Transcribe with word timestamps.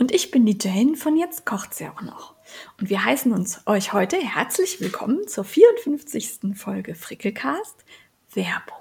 Und 0.00 0.12
ich 0.12 0.30
bin 0.30 0.46
die 0.46 0.56
Jane 0.58 0.96
von 0.96 1.14
Jetzt 1.14 1.44
kocht's 1.44 1.78
ja 1.78 1.92
auch 1.92 2.00
noch. 2.00 2.34
Und 2.80 2.88
wir 2.88 3.04
heißen 3.04 3.32
uns 3.32 3.60
euch 3.66 3.92
heute 3.92 4.16
herzlich 4.16 4.80
willkommen 4.80 5.28
zur 5.28 5.44
54. 5.44 6.56
Folge 6.56 6.94
Frickelcast 6.94 7.84
Werbung. 8.32 8.78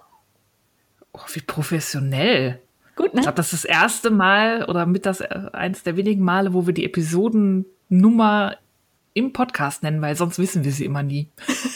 Oh, 1.12 1.20
wie 1.34 1.42
professionell. 1.42 2.62
Gut, 2.96 3.14
ne? 3.14 3.20
Ich 3.20 3.24
glaube, 3.24 3.36
das 3.36 3.52
ist 3.52 3.66
das 3.66 3.70
erste 3.70 4.12
Mal 4.12 4.64
oder 4.64 4.86
mit 4.86 5.06
das 5.06 5.20
äh, 5.20 5.50
eins 5.52 5.84
der 5.84 5.98
wenigen 5.98 6.24
Male, 6.24 6.54
wo 6.54 6.66
wir 6.66 6.74
die 6.74 6.86
Episodennummer 6.86 8.56
im 9.14 9.34
Podcast 9.34 9.84
nennen, 9.84 10.02
weil 10.02 10.16
sonst 10.16 10.40
wissen 10.40 10.64
wir 10.64 10.72
sie 10.72 10.86
immer 10.86 11.04
nie. 11.04 11.28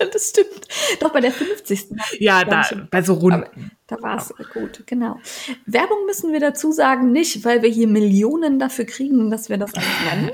Ja, 0.00 0.06
das 0.06 0.30
stimmt. 0.30 0.66
Doch 1.00 1.12
bei 1.12 1.20
der 1.20 1.30
50. 1.30 1.90
Ja, 2.18 2.44
da 2.44 2.64
bei 2.90 3.02
so 3.02 3.14
Runden. 3.14 3.70
Da 3.86 4.00
war 4.00 4.16
es 4.16 4.32
gut, 4.54 4.82
genau. 4.86 5.20
Werbung 5.66 6.06
müssen 6.06 6.32
wir 6.32 6.40
dazu 6.40 6.72
sagen, 6.72 7.12
nicht, 7.12 7.44
weil 7.44 7.60
wir 7.60 7.68
hier 7.68 7.86
Millionen 7.86 8.58
dafür 8.58 8.86
kriegen, 8.86 9.30
dass 9.30 9.50
wir 9.50 9.58
das 9.58 9.74
alles 9.74 9.86
nennen, 10.10 10.30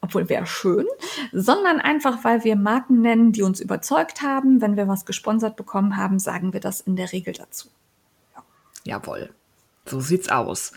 obwohl 0.00 0.30
wäre 0.30 0.46
schön, 0.46 0.86
sondern 1.30 1.78
einfach, 1.78 2.24
weil 2.24 2.42
wir 2.44 2.56
Marken 2.56 3.02
nennen, 3.02 3.32
die 3.32 3.42
uns 3.42 3.60
überzeugt 3.60 4.22
haben. 4.22 4.62
Wenn 4.62 4.78
wir 4.78 4.88
was 4.88 5.04
gesponsert 5.04 5.56
bekommen 5.56 5.98
haben, 5.98 6.18
sagen 6.18 6.54
wir 6.54 6.60
das 6.60 6.80
in 6.80 6.96
der 6.96 7.12
Regel 7.12 7.34
dazu. 7.34 7.68
Jawohl. 8.84 9.30
So 9.84 10.00
sieht's 10.00 10.30
aus. 10.30 10.72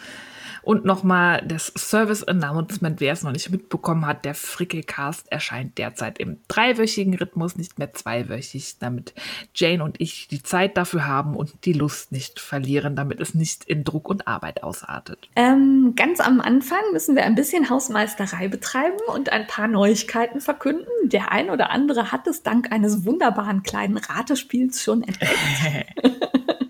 Und 0.62 0.86
nochmal 0.86 1.44
das 1.46 1.74
Service 1.78 2.24
Announcement, 2.24 3.00
wer 3.00 3.14
es 3.14 3.24
noch 3.24 3.32
nicht 3.32 3.50
mitbekommen 3.50 4.06
hat, 4.06 4.26
der 4.26 4.36
Frickelcast 4.36 5.32
erscheint 5.32 5.78
derzeit 5.78 6.20
im 6.20 6.38
dreiwöchigen 6.48 7.16
Rhythmus, 7.16 7.56
nicht 7.56 7.80
mehr 7.80 7.94
zweiwöchig, 7.94 8.78
damit 8.80 9.14
Jane 9.54 9.84
und 9.84 10.00
ich 10.00 10.28
die 10.28 10.44
Zeit 10.44 10.78
dafür 10.78 11.08
haben 11.08 11.36
und 11.36 11.66
die 11.66 11.74
Lust 11.74 12.12
nicht 12.12 12.40
verlieren, 12.40 12.96
damit 12.96 13.20
es 13.20 13.34
nicht 13.34 13.64
in 13.66 13.84
Druck 13.84 14.10
und 14.10 14.28
Arbeit 14.28 14.64
ausartet. 14.64 15.30
Ähm, 15.36 15.94
ganz 15.96 16.20
am 16.20 16.42
Anfang 16.42 16.82
müssen 16.94 17.16
wir 17.16 17.24
ein 17.24 17.36
bisschen 17.36 17.70
Hausmeisterei 17.70 18.48
betreiben 18.48 19.00
und 19.14 19.32
ein 19.32 19.48
paar 19.48 19.68
Neuigkeiten 19.68 20.42
verkünden. 20.42 20.88
Der 21.04 21.32
ein 21.32 21.50
oder 21.50 21.70
andere 21.72 22.12
hat 22.12 22.28
es 22.28 22.44
dank 22.44 22.72
eines 22.72 23.06
wunderbaren 23.06 23.64
kleinen 23.64 23.98
Ratespiels 23.98 24.84
schon 24.84 25.04
entdeckt. 25.04 25.30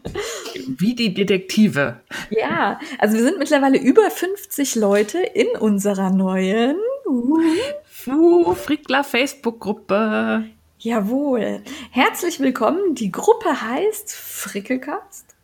Wie 0.79 0.95
die 0.95 1.13
Detektive. 1.13 1.99
Ja, 2.29 2.79
also 2.99 3.17
wir 3.17 3.23
sind 3.23 3.37
mittlerweile 3.37 3.77
über 3.77 4.09
50 4.09 4.75
Leute 4.75 5.19
in 5.19 5.47
unserer 5.59 6.09
neuen. 6.09 6.77
Uh, 7.05 7.37
Fu, 7.85 8.53
Frickler 8.55 9.03
Facebook-Gruppe. 9.03 10.45
jawohl. 10.77 11.61
Herzlich 11.91 12.39
willkommen. 12.39 12.95
Die 12.95 13.11
Gruppe 13.11 13.61
heißt 13.61 14.13
Frickelcast. 14.13 15.35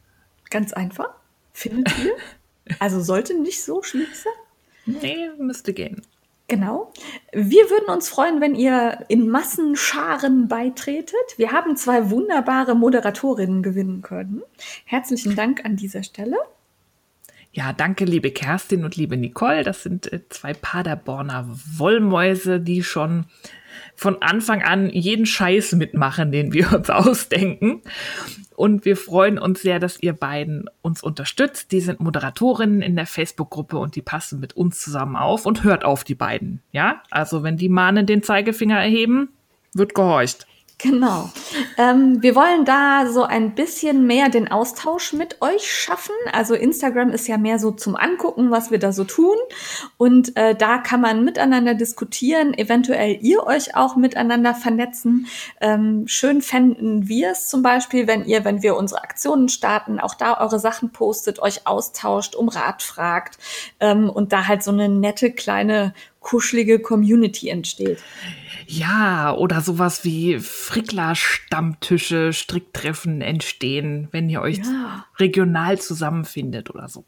Ganz 0.49 0.71
einfach. 0.71 1.09
Findet 1.53 1.89
ihr? 1.99 2.13
Also 2.79 2.99
sollte 2.99 3.39
nicht 3.39 3.61
so 3.63 3.83
schwierig 3.83 4.15
sein. 4.15 4.33
Nee, 4.87 5.29
müsste 5.37 5.71
gehen. 5.71 6.01
Genau. 6.47 6.93
Wir 7.31 7.69
würden 7.71 7.89
uns 7.89 8.07
freuen, 8.07 8.39
wenn 8.39 8.53
ihr 8.53 9.05
in 9.07 9.29
Massenscharen 9.29 10.47
beitretet. 10.47 11.15
Wir 11.37 11.51
haben 11.51 11.75
zwei 11.75 12.11
wunderbare 12.11 12.75
Moderatorinnen 12.75 13.63
gewinnen 13.63 14.03
können. 14.03 14.43
Herzlichen 14.85 15.35
Dank 15.35 15.65
an 15.65 15.75
dieser 15.75 16.03
Stelle. 16.03 16.37
Ja, 17.51 17.71
danke, 17.71 18.03
liebe 18.03 18.31
Kerstin 18.31 18.83
und 18.83 18.97
liebe 18.97 19.15
Nicole. 19.15 19.63
Das 19.63 19.81
sind 19.81 20.11
äh, 20.11 20.27
zwei 20.27 20.53
Paderborner 20.53 21.47
Wollmäuse, 21.47 22.59
die 22.59 22.83
schon 22.83 23.25
von 23.95 24.21
Anfang 24.21 24.61
an 24.61 24.89
jeden 24.89 25.25
Scheiß 25.25 25.71
mitmachen, 25.71 26.31
den 26.31 26.53
wir 26.53 26.73
uns 26.73 26.89
ausdenken. 26.91 27.81
Und 28.55 28.85
wir 28.85 28.95
freuen 28.95 29.37
uns 29.37 29.61
sehr, 29.61 29.79
dass 29.79 30.01
ihr 30.01 30.13
beiden 30.13 30.69
uns 30.81 31.03
unterstützt. 31.03 31.71
Die 31.71 31.81
sind 31.81 31.99
Moderatorinnen 31.99 32.81
in 32.81 32.95
der 32.95 33.05
Facebook-Gruppe 33.05 33.77
und 33.77 33.95
die 33.95 34.01
passen 34.01 34.39
mit 34.39 34.53
uns 34.53 34.79
zusammen 34.79 35.17
auf 35.17 35.45
und 35.45 35.63
hört 35.63 35.83
auf 35.83 36.03
die 36.03 36.15
beiden. 36.15 36.61
Ja, 36.71 37.03
also 37.11 37.43
wenn 37.43 37.57
die 37.57 37.69
Mahnen 37.69 38.05
den 38.05 38.23
Zeigefinger 38.23 38.79
erheben, 38.79 39.29
wird 39.73 39.93
gehorcht. 39.93 40.47
Genau. 40.77 41.29
Ähm, 41.77 42.21
wir 42.21 42.35
wollen 42.35 42.65
da 42.65 43.05
so 43.07 43.23
ein 43.23 43.55
bisschen 43.55 44.05
mehr 44.05 44.27
den 44.27 44.51
Austausch 44.51 45.13
mit 45.13 45.41
euch 45.41 45.71
schaffen. 45.71 46.13
Also 46.33 46.53
Instagram 46.53 47.11
ist 47.11 47.27
ja 47.29 47.37
mehr 47.37 47.59
so 47.59 47.71
zum 47.71 47.95
Angucken, 47.95 48.51
was 48.51 48.71
wir 48.71 48.77
da 48.77 48.91
so 48.91 49.05
tun. 49.05 49.37
Und 49.97 50.35
äh, 50.35 50.53
da 50.53 50.77
kann 50.79 50.99
man 50.99 51.23
miteinander 51.23 51.75
diskutieren, 51.75 52.53
eventuell 52.53 53.17
ihr 53.21 53.43
euch 53.47 53.75
auch 53.75 53.95
miteinander 53.95 54.53
vernetzen. 54.53 55.27
Ähm, 55.61 56.03
schön 56.07 56.41
fänden 56.41 57.07
wir 57.07 57.31
es 57.31 57.47
zum 57.47 57.61
Beispiel, 57.61 58.05
wenn 58.07 58.25
ihr, 58.25 58.43
wenn 58.43 58.61
wir 58.61 58.75
unsere 58.75 59.01
Aktionen 59.01 59.47
starten, 59.47 59.99
auch 59.99 60.15
da 60.15 60.41
eure 60.41 60.59
Sachen 60.59 60.91
postet, 60.91 61.39
euch 61.39 61.65
austauscht, 61.67 62.35
um 62.35 62.49
Rat 62.49 62.83
fragt 62.83 63.37
ähm, 63.79 64.09
und 64.09 64.33
da 64.33 64.47
halt 64.47 64.61
so 64.61 64.71
eine 64.71 64.89
nette 64.89 65.31
kleine 65.31 65.93
kuschelige 66.25 66.79
Community 66.79 67.49
entsteht. 67.49 67.99
Ja, 68.65 69.31
oder 69.35 69.61
sowas 69.61 70.03
wie 70.03 70.39
Frickler-Stammtische, 70.39 72.33
Stricktreffen 72.33 73.21
entstehen, 73.21 74.07
wenn 74.11 74.27
ihr 74.29 74.41
euch 74.41 74.57
Ja. 74.57 75.05
regional 75.19 75.79
zusammenfindet 75.79 76.71
oder 76.71 76.89
so. 76.89 77.05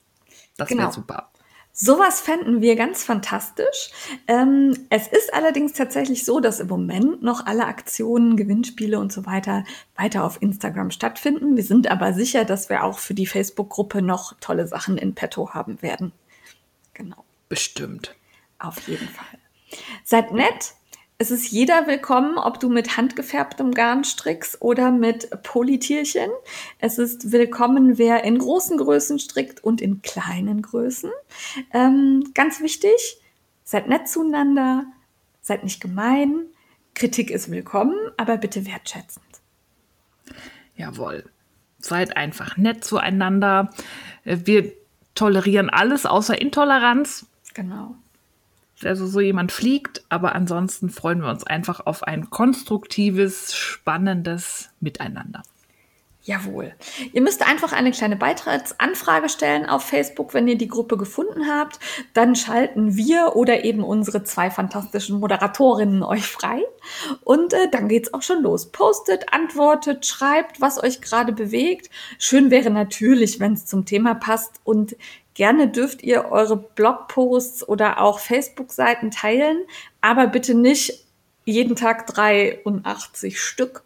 Das 0.56 0.69
Genau. 0.69 0.83
wäre 0.83 0.91
super. 0.94 1.31
Sowas 1.73 2.22
fänden 2.22 2.61
wir 2.61 2.75
ganz 2.75 3.03
fantastisch. 3.03 3.89
Ähm, 4.27 4.75
es 4.89 5.07
ist 5.07 5.31
allerdings 5.33 5.73
tatsächlich 5.73 6.23
so, 6.25 6.39
dass 6.39 6.59
im 6.59 6.67
Moment 6.67 7.22
noch 7.23 7.45
alle 7.45 7.66
Aktionen, 7.66 8.35
Gewinnspiele 8.38 9.00
und 9.00 9.11
so 9.11 9.25
weiter 9.27 9.63
weiter 9.95 10.23
auf 10.23 10.41
Instagram 10.41 10.89
stattfinden. 10.91 11.56
Wir 11.56 11.63
sind 11.63 11.89
aber 11.89 12.13
sicher, 12.13 12.45
dass 12.45 12.69
wir 12.69 12.83
auch 12.83 12.97
für 13.00 13.13
die 13.16 13.27
Facebook-Gruppe 13.27 14.01
noch 14.03 14.33
tolle 14.39 14.67
Sachen 14.67 14.97
in 14.97 15.13
petto 15.16 15.53
haben 15.56 15.81
werden. 15.81 16.11
Genau, 16.94 17.23
Bestimmt. 17.50 18.16
Auf 18.59 18.88
jeden 18.88 19.07
Fall. 19.07 19.40
Seid 20.03 20.31
nett. 20.31 20.73
Es 21.19 21.31
ist 21.31 21.50
jeder 21.50 21.88
willkommen, 21.88 22.38
ob 22.38 22.59
du 22.59 22.69
mit 22.69 22.95
handgefärbtem 22.95 23.72
Garn 23.72 24.03
strickst 24.03 24.62
oder 24.62 24.91
mit 24.91 25.29
Polytierchen. 25.41 26.29
Es 26.78 27.00
ist 27.00 27.31
willkommen, 27.31 27.97
wer 27.97 28.23
in 28.23 28.38
großen 28.38 28.78
Größen 28.78 29.18
strickt 29.18 29.63
und 29.63 29.81
in 29.81 30.03
kleinen 30.03 30.62
Größen. 30.62 31.09
Ähm, 31.73 32.31
ganz 32.35 32.62
wichtig, 32.62 33.18
seid 33.63 33.90
nett 33.90 34.07
zueinander, 34.07 34.85
seid 35.41 35.63
nicht 35.63 35.81
gemein. 35.81 36.45
Kritik 36.94 37.31
ist 37.31 37.50
willkommen, 37.50 37.97
aber 38.18 38.38
bitte 38.38 38.68
wertschätzend. 38.68 39.25
Jawohl. 40.75 41.29
Seid 41.79 42.16
einfach 42.16 42.57
nett 42.57 42.84
zueinander. 42.84 43.72
Äh, 44.24 44.38
Wir 44.44 44.72
tolerieren 45.16 45.72
alles 45.72 46.06
außer 46.06 46.39
Intoleranz. 46.39 47.25
Genau. 47.56 47.95
Also 48.83 49.07
so 49.07 49.19
jemand 49.19 49.51
fliegt, 49.51 50.03
aber 50.09 50.35
ansonsten 50.35 50.89
freuen 50.89 51.21
wir 51.21 51.29
uns 51.29 51.45
einfach 51.45 51.85
auf 51.85 52.03
ein 52.03 52.29
konstruktives, 52.29 53.55
spannendes 53.55 54.69
Miteinander. 54.79 55.43
Jawohl. 56.27 56.73
Ihr 57.13 57.21
müsst 57.21 57.47
einfach 57.47 57.71
eine 57.71 57.91
kleine 57.91 58.17
Beitrittsanfrage 58.17 59.29
stellen 59.29 59.65
auf 59.65 59.83
Facebook, 59.83 60.33
wenn 60.33 60.49
ihr 60.49 60.57
die 60.57 60.67
Gruppe 60.67 60.97
gefunden 60.97 61.47
habt. 61.47 61.79
Dann 62.13 62.35
schalten 62.35 62.97
wir 62.97 63.38
oder 63.38 63.63
eben 63.63 63.81
unsere 63.81 64.24
zwei 64.25 64.51
fantastischen 64.51 65.21
Moderatorinnen 65.21 66.03
euch 66.03 66.27
frei. 66.27 66.63
Und 67.23 67.53
äh, 67.53 67.69
dann 67.71 67.88
geht's 67.88 68.13
auch 68.13 68.23
schon 68.23 68.44
los. 68.44 68.73
Postet, 68.73 69.33
antwortet, 69.33 70.06
schreibt, 70.06 70.59
was 70.59 70.83
euch 70.83 71.00
gerade 71.00 71.31
bewegt. 71.31 71.89
Schön 72.19 72.51
wäre 72.51 72.71
natürlich, 72.71 73.39
wenn 73.39 73.53
es 73.53 73.65
zum 73.65 73.85
Thema 73.85 74.13
passt. 74.13 74.59
Und 74.65 74.97
gerne 75.38 75.69
dürft 75.69 76.01
ihr 76.04 76.25
eure 76.31 76.57
Blogposts 76.57 77.68
oder 77.68 78.01
auch 78.01 78.19
Facebook-Seiten 78.19 79.12
teilen, 79.12 79.60
aber 80.01 80.28
bitte 80.28 80.56
nicht 80.56 81.06
jeden 81.45 81.78
Tag 81.78 82.07
83 82.07 83.39
Stück 83.39 83.84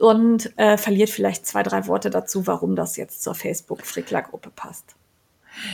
und 0.00 0.52
äh, 0.58 0.76
verliert 0.76 1.10
vielleicht 1.10 1.46
zwei, 1.46 1.62
drei 1.62 1.86
Worte 1.86 2.10
dazu, 2.10 2.46
warum 2.48 2.74
das 2.74 2.96
jetzt 2.96 3.22
zur 3.22 3.34
Facebook-Frickler-Gruppe 3.36 4.50
passt. 4.50 4.96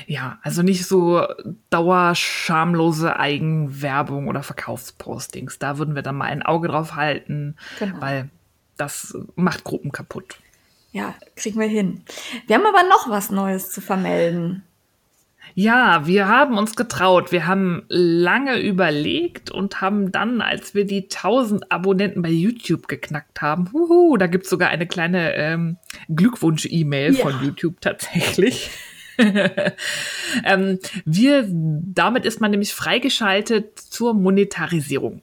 Ja, 0.06 0.38
also 0.43 0.62
nicht 0.62 0.85
so 0.85 1.25
dauerschamlose 1.71 3.17
Eigenwerbung 3.19 4.29
oder 4.29 4.43
Verkaufspostings. 4.43 5.59
Da 5.59 5.79
würden 5.79 5.94
wir 5.94 6.03
dann 6.03 6.17
mal 6.17 6.26
ein 6.26 6.43
Auge 6.43 6.69
drauf 6.69 6.97
halten, 6.97 7.56
Genau. 7.79 8.00
weil 8.00 8.29
das 8.76 9.17
macht 9.37 9.65
Gruppen 9.65 9.93
kaputt. 9.93 10.38
Ja, 10.93 11.15
kriegen 11.37 11.61
wir 11.61 11.69
hin. 11.69 12.03
Wir 12.47 12.56
haben 12.56 12.67
aber 12.67 12.83
noch 12.83 13.09
was 13.09 13.31
Neues 13.31 13.71
zu 13.71 13.81
vermelden. 13.81 14.65
Ja, 15.55 16.06
wir 16.06 16.29
haben 16.29 16.56
uns 16.58 16.76
getraut. 16.76 17.32
Wir 17.32 17.47
haben 17.47 17.82
lange 17.88 18.58
überlegt 18.61 19.50
und 19.50 19.81
haben 19.81 20.12
dann, 20.12 20.41
als 20.41 20.75
wir 20.75 20.85
die 20.87 21.05
1000 21.05 21.70
Abonnenten 21.73 22.23
bei 22.23 22.31
YouTube 22.31 22.88
geknackt 22.88 23.43
haben, 23.43 23.70
huhu, 23.73 24.17
da 24.17 24.26
gibt's 24.26 24.50
sogar 24.50 24.70
eine 24.70 24.87
kleine 24.87 25.35
ähm, 25.35 25.76
Glückwunsch-E-Mail 26.08 27.14
ja. 27.14 27.23
von 27.23 27.44
YouTube 27.44 27.81
tatsächlich. 27.81 28.70
ähm, 30.44 30.79
wir, 31.05 31.47
damit 31.49 32.25
ist 32.25 32.41
man 32.41 32.50
nämlich 32.50 32.73
freigeschaltet 32.73 33.79
zur 33.79 34.14
Monetarisierung. 34.14 35.23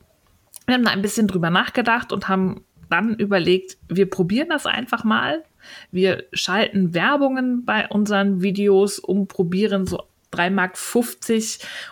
Wir 0.65 0.75
haben 0.75 0.83
da 0.83 0.91
ein 0.91 1.01
bisschen 1.01 1.27
drüber 1.27 1.49
nachgedacht 1.49 2.11
und 2.11 2.27
haben 2.27 2.65
dann 2.89 3.15
überlegt, 3.15 3.77
wir 3.89 4.09
probieren 4.09 4.49
das 4.49 4.65
einfach 4.65 5.03
mal. 5.03 5.43
Wir 5.91 6.25
schalten 6.33 6.93
Werbungen 6.93 7.65
bei 7.65 7.87
unseren 7.87 8.41
Videos, 8.41 8.99
um 8.99 9.27
probieren 9.27 9.85
so 9.85 10.03
3,50 10.37 10.51
Mark 10.51 10.77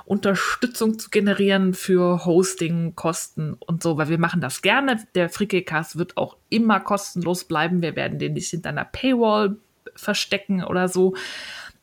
Unterstützung 0.05 0.99
zu 0.99 1.09
generieren 1.09 1.73
für 1.73 2.25
Hosting, 2.25 2.95
Kosten 2.95 3.53
und 3.53 3.81
so, 3.81 3.97
weil 3.97 4.09
wir 4.09 4.19
machen 4.19 4.41
das 4.41 4.61
gerne. 4.61 5.03
Der 5.15 5.29
Frickelcast 5.29 5.97
wird 5.97 6.17
auch 6.17 6.37
immer 6.49 6.79
kostenlos 6.79 7.45
bleiben. 7.45 7.81
Wir 7.81 7.95
werden 7.95 8.19
den 8.19 8.33
nicht 8.33 8.49
hinter 8.49 8.69
einer 8.69 8.85
Paywall 8.85 9.57
verstecken 9.95 10.63
oder 10.63 10.87
so. 10.87 11.15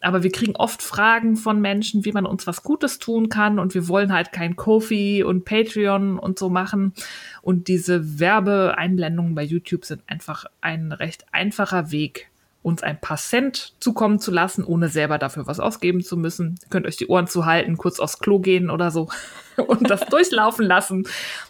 Aber 0.03 0.25
wir 0.25 0.32
kriegen 0.32 0.56
oft 0.56 0.82
Fragen 0.82 1.37
von 1.37 1.61
Menschen, 1.61 2.05
wie 2.05 2.12
man 2.12 2.26
uns 2.26 2.47
was 2.49 2.64
Gutes 2.64 2.99
tun 2.99 3.29
kann. 3.29 3.61
Und 3.61 3.75
wir 3.75 3.87
wollen 3.87 4.12
halt 4.12 4.32
kein 4.32 4.56
Kofi 4.56 5.23
und 5.23 5.44
Patreon 5.44 6.19
und 6.19 6.38
so 6.38 6.50
machen. 6.50 6.93
Und 7.41 7.69
diese 7.69 8.19
Werbeeinblendungen 8.19 9.35
bei 9.35 9.44
YouTube 9.44 9.85
sind 9.85 10.03
einfach 10.09 10.44
ein 10.61 10.91
recht 10.91 11.26
einfacher 11.32 11.93
Weg, 11.93 12.31
uns 12.62 12.82
ein 12.82 13.00
paar 13.00 13.17
Cent 13.17 13.75
zukommen 13.81 14.19
zu 14.19 14.31
lassen, 14.31 14.64
ohne 14.64 14.88
selber 14.88 15.19
dafür 15.19 15.47
was 15.47 15.61
ausgeben 15.61 16.03
zu 16.03 16.17
müssen. 16.17 16.59
Ihr 16.62 16.69
könnt 16.69 16.87
euch 16.87 16.97
die 16.97 17.09
Ohren 17.09 17.26
zuhalten, 17.26 17.76
kurz 17.76 17.99
aufs 17.99 18.20
Klo 18.20 18.38
gehen 18.38 18.70
oder 18.70 18.91
so 18.91 19.09
und 19.56 19.91
das 19.91 20.06
durchlaufen 20.06 20.64
lassen. 20.64 21.06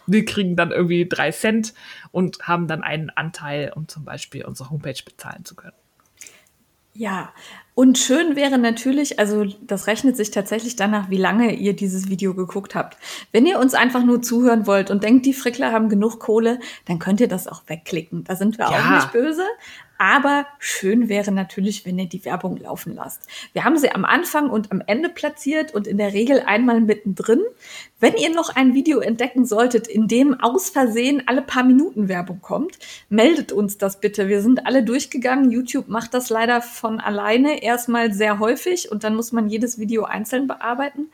Wir 0.07 0.25
kriegen 0.25 0.55
dann 0.55 0.71
irgendwie 0.71 1.07
drei 1.07 1.31
Cent 1.31 1.73
und 2.11 2.47
haben 2.47 2.67
dann 2.67 2.83
einen 2.83 3.09
Anteil, 3.11 3.71
um 3.75 3.87
zum 3.87 4.05
Beispiel 4.05 4.45
unsere 4.45 4.71
Homepage 4.71 5.01
bezahlen 5.05 5.45
zu 5.45 5.55
können. 5.55 5.75
Ja, 6.95 7.33
und 7.73 7.97
schön 7.97 8.35
wäre 8.35 8.59
natürlich, 8.59 9.17
also 9.17 9.45
das 9.61 9.87
rechnet 9.87 10.15
sich 10.15 10.29
tatsächlich 10.29 10.75
danach, 10.75 11.09
wie 11.09 11.17
lange 11.17 11.55
ihr 11.55 11.75
dieses 11.75 12.07
Video 12.07 12.35
geguckt 12.35 12.75
habt. 12.75 12.97
Wenn 13.31 13.47
ihr 13.47 13.57
uns 13.57 13.73
einfach 13.73 14.03
nur 14.03 14.21
zuhören 14.21 14.67
wollt 14.67 14.91
und 14.91 15.03
denkt, 15.03 15.25
die 15.25 15.33
Frickler 15.33 15.71
haben 15.71 15.89
genug 15.89 16.19
Kohle, 16.19 16.59
dann 16.85 16.99
könnt 16.99 17.19
ihr 17.19 17.27
das 17.27 17.47
auch 17.47 17.63
wegklicken. 17.65 18.25
Da 18.25 18.35
sind 18.35 18.59
wir 18.59 18.69
ja. 18.69 18.77
auch 18.77 18.89
nicht 18.91 19.11
böse. 19.11 19.43
Aber 20.03 20.47
schön 20.59 21.07
wäre 21.07 21.31
natürlich, 21.31 21.85
wenn 21.85 21.97
ihr 21.97 22.09
die 22.09 22.25
Werbung 22.25 22.57
laufen 22.57 22.93
lasst. 22.93 23.25
Wir 23.53 23.63
haben 23.63 23.77
sie 23.77 23.89
am 23.89 24.03
Anfang 24.03 24.49
und 24.49 24.69
am 24.73 24.83
Ende 24.85 25.07
platziert 25.07 25.73
und 25.73 25.87
in 25.87 25.97
der 25.97 26.11
Regel 26.11 26.41
einmal 26.41 26.81
mittendrin. 26.81 27.39
Wenn 28.01 28.17
ihr 28.17 28.29
noch 28.29 28.53
ein 28.53 28.73
Video 28.73 28.99
entdecken 28.99 29.45
solltet, 29.45 29.87
in 29.87 30.09
dem 30.09 30.37
aus 30.41 30.69
Versehen 30.69 31.23
alle 31.25 31.41
paar 31.41 31.63
Minuten 31.63 32.09
Werbung 32.09 32.41
kommt, 32.41 32.79
meldet 33.07 33.53
uns 33.53 33.77
das 33.77 34.01
bitte. 34.01 34.27
Wir 34.27 34.41
sind 34.41 34.67
alle 34.67 34.83
durchgegangen. 34.83 35.51
YouTube 35.51 35.87
macht 35.87 36.13
das 36.13 36.29
leider 36.29 36.61
von 36.61 36.99
alleine 36.99 37.63
erstmal 37.63 38.11
sehr 38.11 38.39
häufig 38.39 38.91
und 38.91 39.05
dann 39.05 39.15
muss 39.15 39.31
man 39.31 39.47
jedes 39.47 39.79
Video 39.79 40.03
einzeln 40.03 40.47
bearbeiten. 40.47 41.11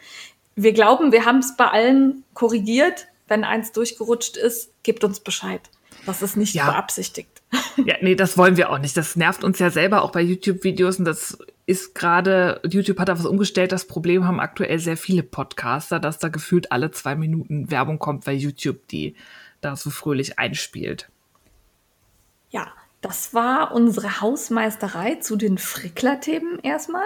Wir 0.56 0.74
glauben, 0.74 1.12
wir 1.12 1.26
haben 1.26 1.38
es 1.38 1.56
bei 1.56 1.68
allen 1.68 2.24
korrigiert. 2.34 3.06
Wenn 3.28 3.44
eins 3.44 3.72
durchgerutscht 3.72 4.36
ist, 4.36 4.72
gebt 4.82 5.04
uns 5.04 5.20
Bescheid. 5.20 5.62
Das 6.08 6.24
ist 6.24 6.38
nicht 6.38 6.56
ja. 6.56 6.72
beabsichtigt. 6.72 7.39
Ja, 7.86 7.96
nee, 8.02 8.16
das 8.16 8.38
wollen 8.38 8.58
wir 8.58 8.70
auch 8.70 8.78
nicht. 8.78 8.96
Das 8.96 9.16
nervt 9.16 9.44
uns 9.44 9.60
ja 9.60 9.70
selber 9.70 10.04
auch 10.04 10.12
bei 10.12 10.22
YouTube-Videos 10.22 11.00
und 11.00 11.06
das 11.06 11.38
ist 11.66 11.96
gerade, 11.96 12.62
YouTube 12.70 13.00
hat 13.00 13.10
da 13.10 13.18
was 13.18 13.26
umgestellt. 13.26 13.72
Das 13.72 13.86
Problem 13.86 14.26
haben 14.28 14.40
aktuell 14.40 14.80
sehr 14.80 14.98
viele 14.98 15.24
Podcaster, 15.24 16.00
dass 16.00 16.20
da 16.20 16.30
gefühlt 16.30 16.72
alle 16.72 16.92
zwei 16.92 17.16
Minuten 17.16 17.72
Werbung 17.72 18.00
kommt, 18.00 18.28
weil 18.28 18.38
YouTube 18.38 18.88
die 18.88 19.16
da 19.62 19.76
so 19.76 19.90
fröhlich 19.90 20.40
einspielt. 20.40 21.10
Ja, 22.50 22.72
das 23.02 23.34
war 23.34 23.74
unsere 23.74 24.20
Hausmeisterei 24.20 25.16
zu 25.16 25.38
den 25.38 25.58
Frickler-Themen 25.58 26.60
erstmal. 26.64 27.06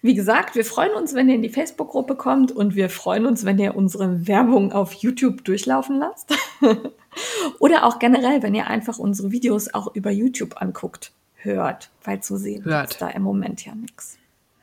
Wie 0.00 0.14
gesagt, 0.14 0.54
wir 0.54 0.64
freuen 0.64 0.92
uns, 0.92 1.14
wenn 1.14 1.28
ihr 1.28 1.34
in 1.34 1.42
die 1.42 1.50
Facebook-Gruppe 1.50 2.16
kommt 2.16 2.50
und 2.50 2.74
wir 2.76 2.88
freuen 2.88 3.26
uns, 3.26 3.44
wenn 3.44 3.58
ihr 3.58 3.76
unsere 3.76 4.26
Werbung 4.26 4.72
auf 4.72 4.94
YouTube 4.94 5.44
durchlaufen 5.44 5.98
lasst. 5.98 6.34
Oder 7.58 7.84
auch 7.84 7.98
generell, 7.98 8.42
wenn 8.42 8.54
ihr 8.54 8.68
einfach 8.68 8.98
unsere 8.98 9.30
Videos 9.30 9.74
auch 9.74 9.94
über 9.94 10.10
YouTube 10.10 10.62
anguckt, 10.62 11.12
hört, 11.34 11.90
weil 12.04 12.22
zu 12.22 12.36
sehen 12.36 12.64
hört. 12.64 12.92
ist 12.92 13.02
da 13.02 13.08
im 13.08 13.22
Moment 13.22 13.64
ja 13.66 13.74
nichts. 13.74 14.16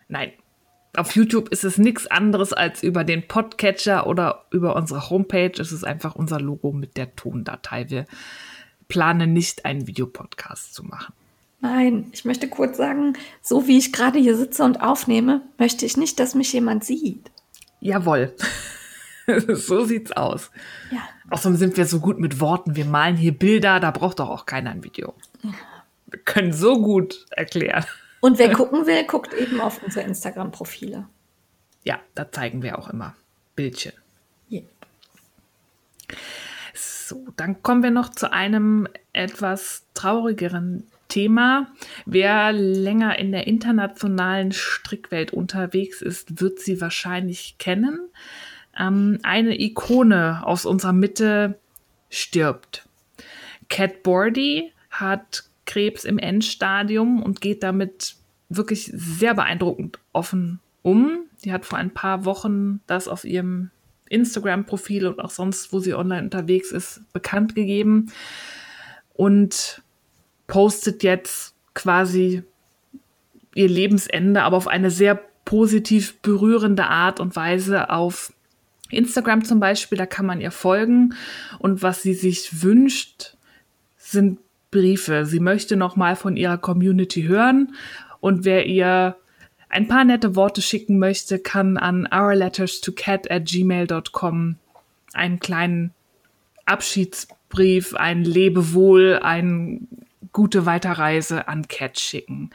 Nein. 0.08 0.32
Auf 0.98 1.12
YouTube 1.12 1.50
ist 1.50 1.66
es 1.66 1.78
nichts 1.78 2.08
anderes 2.08 2.54
als 2.54 2.82
über 2.82 3.04
den 3.04 3.28
Podcatcher 3.28 4.08
oder 4.08 4.46
über 4.50 4.78
unsere 4.78 5.10
Homepage. 5.10 5.52
Es 5.60 5.74
ist 5.74 5.84
einfach 5.84 6.16
unser 6.16 6.40
Logo 6.40 6.72
mit 6.72 6.96
der 6.96 7.16
Tondatei. 7.18 7.90
Wir 7.90 8.06
planen 8.88 9.34
nicht, 9.34 9.66
einen 9.66 9.88
Videopodcast 9.88 10.74
zu 10.74 10.84
machen. 10.84 11.14
Nein, 11.62 12.10
ich 12.12 12.26
möchte 12.26 12.48
kurz 12.48 12.78
sagen, 12.78 13.14
so 13.42 13.68
wie 13.68 13.78
ich 13.78 13.92
gerade 13.92 14.20
hier 14.20 14.38
sitze 14.38 14.64
und 14.64 14.82
aufnehme, 14.82 15.42
möchte 15.58 15.86
ich 15.86 15.98
nicht, 15.98 16.20
dass 16.20 16.36
mich 16.36 16.54
jemand 16.54 16.84
sieht. 16.84 17.32
Jawohl. 17.80 18.36
so 19.48 19.84
sieht's 19.86 20.12
aus. 20.12 20.52
Ja. 20.92 21.00
Außerdem 21.30 21.58
sind 21.58 21.78
wir 21.78 21.86
so 21.86 22.00
gut 22.00 22.20
mit 22.20 22.40
Worten. 22.40 22.76
Wir 22.76 22.86
malen 22.86 23.18
hier 23.18 23.32
Bilder, 23.32 23.80
da 23.80 23.92
braucht 23.92 24.20
doch 24.20 24.30
auch 24.30 24.46
keiner 24.46 24.72
ein 24.72 24.84
Video. 24.84 25.16
Wir 26.08 26.20
können 26.20 26.54
so 26.54 26.82
gut 26.82 27.26
erklären. 27.32 27.86
Und 28.20 28.38
wer 28.38 28.54
gucken 28.54 28.86
will, 28.86 29.04
guckt 29.06 29.34
eben 29.34 29.60
auf 29.60 29.82
unsere 29.84 30.06
Instagram-Profile. 30.06 31.08
Ja, 31.84 32.00
da 32.14 32.32
zeigen 32.32 32.62
wir 32.62 32.78
auch 32.78 32.90
immer 32.90 33.16
Bildchen. 33.56 33.94
Yeah. 34.52 34.64
So, 37.08 37.28
dann 37.36 37.62
kommen 37.62 37.84
wir 37.84 37.92
noch 37.92 38.10
zu 38.10 38.34
einem 38.34 38.88
etwas 39.14 39.86
traurigeren 39.94 40.88
Thema. 41.08 41.68
Wer 42.08 42.52
länger 42.52 43.20
in 43.20 43.32
der 43.32 43.46
internationalen 43.46 44.52
Strickwelt 44.52 45.32
unterwegs 45.32 46.02
ist, 46.02 46.42
wird 46.42 46.60
sie 46.60 46.82
wahrscheinlich 46.82 47.60
kennen 47.60 48.00
ähm, 48.76 49.20
eine 49.22 49.60
Ikone 49.62 50.42
aus 50.48 50.66
unserer 50.66 50.94
Mitte 50.94 51.60
stirbt. 52.10 52.88
Cat 53.70 54.02
Bordy 54.02 54.72
hat 54.90 55.44
Krebs 55.68 56.06
im 56.06 56.18
Endstadium 56.18 57.22
und 57.22 57.40
geht 57.40 57.62
damit 57.62 58.16
wirklich 58.50 58.92
sehr 58.94 59.36
beeindruckend 59.36 60.00
offen 60.12 60.60
um. 60.82 61.26
Die 61.44 61.54
hat 61.54 61.68
vor 61.68 61.78
ein 61.78 61.92
paar 61.92 62.26
Wochen 62.26 62.82
das 62.88 63.08
auf 63.08 63.26
ihrem 63.26 63.70
Instagram-Profil 64.16 65.08
und 65.08 65.20
auch 65.20 65.30
sonst, 65.30 65.72
wo 65.72 65.80
sie 65.80 65.94
online 65.94 66.24
unterwegs 66.24 66.72
ist, 66.72 67.02
bekannt 67.14 67.56
gegeben 67.56 68.12
und 69.14 69.82
postet 70.48 71.04
jetzt 71.04 71.56
quasi 71.74 72.44
ihr 73.54 73.70
Lebensende, 73.70 74.44
aber 74.44 74.58
auf 74.58 74.68
eine 74.68 74.92
sehr 74.92 75.20
positiv 75.46 76.20
berührende 76.22 76.86
Art 76.86 77.20
und 77.20 77.36
Weise 77.36 77.90
auf 77.90 78.34
Instagram 78.90 79.44
zum 79.44 79.60
Beispiel, 79.60 79.98
da 79.98 80.06
kann 80.06 80.26
man 80.26 80.42
ihr 80.42 80.52
folgen 80.52 81.16
und 81.60 81.82
was 81.82 82.02
sie 82.02 82.14
sich 82.14 82.64
wünscht, 82.64 83.36
sind 83.98 84.40
Briefe. 84.72 85.26
Sie 85.26 85.40
möchte 85.40 85.76
noch 85.76 85.96
mal 85.96 86.16
von 86.16 86.36
ihrer 86.36 86.58
Community 86.58 87.24
hören 87.24 87.76
und 88.20 88.46
wer 88.46 88.66
ihr 88.66 89.16
ein 89.70 89.88
paar 89.88 90.06
nette 90.06 90.36
Worte 90.36 90.62
schicken 90.62 91.00
möchte, 91.00 91.40
kann 91.40 91.78
an 91.78 92.08
ourletterstocat 92.12 93.30
at 93.30 93.46
gmail.com 93.46 94.58
einen 95.14 95.40
kleinen 95.40 95.94
Abschiedsbrief, 96.66 97.96
ein 97.96 98.24
Lebewohl, 98.24 99.20
eine 99.22 99.80
gute 100.32 100.66
Weiterreise 100.66 101.48
an 101.48 101.68
Cat 101.68 102.00
schicken. 102.00 102.50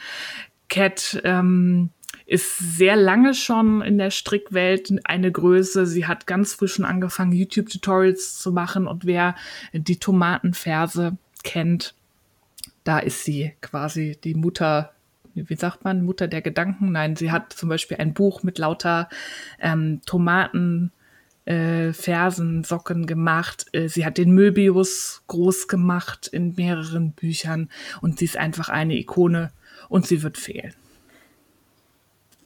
Cat 0.69 1.21
ähm, 1.25 1.91
ist 2.27 2.59
sehr 2.59 2.97
lange 2.97 3.35
schon 3.35 3.83
in 3.83 3.99
der 3.99 4.11
Strickwelt 4.11 4.93
eine 5.05 5.33
Größe. 5.33 5.87
Sie 5.87 6.07
hat 6.07 6.27
ganz 6.27 6.55
früh 6.55 6.69
schon 6.69 6.85
angefangen, 6.85 7.33
YouTube-Tutorials 7.33 8.39
zu 8.39 8.53
machen 8.53 8.87
und 8.87 9.05
wer 9.05 9.35
die 9.73 9.99
Tomatenverse 9.99 11.17
kennt, 11.43 11.95
da 12.85 12.99
ist 12.99 13.25
sie 13.25 13.53
quasi 13.61 14.17
die 14.23 14.35
Mutter 14.35 14.93
wie 15.35 15.57
sagt 15.57 15.85
man, 15.85 16.05
Mutter 16.05 16.29
der 16.29 16.43
Gedanken. 16.43 16.93
Nein, 16.93 17.17
sie 17.17 17.31
hat 17.31 17.53
zum 17.53 17.69
Beispiel 17.69 17.99
ein 17.99 18.15
Buch 18.15 18.43
mit 18.43 18.59
lauter 18.59 19.09
ähm, 19.61 20.01
Tomaten, 20.07 20.93
äh, 21.45 21.93
Fersen, 21.93 22.65
Socken 22.65 23.07
gemacht. 23.07 23.67
Äh, 23.73 23.89
sie 23.89 24.05
hat 24.05 24.19
den 24.19 24.33
Möbius 24.33 25.23
groß 25.27 25.69
gemacht 25.69 26.27
in 26.27 26.55
mehreren 26.57 27.13
Büchern 27.13 27.69
und 28.01 28.19
sie 28.19 28.27
ist 28.27 28.37
einfach 28.37 28.69
eine 28.69 28.97
Ikone 28.97 29.53
und 29.89 30.07
sie 30.07 30.23
wird 30.23 30.39
fehlen. 30.39 30.75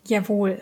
Jawohl. 0.06 0.60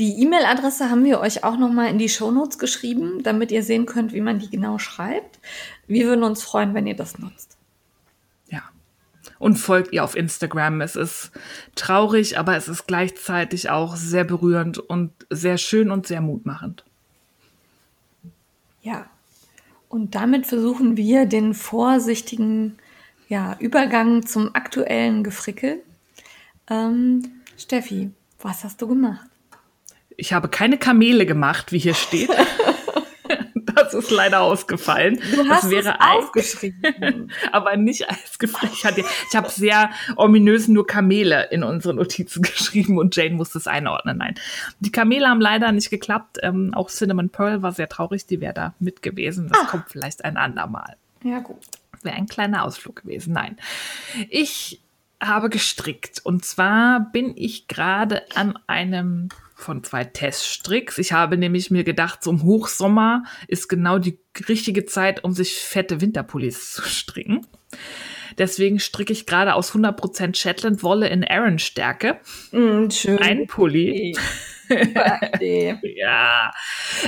Die 0.00 0.20
E-Mail-Adresse 0.22 0.90
haben 0.90 1.04
wir 1.04 1.20
euch 1.20 1.44
auch 1.44 1.56
nochmal 1.56 1.88
in 1.88 1.98
die 1.98 2.08
Shownotes 2.08 2.58
geschrieben, 2.58 3.22
damit 3.22 3.52
ihr 3.52 3.62
sehen 3.62 3.86
könnt, 3.86 4.12
wie 4.12 4.20
man 4.20 4.40
die 4.40 4.50
genau 4.50 4.78
schreibt. 4.78 5.38
Wir 5.86 6.06
würden 6.06 6.24
uns 6.24 6.42
freuen, 6.42 6.74
wenn 6.74 6.88
ihr 6.88 6.96
das 6.96 7.18
nutzt. 7.18 7.53
Und 9.44 9.56
folgt 9.56 9.92
ihr 9.92 10.02
auf 10.02 10.16
Instagram. 10.16 10.80
Es 10.80 10.96
ist 10.96 11.30
traurig, 11.74 12.38
aber 12.38 12.56
es 12.56 12.66
ist 12.66 12.86
gleichzeitig 12.86 13.68
auch 13.68 13.94
sehr 13.94 14.24
berührend 14.24 14.78
und 14.78 15.12
sehr 15.28 15.58
schön 15.58 15.90
und 15.90 16.06
sehr 16.06 16.22
mutmachend. 16.22 16.82
Ja. 18.80 19.04
Und 19.90 20.14
damit 20.14 20.46
versuchen 20.46 20.96
wir 20.96 21.26
den 21.26 21.52
vorsichtigen 21.52 22.78
ja, 23.28 23.54
Übergang 23.58 24.24
zum 24.24 24.54
aktuellen 24.54 25.22
Gefrickel. 25.22 25.82
Ähm, 26.70 27.42
Steffi, 27.58 28.12
was 28.40 28.64
hast 28.64 28.80
du 28.80 28.88
gemacht? 28.88 29.26
Ich 30.16 30.32
habe 30.32 30.48
keine 30.48 30.78
Kamele 30.78 31.26
gemacht, 31.26 31.70
wie 31.70 31.80
hier 31.80 31.92
steht. 31.92 32.30
das 33.94 34.04
ist 34.04 34.10
leider 34.10 34.40
ausgefallen. 34.40 35.20
Du 35.34 35.48
hast 35.48 35.64
das 35.64 35.70
wäre 35.70 35.94
es 35.94 36.00
aufgeschrieben. 36.00 37.32
aber 37.52 37.76
nicht 37.76 38.08
als 38.08 38.38
Gefrickel. 38.38 39.04
Ich, 39.28 39.36
habe 39.36 39.50
sehr 39.50 39.90
ominös 40.16 40.68
nur 40.68 40.86
Kamele 40.86 41.48
in 41.50 41.62
unsere 41.62 41.94
Notizen 41.94 42.42
geschrieben 42.42 42.98
und 42.98 43.14
Jane 43.14 43.34
musste 43.34 43.58
es 43.58 43.66
einordnen. 43.66 44.18
Nein, 44.18 44.34
die 44.80 44.92
Kamele 44.92 45.28
haben 45.28 45.40
leider 45.40 45.72
nicht 45.72 45.90
geklappt. 45.90 46.38
Ähm, 46.42 46.72
auch 46.74 46.90
Cinnamon 46.90 47.30
Pearl 47.30 47.62
war 47.62 47.72
sehr 47.72 47.88
traurig. 47.88 48.26
Die 48.26 48.40
wäre 48.40 48.54
da 48.54 48.74
mit 48.78 49.02
gewesen. 49.02 49.48
Das 49.48 49.66
kommt 49.68 49.88
vielleicht 49.88 50.24
ein 50.24 50.36
andermal. 50.36 50.96
Ja, 51.22 51.38
gut. 51.38 51.58
wäre 52.02 52.16
ein 52.16 52.26
kleiner 52.26 52.64
Ausflug 52.64 53.02
gewesen. 53.02 53.32
Nein. 53.32 53.56
Ich 54.28 54.80
habe 55.22 55.48
gestrickt. 55.48 56.20
Und 56.24 56.44
zwar 56.44 57.00
bin 57.12 57.32
ich 57.36 57.68
gerade 57.68 58.22
an 58.34 58.58
einem 58.66 59.28
von 59.64 59.82
zwei 59.82 60.04
Teststricks. 60.04 60.98
Ich 60.98 61.12
habe 61.12 61.36
nämlich 61.36 61.70
mir 61.70 61.84
gedacht, 61.84 62.22
so 62.22 62.30
im 62.30 62.42
Hochsommer 62.42 63.24
ist 63.48 63.68
genau 63.68 63.98
die 63.98 64.18
richtige 64.48 64.84
Zeit, 64.84 65.24
um 65.24 65.32
sich 65.32 65.54
fette 65.54 66.00
Winterpullis 66.00 66.72
zu 66.72 66.82
stricken. 66.88 67.46
Deswegen 68.38 68.78
stricke 68.78 69.12
ich 69.12 69.26
gerade 69.26 69.54
aus 69.54 69.72
100% 69.72 70.36
Shetland-Wolle 70.36 71.08
in 71.08 71.24
Aran-Stärke. 71.24 72.20
Mm, 72.52 72.90
schön. 72.90 73.18
Ein 73.18 73.46
Pulli. 73.46 74.16
Nee. 75.40 75.76
Ja. 75.96 76.50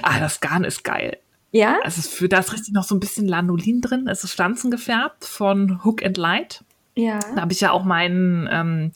Ah, 0.03 0.21
das 0.21 0.41
Garn 0.41 0.63
ist 0.65 0.85
geil. 0.85 1.19
Ja? 1.53 1.79
Also 1.83 2.01
es 2.01 2.07
ist 2.07 2.15
für 2.15 2.29
das 2.29 2.53
richtig 2.53 2.75
noch 2.75 2.85
so 2.85 2.95
ein 2.95 3.01
bisschen 3.01 3.27
Lanolin 3.27 3.81
drin. 3.81 4.09
Es 4.09 4.25
ist 4.25 4.35
pflanzengefärbt 4.35 5.25
von 5.25 5.83
Hook 5.85 6.05
and 6.05 6.19
Light. 6.19 6.65
Ja. 6.99 7.21
Da 7.35 7.43
habe 7.43 7.53
ich 7.53 7.61
ja 7.61 7.73
auch 7.73 7.85
meinen 7.85 8.49
ähm, 8.51 8.93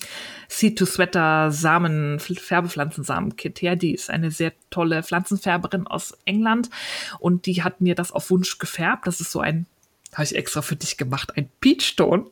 Seed 0.49 0.79
to 0.79 0.87
Sweater 0.87 1.51
Samen, 1.51 2.19
Färbepflanzensamen-Kit 2.19 3.61
her. 3.61 3.77
Die 3.77 3.93
ist 3.93 4.09
eine 4.09 4.31
sehr 4.31 4.53
tolle 4.71 5.03
Pflanzenfärberin 5.03 5.87
aus 5.87 6.17
England 6.25 6.71
und 7.19 7.45
die 7.45 7.63
hat 7.63 7.83
mir 7.83 7.95
das 7.95 8.11
auf 8.11 8.31
Wunsch 8.31 8.59
gefärbt. 8.59 9.07
Das 9.07 9.21
ist 9.21 9.31
so 9.31 9.41
ein, 9.41 9.67
habe 10.15 10.25
ich 10.25 10.35
extra 10.35 10.63
für 10.63 10.77
dich 10.77 10.97
gemacht, 10.97 11.37
ein 11.37 11.51
Peachton. 11.61 12.31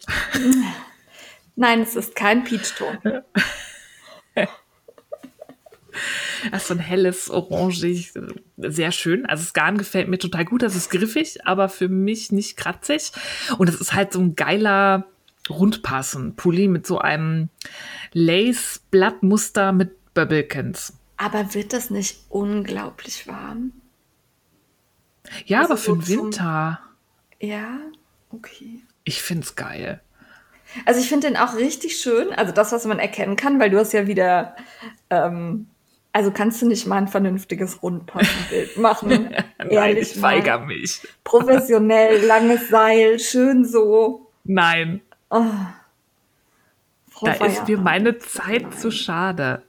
Nein, 1.56 1.82
es 1.82 1.96
ist 1.96 2.16
kein 2.16 2.44
Peachton. 2.44 2.98
Das 6.52 6.62
ist 6.62 6.68
so 6.68 6.75
ein 6.75 6.78
helles, 6.78 7.28
orangig, 7.28 8.12
sehr 8.56 8.92
schön. 8.92 9.26
Also 9.26 9.42
das 9.42 9.52
Garn 9.52 9.78
gefällt 9.78 10.06
mir 10.06 10.18
total 10.18 10.44
gut. 10.44 10.62
Das 10.62 10.76
ist 10.76 10.90
griffig, 10.90 11.44
aber 11.44 11.68
für 11.68 11.88
mich 11.88 12.30
nicht 12.30 12.56
kratzig. 12.56 13.10
Und 13.58 13.68
es 13.68 13.80
ist 13.80 13.94
halt 13.94 14.12
so 14.12 14.20
ein 14.20 14.37
geiler 14.37 15.08
Rundpassen. 15.50 16.37
Pulli 16.37 16.69
mit 16.69 16.87
so 16.87 16.99
einem 16.99 17.49
Lace-Blattmuster 18.12 19.73
mit 19.73 20.14
Böbbelkens. 20.14 20.95
Aber 21.17 21.55
wird 21.55 21.73
das 21.73 21.90
nicht 21.90 22.19
unglaublich 22.28 23.26
warm? 23.26 23.73
Ja, 25.47 25.61
Also 25.61 25.73
aber 25.73 25.76
für 25.81 25.85
so 25.90 25.95
den 25.97 26.02
zum- 26.05 26.25
Winter, 26.26 26.81
Ja, 27.40 27.78
okay. 28.31 28.81
ich 29.05 29.21
find's 29.23 29.55
geil. 29.57 30.00
Also 30.85 31.00
ich 31.00 31.09
finde 31.09 31.28
den 31.28 31.37
auch 31.37 31.55
richtig 31.57 31.97
schön. 31.99 32.33
Also 32.33 32.52
das, 32.52 32.73
was 32.73 32.85
man 32.85 32.99
erkennen 32.99 33.37
kann, 33.37 33.59
weil 33.59 33.71
du 33.71 33.78
hast 33.78 33.93
ja 33.93 34.07
wieder, 34.07 34.55
ähm, 35.11 35.67
also 36.12 36.31
kannst 36.31 36.61
du 36.62 36.67
nicht 36.69 36.87
mal 36.87 36.97
ein 36.97 37.09
vernünftiges 37.09 37.83
Rundpassenbild 37.83 38.76
machen. 38.78 39.35
Nein, 39.71 39.97
ich 39.97 40.21
weigere 40.21 40.61
mich. 40.67 41.00
Professionell, 41.25 42.25
langes 42.25 42.69
Seil, 42.69 43.19
schön 43.19 43.64
so. 43.64 44.31
Nein, 44.45 45.00
Oh. 45.30 45.44
Frau 47.11 47.26
da 47.26 47.32
ist 47.32 47.40
mir 47.40 47.49
Feierabend. 47.49 47.85
meine 47.85 48.18
Zeit 48.18 48.75
zu 48.78 48.90
schade. 48.90 49.62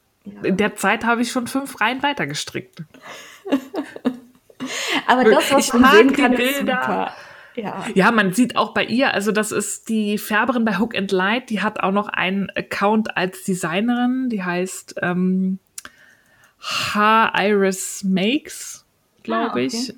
In 0.43 0.57
der 0.57 0.75
Zeit 0.75 1.05
habe 1.05 1.21
ich 1.21 1.31
schon 1.31 1.47
fünf 1.47 1.79
Reihen 1.81 2.03
weitergestrickt. 2.03 2.83
Aber 5.07 5.23
das, 5.23 5.51
was 5.51 5.67
Ich 5.67 5.73
man 5.73 5.91
sehen 5.91 6.13
kann, 6.13 6.33
ist 6.33 6.59
super. 6.59 7.13
Ja. 7.55 7.85
Ja, 7.93 8.11
man 8.11 8.33
sieht 8.33 8.55
auch 8.55 8.73
bei 8.73 8.85
ihr, 8.85 9.13
also 9.13 9.31
das 9.31 9.51
ist 9.51 9.89
die 9.89 10.17
Färberin 10.17 10.63
bei 10.65 10.77
Hook 10.77 10.95
and 10.95 11.11
Light, 11.11 11.49
die 11.49 11.61
hat 11.61 11.79
auch 11.81 11.91
noch 11.91 12.07
einen 12.07 12.49
Account 12.51 13.17
als 13.17 13.43
Designerin, 13.43 14.29
die 14.29 14.43
heißt 14.43 14.95
ähm, 15.01 15.59
H 16.61 17.33
Iris 17.35 18.03
Makes, 18.03 18.85
glaube 19.23 19.45
Ah, 19.47 19.51
okay. 19.51 19.65
ich. 19.65 19.93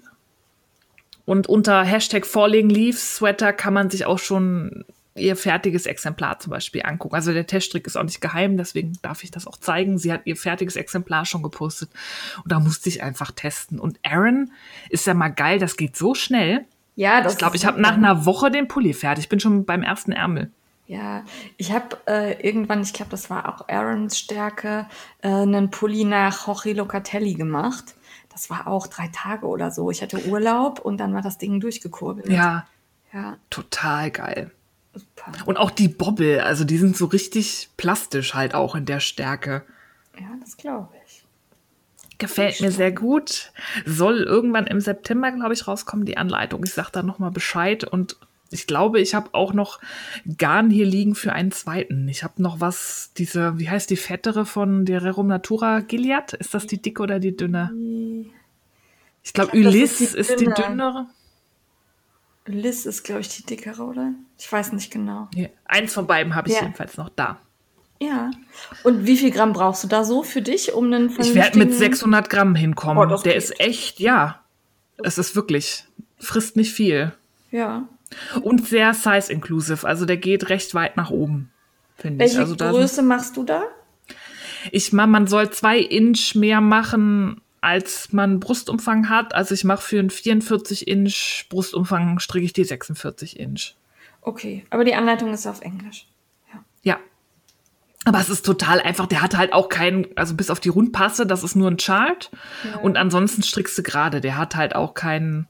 Und 1.26 1.48
unter 1.48 1.84
Hashtag 1.84 2.26
Falling 2.26 2.70
Leaves 2.70 3.18
Sweater 3.18 3.54
kann 3.54 3.74
man 3.74 3.90
sich 3.90 4.06
auch 4.06 4.20
schon 4.20 4.86
ihr 5.16 5.36
fertiges 5.36 5.86
Exemplar 5.86 6.40
zum 6.40 6.52
Beispiel 6.52 6.84
angucken. 6.84 7.16
Also 7.16 7.34
der 7.34 7.48
Teststrick 7.48 7.86
ist 7.86 7.98
auch 7.98 8.04
nicht 8.04 8.22
geheim, 8.22 8.58
deswegen 8.58 8.98
darf 9.02 9.24
ich 9.24 9.32
das 9.32 9.48
auch 9.48 9.58
zeigen. 9.58 9.98
Sie 9.98 10.12
hat 10.12 10.22
ihr 10.26 10.38
fertiges 10.38 10.76
Exemplar 10.76 11.26
schon 11.26 11.44
gepostet 11.44 11.90
und 12.44 12.52
da 12.52 12.60
musste 12.60 12.90
ich 12.90 13.04
einfach 13.04 13.32
testen. 13.32 13.80
Und 13.80 14.00
Aaron 14.04 14.52
ist 14.90 15.08
ja 15.08 15.14
mal 15.14 15.30
geil, 15.30 15.60
das 15.60 15.76
geht 15.76 15.96
so 15.96 16.16
schnell. 16.16 16.66
Ja, 16.96 17.22
das 17.22 17.34
Ich 17.34 17.40
glaube, 17.40 17.56
ich 17.56 17.66
habe 17.66 17.82
nach 17.82 17.94
einer 17.94 18.26
Woche 18.26 18.52
den 18.52 18.68
Pulli 18.68 18.94
fertig. 18.94 19.26
Ich 19.26 19.30
bin 19.30 19.40
schon 19.40 19.66
beim 19.66 19.84
ersten 19.84 20.12
Ärmel. 20.12 20.52
Ja, 20.88 21.24
ich 21.56 21.72
habe 21.72 21.98
äh, 22.06 22.46
irgendwann, 22.46 22.82
ich 22.82 22.92
glaube, 22.92 23.12
das 23.12 23.30
war 23.30 23.48
auch 23.48 23.70
Aarons 23.70 24.18
Stärke, 24.18 24.88
äh, 25.22 25.30
einen 25.30 25.72
Pulli 25.72 26.04
nach 26.04 26.48
Jorge 26.48 26.74
Locatelli 26.74 27.34
gemacht. 27.34 27.96
Das 28.30 28.50
war 28.50 28.68
auch 28.68 28.88
drei 28.88 29.10
Tage 29.14 29.46
oder 29.46 29.72
so. 29.72 29.90
Ich 29.90 30.02
hatte 30.02 30.26
Urlaub 30.28 30.80
und 30.80 30.98
dann 30.98 31.14
war 31.14 31.22
das 31.22 31.38
Ding 31.38 31.60
durchgekurbelt. 31.60 32.30
Ja, 32.30 32.66
Ja, 33.14 33.38
total 33.50 34.12
geil. 34.12 34.52
Super. 34.94 35.32
Und 35.46 35.58
auch 35.58 35.72
die 35.72 35.88
Bobbel, 35.88 36.40
also 36.42 36.64
die 36.64 36.78
sind 36.78 36.98
so 36.98 37.06
richtig 37.06 37.70
plastisch 37.78 38.34
halt 38.34 38.54
auch 38.54 38.76
in 38.76 38.86
der 38.86 39.00
Stärke. 39.00 39.64
Ja, 40.20 40.28
das 40.40 40.58
glaube 40.58 40.90
ich. 41.06 41.24
Gefällt 42.18 42.62
mir 42.62 42.72
sehr 42.72 42.92
gut. 42.92 43.52
Soll 43.86 44.20
irgendwann 44.20 44.68
im 44.68 44.80
September, 44.80 45.32
glaube 45.32 45.54
ich, 45.54 45.68
rauskommen, 45.68 46.06
die 46.06 46.18
Anleitung. 46.18 46.64
Ich 46.64 46.74
sage 46.74 46.90
da 46.92 47.02
nochmal 47.02 47.32
Bescheid. 47.32 47.84
Und 47.84 48.18
ich 48.52 48.68
glaube, 48.68 49.00
ich 49.02 49.16
habe 49.16 49.30
auch 49.32 49.54
noch 49.54 49.80
Garn 50.38 50.70
hier 50.70 50.86
liegen 50.86 51.16
für 51.16 51.34
einen 51.34 51.52
zweiten. 51.52 52.08
Ich 52.10 52.24
habe 52.24 52.42
noch 52.42 52.60
was, 52.60 53.12
diese, 53.18 53.58
wie 53.58 53.70
heißt 53.70 53.90
die 53.90 53.98
fettere 53.98 54.46
von 54.46 54.86
der 54.86 55.04
Rerum 55.04 55.28
Natura 55.28 55.80
Gilead? 55.80 56.34
Ist 56.34 56.54
das 56.54 56.68
die 56.68 56.80
dicke 56.80 57.02
oder 57.02 57.20
die 57.20 57.36
dünne? 57.36 57.72
Ich 59.24 59.34
glaube, 59.34 59.52
glaub, 59.52 59.66
Ulysse 59.66 60.04
ist 60.04 60.14
die 60.14 60.20
ist 60.20 60.40
die 60.40 60.46
dünne. 60.46 60.56
dünnere. 60.56 61.08
Liz 62.46 62.86
ist, 62.86 63.04
glaube 63.04 63.22
ich, 63.22 63.30
die 63.30 63.44
dickere, 63.46 63.84
oder? 63.84 64.14
Ich 64.38 64.52
weiß 64.52 64.74
nicht 64.74 64.92
genau. 64.92 65.28
Ja, 65.36 65.48
eins 65.66 65.94
von 65.94 66.08
beiden 66.08 66.34
habe 66.36 66.50
ich 66.50 66.56
Ja. 66.56 66.62
jedenfalls 66.62 66.98
noch 66.98 67.10
da. 67.10 67.40
Ja. 68.02 68.32
Und 68.84 69.06
wie 69.06 69.16
viel 69.16 69.30
Gramm 69.30 69.54
brauchst 69.54 69.84
du 69.84 69.88
da 69.88 70.04
so 70.04 70.24
für 70.24 70.42
dich, 70.42 70.74
um 70.74 70.86
einen 70.86 71.10
Ich 71.12 71.18
werde 71.36 71.58
mit 71.60 71.70
vernünftigen- 71.74 71.74
600 71.78 72.30
Gramm 72.32 72.56
hinkommen. 72.56 73.12
Oh, 73.12 73.16
Der 73.24 73.34
geht. 73.34 73.36
ist 73.44 73.60
echt, 73.60 74.00
ja. 74.00 74.42
Es 75.04 75.18
ist 75.20 75.36
wirklich, 75.36 75.86
frisst 76.18 76.56
nicht 76.56 76.74
viel. 76.74 77.14
Ja. 77.52 77.88
Und 78.42 78.68
sehr 78.68 78.94
size-inclusive. 78.96 79.86
Also 79.88 80.06
der 80.06 80.18
geht 80.18 80.50
recht 80.50 80.74
weit 80.74 80.98
nach 80.98 81.12
oben, 81.12 81.52
finde 81.96 82.26
ich. 82.26 82.32
Welche 82.36 82.42
Also 82.42 82.56
Größe 82.56 83.04
machst 83.04 83.38
du 83.38 83.44
da? 83.44 83.64
ich 84.72 84.92
ma- 84.94 85.08
man 85.08 85.28
soll 85.28 85.52
zwei 85.52 85.78
Inch 85.80 86.34
mehr 86.36 86.60
machen, 86.60 87.40
als 87.62 88.12
man 88.12 88.40
Brustumfang 88.40 89.10
hat. 89.10 89.34
Also 89.34 89.54
ich 89.54 89.64
mache 89.64 89.82
für 89.82 90.00
einen 90.00 90.10
44 90.10 90.88
Inch 90.88 91.46
Brustumfang 91.50 92.20
stricke 92.20 92.46
ich 92.46 92.54
die 92.54 92.64
46 92.64 93.40
Inch. 93.40 93.76
Okay, 94.22 94.66
aber 94.70 94.84
die 94.84 94.96
Anleitung 94.96 95.34
ist 95.34 95.48
auf 95.48 95.62
Englisch. 95.62 96.08
Ja. 96.84 96.98
Aber 98.04 98.20
es 98.20 98.30
ist 98.30 98.46
total 98.46 98.82
einfach. 98.82 99.06
Der 99.06 99.22
hat 99.22 99.38
halt 99.38 99.54
auch 99.54 99.70
keinen, 99.70 100.08
also 100.16 100.34
bis 100.34 100.50
auf 100.50 100.60
die 100.60 100.70
Rundpasse, 100.70 101.28
das 101.28 101.44
ist 101.44 101.56
nur 101.56 101.70
ein 101.70 101.78
Chart. 101.78 102.32
Und 102.82 102.98
ansonsten 102.98 103.44
strickst 103.44 103.78
du 103.78 103.84
gerade. 103.84 104.22
Der 104.22 104.38
hat 104.38 104.56
halt 104.56 104.76
auch 104.76 104.96
kein 104.96 105.48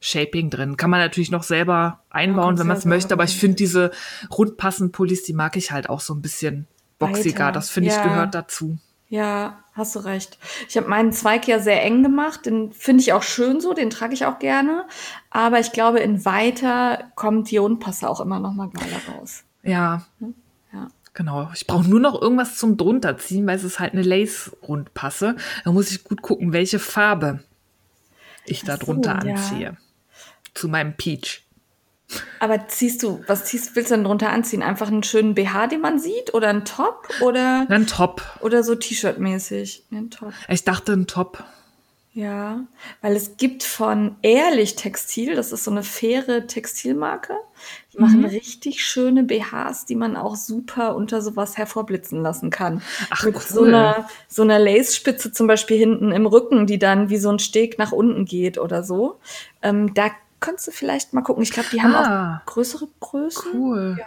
Shaping 0.00 0.48
drin. 0.48 0.78
Kann 0.78 0.88
man 0.88 1.00
natürlich 1.00 1.30
noch 1.30 1.42
selber 1.42 2.02
einbauen, 2.08 2.56
kannst 2.56 2.60
wenn 2.60 2.66
man 2.68 2.76
ja 2.76 2.78
es 2.78 2.84
möchte. 2.86 3.12
Aber 3.12 3.24
ich 3.24 3.36
finde 3.36 3.56
diese 3.56 3.90
Rundpassen-Pullis, 4.30 5.24
die 5.24 5.34
mag 5.34 5.56
ich 5.56 5.72
halt 5.72 5.90
auch 5.90 6.00
so 6.00 6.14
ein 6.14 6.22
bisschen 6.22 6.66
boxiger. 6.98 7.46
Weiter. 7.46 7.52
Das 7.52 7.68
finde 7.68 7.90
ich 7.90 7.96
Ja. 7.96 8.02
gehört 8.04 8.34
dazu. 8.34 8.78
Ja, 9.10 9.58
hast 9.74 9.96
du 9.96 9.98
recht. 9.98 10.38
Ich 10.68 10.76
habe 10.76 10.88
meinen 10.88 11.12
Zweig 11.12 11.48
ja 11.48 11.58
sehr 11.58 11.82
eng 11.82 12.04
gemacht. 12.04 12.46
Den 12.46 12.72
finde 12.72 13.02
ich 13.02 13.12
auch 13.12 13.24
schön 13.24 13.60
so, 13.60 13.74
den 13.74 13.90
trage 13.90 14.14
ich 14.14 14.24
auch 14.24 14.38
gerne. 14.38 14.86
Aber 15.30 15.58
ich 15.58 15.72
glaube, 15.72 15.98
in 15.98 16.24
weiter 16.24 17.10
kommt 17.16 17.50
die 17.50 17.56
Rundpasse 17.56 18.08
auch 18.08 18.20
immer 18.20 18.38
noch 18.38 18.54
mal 18.54 18.70
geiler 18.70 19.16
raus. 19.16 19.42
Ja. 19.64 20.06
Ja. 20.72 20.86
Genau. 21.12 21.50
Ich 21.52 21.66
brauche 21.66 21.88
nur 21.88 21.98
noch 21.98 22.22
irgendwas 22.22 22.56
zum 22.56 22.76
drunterziehen, 22.76 23.44
weil 23.48 23.56
es 23.56 23.64
ist 23.64 23.80
halt 23.80 23.94
eine 23.94 24.02
Lace-Rundpasse. 24.02 25.34
Da 25.64 25.72
muss 25.72 25.90
ich 25.90 26.04
gut 26.04 26.22
gucken, 26.22 26.52
welche 26.52 26.78
Farbe 26.78 27.40
ich 28.46 28.62
da 28.62 28.74
Ach 28.74 28.78
so, 28.78 28.86
drunter 28.86 29.18
ja. 29.24 29.34
anziehe. 29.34 29.76
Zu 30.54 30.68
meinem 30.68 30.96
Peach. 30.96 31.44
Aber 32.40 32.66
ziehst 32.68 33.02
du, 33.02 33.22
was 33.26 33.44
ziehst, 33.44 33.76
willst 33.76 33.90
du 33.90 33.94
denn 33.94 34.04
drunter 34.04 34.30
anziehen? 34.30 34.62
Einfach 34.62 34.88
einen 34.88 35.02
schönen 35.02 35.34
BH, 35.34 35.68
den 35.68 35.80
man 35.80 35.98
sieht? 35.98 36.34
Oder 36.34 36.48
einen 36.48 36.64
Top? 36.64 37.08
Oder, 37.20 37.66
Ein 37.68 37.86
Top. 37.86 38.22
oder 38.40 38.62
so 38.64 38.74
T-Shirt-mäßig? 38.74 39.84
Ein 39.92 40.10
Top. 40.10 40.32
Ich 40.48 40.64
dachte 40.64 40.92
ein 40.92 41.06
Top. 41.06 41.44
Ja, 42.12 42.64
weil 43.02 43.14
es 43.14 43.36
gibt 43.36 43.62
von 43.62 44.16
Ehrlich 44.22 44.74
Textil, 44.74 45.36
das 45.36 45.52
ist 45.52 45.62
so 45.62 45.70
eine 45.70 45.84
faire 45.84 46.48
Textilmarke, 46.48 47.34
die 47.92 47.98
Mhm. 47.98 48.02
machen 48.02 48.24
richtig 48.24 48.84
schöne 48.84 49.22
BHs, 49.22 49.84
die 49.84 49.94
man 49.94 50.16
auch 50.16 50.34
super 50.34 50.96
unter 50.96 51.22
sowas 51.22 51.56
hervorblitzen 51.56 52.20
lassen 52.20 52.50
kann. 52.50 52.82
Ach, 53.10 53.22
Mit 53.24 53.36
cool. 53.36 53.40
so 53.42 53.62
einer, 53.62 54.08
so 54.26 54.42
einer 54.42 54.58
Lace-Spitze 54.58 55.30
zum 55.32 55.46
Beispiel 55.46 55.78
hinten 55.78 56.10
im 56.10 56.26
Rücken, 56.26 56.66
die 56.66 56.80
dann 56.80 57.10
wie 57.10 57.18
so 57.18 57.30
ein 57.30 57.38
Steg 57.38 57.78
nach 57.78 57.92
unten 57.92 58.24
geht 58.24 58.58
oder 58.58 58.82
so. 58.82 59.20
Ähm, 59.62 59.94
da 59.94 60.10
könntest 60.40 60.66
du 60.68 60.70
vielleicht 60.72 61.12
mal 61.12 61.22
gucken. 61.22 61.42
Ich 61.42 61.50
glaube, 61.52 61.68
die 61.72 61.82
haben 61.82 61.94
Ah. 61.94 62.38
auch 62.42 62.46
größere 62.46 62.88
Größen. 63.00 63.52
Cool. 63.54 63.98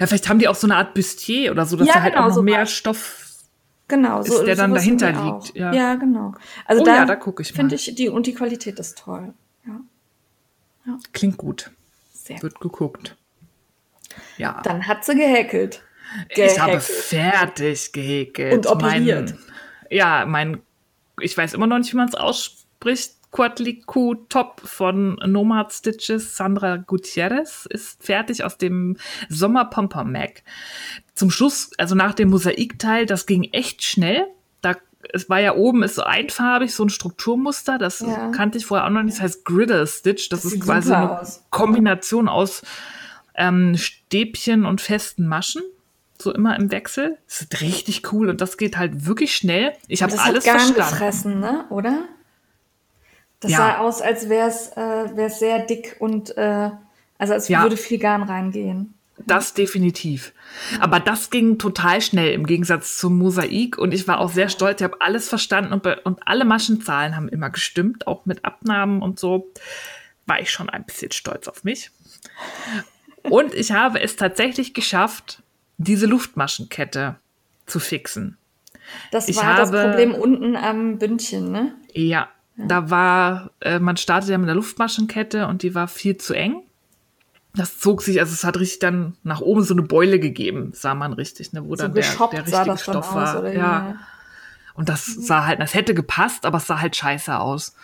Ja. 0.00 0.06
vielleicht 0.06 0.28
haben 0.28 0.38
die 0.38 0.48
auch 0.48 0.54
so 0.54 0.66
eine 0.66 0.76
Art 0.76 0.94
Bustier 0.94 1.50
oder 1.52 1.66
so, 1.66 1.76
dass 1.76 1.86
Ja, 1.88 1.94
da 1.94 2.02
halt 2.02 2.14
genau, 2.14 2.24
auch 2.24 2.28
noch 2.28 2.34
so 2.34 2.42
mehr. 2.42 2.66
Stoff. 2.66 3.20
Genau, 3.86 4.22
so 4.22 4.38
Ist 4.38 4.46
der 4.46 4.56
dann 4.56 4.72
dahinter 4.74 5.12
liegt, 5.12 5.54
ja. 5.54 5.72
Ja. 5.72 5.94
genau. 5.96 6.34
Also 6.64 6.82
Oh 6.82 6.84
da, 6.86 6.94
ja, 6.96 7.04
da 7.04 7.16
guck 7.16 7.40
ich 7.40 7.52
mal. 7.52 7.56
finde 7.56 7.74
ich 7.74 7.94
die 7.94 8.08
und 8.08 8.26
die 8.26 8.32
Qualität 8.34 8.78
ist 8.80 8.96
toll. 8.98 9.34
Ja, 9.66 10.98
Klingt 11.12 11.36
gut. 11.36 11.70
sehr 12.12 12.42
Wird 12.42 12.60
geguckt. 12.60 13.16
Ja. 14.38 14.60
Dann 14.64 14.86
hat 14.86 15.04
sie 15.04 15.14
gehäkelt. 15.14 15.82
Ich 16.28 16.58
habe 16.58 16.72
Gehäkelt. 16.72 16.82
fertig 16.82 17.92
gehäkelt. 17.92 18.52
Und 18.54 18.66
operiert. 18.66 19.30
Mein, 19.32 19.38
ja, 19.90 20.24
mein, 20.26 20.62
ich 21.20 21.36
weiß 21.36 21.54
immer 21.54 21.66
noch 21.66 21.78
nicht, 21.78 21.92
wie 21.92 21.96
man 21.96 22.08
es 22.08 22.14
ausspricht. 22.14 23.14
Quadliku 23.34 24.14
Top 24.28 24.60
von 24.64 25.16
Nomad 25.26 25.72
Stitches 25.72 26.36
Sandra 26.36 26.76
Gutierrez 26.76 27.66
ist 27.68 28.00
fertig 28.04 28.44
aus 28.44 28.58
dem 28.58 28.96
Sommer 29.28 29.64
Pomper 29.64 30.04
Mac. 30.04 30.44
Zum 31.14 31.30
Schluss, 31.32 31.72
also 31.76 31.96
nach 31.96 32.14
dem 32.14 32.30
Mosaikteil, 32.30 33.06
das 33.06 33.26
ging 33.26 33.42
echt 33.52 33.82
schnell. 33.82 34.28
Da, 34.60 34.74
es 35.12 35.28
war 35.28 35.40
ja 35.40 35.56
oben 35.56 35.82
ist 35.82 35.96
so 35.96 36.04
einfarbig, 36.04 36.72
so 36.72 36.84
ein 36.84 36.90
Strukturmuster. 36.90 37.76
Das 37.76 37.98
Ja. 38.00 38.30
kannte 38.30 38.58
ich 38.58 38.66
vorher 38.66 38.86
auch 38.86 38.90
noch 38.90 39.02
nicht. 39.02 39.16
Das 39.16 39.22
heißt 39.24 39.44
Griddle 39.44 39.84
Stitch. 39.88 40.28
Das, 40.28 40.42
Das 40.42 40.52
ist 40.52 40.60
quasi 40.60 40.92
eine 40.92 41.20
aus. 41.20 41.44
Kombination 41.50 42.28
aus 42.28 42.62
ähm, 43.34 43.76
Stäbchen 43.76 44.64
und 44.64 44.80
festen 44.80 45.26
Maschen. 45.26 45.62
So 46.22 46.32
immer 46.32 46.54
im 46.56 46.70
Wechsel. 46.70 47.18
Das 47.26 47.40
ist 47.40 47.60
richtig 47.62 48.12
cool 48.12 48.28
und 48.30 48.40
das 48.40 48.56
geht 48.58 48.76
halt 48.78 49.06
wirklich 49.06 49.34
schnell. 49.34 49.72
Ich 49.88 50.04
habe 50.04 50.16
alles 50.20 50.46
hat 50.46 50.52
verstanden. 50.60 50.74
gefressen, 50.76 51.40
ne? 51.40 51.64
Oder? 51.70 52.04
Das 53.44 53.52
Ja. 53.52 53.58
sah 53.58 53.78
aus, 53.78 54.00
als 54.00 54.30
wäre 54.30 54.48
es 54.48 54.68
äh, 54.68 55.16
wär's 55.16 55.38
sehr 55.38 55.58
dick 55.66 55.96
und 55.98 56.34
äh, 56.38 56.70
also 57.18 57.34
als 57.34 57.48
Ja. 57.48 57.62
würde 57.62 57.76
viel 57.76 57.98
Garn 57.98 58.22
reingehen. 58.22 58.94
Das 59.26 59.52
definitiv. 59.52 60.32
Aber 60.80 60.98
das 60.98 61.28
ging 61.30 61.58
total 61.58 62.00
schnell 62.00 62.32
im 62.32 62.46
Gegensatz 62.46 62.96
zum 62.98 63.18
Mosaik 63.18 63.76
und 63.78 63.92
ich 63.92 64.08
war 64.08 64.18
auch 64.18 64.30
sehr 64.30 64.48
stolz. 64.48 64.80
Ich 64.80 64.84
habe 64.84 65.00
alles 65.00 65.28
verstanden 65.28 65.72
und, 65.74 65.86
und 66.04 66.26
alle 66.26 66.44
Maschenzahlen 66.46 67.14
haben 67.16 67.28
immer 67.28 67.50
gestimmt, 67.50 68.06
auch 68.06 68.24
mit 68.24 68.44
Abnahmen 68.46 69.02
und 69.02 69.20
so. 69.20 69.52
War 70.26 70.40
ich 70.40 70.50
schon 70.50 70.70
ein 70.70 70.84
bisschen 70.84 71.12
stolz 71.12 71.46
auf 71.48 71.64
mich. 71.64 71.90
Und 73.22 73.54
ich 73.54 73.72
habe 73.72 74.00
es 74.00 74.16
tatsächlich 74.16 74.72
geschafft, 74.74 75.42
diese 75.76 76.06
Luftmaschenkette 76.06 77.16
zu 77.66 77.80
fixen. 77.80 78.38
Das 79.12 79.34
war 79.36 79.54
das 79.56 79.70
Problem 79.70 80.14
unten 80.14 80.56
am 80.56 80.98
Bündchen, 80.98 81.52
ne? 81.52 81.74
Ja, 81.92 82.28
da 82.56 82.90
war, 82.90 83.50
äh, 83.60 83.78
man 83.78 83.96
startet 83.96 84.30
ja 84.30 84.38
mit 84.38 84.48
der 84.48 84.54
Luftmaschenkette 84.54 85.46
und 85.46 85.62
die 85.62 85.74
war 85.74 85.88
viel 85.88 86.16
zu 86.16 86.34
eng. 86.34 86.62
Das 87.56 87.78
zog 87.78 88.02
sich, 88.02 88.20
also 88.20 88.32
es 88.32 88.44
hat 88.44 88.58
richtig 88.58 88.80
dann 88.80 89.16
nach 89.22 89.40
oben 89.40 89.62
so 89.62 89.74
eine 89.74 89.82
Beule 89.82 90.18
gegeben, 90.18 90.72
sah 90.74 90.94
man 90.94 91.12
richtig, 91.12 91.52
ne, 91.52 91.64
wo 91.64 91.76
So 91.76 91.84
dann 91.84 91.94
der, 91.94 92.04
der 92.32 92.46
richtige 92.46 92.78
Stoff 92.78 93.08
aus, 93.08 93.14
war. 93.14 93.44
wie? 93.44 93.56
ja. 93.56 93.96
Und 94.74 94.88
das 94.88 95.06
sah 95.06 95.46
halt, 95.46 95.60
das 95.60 95.74
hätte 95.74 95.94
gepasst, 95.94 96.46
aber 96.46 96.58
es 96.58 96.66
sah 96.66 96.80
halt 96.80 96.96
scheiße 96.96 97.38
aus. 97.38 97.76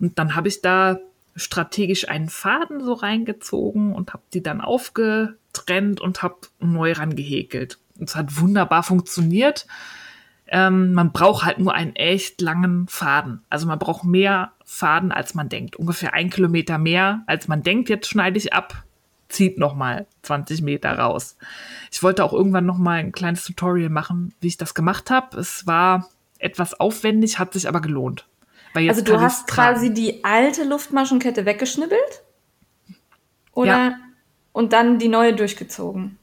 Und 0.00 0.18
dann 0.18 0.34
habe 0.34 0.48
ich 0.48 0.62
da 0.62 0.98
strategisch 1.36 2.08
einen 2.08 2.28
Faden 2.28 2.82
so 2.82 2.94
reingezogen 2.94 3.94
und 3.94 4.12
habe 4.12 4.22
die 4.32 4.42
dann 4.42 4.60
aufgetrennt 4.60 6.00
und 6.00 6.22
habe 6.22 6.36
neu 6.58 6.92
rangehäkelt. 6.92 7.78
Und 7.98 8.08
es 8.08 8.16
hat 8.16 8.40
wunderbar 8.40 8.82
funktioniert. 8.82 9.66
Ähm, 10.54 10.92
man 10.92 11.12
braucht 11.12 11.46
halt 11.46 11.58
nur 11.58 11.72
einen 11.72 11.96
echt 11.96 12.42
langen 12.42 12.86
Faden. 12.86 13.42
Also 13.48 13.66
man 13.66 13.78
braucht 13.78 14.04
mehr 14.04 14.52
Faden, 14.66 15.10
als 15.10 15.34
man 15.34 15.48
denkt. 15.48 15.76
Ungefähr 15.76 16.12
ein 16.12 16.28
Kilometer 16.28 16.76
mehr, 16.76 17.22
als 17.26 17.48
man 17.48 17.62
denkt. 17.62 17.88
Jetzt 17.88 18.06
schneide 18.06 18.36
ich 18.36 18.52
ab, 18.52 18.84
zieht 19.30 19.58
noch 19.58 19.74
mal 19.74 20.06
20 20.20 20.60
Meter 20.60 20.98
raus. 20.98 21.38
Ich 21.90 22.02
wollte 22.02 22.22
auch 22.22 22.34
irgendwann 22.34 22.66
noch 22.66 22.76
mal 22.76 22.98
ein 22.98 23.12
kleines 23.12 23.44
Tutorial 23.44 23.88
machen, 23.88 24.34
wie 24.40 24.48
ich 24.48 24.58
das 24.58 24.74
gemacht 24.74 25.10
habe. 25.10 25.40
Es 25.40 25.66
war 25.66 26.10
etwas 26.38 26.78
aufwendig, 26.78 27.38
hat 27.38 27.54
sich 27.54 27.66
aber 27.66 27.80
gelohnt. 27.80 28.26
Also 28.74 29.02
du 29.02 29.20
hast 29.20 29.48
quasi 29.48 29.94
die 29.94 30.22
alte 30.22 30.64
Luftmaschenkette 30.64 31.46
weggeschnibbelt? 31.46 32.22
Oder? 33.54 33.66
Ja. 33.66 33.98
Und 34.52 34.74
dann 34.74 34.98
die 34.98 35.08
neue 35.08 35.34
durchgezogen? 35.34 36.18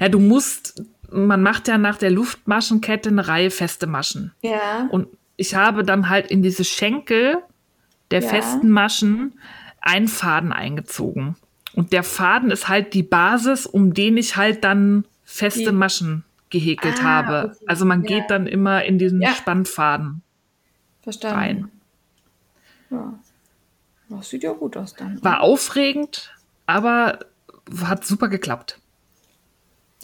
Ja, 0.00 0.08
du 0.08 0.18
musst, 0.18 0.82
man 1.12 1.42
macht 1.42 1.68
ja 1.68 1.78
nach 1.78 1.96
der 1.96 2.10
Luftmaschenkette 2.10 3.08
eine 3.08 3.26
Reihe 3.28 3.50
feste 3.50 3.86
Maschen. 3.86 4.32
Ja. 4.42 4.88
Und 4.90 5.08
ich 5.36 5.54
habe 5.54 5.84
dann 5.84 6.08
halt 6.08 6.30
in 6.30 6.42
diese 6.42 6.64
Schenkel 6.64 7.38
der 8.10 8.20
Ja. 8.22 8.28
festen 8.28 8.70
Maschen 8.70 9.38
einen 9.80 10.08
Faden 10.08 10.52
eingezogen. 10.52 11.36
Und 11.74 11.92
der 11.92 12.02
Faden 12.02 12.50
ist 12.50 12.68
halt 12.68 12.94
die 12.94 13.02
Basis, 13.04 13.64
um 13.66 13.94
den 13.94 14.16
ich 14.16 14.36
halt 14.36 14.64
dann 14.64 15.04
feste 15.24 15.72
Maschen 15.72 16.24
gehäkelt 16.50 16.98
Ah, 17.00 17.04
habe. 17.04 17.50
okay. 17.54 17.64
Also 17.68 17.84
man 17.84 18.02
Ja. 18.02 18.08
geht 18.18 18.30
dann 18.30 18.46
immer 18.46 18.84
in 18.84 18.98
diesen 18.98 19.22
Ja. 19.22 19.30
Spannfaden 19.30 20.22
Verstanden. 21.02 21.36
rein. 21.38 21.70
Ja. 22.90 23.14
Das 24.08 24.28
sieht 24.28 24.42
ja 24.42 24.52
gut 24.52 24.76
aus 24.76 24.94
dann. 24.94 25.22
War 25.22 25.40
aufregend, 25.42 26.34
aber 26.66 27.20
hat 27.84 28.04
super 28.04 28.26
geklappt. 28.26 28.79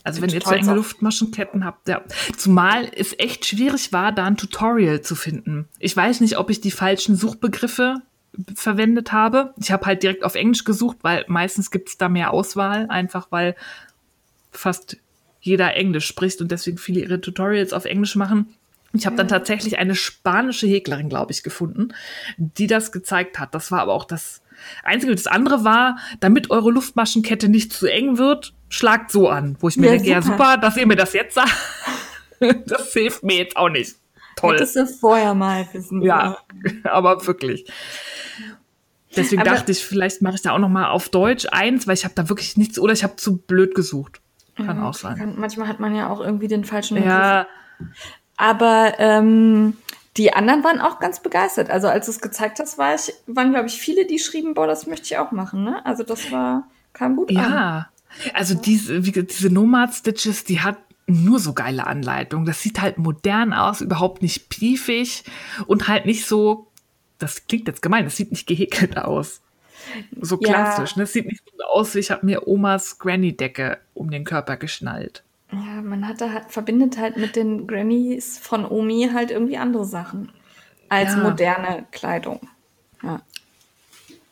Also 0.07 0.23
wenn 0.23 0.31
ihr 0.31 0.41
zu 0.41 0.55
enge 0.55 0.75
Luftmaschenketten 0.75 1.65
habt, 1.65 1.89
ja. 1.89 2.01
Zumal 2.37 2.89
es 2.95 3.13
echt 3.19 3.45
schwierig 3.45 3.93
war, 3.93 4.13
da 4.13 4.25
ein 4.25 4.37
Tutorial 4.37 5.01
zu 5.01 5.17
finden. 5.17 5.69
Ich 5.81 5.97
weiß 5.97 6.21
nicht, 6.21 6.39
ob 6.39 6.49
ich 6.49 6.61
die 6.61 6.71
falschen 6.71 7.17
Suchbegriffe 7.17 7.97
verwendet 8.55 9.11
habe. 9.11 9.53
Ich 9.61 9.73
habe 9.73 9.85
halt 9.85 10.05
direkt 10.05 10.23
auf 10.23 10.37
Englisch 10.37 10.63
gesucht, 10.63 10.99
weil 11.03 11.25
meistens 11.27 11.73
gibt 11.73 11.89
es 11.89 11.99
da 11.99 12.09
mehr 12.09 12.33
Auswahl, 12.33 12.87
einfach 12.89 13.27
weil 13.31 13.57
fast 14.53 14.97
jeder 15.41 15.75
Englisch 15.75 16.07
spricht 16.07 16.41
und 16.41 16.53
deswegen 16.53 16.79
viele 16.79 17.01
ihre 17.01 17.21
Tutorials 17.21 17.73
auf 17.73 17.85
Englisch 17.85 18.15
machen. 18.15 18.55
Ich 18.93 19.07
habe 19.07 19.17
dann 19.17 19.27
tatsächlich 19.27 19.79
eine 19.79 19.97
spanische 19.97 20.69
Häklerin, 20.69 21.09
glaube 21.09 21.33
ich, 21.33 21.43
gefunden, 21.43 21.89
die 22.37 22.69
das 22.69 22.93
gezeigt 22.93 23.41
hat. 23.41 23.57
Das 23.57 23.73
war 23.73 23.81
aber 23.81 23.93
auch 23.93 24.05
das 24.05 24.41
Einzige. 24.85 25.17
Das 25.17 25.27
andere 25.27 25.65
war, 25.65 25.99
damit 26.21 26.51
eure 26.51 26.71
Luftmaschenkette 26.71 27.49
nicht 27.49 27.73
zu 27.73 27.87
eng 27.87 28.19
wird, 28.19 28.55
schlagt 28.69 29.11
so 29.11 29.29
an. 29.29 29.57
Wo 29.61 29.69
ich 29.69 29.77
mir 29.77 29.87
Ja, 29.87 29.93
denke, 29.93 30.09
ja 30.09 30.23
super. 30.23 30.37
super, 30.37 30.57
dass 30.59 30.77
ihr 30.77 30.87
mir 30.87 30.97
das 30.97 31.13
jetzt 31.13 31.35
sagt. 31.35 31.55
das 32.67 32.93
hilft 32.93 33.23
mir 33.23 33.37
jetzt 33.39 33.57
auch 33.57 33.69
nicht. 33.69 33.97
Toll. 34.37 34.55
Hättest 34.55 34.77
du 34.77 34.87
vorher 34.87 35.35
mal 35.35 35.67
wissen 35.73 36.03
Ja, 36.03 36.39
aber 36.85 37.27
wirklich. 37.27 37.67
Deswegen 39.17 39.41
Aber- 39.43 39.51
dachte 39.53 39.73
ich, 39.73 39.85
vielleicht 39.85 40.21
mache 40.21 40.35
ich 40.35 40.43
da 40.43 40.53
auch 40.53 40.59
noch 40.59 40.69
mal 40.69 40.89
auf 40.91 41.09
Deutsch 41.09 41.47
eins, 41.51 41.87
weil 41.87 41.95
ich 41.95 42.05
habe 42.05 42.15
da 42.15 42.29
wirklich 42.29 42.57
nichts 42.57 42.79
oder 42.79 42.93
ich 42.93 43.03
habe 43.03 43.17
zu 43.17 43.39
blöd 43.39 43.75
gesucht. 43.75 44.21
Kann 44.57 44.83
auch 44.83 44.95
sein. 44.95 45.17
Kann, 45.17 45.35
manchmal 45.39 45.69
hat 45.69 45.81
man 45.81 45.95
ja 45.95 46.09
auch 46.09 46.21
irgendwie 46.21 46.49
den 46.49 46.65
falschen 46.65 46.95
Begriff. 46.97 47.11
Ja, 47.13 47.47
Aber 48.39 48.95
ähm, 48.99 49.77
die 50.17 50.33
anderen 50.33 50.65
waren 50.65 50.81
auch 50.81 50.99
ganz 50.99 51.21
begeistert. 51.21 51.69
Also 51.71 51.89
als 51.89 52.07
du 52.07 52.13
es 52.13 52.21
gezeigt 52.21 52.59
hast, 52.59 52.79
war 52.79 52.95
ich, 52.95 53.13
waren, 53.27 53.53
glaube 53.53 53.67
ich, 53.69 53.75
viele, 53.79 54.07
die 54.07 54.19
schrieben, 54.19 54.55
boah, 54.55 54.67
das 54.67 54.87
möchte 54.87 55.05
ich 55.07 55.19
auch 55.19 55.31
machen. 55.31 55.63
Ne? 55.65 55.85
Also 55.85 56.03
das 56.05 56.31
war, 56.33 56.65
kam 56.95 57.17
gut 57.17 57.29
an. 57.31 57.35
ja. 57.37 57.89
Also 58.35 58.55
diese, 58.55 59.05
wie, 59.07 59.13
diese 59.13 59.51
Nomad 59.51 59.95
Stitches, 59.95 60.45
die 60.45 60.61
hat 60.61 60.79
nur 61.07 61.39
so 61.39 61.53
geile 61.53 61.87
Anleitungen. 61.87 62.47
Das 62.47 62.63
sieht 62.63 62.81
halt 62.81 62.99
modern 62.99 63.53
aus, 63.53 63.81
überhaupt 63.81 64.23
nicht 64.23 64.49
piefig 64.49 65.25
und 65.67 65.89
halt 65.89 66.07
nicht 66.07 66.27
so, 66.27 66.67
das 67.19 67.47
klingt 67.47 67.69
jetzt 67.69 67.83
gemein, 67.83 68.05
das 68.05 68.17
sieht 68.17 68.31
nicht 68.33 68.47
gehäkelt 68.47 68.97
aus. 68.99 69.41
So 70.21 70.39
Ja. 70.41 70.49
klassisch. 70.49 70.97
Ne? 70.97 71.05
Das 71.05 71.13
sieht 71.13 71.27
nicht 71.27 71.43
so 71.57 71.65
aus, 71.65 71.95
wie 71.95 72.01
ich 72.01 72.11
habe 72.11 72.27
mir 72.27 72.49
Omas 72.49 72.99
Granny-Decke 72.99 73.79
um 73.95 74.11
den 74.11 74.25
Körper 74.25 74.57
geschnallt. 74.57 75.23
Ja, 75.53 75.81
man 75.81 76.09
hat 76.09 76.21
da 76.21 76.33
halt, 76.33 76.51
verbindet 76.51 76.99
halt 76.99 77.17
mit 77.19 77.37
den 77.37 77.69
Grannies 77.69 78.39
von 78.39 78.65
Omi 78.65 79.11
halt 79.15 79.31
irgendwie 79.31 79.59
andere 79.59 79.85
Sachen 79.85 80.33
als 80.89 81.15
Ja. 81.15 81.23
moderne 81.23 81.87
Kleidung. 81.93 82.41
Ja. 83.03 83.21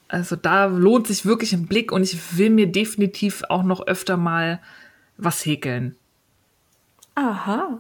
Also 0.08 0.36
da 0.36 0.66
lohnt 0.66 1.06
sich 1.06 1.24
wirklich 1.26 1.52
ein 1.52 1.66
Blick 1.66 1.90
und 1.92 2.02
ich 2.02 2.36
will 2.38 2.50
mir 2.50 2.70
definitiv 2.70 3.42
auch 3.48 3.62
noch 3.62 3.86
öfter 3.86 4.16
mal 4.16 4.60
was 5.16 5.44
häkeln. 5.46 5.96
Aha. 7.14 7.78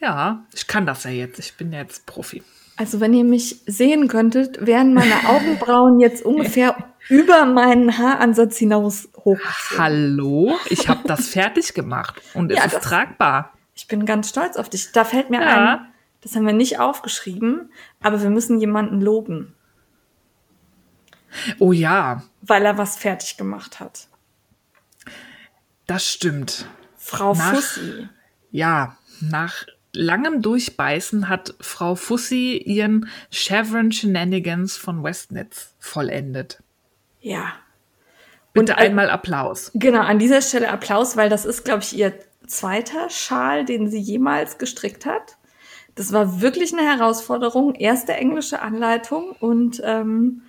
Ja, 0.00 0.44
ich 0.54 0.66
kann 0.66 0.86
das 0.86 1.04
ja 1.04 1.10
jetzt. 1.10 1.38
Ich 1.38 1.56
bin 1.56 1.72
ja 1.72 1.80
jetzt 1.80 2.06
Profi. 2.06 2.42
Also 2.76 3.00
wenn 3.00 3.12
ihr 3.12 3.24
mich 3.24 3.60
sehen 3.66 4.06
könntet, 4.06 4.64
wären 4.64 4.94
meine 4.94 5.14
Augenbrauen 5.28 5.98
jetzt 5.98 6.24
ungefähr 6.24 6.76
über 7.08 7.44
meinen 7.46 7.98
Haaransatz 7.98 8.56
hinaus 8.58 9.08
hoch. 9.24 9.40
Hallo, 9.76 10.56
ich 10.68 10.88
habe 10.88 11.00
das 11.06 11.28
fertig 11.30 11.74
gemacht 11.74 12.20
und 12.34 12.52
Ja, 12.52 12.58
es 12.60 12.66
ist 12.66 12.74
das- 12.76 12.84
tragbar. 12.84 13.52
Ich 13.74 13.86
bin 13.88 14.06
ganz 14.06 14.28
stolz 14.28 14.56
auf 14.56 14.68
dich. 14.68 14.90
Da 14.92 15.04
fällt 15.04 15.30
mir 15.30 15.40
Ja. 15.40 15.72
ein, 15.74 15.86
das 16.20 16.34
haben 16.34 16.46
wir 16.46 16.52
nicht 16.52 16.80
aufgeschrieben, 16.80 17.70
aber 18.00 18.20
wir 18.22 18.30
müssen 18.30 18.58
jemanden 18.60 19.00
loben, 19.00 19.54
Oh 21.58 21.72
ja, 21.72 22.22
weil 22.42 22.64
er 22.64 22.78
was 22.78 22.96
fertig 22.96 23.36
gemacht 23.36 23.80
hat. 23.80 24.08
das 25.86 26.06
stimmt. 26.10 26.66
Frau 26.96 27.34
Nach- 27.34 27.54
Fussi. 27.54 28.08
Ja, 28.50 28.96
nach 29.20 29.64
langem 29.92 30.42
Durchbeißen 30.42 31.28
hat 31.28 31.54
Frau 31.60 31.94
Fussi 31.94 32.56
ihren 32.56 33.08
Chevron 33.30 33.92
Shenanigans 33.92 34.76
von 34.76 35.02
Westnitz 35.02 35.74
vollendet. 35.78 36.62
Ja. 37.20 37.52
Bitte 38.52 38.72
Und, 38.72 38.78
einmal 38.78 39.10
Applaus. 39.10 39.70
Genau, 39.74 40.00
an 40.00 40.18
dieser 40.18 40.40
Stelle 40.42 40.70
Applaus, 40.70 41.16
weil 41.16 41.28
das 41.28 41.44
ist, 41.44 41.64
glaube 41.64 41.82
ich, 41.82 41.96
ihr 41.96 42.14
zweiter 42.46 43.10
Schal, 43.10 43.64
den 43.64 43.90
sie 43.90 43.98
jemals 44.00 44.58
gestrickt 44.58 45.04
hat. 45.06 45.36
Das 45.94 46.12
war 46.12 46.40
wirklich 46.40 46.72
eine 46.72 46.82
Herausforderung. 46.82 47.74
Erste 47.74 48.12
englische 48.14 48.60
Anleitung 48.62 49.32
und 49.40 49.80
ähm, 49.84 50.42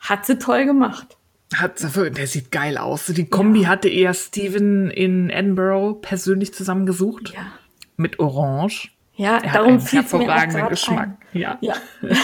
hat 0.00 0.26
sie 0.26 0.38
toll 0.38 0.64
gemacht. 0.64 1.16
Hat, 1.54 1.80
der 1.80 2.26
sieht 2.26 2.50
geil 2.52 2.78
aus. 2.78 3.06
Die 3.06 3.26
Kombi 3.26 3.64
hatte 3.64 3.88
eher 3.88 4.14
Steven 4.14 4.90
in 4.90 5.30
Edinburgh 5.30 5.98
persönlich 6.00 6.54
zusammengesucht. 6.54 7.32
Ja. 7.34 7.46
Mit 7.96 8.18
Orange. 8.18 8.90
Ja, 9.14 9.38
Er 9.38 9.52
darum 9.52 9.80
fiel 9.80 10.00
es 10.00 10.12
mir 10.12 10.32
auch 10.32 10.68
Geschmack. 10.68 11.08
ein. 11.08 11.18
Ja. 11.32 11.58
Ja. 11.60 11.74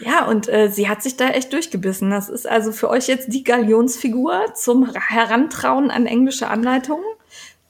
ja, 0.00 0.26
und 0.26 0.48
äh, 0.48 0.68
sie 0.70 0.88
hat 0.88 1.02
sich 1.02 1.16
da 1.16 1.28
echt 1.30 1.52
durchgebissen. 1.52 2.10
Das 2.10 2.28
ist 2.28 2.46
also 2.46 2.72
für 2.72 2.90
euch 2.90 3.06
jetzt 3.06 3.32
die 3.32 3.44
Galionsfigur 3.44 4.52
zum 4.54 4.92
Herantrauen 4.92 5.90
an 5.90 6.06
englische 6.06 6.48
Anleitungen. 6.48 7.04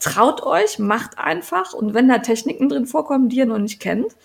Traut 0.01 0.43
euch, 0.43 0.79
macht 0.79 1.19
einfach. 1.19 1.75
Und 1.75 1.93
wenn 1.93 2.09
da 2.09 2.19
Techniken 2.19 2.71
drin 2.71 2.87
vorkommen, 2.87 3.29
die 3.29 3.37
ihr 3.37 3.47
noch 3.47 3.59
nicht 3.59 3.81
kennt, 3.81 4.17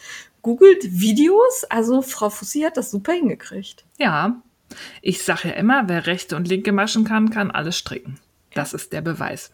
googelt 0.46 0.84
Videos. 0.84 1.64
Also 1.70 2.04
Frau 2.04 2.30
Fussi 2.30 2.62
hat 2.62 2.78
das 2.78 2.92
super 2.92 3.14
hingekriegt. 3.14 3.84
Ja, 3.98 4.44
ich 5.02 5.24
sage 5.24 5.48
ja 5.48 5.54
immer, 5.56 5.90
wer 5.90 6.06
rechte 6.06 6.36
und 6.36 6.48
linke 6.48 6.72
Maschen 6.72 7.04
kann, 7.04 7.32
kann 7.32 7.50
alles 7.50 7.80
stricken. 7.80 8.20
Das 8.54 8.72
ist 8.76 8.94
der 8.94 9.02
Beweis. 9.02 9.52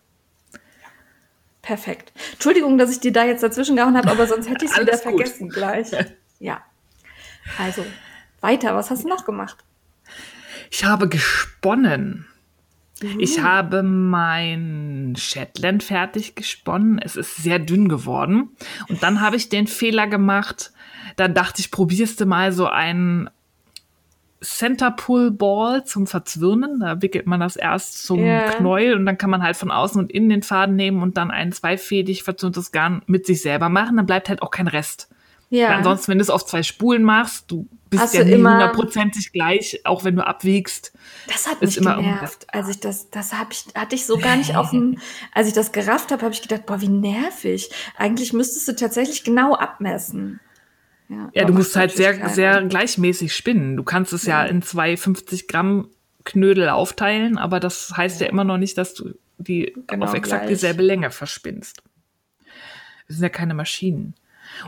Perfekt. 1.62 2.12
Entschuldigung, 2.34 2.78
dass 2.78 2.92
ich 2.92 3.00
dir 3.00 3.14
da 3.14 3.24
jetzt 3.24 3.42
dazwischen 3.42 3.78
gehauen 3.78 3.96
habe, 3.96 4.12
aber 4.12 4.28
sonst 4.28 4.50
hätte 4.50 4.66
ich 4.66 4.72
es 4.72 4.78
wieder 4.78 4.92
gut. 4.92 5.02
vergessen 5.02 5.48
gleich. 5.50 5.88
Ja. 6.40 6.62
Also, 7.58 7.86
weiter. 8.42 8.76
Was 8.76 8.90
hast 8.90 9.06
du 9.06 9.08
noch 9.08 9.24
gemacht? 9.24 9.64
Ich 10.72 10.84
habe 10.84 11.08
gesponnen. 11.08 12.28
Ich 13.18 13.38
Uh. 13.40 13.44
habe 13.44 13.82
mein 13.84 15.16
Shetland 15.18 15.84
fertig 15.84 16.36
gesponnen. 16.36 17.00
Es 17.00 17.16
ist 17.16 17.38
sehr 17.38 17.60
dünn 17.60 17.88
geworden. 17.88 18.50
Und 18.90 19.02
dann 19.04 19.22
habe 19.22 19.38
ich 19.38 19.48
den 19.50 19.68
Fehler 19.68 20.08
gemacht. 20.08 20.74
Dann 21.22 21.36
dachte 21.36 21.60
ich, 21.62 21.70
probierst 21.70 22.20
du 22.20 22.26
mal 22.26 22.52
so 22.52 22.66
einen 22.68 23.30
Center 24.44 24.90
Pull 24.90 25.30
Ball 25.30 25.84
zum 25.86 26.08
Verzwirnen. 26.08 26.80
Da 26.80 27.00
wickelt 27.04 27.28
man 27.28 27.40
das 27.40 27.56
erst 27.56 28.04
zum 28.06 28.26
Ja. 28.26 28.50
Knäuel 28.50 28.96
und 28.96 29.06
dann 29.06 29.18
kann 29.20 29.30
man 29.30 29.44
halt 29.44 29.56
von 29.56 29.70
außen 29.70 30.02
und 30.02 30.12
innen 30.12 30.30
den 30.30 30.42
Faden 30.42 30.76
nehmen 30.76 31.04
und 31.04 31.16
dann 31.16 31.30
ein 31.30 31.52
zweifädig 31.52 32.24
verzwirntes 32.24 32.72
Garn 32.72 33.04
mit 33.06 33.28
sich 33.28 33.42
selber 33.44 33.70
machen. 33.70 33.98
Dann 33.98 34.08
bleibt 34.08 34.30
halt 34.30 34.42
auch 34.42 34.50
kein 34.50 34.68
Rest. 34.68 35.10
Ja. 35.52 35.68
Weil 35.70 35.76
Ansonsten, 35.78 36.12
wenn 36.12 36.18
du 36.18 36.24
es 36.24 36.30
auf 36.32 36.46
zwei 36.46 36.64
Spulen 36.64 37.04
machst, 37.04 37.52
du 37.52 37.68
bist 37.92 38.02
Hast 38.02 38.14
ja 38.16 38.24
nie 38.24 38.32
immer- 38.32 38.54
hundertprozentig 38.54 39.32
gleich, 39.32 39.82
auch 39.84 40.04
wenn 40.06 40.16
du 40.16 40.26
abwiegst. 40.26 40.92
Das 41.28 41.48
hat 41.48 41.62
mich 41.62 41.78
immer 41.78 41.98
genervt. 41.98 42.48
Als 42.52 42.68
ich 42.70 42.80
das, 42.80 43.10
das 43.12 43.34
hab 43.38 43.52
ich, 43.52 43.66
hatte 43.76 43.94
ich 43.94 44.06
so 44.08 44.18
gar 44.18 44.38
nicht 44.38 44.56
auf 44.56 44.72
dem, 44.72 44.98
als 45.36 45.50
ich 45.50 45.54
das 45.54 45.72
gerafft 45.72 46.12
habe, 46.12 46.24
habe 46.24 46.34
ich 46.34 46.42
gedacht, 46.42 46.66
boah, 46.66 46.82
wie 46.82 46.88
nervig. 46.88 47.70
Eigentlich 47.98 48.34
müsstest 48.34 48.68
du 48.70 48.76
tatsächlich 48.76 49.24
genau 49.24 49.54
abmessen. 49.54 50.40
Ja, 51.12 51.30
aber 51.44 51.52
du 51.52 51.54
musst 51.54 51.76
halt 51.76 51.92
sehr, 51.92 52.30
sehr 52.30 52.64
gleichmäßig 52.64 53.36
spinnen. 53.36 53.76
Du 53.76 53.84
kannst 53.84 54.14
es 54.14 54.26
ja 54.26 54.46
in 54.46 54.62
zwei 54.62 54.96
50 54.96 55.48
Gramm 55.48 55.90
Knödel 56.24 56.70
aufteilen, 56.70 57.38
aber 57.38 57.60
das 57.60 57.94
heißt 57.98 58.22
ja 58.22 58.28
immer 58.28 58.44
noch 58.44 58.58
nicht, 58.58 58.78
dass 58.78 58.94
du 58.94 59.16
die 59.38 59.74
Genau 59.88 60.06
auf 60.06 60.14
exakt 60.14 60.44
gleich. 60.44 60.56
dieselbe 60.56 60.84
Länge 60.84 61.12
verspinnst. 61.12 61.82
Das 63.08 63.18
sind 63.18 63.24
ja 63.24 63.30
keine 63.30 63.54
Maschinen. 63.54 64.14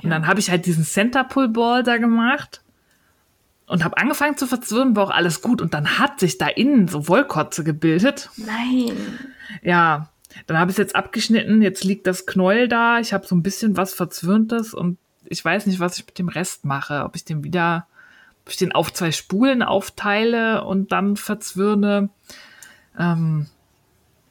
Und 0.02 0.10
dann 0.10 0.28
habe 0.28 0.40
ich 0.40 0.50
halt 0.50 0.66
diesen 0.66 0.84
Center 0.84 1.24
Pull 1.24 1.50
Ball 1.50 1.84
da 1.84 1.98
gemacht 1.98 2.62
und 3.68 3.84
habe 3.84 3.98
angefangen 3.98 4.36
zu 4.36 4.48
verzwirren, 4.48 4.96
war 4.96 5.06
auch 5.06 5.10
alles 5.12 5.42
gut. 5.42 5.62
Und 5.62 5.74
dann 5.74 5.98
hat 6.00 6.20
sich 6.20 6.38
da 6.38 6.48
innen 6.48 6.88
so 6.88 7.08
Wollkotze 7.08 7.64
gebildet. 7.64 8.30
Nein. 8.36 8.98
Ja, 9.62 10.10
dann 10.48 10.58
habe 10.58 10.72
ich 10.72 10.76
es 10.76 10.80
jetzt 10.80 10.96
abgeschnitten. 10.96 11.62
Jetzt 11.62 11.84
liegt 11.84 12.08
das 12.08 12.26
Knäuel 12.26 12.68
da. 12.68 13.00
Ich 13.00 13.14
habe 13.14 13.26
so 13.26 13.36
ein 13.36 13.44
bisschen 13.44 13.78
was 13.78 13.94
Verzwirntes 13.94 14.74
und 14.74 14.98
ich 15.26 15.44
weiß 15.44 15.66
nicht, 15.66 15.80
was 15.80 15.98
ich 15.98 16.06
mit 16.06 16.18
dem 16.20 16.30
Rest 16.30 16.66
mache. 16.66 17.04
Ob 17.04 17.16
ich 17.16 17.26
den 17.26 17.44
wieder, 17.44 17.88
ob 18.46 18.52
ich 18.52 18.58
den 18.58 18.72
auf 18.72 18.92
zwei 18.94 19.12
Spulen 19.12 19.64
aufteile 19.64 20.64
und 20.64 20.92
dann 20.92 21.16
verzwirne. 21.18 22.10
Ähm, 22.98 23.48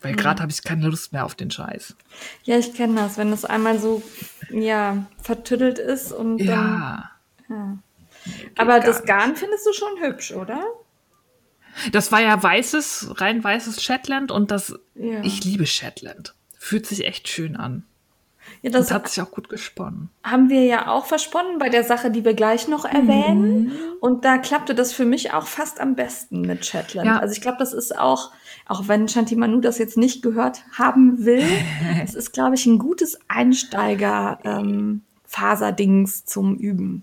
weil 0.00 0.16
gerade 0.16 0.42
habe 0.42 0.50
ich 0.50 0.62
keine 0.62 0.88
Lust 0.88 1.12
mehr 1.12 1.24
auf 1.24 1.34
den 1.34 1.50
Scheiß. 1.50 1.94
Ja, 2.42 2.58
ich 2.58 2.74
kenne 2.74 2.96
das, 2.96 3.18
wenn 3.18 3.30
das 3.30 3.44
einmal 3.44 3.78
so, 3.78 4.02
ja, 4.50 5.06
vertüttelt 5.22 5.78
ist 5.78 6.12
und 6.12 6.38
dann. 6.38 7.04
Ja. 7.48 7.78
Aber 8.56 8.80
das 8.80 8.98
nicht. 8.98 9.06
Garn 9.06 9.36
findest 9.36 9.66
du 9.66 9.72
schon 9.72 10.00
hübsch, 10.00 10.32
oder? 10.32 10.62
Das 11.92 12.12
war 12.12 12.20
ja 12.20 12.40
weißes, 12.40 13.20
rein 13.20 13.42
weißes 13.42 13.82
Shetland 13.82 14.30
und 14.30 14.50
das, 14.50 14.74
Ja. 14.94 15.22
ich 15.22 15.44
liebe 15.44 15.66
Shetland. 15.66 16.34
Fühlt 16.58 16.86
sich 16.86 17.06
echt 17.06 17.28
schön 17.28 17.56
an. 17.56 17.84
Ja, 18.62 18.70
Das 18.70 18.86
das 18.86 18.94
hat 18.94 19.08
sich 19.08 19.20
auch 19.22 19.30
gut 19.32 19.48
gesponnen. 19.48 20.08
haben 20.22 20.48
wir 20.48 20.64
ja 20.64 20.86
auch 20.88 21.06
versponnen 21.06 21.58
bei 21.58 21.68
der 21.68 21.82
Sache, 21.82 22.12
die 22.12 22.24
wir 22.24 22.34
gleich 22.34 22.68
noch 22.68 22.84
erwähnen. 22.84 23.64
Mhm. 23.64 23.72
Und 24.00 24.24
da 24.24 24.38
klappte 24.38 24.76
das 24.76 24.92
für 24.92 25.04
mich 25.04 25.32
auch 25.32 25.48
fast 25.48 25.80
am 25.80 25.96
besten 25.96 26.42
mit 26.42 26.64
Shetland. 26.64 27.08
Ja. 27.08 27.18
Also 27.18 27.32
ich 27.34 27.40
glaube, 27.40 27.56
das 27.58 27.72
ist 27.72 27.98
auch, 27.98 28.30
auch 28.68 28.86
wenn 28.86 29.08
Shanti 29.08 29.34
Manu 29.34 29.60
das 29.60 29.78
jetzt 29.78 29.96
nicht 29.98 30.22
gehört 30.22 30.62
haben 30.78 31.24
will, 31.24 31.42
es 32.04 32.14
ist, 32.14 32.32
glaube 32.32 32.54
ich, 32.54 32.64
ein 32.66 32.78
gutes 32.78 33.18
Einsteiger-Faserdings 33.28 36.24
zum 36.24 36.54
Üben. 36.56 37.02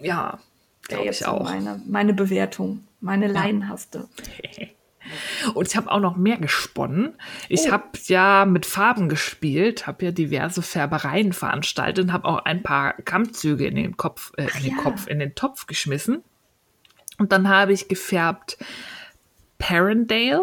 Ja, 0.00 0.38
Wäre 0.88 1.02
glaube 1.02 1.10
ich 1.10 1.26
auch. 1.26 1.44
Meine, 1.44 1.82
meine 1.86 2.14
Bewertung, 2.14 2.84
meine 3.00 3.26
laienhafte. 3.28 4.08
Und 5.54 5.68
ich 5.68 5.76
habe 5.76 5.90
auch 5.90 6.00
noch 6.00 6.16
mehr 6.16 6.36
gesponnen. 6.38 7.14
Ich 7.48 7.68
Oh. 7.68 7.72
habe 7.72 7.84
ja 8.06 8.44
mit 8.44 8.66
Farben 8.66 9.08
gespielt, 9.08 9.86
habe 9.86 10.06
ja 10.06 10.10
diverse 10.10 10.62
Färbereien 10.62 11.32
veranstaltet 11.32 12.04
und 12.06 12.12
habe 12.12 12.26
auch 12.26 12.44
ein 12.44 12.62
paar 12.62 12.94
Kammzüge 12.94 13.66
in 13.66 13.76
den 13.76 13.96
Kopf, 13.96 14.32
äh, 14.36 14.46
in 14.58 14.64
den 14.64 14.76
ja. 14.76 14.82
Kopf, 14.82 15.06
in 15.06 15.18
den 15.18 15.34
Topf 15.34 15.66
geschmissen. 15.66 16.22
Und 17.18 17.32
dann 17.32 17.48
habe 17.48 17.72
ich 17.72 17.88
gefärbt 17.88 18.58
Parendale. 19.58 20.42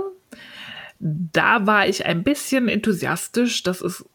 Da 0.99 1.67
war 1.67 1.88
ich 1.88 2.06
ein 2.06 2.23
bisschen 2.23 2.67
enthusiastisch. 2.69 3.63
Das 3.63 3.82
ist 3.82 4.06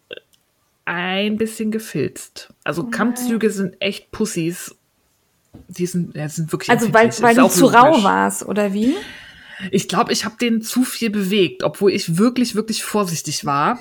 ein 0.84 1.36
bisschen 1.36 1.70
gefilzt. 1.70 2.52
Also 2.64 2.84
Kammzüge 2.84 3.50
sind 3.50 3.76
echt 3.80 4.10
Pussys. 4.10 4.74
Die 5.68 5.86
sind, 5.86 6.14
ja, 6.16 6.28
sind 6.28 6.50
wirklich 6.52 6.70
Also 6.70 6.92
weil, 6.94 7.10
weil 7.20 7.34
du 7.34 7.48
zu 7.48 7.66
rau 7.66 8.02
warst, 8.02 8.44
oder 8.46 8.72
wie? 8.72 8.96
Ich 9.70 9.88
glaube, 9.88 10.12
ich 10.12 10.24
habe 10.24 10.36
den 10.40 10.62
zu 10.62 10.84
viel 10.84 11.10
bewegt, 11.10 11.64
obwohl 11.64 11.90
ich 11.90 12.16
wirklich, 12.16 12.54
wirklich 12.54 12.84
vorsichtig 12.84 13.44
war. 13.44 13.78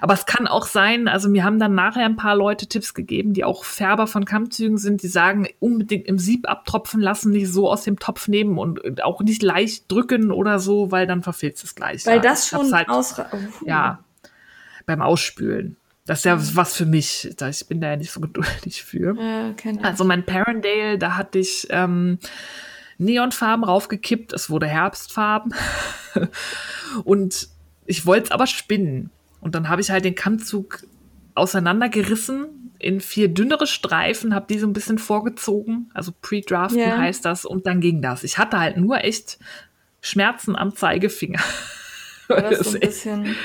Aber 0.00 0.12
es 0.14 0.26
kann 0.26 0.46
auch 0.46 0.66
sein, 0.66 1.08
also 1.08 1.28
mir 1.28 1.44
haben 1.44 1.58
dann 1.58 1.74
nachher 1.74 2.04
ein 2.04 2.16
paar 2.16 2.36
Leute 2.36 2.66
Tipps 2.66 2.92
gegeben, 2.94 3.32
die 3.32 3.44
auch 3.44 3.64
Färber 3.64 4.06
von 4.06 4.24
Kammzügen 4.24 4.76
sind, 4.78 5.02
die 5.02 5.08
sagen, 5.08 5.48
unbedingt 5.60 6.06
im 6.06 6.18
Sieb 6.18 6.48
abtropfen 6.48 7.00
lassen, 7.00 7.30
nicht 7.32 7.48
so 7.48 7.70
aus 7.70 7.84
dem 7.84 7.98
Topf 7.98 8.28
nehmen 8.28 8.58
und 8.58 9.02
auch 9.02 9.20
nicht 9.22 9.42
leicht 9.42 9.90
drücken 9.90 10.30
oder 10.30 10.58
so, 10.58 10.90
weil 10.90 11.06
dann 11.06 11.22
verfilzt 11.22 11.64
es 11.64 11.74
gleich. 11.74 12.04
Weil 12.06 12.16
Ja, 12.16 12.22
das 12.22 12.48
schon 12.48 12.72
halt, 12.74 12.88
ausra 12.88 13.28
oh, 13.32 13.38
Ja, 13.66 14.04
beim 14.86 15.00
Ausspülen. 15.00 15.76
Das 16.06 16.18
ist 16.18 16.24
ja 16.26 16.38
was 16.54 16.74
für 16.76 16.84
mich. 16.84 17.32
Da- 17.38 17.48
Ich 17.48 17.66
bin 17.66 17.80
da 17.80 17.88
ja 17.92 17.96
nicht 17.96 18.10
so 18.10 18.20
geduldig 18.20 18.84
für. 18.84 19.16
Äh. 19.18 19.54
Also 19.82 20.04
mein 20.04 20.26
Parendale, 20.26 20.98
da 20.98 21.16
hatte 21.16 21.38
ich 21.38 21.66
ähm, 21.70 22.18
Neonfarben 22.98 23.64
raufgekippt, 23.64 24.32
es 24.32 24.50
wurde 24.50 24.66
Herbstfarben. 24.66 25.54
und 27.04 27.48
ich 27.86 28.06
wollte 28.06 28.26
es 28.26 28.30
aber 28.30 28.46
spinnen. 28.46 29.10
Und 29.40 29.54
dann 29.54 29.68
habe 29.68 29.80
ich 29.82 29.90
halt 29.90 30.04
den 30.04 30.14
Kammzug 30.14 30.84
auseinandergerissen 31.34 32.72
in 32.78 33.00
vier 33.00 33.28
dünnere 33.28 33.66
Streifen, 33.66 34.34
habe 34.34 34.46
die 34.48 34.58
so 34.58 34.66
ein 34.66 34.72
bisschen 34.72 34.98
vorgezogen, 34.98 35.90
also 35.94 36.12
pre-draften 36.20 36.80
Ja. 36.80 36.98
heißt 36.98 37.24
das, 37.24 37.44
und 37.44 37.66
dann 37.66 37.80
ging 37.80 38.02
das. 38.02 38.24
Ich 38.24 38.38
hatte 38.38 38.58
halt 38.58 38.76
nur 38.76 39.02
echt 39.04 39.38
Schmerzen 40.00 40.56
am 40.56 40.74
Zeigefinger. 40.74 41.40
Weil 42.28 42.42
das 42.42 42.60
so 42.60 42.74
ein 42.74 42.80
bisschen. 42.80 43.36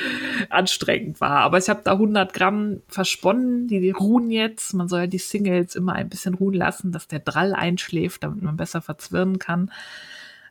anstrengend 0.50 1.22
war. 1.22 1.40
Aber 1.42 1.58
ich 1.58 1.70
habe 1.70 1.82
da 1.84 1.94
100 1.94 2.34
Gramm 2.34 2.82
versponnen, 2.88 3.68
die, 3.68 3.80
die 3.80 3.92
ruhen 3.92 4.32
jetzt. 4.32 4.74
Man 4.74 4.88
soll 4.88 5.02
ja 5.02 5.08
die 5.08 5.18
Singles 5.18 5.76
immer 5.76 5.94
ein 5.94 6.10
bisschen 6.10 6.34
ruhen 6.34 6.54
lassen, 6.54 6.92
dass 6.92 7.08
der 7.08 7.20
Drall 7.20 7.54
einschläft, 7.54 8.24
damit 8.24 8.42
man 8.42 8.58
besser 8.58 8.82
verzwirnen 8.82 9.40
kann. 9.40 9.72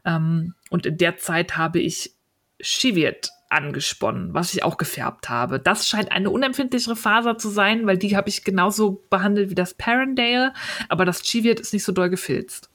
Ähm, 0.05 0.55
und 0.71 0.87
in 0.87 0.99
der 0.99 1.17
Zeit 1.17 1.57
habe 1.57 1.81
ich 1.81 2.13
Cheviot 2.61 3.31
angesponnen, 3.51 4.35
was 4.35 4.53
ich 4.53 4.63
auch 4.63 4.77
gefärbt 4.77 5.29
habe. 5.29 5.59
Das 5.59 5.89
scheint 5.89 6.13
eine 6.13 6.31
unempfindlichere 6.31 6.97
Faser 6.97 7.39
zu 7.39 7.49
sein, 7.49 7.87
weil 7.87 7.97
die 7.97 8.17
habe 8.17 8.29
ich 8.29 8.45
genauso 8.45 9.03
behandelt 9.09 9.51
wie 9.51 9.55
das 9.55 9.75
Parendale, 9.75 10.53
aber 10.89 11.05
das 11.05 11.23
Cheviot 11.23 11.59
ist 11.61 11.73
nicht 11.73 11.85
so 11.85 11.93
doll 11.93 12.11
gefilzt. 12.11 12.69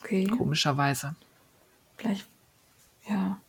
Okay. 0.00 0.24
Komischerweise. 0.24 1.14
Vielleicht, 1.96 2.26
ja. 3.08 3.40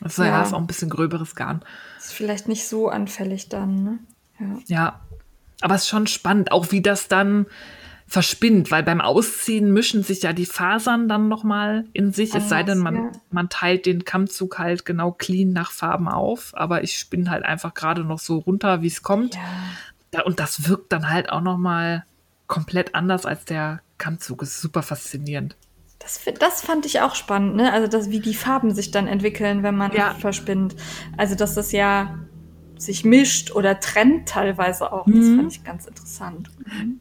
Das 0.00 0.12
ist 0.12 0.18
ja, 0.18 0.26
Ja. 0.26 0.42
ist 0.42 0.52
auch 0.52 0.58
ein 0.60 0.66
bisschen 0.66 0.90
gröberes 0.90 1.34
Garn. 1.34 1.62
Ist 1.98 2.12
vielleicht 2.12 2.48
nicht 2.48 2.66
so 2.68 2.88
anfällig 2.88 3.48
dann, 3.48 3.82
ne? 3.84 3.98
Ja. 4.38 4.46
Ja, 4.66 5.00
aber 5.60 5.74
es 5.74 5.82
ist 5.82 5.88
schon 5.88 6.06
spannend, 6.06 6.52
auch 6.52 6.70
wie 6.70 6.80
das 6.82 7.08
dann 7.08 7.46
verspinnt, 8.06 8.70
weil 8.70 8.82
beim 8.84 9.00
Ausziehen 9.02 9.70
mischen 9.72 10.02
sich 10.02 10.22
ja 10.22 10.32
die 10.32 10.46
Fasern 10.46 11.08
dann 11.08 11.28
nochmal 11.28 11.84
in 11.92 12.12
sich, 12.12 12.34
es 12.34 12.48
sei 12.48 12.62
denn, 12.62 12.78
man, 12.78 12.96
Anders, 12.96 13.16
ja. 13.16 13.22
man 13.32 13.48
teilt 13.50 13.84
den 13.84 14.04
Kammzug 14.04 14.58
halt 14.58 14.86
genau 14.86 15.12
clean 15.12 15.52
nach 15.52 15.70
Farben 15.72 16.08
auf, 16.08 16.52
aber 16.54 16.82
ich 16.84 16.96
spinne 16.98 17.30
halt 17.30 17.44
einfach 17.44 17.74
gerade 17.74 18.04
noch 18.04 18.18
so 18.18 18.38
runter, 18.38 18.80
wie 18.80 18.86
es 18.86 19.02
kommt. 19.02 19.34
Ja. 20.14 20.22
Und 20.22 20.40
das 20.40 20.66
wirkt 20.68 20.90
dann 20.92 21.10
halt 21.10 21.28
auch 21.28 21.42
nochmal 21.42 22.04
komplett 22.46 22.94
anders 22.94 23.26
als 23.26 23.44
der 23.44 23.80
Kammzug. 23.98 24.40
ist 24.42 24.58
super 24.60 24.82
faszinierend. 24.82 25.54
Das, 26.08 26.20
das 26.38 26.62
fand 26.62 26.86
ich 26.86 27.00
auch 27.02 27.14
spannend, 27.14 27.56
ne? 27.56 27.70
Also, 27.72 27.86
dass, 27.86 28.08
wie 28.10 28.20
die 28.20 28.34
Farben 28.34 28.74
sich 28.74 28.90
dann 28.90 29.06
entwickeln, 29.06 29.62
wenn 29.62 29.76
man 29.76 29.92
Ja. 29.92 30.14
verspinnt. 30.14 30.74
Also, 31.18 31.34
dass 31.34 31.54
das 31.54 31.70
ja 31.72 32.18
sich 32.78 33.04
mischt 33.04 33.50
oder 33.52 33.78
trennt 33.80 34.28
teilweise 34.28 34.90
auch. 34.92 35.04
Das 35.04 35.14
Mhm. 35.16 35.36
fand 35.36 35.52
ich 35.52 35.64
ganz 35.64 35.86
interessant. 35.86 36.48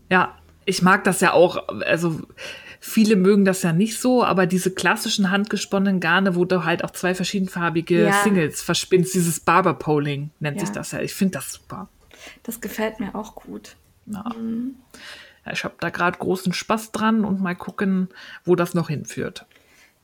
Ja, 0.10 0.36
ich 0.66 0.82
mag 0.82 1.04
das 1.06 1.22
ja 1.22 1.32
auch, 1.34 1.70
also 1.86 2.20
viele 2.82 3.16
mögen 3.16 3.46
das 3.46 3.62
ja 3.62 3.72
nicht 3.72 4.00
so, 4.00 4.24
aber 4.26 4.46
diese 4.48 4.72
klassischen 4.72 5.32
handgesponnenen 5.32 6.00
Garne, 6.02 6.36
wo 6.36 6.46
du 6.46 6.66
halt 6.66 6.84
auch 6.84 6.92
zwei 6.92 7.16
verschiedenfarbige 7.16 8.06
Ja. 8.08 8.12
Singles 8.24 8.62
verspinnst, 8.62 9.14
dieses 9.14 9.40
Barber 9.40 9.76
Poling 9.76 10.32
nennt 10.40 10.58
Ja. 10.58 10.66
sich 10.66 10.74
das 10.74 10.92
ja. 10.92 11.00
Ich 11.00 11.14
finde 11.14 11.34
das 11.38 11.54
super. 11.54 11.88
Das 12.44 12.60
gefällt 12.60 13.00
mir 13.00 13.14
auch 13.16 13.36
gut. 13.36 13.76
Ja. 14.08 14.24
Ja, 14.26 14.32
ich 15.52 15.64
habe 15.64 15.76
da 15.80 15.90
gerade 15.90 16.18
großen 16.18 16.54
Spaß 16.54 16.92
dran 16.92 17.26
und 17.26 17.42
mal 17.42 17.56
gucken, 17.56 18.10
wo 18.44 18.56
das 18.56 18.74
noch 18.74 18.90
hinführt. 18.90 19.46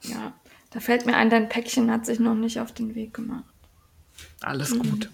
Ja. 0.02 0.34
Da 0.72 0.80
fällt 0.80 1.06
mir 1.06 1.16
ein, 1.16 1.30
dein 1.30 1.50
Päckchen 1.50 1.92
hat 1.92 2.06
sich 2.06 2.20
noch 2.20 2.34
nicht 2.36 2.60
auf 2.60 2.72
den 2.72 2.96
Weg 2.96 3.14
gemacht. 3.14 3.44
Alles 4.42 4.72
Mhm. 4.74 4.80
gut. 4.90 5.10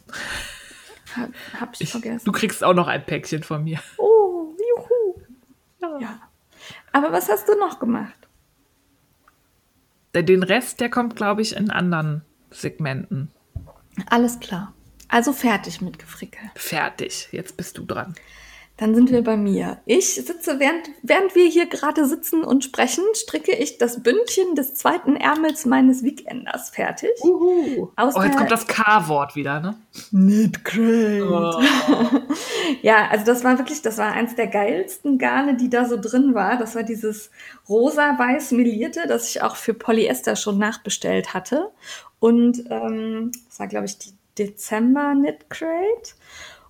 Hab, 1.16 1.30
hab 1.60 1.74
ich, 1.76 1.82
Ich, 1.82 1.92
vergessen. 1.92 2.26
du 2.26 2.32
kriegst 2.32 2.64
auch 2.64 2.74
noch 2.74 2.88
ein 2.88 3.06
Päckchen 3.06 3.44
von 3.44 3.64
mir. 3.64 3.80
Oh, 3.98 4.56
juhu. 4.58 6.00
Ja. 6.00 6.20
Aber 6.92 7.12
was 7.12 7.30
hast 7.30 7.48
du 7.48 7.58
noch 7.58 7.80
gemacht? 7.80 8.14
Den 10.16 10.44
Rest, 10.44 10.80
der 10.80 10.90
kommt, 10.90 11.16
glaube 11.16 11.42
ich, 11.42 11.56
in 11.56 11.70
anderen 11.72 12.24
Segmenten. 12.52 13.32
Alles 14.10 14.40
klar. 14.40 14.74
Also 15.08 15.34
fertig 15.34 15.82
mit 15.82 16.00
Gefrickel. 16.00 16.42
Fertig. 16.56 17.30
Jetzt 17.32 17.58
bist 17.58 17.78
du 17.78 17.86
dran. 17.86 18.16
Dann 18.80 18.96
sind 18.96 19.12
wir 19.12 19.26
bei 19.26 19.36
mir. 19.36 19.82
Ich 19.86 20.16
sitze, 20.16 20.58
während, 20.60 20.90
während 21.04 21.36
wir 21.36 21.46
hier 21.46 21.66
gerade 21.66 22.06
sitzen 22.06 22.46
und 22.46 22.64
sprechen, 22.64 23.04
stricke 23.14 23.54
ich 23.54 23.78
das 23.78 24.02
Bündchen 24.02 24.56
des 24.56 24.74
zweiten 24.74 25.18
Ärmels 25.18 25.66
meines 25.66 26.02
Weekenders 26.02 26.70
fertig. 26.70 27.10
Uhu. 27.22 27.90
Aus 27.98 28.16
oh, 28.16 28.24
jetzt 28.24 28.38
kommt 28.38 28.52
das 28.52 28.68
K-Wort 28.68 29.36
wieder, 29.36 29.60
ne? 29.60 29.76
Nicht 30.12 30.64
great. 30.64 31.24
Oh. 31.24 31.62
Ja, 32.82 33.08
also 33.10 33.26
das 33.26 33.44
war 33.44 33.58
wirklich, 33.58 33.82
das 33.82 33.98
war 33.98 34.14
eins 34.14 34.36
der 34.36 34.48
geilsten 34.48 35.18
Garne, 35.18 35.58
die 35.58 35.70
da 35.70 35.86
so 35.86 36.00
drin 36.00 36.36
war. 36.36 36.58
Das 36.58 36.76
war 36.76 36.84
dieses 36.84 37.32
rosa-weiß 37.68 38.52
melierte, 38.52 39.08
das 39.08 39.28
ich 39.30 39.42
auch 39.42 39.56
für 39.56 39.74
Polyester 39.74 40.36
schon 40.36 40.60
nachbestellt 40.60 41.34
hatte. 41.34 41.72
Und 42.20 42.64
ähm, 42.70 43.32
das 43.48 43.60
war, 43.60 43.68
glaube 43.68 43.88
ich, 43.88 43.98
die 43.98 44.14
Dezember 44.38 45.14
Knit 45.14 45.50
Crate. 45.50 46.14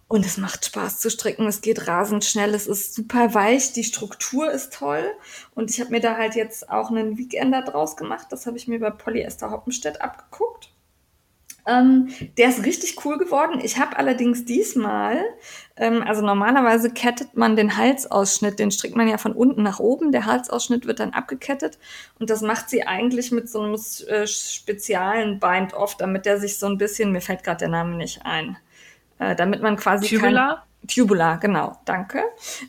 Und 0.10 0.26
es 0.26 0.38
macht 0.38 0.65
Spaß 0.65 1.00
zu 1.00 1.12
stricken. 1.12 1.45
Es 1.45 1.62
geht 1.62 1.88
rasend 1.88 2.26
schnell. 2.26 2.56
Es 2.56 2.65
ist 2.65 2.95
super 2.95 3.36
weich. 3.36 3.74
Die 3.74 3.84
Struktur 3.84 4.52
ist 4.52 4.74
toll. 4.74 5.06
Und 5.54 5.69
ich 5.69 5.80
habe 5.80 5.91
mir 5.91 6.00
da 6.00 6.17
halt 6.17 6.34
jetzt 6.34 6.72
auch 6.72 6.89
einen 6.89 7.19
Weekender 7.19 7.62
draus 7.62 7.95
gemacht. 7.95 8.26
Das 8.32 8.48
habe 8.48 8.58
ich 8.58 8.67
mir 8.67 8.80
bei 8.80 8.89
Polyester 8.89 9.52
Hoppenstedt 9.52 10.02
abgeguckt. 10.02 10.72
Ähm, 11.67 12.10
der 12.39 12.50
ist 12.50 12.65
richtig 12.65 13.06
cool 13.06 13.19
geworden. 13.19 13.60
Ich 13.63 13.78
habe 13.78 13.98
allerdings 13.98 14.45
diesmal, 14.45 15.24
ähm, 15.78 16.02
also 16.02 16.24
normalerweise 16.24 16.89
kettet 16.89 17.36
man 17.38 17.56
den 17.56 17.78
Halsausschnitt, 17.78 18.58
den 18.58 18.72
strickt 18.72 18.95
man 18.95 19.08
ja 19.08 19.19
von 19.19 19.34
unten 19.34 19.62
nach 19.62 19.80
oben. 19.80 20.12
Der 20.12 20.26
Halsausschnitt 20.26 20.88
wird 20.88 21.00
dann 21.00 21.12
abgekettet 21.13 21.78
und 22.17 22.32
das 22.32 22.41
macht 22.41 22.72
sie 22.72 22.88
eigentlich 22.88 23.32
mit 23.32 23.48
so 23.48 23.62
einem 23.62 23.76
äh, 24.08 24.26
speziellen 24.26 25.39
Bind-Off, 25.39 25.95
damit 25.98 26.26
der 26.26 26.39
sich 26.39 26.58
so 26.58 26.65
ein 26.65 26.80
bisschen, 26.80 27.12
mir 27.12 27.22
fällt 27.22 27.43
gerade 27.43 27.60
der 27.60 27.69
Name 27.69 27.95
nicht 27.95 28.26
ein, 28.26 28.58
äh, 29.19 29.36
damit 29.36 29.62
man 29.62 29.75
quasi 29.75 30.08
kein- 30.08 30.19
Tubular? 30.19 30.65
Tubular, 30.88 31.38
genau, 31.39 31.77
danke. 31.86 32.23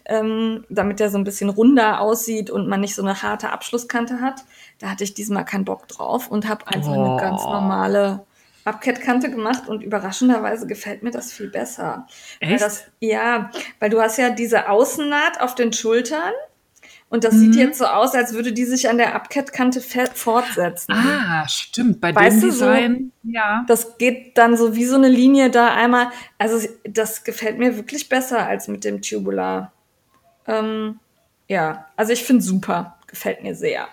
Ähm, 0.05 0.65
damit 0.69 0.99
der 1.01 1.11
so 1.11 1.17
ein 1.17 1.25
bisschen 1.25 1.49
runder 1.49 2.01
aussieht 2.01 2.51
und 2.51 2.67
man 2.69 2.81
nicht 2.81 2.95
so 2.97 3.03
eine 3.03 3.23
harte 3.23 3.51
Abschlusskante 3.51 4.21
hat. 4.21 4.45
Da 4.81 4.91
hatte 4.91 5.05
ich 5.05 5.15
diesmal 5.15 5.45
keinen 5.45 5.65
Bock 5.65 5.87
drauf 5.89 6.29
und 6.29 6.49
habe 6.49 6.67
einfach 6.67 6.91
Oh. 6.93 7.05
eine 7.15 7.21
ganz 7.21 7.43
normale 7.45 8.27
Abkettkante 8.65 9.31
gemacht 9.31 9.69
und 9.69 9.83
überraschenderweise 9.83 10.67
gefällt 10.67 11.03
mir 11.03 11.13
das 11.13 11.33
viel 11.33 11.49
besser. 11.49 12.07
Weil 12.41 12.53
Echt? 12.53 12.63
das, 12.63 12.85
ja, 12.99 13.51
weil 13.79 13.89
du 13.91 14.01
hast 14.03 14.19
ja 14.19 14.31
diese 14.31 14.69
Außennaht 14.69 15.41
auf 15.41 15.55
den 15.55 15.73
Schultern 15.73 16.33
und 17.11 17.25
das 17.25 17.35
Mhm. 17.35 17.39
sieht 17.53 17.55
jetzt 17.57 17.79
so 17.79 17.85
aus, 17.85 18.15
als 18.15 18.33
würde 18.33 18.53
die 18.53 18.65
sich 18.65 18.89
an 18.89 18.97
der 18.97 19.15
Abkettkante 19.15 19.83
fortsetzen. 19.83 20.93
Ah, 20.95 21.47
stimmt. 21.49 22.01
Bei 22.01 22.15
Weißt 22.15 22.37
dem 22.37 22.41
du, 22.49 22.51
so- 22.53 22.65
Design, 22.67 23.13
ja. 23.25 23.65
Das 23.69 23.99
geht 23.99 24.39
dann 24.39 24.57
so 24.57 24.75
wie 24.75 24.87
so 24.87 24.95
eine 24.97 25.09
Linie 25.09 25.51
da 25.51 25.75
einmal. 25.75 26.09
Also 26.39 26.67
das 26.85 27.23
gefällt 27.25 27.59
mir 27.59 27.77
wirklich 27.77 28.09
besser 28.09 28.47
als 28.47 28.67
mit 28.69 28.85
dem 28.85 29.03
Tubular. 29.03 29.73
Ähm, 30.47 30.99
ja, 31.49 31.87
also 31.97 32.13
ich 32.13 32.25
finde 32.25 32.43
super. 32.43 32.97
Gefällt 33.07 33.43
mir 33.43 33.55
sehr. 33.55 33.89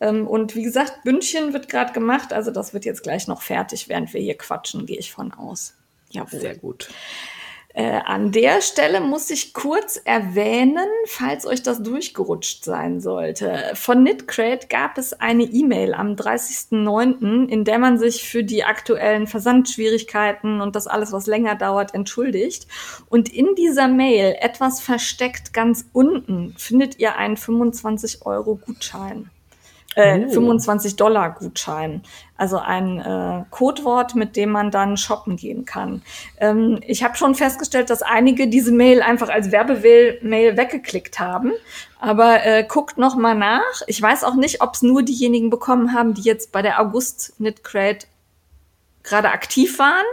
Ähm, 0.00 0.26
und 0.26 0.54
wie 0.54 0.62
gesagt, 0.62 1.02
Bündchen 1.04 1.52
wird 1.54 1.68
gerade 1.68 1.92
gemacht. 1.92 2.32
Also 2.34 2.50
das 2.50 2.74
wird 2.74 2.84
jetzt 2.84 3.02
gleich 3.02 3.26
noch 3.28 3.42
fertig, 3.42 3.88
während 3.88 4.12
wir 4.12 4.20
hier 4.20 4.36
quatschen, 4.36 4.84
gehe 4.86 4.98
ich 4.98 5.10
von 5.10 5.32
aus. 5.32 5.74
Jawohl. 6.10 6.40
Sehr 6.40 6.56
gut. 6.56 6.88
Äh, 7.78 8.00
an 8.04 8.32
der 8.32 8.60
Stelle 8.60 9.00
muss 9.00 9.30
ich 9.30 9.54
kurz 9.54 10.00
erwähnen, 10.04 10.88
falls 11.06 11.46
euch 11.46 11.62
das 11.62 11.80
durchgerutscht 11.80 12.64
sein 12.64 13.00
sollte. 13.00 13.70
Von 13.74 14.04
Knitcrate 14.04 14.66
gab 14.66 14.98
es 14.98 15.12
eine 15.12 15.44
E-Mail 15.44 15.94
am 15.94 16.16
30.09., 16.16 17.46
in 17.46 17.62
der 17.62 17.78
man 17.78 17.96
sich 17.96 18.28
für 18.28 18.42
die 18.42 18.64
aktuellen 18.64 19.28
Versandschwierigkeiten 19.28 20.60
und 20.60 20.74
das 20.74 20.88
alles, 20.88 21.12
was 21.12 21.28
länger 21.28 21.54
dauert, 21.54 21.94
entschuldigt. 21.94 22.66
Und 23.10 23.32
in 23.32 23.54
dieser 23.56 23.86
Mail, 23.86 24.34
etwas 24.40 24.80
versteckt 24.80 25.52
ganz 25.52 25.84
unten, 25.92 26.56
findet 26.58 26.98
ihr 26.98 27.14
einen 27.14 27.36
25 27.36 28.26
Euro 28.26 28.56
Gutschein. 28.56 29.30
Äh, 29.94 30.26
Oh. 30.26 30.30
25 30.30 30.96
Dollar 30.96 31.34
Gutschein. 31.34 32.02
Also 32.38 32.58
ein 32.58 33.00
äh, 33.00 33.44
Codewort, 33.50 34.14
mit 34.14 34.36
dem 34.36 34.50
man 34.50 34.70
dann 34.70 34.96
shoppen 34.96 35.36
gehen 35.36 35.64
kann. 35.64 36.02
Ähm, 36.38 36.78
ich 36.86 37.02
habe 37.02 37.16
schon 37.16 37.34
festgestellt, 37.34 37.90
dass 37.90 38.00
einige 38.00 38.46
diese 38.46 38.70
Mail 38.70 39.02
einfach 39.02 39.28
als 39.28 39.50
Werbemail 39.50 40.56
weggeklickt 40.56 41.18
haben. 41.18 41.52
Aber 41.98 42.46
äh, 42.46 42.64
guckt 42.66 42.96
noch 42.96 43.16
mal 43.16 43.34
nach. 43.34 43.82
Ich 43.88 44.00
weiß 44.00 44.22
auch 44.22 44.36
nicht, 44.36 44.62
ob 44.62 44.74
es 44.74 44.82
nur 44.82 45.02
diejenigen 45.02 45.50
bekommen 45.50 45.92
haben, 45.92 46.14
die 46.14 46.22
jetzt 46.22 46.52
bei 46.52 46.62
der 46.62 46.80
August 46.80 47.34
Knit 47.38 47.64
Crate 47.64 48.06
gerade 49.02 49.30
aktiv 49.30 49.80
waren. 49.80 50.06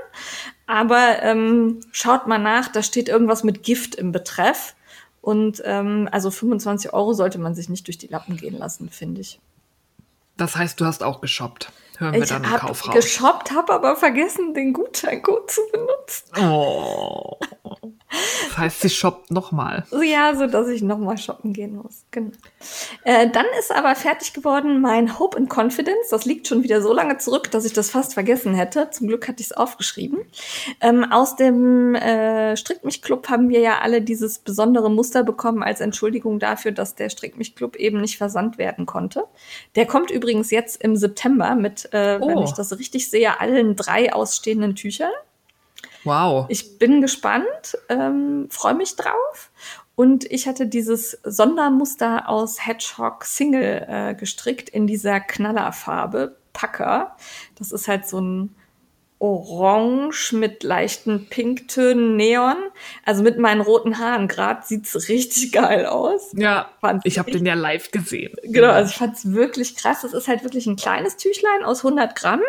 Aber 0.66 1.22
ähm, 1.22 1.82
schaut 1.92 2.26
mal 2.26 2.40
nach, 2.40 2.70
da 2.70 2.82
steht 2.82 3.08
irgendwas 3.08 3.44
mit 3.44 3.62
Gift 3.62 3.94
im 3.94 4.12
Betreff. 4.12 4.74
Und 5.22 5.62
ähm, 5.66 6.10
also 6.12 6.32
25 6.32 6.92
Euro 6.94 7.14
sollte 7.14 7.38
man 7.38 7.54
sich 7.54 7.70
nicht 7.70 7.86
durch 7.88 8.00
die 8.00 8.08
Lappen 8.08 8.38
gehen 8.38 8.58
lassen, 8.58 8.90
finde 8.90 9.22
ich. 9.22 9.40
Das 10.38 10.56
heißt, 10.56 10.80
du 10.80 10.86
hast 10.86 11.04
auch 11.04 11.22
geshoppt. 11.22 11.72
Hören 12.00 12.14
wir 12.14 12.24
Ich 12.24 12.30
dann 12.30 12.44
im 12.44 12.50
habe 12.52 12.68
Kauf 12.68 12.88
raus. 12.88 12.94
geshoppt, 12.96 13.52
habe 13.52 13.74
aber 13.74 13.96
vergessen, 13.96 14.54
den 14.54 14.74
Gutscheincode 14.74 15.50
zu 15.50 15.62
benutzen. 15.72 16.32
Oh. 16.44 17.38
Das 18.10 18.58
heißt, 18.58 18.82
sie 18.82 18.90
shoppt 18.90 19.32
nochmal. 19.32 19.86
Ja, 20.02 20.36
so 20.36 20.48
dass 20.48 20.68
ich 20.68 20.82
nochmal 20.82 21.18
shoppen 21.18 21.54
gehen 21.54 21.76
muss. 21.76 22.06
Genau. 22.12 22.32
Äh, 23.04 23.30
dann 23.30 23.46
ist 23.60 23.72
aber 23.72 23.96
fertig 23.96 24.34
geworden 24.34 24.80
mein 24.80 25.20
Hope 25.20 25.38
and 25.38 25.52
Confidence. 25.52 26.10
Das 26.12 26.26
liegt 26.26 26.48
schon 26.48 26.64
wieder 26.64 26.82
so 26.82 26.94
lange 26.94 27.18
zurück, 27.18 27.52
dass 27.52 27.66
ich 27.66 27.74
das 27.74 27.90
fast 27.90 28.14
vergessen 28.14 28.54
hätte. 28.54 28.90
Zum 28.92 29.08
Glück 29.08 29.28
hatte 29.28 29.42
ich 29.42 29.48
es 29.48 29.52
aufgeschrieben. 29.52 30.20
Ähm, 30.82 31.12
aus 31.12 31.36
dem 31.36 31.96
äh, 31.96 32.56
Strick 32.56 32.86
mich 32.86 33.02
Club 33.02 33.30
haben 33.30 33.50
wir 33.50 33.60
ja 33.60 33.80
alle 33.82 34.02
dieses 34.02 34.40
besondere 34.40 34.90
Muster 34.90 35.24
bekommen 35.24 35.64
als 35.64 35.82
Entschuldigung 35.82 36.40
dafür, 36.40 36.72
dass 36.72 36.96
der 36.96 37.10
Strick 37.10 37.38
mich 37.38 37.56
Club 37.56 37.76
eben 37.76 38.00
nicht 38.00 38.18
versandt 38.18 38.58
werden 38.58 38.86
konnte. 38.86 39.26
Der 39.76 39.86
kommt 39.86 40.12
übrigens 40.12 40.52
jetzt 40.52 40.82
im 40.82 40.96
September 40.96 41.56
mit, 41.56 41.92
äh, 41.94 42.20
wenn 42.22 42.38
Oh. 42.38 42.44
ich 42.44 42.52
das 42.52 42.78
richtig 42.78 43.10
sehe, 43.10 43.40
allen 43.40 43.76
drei 43.76 44.14
ausstehenden 44.14 44.76
Tüchern. 44.76 45.12
Wow. 46.06 46.46
Ich 46.50 46.80
bin 46.80 47.02
gespannt, 47.02 47.78
ähm, 47.90 48.48
freue 48.50 48.76
mich 48.76 48.96
drauf. 48.96 49.52
Und 49.96 50.30
ich 50.30 50.48
hatte 50.48 50.68
dieses 50.68 51.20
Sondermuster 51.24 52.28
aus 52.30 52.66
Hedgehog 52.66 53.24
Single 53.26 53.86
äh, 53.88 54.16
gestrickt 54.16 54.70
in 54.70 54.88
dieser 54.88 55.20
Knallerfarbe 55.20 56.38
Packer. 56.54 57.16
Das 57.56 57.72
ist 57.72 57.88
halt 57.88 58.08
so 58.08 58.20
ein 58.20 58.56
Orange 59.20 60.34
mit 60.34 60.64
leichten 60.64 61.28
Pinktönen 61.28 62.16
Neon. 62.16 62.58
Also 63.06 63.24
mit 63.24 63.40
meinen 63.40 63.62
roten 63.62 63.98
Haaren 63.98 64.28
gerade 64.28 64.62
sieht's 64.66 65.08
richtig 65.08 65.52
geil 65.52 65.86
aus. 65.86 66.32
Ja, 66.36 66.70
fand's 66.82 67.06
ich 67.06 67.18
habe 67.18 67.32
den 67.32 67.46
ja 67.46 67.54
live 67.54 67.92
gesehen. 67.92 68.34
Genau, 68.44 68.70
also 68.70 68.90
ich 68.90 68.98
fand's 68.98 69.32
wirklich 69.32 69.76
krass. 69.76 70.04
Es 70.04 70.14
ist 70.14 70.28
halt 70.28 70.44
wirklich 70.44 70.68
ein 70.68 70.76
kleines 70.76 71.18
Tüchlein 71.18 71.64
aus 71.64 71.86
100 71.86 72.16
Gramm, 72.16 72.42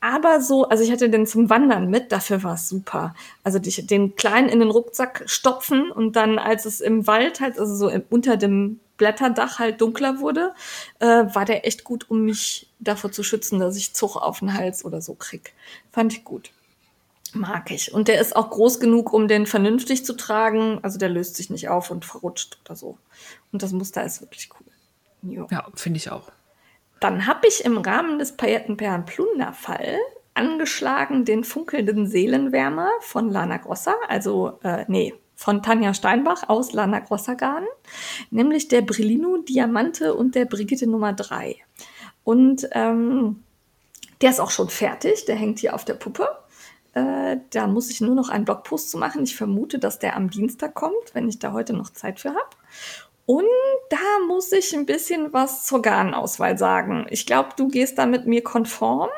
aber 0.00 0.40
so, 0.40 0.68
also 0.68 0.84
ich 0.84 0.92
hatte 0.92 1.10
den 1.10 1.26
zum 1.26 1.50
Wandern 1.50 1.88
mit, 1.88 2.12
dafür 2.12 2.42
war's 2.42 2.68
super. 2.68 3.14
Also 3.42 3.58
den 3.58 4.16
kleinen 4.16 4.48
in 4.48 4.60
den 4.60 4.70
Rucksack 4.70 5.24
stopfen 5.26 5.90
und 5.90 6.14
dann, 6.14 6.38
als 6.38 6.64
es 6.64 6.80
im 6.80 7.06
Wald 7.06 7.40
halt, 7.40 7.58
also 7.58 7.74
so 7.74 7.90
unter 8.10 8.36
dem 8.36 8.80
Blätterdach 9.04 9.58
halt 9.58 9.82
dunkler 9.82 10.18
wurde, 10.20 10.54
äh, 10.98 11.06
war 11.06 11.44
der 11.44 11.66
echt 11.66 11.84
gut, 11.84 12.08
um 12.08 12.24
mich 12.24 12.70
davor 12.78 13.12
zu 13.12 13.22
schützen, 13.22 13.60
dass 13.60 13.76
ich 13.76 13.92
Zug 13.92 14.16
auf 14.16 14.38
den 14.38 14.54
Hals 14.54 14.82
oder 14.82 15.02
so 15.02 15.14
krieg. 15.14 15.52
Fand 15.92 16.14
ich 16.14 16.24
gut. 16.24 16.52
Mag 17.34 17.70
ich. 17.70 17.92
Und 17.92 18.08
der 18.08 18.18
ist 18.18 18.34
auch 18.34 18.48
groß 18.48 18.80
genug, 18.80 19.12
um 19.12 19.28
den 19.28 19.44
vernünftig 19.44 20.06
zu 20.06 20.14
tragen. 20.14 20.78
Also 20.82 20.98
der 20.98 21.10
löst 21.10 21.36
sich 21.36 21.50
nicht 21.50 21.68
auf 21.68 21.90
und 21.90 22.06
verrutscht 22.06 22.58
oder 22.64 22.76
so. 22.76 22.96
Und 23.52 23.62
das 23.62 23.72
Muster 23.72 24.02
ist 24.04 24.22
wirklich 24.22 24.48
cool. 24.58 25.30
Jo. 25.30 25.46
Ja, 25.50 25.66
finde 25.74 25.98
ich 25.98 26.10
auch. 26.10 26.30
Dann 27.00 27.26
habe 27.26 27.46
ich 27.46 27.62
im 27.64 27.76
Rahmen 27.76 28.18
des 28.18 28.36
Paillettenperlen-Plunder-Fall 28.36 29.98
angeschlagen 30.32 31.26
den 31.26 31.44
funkelnden 31.44 32.06
Seelenwärmer 32.06 32.88
von 33.00 33.28
Lana 33.28 33.58
Grossa. 33.58 33.94
Also, 34.08 34.58
äh, 34.62 34.86
nee, 34.88 35.12
von 35.34 35.62
Tanja 35.62 35.94
Steinbach 35.94 36.48
aus 36.48 36.72
Lana 36.72 37.00
Grossagarn, 37.00 37.64
nämlich 38.30 38.68
der 38.68 38.82
Brillino 38.82 39.38
Diamante 39.38 40.14
und 40.14 40.34
der 40.34 40.44
Brigitte 40.44 40.86
Nummer 40.86 41.12
3. 41.12 41.56
Und 42.22 42.68
ähm, 42.72 43.42
der 44.20 44.30
ist 44.30 44.40
auch 44.40 44.50
schon 44.50 44.70
fertig, 44.70 45.24
der 45.26 45.36
hängt 45.36 45.58
hier 45.58 45.74
auf 45.74 45.84
der 45.84 45.94
Puppe. 45.94 46.28
Äh, 46.94 47.38
da 47.50 47.66
muss 47.66 47.90
ich 47.90 48.00
nur 48.00 48.14
noch 48.14 48.28
einen 48.28 48.44
Blogpost 48.44 48.90
zu 48.90 48.98
machen. 48.98 49.24
Ich 49.24 49.36
vermute, 49.36 49.78
dass 49.78 49.98
der 49.98 50.16
am 50.16 50.30
Dienstag 50.30 50.74
kommt, 50.74 51.14
wenn 51.14 51.28
ich 51.28 51.38
da 51.38 51.52
heute 51.52 51.72
noch 51.72 51.90
Zeit 51.90 52.20
für 52.20 52.30
habe. 52.30 52.56
Und 53.26 53.44
da 53.90 54.26
muss 54.28 54.52
ich 54.52 54.74
ein 54.74 54.86
bisschen 54.86 55.32
was 55.32 55.64
zur 55.64 55.82
Garnauswahl 55.82 56.58
sagen. 56.58 57.06
Ich 57.10 57.26
glaube, 57.26 57.50
du 57.56 57.68
gehst 57.68 57.98
da 57.98 58.06
mit 58.06 58.26
mir 58.26 58.42
konform. 58.42 59.10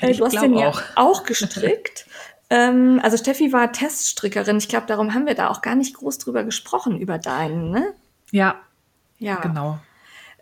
Äh, 0.00 0.14
du 0.14 0.24
hast 0.24 0.40
den 0.40 0.56
ja 0.56 0.72
auch 0.94 1.24
gestrickt. 1.24 2.03
Ähm, 2.54 3.00
also 3.02 3.16
Steffi 3.16 3.52
war 3.52 3.72
Teststrickerin. 3.72 4.58
Ich 4.58 4.68
glaube, 4.68 4.86
darum 4.86 5.12
haben 5.12 5.26
wir 5.26 5.34
da 5.34 5.48
auch 5.48 5.60
gar 5.60 5.74
nicht 5.74 5.96
groß 5.96 6.18
drüber 6.18 6.44
gesprochen, 6.44 7.00
über 7.00 7.18
deinen, 7.18 7.70
ne? 7.70 7.92
Ja. 8.30 8.60
Ja. 9.18 9.40
Genau. 9.40 9.80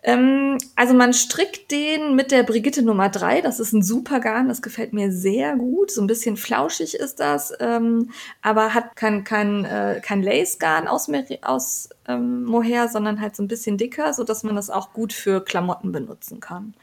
Ähm, 0.03 0.57
also 0.75 0.93
man 0.93 1.13
strickt 1.13 1.71
den 1.71 2.15
mit 2.15 2.31
der 2.31 2.43
Brigitte 2.43 2.83
Nummer 2.83 3.09
3. 3.09 3.41
Das 3.41 3.59
ist 3.59 3.71
ein 3.71 3.83
super 3.83 4.19
Garn, 4.19 4.49
das 4.49 4.61
gefällt 4.61 4.91
mir 4.93 5.11
sehr 5.11 5.55
gut. 5.55 5.91
So 5.91 6.01
ein 6.01 6.07
bisschen 6.07 6.35
flauschig 6.35 6.95
ist 6.95 7.19
das, 7.19 7.53
ähm, 7.59 8.11
aber 8.41 8.73
hat 8.73 8.95
kein, 8.95 9.23
kein, 9.23 9.63
äh, 9.63 10.01
kein 10.03 10.21
Lace-Garn 10.21 10.87
aus, 10.87 11.09
aus 11.41 11.89
ähm, 12.07 12.43
Mohair, 12.43 12.89
sondern 12.89 13.21
halt 13.21 13.35
so 13.35 13.43
ein 13.43 13.47
bisschen 13.47 13.77
dicker, 13.77 14.13
so 14.13 14.25
dass 14.25 14.43
man 14.43 14.55
das 14.55 14.69
auch 14.69 14.91
gut 14.91 15.13
für 15.13 15.43
Klamotten 15.43 15.93
benutzen 15.93 16.41
kann. 16.41 16.73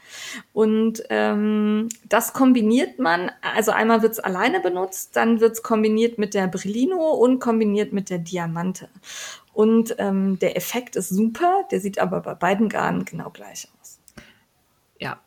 Und 0.51 1.03
ähm, 1.09 1.89
das 2.09 2.33
kombiniert 2.33 2.97
man, 2.97 3.31
also 3.55 3.71
einmal 3.71 4.01
wird's 4.01 4.19
alleine 4.19 4.59
benutzt, 4.61 5.15
dann 5.15 5.39
wird's 5.39 5.61
kombiniert 5.61 6.17
mit 6.17 6.33
der 6.33 6.47
Brillino 6.47 7.11
und 7.11 7.39
kombiniert 7.39 7.93
mit 7.93 8.09
der 8.09 8.17
Diamante. 8.17 8.89
Und 9.53 9.95
ähm, 9.97 10.39
der 10.39 10.55
Effekt 10.55 10.95
ist 10.95 11.09
super, 11.09 11.63
der 11.71 11.81
sieht 11.81 11.99
aber 11.99 12.21
bei 12.21 12.33
beiden 12.33 12.69
Garnen 12.69 13.05
genau 13.05 13.29
gleich 13.29 13.67
aus. 13.79 13.99
Ja. 14.99 15.19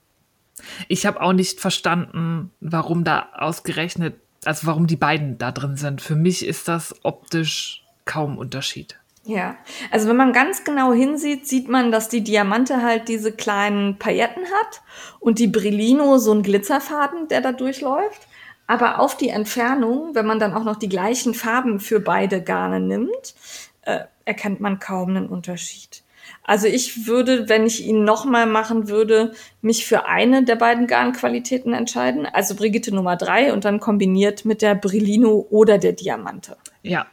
Ich 0.88 1.04
habe 1.04 1.20
auch 1.20 1.32
nicht 1.32 1.60
verstanden, 1.60 2.50
warum 2.60 3.04
da 3.04 3.28
ausgerechnet, 3.34 4.16
also 4.44 4.66
warum 4.66 4.87
die 4.87 4.96
beiden 4.96 5.37
da 5.37 5.52
drin 5.52 5.76
sind. 5.76 6.00
Für 6.00 6.16
mich 6.16 6.46
ist 6.46 6.68
das 6.68 6.94
optisch 7.04 7.84
kaum 8.04 8.38
Unterschied. 8.38 8.98
Ja, 9.26 9.56
also 9.90 10.08
wenn 10.08 10.16
man 10.16 10.34
ganz 10.34 10.64
genau 10.64 10.92
hinsieht, 10.92 11.48
sieht 11.48 11.68
man, 11.68 11.90
dass 11.90 12.10
die 12.10 12.22
Diamante 12.22 12.82
halt 12.82 13.08
diese 13.08 13.32
kleinen 13.32 13.98
Pailletten 13.98 14.44
hat 14.44 14.82
und 15.18 15.38
die 15.38 15.46
Brillino 15.46 16.18
so 16.18 16.32
ein 16.32 16.42
Glitzerfaden, 16.42 17.28
der 17.28 17.40
da 17.40 17.52
durchläuft. 17.52 18.28
Aber 18.66 19.00
auf 19.00 19.16
die 19.16 19.30
Entfernung, 19.30 20.14
wenn 20.14 20.26
man 20.26 20.38
dann 20.38 20.52
auch 20.52 20.64
noch 20.64 20.76
die 20.76 20.88
gleichen 20.88 21.34
Farben 21.34 21.80
für 21.80 22.00
beide 22.00 22.42
Garne 22.42 22.80
nimmt, 22.80 23.34
äh, 23.82 24.04
erkennt 24.24 24.60
man 24.60 24.78
kaum 24.78 25.10
einen 25.10 25.28
Unterschied. 25.28 26.02
Also 26.42 26.66
ich 26.66 27.06
würde, 27.06 27.48
wenn 27.48 27.66
ich 27.66 27.84
ihn 27.84 28.04
nochmal 28.04 28.46
machen 28.46 28.88
würde, 28.88 29.32
mich 29.62 29.87
für 29.87 30.06
eine 30.06 30.44
der 30.44 30.56
beiden 30.56 30.87
Garnqualitäten 30.87 31.72
entscheiden. 31.72 32.26
Also 32.26 32.54
Brigitte 32.54 32.94
Nummer 32.94 33.16
drei 33.16 33.52
und 33.52 33.64
dann 33.64 33.80
kombiniert 33.80 34.44
mit 34.44 34.62
der 34.62 34.74
Brillino 34.74 35.46
oder 35.50 35.78
der 35.78 35.92
Diamante. 35.92 36.56
Ja. 36.82 37.06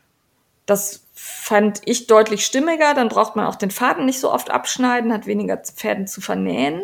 Das 0.65 1.06
fand 1.13 1.82
ich 1.86 2.08
deutlich 2.08 2.45
stimmiger. 2.45 2.93
Dann 2.93 3.10
braucht 3.10 3.36
man 3.36 3.45
auch 3.45 3.56
den 3.56 3.71
Faden 3.71 4.06
nicht 4.06 4.19
so 4.19 4.32
oft 4.32 4.50
abschneiden, 4.50 5.13
hat 5.13 5.28
weniger 5.28 5.62
Fäden 5.76 6.08
zu 6.08 6.21
vernähen. 6.21 6.84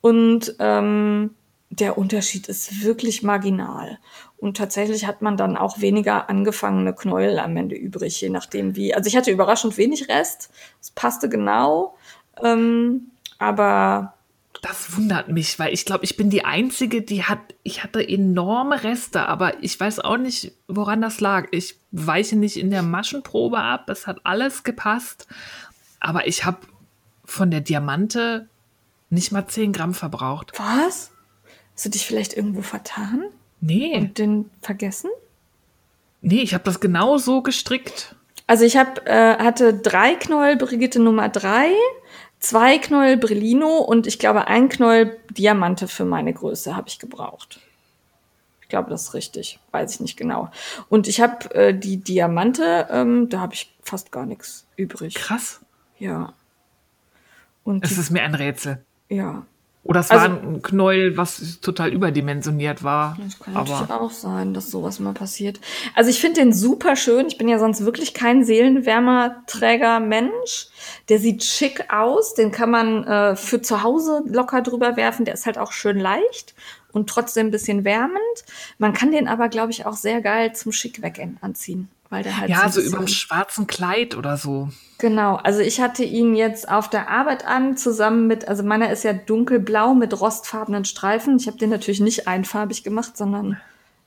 Und 0.00 0.56
ähm, 0.58 1.34
der 1.70 1.96
Unterschied 1.96 2.48
ist 2.48 2.82
wirklich 2.84 3.22
marginal. 3.22 3.98
Und 4.42 4.56
tatsächlich 4.56 5.06
hat 5.06 5.22
man 5.22 5.36
dann 5.36 5.56
auch 5.56 5.80
weniger 5.80 6.28
angefangene 6.28 6.92
Knäuel 6.92 7.38
am 7.38 7.56
Ende 7.56 7.76
übrig, 7.76 8.20
je 8.20 8.28
nachdem 8.28 8.74
wie. 8.74 8.92
Also 8.92 9.06
ich 9.06 9.16
hatte 9.16 9.30
überraschend 9.30 9.76
wenig 9.76 10.08
Rest. 10.08 10.50
Es 10.80 10.90
passte 10.90 11.28
genau. 11.28 11.96
Ähm, 12.42 13.12
aber 13.38 14.14
das 14.60 14.96
wundert 14.96 15.28
mich, 15.28 15.60
weil 15.60 15.72
ich 15.72 15.84
glaube, 15.84 16.02
ich 16.02 16.16
bin 16.16 16.28
die 16.28 16.44
Einzige, 16.44 17.02
die 17.02 17.22
hat, 17.22 17.38
ich 17.62 17.84
hatte 17.84 18.04
enorme 18.06 18.82
Reste, 18.82 19.28
aber 19.28 19.62
ich 19.62 19.78
weiß 19.78 20.00
auch 20.00 20.16
nicht, 20.16 20.50
woran 20.66 21.00
das 21.00 21.20
lag. 21.20 21.46
Ich 21.52 21.78
weiche 21.92 22.34
nicht 22.34 22.56
in 22.56 22.72
der 22.72 22.82
Maschenprobe 22.82 23.60
ab, 23.60 23.88
es 23.90 24.08
hat 24.08 24.22
alles 24.24 24.64
gepasst, 24.64 25.28
aber 26.00 26.26
ich 26.26 26.44
habe 26.44 26.58
von 27.24 27.52
der 27.52 27.60
Diamante 27.60 28.48
nicht 29.08 29.30
mal 29.30 29.46
10 29.46 29.72
Gramm 29.72 29.94
verbraucht. 29.94 30.50
Was? 30.58 31.12
Hast 31.74 31.84
du 31.84 31.90
dich 31.90 32.04
vielleicht 32.04 32.36
irgendwo 32.36 32.62
vertan? 32.62 33.26
Nee. 33.62 33.96
Und 33.96 34.18
den 34.18 34.50
vergessen? 34.60 35.08
Nee, 36.20 36.42
ich 36.42 36.52
habe 36.52 36.64
das 36.64 36.80
genau 36.80 37.16
so 37.16 37.42
gestrickt. 37.42 38.14
Also 38.46 38.64
ich 38.64 38.76
hab, 38.76 39.06
äh, 39.08 39.36
hatte 39.38 39.72
drei 39.72 40.14
Knäuel 40.14 40.56
Brigitte 40.56 41.00
Nummer 41.00 41.28
drei, 41.28 41.70
zwei 42.38 42.78
Knäuel 42.78 43.16
Brillino 43.16 43.78
und 43.78 44.06
ich 44.06 44.18
glaube 44.18 44.48
ein 44.48 44.68
Knäuel 44.68 45.16
Diamante 45.30 45.88
für 45.88 46.04
meine 46.04 46.34
Größe 46.34 46.76
habe 46.76 46.88
ich 46.88 46.98
gebraucht. 46.98 47.60
Ich 48.62 48.68
glaube, 48.68 48.90
das 48.90 49.02
ist 49.02 49.14
richtig. 49.14 49.60
Weiß 49.70 49.94
ich 49.94 50.00
nicht 50.00 50.16
genau. 50.16 50.50
Und 50.88 51.06
ich 51.06 51.20
habe 51.20 51.54
äh, 51.54 51.72
die 51.72 51.98
Diamante, 51.98 52.88
ähm, 52.90 53.28
da 53.28 53.40
habe 53.40 53.54
ich 53.54 53.72
fast 53.82 54.10
gar 54.10 54.26
nichts 54.26 54.66
übrig. 54.76 55.14
Krass. 55.14 55.60
Ja. 55.98 56.32
Und 57.64 57.84
es 57.84 57.96
ist 57.96 58.10
mir 58.10 58.22
ein 58.22 58.34
Rätsel. 58.34 58.84
Ja. 59.08 59.46
Oder 59.84 60.00
es 60.00 60.10
also, 60.12 60.24
war 60.24 60.30
ein 60.42 60.62
Knäuel, 60.62 61.16
was 61.16 61.58
total 61.60 61.92
überdimensioniert 61.92 62.84
war. 62.84 63.18
Das 63.22 63.40
kann 63.40 63.56
aber 63.56 63.68
natürlich 63.68 63.90
auch 63.90 64.12
sein, 64.12 64.54
dass 64.54 64.70
sowas 64.70 65.00
mal 65.00 65.12
passiert. 65.12 65.58
Also 65.96 66.08
ich 66.08 66.20
finde 66.20 66.40
den 66.40 66.52
super 66.52 66.94
schön. 66.94 67.26
Ich 67.26 67.36
bin 67.36 67.48
ja 67.48 67.58
sonst 67.58 67.84
wirklich 67.84 68.14
kein 68.14 68.44
Seelenwärmerträger-Mensch. 68.44 70.68
Der 71.08 71.18
sieht 71.18 71.42
schick 71.42 71.92
aus. 71.92 72.34
Den 72.34 72.52
kann 72.52 72.70
man 72.70 73.02
äh, 73.04 73.34
für 73.34 73.60
zu 73.60 73.82
Hause 73.82 74.22
locker 74.26 74.62
drüber 74.62 74.96
werfen. 74.96 75.24
Der 75.24 75.34
ist 75.34 75.46
halt 75.46 75.58
auch 75.58 75.72
schön 75.72 75.98
leicht 75.98 76.54
und 76.92 77.08
trotzdem 77.08 77.48
ein 77.48 77.50
bisschen 77.50 77.84
wärmend. 77.84 78.20
Man 78.78 78.92
kann 78.92 79.10
den 79.10 79.26
aber, 79.26 79.48
glaube 79.48 79.72
ich, 79.72 79.84
auch 79.84 79.96
sehr 79.96 80.20
geil 80.20 80.54
zum 80.54 80.70
Schick 80.70 81.02
weg 81.02 81.20
anziehen 81.40 81.88
weil 82.12 82.22
der 82.22 82.38
halt 82.38 82.50
ja 82.50 82.68
so, 82.68 82.78
so 82.78 82.86
über 82.86 82.98
dem 82.98 83.08
schwarzen 83.08 83.66
Kleid 83.66 84.16
oder 84.16 84.36
so. 84.36 84.68
Genau, 84.98 85.36
also 85.36 85.60
ich 85.60 85.80
hatte 85.80 86.04
ihn 86.04 86.34
jetzt 86.34 86.68
auf 86.68 86.90
der 86.90 87.08
Arbeit 87.08 87.46
an, 87.46 87.78
zusammen 87.78 88.26
mit, 88.26 88.46
also 88.46 88.62
meiner 88.62 88.92
ist 88.92 89.02
ja 89.02 89.14
dunkelblau 89.14 89.94
mit 89.94 90.20
rostfarbenen 90.20 90.84
Streifen. 90.84 91.38
Ich 91.38 91.46
habe 91.46 91.56
den 91.56 91.70
natürlich 91.70 92.00
nicht 92.00 92.28
einfarbig 92.28 92.84
gemacht, 92.84 93.16
sondern 93.16 93.58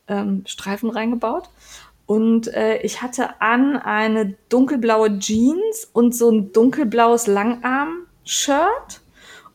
ähm, 0.07 0.43
Streifen 0.45 0.91
reingebaut. 0.91 1.49
Und 2.05 2.47
äh, 2.53 2.77
ich 2.77 3.01
hatte 3.01 3.41
an 3.41 3.75
eine 3.75 4.35
dunkelblaue 4.49 5.17
Jeans 5.17 5.89
und 5.91 6.15
so 6.15 6.29
ein 6.29 6.53
dunkelblaues 6.53 7.25
Langarm-Shirt. 7.25 9.01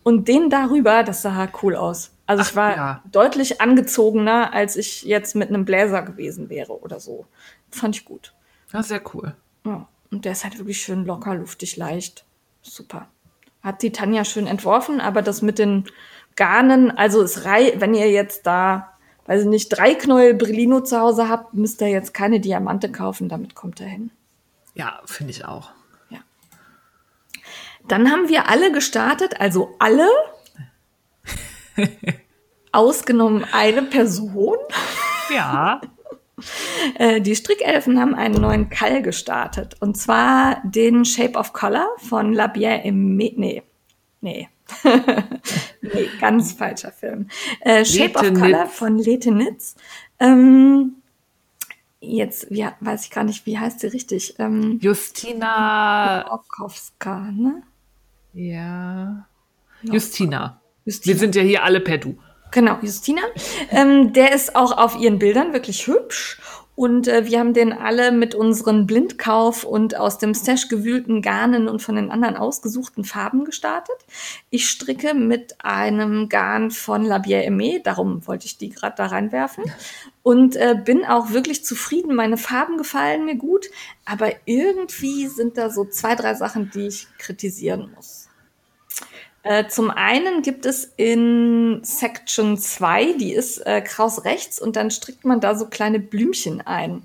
Und 0.02 0.26
den 0.26 0.50
darüber, 0.50 1.04
das 1.04 1.22
sah 1.22 1.48
cool 1.62 1.76
aus. 1.76 2.10
Also 2.26 2.42
Ach, 2.42 2.48
ich 2.48 2.56
war 2.56 2.76
ja. 2.76 3.02
deutlich 3.12 3.60
angezogener, 3.60 4.52
als 4.52 4.74
ich 4.74 5.04
jetzt 5.04 5.36
mit 5.36 5.50
einem 5.50 5.64
Bläser 5.64 6.02
gewesen 6.02 6.48
wäre 6.50 6.80
oder 6.80 6.98
so. 6.98 7.26
Fand 7.70 7.94
ich 7.94 8.04
gut. 8.04 8.32
Ja, 8.72 8.82
sehr 8.82 9.02
cool. 9.14 9.34
Ja, 9.64 9.88
und 10.10 10.24
der 10.24 10.32
ist 10.32 10.44
halt 10.44 10.58
wirklich 10.58 10.82
schön 10.82 11.04
locker, 11.04 11.34
luftig, 11.34 11.76
leicht. 11.76 12.24
Super. 12.62 13.08
Hat 13.62 13.82
die 13.82 13.92
Tanja 13.92 14.24
schön 14.24 14.46
entworfen, 14.46 15.00
aber 15.00 15.22
das 15.22 15.42
mit 15.42 15.58
den 15.58 15.84
Garnen, 16.36 16.90
also 16.90 17.22
es 17.22 17.44
rei 17.44 17.74
wenn 17.76 17.94
ihr 17.94 18.10
jetzt 18.10 18.46
da, 18.46 18.92
weiß 19.26 19.42
ich 19.42 19.48
nicht, 19.48 19.68
drei 19.68 19.94
Knäuel 19.94 20.34
Brillino 20.34 20.80
zu 20.80 20.98
Hause 20.98 21.28
habt, 21.28 21.54
müsst 21.54 21.80
ihr 21.80 21.88
jetzt 21.88 22.14
keine 22.14 22.40
Diamante 22.40 22.90
kaufen, 22.90 23.28
damit 23.28 23.54
kommt 23.54 23.80
er 23.80 23.88
hin. 23.88 24.10
Ja, 24.74 25.00
finde 25.04 25.32
ich 25.32 25.44
auch. 25.44 25.70
Ja. 26.08 26.20
Dann 27.88 28.10
haben 28.10 28.28
wir 28.28 28.48
alle 28.48 28.72
gestartet, 28.72 29.40
also 29.40 29.74
alle, 29.78 30.08
ausgenommen 32.72 33.44
eine 33.52 33.82
Person. 33.82 34.56
Ja. 35.34 35.80
Äh, 36.94 37.20
die 37.20 37.36
Strickelfen 37.36 38.00
haben 38.00 38.14
einen 38.14 38.40
neuen 38.40 38.68
Kall 38.68 39.02
gestartet. 39.02 39.76
Und 39.80 39.96
zwar 39.96 40.60
den 40.64 41.04
Shape 41.04 41.38
of 41.38 41.52
Color 41.52 41.88
von 41.98 42.32
La 42.32 42.46
Bière 42.46 42.84
Aimée. 42.84 43.34
Nee, 43.36 43.62
nee. 44.20 44.48
nee, 45.82 46.08
ganz 46.20 46.52
falscher 46.52 46.92
Film. 46.92 47.28
Äh, 47.60 47.84
Shape 47.84 48.18
of 48.18 48.34
Color 48.34 48.66
von 48.66 48.98
Letenitz. 48.98 49.76
Ähm, 50.18 50.96
jetzt, 52.00 52.46
ja, 52.50 52.74
weiß 52.80 53.04
ich 53.04 53.10
gar 53.10 53.24
nicht, 53.24 53.46
wie 53.46 53.58
heißt 53.58 53.80
sie 53.80 53.88
richtig? 53.88 54.34
Ähm, 54.38 54.78
Justina 54.80 56.30
Orkowska, 56.30 57.30
ne? 57.32 57.62
Ja. 58.32 59.26
Justina. 59.82 60.60
Justina. 60.84 61.14
Wir 61.14 61.18
sind 61.18 61.34
ja 61.34 61.42
hier 61.42 61.64
alle 61.64 61.80
per 61.80 61.98
Du. 61.98 62.16
Genau, 62.50 62.78
Justina. 62.82 63.22
Ähm, 63.70 64.12
der 64.12 64.34
ist 64.34 64.56
auch 64.56 64.76
auf 64.76 64.98
ihren 64.98 65.18
Bildern 65.18 65.52
wirklich 65.52 65.86
hübsch. 65.86 66.40
Und 66.80 67.08
äh, 67.08 67.26
wir 67.26 67.38
haben 67.40 67.52
den 67.52 67.74
alle 67.74 68.10
mit 68.10 68.34
unseren 68.34 68.86
Blindkauf 68.86 69.64
und 69.64 69.98
aus 69.98 70.16
dem 70.16 70.32
Stash 70.32 70.68
gewühlten 70.68 71.20
Garnen 71.20 71.68
und 71.68 71.82
von 71.82 71.94
den 71.94 72.10
anderen 72.10 72.36
ausgesuchten 72.38 73.04
Farben 73.04 73.44
gestartet. 73.44 73.96
Ich 74.48 74.70
stricke 74.70 75.12
mit 75.12 75.62
einem 75.62 76.30
Garn 76.30 76.70
von 76.70 77.04
La 77.04 77.18
Bière 77.18 77.46
Aimée, 77.46 77.82
darum 77.82 78.26
wollte 78.26 78.46
ich 78.46 78.56
die 78.56 78.70
gerade 78.70 78.96
da 78.96 79.06
reinwerfen. 79.06 79.64
Und 80.22 80.56
äh, 80.56 80.74
bin 80.82 81.04
auch 81.04 81.32
wirklich 81.32 81.66
zufrieden. 81.66 82.14
Meine 82.14 82.38
Farben 82.38 82.78
gefallen 82.78 83.26
mir 83.26 83.36
gut, 83.36 83.66
aber 84.06 84.32
irgendwie 84.46 85.26
sind 85.26 85.58
da 85.58 85.68
so 85.68 85.84
zwei, 85.84 86.14
drei 86.14 86.32
Sachen, 86.34 86.70
die 86.72 86.86
ich 86.86 87.08
kritisieren 87.18 87.92
muss. 87.94 88.19
Äh, 89.42 89.68
zum 89.68 89.90
einen 89.90 90.42
gibt 90.42 90.66
es 90.66 90.92
in 90.96 91.80
Section 91.82 92.58
2, 92.58 93.14
die 93.14 93.32
ist 93.32 93.58
äh, 93.58 93.80
kraus 93.80 94.24
rechts 94.24 94.60
und 94.60 94.76
dann 94.76 94.90
strickt 94.90 95.24
man 95.24 95.40
da 95.40 95.54
so 95.54 95.66
kleine 95.66 95.98
Blümchen 95.98 96.60
ein. 96.60 97.02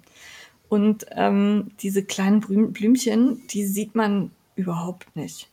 Und 0.67 1.05
ähm, 1.11 1.71
diese 1.79 2.03
kleinen 2.03 2.41
Blümchen, 2.41 3.47
die 3.47 3.65
sieht 3.65 3.95
man 3.95 4.31
überhaupt 4.55 5.15
nicht. 5.15 5.49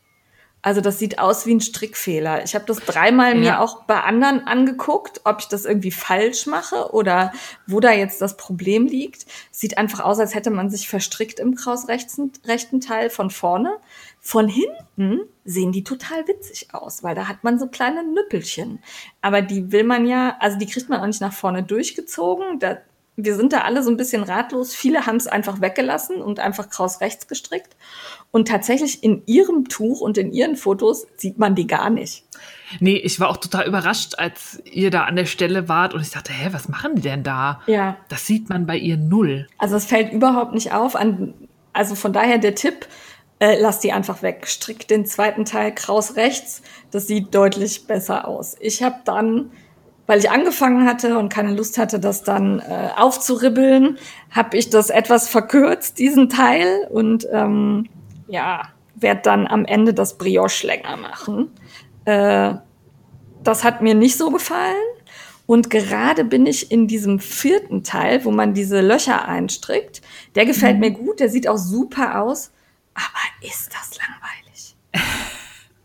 Also 0.64 0.80
das 0.80 1.00
sieht 1.00 1.18
aus 1.18 1.44
wie 1.44 1.54
ein 1.54 1.60
Strickfehler. 1.60 2.44
Ich 2.44 2.54
habe 2.54 2.64
das 2.66 2.78
dreimal 2.78 3.34
ja. 3.34 3.40
mir 3.40 3.60
auch 3.60 3.82
bei 3.82 4.00
anderen 4.00 4.46
angeguckt, 4.46 5.20
ob 5.24 5.40
ich 5.40 5.48
das 5.48 5.64
irgendwie 5.64 5.90
falsch 5.90 6.46
mache 6.46 6.92
oder 6.92 7.32
wo 7.66 7.80
da 7.80 7.90
jetzt 7.90 8.22
das 8.22 8.36
Problem 8.36 8.86
liegt. 8.86 9.26
Sieht 9.50 9.76
einfach 9.76 10.00
aus, 10.00 10.20
als 10.20 10.36
hätte 10.36 10.50
man 10.50 10.70
sich 10.70 10.88
verstrickt 10.88 11.40
im 11.40 11.56
kraus 11.56 11.88
rechten, 11.88 12.32
rechten 12.46 12.80
Teil 12.80 13.10
von 13.10 13.30
vorne. 13.30 13.76
Von 14.24 14.46
hinten 14.46 15.22
sehen 15.44 15.72
die 15.72 15.82
total 15.82 16.28
witzig 16.28 16.68
aus, 16.72 17.02
weil 17.02 17.16
da 17.16 17.26
hat 17.26 17.42
man 17.42 17.58
so 17.58 17.66
kleine 17.66 18.04
Nüppelchen. 18.04 18.78
Aber 19.20 19.42
die 19.42 19.72
will 19.72 19.82
man 19.82 20.06
ja, 20.06 20.36
also 20.38 20.56
die 20.56 20.66
kriegt 20.66 20.88
man 20.88 21.00
auch 21.00 21.06
nicht 21.06 21.20
nach 21.20 21.32
vorne 21.32 21.64
durchgezogen. 21.64 22.60
Da, 22.60 22.78
wir 23.16 23.34
sind 23.34 23.52
da 23.52 23.62
alle 23.62 23.82
so 23.82 23.90
ein 23.90 23.96
bisschen 23.96 24.22
ratlos. 24.22 24.76
Viele 24.76 25.06
haben 25.06 25.16
es 25.16 25.26
einfach 25.26 25.60
weggelassen 25.60 26.22
und 26.22 26.38
einfach 26.38 26.70
kraus 26.70 27.00
rechts 27.00 27.26
gestrickt. 27.26 27.74
Und 28.30 28.46
tatsächlich 28.46 29.02
in 29.02 29.24
ihrem 29.26 29.68
Tuch 29.68 30.00
und 30.00 30.16
in 30.16 30.32
ihren 30.32 30.54
Fotos 30.54 31.04
sieht 31.16 31.38
man 31.38 31.56
die 31.56 31.66
gar 31.66 31.90
nicht. 31.90 32.24
Nee, 32.78 32.98
ich 32.98 33.18
war 33.18 33.28
auch 33.28 33.38
total 33.38 33.66
überrascht, 33.66 34.14
als 34.18 34.62
ihr 34.64 34.92
da 34.92 35.02
an 35.02 35.16
der 35.16 35.26
Stelle 35.26 35.68
wart 35.68 35.94
und 35.94 36.00
ich 36.00 36.10
dachte, 36.10 36.32
hä, 36.32 36.50
was 36.52 36.68
machen 36.68 36.94
die 36.94 37.02
denn 37.02 37.24
da? 37.24 37.60
Ja. 37.66 37.96
Das 38.08 38.24
sieht 38.24 38.48
man 38.48 38.66
bei 38.66 38.76
ihr 38.76 38.98
null. 38.98 39.48
Also 39.58 39.74
es 39.74 39.84
fällt 39.84 40.12
überhaupt 40.12 40.54
nicht 40.54 40.72
auf. 40.72 40.94
An, 40.94 41.34
also 41.72 41.96
von 41.96 42.12
daher 42.12 42.38
der 42.38 42.54
Tipp, 42.54 42.86
äh, 43.43 43.59
lass 43.61 43.80
die 43.80 43.90
einfach 43.90 44.22
weg. 44.22 44.47
Strick 44.47 44.86
den 44.86 45.05
zweiten 45.05 45.45
Teil 45.45 45.74
kraus 45.74 46.14
rechts. 46.14 46.62
Das 46.93 47.09
sieht 47.09 47.34
deutlich 47.34 47.88
besser 47.88 48.28
aus. 48.28 48.55
Ich 48.61 48.84
habe 48.84 49.01
dann, 49.05 49.51
weil 50.07 50.20
ich 50.20 50.30
angefangen 50.30 50.86
hatte 50.86 51.18
und 51.18 51.28
keine 51.28 51.53
Lust 51.53 51.76
hatte, 51.76 51.99
das 51.99 52.22
dann 52.22 52.61
äh, 52.61 52.90
aufzuribbeln, 52.97 53.99
habe 54.30 54.57
ich 54.57 54.70
das 54.70 54.90
etwas 54.90 55.28
verkürzt, 55.28 55.99
diesen 55.99 56.28
Teil. 56.28 56.86
Und 56.88 57.26
ähm, 57.32 57.88
ja, 58.28 58.68
werde 58.95 59.22
dann 59.24 59.49
am 59.49 59.64
Ende 59.64 59.93
das 59.93 60.18
Brioche 60.18 60.64
länger 60.64 60.97
machen. 60.97 61.51
Äh, 62.05 62.55
das 63.43 63.64
hat 63.64 63.82
mir 63.82 63.97
nicht 63.97 64.18
so 64.18 64.30
gefallen. 64.30 64.76
Und 65.47 65.68
gerade 65.68 66.24
bin 66.24 66.47
ich 66.47 66.70
in 66.70 66.86
diesem 66.86 67.18
vierten 67.18 67.82
Teil, 67.82 68.24
wo 68.24 68.30
man 68.30 68.55
diese 68.55 68.80
Löcher 68.82 69.26
einstrickt. 69.26 70.01
Der 70.36 70.47
gefällt 70.47 70.74
mhm. 70.74 70.80
mir 70.80 70.90
gut, 70.93 71.18
der 71.18 71.28
sieht 71.28 71.49
auch 71.49 71.59
super 71.59 72.22
aus. 72.22 72.51
Aber 72.95 73.49
ist 73.49 73.72
das 73.72 73.99
langweilig? 73.99 74.76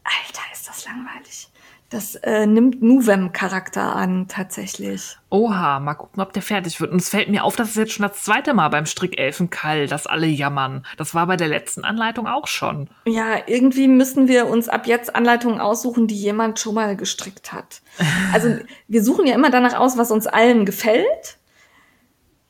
Alter, 0.03 0.41
ist 0.53 0.67
das 0.67 0.85
langweilig. 0.85 1.49
Das 1.89 2.15
äh, 2.15 2.45
nimmt 2.45 2.81
Nuvem-Charakter 2.81 3.95
an, 3.95 4.27
tatsächlich. 4.27 5.17
Oha, 5.29 5.79
mal 5.79 5.93
gucken, 5.93 6.21
ob 6.21 6.33
der 6.33 6.41
fertig 6.41 6.81
wird. 6.81 6.91
Und 6.91 7.01
es 7.01 7.07
fällt 7.07 7.29
mir 7.29 7.45
auf, 7.45 7.55
dass 7.55 7.69
es 7.69 7.75
jetzt 7.75 7.93
schon 7.93 8.05
das 8.05 8.23
zweite 8.23 8.53
Mal 8.53 8.67
beim 8.67 8.85
Strickelfenkall, 8.85 9.87
dass 9.87 10.05
alle 10.05 10.27
jammern. 10.27 10.85
Das 10.97 11.15
war 11.15 11.27
bei 11.27 11.37
der 11.37 11.47
letzten 11.47 11.85
Anleitung 11.85 12.27
auch 12.27 12.47
schon. 12.47 12.89
Ja, 13.05 13.37
irgendwie 13.45 13.87
müssen 13.87 14.27
wir 14.27 14.47
uns 14.47 14.67
ab 14.67 14.85
jetzt 14.85 15.15
Anleitungen 15.15 15.61
aussuchen, 15.61 16.07
die 16.07 16.17
jemand 16.17 16.59
schon 16.59 16.75
mal 16.75 16.97
gestrickt 16.97 17.53
hat. 17.53 17.81
Also 18.33 18.57
wir 18.87 19.03
suchen 19.03 19.25
ja 19.25 19.33
immer 19.33 19.49
danach 19.49 19.75
aus, 19.75 19.97
was 19.97 20.11
uns 20.11 20.27
allen 20.27 20.65
gefällt. 20.65 21.37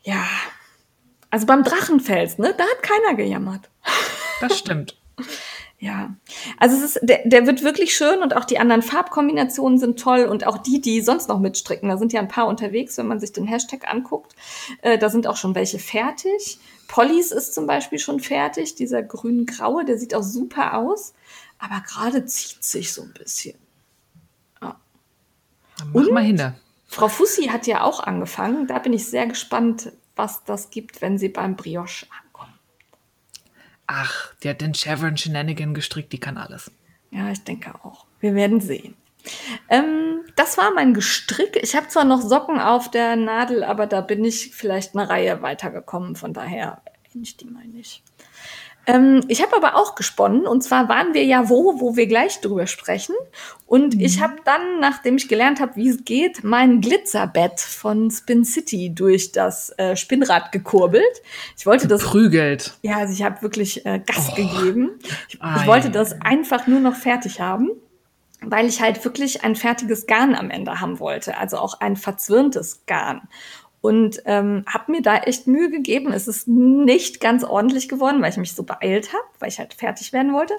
Ja. 0.01 0.25
Also 1.29 1.45
beim 1.45 1.63
Drachenfels, 1.63 2.39
ne, 2.39 2.53
da 2.57 2.63
hat 2.63 2.83
keiner 2.83 3.15
gejammert. 3.15 3.69
Das 4.41 4.57
stimmt. 4.57 4.97
Ja, 5.79 6.15
also 6.57 6.75
es 6.75 6.95
ist, 6.95 6.99
der, 7.03 7.21
der 7.25 7.45
wird 7.45 7.63
wirklich 7.63 7.95
schön 7.95 8.23
und 8.23 8.35
auch 8.35 8.45
die 8.45 8.57
anderen 8.57 8.81
Farbkombinationen 8.81 9.77
sind 9.77 9.99
toll 9.99 10.25
und 10.25 10.47
auch 10.47 10.57
die, 10.57 10.81
die 10.81 11.01
sonst 11.01 11.29
noch 11.29 11.39
mitstricken. 11.39 11.89
Da 11.89 11.97
sind 11.97 12.13
ja 12.13 12.19
ein 12.19 12.27
paar 12.27 12.47
unterwegs, 12.47 12.97
wenn 12.97 13.07
man 13.07 13.19
sich 13.19 13.31
den 13.31 13.45
Hashtag 13.45 13.87
anguckt. 13.87 14.35
Äh, 14.81 14.97
da 14.97 15.09
sind 15.09 15.27
auch 15.27 15.37
schon 15.37 15.53
welche 15.53 15.77
fertig. 15.77 16.57
Pollys 16.87 17.31
ist 17.31 17.53
zum 17.53 17.67
Beispiel 17.67 17.99
schon 17.99 18.19
fertig, 18.19 18.73
dieser 18.73 19.03
grün-graue, 19.03 19.85
der 19.85 19.99
sieht 19.99 20.15
auch 20.15 20.23
super 20.23 20.77
aus, 20.77 21.13
aber 21.59 21.83
gerade 21.85 22.25
zieht 22.25 22.63
sich 22.63 22.91
so 22.91 23.03
ein 23.03 23.13
bisschen. 23.13 23.55
Ja. 24.61 24.79
Dann 25.77 25.91
mach 25.93 26.01
und 26.01 26.11
mal 26.11 26.23
hin. 26.23 26.53
Frau 26.87 27.07
Fussi 27.07 27.47
hat 27.47 27.67
ja 27.67 27.83
auch 27.83 27.99
angefangen. 27.99 28.65
Da 28.65 28.79
bin 28.79 28.93
ich 28.93 29.05
sehr 29.05 29.27
gespannt, 29.27 29.91
was 30.15 30.43
das 30.43 30.71
gibt, 30.71 31.01
wenn 31.01 31.19
sie 31.19 31.29
beim 31.29 31.55
Brioche 31.55 32.07
ankommt. 32.09 32.26
Ach, 33.87 34.33
die 34.43 34.49
hat 34.49 34.61
den 34.61 34.73
Chevron 34.73 35.17
Shenanigan 35.17 35.73
gestrickt, 35.73 36.11
die 36.13 36.19
kann 36.19 36.37
alles. 36.37 36.71
Ja, 37.11 37.31
ich 37.31 37.43
denke 37.43 37.73
auch. 37.83 38.05
Wir 38.19 38.35
werden 38.35 38.59
sehen. 38.59 38.95
Ähm, 39.69 40.21
das 40.35 40.57
war 40.57 40.73
mein 40.73 40.93
Gestrick. 40.93 41.57
Ich 41.61 41.75
habe 41.75 41.87
zwar 41.87 42.03
noch 42.03 42.21
Socken 42.21 42.59
auf 42.59 42.91
der 42.91 43.15
Nadel, 43.15 43.63
aber 43.63 43.87
da 43.87 44.01
bin 44.01 44.23
ich 44.23 44.53
vielleicht 44.53 44.95
eine 44.95 45.09
Reihe 45.09 45.41
weitergekommen. 45.41 46.15
Von 46.15 46.33
daher 46.33 46.81
ich 47.21 47.37
die 47.37 47.45
mal 47.45 47.65
nicht. 47.65 48.03
Ähm, 48.87 49.21
ich 49.27 49.43
habe 49.43 49.53
aber 49.55 49.75
auch 49.75 49.95
gesponnen 49.95 50.47
und 50.47 50.63
zwar 50.63 50.87
waren 50.87 51.13
wir 51.13 51.25
ja 51.25 51.49
wo, 51.49 51.81
wo 51.81 51.97
wir 51.97 52.07
gleich 52.07 52.39
drüber 52.39 52.67
sprechen. 52.67 53.13
Und 53.65 53.95
mhm. 53.95 53.99
ich 53.99 54.21
habe 54.21 54.35
dann, 54.45 54.79
nachdem 54.79 55.17
ich 55.17 55.27
gelernt 55.27 55.59
habe, 55.59 55.75
wie 55.75 55.89
es 55.89 56.05
geht, 56.05 56.45
mein 56.45 56.79
Glitzerbett 56.79 57.59
von 57.59 58.09
Spin 58.09 58.45
City 58.45 58.95
durch 58.95 59.33
das 59.33 59.77
äh, 59.77 59.97
Spinnrad 59.97 60.53
gekurbelt. 60.53 61.03
Ich 61.57 61.65
wollte 61.65 61.89
das. 61.89 62.01
Prügelt. 62.03 62.77
Ja, 62.81 62.97
also 62.97 63.11
ich 63.11 63.23
habe 63.23 63.41
wirklich 63.41 63.85
äh, 63.85 63.99
Gas 63.99 64.29
oh. 64.31 64.35
gegeben. 64.35 64.91
Ich, 65.27 65.35
ich 65.35 65.67
wollte 65.67 65.91
das 65.91 66.21
einfach 66.21 66.65
nur 66.67 66.79
noch 66.79 66.95
fertig 66.95 67.41
haben 67.41 67.71
weil 68.41 68.67
ich 68.67 68.81
halt 68.81 69.03
wirklich 69.03 69.43
ein 69.43 69.55
fertiges 69.55 70.05
Garn 70.05 70.35
am 70.35 70.51
Ende 70.51 70.79
haben 70.79 70.99
wollte, 70.99 71.37
also 71.37 71.57
auch 71.57 71.79
ein 71.79 71.95
verzwirntes 71.95 72.85
Garn 72.85 73.27
und 73.81 74.21
ähm, 74.25 74.65
habe 74.67 74.91
mir 74.91 75.01
da 75.01 75.17
echt 75.17 75.47
Mühe 75.47 75.69
gegeben. 75.69 76.11
Es 76.11 76.27
ist 76.27 76.47
nicht 76.47 77.19
ganz 77.19 77.43
ordentlich 77.43 77.87
geworden, 77.87 78.21
weil 78.21 78.31
ich 78.31 78.37
mich 78.37 78.53
so 78.53 78.63
beeilt 78.63 79.13
habe, 79.13 79.23
weil 79.39 79.49
ich 79.49 79.59
halt 79.59 79.73
fertig 79.73 80.13
werden 80.13 80.33
wollte. 80.33 80.53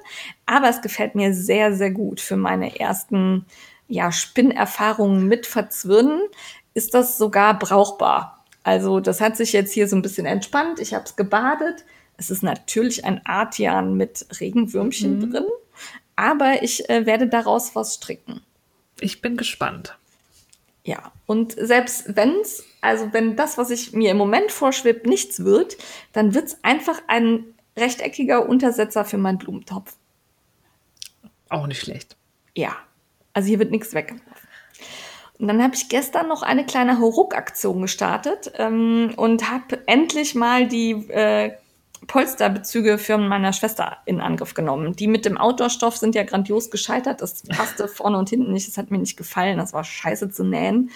Aber 0.46 0.68
es 0.68 0.82
gefällt 0.82 1.14
mir 1.14 1.34
sehr, 1.34 1.74
sehr 1.74 1.90
gut 1.90 2.20
für 2.20 2.36
meine 2.36 2.78
ersten 2.78 3.44
ja, 3.88 4.12
Spinnerfahrungen 4.12 5.26
mit 5.26 5.46
Verzwirnen. 5.46 6.20
Ist 6.74 6.94
das 6.94 7.18
sogar 7.18 7.58
brauchbar? 7.58 8.44
Also 8.62 9.00
das 9.00 9.20
hat 9.20 9.36
sich 9.36 9.52
jetzt 9.52 9.72
hier 9.72 9.88
so 9.88 9.96
ein 9.96 10.02
bisschen 10.02 10.26
entspannt. 10.26 10.78
Ich 10.78 10.94
habe 10.94 11.04
es 11.04 11.16
gebadet. 11.16 11.84
Es 12.18 12.30
ist 12.30 12.42
natürlich 12.42 13.04
ein 13.04 13.24
Artian 13.24 13.94
mit 13.94 14.26
Regenwürmchen 14.40 15.18
mhm. 15.18 15.30
drin, 15.30 15.44
aber 16.16 16.62
ich 16.62 16.90
äh, 16.90 17.06
werde 17.06 17.28
daraus 17.28 17.74
was 17.74 17.94
stricken. 17.94 18.42
Ich 19.00 19.22
bin 19.22 19.36
gespannt. 19.36 19.96
Ja, 20.84 21.12
und 21.26 21.52
selbst 21.52 22.16
wenn's, 22.16 22.64
also 22.80 23.12
wenn 23.12 23.36
das, 23.36 23.58
was 23.58 23.70
ich 23.70 23.92
mir 23.92 24.10
im 24.10 24.16
Moment 24.16 24.52
vorschwebt, 24.52 25.06
nichts 25.06 25.44
wird, 25.44 25.76
dann 26.12 26.34
wird's 26.34 26.58
einfach 26.62 27.00
ein 27.06 27.44
rechteckiger 27.76 28.48
Untersetzer 28.48 29.04
für 29.04 29.18
meinen 29.18 29.38
Blumentopf. 29.38 29.96
Auch 31.48 31.66
nicht 31.66 31.80
schlecht. 31.80 32.16
Ja, 32.54 32.76
also 33.32 33.48
hier 33.48 33.58
wird 33.58 33.70
nichts 33.70 33.94
weggeworfen. 33.94 34.48
Und 35.38 35.46
dann 35.46 35.62
habe 35.62 35.74
ich 35.74 35.88
gestern 35.88 36.26
noch 36.28 36.42
eine 36.42 36.66
kleine 36.66 36.98
Hauruck-Aktion 36.98 37.80
gestartet 37.80 38.50
ähm, 38.56 39.12
und 39.16 39.50
habe 39.50 39.86
endlich 39.86 40.34
mal 40.34 40.66
die 40.66 40.90
äh, 41.10 41.52
Polsterbezüge 42.06 42.96
für 42.98 43.18
meiner 43.18 43.52
Schwester 43.52 43.98
in 44.04 44.20
Angriff 44.20 44.54
genommen. 44.54 44.94
Die 44.94 45.06
mit 45.06 45.24
dem 45.24 45.36
Outdoor-Stoff 45.36 45.96
sind 45.96 46.14
ja 46.14 46.22
grandios 46.22 46.70
gescheitert. 46.70 47.20
Das 47.20 47.42
passte 47.42 47.88
vorne 47.88 48.18
und 48.18 48.30
hinten 48.30 48.52
nicht. 48.52 48.68
Das 48.68 48.78
hat 48.78 48.90
mir 48.90 48.98
nicht 48.98 49.16
gefallen. 49.16 49.58
Das 49.58 49.72
war 49.72 49.84
scheiße 49.84 50.30
zu 50.30 50.44
nähen. 50.44 50.90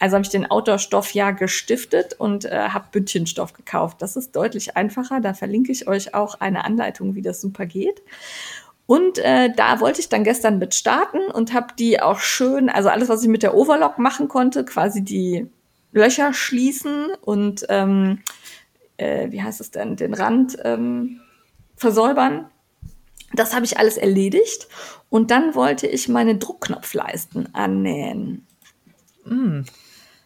Also 0.00 0.14
habe 0.14 0.24
ich 0.24 0.30
den 0.30 0.50
Outdoor-Stoff 0.50 1.12
ja 1.12 1.30
gestiftet 1.30 2.14
und 2.18 2.46
äh, 2.46 2.68
habe 2.70 2.86
Bündchenstoff 2.90 3.52
gekauft. 3.52 4.00
Das 4.00 4.16
ist 4.16 4.34
deutlich 4.34 4.76
einfacher. 4.76 5.20
Da 5.20 5.34
verlinke 5.34 5.72
ich 5.72 5.86
euch 5.86 6.14
auch 6.14 6.40
eine 6.40 6.64
Anleitung, 6.64 7.14
wie 7.14 7.22
das 7.22 7.40
super 7.40 7.66
geht. 7.66 8.02
Und 8.86 9.18
äh, 9.18 9.50
da 9.54 9.80
wollte 9.80 10.00
ich 10.00 10.08
dann 10.08 10.24
gestern 10.24 10.58
mit 10.58 10.74
starten 10.74 11.18
und 11.32 11.52
habe 11.52 11.74
die 11.78 12.00
auch 12.00 12.20
schön, 12.20 12.68
also 12.68 12.88
alles, 12.88 13.08
was 13.08 13.22
ich 13.22 13.28
mit 13.28 13.42
der 13.42 13.54
Overlock 13.54 13.98
machen 13.98 14.28
konnte, 14.28 14.64
quasi 14.64 15.02
die 15.02 15.48
Löcher 15.92 16.32
schließen 16.32 17.08
und 17.22 17.66
ähm, 17.68 18.20
äh, 18.96 19.30
wie 19.30 19.42
heißt 19.42 19.60
es 19.60 19.70
denn, 19.70 19.96
den 19.96 20.14
Rand 20.14 20.56
ähm, 20.64 21.20
versäubern. 21.76 22.46
Das 23.32 23.54
habe 23.54 23.64
ich 23.64 23.78
alles 23.78 23.96
erledigt. 23.96 24.68
Und 25.08 25.30
dann 25.30 25.54
wollte 25.54 25.86
ich 25.86 26.08
meine 26.08 26.36
Druckknopfleisten 26.36 27.54
annähen. 27.54 28.46
Mm. 29.24 29.62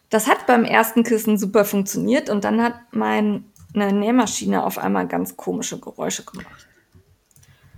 Das 0.09 0.27
hat 0.27 0.45
beim 0.45 0.65
ersten 0.65 1.03
Kissen 1.03 1.37
super 1.37 1.63
funktioniert 1.63 2.29
und 2.29 2.43
dann 2.43 2.61
hat 2.61 2.75
meine 2.91 3.43
Nähmaschine 3.73 4.65
auf 4.65 4.77
einmal 4.77 5.07
ganz 5.07 5.37
komische 5.37 5.79
Geräusche 5.79 6.25
gemacht. 6.25 6.67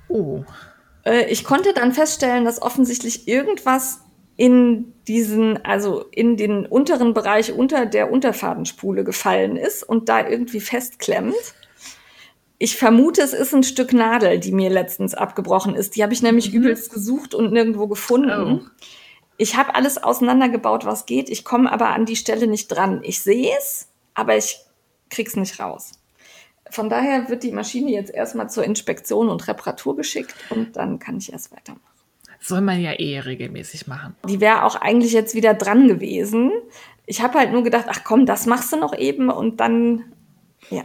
Oh. 0.08 0.44
Äh, 1.06 1.30
ich 1.30 1.44
konnte 1.44 1.74
dann 1.74 1.92
feststellen, 1.92 2.44
dass 2.44 2.62
offensichtlich 2.62 3.28
irgendwas 3.28 4.03
in 4.36 4.94
diesen, 5.08 5.64
also 5.64 6.06
in 6.12 6.38
den 6.38 6.66
unteren 6.66 7.14
Bereich 7.14 7.54
unter 7.54 7.86
der 7.86 8.12
Unterfadenspule 8.12 9.04
gefallen 9.04 9.58
ist 9.58 9.84
und 9.84 10.10
da 10.10 10.28
irgendwie 10.28 10.60
festklemmt. 10.60 11.36
Ich 12.58 12.78
vermute, 12.78 13.22
es 13.22 13.34
ist 13.34 13.54
ein 13.54 13.64
Stück 13.64 13.94
Nadel, 13.94 14.40
die 14.40 14.52
mir 14.52 14.70
letztens 14.70 15.14
abgebrochen 15.14 15.76
ist. 15.76 15.96
Die 15.96 16.04
habe 16.04 16.14
ich 16.14 16.22
nämlich 16.22 16.52
mhm. 16.52 16.62
übelst 16.62 16.94
gesucht 16.94 17.36
und 17.36 17.52
nirgendwo 17.52 17.88
gefunden. 17.88 18.62
Oh. 18.62 18.86
Ich 19.38 19.56
habe 19.58 19.76
alles 19.76 20.02
auseinandergebaut, 20.02 20.86
was 20.86 21.06
geht. 21.06 21.30
Ich 21.30 21.44
komme 21.44 21.72
aber 21.72 21.90
an 21.90 22.06
die 22.06 22.16
Stelle 22.16 22.48
nicht 22.48 22.68
dran. 22.70 23.02
Ich 23.04 23.20
sehe 23.20 23.52
es, 23.58 23.90
aber 24.14 24.38
ich 24.38 24.60
krieg's 25.10 25.36
nicht 25.36 25.60
raus. 25.60 25.92
Von 26.70 26.90
daher 26.90 27.30
wird 27.30 27.44
die 27.44 27.52
Maschine 27.52 27.92
jetzt 27.92 28.12
erstmal 28.12 28.50
zur 28.50 28.64
Inspektion 28.64 29.30
und 29.30 29.48
Reparatur 29.48 29.96
geschickt 29.96 30.34
und 30.50 30.76
dann 30.76 30.98
kann 30.98 31.18
ich 31.18 31.32
erst 31.32 31.52
weitermachen. 31.52 31.93
Soll 32.44 32.60
man 32.60 32.82
ja 32.82 32.92
eh 32.92 33.20
regelmäßig 33.20 33.88
machen. 33.88 34.18
Die 34.28 34.42
wäre 34.42 34.64
auch 34.64 34.76
eigentlich 34.76 35.14
jetzt 35.14 35.34
wieder 35.34 35.54
dran 35.54 35.88
gewesen. 35.88 36.52
Ich 37.06 37.22
habe 37.22 37.40
halt 37.40 37.54
nur 37.54 37.64
gedacht, 37.64 37.86
ach 37.88 38.04
komm, 38.04 38.26
das 38.26 38.46
machst 38.46 38.74
du 38.74 38.78
noch 38.78 38.94
eben 38.98 39.30
und 39.30 39.62
dann, 39.62 40.04
ja, 40.70 40.84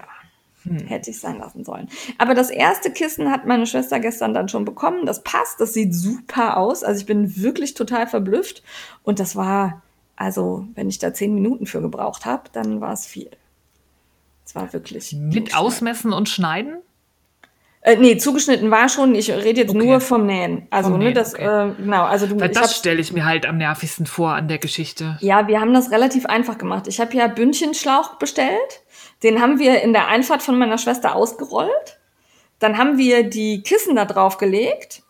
hm. 0.62 0.78
hätte 0.86 1.10
ich 1.10 1.18
sein 1.18 1.38
lassen 1.38 1.64
sollen. 1.64 1.88
Aber 2.16 2.34
das 2.34 2.50
erste 2.50 2.92
Kissen 2.92 3.32
hat 3.32 3.44
meine 3.44 3.66
Schwester 3.66 3.98
gestern 3.98 4.34
dann 4.34 4.48
schon 4.48 4.64
bekommen. 4.64 5.04
Das 5.04 5.24
passt, 5.24 5.60
das 5.60 5.74
sieht 5.74 5.92
super 5.92 6.58
aus. 6.58 6.84
Also 6.84 7.00
ich 7.00 7.06
bin 7.06 7.36
wirklich 7.36 7.74
total 7.74 8.06
verblüfft. 8.06 8.62
Und 9.02 9.18
das 9.18 9.34
war, 9.34 9.82
also 10.14 10.68
wenn 10.76 10.88
ich 10.88 11.00
da 11.00 11.12
zehn 11.12 11.34
Minuten 11.34 11.66
für 11.66 11.80
gebraucht 11.80 12.24
habe, 12.24 12.44
dann 12.52 12.80
war 12.80 12.92
es 12.92 13.04
viel. 13.04 13.30
Es 14.46 14.54
war 14.54 14.72
wirklich. 14.72 15.12
Mit 15.12 15.56
Ausmessen 15.56 16.12
und 16.12 16.28
Schneiden? 16.28 16.78
Äh, 17.80 17.96
nee, 17.96 18.16
zugeschnitten 18.16 18.70
war 18.70 18.88
schon. 18.88 19.14
Ich 19.14 19.30
rede 19.30 19.60
jetzt 19.60 19.70
okay. 19.70 19.86
nur 19.86 20.00
vom 20.00 20.26
Nähen. 20.26 20.66
Also, 20.70 20.90
vom 20.90 20.98
ne, 20.98 21.06
Nähen, 21.06 21.14
das, 21.14 21.34
okay. 21.34 21.70
äh, 21.70 21.72
genau. 21.74 22.04
Also 22.04 22.26
du, 22.26 22.38
Weil 22.40 22.50
das 22.50 22.76
stelle 22.76 23.00
ich 23.00 23.12
mir 23.12 23.24
halt 23.24 23.46
am 23.46 23.56
nervigsten 23.56 24.06
vor 24.06 24.30
an 24.30 24.48
der 24.48 24.58
Geschichte. 24.58 25.16
Ja, 25.20 25.46
wir 25.46 25.60
haben 25.60 25.72
das 25.72 25.90
relativ 25.90 26.26
einfach 26.26 26.58
gemacht. 26.58 26.88
Ich 26.88 27.00
habe 27.00 27.14
ja 27.14 27.28
Bündchenschlauch 27.28 28.16
bestellt. 28.16 28.82
Den 29.22 29.40
haben 29.40 29.58
wir 29.58 29.82
in 29.82 29.92
der 29.92 30.08
Einfahrt 30.08 30.42
von 30.42 30.58
meiner 30.58 30.78
Schwester 30.78 31.14
ausgerollt. 31.14 31.98
Dann 32.58 32.78
haben 32.78 32.98
wir 32.98 33.28
die 33.28 33.62
Kissen 33.62 33.96
da 33.96 34.04
drauf 34.04 34.38
gelegt 34.38 35.02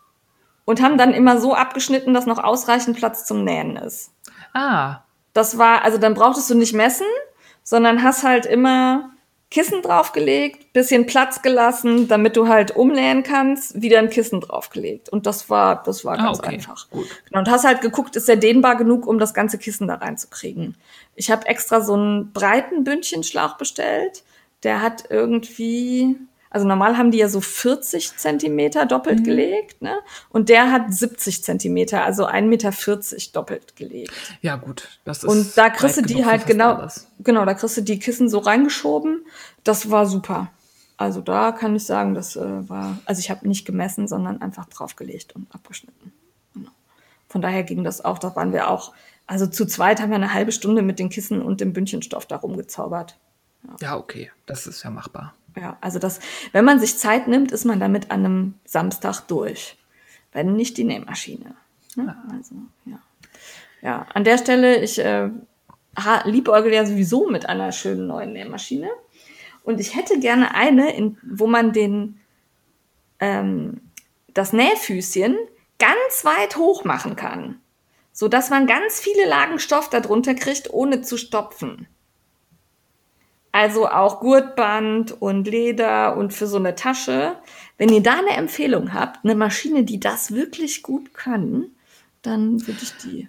und 0.65 0.83
haben 0.83 0.99
dann 0.99 1.15
immer 1.15 1.41
so 1.41 1.55
abgeschnitten, 1.55 2.13
dass 2.13 2.27
noch 2.27 2.43
ausreichend 2.43 2.97
Platz 2.97 3.25
zum 3.25 3.45
Nähen 3.45 3.77
ist. 3.77 4.13
Ah. 4.53 5.01
Das 5.33 5.57
war, 5.57 5.83
also 5.83 5.99
dann 5.99 6.15
brauchtest 6.15 6.51
du 6.51 6.55
nicht 6.55 6.75
messen, 6.75 7.07
sondern 7.63 8.03
hast 8.03 8.23
halt 8.23 8.45
immer 8.45 9.11
Kissen 9.51 9.81
draufgelegt, 9.81 10.75
bisschen 10.75 11.07
Platz 11.07 11.41
gelassen, 11.41 12.07
damit 12.07 12.37
du 12.37 12.49
halt 12.49 12.77
umnähen 12.77 13.23
kannst, 13.23 13.81
wieder 13.81 13.99
ein 13.99 14.11
Kissen 14.11 14.43
draufgelegt. 14.43 15.09
Und 15.09 15.25
das 15.25 15.49
war, 15.49 15.83
das 15.83 16.05
war 16.05 16.19
ah, 16.19 16.25
ganz 16.25 16.39
okay. 16.41 16.55
einfach. 16.55 16.91
Gut. 16.91 17.07
Genau, 17.27 17.41
und 17.41 17.51
hast 17.51 17.65
halt 17.65 17.81
geguckt, 17.81 18.15
ist 18.17 18.29
der 18.29 18.37
dehnbar 18.37 18.77
genug, 18.77 19.07
um 19.07 19.19
das 19.19 19.33
ganze 19.33 19.57
Kissen 19.57 19.89
da 19.89 19.95
reinzukriegen. 19.95 20.77
Ich 21.15 21.31
habe 21.31 21.47
extra 21.47 21.81
so 21.81 21.95
einen 21.95 22.33
breiten 22.33 22.85
Bündchenschlauch 22.85 23.57
bestellt. 23.57 24.23
Der 24.65 24.83
hat 24.83 25.05
irgendwie, 25.09 26.17
also 26.51 26.67
normal 26.67 26.97
haben 26.97 27.11
die 27.11 27.19
ja 27.19 27.29
so 27.29 27.41
40 27.41 28.17
Zentimeter 28.17 28.87
doppelt 28.87 29.21
mhm. 29.21 29.25
gelegt, 29.25 29.83
ne? 29.83 29.99
Und 30.31 30.49
der 30.49 30.73
hat 30.73 30.93
70 30.93 31.45
Zentimeter, 31.45 32.05
also 32.05 32.27
1,40 32.27 32.43
Meter 32.43 32.73
doppelt 33.33 33.77
gelegt. 33.77 34.13
Ja, 34.41 34.57
gut. 34.57 34.89
Das 35.05 35.19
ist 35.19 35.25
Und 35.25 35.57
da 35.59 35.71
kriegst 35.71 35.99
du 35.99 36.03
die 36.03 36.25
halt 36.25 36.47
genau, 36.47 36.75
alles. 36.75 37.09
genau, 37.21 37.45
da 37.45 37.55
kriegst 37.55 37.77
du 37.77 37.83
die 37.83 37.99
Kissen 37.99 38.29
so 38.29 38.39
reingeschoben. 38.39 39.27
Das 39.65 39.91
war 39.91 40.07
super. 40.07 40.51
Also 40.97 41.21
da 41.21 41.53
kann 41.53 41.77
ich 41.77 41.85
sagen, 41.85 42.15
das 42.15 42.35
äh, 42.35 42.69
war, 42.69 42.99
also 43.05 43.21
ich 43.21 43.31
habe 43.31 43.47
nicht 43.47 43.65
gemessen, 43.65 44.09
sondern 44.09 44.43
einfach 44.43 44.67
draufgelegt 44.67 45.37
und 45.37 45.55
abgeschnitten. 45.55 46.13
Genau. 46.55 46.71
Von 47.29 47.41
daher 47.41 47.63
ging 47.63 47.85
das 47.85 48.05
auch, 48.05 48.19
da 48.19 48.35
waren 48.35 48.53
wir 48.53 48.69
auch, 48.69 48.93
also 49.27 49.47
zu 49.47 49.65
zweit 49.67 50.01
haben 50.01 50.11
wir 50.11 50.17
eine 50.17 50.35
halbe 50.35 50.51
Stunde 50.51 50.83
mit 50.83 50.99
den 50.99 51.09
Kissen 51.09 51.41
und 51.41 51.61
dem 51.61 51.73
Bündchenstoff 51.73 52.27
da 52.27 52.37
rumgezaubert. 52.37 53.17
Ja. 53.63 53.77
ja, 53.81 53.97
okay, 53.97 54.33
das 54.47 54.67
ist 54.67 54.83
ja 54.83 54.91
machbar. 54.91 55.35
Ja, 55.57 55.77
also 55.81 55.99
das, 55.99 56.21
wenn 56.53 56.65
man 56.65 56.79
sich 56.79 56.99
Zeit 56.99 57.29
nimmt, 57.29 57.53
ist 57.53 57.65
man 57.65 57.81
damit 57.81 58.11
an 58.11 58.25
einem 58.25 58.55
Samstag 58.65 59.23
durch. 59.23 59.77
Wenn 60.33 60.55
nicht 60.55 60.77
die 60.77 60.85
Nähmaschine. 60.85 61.55
Ne? 61.97 62.05
Ja. 62.07 62.37
Also, 62.37 62.55
ja. 62.85 62.99
Ja, 63.81 64.07
an 64.13 64.25
der 64.25 64.39
Stelle, 64.39 64.83
ich 64.83 64.99
äh, 64.99 65.31
liebäugel 66.25 66.73
ja 66.73 66.85
sowieso 66.85 67.29
mit 67.29 67.49
einer 67.49 67.73
schönen 67.73 68.07
neuen 68.07 68.33
Nähmaschine. 68.33 68.91
Und 69.63 69.81
ich 69.81 69.97
hätte 69.97 70.19
gerne 70.19 70.55
eine, 70.55 70.95
in, 70.97 71.19
wo 71.23 71.47
man 71.47 71.73
den, 71.73 72.21
ähm, 73.21 73.81
das 74.35 74.53
Nähfüßchen 74.53 75.37
ganz 75.79 76.25
weit 76.25 76.57
hoch 76.57 76.85
machen 76.85 77.17
kann. 77.17 77.61
So 78.13 78.27
dass 78.29 78.51
man 78.51 78.67
ganz 78.67 78.99
viele 78.99 79.29
Lagen 79.29 79.61
Stoff 79.61 79.91
darunter 79.91 80.35
kriegt, 80.35 80.71
ohne 80.73 81.03
zu 81.03 81.17
stopfen. 81.17 81.87
Also 83.53 83.89
auch 83.89 84.21
Gurtband 84.21 85.21
und 85.23 85.49
Leder 85.49 86.17
und 86.17 86.33
für 86.33 86.47
so 86.47 86.59
eine 86.59 86.75
Tasche. 86.75 87.37
Wenn 87.79 87.89
ihr 87.89 88.03
da 88.03 88.19
eine 88.19 88.37
Empfehlung 88.37 88.93
habt, 88.93 89.25
eine 89.25 89.35
Maschine, 89.35 89.85
die 89.85 90.01
das 90.01 90.33
wirklich 90.33 90.83
gut 90.83 91.15
kann, 91.15 91.67
dann 92.23 92.67
würde 92.67 92.81
ich 92.83 92.93
die. 92.99 93.29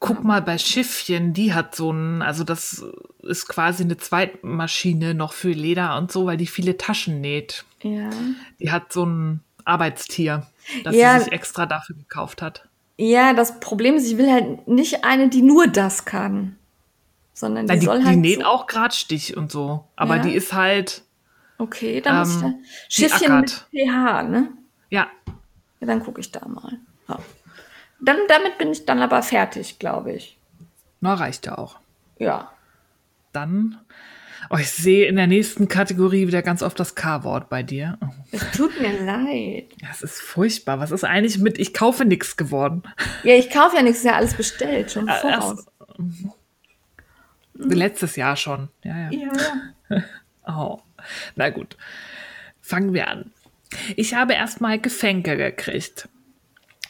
Guck 0.00 0.24
mal 0.24 0.42
bei 0.42 0.58
Schiffchen, 0.58 1.32
die 1.32 1.54
hat 1.54 1.76
so 1.76 1.92
ein, 1.92 2.22
also 2.22 2.42
das 2.42 2.84
ist 3.22 3.46
quasi 3.46 3.84
eine 3.84 3.96
Zweitmaschine 3.96 5.14
noch 5.14 5.32
für 5.32 5.52
Leder 5.52 5.96
und 5.96 6.10
so, 6.10 6.26
weil 6.26 6.36
die 6.36 6.48
viele 6.48 6.76
Taschen 6.76 7.20
näht. 7.20 7.64
Ja. 7.82 8.10
Die 8.58 8.72
hat 8.72 8.92
so 8.92 9.06
ein 9.06 9.40
Arbeitstier, 9.64 10.48
das 10.82 10.96
ja. 10.96 11.18
sie 11.18 11.24
sich 11.24 11.32
extra 11.32 11.66
dafür 11.66 11.94
gekauft 11.94 12.42
hat. 12.42 12.68
Ja, 12.96 13.32
das 13.32 13.60
Problem 13.60 13.94
ist, 13.94 14.10
ich 14.10 14.18
will 14.18 14.30
halt 14.30 14.66
nicht 14.66 15.04
eine, 15.04 15.28
die 15.28 15.42
nur 15.42 15.68
das 15.68 16.04
kann 16.04 16.56
sondern 17.42 17.66
die, 17.66 17.78
die 17.78 17.84
soll 17.84 18.04
halt. 18.04 18.14
Die 18.14 18.20
näht 18.20 18.40
so 18.40 18.46
auch 18.46 18.66
Gradstich 18.68 19.36
und 19.36 19.50
so, 19.50 19.84
aber 19.96 20.16
ja? 20.16 20.22
die 20.22 20.32
ist 20.32 20.52
halt. 20.54 21.02
Okay, 21.58 22.00
dann 22.00 22.14
ähm, 22.14 22.20
muss 22.20 22.36
ich 22.36 22.40
da. 22.40 22.54
Schiffchen 22.88 23.40
mit 23.40 23.50
pH, 23.50 24.22
ne? 24.22 24.48
Ja. 24.90 25.08
Ja, 25.80 25.86
dann 25.86 26.02
gucke 26.02 26.20
ich 26.20 26.30
da 26.30 26.46
mal. 26.46 26.78
Ja. 27.08 27.18
Dann, 28.00 28.16
damit 28.28 28.58
bin 28.58 28.70
ich 28.70 28.86
dann 28.86 29.02
aber 29.02 29.22
fertig, 29.22 29.78
glaube 29.80 30.12
ich. 30.12 30.38
Na, 31.00 31.14
reicht 31.14 31.46
ja 31.46 31.58
auch. 31.58 31.78
Ja. 32.18 32.52
Dann. 33.32 33.80
Oh, 34.50 34.56
ich 34.56 34.70
sehe 34.70 35.06
in 35.06 35.16
der 35.16 35.26
nächsten 35.26 35.66
Kategorie 35.66 36.26
wieder 36.28 36.42
ganz 36.42 36.62
oft 36.62 36.78
das 36.78 36.94
K-Wort 36.94 37.48
bei 37.48 37.62
dir. 37.62 37.98
Es 38.30 38.50
tut 38.52 38.80
mir 38.80 39.04
leid. 39.04 39.66
Das 39.80 40.02
ist 40.02 40.20
furchtbar. 40.20 40.78
Was 40.78 40.90
ist 40.90 41.04
eigentlich 41.04 41.38
mit 41.38 41.58
Ich 41.58 41.74
kaufe 41.74 42.04
nichts 42.04 42.36
geworden? 42.36 42.82
Ja, 43.24 43.34
ich 43.34 43.50
kaufe 43.50 43.76
ja 43.76 43.82
nichts, 43.82 43.98
ist 43.98 44.04
ja 44.04 44.14
alles 44.14 44.34
bestellt, 44.34 44.92
schon 44.92 45.08
äh, 45.08 45.14
voraus. 45.14 45.66
Mhm. 45.96 46.32
Letztes 47.64 48.16
Jahr 48.16 48.36
schon. 48.36 48.68
Ja, 48.82 49.10
ja. 49.10 49.32
ja. 49.90 50.02
oh. 50.46 50.80
Na 51.36 51.50
gut. 51.50 51.76
Fangen 52.60 52.92
wir 52.92 53.08
an. 53.08 53.32
Ich 53.96 54.14
habe 54.14 54.34
erstmal 54.34 54.78
Gefänke 54.78 55.36
gekriegt. 55.36 56.08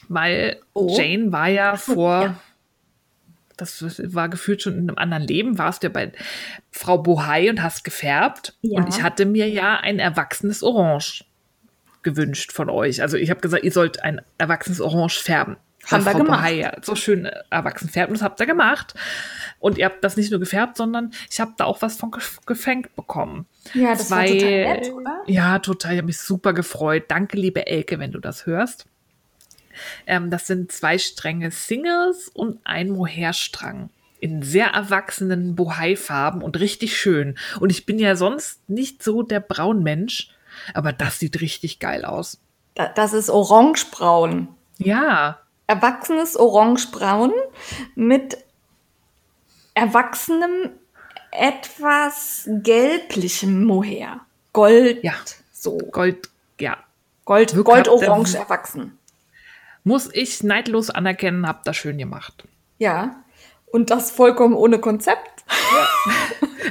Weil 0.09 0.59
oh. 0.73 0.95
Jane 0.97 1.31
war 1.31 1.47
ja 1.47 1.75
vor, 1.77 2.21
ja. 2.23 2.39
das 3.57 3.83
war 4.13 4.29
gefühlt 4.29 4.61
schon 4.61 4.73
in 4.73 4.89
einem 4.89 4.97
anderen 4.97 5.23
Leben, 5.23 5.57
warst 5.57 5.81
du 5.83 5.87
ja 5.87 5.93
bei 5.93 6.11
Frau 6.71 6.97
Bohai 6.97 7.49
und 7.49 7.63
hast 7.63 7.83
gefärbt. 7.83 8.55
Ja. 8.61 8.79
Und 8.79 8.89
ich 8.89 9.01
hatte 9.01 9.25
mir 9.25 9.49
ja 9.49 9.77
ein 9.77 9.99
erwachsenes 9.99 10.61
Orange 10.61 11.25
gewünscht 12.03 12.51
von 12.51 12.69
euch. 12.69 13.01
Also 13.01 13.17
ich 13.17 13.29
habe 13.29 13.39
gesagt, 13.39 13.63
ihr 13.63 13.71
sollt 13.71 14.03
ein 14.03 14.21
erwachsenes 14.37 14.81
Orange 14.81 15.19
färben. 15.19 15.57
Haben 15.91 16.05
wir 16.05 16.13
gemacht. 16.13 16.39
Bohai 16.39 16.53
ja 16.55 16.71
so 16.81 16.95
schön 16.95 17.25
erwachsen 17.49 17.89
färben, 17.89 18.13
das 18.13 18.21
habt 18.21 18.39
ihr 18.39 18.45
gemacht. 18.45 18.93
Und 19.59 19.77
ihr 19.77 19.85
habt 19.85 20.03
das 20.03 20.17
nicht 20.17 20.31
nur 20.31 20.39
gefärbt, 20.39 20.77
sondern 20.77 21.11
ich 21.29 21.39
habe 21.39 21.53
da 21.57 21.65
auch 21.65 21.81
was 21.81 21.95
von 21.95 22.11
gefängt 22.45 22.95
bekommen. 22.95 23.45
Ja, 23.73 23.91
das 23.91 24.07
Zwei, 24.07 24.15
war 24.15 24.27
total 24.27 24.49
nett, 24.49 24.91
oder? 24.91 25.23
Ja, 25.27 25.59
total. 25.59 25.91
Ich 25.93 25.97
habe 25.97 26.07
mich 26.07 26.19
super 26.19 26.53
gefreut. 26.53 27.05
Danke, 27.07 27.37
liebe 27.37 27.67
Elke, 27.67 27.99
wenn 27.99 28.11
du 28.11 28.19
das 28.19 28.45
hörst. 28.45 28.85
Ähm, 30.05 30.29
das 30.29 30.47
sind 30.47 30.71
zwei 30.71 30.97
Stränge 30.97 31.51
Singles 31.51 32.29
und 32.29 32.59
ein 32.63 32.89
Mohairstrang 32.89 33.89
in 34.19 34.41
sehr 34.41 34.67
erwachsenen 34.67 35.55
Bohai-Farben 35.55 36.41
und 36.41 36.59
richtig 36.59 36.97
schön. 36.97 37.37
Und 37.59 37.71
ich 37.71 37.85
bin 37.85 37.99
ja 37.99 38.15
sonst 38.15 38.69
nicht 38.69 39.03
so 39.03 39.21
der 39.21 39.41
Braunmensch, 39.41 40.29
aber 40.73 40.93
das 40.93 41.19
sieht 41.19 41.41
richtig 41.41 41.79
geil 41.79 42.05
aus. 42.05 42.39
Das 42.95 43.11
ist 43.11 43.29
orangebraun. 43.29 44.47
Ja. 44.77 45.39
Erwachsenes 45.67 46.35
orangebraun 46.35 47.31
mit 47.95 48.37
erwachsenem, 49.73 50.71
etwas 51.31 52.47
gelblichem 52.47 53.63
Mohair. 53.63 54.21
Gold. 54.51 55.03
Ja. 55.03 55.13
So. 55.51 55.77
Gold, 55.91 56.29
ja. 56.59 56.77
Gold, 57.25 57.55
Gold-orange 57.63 58.37
erwachsen. 58.37 58.97
Muss 59.83 60.09
ich 60.13 60.43
neidlos 60.43 60.89
anerkennen, 60.89 61.47
hab 61.47 61.63
das 61.63 61.77
schön 61.77 61.97
gemacht. 61.97 62.43
Ja. 62.77 63.23
Und 63.71 63.89
das 63.89 64.11
vollkommen 64.11 64.53
ohne 64.55 64.79
Konzept. 64.79 65.43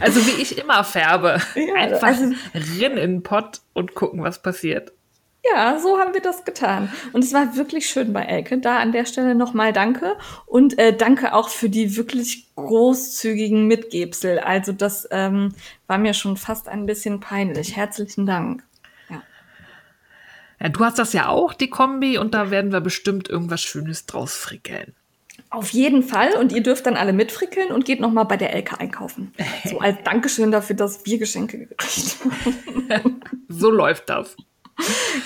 Also 0.00 0.24
wie 0.26 0.42
ich 0.42 0.58
immer 0.58 0.84
färbe. 0.84 1.40
Ja, 1.54 1.74
Einfach 1.74 2.08
also, 2.08 2.32
rin 2.54 2.96
in 2.96 2.96
den 2.96 3.22
Pott 3.22 3.60
und 3.72 3.94
gucken, 3.94 4.22
was 4.22 4.42
passiert. 4.42 4.92
Ja, 5.44 5.78
so 5.80 5.98
haben 5.98 6.14
wir 6.14 6.20
das 6.20 6.44
getan. 6.44 6.92
Und 7.12 7.24
es 7.24 7.32
war 7.32 7.56
wirklich 7.56 7.86
schön 7.86 8.12
bei 8.12 8.22
Elke. 8.22 8.58
Da 8.58 8.78
an 8.78 8.92
der 8.92 9.06
Stelle 9.06 9.34
nochmal 9.34 9.72
danke. 9.72 10.16
Und 10.46 10.78
äh, 10.78 10.96
danke 10.96 11.34
auch 11.34 11.48
für 11.48 11.68
die 11.68 11.96
wirklich 11.96 12.46
großzügigen 12.54 13.66
Mitgebsel. 13.66 14.38
Also 14.38 14.72
das 14.72 15.08
ähm, 15.10 15.54
war 15.88 15.98
mir 15.98 16.14
schon 16.14 16.36
fast 16.36 16.68
ein 16.68 16.86
bisschen 16.86 17.18
peinlich. 17.18 17.76
Herzlichen 17.76 18.24
Dank. 18.24 18.62
Ja. 19.10 19.22
ja, 20.60 20.68
du 20.68 20.84
hast 20.84 21.00
das 21.00 21.12
ja 21.12 21.28
auch, 21.28 21.54
die 21.54 21.70
Kombi, 21.70 22.18
und 22.18 22.34
da 22.34 22.52
werden 22.52 22.70
wir 22.70 22.80
bestimmt 22.80 23.28
irgendwas 23.28 23.62
Schönes 23.62 24.06
draus 24.06 24.36
frickeln. 24.36 24.94
Auf 25.50 25.70
jeden 25.70 26.04
Fall. 26.04 26.34
Und 26.34 26.52
ihr 26.52 26.62
dürft 26.62 26.86
dann 26.86 26.96
alle 26.96 27.12
mitfrickeln 27.12 27.72
und 27.72 27.84
geht 27.84 27.98
nochmal 27.98 28.26
bei 28.26 28.36
der 28.36 28.52
Elke 28.54 28.78
einkaufen. 28.78 29.34
So 29.64 29.80
als 29.80 29.98
Dankeschön 30.04 30.52
dafür, 30.52 30.76
dass 30.76 31.04
wir 31.04 31.18
Geschenke 31.18 31.66
gekriegt 31.66 32.16
haben. 32.88 33.20
so 33.48 33.70
läuft 33.72 34.08
das. 34.08 34.36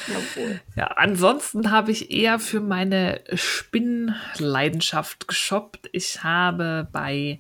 Jawohl. 0.08 0.60
Ja, 0.76 0.86
ansonsten 0.96 1.70
habe 1.70 1.92
ich 1.92 2.10
eher 2.10 2.38
für 2.38 2.60
meine 2.60 3.20
Spinnleidenschaft 3.32 5.28
geshoppt. 5.28 5.88
Ich 5.92 6.22
habe 6.22 6.88
bei 6.92 7.38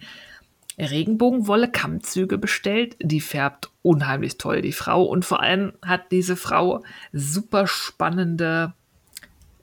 Regenbogenwolle 0.78 1.70
Kammzüge 1.70 2.38
bestellt. 2.38 2.96
Die 3.00 3.20
färbt 3.20 3.70
unheimlich 3.82 4.38
toll, 4.38 4.62
die 4.62 4.72
Frau. 4.72 5.04
Und 5.04 5.24
vor 5.24 5.40
allem 5.40 5.72
hat 5.84 6.12
diese 6.12 6.36
Frau 6.36 6.82
super 7.12 7.66
spannende 7.66 8.74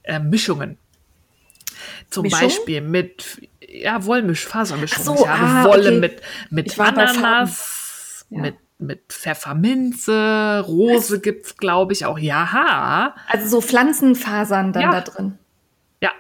äh, 0.04 0.20
Mischungen. 0.20 0.78
Zum 2.10 2.24
Mischung? 2.24 2.42
Beispiel 2.42 2.82
mit 2.82 3.48
ja, 3.68 4.06
Wollmisch, 4.06 4.46
Fasermischung. 4.46 5.04
So, 5.04 5.16
ich 5.16 5.28
habe 5.28 5.44
ah, 5.44 5.64
Wolle 5.66 5.90
okay. 5.90 6.00
mit, 6.00 6.22
mit 6.50 6.80
Ananas, 6.80 8.26
ja. 8.30 8.42
mit, 8.42 8.56
mit 8.86 9.12
Pfefferminze, 9.12 10.64
Rose 10.68 11.20
gibt 11.20 11.46
es, 11.46 11.58
glaube 11.58 11.94
ich, 11.94 12.06
auch. 12.06 12.20
Ja. 12.20 13.16
Also 13.28 13.48
so 13.48 13.62
Pflanzenfasern 13.62 14.74
dann 14.74 14.84
ja. 14.84 14.92
da 14.92 15.02
drin. 15.02 15.38
Ja, 16.02 16.12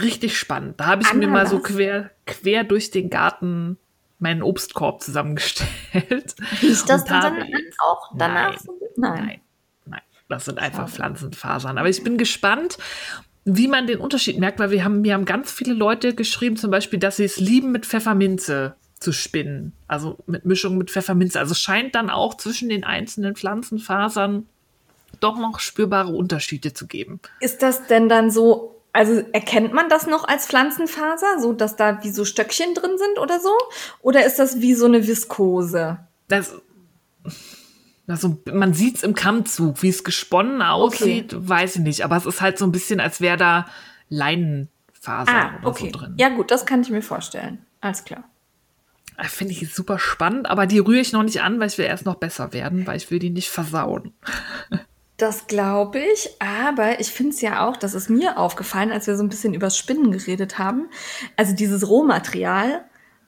richtig 0.00 0.38
spannend. 0.38 0.80
Da 0.80 0.86
habe 0.86 1.02
ich 1.02 1.10
Ananas. 1.10 1.26
mir 1.26 1.32
mal 1.32 1.46
so 1.46 1.58
quer, 1.60 2.10
quer 2.26 2.64
durch 2.64 2.90
den 2.90 3.10
Garten 3.10 3.78
meinen 4.18 4.42
Obstkorb 4.42 5.02
zusammengestellt. 5.02 6.36
Riecht 6.62 6.88
das 6.88 7.04
dann, 7.04 7.38
dann 7.38 7.48
auch 7.78 8.12
danach? 8.16 8.56
Nein. 8.96 9.24
Nein. 9.26 9.40
Nein. 9.86 10.00
Das 10.28 10.44
sind 10.44 10.58
einfach 10.58 10.88
Pflanzenfasern. 10.88 11.78
Aber 11.78 11.88
ich 11.88 12.04
bin 12.04 12.18
gespannt 12.18 12.78
wie 13.44 13.68
man 13.68 13.86
den 13.86 13.98
Unterschied 13.98 14.38
merkt, 14.38 14.58
weil 14.60 14.70
wir 14.70 14.84
haben, 14.84 15.00
mir 15.00 15.14
haben 15.14 15.24
ganz 15.24 15.50
viele 15.50 15.74
Leute 15.74 16.14
geschrieben, 16.14 16.56
zum 16.56 16.70
Beispiel, 16.70 16.98
dass 16.98 17.16
sie 17.16 17.24
es 17.24 17.40
lieben, 17.40 17.72
mit 17.72 17.86
Pfefferminze 17.86 18.76
zu 19.02 19.12
spinnen. 19.12 19.72
Also 19.88 20.18
mit 20.26 20.44
Mischung 20.44 20.78
mit 20.78 20.90
Pfefferminze. 20.90 21.38
Also 21.38 21.54
scheint 21.54 21.94
dann 21.94 22.10
auch 22.10 22.36
zwischen 22.36 22.68
den 22.68 22.84
einzelnen 22.84 23.36
Pflanzenfasern 23.36 24.46
doch 25.20 25.38
noch 25.38 25.60
spürbare 25.60 26.12
Unterschiede 26.12 26.72
zu 26.72 26.86
geben. 26.86 27.20
Ist 27.40 27.62
das 27.62 27.86
denn 27.86 28.08
dann 28.08 28.30
so, 28.30 28.80
also 28.92 29.22
erkennt 29.32 29.72
man 29.72 29.88
das 29.88 30.06
noch 30.06 30.26
als 30.26 30.46
Pflanzenfaser, 30.46 31.40
so 31.40 31.52
dass 31.52 31.76
da 31.76 32.02
wie 32.02 32.10
so 32.10 32.24
Stöckchen 32.24 32.74
drin 32.74 32.96
sind 32.96 33.18
oder 33.18 33.40
so? 33.40 33.52
Oder 34.00 34.24
ist 34.24 34.38
das 34.38 34.60
wie 34.60 34.74
so 34.74 34.86
eine 34.86 35.06
Viskose? 35.06 35.98
Das 36.28 36.54
also 38.08 38.42
man 38.52 38.74
sieht 38.74 38.96
es 38.96 39.02
im 39.04 39.14
Kammzug, 39.14 39.82
wie 39.82 39.88
es 39.88 40.04
gesponnen 40.04 40.60
aussieht, 40.60 41.34
okay. 41.34 41.48
weiß 41.48 41.76
ich 41.76 41.82
nicht. 41.82 42.04
Aber 42.04 42.16
es 42.16 42.26
ist 42.26 42.40
halt 42.40 42.58
so 42.58 42.66
ein 42.66 42.72
bisschen, 42.72 43.00
als 43.00 43.20
wäre 43.20 43.36
da 43.36 43.66
Leinenfaser 44.08 45.32
ah, 45.32 45.58
oder 45.60 45.68
okay. 45.68 45.90
so 45.92 45.98
drin. 45.98 46.14
Ja 46.18 46.28
gut, 46.28 46.50
das 46.50 46.66
kann 46.66 46.82
ich 46.82 46.90
mir 46.90 47.02
vorstellen. 47.02 47.64
Alles 47.80 48.04
klar. 48.04 48.24
Ah, 49.16 49.24
finde 49.24 49.52
ich 49.52 49.74
super 49.74 49.98
spannend, 49.98 50.48
aber 50.48 50.66
die 50.66 50.78
rühre 50.78 51.00
ich 51.00 51.12
noch 51.12 51.22
nicht 51.22 51.42
an, 51.42 51.60
weil 51.60 51.68
ich 51.68 51.78
will 51.78 51.84
erst 51.84 52.06
noch 52.06 52.16
besser 52.16 52.52
werden, 52.52 52.86
weil 52.86 52.96
ich 52.96 53.10
will 53.10 53.18
die 53.18 53.30
nicht 53.30 53.50
versauen. 53.50 54.12
Das 55.18 55.46
glaube 55.46 56.00
ich, 56.00 56.30
aber 56.40 56.98
ich 56.98 57.12
finde 57.12 57.32
es 57.32 57.40
ja 57.40 57.64
auch, 57.64 57.76
das 57.76 57.94
ist 57.94 58.10
mir 58.10 58.38
aufgefallen, 58.38 58.90
als 58.90 59.06
wir 59.06 59.16
so 59.16 59.22
ein 59.22 59.28
bisschen 59.28 59.54
übers 59.54 59.78
Spinnen 59.78 60.10
geredet 60.10 60.58
haben. 60.58 60.88
Also 61.36 61.54
dieses 61.54 61.86
Rohmaterial, 61.86 62.84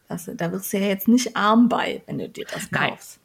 das, 0.08 0.28
da 0.34 0.50
wirst 0.50 0.72
du 0.72 0.78
ja 0.78 0.88
jetzt 0.88 1.06
nicht 1.06 1.36
arm 1.36 1.68
bei, 1.68 2.02
wenn 2.06 2.18
du 2.18 2.28
dir 2.28 2.46
das 2.52 2.70
kaufst. 2.70 3.20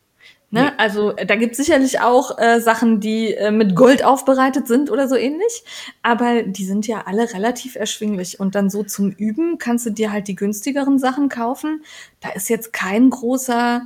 Ne? 0.52 0.64
Nee. 0.64 0.72
Also 0.78 1.14
da 1.14 1.36
gibt 1.36 1.52
es 1.52 1.58
sicherlich 1.58 2.02
auch 2.02 2.38
äh, 2.40 2.60
Sachen, 2.60 3.00
die 3.00 3.34
äh, 3.36 3.52
mit 3.52 3.76
Gold 3.76 4.04
aufbereitet 4.04 4.68
sind 4.68 4.90
oder 4.90 5.08
so 5.08 5.16
ähnlich. 5.16 5.64
Aber 6.02 6.42
die 6.44 6.66
sind 6.66 6.88
ja 6.88 7.04
alle 7.06 7.32
relativ 7.34 7.76
erschwinglich. 7.76 8.40
Und 8.40 8.56
dann 8.56 8.70
so 8.70 8.84
zum 8.84 9.12
Üben 9.12 9.60
kannst 9.60 9.86
du 9.86 9.92
dir 9.92 10.12
halt 10.12 10.28
die 10.28 10.36
günstigeren 10.36 10.98
Sachen 10.98 11.30
kaufen. 11.30 11.84
Da 12.20 12.30
ist 12.30 12.50
jetzt 12.50 12.74
kein 12.74 13.10
großer. 13.12 13.84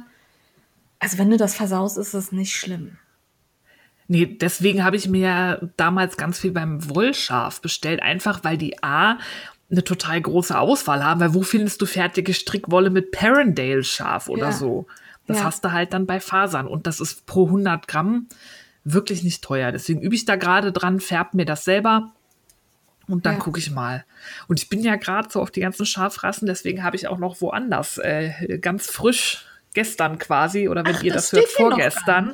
Also 1.00 1.18
wenn 1.18 1.30
du 1.30 1.38
das 1.38 1.54
versaust, 1.54 1.98
ist 1.98 2.14
es 2.14 2.32
nicht 2.32 2.56
schlimm. 2.56 2.98
Nee, 4.08 4.26
deswegen 4.26 4.84
habe 4.84 4.96
ich 4.96 5.08
mir 5.08 5.72
damals 5.76 6.18
ganz 6.18 6.40
viel 6.40 6.52
beim 6.52 6.90
Wollschaf 6.90 7.62
bestellt, 7.62 8.02
einfach 8.02 8.44
weil 8.44 8.58
die 8.58 8.82
A 8.84 9.18
eine 9.72 9.84
total 9.84 10.22
große 10.22 10.58
Auswahl 10.58 11.04
haben, 11.04 11.20
weil 11.20 11.34
wo 11.34 11.42
findest 11.42 11.82
du 11.82 11.86
fertige 11.86 12.34
Strickwolle 12.34 12.90
mit 12.90 13.12
Parendale-Schaf 13.12 14.30
oder 14.30 14.48
ja. 14.48 14.52
so? 14.52 14.88
Das 15.28 15.38
ja. 15.38 15.44
hast 15.46 15.64
du 15.64 15.72
halt 15.72 15.94
dann 15.94 16.06
bei 16.06 16.20
Fasern 16.20 16.68
und 16.68 16.88
das 16.88 17.00
ist 17.00 17.26
pro 17.26 17.46
100 17.46 17.88
Gramm 17.88 18.28
wirklich 18.84 19.24
nicht 19.24 19.44
teuer. 19.44 19.72
Deswegen 19.72 20.02
übe 20.02 20.16
ich 20.16 20.26
da 20.26 20.36
gerade 20.36 20.72
dran, 20.72 21.00
färb 21.00 21.34
mir 21.34 21.46
das 21.46 21.64
selber 21.64 22.12
und 23.08 23.26
dann 23.26 23.36
ja. 23.36 23.40
gucke 23.40 23.60
ich 23.60 23.72
mal. 23.72 24.06
Und 24.48 24.60
ich 24.60 24.70
bin 24.70 24.82
ja 24.82 24.96
gerade 24.96 25.30
so 25.32 25.42
auf 25.42 25.52
die 25.52 25.62
ganzen 25.62 25.86
Schafrassen, 25.86 26.48
deswegen 26.48 26.84
habe 26.84 26.96
ich 26.96 27.08
auch 27.08 27.18
noch 27.18 27.42
woanders 27.42 27.98
äh, 27.98 28.60
ganz 28.60 28.88
frisch 28.88 29.46
gestern 29.74 30.20
quasi 30.20 30.68
oder 30.68 30.86
wenn 30.86 30.96
Ach, 30.96 31.04
ihr 31.04 31.14
das, 31.14 31.30
das 31.30 31.40
hört 31.40 31.50
vorgestern. 31.50 32.34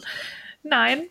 Nein. 0.63 1.03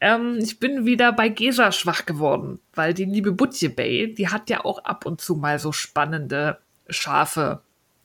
Ähm, 0.00 0.38
ich 0.40 0.60
bin 0.60 0.86
wieder 0.86 1.12
bei 1.12 1.28
Gesa 1.28 1.72
schwach 1.72 2.06
geworden, 2.06 2.60
weil 2.74 2.94
die 2.94 3.04
liebe 3.04 3.32
Butje 3.32 3.70
Bay, 3.70 4.14
die 4.14 4.28
hat 4.28 4.50
ja 4.50 4.64
auch 4.64 4.84
ab 4.84 5.04
und 5.04 5.20
zu 5.20 5.34
mal 5.34 5.58
so 5.58 5.72
spannende 5.72 6.58
Schafe 6.88 7.62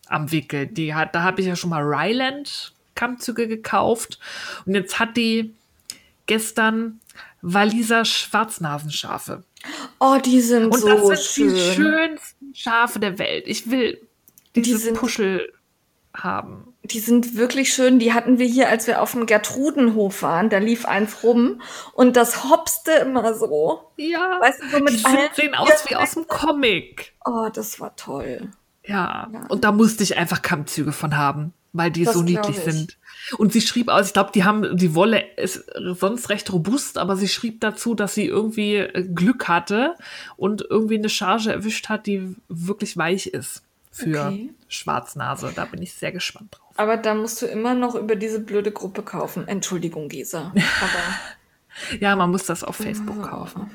am 0.07 0.31
Wickel. 0.31 0.67
Die 0.67 0.95
hat, 0.95 1.15
da 1.15 1.23
habe 1.23 1.41
ich 1.41 1.47
ja 1.47 1.55
schon 1.55 1.69
mal 1.69 1.83
Ryland 1.83 2.72
Kammzüge 2.95 3.47
gekauft. 3.47 4.19
Und 4.65 4.75
jetzt 4.75 4.99
hat 4.99 5.17
die 5.17 5.55
gestern 6.25 6.99
Waliser 7.41 8.05
Schwarznasenschafe. 8.05 9.43
Oh, 9.99 10.17
die 10.23 10.41
sind 10.41 10.65
Und 10.65 10.79
so 10.79 10.87
schön. 10.87 11.01
Und 11.01 11.09
das 11.09 11.33
sind 11.35 11.53
die 11.53 11.59
schönsten 11.59 12.55
Schafe 12.55 12.99
der 12.99 13.19
Welt. 13.19 13.47
Ich 13.47 13.69
will 13.69 13.99
diese 14.55 14.77
die 14.77 14.83
sind, 14.83 14.97
Puschel 14.97 15.51
haben. 16.13 16.73
Die 16.83 16.99
sind 16.99 17.35
wirklich 17.35 17.73
schön. 17.73 17.99
Die 17.99 18.13
hatten 18.13 18.39
wir 18.39 18.45
hier, 18.45 18.69
als 18.69 18.87
wir 18.87 19.01
auf 19.01 19.11
dem 19.11 19.25
Gertrudenhof 19.25 20.21
waren. 20.21 20.49
Da 20.49 20.59
lief 20.59 20.85
eins 20.85 21.23
rum 21.23 21.61
und 21.93 22.15
das 22.15 22.45
hopste 22.45 22.91
immer 22.93 23.33
so. 23.33 23.89
Ja. 23.97 24.39
Weißt 24.39 24.61
du, 24.61 24.69
so 24.69 24.79
mit 24.79 24.93
die 24.93 24.97
sind, 24.97 25.35
sehen 25.35 25.55
aus 25.55 25.83
wie 25.89 25.95
aus 25.95 26.13
dem 26.13 26.27
Comic. 26.27 27.13
Oh, 27.25 27.49
das 27.53 27.79
war 27.79 27.95
toll. 27.95 28.51
Ja. 28.85 29.29
ja. 29.33 29.45
Und 29.47 29.63
da 29.63 29.71
musste 29.71 30.03
ich 30.03 30.17
einfach 30.17 30.41
Kammzüge 30.41 30.91
von 30.91 31.17
haben 31.17 31.53
weil 31.73 31.91
die 31.91 32.05
das 32.05 32.13
so 32.13 32.21
niedlich 32.21 32.57
sind. 32.59 32.97
Und 33.37 33.51
sie 33.51 33.61
schrieb 33.61 33.89
aus, 33.89 34.07
ich 34.07 34.13
glaube, 34.13 34.31
die 34.33 34.43
haben, 34.43 34.77
die 34.77 34.95
Wolle 34.95 35.23
ist 35.37 35.65
sonst 35.75 36.29
recht 36.29 36.51
robust, 36.51 36.97
aber 36.97 37.15
sie 37.15 37.27
schrieb 37.27 37.61
dazu, 37.61 37.95
dass 37.95 38.13
sie 38.13 38.25
irgendwie 38.25 38.75
äh, 38.75 39.07
Glück 39.07 39.47
hatte 39.47 39.95
und 40.37 40.65
irgendwie 40.69 40.97
eine 40.97 41.09
Charge 41.09 41.51
erwischt 41.51 41.89
hat, 41.89 42.05
die 42.05 42.35
wirklich 42.47 42.95
weich 42.97 43.27
ist 43.27 43.63
für 43.91 44.27
okay. 44.27 44.49
Schwarznase. 44.67 45.51
Da 45.55 45.65
bin 45.65 45.81
ich 45.81 45.93
sehr 45.93 46.11
gespannt 46.11 46.57
drauf. 46.57 46.73
Aber 46.75 46.97
da 46.97 47.13
musst 47.13 47.41
du 47.41 47.45
immer 47.45 47.73
noch 47.75 47.95
über 47.95 48.15
diese 48.15 48.39
blöde 48.39 48.71
Gruppe 48.71 49.03
kaufen. 49.03 49.47
Entschuldigung, 49.47 50.09
Gesa. 50.09 50.53
ja, 51.99 52.15
man 52.15 52.29
muss 52.29 52.45
das 52.45 52.63
auf 52.63 52.75
Facebook 52.75 53.21
kaufen. 53.29 53.71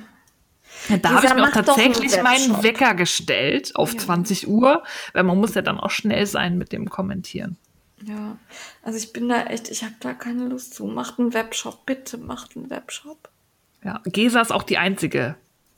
Da 1.02 1.10
habe 1.10 1.26
ich 1.26 1.34
mir 1.34 1.44
auch 1.44 1.50
tatsächlich 1.52 2.22
meinen. 2.22 2.62
Wecker 2.62 2.94
gestellt 2.94 3.74
auf 3.74 3.94
Ja. 3.94 3.98
20 4.00 4.48
Uhr, 4.48 4.82
weil 5.12 5.24
man 5.24 5.38
muss 5.38 5.54
ja 5.54 5.62
dann 5.62 5.80
auch 5.80 5.90
schnell 5.90 6.26
sein 6.26 6.58
mit 6.58 6.72
dem 6.72 6.88
Kommentieren. 6.88 7.56
Ja, 8.04 8.36
also 8.82 8.98
ich 8.98 9.12
bin 9.12 9.28
da 9.28 9.44
echt, 9.46 9.68
ich 9.70 9.82
habe 9.82 9.94
da 10.00 10.14
keine 10.14 10.44
Lust 10.46 10.74
zu. 10.74 10.86
Macht 10.86 11.18
einen 11.18 11.34
Webshop, 11.34 11.84
bitte 11.86 12.16
macht 12.18 12.56
einen 12.56 12.70
Webshop. 12.70 13.28
Ja, 13.84 14.00
Gesa 14.04 14.40
ist 14.40 14.52
auch 14.52 14.62
die 14.62 14.78
einzige, 14.78 15.34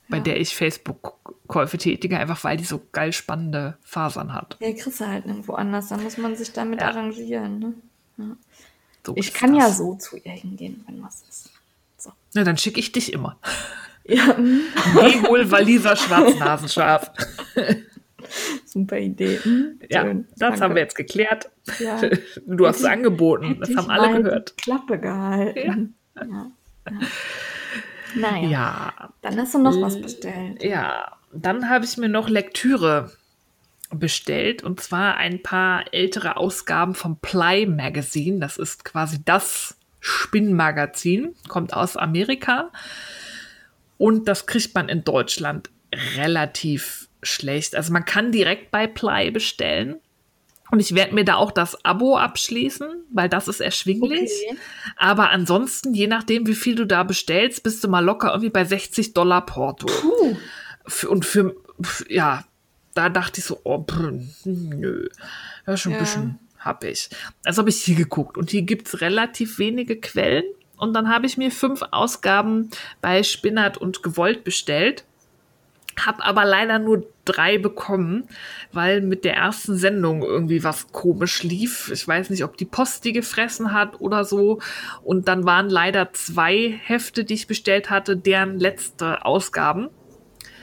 bei 0.08 0.18
Ja. 0.18 0.22
der 0.24 0.40
ich 0.40 0.54
Facebook-Käufe 0.54 1.78
tätige, 1.78 2.18
einfach 2.18 2.42
weil 2.44 2.56
die 2.56 2.64
so 2.64 2.80
geil 2.92 3.12
spannende 3.12 3.76
Fasern 3.82 4.34
hat. 4.34 4.56
Ja, 4.60 4.72
kriegst 4.72 5.00
du 5.00 5.06
halt 5.06 5.26
nirgendwo 5.26 5.54
anders, 5.54 5.88
dann 5.88 6.02
muss 6.02 6.16
man 6.18 6.36
sich 6.36 6.52
damit 6.52 6.80
Ja. 6.80 6.88
arrangieren. 6.88 7.82
Ne? 8.16 8.36
So 9.06 9.14
Ich 9.16 9.32
kann 9.32 9.54
ja 9.54 9.66
das. 9.68 9.78
so 9.78 9.94
zu 9.94 10.16
ihr 10.18 10.32
hingehen, 10.32 10.84
wenn 10.86 11.02
was 11.02 11.22
ist. 11.28 11.50
So. 11.96 12.12
Ja, 12.34 12.44
dann 12.44 12.58
schicke 12.58 12.80
ich 12.80 12.92
dich 12.92 13.12
immer. 13.12 13.38
Ja, 14.04 14.34
Geh 14.36 15.22
wohl 15.28 15.50
Waliser 15.50 15.96
Schwarznasenschaf. 15.96 17.10
super 18.64 18.98
Idee. 18.98 19.38
Hm, 19.42 19.80
Ja, 19.90 20.02
schön. 20.02 20.26
das 20.30 20.38
Danke. 20.38 20.60
haben 20.60 20.74
wir 20.74 20.82
jetzt 20.82 20.94
geklärt. 20.96 21.50
Ja. 21.78 22.00
Du 22.46 22.66
hast 22.66 22.78
es 22.80 22.84
angeboten. 22.84 23.56
Das 23.60 23.74
haben 23.76 23.90
alle 23.90 24.22
gehört. 24.22 24.54
die 24.58 24.62
Klappe 24.62 24.98
gehalten. 24.98 25.94
Ja. 26.16 26.22
Ja. 26.24 26.50
Naja, 28.14 28.48
Ja, 28.48 29.10
dann 29.22 29.38
hast 29.38 29.54
du 29.54 29.58
noch 29.58 29.80
was 29.80 30.00
bestellt. 30.00 30.62
ja. 30.62 31.16
Dann 31.32 31.68
habe 31.70 31.84
ich 31.84 31.96
mir 31.96 32.08
noch 32.08 32.28
Lektüre 32.28 33.12
bestellt 33.94 34.64
und 34.64 34.80
zwar 34.80 35.16
ein 35.16 35.40
paar 35.44 35.84
ältere 35.94 36.36
Ausgaben 36.36 36.94
vom 36.96 37.18
Ply 37.20 37.66
Magazine. 37.66 38.40
Das 38.40 38.56
ist 38.56 38.84
quasi 38.84 39.18
das 39.24 39.76
Spinnmagazin, 40.00 41.36
kommt 41.46 41.72
aus 41.72 41.96
Amerika 41.96 42.70
und 43.96 44.26
das 44.26 44.46
kriegt 44.46 44.74
man 44.74 44.88
in 44.88 45.04
Deutschland 45.04 45.70
relativ 46.16 47.08
schlecht. 47.22 47.74
Also 47.74 47.92
man 47.92 48.04
kann 48.04 48.32
direkt 48.32 48.70
bei 48.70 48.86
Ply 48.86 49.30
bestellen. 49.30 49.96
Und 50.70 50.78
ich 50.78 50.94
werde 50.94 51.14
mir 51.16 51.24
da 51.24 51.34
auch 51.34 51.50
das 51.50 51.84
Abo 51.84 52.16
abschließen, 52.16 52.88
weil 53.12 53.28
das 53.28 53.48
ist 53.48 53.60
erschwinglich. 53.60 54.30
Okay. 54.48 54.58
Aber 54.96 55.30
ansonsten, 55.30 55.94
je 55.94 56.06
nachdem, 56.06 56.46
wie 56.46 56.54
viel 56.54 56.76
du 56.76 56.86
da 56.86 57.02
bestellst, 57.02 57.64
bist 57.64 57.82
du 57.82 57.88
mal 57.88 58.04
locker 58.04 58.28
irgendwie 58.28 58.50
bei 58.50 58.64
60 58.64 59.12
Dollar 59.12 59.44
Porto. 59.46 59.86
Puh. 59.86 60.36
Und 61.08 61.24
für, 61.24 61.56
ja, 62.08 62.44
da 62.94 63.08
dachte 63.08 63.40
ich 63.40 63.46
so, 63.46 63.60
oh, 63.64 63.78
brr, 63.78 64.12
nö, 64.44 65.08
ja, 65.66 65.76
schon 65.76 65.92
ein 65.92 65.96
Ja. 65.96 66.00
bisschen 66.00 66.38
hab 66.58 66.84
ich. 66.84 67.08
Also 67.44 67.60
habe 67.60 67.70
ich 67.70 67.82
hier 67.82 67.96
geguckt 67.96 68.36
und 68.36 68.50
hier 68.50 68.62
gibt's 68.62 69.00
relativ 69.00 69.58
wenige 69.58 69.98
Quellen. 69.98 70.44
Und 70.76 70.94
dann 70.94 71.08
habe 71.08 71.26
ich 71.26 71.36
mir 71.36 71.50
fünf 71.50 71.82
Ausgaben 71.90 72.70
bei 73.00 73.22
Spinnert 73.22 73.76
und 73.78 74.02
Gewollt 74.02 74.44
bestellt. 74.44 75.04
Hab 75.98 76.26
aber 76.26 76.44
leider 76.44 76.78
nur 76.78 77.06
drei 77.24 77.58
bekommen, 77.58 78.24
weil 78.72 79.00
mit 79.02 79.24
der 79.24 79.34
ersten 79.36 79.76
Sendung 79.76 80.22
irgendwie 80.22 80.64
was 80.64 80.92
komisch 80.92 81.42
lief. 81.42 81.90
Ich 81.92 82.06
weiß 82.06 82.30
nicht, 82.30 82.44
ob 82.44 82.56
die 82.56 82.64
Post 82.64 83.04
die 83.04 83.12
gefressen 83.12 83.72
hat 83.72 84.00
oder 84.00 84.24
so. 84.24 84.60
Und 85.02 85.28
dann 85.28 85.44
waren 85.44 85.68
leider 85.68 86.12
zwei 86.12 86.80
Hefte, 86.84 87.24
die 87.24 87.34
ich 87.34 87.46
bestellt 87.46 87.90
hatte, 87.90 88.16
deren 88.16 88.58
letzte 88.58 89.24
Ausgaben. 89.24 89.88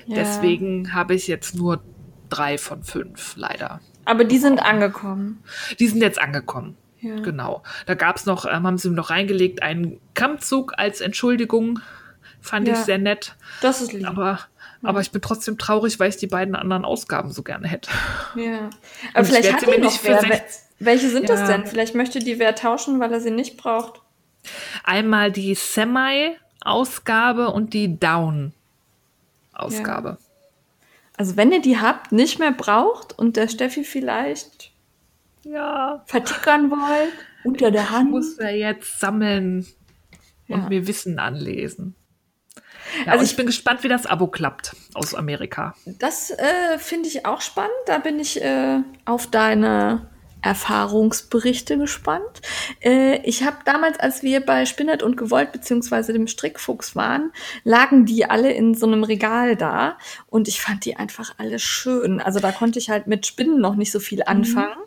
Ja. 0.08 0.16
Deswegen 0.16 0.94
habe 0.94 1.14
ich 1.14 1.28
jetzt 1.28 1.54
nur 1.56 1.84
drei 2.30 2.58
von 2.58 2.84
fünf, 2.84 3.36
leider. 3.36 3.80
Aber 4.06 4.24
die 4.24 4.38
sind 4.38 4.60
angekommen. 4.60 5.44
Die 5.80 5.88
sind 5.88 6.02
jetzt 6.02 6.20
angekommen. 6.20 6.78
Ja. 7.00 7.20
Genau. 7.20 7.62
Da 7.86 7.94
gab 7.94 8.16
es 8.16 8.26
noch, 8.26 8.46
ähm, 8.46 8.66
haben 8.66 8.78
sie 8.78 8.90
noch 8.90 9.10
reingelegt, 9.10 9.62
einen 9.62 10.00
Kammzug 10.16 10.74
als 10.78 11.02
Entschuldigung. 11.02 11.80
Fand 12.40 12.68
ich 12.68 12.76
Ja. 12.76 12.84
sehr 12.84 12.98
nett. 12.98 13.36
Das 13.62 13.82
ist 13.82 13.94
lieb. 13.94 14.08
Aber, 14.08 14.40
aber 14.84 15.02
ich 15.02 15.12
bin 15.12 15.22
trotzdem 15.22 15.58
traurig, 15.58 16.00
weil 16.00 16.10
ich 16.10 16.18
die 16.18 16.28
beiden 16.28 16.56
anderen 16.56 16.86
Ausgaben 16.86 17.32
so 17.32 17.44
gerne 17.44 17.68
hätte. 17.68 17.90
Ja. 18.36 18.66
Und 18.66 18.70
Aber 19.14 19.22
ich 19.24 19.28
vielleicht 19.28 19.54
hat 19.54 19.60
sie 19.62 19.66
die 19.72 19.82
nicht 19.82 19.98
für 20.00 20.10
wer. 20.10 20.22
60 20.22 20.64
Welche 20.80 21.10
sind 21.10 21.28
das 21.30 21.40
Ja. 21.42 21.48
denn? 21.58 21.66
Vielleicht 21.66 21.96
möchte 21.96 22.20
die 22.20 22.38
wer 22.40 22.54
tauschen, 22.56 23.00
weil 23.00 23.12
er 23.12 23.20
sie 23.20 23.32
nicht 23.32 23.58
braucht. 23.58 24.02
Einmal 24.84 25.32
die 25.32 25.56
Semi-Ausgabe 25.56 27.50
und 27.50 27.74
die 27.74 28.00
Down-Ausgabe. 28.00 30.18
Also 31.18 31.36
wenn 31.36 31.52
ihr 31.52 31.62
die 31.62 31.80
habt, 31.80 32.12
nicht 32.12 32.38
mehr 32.40 32.52
braucht 32.52 33.18
und 33.18 33.38
der 33.38 33.48
Steffi 33.48 33.84
vielleicht 33.84 34.72
Ja. 35.44 36.04
vertickern 36.06 36.70
wollt, 36.70 37.14
unter 37.44 37.72
der 37.72 37.84
Ich 37.84 37.90
Hand. 37.90 38.12
muss 38.12 38.38
ja 38.38 38.50
jetzt 38.50 39.00
sammeln 39.00 39.66
und 40.48 40.62
Ja. 40.62 40.70
mir 40.70 40.86
Wissen 40.88 41.18
anlesen. 41.20 41.96
Ja, 43.06 43.14
Also 43.14 43.24
ich- 43.26 43.36
bin 43.36 43.46
gespannt, 43.46 43.84
wie 43.84 43.88
das 43.90 44.06
Abo 44.06 44.28
klappt 44.28 44.76
aus 44.94 45.14
Amerika. 45.14 45.76
Das 45.86 46.30
äh, 46.32 46.78
finde 46.78 47.08
ich 47.10 47.26
auch 47.26 47.42
spannend. 47.42 47.72
Da 47.86 47.98
bin 48.00 48.20
ich 48.20 48.42
äh, 48.42 48.80
auf 49.06 49.28
deine 49.28 50.08
Erfahrungsberichte 50.42 51.78
gespannt. 51.78 52.42
Äh, 52.82 53.18
ich 53.28 53.44
habe 53.44 53.58
damals, 53.66 54.00
als 54.00 54.22
wir 54.24 54.40
bei 54.46 54.66
Spinnert 54.66 55.02
und 55.04 55.18
Gewollt 55.18 55.52
beziehungsweise 55.52 56.14
dem 56.14 56.28
Strickfuchs 56.28 56.96
waren, 56.96 57.32
lagen 57.64 58.06
die 58.06 58.26
alle 58.30 58.52
in 58.54 58.76
so 58.76 58.86
einem 58.86 59.04
Regal 59.04 59.56
da 59.56 59.98
und 60.28 60.48
ich 60.48 60.62
fand 60.62 60.86
die 60.86 60.96
einfach 60.96 61.34
alle 61.38 61.60
schön. 61.60 62.22
Also 62.22 62.40
da 62.40 62.52
konnte 62.52 62.80
ich 62.80 62.90
halt 62.90 63.08
mit 63.08 63.26
Spinnen 63.26 63.60
noch 63.60 63.76
nicht 63.76 63.92
so 63.92 64.00
viel 64.00 64.24
anfangen, 64.24 64.78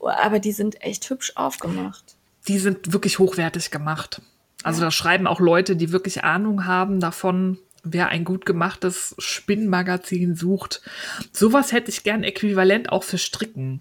aber 0.00 0.38
die 0.38 0.52
sind 0.52 0.80
echt 0.82 1.08
hübsch 1.10 1.32
aufgemacht. 1.34 2.16
Die 2.48 2.58
sind 2.58 2.92
wirklich 2.92 3.18
hochwertig 3.18 3.70
gemacht. 3.70 4.20
Also 4.62 4.80
da 4.80 4.90
schreiben 4.90 5.26
auch 5.26 5.40
Leute, 5.40 5.76
die 5.76 5.92
wirklich 5.92 6.24
Ahnung 6.24 6.66
haben 6.66 7.00
davon, 7.00 7.58
wer 7.84 8.08
ein 8.08 8.24
gut 8.24 8.46
gemachtes 8.46 9.14
Spinnmagazin 9.18 10.36
sucht. 10.36 10.82
Sowas 11.32 11.72
hätte 11.72 11.90
ich 11.90 12.04
gern 12.04 12.22
äquivalent 12.22 12.90
auch 12.90 13.02
für 13.02 13.18
Stricken. 13.18 13.80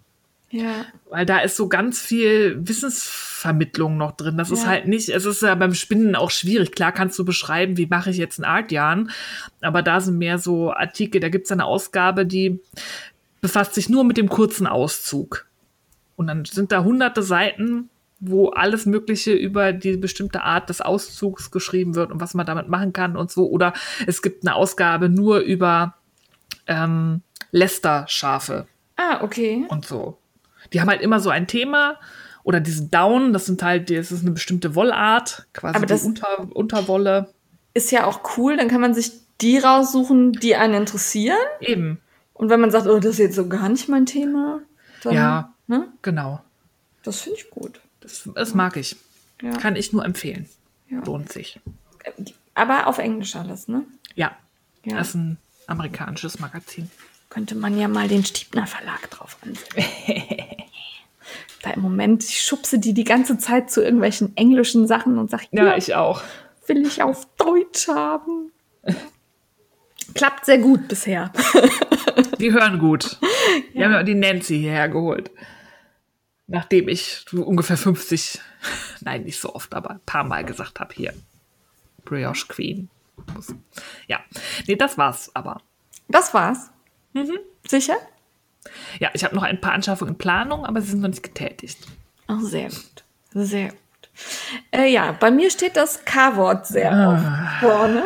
Ja. 0.49 0.85
Weil 1.09 1.25
da 1.25 1.39
ist 1.39 1.55
so 1.55 1.69
ganz 1.69 2.01
viel 2.01 2.57
Wissensvermittlung 2.67 3.95
noch 3.97 4.11
drin. 4.11 4.37
Das 4.37 4.51
ist 4.51 4.63
Ja. 4.63 4.69
halt 4.69 4.87
nicht, 4.87 5.09
es 5.09 5.25
ist 5.25 5.41
ja 5.41 5.55
beim 5.55 5.73
Spinnen 5.73 6.15
auch 6.15 6.29
schwierig. 6.31 6.73
Klar 6.73 6.91
kannst 6.91 7.17
du 7.19 7.23
beschreiben, 7.23 7.77
wie 7.77 7.85
mache 7.85 8.09
ich 8.09 8.17
jetzt 8.17 8.37
ein 8.39 8.43
Artjarn, 8.43 9.11
aber 9.61 9.81
da 9.81 10.01
sind 10.01 10.17
mehr 10.17 10.39
so 10.39 10.73
Artikel, 10.73 11.21
da 11.21 11.29
gibt 11.29 11.45
es 11.45 11.51
eine 11.51 11.65
Ausgabe, 11.65 12.25
die 12.25 12.59
befasst 13.39 13.75
sich 13.75 13.87
nur 13.87 14.03
mit 14.03 14.17
dem 14.17 14.27
kurzen 14.29 14.67
Auszug. 14.67 15.45
Und 16.17 16.27
dann 16.27 16.43
sind 16.45 16.71
da 16.71 16.83
hunderte 16.83 17.23
Seiten, 17.23 17.89
wo 18.23 18.49
alles 18.49 18.85
Mögliche 18.85 19.33
über 19.33 19.73
die 19.73 19.97
bestimmte 19.97 20.43
Art 20.43 20.69
des 20.69 20.79
Auszugs 20.79 21.49
geschrieben 21.51 21.95
wird 21.95 22.11
und 22.11 22.21
was 22.21 22.33
man 22.35 22.45
damit 22.45 22.67
machen 22.69 22.93
kann 22.93 23.17
und 23.17 23.31
so. 23.31 23.49
Oder 23.49 23.73
es 24.05 24.21
gibt 24.21 24.45
eine 24.45 24.55
Ausgabe 24.55 25.09
nur 25.09 25.39
über 25.39 25.95
ähm, 26.67 27.21
Lästerschafe 27.51 28.67
Ah, 28.97 29.23
okay. 29.23 29.65
und 29.69 29.85
so. 29.85 30.17
Die 30.73 30.79
haben 30.81 30.89
halt 30.89 31.01
immer 31.01 31.19
so 31.19 31.29
ein 31.31 31.47
Thema 31.47 31.97
oder 32.43 32.59
diese 32.59 32.85
Down, 32.85 33.33
das 33.33 33.45
sind 33.47 33.63
halt, 33.63 33.89
das 33.89 34.11
ist 34.11 34.21
eine 34.21 34.31
bestimmte 34.31 34.75
Wollart, 34.75 35.47
quasi 35.53 35.75
Aber 35.75 35.85
das- 35.85 36.01
die 36.03 36.07
Unter, 36.09 36.47
Unterwolle. 36.55 37.33
Ist 37.73 37.91
ja 37.91 38.05
auch 38.05 38.37
cool, 38.37 38.57
dann 38.57 38.67
kann 38.67 38.81
man 38.81 38.93
sich 38.93 39.11
die 39.39 39.57
raussuchen, 39.57 40.33
die 40.33 40.55
einen 40.55 40.73
interessieren. 40.75 41.37
Eben, 41.61 41.99
Und 42.33 42.49
wenn 42.49 42.59
man 42.59 42.69
sagt, 42.71 42.85
oh, 42.87 42.97
das 42.99 43.11
ist 43.13 43.17
jetzt 43.19 43.35
so 43.35 43.47
gar 43.47 43.69
nicht 43.69 43.87
mein 43.89 44.05
Thema, 44.05 44.59
dann, 45.03 45.13
Ja. 45.13 45.53
ne? 45.67 45.87
genau. 46.01 46.41
Das 47.03 47.21
finde 47.21 47.39
ich 47.39 47.49
gut. 47.49 47.79
Das, 48.11 48.29
das 48.35 48.53
mag 48.53 48.77
ich. 48.77 48.95
Ja. 49.41 49.51
Kann 49.57 49.75
ich 49.75 49.91
nur 49.93 50.05
empfehlen. 50.05 50.47
Ja. 50.89 50.99
Lohnt 51.03 51.31
sich. 51.31 51.59
Aber 52.53 52.87
auf 52.87 52.97
Englisch 52.97 53.35
alles, 53.35 53.67
ne? 53.67 53.83
Ja, 54.15 54.35
Ja. 54.83 54.97
das 54.97 55.09
ist 55.09 55.15
ein 55.15 55.37
amerikanisches 55.67 56.39
Magazin. 56.39 56.91
Könnte 57.29 57.55
man 57.55 57.77
ja 57.79 57.87
mal 57.87 58.07
den 58.09 58.25
Stiebner 58.25 58.67
Verlag 58.67 59.09
drauf 59.09 59.37
ansetzen. 59.41 59.83
da 61.63 61.69
im 61.71 61.81
Moment, 61.81 62.23
ich 62.25 62.41
schubse 62.41 62.77
die 62.79 62.93
die 62.93 63.03
ganze 63.05 63.37
Zeit 63.37 63.71
zu 63.71 63.81
irgendwelchen 63.81 64.35
englischen 64.35 64.85
Sachen 64.87 65.17
und 65.17 65.29
sage, 65.31 65.45
Ja, 65.51 65.77
ich 65.77 65.95
auch. 65.95 66.21
will 66.67 66.85
ich 66.85 67.01
auf 67.01 67.25
Deutsch 67.37 67.87
haben. 67.87 68.51
Klappt 70.13 70.45
sehr 70.45 70.57
gut 70.57 70.87
bisher. 70.89 71.31
Die 72.39 72.51
hören 72.51 72.79
gut. 72.79 73.17
Die 73.73 73.81
haben 73.83 73.91
ja 73.93 74.03
die 74.03 74.15
Nancy 74.15 74.59
hierher 74.59 74.89
geholt. 74.89 75.31
Nachdem 76.51 76.89
ich 76.89 77.25
ungefähr 77.31 77.77
50, 77.77 78.41
nein, 78.99 79.23
nicht 79.23 79.39
so 79.39 79.55
oft, 79.55 79.73
aber 79.73 79.91
ein 79.91 80.01
paar 80.05 80.25
Mal 80.25 80.43
gesagt 80.43 80.81
habe, 80.81 80.93
hier, 80.93 81.13
Brioche 82.03 82.47
Queen. 82.47 82.89
Ja, 84.07 84.19
nee, 84.67 84.75
das 84.75 84.97
war's 84.97 85.31
aber. 85.33 85.61
Das 86.09 86.33
war's. 86.33 86.69
Mhm. 87.13 87.39
Sicher? 87.65 87.95
Ja, 88.99 89.09
ich 89.13 89.23
habe 89.23 89.33
noch 89.33 89.43
ein 89.43 89.61
paar 89.61 89.71
Anschaffungen 89.71 90.15
in 90.15 90.17
Planung, 90.17 90.65
aber 90.65 90.81
sie 90.81 90.91
sind 90.91 90.99
noch 91.01 91.07
nicht 91.07 91.23
getätigt. 91.23 91.87
Oh, 92.27 92.39
sehr 92.39 92.67
gut. 92.67 93.03
Sehr 93.33 93.69
gut. 93.69 93.79
Äh, 94.71 94.91
ja, 94.91 95.13
bei 95.13 95.31
mir 95.31 95.49
steht 95.51 95.77
das 95.77 96.03
K-Wort 96.03 96.67
sehr 96.67 96.91
oft 96.91 97.59
vorne. 97.61 98.03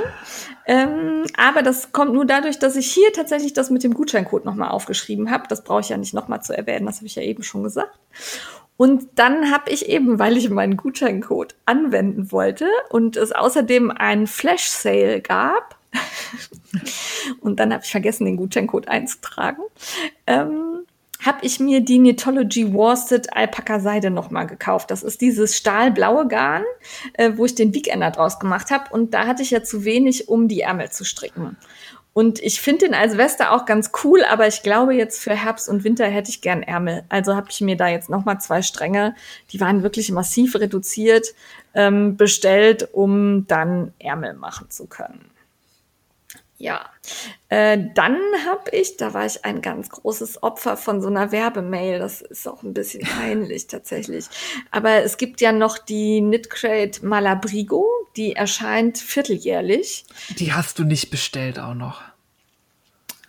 Ähm, 0.67 1.25
aber 1.37 1.61
das 1.61 1.91
kommt 1.91 2.13
nur 2.13 2.25
dadurch, 2.25 2.59
dass 2.59 2.75
ich 2.75 2.91
hier 2.91 3.13
tatsächlich 3.13 3.53
das 3.53 3.69
mit 3.69 3.83
dem 3.83 3.93
Gutscheincode 3.93 4.45
nochmal 4.45 4.69
aufgeschrieben 4.69 5.29
habe. 5.29 5.45
Das 5.47 5.63
brauche 5.63 5.81
ich 5.81 5.89
ja 5.89 5.97
nicht 5.97 6.13
nochmal 6.13 6.41
zu 6.41 6.57
erwähnen, 6.57 6.85
das 6.85 6.97
habe 6.97 7.07
ich 7.07 7.15
ja 7.15 7.21
eben 7.21 7.43
schon 7.43 7.63
gesagt. 7.63 7.97
Und 8.77 9.07
dann 9.15 9.51
habe 9.51 9.69
ich 9.69 9.87
eben, 9.87 10.19
weil 10.19 10.35
ich 10.35 10.49
meinen 10.49 10.75
Gutscheincode 10.75 11.55
anwenden 11.65 12.31
wollte 12.31 12.67
und 12.89 13.15
es 13.15 13.31
außerdem 13.31 13.91
einen 13.91 14.27
Flash-Sale 14.27 15.21
gab, 15.21 15.77
und 17.41 17.59
dann 17.59 17.73
habe 17.73 17.83
ich 17.83 17.91
vergessen, 17.91 18.25
den 18.25 18.37
Gutscheincode 18.37 18.87
einzutragen. 18.87 19.63
Ähm, 20.27 20.74
habe 21.25 21.39
ich 21.41 21.59
mir 21.59 21.81
die 21.81 21.97
Knitology 21.97 22.71
Worsted 22.73 23.33
Alpaka 23.33 23.79
Seide 23.79 24.11
nochmal 24.11 24.45
gekauft. 24.45 24.91
Das 24.91 25.01
ist 25.01 25.21
dieses 25.21 25.57
stahlblaue 25.57 26.27
Garn, 26.27 26.63
äh, 27.13 27.31
wo 27.35 27.45
ich 27.45 27.55
den 27.55 27.73
Weekender 27.73 28.11
draus 28.11 28.39
gemacht 28.39 28.69
habe. 28.69 28.85
Und 28.91 29.13
da 29.13 29.25
hatte 29.25 29.41
ich 29.41 29.51
ja 29.51 29.63
zu 29.63 29.85
wenig, 29.85 30.29
um 30.29 30.47
die 30.47 30.61
Ärmel 30.61 30.91
zu 30.91 31.03
stricken. 31.03 31.57
Und 32.13 32.39
ich 32.39 32.61
finde 32.61 32.85
den 32.85 32.93
als 32.93 33.17
Weste 33.17 33.51
auch 33.51 33.65
ganz 33.65 33.91
cool, 34.03 34.23
aber 34.23 34.47
ich 34.47 34.63
glaube 34.63 34.95
jetzt 34.95 35.19
für 35.19 35.35
Herbst 35.35 35.67
und 35.67 35.83
Winter 35.83 36.05
hätte 36.05 36.29
ich 36.29 36.39
gern 36.39 36.63
Ärmel. 36.63 37.03
Also 37.09 37.35
habe 37.35 37.47
ich 37.49 37.59
mir 37.59 37.75
da 37.75 37.89
jetzt 37.89 38.09
nochmal 38.09 38.39
zwei 38.39 38.61
Stränge, 38.61 39.15
die 39.51 39.59
waren 39.59 39.83
wirklich 39.83 40.11
massiv 40.11 40.55
reduziert, 40.55 41.33
ähm, 41.73 42.15
bestellt, 42.15 42.87
um 42.93 43.47
dann 43.47 43.93
Ärmel 43.99 44.33
machen 44.33 44.69
zu 44.69 44.85
können. 44.85 45.29
Ja, 46.57 46.89
äh, 47.49 47.77
dann 47.95 48.17
habe 48.45 48.69
ich, 48.71 48.95
da 48.95 49.13
war 49.13 49.25
ich 49.25 49.43
ein 49.43 49.61
ganz 49.61 49.89
großes 49.89 50.41
Opfer 50.41 50.77
von 50.77 51.01
so 51.01 51.09
einer 51.09 51.33
Werbemail. 51.33 51.99
Das 51.99 52.21
ist 52.21 52.47
auch 52.47 52.63
ein 52.63 52.73
bisschen 52.73 53.01
peinlich 53.17 53.67
tatsächlich. 53.67 54.25
Aber 54.71 55.03
es 55.03 55.17
gibt 55.17 55.41
ja 55.41 55.51
noch 55.51 55.77
die 55.77 56.19
Knitcrate 56.19 57.05
Malabrigo, 57.05 57.85
die 58.15 58.33
erscheint 58.33 58.97
vierteljährlich. 58.97 60.05
Die 60.39 60.53
hast 60.53 60.79
du 60.79 60.85
nicht 60.85 61.09
bestellt 61.09 61.59
auch 61.59 61.73
noch. 61.73 62.01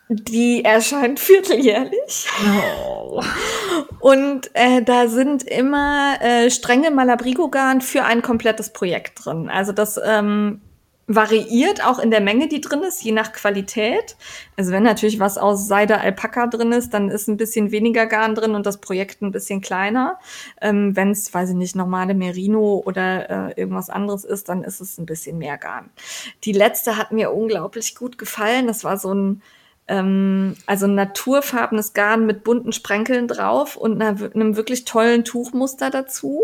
Die 0.08 0.64
erscheint 0.64 1.18
vierteljährlich. 1.18 2.28
Oh. 2.62 3.20
Und 3.98 4.50
äh, 4.54 4.82
da 4.82 5.08
sind 5.08 5.42
immer 5.42 6.16
äh, 6.20 6.48
strenge 6.48 6.92
Malabrigo-Garn 6.92 7.80
für 7.80 8.04
ein 8.04 8.22
komplettes 8.22 8.72
Projekt 8.72 9.24
drin. 9.24 9.48
Also 9.48 9.72
das 9.72 9.98
ähm, 10.04 10.60
variiert 11.06 11.84
auch 11.84 12.00
in 12.00 12.10
der 12.10 12.20
Menge, 12.20 12.48
die 12.48 12.60
drin 12.60 12.82
ist, 12.82 13.02
je 13.02 13.12
nach 13.12 13.32
Qualität. 13.32 14.16
Also 14.56 14.72
wenn 14.72 14.82
natürlich 14.82 15.20
was 15.20 15.38
aus 15.38 15.68
Seide 15.68 16.00
Alpaka 16.00 16.48
drin 16.48 16.72
ist, 16.72 16.90
dann 16.94 17.10
ist 17.10 17.28
ein 17.28 17.36
bisschen 17.36 17.70
weniger 17.70 18.06
Garn 18.06 18.34
drin 18.34 18.54
und 18.54 18.66
das 18.66 18.80
Projekt 18.80 19.22
ein 19.22 19.30
bisschen 19.30 19.60
kleiner. 19.60 20.18
Ähm, 20.60 20.96
wenn 20.96 21.10
es, 21.10 21.32
weiß 21.32 21.50
ich 21.50 21.56
nicht, 21.56 21.76
normale 21.76 22.14
Merino 22.14 22.82
oder 22.84 23.50
äh, 23.50 23.60
irgendwas 23.60 23.88
anderes 23.88 24.24
ist, 24.24 24.48
dann 24.48 24.64
ist 24.64 24.80
es 24.80 24.98
ein 24.98 25.06
bisschen 25.06 25.38
mehr 25.38 25.58
Garn. 25.58 25.90
Die 26.44 26.52
letzte 26.52 26.96
hat 26.96 27.12
mir 27.12 27.32
unglaublich 27.32 27.94
gut 27.94 28.18
gefallen. 28.18 28.66
Das 28.66 28.82
war 28.82 28.98
so 28.98 29.14
ein 29.14 29.42
ähm, 29.88 30.56
also 30.66 30.88
naturfarbenes 30.88 31.92
Garn 31.92 32.26
mit 32.26 32.42
bunten 32.42 32.72
Sprenkeln 32.72 33.28
drauf 33.28 33.76
und 33.76 34.02
einer, 34.02 34.20
einem 34.34 34.56
wirklich 34.56 34.84
tollen 34.84 35.24
Tuchmuster 35.24 35.90
dazu. 35.90 36.42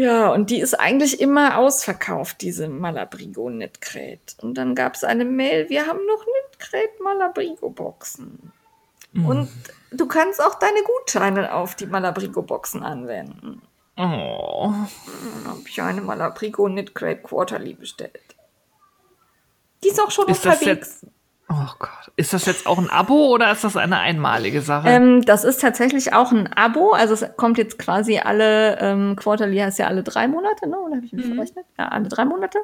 Ja, 0.00 0.32
und 0.32 0.48
die 0.48 0.60
ist 0.60 0.80
eigentlich 0.80 1.20
immer 1.20 1.58
ausverkauft, 1.58 2.40
diese 2.40 2.70
Malabrigo 2.70 3.48
Knitcrate. 3.48 4.34
Und 4.40 4.54
dann 4.54 4.74
gab 4.74 4.94
es 4.94 5.04
eine 5.04 5.26
Mail, 5.26 5.68
wir 5.68 5.86
haben 5.86 5.98
noch 6.06 6.24
Knitcrate 6.24 7.02
Malabrigo 7.02 7.68
Boxen. 7.68 8.50
Mhm. 9.12 9.26
Und 9.26 9.50
du 9.90 10.06
kannst 10.06 10.42
auch 10.42 10.54
deine 10.54 10.82
Gutscheine 10.84 11.52
auf 11.52 11.74
die 11.74 11.84
Malabrigo 11.84 12.40
Boxen 12.40 12.82
anwenden. 12.82 13.60
Oh. 13.98 14.72
Dann 14.72 15.52
habe 15.52 15.64
ich 15.66 15.82
eine 15.82 16.00
Malabrigo 16.00 16.64
Knitcrate 16.64 17.20
Quarterly 17.20 17.74
bestellt. 17.74 18.36
Die 19.84 19.88
ist 19.88 20.00
auch 20.00 20.10
schon 20.10 20.28
ist 20.28 20.46
unterwegs. 20.46 21.04
Oh 21.52 21.66
Gott. 21.80 22.12
Ist 22.14 22.32
das 22.32 22.46
jetzt 22.46 22.66
auch 22.66 22.78
ein 22.78 22.88
Abo 22.90 23.26
oder 23.34 23.50
ist 23.50 23.64
das 23.64 23.76
eine 23.76 23.98
einmalige 23.98 24.62
Sache? 24.62 24.88
Ähm, 24.88 25.22
das 25.22 25.42
ist 25.42 25.60
tatsächlich 25.60 26.12
auch 26.12 26.30
ein 26.30 26.46
Abo. 26.52 26.92
Also 26.92 27.14
es 27.14 27.24
kommt 27.36 27.58
jetzt 27.58 27.76
quasi 27.76 28.18
alle, 28.18 28.78
ähm, 28.78 29.16
Quarterly 29.16 29.58
heißt 29.58 29.80
ja 29.80 29.88
alle 29.88 30.04
drei 30.04 30.28
Monate, 30.28 30.68
ne? 30.68 30.78
Oder 30.78 30.96
habe 30.96 31.06
ich 31.06 31.12
mich 31.12 31.26
mhm. 31.26 31.34
verrechnet? 31.34 31.66
Ja, 31.76 31.88
alle 31.88 32.08
drei 32.08 32.24
Monate. 32.24 32.58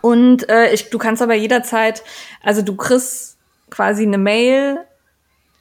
Und 0.00 0.48
äh, 0.48 0.72
ich, 0.72 0.90
du 0.90 0.98
kannst 0.98 1.22
aber 1.22 1.34
jederzeit, 1.34 2.02
also 2.42 2.62
du 2.62 2.74
kriegst 2.74 3.38
quasi 3.70 4.02
eine 4.02 4.18
Mail, 4.18 4.78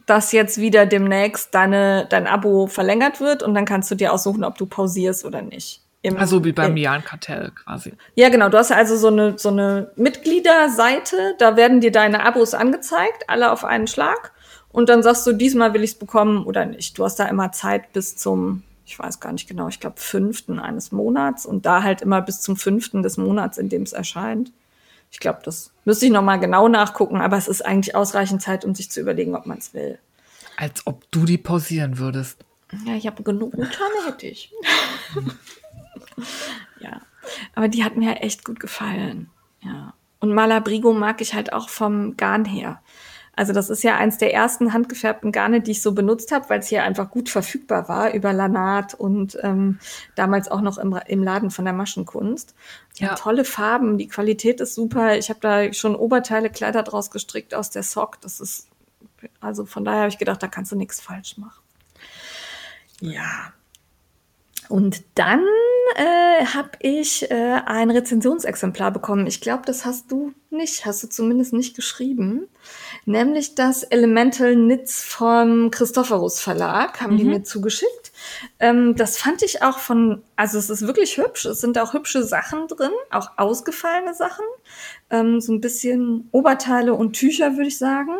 dass 0.08 0.32
jetzt 0.32 0.58
wieder 0.58 0.88
demnächst 0.88 1.54
deine, 1.54 2.08
dein 2.10 2.26
Abo 2.26 2.66
verlängert 2.66 3.20
wird 3.20 3.44
und 3.44 3.54
dann 3.54 3.66
kannst 3.66 3.92
du 3.92 3.96
dir 3.96 4.14
aussuchen, 4.14 4.44
ob 4.44 4.58
du 4.58 4.66
pausierst 4.66 5.26
oder 5.26 5.44
nicht. 5.44 5.82
Im, 6.04 6.18
also 6.18 6.44
wie 6.44 6.52
beim 6.52 6.78
Jan-Kartell 6.78 7.52
quasi. 7.52 7.94
Ja, 8.16 8.30
genau. 8.30 8.50
Du 8.50 8.58
hast 8.58 8.72
also 8.72 8.98
so 8.98 9.08
eine, 9.08 9.38
so 9.38 9.50
eine 9.50 9.92
Mitgliederseite, 9.96 11.36
da 11.38 11.56
werden 11.56 11.80
dir 11.80 11.92
deine 11.92 12.26
Abos 12.26 12.56
angezeigt, 12.56 13.26
alle 13.28 13.52
auf 13.52 13.64
einen 13.64 13.86
Schlag. 13.86 14.32
Und 14.70 14.90
dann 14.90 15.04
sagst 15.04 15.28
du, 15.28 15.34
diesmal 15.34 15.74
will 15.74 15.84
ich 15.84 15.92
es 15.92 16.00
bekommen 16.00 16.46
oder 16.46 16.66
nicht. 16.66 16.98
Du 16.98 17.04
hast 17.04 17.18
da 17.18 17.26
immer 17.26 17.52
Zeit 17.52 17.94
bis 17.94 18.16
zum, 18.16 18.64
ich 18.86 18.98
weiß 18.98 19.20
gar 19.20 19.32
nicht 19.32 19.48
genau, 19.48 19.68
ich 19.68 19.80
glaube, 19.80 20.00
fünften 20.00 20.60
eines 20.60 20.92
Monats 20.92 21.46
und 21.46 21.68
da 21.68 21.84
halt 21.84 22.02
immer 22.02 22.22
bis 22.22 22.42
zum 22.42 22.58
fünften 22.58 23.04
des 23.04 23.18
Monats, 23.18 23.60
in 23.60 23.70
dem 23.70 23.84
es 23.84 23.94
erscheint. 23.94 24.52
Ich 25.12 25.20
glaube, 25.20 25.42
das 25.44 25.72
müsste 25.86 26.06
ich 26.06 26.12
nochmal 26.12 26.40
genau 26.40 26.68
nachgucken, 26.68 27.18
aber 27.18 27.38
es 27.38 27.48
ist 27.48 27.64
eigentlich 27.64 27.96
ausreichend 27.96 28.42
Zeit, 28.42 28.66
um 28.66 28.74
sich 28.74 28.90
zu 28.90 29.02
überlegen, 29.02 29.36
ob 29.36 29.46
man 29.46 29.58
es 29.60 29.74
will. 29.74 30.00
Als 30.58 30.88
ob 30.88 31.04
du 31.12 31.26
die 31.26 31.38
pausieren 31.38 32.00
würdest. 32.00 32.44
Ja, 32.86 32.96
ich 32.96 33.06
habe 33.06 33.22
genug 33.22 33.52
Gutscheine, 33.52 34.06
hätte 34.08 34.28
ich. 34.28 34.52
ja. 36.80 37.02
Aber 37.56 37.68
die 37.68 37.84
hat 37.84 37.96
mir 37.98 38.22
echt 38.22 38.44
gut 38.44 38.60
gefallen. 38.60 39.30
Ja. 39.62 39.94
Und 40.20 40.34
Malabrigo 40.34 40.94
mag 40.94 41.22
ich 41.22 41.34
halt 41.34 41.54
auch 41.54 41.70
vom 41.70 42.18
Garn 42.18 42.46
her. 42.46 42.82
Also 43.34 43.54
das 43.54 43.70
ist 43.70 43.84
ja 43.84 43.96
eins 43.96 44.18
der 44.18 44.34
ersten 44.34 44.74
handgefärbten 44.74 45.32
Garne, 45.32 45.62
die 45.62 45.72
ich 45.72 45.82
so 45.82 45.94
benutzt 45.94 46.32
habe, 46.32 46.50
weil 46.50 46.60
es 46.60 46.68
hier 46.68 46.84
einfach 46.84 47.10
gut 47.10 47.30
verfügbar 47.30 47.88
war 47.88 48.14
über 48.14 48.34
Lanat 48.34 48.94
und 48.94 49.38
ähm, 49.42 49.80
damals 50.16 50.52
auch 50.52 50.62
noch 50.62 50.78
im, 50.78 51.00
im 51.08 51.24
Laden 51.24 51.50
von 51.50 51.66
der 51.66 51.74
Maschenkunst. 51.74 52.56
Ja. 52.98 53.16
tolle 53.16 53.46
Farben, 53.46 53.98
die 53.98 54.10
Qualität 54.10 54.60
ist 54.60 54.76
super. 54.76 55.18
Ich 55.18 55.30
habe 55.30 55.40
da 55.40 55.74
schon 55.74 55.96
Oberteile, 55.96 56.50
Kleider 56.50 56.84
draus 56.84 57.10
gestrickt 57.10 57.56
aus 57.56 57.70
der 57.70 57.84
Sock. 57.84 58.20
Das 58.22 58.42
ist 58.42 58.68
also 59.40 59.66
von 59.66 59.86
daher 59.86 60.02
habe 60.02 60.10
ich 60.10 60.18
gedacht, 60.18 60.42
da 60.42 60.48
kannst 60.48 60.72
du 60.72 60.76
nichts 60.76 61.00
falsch 61.00 61.38
machen. 61.38 61.62
Ja, 63.00 63.54
und 64.72 65.04
dann 65.16 65.46
äh, 65.96 66.46
habe 66.46 66.72
ich 66.80 67.30
äh, 67.30 67.62
ein 67.66 67.92
Rezensionsexemplar 67.92 68.92
bekommen. 68.92 69.28
Ich 69.28 69.42
glaube, 69.42 69.64
das 69.66 69.86
hast 69.86 70.10
du 70.12 70.34
nicht, 70.50 70.86
hast 70.86 71.04
du 71.04 71.10
zumindest 71.10 71.52
nicht 71.52 71.76
geschrieben. 71.76 72.48
Nämlich 73.06 73.56
das 73.56 73.84
Elemental 73.84 74.54
Knits 74.54 75.04
vom 75.04 75.72
Christophorus 75.72 76.40
Verlag, 76.40 77.02
haben 77.02 77.14
mhm. 77.14 77.18
die 77.18 77.24
mir 77.26 77.44
zugeschickt. 77.44 78.12
Ähm, 78.60 78.96
das 78.96 79.18
fand 79.18 79.44
ich 79.44 79.62
auch 79.62 79.80
von, 79.80 80.24
also 80.38 80.58
es 80.58 80.70
ist 80.70 80.88
wirklich 80.88 81.18
hübsch. 81.18 81.46
Es 81.46 81.60
sind 81.60 81.78
auch 81.78 81.94
hübsche 81.94 82.24
Sachen 82.24 82.68
drin, 82.68 82.92
auch 83.10 83.32
ausgefallene 83.38 84.14
Sachen. 84.14 84.46
Ähm, 85.10 85.42
so 85.42 85.52
ein 85.52 85.62
bisschen 85.62 86.30
Oberteile 86.32 86.94
und 86.94 87.14
Tücher, 87.14 87.58
würde 87.58 87.68
ich 87.68 87.78
sagen. 87.78 88.16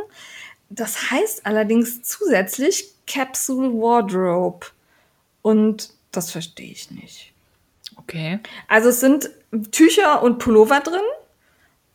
Das 0.70 1.12
heißt 1.12 1.46
allerdings 1.46 2.02
zusätzlich 2.02 2.94
Capsule 3.08 3.72
Wardrobe. 3.72 4.68
Und 5.42 5.94
das 6.12 6.32
verstehe 6.32 6.72
ich 6.72 6.92
nicht. 6.92 7.34
Okay. 7.98 8.40
Also 8.68 8.90
es 8.90 9.00
sind 9.00 9.30
Tücher 9.72 10.24
und 10.24 10.40
Pullover 10.40 10.80
drin. 10.80 11.02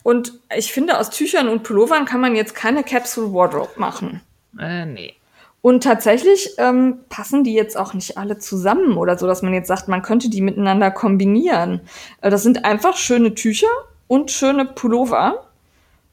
Und 0.03 0.35
ich 0.57 0.73
finde, 0.73 0.99
aus 0.99 1.11
Tüchern 1.11 1.49
und 1.49 1.65
Pullovern 1.65 2.05
kann 2.05 2.21
man 2.21 2.37
jetzt 2.37 2.55
keine 2.55 2.85
Capsule 2.85 3.33
Wardrobe 3.33 3.73
machen. 3.77 4.21
Äh, 4.59 4.87
nee. 4.87 5.15
Und 5.63 5.83
tatsächlich 5.83 6.51
ähm, 6.59 7.01
passen 7.09 7.43
die 7.43 7.55
jetzt 7.55 7.77
auch 7.77 7.93
nicht 7.93 8.17
alle 8.17 8.39
zusammen 8.39 8.97
oder 8.99 9.19
so, 9.19 9.27
dass 9.27 9.43
man 9.43 9.53
jetzt 9.53 9.67
sagt, 9.67 9.89
man 9.89 10.03
könnte 10.03 10.31
die 10.31 10.43
miteinander 10.43 10.93
kombinieren. 10.93 11.81
Äh, 12.21 12.31
das 12.31 12.45
sind 12.45 12.65
einfach 12.65 12.97
schöne 12.97 13.35
Tücher 13.35 13.67
und 14.07 14.31
schöne 14.31 14.65
Pullover 14.65 15.49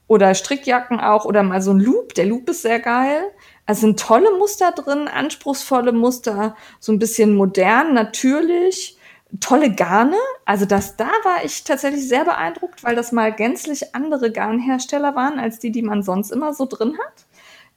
oder 0.07 0.33
Strickjacken 0.33 0.99
auch 0.99 1.25
oder 1.25 1.43
mal 1.43 1.61
so 1.61 1.71
ein 1.71 1.79
Loop. 1.79 2.15
Der 2.15 2.25
Loop 2.25 2.49
ist 2.49 2.63
sehr 2.63 2.79
geil. 2.79 3.25
Es 3.65 3.79
sind 3.79 3.99
tolle 3.99 4.37
Muster 4.37 4.71
drin, 4.71 5.07
anspruchsvolle 5.07 5.93
Muster, 5.93 6.55
so 6.79 6.91
ein 6.91 6.99
bisschen 6.99 7.35
modern, 7.35 7.93
natürlich, 7.93 8.97
tolle 9.39 9.73
Garne. 9.73 10.17
Also 10.45 10.65
das, 10.65 10.97
da 10.97 11.09
war 11.23 11.43
ich 11.45 11.63
tatsächlich 11.63 12.07
sehr 12.07 12.25
beeindruckt, 12.25 12.83
weil 12.83 12.95
das 12.95 13.11
mal 13.11 13.31
gänzlich 13.31 13.95
andere 13.95 14.31
Garnhersteller 14.31 15.15
waren, 15.15 15.39
als 15.39 15.59
die, 15.59 15.71
die 15.71 15.81
man 15.81 16.03
sonst 16.03 16.31
immer 16.31 16.53
so 16.53 16.65
drin 16.65 16.97
hat. 17.05 17.25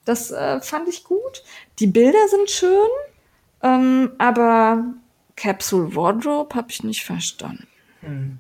Das 0.04 0.30
äh, 0.30 0.60
fand 0.60 0.88
ich 0.88 1.04
gut. 1.04 1.44
Die 1.78 1.86
Bilder 1.86 2.28
sind 2.28 2.50
schön, 2.50 2.88
ähm, 3.62 4.12
aber 4.18 4.84
Capsule 5.36 5.94
Wardrobe 5.94 6.54
habe 6.54 6.70
ich 6.70 6.82
nicht 6.82 7.04
verstanden. 7.04 7.66
Hm. 8.00 8.38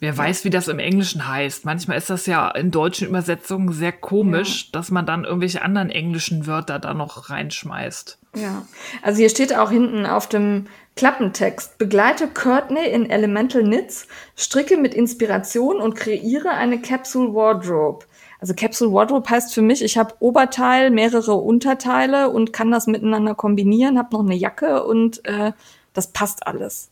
Wer 0.00 0.16
weiß, 0.16 0.44
wie 0.44 0.50
das 0.50 0.68
im 0.68 0.78
Englischen 0.78 1.28
heißt. 1.28 1.66
Manchmal 1.66 1.98
ist 1.98 2.08
das 2.08 2.24
ja 2.24 2.50
in 2.50 2.70
deutschen 2.70 3.08
Übersetzungen 3.08 3.72
sehr 3.72 3.92
komisch, 3.92 4.64
ja. 4.64 4.68
dass 4.72 4.90
man 4.90 5.04
dann 5.04 5.24
irgendwelche 5.24 5.60
anderen 5.60 5.90
englischen 5.90 6.46
Wörter 6.46 6.78
da 6.78 6.94
noch 6.94 7.28
reinschmeißt. 7.28 8.18
Ja, 8.34 8.66
also 9.02 9.18
hier 9.18 9.28
steht 9.28 9.54
auch 9.54 9.70
hinten 9.70 10.06
auf 10.06 10.26
dem 10.26 10.66
Klappentext, 10.96 11.76
begleite 11.76 12.28
Courtney 12.28 12.86
in 12.86 13.10
Elemental 13.10 13.62
Knits, 13.62 14.06
stricke 14.36 14.78
mit 14.78 14.94
Inspiration 14.94 15.80
und 15.80 15.96
kreiere 15.96 16.50
eine 16.50 16.80
Capsule 16.80 17.34
Wardrobe. 17.34 18.06
Also 18.40 18.54
Capsule 18.54 18.92
Wardrobe 18.92 19.28
heißt 19.28 19.52
für 19.52 19.62
mich, 19.62 19.84
ich 19.84 19.98
habe 19.98 20.14
Oberteil, 20.20 20.90
mehrere 20.90 21.34
Unterteile 21.34 22.30
und 22.30 22.54
kann 22.54 22.70
das 22.70 22.86
miteinander 22.86 23.34
kombinieren, 23.34 23.98
habe 23.98 24.16
noch 24.16 24.24
eine 24.24 24.34
Jacke 24.34 24.84
und 24.84 25.22
äh, 25.26 25.52
das 25.92 26.06
passt 26.12 26.46
alles. 26.46 26.88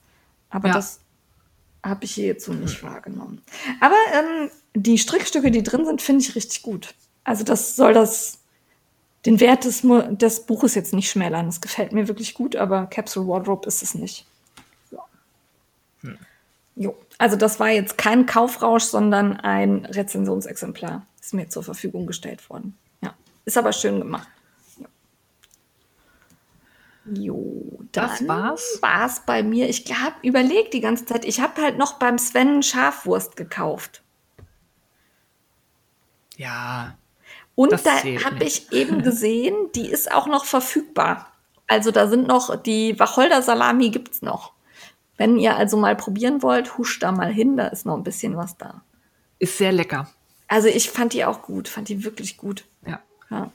Aber 0.50 0.68
ja. 0.68 0.74
das 0.74 1.00
habe 1.88 2.04
ich 2.04 2.14
hier 2.14 2.26
jetzt 2.26 2.44
so 2.44 2.52
nicht 2.52 2.82
wahrgenommen. 2.82 3.42
Aber 3.80 3.96
ähm, 4.12 4.50
die 4.74 4.98
Strickstücke, 4.98 5.50
die 5.50 5.62
drin 5.62 5.84
sind, 5.84 6.02
finde 6.02 6.22
ich 6.22 6.34
richtig 6.34 6.62
gut. 6.62 6.94
Also 7.24 7.44
das 7.44 7.76
soll 7.76 7.94
das 7.94 8.38
den 9.26 9.40
Wert 9.40 9.64
des, 9.64 9.82
des 9.82 10.46
Buches 10.46 10.74
jetzt 10.74 10.94
nicht 10.94 11.10
schmälern. 11.10 11.46
Das 11.46 11.60
gefällt 11.60 11.92
mir 11.92 12.08
wirklich 12.08 12.34
gut, 12.34 12.56
aber 12.56 12.86
Capsule 12.86 13.26
Wardrobe 13.26 13.66
ist 13.66 13.82
es 13.82 13.94
nicht. 13.94 14.26
Ja. 14.90 15.00
Hm. 16.02 16.18
Jo. 16.76 16.96
Also 17.18 17.36
das 17.36 17.58
war 17.58 17.68
jetzt 17.68 17.98
kein 17.98 18.26
Kaufrausch, 18.26 18.84
sondern 18.84 19.36
ein 19.36 19.84
Rezensionsexemplar. 19.84 21.04
Ist 21.20 21.34
mir 21.34 21.48
zur 21.48 21.64
Verfügung 21.64 22.06
gestellt 22.06 22.48
worden. 22.48 22.78
Ja. 23.02 23.14
Ist 23.44 23.58
aber 23.58 23.72
schön 23.72 23.98
gemacht. 23.98 24.28
Jo, 27.14 27.80
das 27.92 28.26
war's. 28.26 28.78
War's 28.80 29.22
bei 29.24 29.42
mir. 29.42 29.68
Ich 29.68 29.84
habe 29.92 30.16
überlegt 30.22 30.74
die 30.74 30.80
ganze 30.80 31.06
Zeit. 31.06 31.24
Ich 31.24 31.40
habe 31.40 31.62
halt 31.62 31.78
noch 31.78 31.94
beim 31.94 32.18
Sven 32.18 32.62
Schafwurst 32.62 33.36
gekauft. 33.36 34.02
Ja. 36.36 36.96
Und 37.54 37.72
da 37.72 38.02
habe 38.02 38.44
ich 38.44 38.72
eben 38.72 39.02
gesehen, 39.02 39.54
die 39.74 39.88
ist 39.88 40.12
auch 40.12 40.26
noch 40.26 40.44
verfügbar. 40.44 41.32
Also 41.66 41.90
da 41.90 42.08
sind 42.08 42.26
noch 42.26 42.54
die 42.56 42.98
Wacholder 42.98 43.42
Salami 43.42 43.90
gibt's 43.90 44.22
noch. 44.22 44.52
Wenn 45.16 45.38
ihr 45.38 45.56
also 45.56 45.76
mal 45.76 45.96
probieren 45.96 46.42
wollt, 46.42 46.78
huscht 46.78 47.02
da 47.02 47.10
mal 47.10 47.32
hin, 47.32 47.56
da 47.56 47.66
ist 47.66 47.84
noch 47.84 47.96
ein 47.96 48.04
bisschen 48.04 48.36
was 48.36 48.56
da. 48.56 48.82
Ist 49.40 49.58
sehr 49.58 49.72
lecker. 49.72 50.08
Also 50.46 50.68
ich 50.68 50.90
fand 50.90 51.12
die 51.12 51.24
auch 51.24 51.42
gut, 51.42 51.68
fand 51.68 51.88
die 51.88 52.04
wirklich 52.04 52.36
gut. 52.36 52.64
Ja. 52.86 53.02
Ja, 53.30 53.50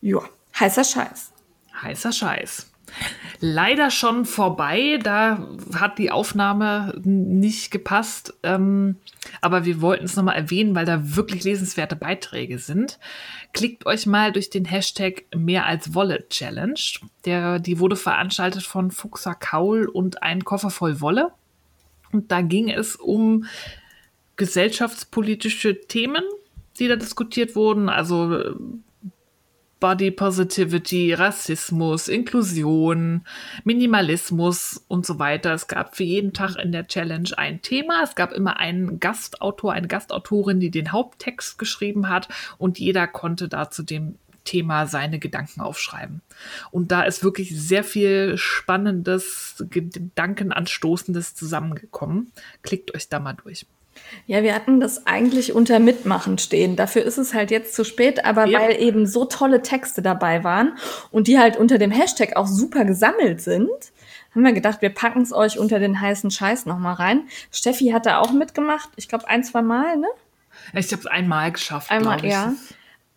ja. 0.00 0.20
heißer 0.58 0.84
Scheiß 0.84 1.32
heißer 1.82 2.12
Scheiß. 2.12 2.70
Leider 3.40 3.90
schon 3.90 4.24
vorbei, 4.24 4.98
da 5.02 5.46
hat 5.74 5.98
die 5.98 6.10
Aufnahme 6.10 6.98
nicht 7.04 7.70
gepasst. 7.70 8.34
Ähm, 8.42 8.96
aber 9.40 9.64
wir 9.64 9.80
wollten 9.80 10.06
es 10.06 10.16
nochmal 10.16 10.36
erwähnen, 10.36 10.74
weil 10.74 10.86
da 10.86 11.16
wirklich 11.16 11.44
lesenswerte 11.44 11.96
Beiträge 11.96 12.58
sind. 12.58 12.98
Klickt 13.52 13.86
euch 13.86 14.06
mal 14.06 14.32
durch 14.32 14.50
den 14.50 14.64
Hashtag 14.64 15.24
mehr 15.36 15.66
als 15.66 15.94
Wolle 15.94 16.28
Challenge. 16.28 16.80
Der, 17.24 17.58
die 17.58 17.78
wurde 17.78 17.96
veranstaltet 17.96 18.62
von 18.62 18.90
Fuchser 18.90 19.34
Kaul 19.34 19.86
und 19.86 20.22
ein 20.22 20.44
Koffer 20.44 20.70
voll 20.70 21.00
Wolle. 21.00 21.30
Und 22.10 22.32
da 22.32 22.40
ging 22.40 22.70
es 22.70 22.96
um 22.96 23.44
gesellschaftspolitische 24.36 25.80
Themen, 25.82 26.22
die 26.78 26.88
da 26.88 26.96
diskutiert 26.96 27.54
wurden. 27.54 27.88
Also 27.88 28.54
Body 29.80 30.10
Positivity, 30.10 31.12
Rassismus, 31.14 32.08
Inklusion, 32.08 33.24
Minimalismus 33.64 34.84
und 34.88 35.06
so 35.06 35.18
weiter. 35.18 35.54
Es 35.54 35.68
gab 35.68 35.96
für 35.96 36.04
jeden 36.04 36.32
Tag 36.32 36.56
in 36.56 36.72
der 36.72 36.86
Challenge 36.86 37.30
ein 37.36 37.62
Thema. 37.62 38.02
Es 38.02 38.14
gab 38.14 38.32
immer 38.32 38.58
einen 38.58 38.98
Gastautor, 38.98 39.72
eine 39.72 39.88
Gastautorin, 39.88 40.58
die 40.58 40.70
den 40.70 40.92
Haupttext 40.92 41.58
geschrieben 41.58 42.08
hat 42.08 42.28
und 42.58 42.78
jeder 42.78 43.06
konnte 43.06 43.48
da 43.48 43.70
zu 43.70 43.82
dem 43.82 44.16
Thema 44.44 44.86
seine 44.86 45.18
Gedanken 45.18 45.60
aufschreiben. 45.60 46.22
Und 46.70 46.90
da 46.90 47.02
ist 47.02 47.22
wirklich 47.22 47.50
sehr 47.54 47.84
viel 47.84 48.38
Spannendes, 48.38 49.62
Gedankenanstoßendes 49.68 51.34
zusammengekommen. 51.34 52.32
Klickt 52.62 52.94
euch 52.94 53.08
da 53.08 53.20
mal 53.20 53.34
durch. 53.34 53.66
Ja, 54.26 54.42
wir 54.42 54.54
hatten 54.54 54.78
das 54.80 55.06
eigentlich 55.06 55.54
unter 55.54 55.78
Mitmachen 55.78 56.38
stehen. 56.38 56.76
Dafür 56.76 57.02
ist 57.02 57.18
es 57.18 57.32
halt 57.32 57.50
jetzt 57.50 57.74
zu 57.74 57.84
spät, 57.84 58.24
aber 58.24 58.46
ja. 58.46 58.60
weil 58.60 58.80
eben 58.80 59.06
so 59.06 59.24
tolle 59.24 59.62
Texte 59.62 60.02
dabei 60.02 60.44
waren 60.44 60.76
und 61.10 61.28
die 61.28 61.38
halt 61.38 61.56
unter 61.56 61.78
dem 61.78 61.90
Hashtag 61.90 62.36
auch 62.36 62.46
super 62.46 62.84
gesammelt 62.84 63.40
sind, 63.40 63.70
haben 64.34 64.44
wir 64.44 64.52
gedacht, 64.52 64.82
wir 64.82 64.90
packen 64.90 65.22
es 65.22 65.32
euch 65.32 65.58
unter 65.58 65.78
den 65.78 66.00
heißen 66.00 66.30
Scheiß 66.30 66.66
nochmal 66.66 66.94
rein. 66.94 67.28
Steffi 67.50 67.88
hat 67.88 68.06
da 68.06 68.20
auch 68.20 68.32
mitgemacht, 68.32 68.90
ich 68.96 69.08
glaube 69.08 69.28
ein, 69.28 69.42
zwei 69.44 69.62
Mal, 69.62 69.96
ne? 69.96 70.08
Ich 70.74 70.92
habe 70.92 71.00
es 71.00 71.06
einmal 71.06 71.50
geschafft. 71.52 71.90
Einmal, 71.90 72.24
ja. 72.24 72.52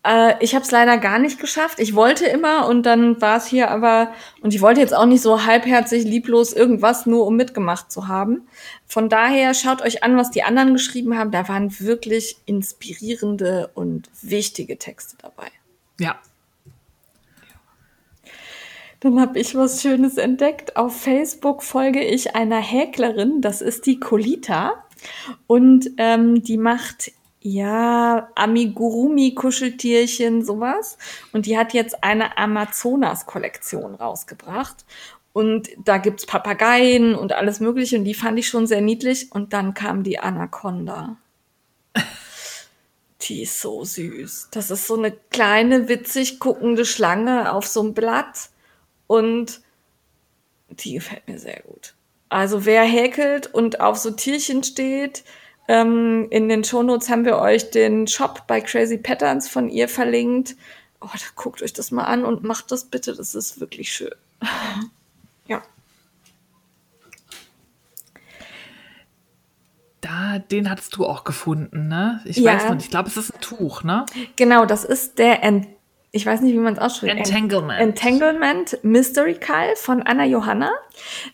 Äh, 0.04 0.34
ich 0.42 0.54
habe 0.54 0.64
es 0.64 0.70
leider 0.70 0.98
gar 0.98 1.18
nicht 1.18 1.38
geschafft. 1.38 1.78
Ich 1.78 1.94
wollte 1.94 2.26
immer 2.26 2.68
und 2.68 2.84
dann 2.84 3.20
war 3.20 3.36
es 3.36 3.46
hier 3.46 3.70
aber, 3.70 4.12
und 4.40 4.54
ich 4.54 4.60
wollte 4.60 4.80
jetzt 4.80 4.94
auch 4.94 5.06
nicht 5.06 5.22
so 5.22 5.44
halbherzig, 5.44 6.04
lieblos 6.04 6.52
irgendwas, 6.52 7.06
nur 7.06 7.26
um 7.26 7.36
mitgemacht 7.36 7.92
zu 7.92 8.08
haben. 8.08 8.48
Von 8.86 9.08
daher 9.08 9.54
schaut 9.54 9.82
euch 9.82 10.02
an, 10.02 10.16
was 10.16 10.30
die 10.30 10.42
anderen 10.42 10.72
geschrieben 10.72 11.16
haben. 11.16 11.30
Da 11.30 11.48
waren 11.48 11.78
wirklich 11.80 12.36
inspirierende 12.46 13.70
und 13.74 14.10
wichtige 14.20 14.78
Texte 14.78 15.16
dabei. 15.20 15.48
Ja. 15.98 16.18
Dann 19.00 19.20
habe 19.20 19.38
ich 19.38 19.56
was 19.56 19.82
Schönes 19.82 20.16
entdeckt. 20.16 20.76
Auf 20.76 21.00
Facebook 21.00 21.62
folge 21.62 22.04
ich 22.04 22.36
einer 22.36 22.60
Häklerin, 22.60 23.40
das 23.40 23.60
ist 23.60 23.86
die 23.86 23.98
Colita. 23.98 24.84
Und 25.48 25.90
ähm, 25.96 26.44
die 26.44 26.56
macht 26.56 27.10
ja, 27.42 28.30
Amigurumi-Kuscheltierchen, 28.36 30.44
sowas. 30.44 30.96
Und 31.32 31.46
die 31.46 31.58
hat 31.58 31.74
jetzt 31.74 32.04
eine 32.04 32.38
Amazonas-Kollektion 32.38 33.96
rausgebracht. 33.96 34.84
Und 35.32 35.70
da 35.84 35.98
gibt's 35.98 36.26
Papageien 36.26 37.16
und 37.16 37.32
alles 37.32 37.60
Mögliche. 37.60 37.98
Und 37.98 38.04
die 38.04 38.14
fand 38.14 38.38
ich 38.38 38.48
schon 38.48 38.66
sehr 38.66 38.80
niedlich. 38.80 39.30
Und 39.32 39.52
dann 39.52 39.74
kam 39.74 40.04
die 40.04 40.18
Anaconda. 40.18 41.16
Die 43.22 43.42
ist 43.42 43.60
so 43.60 43.84
süß. 43.84 44.48
Das 44.50 44.70
ist 44.70 44.86
so 44.86 44.96
eine 44.96 45.12
kleine, 45.12 45.88
witzig 45.88 46.40
guckende 46.40 46.84
Schlange 46.84 47.52
auf 47.52 47.66
so 47.66 47.80
einem 47.80 47.94
Blatt. 47.94 48.50
Und 49.06 49.62
die 50.70 50.94
gefällt 50.94 51.28
mir 51.28 51.38
sehr 51.38 51.62
gut. 51.62 51.94
Also 52.28 52.64
wer 52.64 52.82
häkelt 52.82 53.46
und 53.46 53.80
auf 53.80 53.98
so 53.98 54.10
Tierchen 54.10 54.64
steht, 54.64 55.22
ähm, 55.68 56.26
in 56.30 56.48
den 56.48 56.64
Shownotes 56.64 57.08
haben 57.08 57.24
wir 57.24 57.38
euch 57.38 57.70
den 57.70 58.06
Shop 58.06 58.46
bei 58.46 58.60
Crazy 58.60 58.98
Patterns 58.98 59.48
von 59.48 59.68
ihr 59.68 59.88
verlinkt. 59.88 60.56
Oh, 61.00 61.08
da 61.12 61.26
guckt 61.34 61.62
euch 61.62 61.72
das 61.72 61.90
mal 61.90 62.04
an 62.04 62.24
und 62.24 62.42
macht 62.42 62.70
das 62.70 62.84
bitte. 62.84 63.14
Das 63.14 63.34
ist 63.34 63.60
wirklich 63.60 63.92
schön. 63.92 64.14
ja. 65.46 65.62
Da, 70.00 70.38
den 70.40 70.68
hattest 70.68 70.96
du 70.96 71.06
auch 71.06 71.24
gefunden, 71.24 71.88
ne? 71.88 72.20
Ich 72.24 72.38
ja. 72.38 72.54
weiß 72.54 72.70
nicht, 72.70 72.84
ich 72.84 72.90
glaube, 72.90 73.08
es 73.08 73.16
ist 73.16 73.34
ein 73.34 73.40
Tuch, 73.40 73.84
ne? 73.84 74.04
Genau, 74.36 74.66
das 74.66 74.84
ist 74.84 75.18
der 75.18 75.44
Ent 75.44 75.68
ich 76.14 76.26
weiß 76.26 76.42
nicht, 76.42 76.52
wie 76.52 76.58
man 76.58 76.74
es 76.74 76.78
ausspricht. 76.78 77.16
Entanglement. 77.16 77.80
Entanglement 77.80 78.78
Mystery 78.82 79.32
Call 79.34 79.74
von 79.76 80.02
Anna 80.02 80.26
Johanna. 80.26 80.70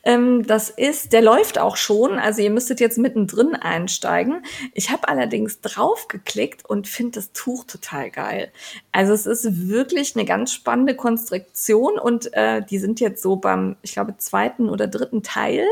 Ähm, 0.04 0.46
das 0.46 0.70
ist, 0.70 1.12
der 1.12 1.20
läuft 1.20 1.58
auch 1.58 1.76
schon, 1.76 2.16
also 2.16 2.42
ihr 2.42 2.50
müsstet 2.50 2.78
jetzt 2.78 2.96
mittendrin 2.96 3.56
einsteigen. 3.56 4.44
Ich 4.74 4.90
habe 4.90 5.08
allerdings 5.08 5.60
drauf 5.60 6.06
geklickt 6.06 6.64
und 6.64 6.86
finde 6.86 7.16
das 7.18 7.32
Tuch 7.32 7.64
total 7.64 8.10
geil. 8.10 8.52
Also 8.92 9.12
es 9.12 9.26
ist 9.26 9.68
wirklich 9.68 10.14
eine 10.14 10.24
ganz 10.24 10.52
spannende 10.52 10.94
Konstruktion 10.94 11.98
und 11.98 12.32
äh, 12.34 12.62
die 12.62 12.78
sind 12.78 13.00
jetzt 13.00 13.20
so 13.20 13.34
beim, 13.34 13.74
ich 13.82 13.94
glaube, 13.94 14.16
zweiten 14.18 14.68
oder 14.68 14.86
dritten 14.86 15.24
Teil. 15.24 15.66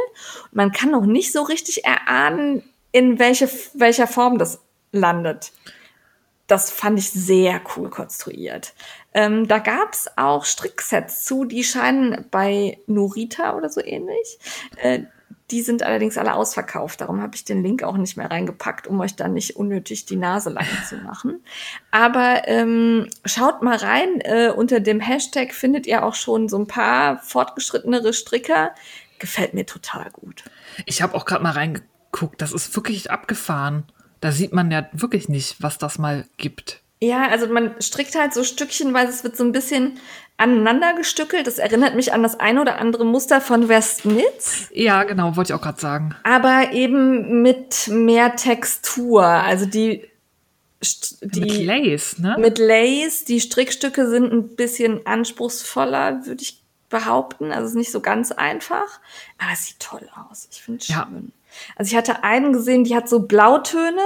Man 0.51 0.73
kann 0.73 0.91
noch 0.91 1.07
nicht 1.07 1.33
so 1.33 1.43
richtig 1.43 1.85
erahnen, 1.85 2.65
in 2.91 3.21
welche, 3.21 3.49
welcher 3.75 4.09
Form 4.09 4.39
das 4.39 4.59
landet 4.91 5.53
das 6.47 6.71
fand 6.71 6.99
ich 6.99 7.11
sehr 7.11 7.61
cool 7.77 7.91
konstruiert. 7.91 8.75
Ähm, 9.15 9.49
da 9.49 9.59
gab's 9.59 10.07
auch 10.17 10.45
Stricksets 10.45 11.25
zu, 11.25 11.45
die 11.45 11.65
scheinen 11.65 12.27
bei 12.31 12.79
Norita 12.87 13.57
oder 13.57 13.69
so 13.69 13.83
ähnlich. 13.83 14.39
Äh, 14.77 15.05
die 15.51 15.63
sind 15.63 15.85
allerdings 15.85 16.19
alle 16.19 16.35
ausverkauft. 16.35 17.01
Darum 17.01 17.23
habe 17.23 17.37
ich 17.37 17.45
den 17.45 17.63
Link 17.63 17.83
auch 17.85 17.97
nicht 17.97 18.17
mehr 18.17 18.31
reingepackt, 18.31 18.89
um 18.89 19.01
euch 19.01 19.15
dann 19.15 19.33
nicht 19.33 19.57
unnötig 19.57 20.05
die 20.05 20.17
Nase 20.17 20.51
lang 20.51 20.67
zu 20.89 20.97
machen. 20.97 21.45
Aber 21.93 22.43
ähm, 22.47 23.09
schaut 23.25 23.63
mal 23.63 23.77
rein. 23.77 24.21
Äh, 24.23 24.53
unter 24.55 24.81
dem 24.81 24.99
Hashtag 24.99 25.55
findet 25.55 25.87
ihr 25.87 26.05
auch 26.05 26.17
schon 26.17 26.49
so 26.49 26.59
ein 26.59 26.67
paar 26.67 27.19
fortgeschrittenere 27.19 28.13
Stricker. 28.13 28.75
Gefällt 29.21 29.55
mir 29.55 29.67
total 29.67 30.11
gut. 30.11 30.45
Ich 30.85 31.01
habe 31.01 31.15
auch 31.15 31.25
gerade 31.25 31.45
mal 31.45 31.53
reingeguckt. 31.53 32.43
Das 32.43 32.53
ist 32.53 32.75
wirklich 32.75 33.13
abgefahren. 33.13 33.85
Da 34.21 34.33
sieht 34.33 34.53
man 34.53 34.71
ja 34.71 34.89
wirklich 34.93 35.29
nicht, 35.29 35.57
was 35.61 35.79
das 35.79 35.99
mal 35.99 36.25
gibt. 36.37 36.81
Ja, 37.01 37.29
also 37.29 37.47
man 37.49 37.75
strickt 37.81 38.15
halt 38.15 38.33
so 38.33 38.43
stückchenweise, 38.43 39.11
es 39.11 39.23
wird 39.23 39.37
so 39.37 39.45
ein 39.45 39.53
bisschen 39.53 39.99
aneinander 40.39 40.95
gestückelt. 40.95 41.47
Das 41.47 41.59
erinnert 41.59 41.95
mich 41.95 42.13
an 42.13 42.23
das 42.23 42.39
ein 42.41 42.59
oder 42.59 42.79
andere 42.79 43.05
Muster 43.05 43.41
von 43.41 43.69
Westnitz. 43.69 44.69
Ja, 44.73 45.05
genau, 45.05 45.37
wollte 45.37 45.53
ich 45.53 45.59
auch 45.59 45.63
gerade 45.63 45.81
sagen. 45.81 46.15
Aber 46.23 46.73
eben 46.73 47.43
mit 47.43 47.89
mehr 47.89 48.37
Textur. 48.37 49.25
Also 49.25 49.67
die, 49.67 50.09
die 51.23 51.41
mit 51.41 51.65
Lace, 51.65 52.19
ne? 52.19 52.37
Mit 52.39 52.59
Lace. 52.59 53.25
Die 53.25 53.41
Strickstücke 53.41 54.09
sind 54.09 54.33
ein 54.33 54.57
bisschen 54.57 55.07
anspruchsvoller, 55.07 56.27
würde 56.27 56.43
ich 56.43 56.63
behaupten. 56.89 57.53
Also 57.53 57.65
es 57.65 57.71
ist 57.71 57.77
nicht 57.77 57.93
so 57.93 58.01
ganz 58.01 58.33
einfach, 58.33 59.01
aber 59.39 59.53
es 59.53 59.67
sieht 59.67 59.81
toll 59.81 60.09
aus. 60.29 60.49
Ich 60.51 60.63
finde 60.63 60.81
es 60.81 60.89
ja. 60.89 61.07
schön. 61.09 61.33
Also 61.77 61.91
ich 61.91 61.97
hatte 61.97 62.23
einen 62.23 62.53
gesehen, 62.53 62.85
die 62.85 62.95
hat 62.95 63.09
so 63.09 63.21
Blautöne 63.21 64.03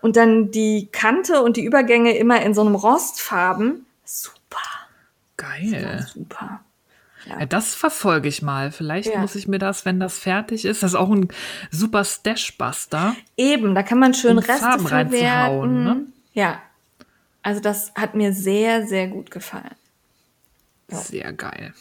und 0.00 0.16
dann 0.16 0.50
die 0.50 0.88
Kante 0.92 1.42
und 1.42 1.56
die 1.56 1.64
Übergänge 1.64 2.16
immer 2.16 2.42
in 2.42 2.54
so 2.54 2.60
einem 2.60 2.74
Rostfarben. 2.74 3.86
Super. 4.04 4.58
Geil. 5.36 6.06
Super. 6.12 6.60
Ja, 7.26 7.46
das 7.46 7.74
verfolge 7.74 8.28
ich 8.28 8.42
mal. 8.42 8.72
Vielleicht 8.72 9.12
Ja. 9.12 9.20
muss 9.20 9.34
ich 9.34 9.46
mir 9.46 9.58
das, 9.58 9.84
wenn 9.84 10.00
das 10.00 10.18
fertig 10.18 10.64
ist, 10.64 10.82
das 10.82 10.92
ist 10.92 10.96
auch 10.96 11.10
ein 11.10 11.28
super 11.70 12.04
Stash-Buster. 12.04 13.14
Eben, 13.36 13.74
da 13.74 13.82
kann 13.82 13.98
man 13.98 14.14
schön 14.14 14.38
Um 14.38 14.38
Reste 14.38 14.58
Farben 14.58 14.86
reinzuhauen, 14.86 15.84
ne? 15.84 16.06
Ja. 16.32 16.60
Also 17.42 17.60
das 17.60 17.92
hat 17.94 18.14
mir 18.14 18.32
sehr, 18.32 18.86
sehr 18.86 19.08
gut 19.08 19.30
gefallen. 19.30 19.74
Ja. 20.90 20.98
Sehr 20.98 21.32
geil. 21.32 21.74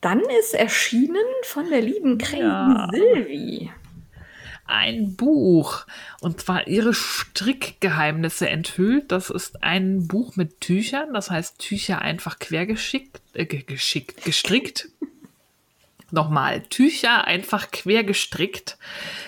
Dann 0.00 0.20
ist 0.40 0.54
erschienen 0.54 1.16
von 1.44 1.68
der 1.70 1.80
lieben 1.80 2.18
Crazy 2.18 2.42
Ja. 2.42 2.88
Sylvie. 2.92 3.70
Ein 4.66 5.16
Buch. 5.16 5.86
Und 6.20 6.40
zwar 6.42 6.66
ihre 6.68 6.92
Strickgeheimnisse 6.92 8.48
enthüllt. 8.48 9.10
Das 9.10 9.30
ist 9.30 9.62
ein 9.62 10.06
Buch 10.06 10.36
mit 10.36 10.60
Tüchern. 10.60 11.14
Das 11.14 11.30
heißt, 11.30 11.58
Tücher 11.58 12.00
einfach 12.02 12.38
quergeschickt, 12.38 13.20
äh, 13.32 13.46
ge- 13.46 13.62
geschickt, 13.62 14.24
gestrickt. 14.24 14.88
Nochmal, 16.10 16.60
Tücher 16.62 17.24
einfach 17.24 17.70
quer 17.70 18.04
gestrickt. 18.04 18.78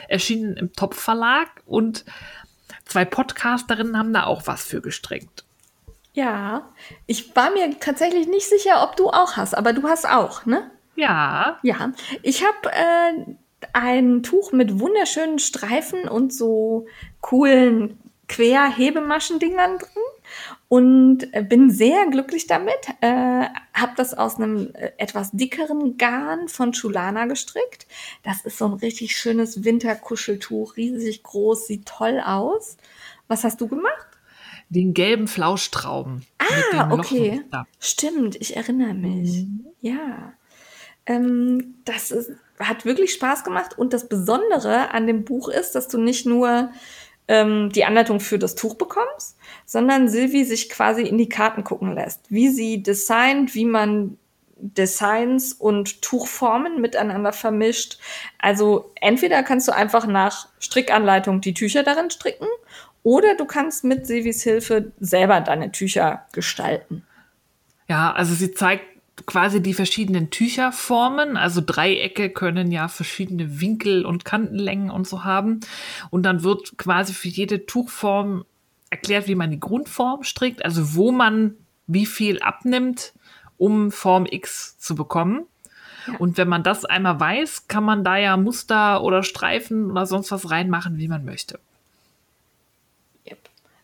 Erschienen 0.09 0.57
im 0.57 0.73
Top 0.73 0.95
Verlag 0.95 1.49
und 1.67 2.05
zwei 2.85 3.05
Podcasterinnen 3.05 3.97
haben 3.99 4.13
da 4.15 4.25
auch 4.25 4.47
was 4.47 4.65
für 4.65 4.81
gestrickt. 4.81 5.45
Ja, 6.13 6.69
ich 7.07 7.35
war 7.37 7.51
mir 7.51 7.79
tatsächlich 7.79 8.27
nicht 8.27 8.49
sicher, 8.49 8.83
ob 8.83 8.97
du 8.97 9.09
auch 9.09 9.37
hast, 9.37 9.57
aber 9.57 9.73
du 9.73 9.85
hast 9.85 10.09
auch, 10.09 10.45
ne? 10.45 10.71
Ja, 10.97 11.59
Ja, 11.63 11.93
ich 12.23 12.45
habe 12.45 12.73
äh, 12.73 13.35
ein 13.73 14.23
Tuch 14.23 14.53
mit 14.53 14.81
wunderschönen 14.81 15.39
Streifen 15.39 16.09
und 16.09 16.33
so 16.33 16.87
coolen 17.21 17.99
Querhebemaschendingern 18.29 19.79
drin 19.79 20.03
und 20.69 21.35
äh, 21.35 21.43
bin 21.43 21.71
sehr 21.71 22.07
glücklich 22.07 22.47
damit. 22.47 22.79
Äh, 23.01 23.47
habe 23.75 23.93
das 23.97 24.15
aus 24.15 24.37
einem 24.37 24.73
äh, 24.75 24.93
etwas 24.99 25.33
dickeren 25.33 25.99
Garn 25.99 26.49
von 26.49 26.73
Chulana 26.73 27.27
gestrickt. 27.27 27.87
Das 28.23 28.43
ist 28.43 28.59
so 28.59 28.67
ein 28.67 28.75
richtig 28.75 29.17
schönes 29.17 29.65
Winterkuscheltuch, 29.65 30.77
riesig 30.77 31.25
groß, 31.25 31.67
sieht 31.67 31.87
toll 31.87 32.21
aus. 32.25 32.77
Was 33.27 33.43
hast 33.43 33.61
du 33.61 33.67
gemacht? 33.67 34.07
Den 34.71 34.95
gelben 34.95 35.29
Flauschtrauben. 35.29 36.25
Ah, 36.39 36.91
okay. 36.93 37.43
Stimmt, 37.79 38.37
ich 38.41 38.57
erinnere 38.57 38.95
mich. 38.95 39.47
Ja. 39.81 40.33
Ähm, 41.07 41.75
das 41.85 42.11
ist, 42.11 42.31
hat 42.59 42.85
wirklich 42.85 43.13
Spaß 43.13 43.45
gemacht. 43.45 43.77
Und 43.77 43.93
das 43.93 44.09
Besondere 44.09 44.93
an 44.93 45.07
dem 45.07 45.25
Buch 45.25 45.49
ist, 45.49 45.73
dass 45.73 45.89
du 45.89 45.99
nicht 45.99 46.25
nur 46.25 46.71
ähm, 47.27 47.71
die 47.71 47.85
Anleitung 47.85 48.21
für 48.21 48.39
das 48.39 48.55
Tuch 48.55 48.77
bekommst, 48.77 49.37
sondern 49.67 50.09
Silvi 50.09 50.45
sich 50.45 50.71
quasi 50.71 51.03
in 51.03 51.19
die 51.19 51.29
Karten 51.29 51.65
gucken 51.65 51.95
lässt, 51.95 52.21
wie 52.29 52.49
sie 52.49 52.83
designt, 52.83 53.55
wie 53.55 53.65
man 53.65 54.19
Designs 54.63 55.53
und 55.53 56.03
Tuchformen 56.03 56.81
miteinander 56.81 57.33
vermischt. 57.33 57.99
Also 58.39 58.93
entweder 59.01 59.43
kannst 59.43 59.69
du 59.69 59.73
einfach 59.73 60.07
nach 60.07 60.49
Strickanleitung 60.59 61.41
die 61.41 61.55
Tücher 61.55 61.83
darin 61.83 62.11
stricken 62.11 62.47
oder 63.03 63.35
du 63.37 63.45
kannst 63.45 63.85
mit 63.85 64.07
Silvis 64.07 64.43
Hilfe 64.43 64.93
selber 65.01 65.41
deine 65.41 65.73
Tücher 65.73 66.27
gestalten. 66.33 67.05
Ja, 67.89 68.13
also 68.13 68.35
sie 68.35 68.53
zeigt 68.53 68.85
quasi 69.27 69.63
die 69.63 69.75
verschiedenen 69.75 70.31
Tücherformen. 70.31 71.37
Also 71.37 71.63
Dreiecke 71.65 72.31
können 72.31 72.71
ja 72.71 72.89
verschiedene 72.89 73.61
Winkel 73.61 74.05
und 74.05 74.25
Kantenlängen 74.25 74.91
und 74.91 75.07
so 75.07 75.25
haben. 75.25 75.61
Und 76.11 76.25
dann 76.25 76.43
wird 76.43 76.79
quasi 76.79 77.13
für 77.13 77.29
jede 77.29 77.67
Tuchform 77.67 78.45
erklärt, 78.91 79.29
wie 79.29 79.35
man 79.35 79.51
die 79.51 79.61
Grundform 79.61 80.23
strickt, 80.23 80.65
also 80.65 80.95
wo 80.95 81.13
man 81.13 81.55
wie 81.87 82.07
viel 82.07 82.41
abnimmt, 82.41 83.13
um 83.57 83.93
Form 83.93 84.27
X 84.27 84.79
zu 84.79 84.95
bekommen. 84.95 85.47
Und 86.19 86.39
wenn 86.39 86.49
man 86.49 86.63
das 86.63 86.85
einmal 86.85 87.21
weiß, 87.21 87.69
kann 87.69 87.85
man 87.85 88.05
da 88.05 88.17
ja 88.17 88.37
Muster 88.37 89.03
oder 89.03 89.23
Streifen 89.23 89.91
oder 89.91 90.07
sonst 90.07 90.33
was 90.33 90.51
reinmachen, 90.51 90.99
wie 90.99 91.09
man 91.09 91.25
möchte. 91.25 91.61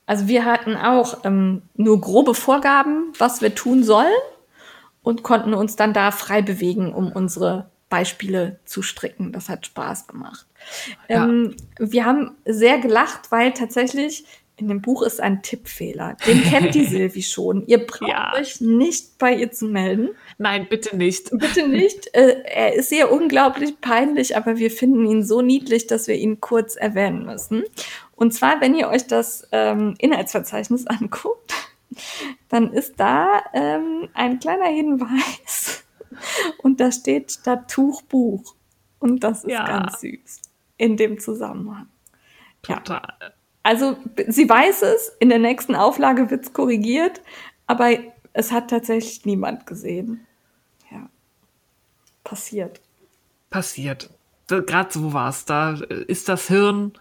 Also 0.06 0.28
wir 0.28 0.44
hatten 0.44 0.76
auch 0.76 1.24
ähm, 1.24 1.62
nur 1.74 2.00
grobe 2.00 2.34
Vorgaben, 2.34 3.12
was 3.18 3.42
wir 3.42 3.54
tun 3.54 3.82
sollen 3.84 4.12
und 5.02 5.22
konnten 5.22 5.52
uns 5.54 5.76
dann 5.76 5.92
da 5.92 6.10
frei 6.10 6.42
bewegen, 6.42 6.92
um 6.94 7.10
unsere 7.12 7.68
Beispiele 7.88 8.58
zu 8.64 8.82
stricken. 8.82 9.32
Das 9.32 9.48
hat 9.48 9.66
Spaß 9.66 10.06
gemacht. 10.06 10.46
Ja. 11.08 11.24
Ähm, 11.24 11.56
wir 11.78 12.04
haben 12.04 12.32
sehr 12.44 12.78
gelacht, 12.78 13.30
weil 13.30 13.52
tatsächlich 13.52 14.24
in 14.58 14.68
dem 14.68 14.80
Buch 14.80 15.02
ist 15.02 15.20
ein 15.20 15.42
Tippfehler. 15.42 16.16
Den 16.26 16.42
kennt 16.42 16.74
die 16.74 16.84
Silvi 16.86 17.22
schon. 17.22 17.66
Ihr 17.66 17.86
braucht 17.86 18.08
Ja. 18.10 18.32
euch 18.34 18.60
nicht 18.62 19.18
bei 19.18 19.34
ihr 19.34 19.52
zu 19.52 19.66
melden. 19.66 20.08
Nein, 20.38 20.66
bitte 20.68 20.96
nicht. 20.96 21.30
Bitte 21.30 21.68
nicht. 21.68 22.08
Äh, 22.14 22.42
er 22.44 22.74
ist 22.74 22.90
ihr 22.90 23.12
unglaublich 23.12 23.80
peinlich, 23.82 24.34
aber 24.36 24.56
wir 24.56 24.70
finden 24.70 25.04
ihn 25.06 25.22
so 25.22 25.42
niedlich, 25.42 25.86
dass 25.88 26.08
wir 26.08 26.14
ihn 26.14 26.40
kurz 26.40 26.74
erwähnen 26.74 27.26
müssen. 27.26 27.64
Und 28.16 28.32
zwar, 28.34 28.60
wenn 28.60 28.74
ihr 28.74 28.88
euch 28.88 29.06
das 29.06 29.46
ähm, 29.52 29.94
Inhaltsverzeichnis 29.98 30.86
anguckt, 30.88 31.52
dann 32.48 32.72
ist 32.72 32.98
da 32.98 33.42
ähm, 33.52 34.08
ein 34.14 34.40
kleiner 34.40 34.66
Hinweis 34.66 35.84
und 36.58 36.80
da 36.80 36.90
steht 36.90 37.30
statt 37.32 37.70
Tuchbuch. 37.70 38.54
Und 38.98 39.20
das 39.22 39.44
ist 39.44 39.50
Ja. 39.52 39.66
ganz 39.66 40.00
süß 40.00 40.40
in 40.78 40.96
dem 40.96 41.18
Zusammenhang. 41.20 41.88
Ja. 42.66 42.76
Total. 42.76 43.14
Also 43.62 43.96
sie 44.28 44.48
weiß 44.48 44.82
es, 44.82 45.08
in 45.20 45.28
der 45.28 45.38
nächsten 45.38 45.74
Auflage 45.74 46.30
wird's 46.30 46.52
korrigiert, 46.52 47.20
aber 47.66 47.90
es 48.32 48.52
hat 48.52 48.70
tatsächlich 48.70 49.24
niemand 49.26 49.66
gesehen. 49.66 50.26
Ja. 50.90 51.08
Passiert. 52.24 52.80
passiert. 53.50 54.10
Gerade 54.48 54.92
so 54.92 55.12
war 55.12 55.30
es. 55.30 55.44
Da 55.44 55.72
ist 56.06 56.28
das 56.28 56.46
Hirn 56.48 56.92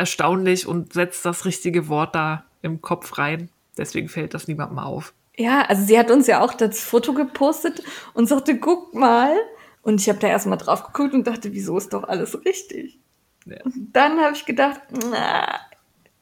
erstaunlich 0.00 0.66
und 0.66 0.92
setzt 0.92 1.24
das 1.24 1.44
richtige 1.44 1.88
Wort 1.88 2.14
da 2.14 2.44
im 2.62 2.80
Kopf 2.80 3.18
rein. 3.18 3.50
Deswegen 3.78 4.08
fällt 4.08 4.34
das 4.34 4.48
niemandem 4.48 4.78
auf. 4.78 5.14
Ja, 5.36 5.62
also 5.62 5.84
sie 5.84 5.98
hat 5.98 6.10
uns 6.10 6.26
ja 6.26 6.42
auch 6.42 6.54
das 6.54 6.80
Foto 6.80 7.14
gepostet 7.14 7.82
und 8.14 8.26
sagte, 8.26 8.58
guck 8.58 8.94
mal. 8.94 9.34
Und 9.82 10.00
ich 10.00 10.08
habe 10.08 10.18
da 10.18 10.26
erstmal 10.28 10.58
drauf 10.58 10.84
geguckt 10.84 11.14
und 11.14 11.26
dachte, 11.26 11.52
wieso 11.52 11.78
ist 11.78 11.92
doch 11.92 12.04
alles 12.04 12.44
richtig? 12.44 12.98
Ja. 13.46 13.62
Und 13.64 13.92
dann 13.92 14.20
habe 14.20 14.34
ich 14.34 14.44
gedacht, 14.44 14.80
na, 15.08 15.60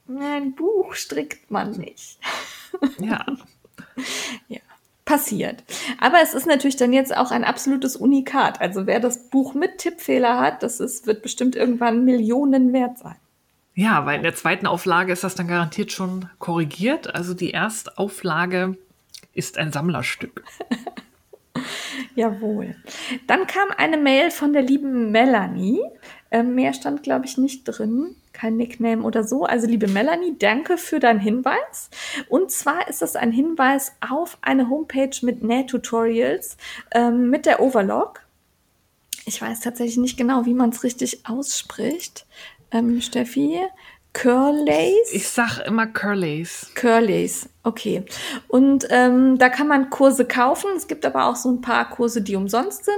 ein 0.06 0.54
Buch 0.54 0.94
strickt 0.94 1.50
man 1.50 1.72
nicht. 1.72 2.18
Ja, 3.00 3.24
Ja, 4.48 4.60
passiert. 5.04 5.64
Aber 5.98 6.18
es 6.22 6.34
ist 6.34 6.46
natürlich 6.46 6.76
dann 6.76 6.92
jetzt 6.92 7.16
auch 7.16 7.30
ein 7.30 7.44
absolutes 7.44 7.96
Unikat. 7.96 8.60
Also 8.60 8.86
wer 8.86 9.00
das 9.00 9.30
Buch 9.30 9.54
mit 9.54 9.78
Tippfehler 9.78 10.38
hat, 10.38 10.62
das 10.62 10.80
ist, 10.80 11.06
wird 11.06 11.22
bestimmt 11.22 11.56
irgendwann 11.56 12.04
Millionen 12.04 12.72
wert 12.72 12.98
sein. 12.98 13.16
Ja, 13.78 14.04
weil 14.06 14.16
in 14.16 14.24
der 14.24 14.34
zweiten 14.34 14.66
Auflage 14.66 15.12
ist 15.12 15.22
das 15.22 15.36
dann 15.36 15.46
garantiert 15.46 15.92
schon 15.92 16.28
korrigiert. 16.40 17.14
Also 17.14 17.32
die 17.32 17.54
Erstauflage 17.54 18.76
ist 19.34 19.56
ein 19.56 19.70
Sammlerstück. 19.70 20.42
Jawohl. 22.16 22.74
Dann 23.28 23.46
kam 23.46 23.68
eine 23.76 23.96
Mail 23.96 24.32
von 24.32 24.52
der 24.52 24.62
lieben 24.62 25.12
Melanie. 25.12 25.80
Ähm, 26.32 26.56
mehr 26.56 26.72
stand, 26.72 27.04
glaube 27.04 27.26
ich, 27.26 27.38
nicht 27.38 27.62
drin. 27.66 28.16
Kein 28.32 28.56
Nickname 28.56 29.04
oder 29.04 29.22
so. 29.22 29.44
Also, 29.44 29.68
liebe 29.68 29.86
Melanie, 29.86 30.34
danke 30.36 30.76
für 30.76 30.98
deinen 30.98 31.20
Hinweis. 31.20 31.88
Und 32.28 32.50
zwar 32.50 32.88
ist 32.88 33.00
das 33.00 33.14
ein 33.14 33.30
Hinweis 33.30 33.92
auf 34.00 34.38
eine 34.42 34.68
Homepage 34.68 35.16
mit 35.22 35.44
Nähtutorials 35.44 36.56
ähm, 36.90 37.30
mit 37.30 37.46
der 37.46 37.60
Overlock. 37.60 38.22
Ich 39.24 39.40
weiß 39.40 39.60
tatsächlich 39.60 39.98
nicht 39.98 40.16
genau, 40.16 40.46
wie 40.46 40.54
man 40.54 40.70
es 40.70 40.82
richtig 40.82 41.28
ausspricht. 41.28 42.26
Ähm, 42.70 43.00
Steffi, 43.00 43.58
Curlays? 44.12 45.12
Ich 45.12 45.28
sag 45.28 45.58
immer 45.66 45.86
Curleys. 45.86 46.70
Curlys, 46.74 47.48
okay. 47.62 48.04
Und 48.48 48.86
ähm, 48.90 49.38
da 49.38 49.48
kann 49.48 49.68
man 49.68 49.90
Kurse 49.90 50.24
kaufen. 50.24 50.70
Es 50.76 50.88
gibt 50.88 51.06
aber 51.06 51.26
auch 51.26 51.36
so 51.36 51.50
ein 51.50 51.60
paar 51.60 51.88
Kurse, 51.88 52.22
die 52.22 52.34
umsonst 52.36 52.84
sind. 52.84 52.96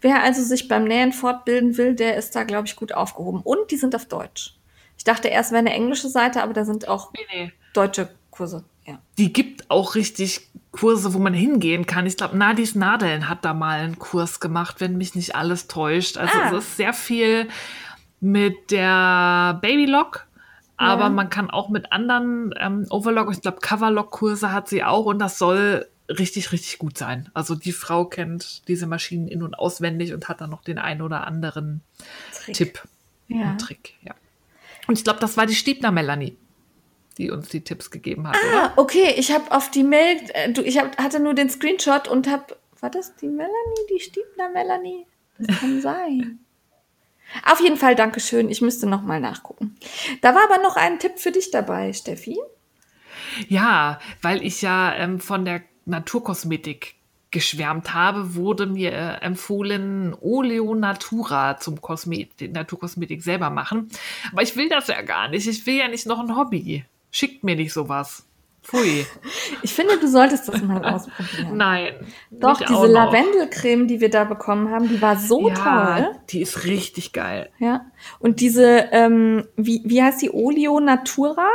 Wer 0.00 0.22
also 0.22 0.42
sich 0.42 0.68
beim 0.68 0.84
Nähen 0.84 1.12
fortbilden 1.12 1.76
will, 1.76 1.94
der 1.94 2.16
ist 2.16 2.34
da, 2.34 2.44
glaube 2.44 2.66
ich, 2.66 2.76
gut 2.76 2.92
aufgehoben. 2.92 3.40
Und 3.42 3.70
die 3.70 3.76
sind 3.76 3.94
auf 3.94 4.06
Deutsch. 4.06 4.54
Ich 4.96 5.04
dachte 5.04 5.28
erst 5.28 5.50
wäre 5.50 5.58
eine 5.60 5.72
englische 5.74 6.08
Seite, 6.08 6.42
aber 6.42 6.52
da 6.54 6.64
sind 6.64 6.88
auch 6.88 7.12
Nee, 7.12 7.20
nee. 7.44 7.52
deutsche 7.74 8.08
Kurse. 8.30 8.64
Ja. 8.86 8.98
Die 9.18 9.32
gibt 9.32 9.70
auch 9.70 9.94
richtig 9.94 10.48
Kurse, 10.70 11.14
wo 11.14 11.18
man 11.18 11.34
hingehen 11.34 11.86
kann. 11.86 12.06
Ich 12.06 12.16
glaube, 12.16 12.36
Nadis 12.36 12.74
Nadeln 12.74 13.28
hat 13.28 13.44
da 13.44 13.54
mal 13.54 13.80
einen 13.80 13.98
Kurs 13.98 14.40
gemacht, 14.40 14.76
wenn 14.80 14.96
mich 14.98 15.14
nicht 15.14 15.34
alles 15.36 15.68
täuscht. 15.68 16.16
Also 16.16 16.32
Ah. 16.38 16.48
es 16.56 16.64
ist 16.64 16.76
sehr 16.76 16.92
viel 16.92 17.48
mit 18.24 18.70
der 18.70 19.58
Babylock, 19.60 20.26
aber 20.78 21.02
Ja. 21.04 21.08
man 21.10 21.28
kann 21.28 21.50
auch 21.50 21.68
mit 21.68 21.92
anderen 21.92 22.54
ähm, 22.58 22.86
Overlock, 22.90 23.30
ich 23.32 23.42
glaube 23.42 23.58
Coverlock-Kurse 23.60 24.50
hat 24.50 24.68
sie 24.68 24.82
auch 24.82 25.04
und 25.04 25.18
das 25.18 25.38
soll 25.38 25.86
richtig, 26.08 26.50
richtig 26.52 26.78
gut 26.78 26.96
sein. 26.98 27.30
Also 27.34 27.54
die 27.54 27.72
Frau 27.72 28.06
kennt 28.06 28.66
diese 28.68 28.86
Maschinen 28.86 29.28
in- 29.28 29.42
und 29.42 29.54
auswendig 29.54 30.12
und 30.14 30.28
hat 30.28 30.40
dann 30.40 30.50
noch 30.50 30.62
den 30.64 30.78
einen 30.78 31.02
oder 31.02 31.26
anderen 31.26 31.82
Trick. 32.32 32.54
Tipp 32.56 32.82
Ja. 33.28 33.50
und 33.52 33.58
Trick. 33.60 33.94
Ja. 34.02 34.14
Und 34.86 34.98
ich 34.98 35.04
glaube, 35.04 35.20
das 35.20 35.36
war 35.36 35.44
die 35.46 35.54
Stiebner 35.54 35.90
Melanie, 35.92 36.36
die 37.18 37.30
uns 37.30 37.48
die 37.48 37.60
Tipps 37.62 37.90
gegeben 37.90 38.26
hat, 38.28 38.36
oder? 38.36 38.64
Ah, 38.64 38.72
okay, 38.76 39.14
ich 39.16 39.32
habe 39.32 39.50
auf 39.52 39.70
die 39.70 39.84
Mail, 39.84 40.18
äh, 40.34 40.50
du, 40.52 40.62
ich 40.62 40.78
hab, 40.78 40.96
hatte 40.98 41.20
nur 41.20 41.34
den 41.34 41.48
Screenshot 41.50 42.08
und 42.08 42.26
habe, 42.30 42.56
War 42.80 42.90
das 42.90 43.14
die 43.16 43.28
Melanie, 43.28 43.86
die 43.94 44.00
Stiebner 44.00 44.48
Melanie? 44.50 45.06
Das 45.38 45.58
kann 45.58 45.80
sein. 45.80 46.38
Auf 47.44 47.60
jeden 47.60 47.76
Fall, 47.76 47.94
Dankeschön. 47.94 48.48
Ich 48.50 48.60
müsste 48.60 48.86
noch 48.86 49.02
mal 49.02 49.20
nachgucken. 49.20 49.76
Da 50.20 50.34
war 50.34 50.44
aber 50.44 50.62
noch 50.62 50.76
ein 50.76 50.98
Tipp 50.98 51.18
für 51.18 51.32
dich 51.32 51.50
dabei, 51.50 51.92
Steffi. 51.92 52.38
Ja, 53.48 53.98
weil 54.22 54.44
ich 54.44 54.62
ja 54.62 54.94
ähm, 54.94 55.20
von 55.20 55.44
der 55.44 55.62
Naturkosmetik 55.86 56.94
geschwärmt 57.30 57.92
habe, 57.92 58.36
wurde 58.36 58.66
mir 58.66 58.92
äh, 58.92 59.14
empfohlen, 59.20 60.14
Oleo 60.20 60.74
Natura 60.76 61.58
zum 61.58 61.80
Kosmetik, 61.80 62.52
Naturkosmetik 62.52 63.22
selber 63.22 63.50
machen. 63.50 63.90
Aber 64.30 64.42
ich 64.42 64.54
will 64.54 64.68
das 64.68 64.86
ja 64.86 65.02
gar 65.02 65.28
nicht. 65.28 65.46
Ich 65.48 65.66
will 65.66 65.74
ja 65.74 65.88
nicht 65.88 66.06
noch 66.06 66.20
ein 66.20 66.36
Hobby. 66.36 66.84
Schickt 67.10 67.42
mir 67.42 67.56
nicht 67.56 67.72
sowas. 67.72 68.24
Pfui. 68.64 69.06
Ich 69.62 69.74
finde, 69.74 69.98
du 69.98 70.08
solltest 70.08 70.48
das 70.48 70.62
mal 70.62 70.82
ausprobieren. 70.82 71.56
Nein. 71.56 71.92
Doch, 72.30 72.58
diese. 72.58 72.86
Lavendelcreme, 72.86 73.86
die 73.86 74.00
wir 74.00 74.08
da 74.08 74.24
bekommen 74.24 74.70
haben, 74.70 74.88
die 74.88 75.00
war 75.02 75.16
so 75.16 75.48
ja, 75.48 75.54
toll. 75.54 76.20
Die 76.30 76.40
ist 76.40 76.64
richtig 76.64 77.12
geil. 77.12 77.50
Ja. 77.58 77.84
Und 78.18 78.40
diese, 78.40 78.88
ähm, 78.90 79.46
wie, 79.56 79.82
wie 79.84 80.02
heißt 80.02 80.22
die 80.22 80.32
Oleo 80.32 80.80
Natura? 80.80 81.46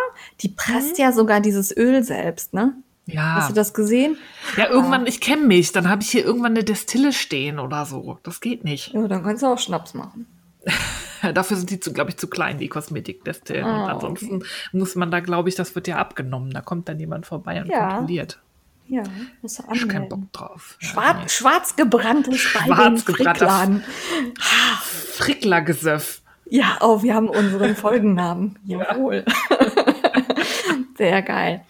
Die 0.42 0.50
presst 0.50 1.00
ja 1.00 1.12
sogar 1.12 1.42
dieses 1.42 1.76
Öl 1.76 2.04
selbst, 2.04 2.54
ne? 2.54 2.76
Ja. 3.08 3.36
Hast 3.36 3.50
du 3.50 3.56
das 3.56 3.74
gesehen? 3.74 4.18
Ja, 4.56 4.70
irgendwann, 4.70 5.08
ich 5.08 5.20
kenne 5.20 5.42
mich, 5.42 5.72
dann 5.72 5.90
habe 5.90 6.04
ich 6.04 6.12
hier 6.12 6.24
irgendwann 6.24 6.52
eine 6.52 6.64
Destille 6.64 7.12
stehen 7.12 7.58
oder 7.58 7.86
so. 7.88 8.20
Das 8.22 8.40
geht 8.40 8.64
nicht. 8.64 8.94
Ja, 8.94 9.08
dann 9.08 9.24
kannst 9.24 9.42
du 9.42 9.48
auch 9.48 9.58
Schnaps 9.58 9.96
machen. 9.96 10.28
Dafür 11.34 11.58
sind 11.58 11.70
die, 11.70 11.80
zu, 11.80 11.94
glaube 11.94 12.12
ich, 12.12 12.18
zu 12.18 12.28
klein, 12.28 12.58
die 12.58 12.68
Kosmetikdestillen. 12.68 13.66
Ah, 13.66 13.84
und 13.86 13.90
ansonsten 13.92 14.44
muss 14.72 14.96
man 14.96 15.12
da, 15.12 15.20
glaube 15.20 15.50
ich, 15.50 15.56
das 15.56 15.76
wird 15.76 15.88
ja 15.88 15.98
abgenommen. 15.98 16.52
Da 16.52 16.62
kommt 16.62 16.90
dann 16.90 17.00
jemand 17.00 17.26
vorbei 17.26 17.62
und 17.62 17.68
Ja. 17.70 17.90
kontrolliert. 17.90 18.40
Ja, 18.88 19.04
du 19.04 19.48
Hab 19.48 19.76
ich 19.76 19.88
keinen. 19.88 20.10
Bock 20.10 20.34
drauf. 20.34 20.78
Ja, 20.82 20.88
Schwarz, 20.88 21.18
nee. 21.22 21.30
schwarz 21.30 21.76
gebranntes 21.76 22.38
Schwarz 22.40 23.04
Fricklern. 23.04 23.84
Fricklergesöff. 25.14 26.22
Ja, 26.50 26.78
oh, 26.82 27.04
wir 27.04 27.14
haben 27.14 27.30
unseren 27.30 27.76
Folgennamen. 27.76 28.58
Jawohl. 28.66 29.24
Sehr 30.98 31.22
geil. 31.22 31.64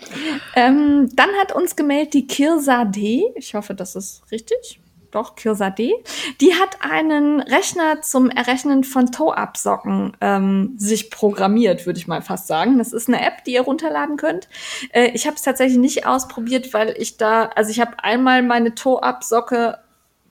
Ähm, 0.55 1.09
dann 1.13 1.29
hat 1.41 1.51
uns 1.53 1.75
gemeldet 1.75 2.13
die 2.13 2.25
Kirsa 2.27 2.85
D. 2.85 3.25
Ich 3.35 3.53
hoffe, 3.53 3.75
das 3.75 3.95
ist 3.97 4.23
richtig. 4.31 4.79
Doch, 5.11 5.35
Kirsa 5.35 5.69
D. 5.69 5.93
Die 6.39 6.53
hat 6.53 6.77
einen 6.81 7.41
Rechner 7.41 8.01
zum 8.01 8.29
Errechnen 8.29 8.83
von 8.83 9.11
Toe-Up-Socken 9.11 10.15
ähm, 10.21 10.75
sich 10.77 11.09
programmiert, 11.09 11.85
würde 11.85 11.99
ich 11.99 12.07
mal 12.07 12.21
fast 12.21 12.47
sagen. 12.47 12.77
Das 12.77 12.93
ist 12.93 13.07
eine 13.07 13.25
App, 13.25 13.43
die 13.43 13.53
ihr 13.53 13.61
runterladen 13.61 14.17
könnt. 14.17 14.47
Äh, 14.91 15.11
ich 15.13 15.25
habe 15.25 15.35
es 15.35 15.41
tatsächlich 15.41 15.79
nicht 15.79 16.05
ausprobiert, 16.05 16.73
weil 16.73 16.95
ich 16.97 17.17
da, 17.17 17.45
also 17.55 17.71
ich 17.71 17.79
habe 17.79 18.03
einmal 18.03 18.43
meine 18.43 18.75
Toe-Up-Socke 18.75 19.79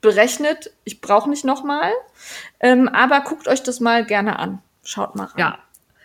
berechnet. 0.00 0.72
Ich 0.84 1.00
brauche 1.00 1.28
nicht 1.28 1.44
nochmal. 1.44 1.92
Ähm, 2.60 2.88
aber 2.88 3.20
guckt 3.20 3.48
euch 3.48 3.62
das 3.62 3.80
mal 3.80 4.04
gerne 4.04 4.38
an. 4.38 4.62
Schaut 4.84 5.16
mal 5.16 5.24
rein. 5.24 5.38
Ja. 5.38 5.58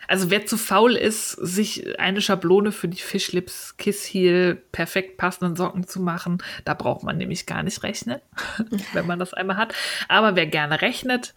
Also 0.08 0.30
wer 0.30 0.46
zu 0.46 0.56
faul 0.56 0.96
ist, 0.96 1.32
sich 1.32 1.98
eine 1.98 2.20
Schablone 2.20 2.72
für 2.72 2.88
die 2.88 3.00
Fishlips 3.00 3.76
Kiss 3.76 4.04
Heel 4.04 4.56
perfekt 4.72 5.16
passenden 5.16 5.56
Socken 5.56 5.86
zu 5.86 6.00
machen, 6.00 6.38
da 6.64 6.74
braucht 6.74 7.02
man 7.02 7.16
nämlich 7.16 7.46
gar 7.46 7.62
nicht 7.62 7.82
rechnen, 7.82 8.20
wenn 8.92 9.06
man 9.06 9.18
das 9.18 9.34
einmal 9.34 9.56
hat. 9.56 9.74
Aber 10.08 10.36
wer 10.36 10.46
gerne 10.46 10.82
rechnet 10.82 11.34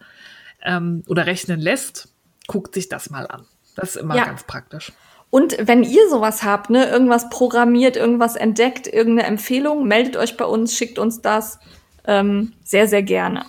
ähm, 0.62 1.02
oder 1.06 1.26
rechnen 1.26 1.60
lässt, 1.60 2.08
guckt 2.46 2.74
sich 2.74 2.88
das 2.88 3.10
mal 3.10 3.26
an. 3.26 3.46
Das 3.76 3.90
ist 3.90 3.96
immer 4.02 4.16
Ja. 4.16 4.24
ganz 4.24 4.42
praktisch. 4.44 4.92
Und 5.30 5.56
wenn 5.60 5.82
ihr 5.84 6.08
sowas 6.08 6.42
habt, 6.42 6.70
ne, 6.70 6.88
irgendwas 6.88 7.28
programmiert, 7.28 7.96
irgendwas 7.96 8.34
entdeckt, 8.34 8.86
irgendeine 8.86 9.28
Empfehlung, 9.28 9.86
meldet 9.86 10.16
euch 10.16 10.36
bei 10.38 10.46
uns, 10.46 10.74
schickt 10.74 10.98
uns 10.98 11.20
das 11.20 11.58
ähm, 12.06 12.54
sehr, 12.64 12.88
sehr 12.88 13.02
gerne. 13.02 13.44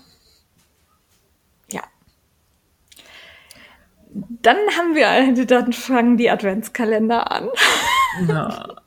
Ja. 1.72 1.84
Dann 4.10 4.58
haben 4.78 4.96
wir, 4.96 5.46
dann 5.46 5.74
fangen 5.74 6.18
die 6.18 6.30
Adventskalender 6.30 7.32
an. 7.32 7.50
Ja. 8.28 8.76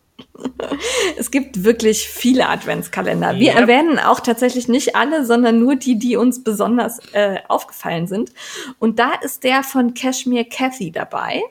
Es 1.17 1.31
gibt 1.31 1.63
wirklich 1.63 2.09
viele 2.09 2.49
Adventskalender. 2.49 3.37
Wir 3.37 3.53
Yep. 3.53 3.61
erwähnen 3.61 3.99
auch 3.99 4.19
tatsächlich 4.19 4.67
nicht 4.67 4.97
alle, 4.97 5.25
sondern 5.25 5.61
nur 5.61 5.77
die, 5.77 5.99
die 5.99 6.17
uns 6.17 6.43
besonders 6.43 6.99
äh, 7.13 7.39
aufgefallen 7.49 8.07
sind. 8.09 8.33
Und 8.81 8.99
da 8.99 9.13
ist 9.21 9.45
der 9.45 9.63
von 9.63 9.95
Cashmere 9.95 10.45
Cathy 10.45 10.91
dabei. 10.91 11.43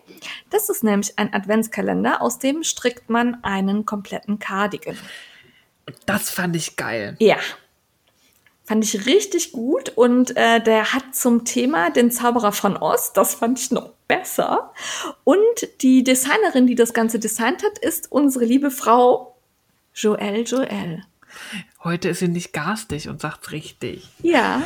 Das 0.49 0.69
ist 0.69 0.83
nämlich 0.83 1.17
ein 1.17 1.33
Adventskalender, 1.33 2.21
aus 2.21 2.39
dem 2.39 2.63
strickt 2.63 3.09
man 3.09 3.37
einen 3.43 3.85
kompletten 3.85 4.39
Cardigan. 4.39 4.97
Das 6.05 6.29
fand 6.29 6.55
ich 6.55 6.75
geil. 6.75 7.15
Ja. 7.19 7.37
Fand 8.71 8.85
ich 8.85 9.05
richtig 9.05 9.51
gut 9.51 9.89
und 9.97 10.37
äh, 10.37 10.63
der 10.63 10.93
hat 10.93 11.13
zum 11.13 11.43
Thema 11.43 11.89
den 11.89 12.09
Zauberer 12.09 12.53
von 12.53 12.77
Oz, 12.77 13.11
das 13.11 13.35
fand 13.35 13.59
ich 13.59 13.69
noch 13.71 13.89
besser. 14.07 14.71
Und 15.25 15.41
die 15.81 16.05
Designerin, 16.05 16.67
die 16.67 16.75
das 16.75 16.93
Ganze 16.93 17.19
designt 17.19 17.63
hat, 17.63 17.79
ist 17.79 18.09
unsere 18.13 18.45
liebe 18.45 18.71
Frau 18.71 19.35
Joelle 19.93 20.43
Joelle. 20.43 21.03
Heute 21.83 22.07
ist 22.07 22.19
sie 22.19 22.29
nicht 22.29 22.53
garstig 22.53 23.09
und 23.09 23.19
sagt's 23.19 23.51
richtig. 23.51 24.07
Ja, 24.21 24.61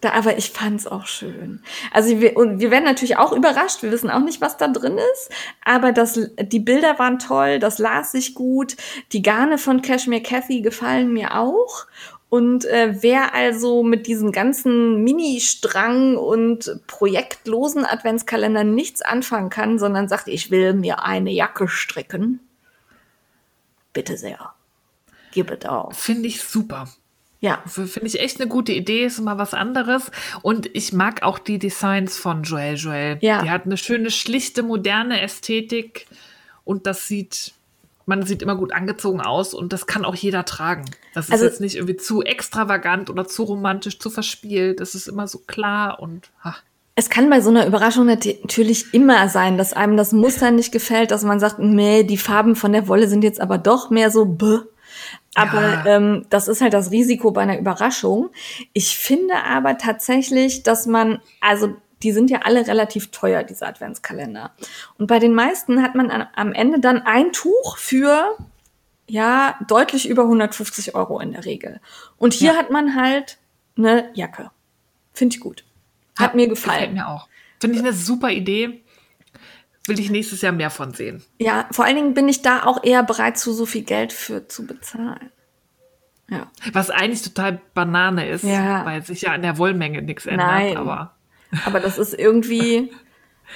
da, 0.00 0.14
aber 0.14 0.36
ich 0.38 0.50
fand's 0.50 0.86
auch 0.86 1.06
schön. 1.06 1.62
Also 1.92 2.20
wir, 2.20 2.36
und 2.36 2.60
wir 2.60 2.70
werden 2.70 2.84
natürlich 2.84 3.16
auch 3.16 3.32
überrascht. 3.32 3.82
Wir 3.82 3.90
wissen 3.92 4.10
auch 4.10 4.22
nicht, 4.22 4.40
was 4.40 4.56
da 4.56 4.68
drin 4.68 4.98
ist. 5.12 5.30
Aber 5.64 5.92
das, 5.92 6.18
die 6.40 6.60
Bilder 6.60 6.98
waren 6.98 7.18
toll, 7.18 7.58
das 7.58 7.78
las 7.78 8.12
sich 8.12 8.34
gut. 8.34 8.76
Die 9.12 9.22
Garne 9.22 9.58
von 9.58 9.82
Cashmere 9.82 10.22
Cathy 10.22 10.60
gefallen 10.60 11.12
mir 11.12 11.36
auch. 11.36 11.86
Und 12.30 12.66
äh, 12.66 12.96
wer 13.00 13.34
also 13.34 13.82
mit 13.82 14.06
diesen 14.06 14.32
ganzen 14.32 15.02
Mini-Strang 15.02 16.16
und 16.16 16.80
projektlosen 16.86 17.86
Adventskalendern 17.86 18.74
nichts 18.74 19.00
anfangen 19.00 19.48
kann, 19.48 19.78
sondern 19.78 20.08
sagt, 20.08 20.28
ich 20.28 20.50
will 20.50 20.74
mir 20.74 21.02
eine 21.04 21.30
Jacke 21.30 21.68
stricken, 21.68 22.40
bitte 23.94 24.18
sehr, 24.18 24.52
gib 25.32 25.50
es 25.50 25.64
auf. 25.64 25.96
Finde 25.96 26.28
ich 26.28 26.42
super. 26.42 26.88
Ja, 27.40 27.62
Finde 27.66 28.08
ich 28.08 28.18
echt 28.18 28.40
eine 28.40 28.50
gute 28.50 28.72
Idee, 28.72 29.04
ist 29.04 29.20
mal 29.20 29.38
was 29.38 29.54
anderes. 29.54 30.10
Und 30.42 30.74
ich 30.74 30.92
mag 30.92 31.22
auch 31.22 31.38
die 31.38 31.60
Designs 31.60 32.18
von 32.18 32.42
Joel 32.42 32.74
Joel. 32.74 33.18
Ja. 33.20 33.42
Die 33.42 33.50
hat 33.50 33.64
eine 33.64 33.76
schöne, 33.76 34.10
schlichte, 34.10 34.64
moderne 34.64 35.20
Ästhetik. 35.20 36.08
Und 36.64 36.86
das 36.86 37.06
sieht, 37.06 37.52
man 38.08 38.24
sieht 38.26 38.42
immer 38.42 38.56
gut 38.56 38.72
angezogen 38.72 39.20
aus 39.20 39.54
und 39.54 39.72
das 39.72 39.86
kann 39.86 40.04
auch 40.04 40.14
jeder 40.14 40.44
tragen. 40.44 40.84
Das 41.14 41.26
ist 41.26 41.32
Also- 41.32 41.44
jetzt 41.44 41.60
nicht 41.60 41.76
irgendwie 41.76 41.96
zu 41.96 42.22
extravagant 42.22 43.10
oder 43.10 43.26
zu 43.26 43.44
romantisch, 43.44 43.98
zu 43.98 44.10
verspielt. 44.10 44.80
Das 44.80 44.94
ist 44.94 45.06
immer 45.08 45.28
so 45.28 45.38
klar 45.46 46.00
und 46.00 46.30
ha. 46.42 46.56
Es 46.94 47.10
kann 47.10 47.30
bei 47.30 47.40
so 47.40 47.50
einer 47.50 47.64
Überraschung 47.66 48.06
nat- 48.06 48.24
natürlich 48.42 48.92
immer 48.92 49.28
sein, 49.28 49.56
dass 49.56 49.72
einem 49.72 49.96
das 49.96 50.12
Muster 50.12 50.50
nicht 50.50 50.72
gefällt, 50.72 51.12
dass 51.12 51.22
man 51.22 51.38
sagt, 51.38 51.60
nee, 51.60 52.02
die 52.02 52.16
Farben 52.16 52.56
von 52.56 52.72
der 52.72 52.88
Wolle 52.88 53.06
sind 53.06 53.22
jetzt 53.22 53.40
aber 53.40 53.56
doch 53.58 53.90
mehr 53.90 54.10
so 54.10 54.24
bäh. 54.24 54.58
Aber 55.36 55.62
Ja. 55.62 55.86
ähm, 55.86 56.26
das 56.30 56.48
ist 56.48 56.60
halt 56.60 56.72
das 56.72 56.90
Risiko 56.90 57.30
bei 57.30 57.42
einer 57.42 57.58
Überraschung. 57.60 58.30
Ich 58.72 58.96
finde 58.96 59.34
aber 59.44 59.78
tatsächlich, 59.78 60.64
dass 60.64 60.86
man, 60.86 61.20
also 61.40 61.76
die 62.02 62.12
sind 62.12 62.30
ja 62.30 62.40
alle 62.42 62.66
relativ 62.66 63.10
teuer, 63.10 63.42
diese 63.42 63.66
Adventskalender. 63.66 64.52
Und 64.98 65.06
bei 65.08 65.18
den 65.18 65.34
meisten 65.34 65.82
hat 65.82 65.94
man 65.94 66.10
an, 66.10 66.26
am 66.36 66.52
Ende 66.52 66.80
dann 66.80 67.02
ein 67.02 67.32
Tuch 67.32 67.76
für 67.78 68.36
ja 69.08 69.58
deutlich 69.66 70.08
über 70.08 70.22
150 70.24 70.94
Euro 70.94 71.18
in 71.20 71.32
der 71.32 71.44
Regel. 71.44 71.80
Und 72.18 72.34
hier 72.34 72.52
Ja. 72.52 72.58
hat 72.58 72.70
man 72.70 72.94
halt 72.94 73.38
eine 73.76 74.10
Jacke. 74.14 74.50
Finde 75.14 75.34
ich 75.36 75.40
gut. 75.40 75.64
Hat 76.18 76.30
Ja, 76.32 76.36
mir 76.36 76.48
Gefällt 76.48 76.74
gefallen. 76.76 76.94
mir 76.94 77.08
auch. 77.08 77.28
Finde 77.60 77.76
ich 77.76 77.82
eine 77.82 77.92
super 77.92 78.30
Idee. 78.30 78.82
Will 79.86 79.98
ich 79.98 80.10
nächstes 80.10 80.42
Jahr 80.42 80.52
mehr 80.52 80.68
von 80.70 80.92
sehen. 80.92 81.24
Ja, 81.38 81.66
vor 81.70 81.84
allen 81.86 81.96
Dingen 81.96 82.14
bin 82.14 82.28
ich 82.28 82.42
da 82.42 82.64
auch 82.64 82.84
eher 82.84 83.02
bereit, 83.02 83.38
zu 83.38 83.52
so 83.54 83.64
viel 83.64 83.82
Geld 83.82 84.12
für 84.12 84.46
zu 84.46 84.66
bezahlen. 84.66 85.30
Ja. 86.30 86.46
Was 86.74 86.90
eigentlich 86.90 87.22
total 87.22 87.58
Banane 87.72 88.28
ist, 88.28 88.44
Ja. 88.44 88.84
weil 88.84 89.02
sich 89.02 89.22
ja 89.22 89.32
an 89.32 89.40
der 89.40 89.56
Wollmenge 89.56 90.02
nichts 90.02 90.26
ändert, 90.26 90.46
Nein. 90.46 90.76
aber 90.76 91.14
Aber 91.64 91.80
das 91.80 91.98
ist 91.98 92.14
irgendwie, 92.14 92.90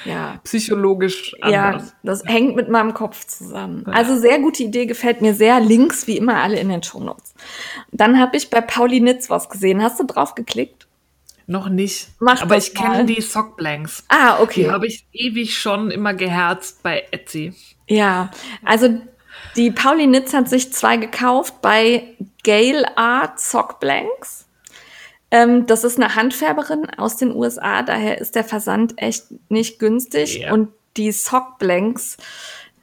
ja, 0.04 0.40
psychologisch 0.44 1.34
ja, 1.46 1.70
anders. 1.70 1.94
das 2.02 2.24
hängt 2.24 2.56
mit 2.56 2.68
meinem 2.68 2.94
Kopf 2.94 3.26
zusammen. 3.26 3.86
Also 3.86 4.18
sehr 4.18 4.38
gute 4.38 4.62
Idee, 4.62 4.86
gefällt 4.86 5.20
mir 5.20 5.34
sehr. 5.34 5.60
Links 5.60 6.06
wie 6.06 6.16
immer 6.16 6.36
alle 6.36 6.58
in 6.58 6.68
den 6.68 6.82
Shownotes. 6.82 7.34
Dann 7.90 8.18
habe 8.18 8.36
ich 8.36 8.50
bei 8.50 8.60
Pauli 8.60 9.00
Nitz 9.00 9.30
was 9.30 9.48
gesehen. 9.48 9.82
Hast 9.82 10.00
du 10.00 10.04
drauf 10.04 10.34
geklickt? 10.34 10.86
Noch 11.46 11.68
nicht. 11.68 12.08
Mach 12.20 12.42
aber 12.42 12.56
ich 12.56 12.74
kenne 12.74 13.04
die 13.04 13.20
Sockblanks. 13.20 14.04
Ah, 14.08 14.40
okay. 14.40 14.64
Die 14.64 14.70
habe 14.70 14.86
ich 14.86 15.06
ewig 15.12 15.58
schon 15.58 15.90
immer 15.90 16.14
geherzt 16.14 16.82
bei 16.82 17.04
Etsy. 17.10 17.52
Ja, 17.88 18.30
also 18.64 19.00
die 19.56 19.70
Pauli 19.70 20.06
Nitz 20.06 20.32
hat 20.32 20.48
sich 20.48 20.72
zwei 20.72 20.96
gekauft 20.96 21.60
bei 21.60 22.16
Gale 22.44 22.96
Art 22.96 23.38
Sock 23.40 23.80
Blanks. 23.80 24.46
Ähm, 25.32 25.66
das 25.66 25.82
ist 25.82 25.98
eine 25.98 26.14
Handfärberin 26.14 26.88
aus 26.90 27.16
den 27.16 27.34
USA, 27.34 27.82
daher 27.82 28.20
ist 28.20 28.36
der 28.36 28.44
Versand 28.44 28.94
echt 28.98 29.24
nicht 29.48 29.78
günstig. 29.78 30.40
Ja. 30.40 30.52
Und 30.52 30.68
die 30.98 31.10
Sock 31.10 31.58
Blanks 31.58 32.18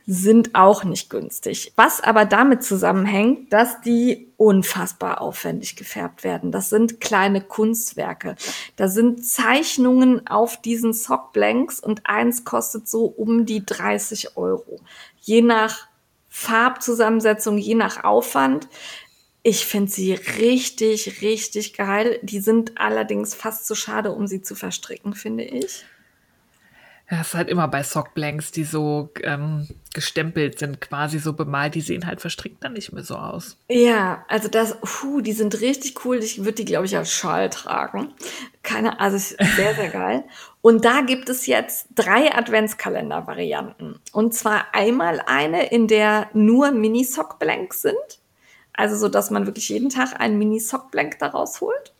sind 0.07 0.55
auch 0.55 0.83
nicht 0.83 1.11
günstig. 1.11 1.71
Was 1.75 2.01
aber 2.01 2.25
damit 2.25 2.63
zusammenhängt, 2.63 3.53
dass 3.53 3.79
die 3.81 4.33
unfassbar 4.37 5.21
aufwendig 5.21 5.75
gefärbt 5.75 6.23
werden. 6.23 6.51
Das 6.51 6.71
sind 6.71 6.99
kleine 6.99 7.41
Kunstwerke. 7.41 8.35
Da 8.75 8.87
sind 8.87 9.23
Zeichnungen 9.23 10.25
auf 10.25 10.59
diesen 10.59 10.93
Sockblanks 10.93 11.79
und 11.79 12.07
eins 12.07 12.43
kostet 12.43 12.89
so 12.89 13.05
um 13.05 13.45
die 13.45 13.63
30 13.63 14.35
Euro. 14.35 14.79
Je 15.19 15.43
nach 15.43 15.87
Farbzusammensetzung, 16.29 17.59
je 17.59 17.75
nach 17.75 18.03
Aufwand. 18.03 18.67
Ich 19.41 19.65
finde 19.65 19.89
sie 19.89 20.13
richtig, 20.13 21.21
richtig 21.21 21.73
geil. 21.73 22.19
Die 22.21 22.41
sind 22.41 22.77
allerdings 22.77 23.33
fast 23.33 23.65
zu 23.65 23.75
schade, 23.75 24.11
um 24.11 24.27
sie 24.27 24.41
zu 24.41 24.55
verstricken, 24.55 25.13
finde 25.13 25.43
ich. 25.43 25.85
Ja, 27.11 27.21
es 27.21 27.29
ist 27.29 27.33
halt 27.33 27.49
immer 27.49 27.67
bei 27.67 27.81
Sockblanks, 27.81 28.51
die 28.51 28.65
so 28.65 29.09
ähm, 29.23 29.67
gestempelt 29.95 30.59
sind, 30.59 30.79
quasi 30.79 31.17
so 31.17 31.33
bemalt, 31.33 31.73
die 31.73 31.81
sehen 31.81 32.05
halt 32.05 32.21
verstrickt 32.21 32.63
dann 32.63 32.73
nicht 32.73 32.91
mehr 32.91 33.03
so 33.03 33.15
aus. 33.15 33.57
Ja, 33.67 34.23
also 34.27 34.47
das, 34.47 34.77
puh, 34.81 35.21
die 35.21 35.31
sind 35.31 35.59
richtig 35.59 36.05
cool. 36.05 36.17
Ich 36.17 36.39
würde 36.39 36.53
die, 36.53 36.65
glaube 36.65 36.85
ich, 36.85 36.95
als 36.95 37.11
Schal 37.11 37.49
tragen. 37.49 38.13
Keine, 38.61 38.99
also 38.99 39.17
sehr, 39.17 39.73
sehr 39.73 39.89
geil. 39.89 40.23
Und 40.61 40.85
da 40.85 41.01
gibt 41.01 41.29
es 41.29 41.47
jetzt 41.47 41.87
drei 41.95 42.35
Adventskalender-Varianten. 42.35 43.99
Und 44.11 44.35
zwar 44.35 44.65
einmal 44.73 45.23
eine, 45.25 45.71
in 45.71 45.87
der 45.87 46.29
nur 46.33 46.71
Mini-Sockblanks 46.71 47.81
sind. 47.81 48.18
Also 48.79 48.95
so, 48.95 49.09
dass 49.09 49.29
man 49.29 49.45
wirklich 49.45 49.67
jeden 49.67 49.89
Tag 49.89 50.21
einen 50.21 50.37
Mini-Sockblank 50.37 51.19
daraus 51.19 51.59
holt. 51.59 51.93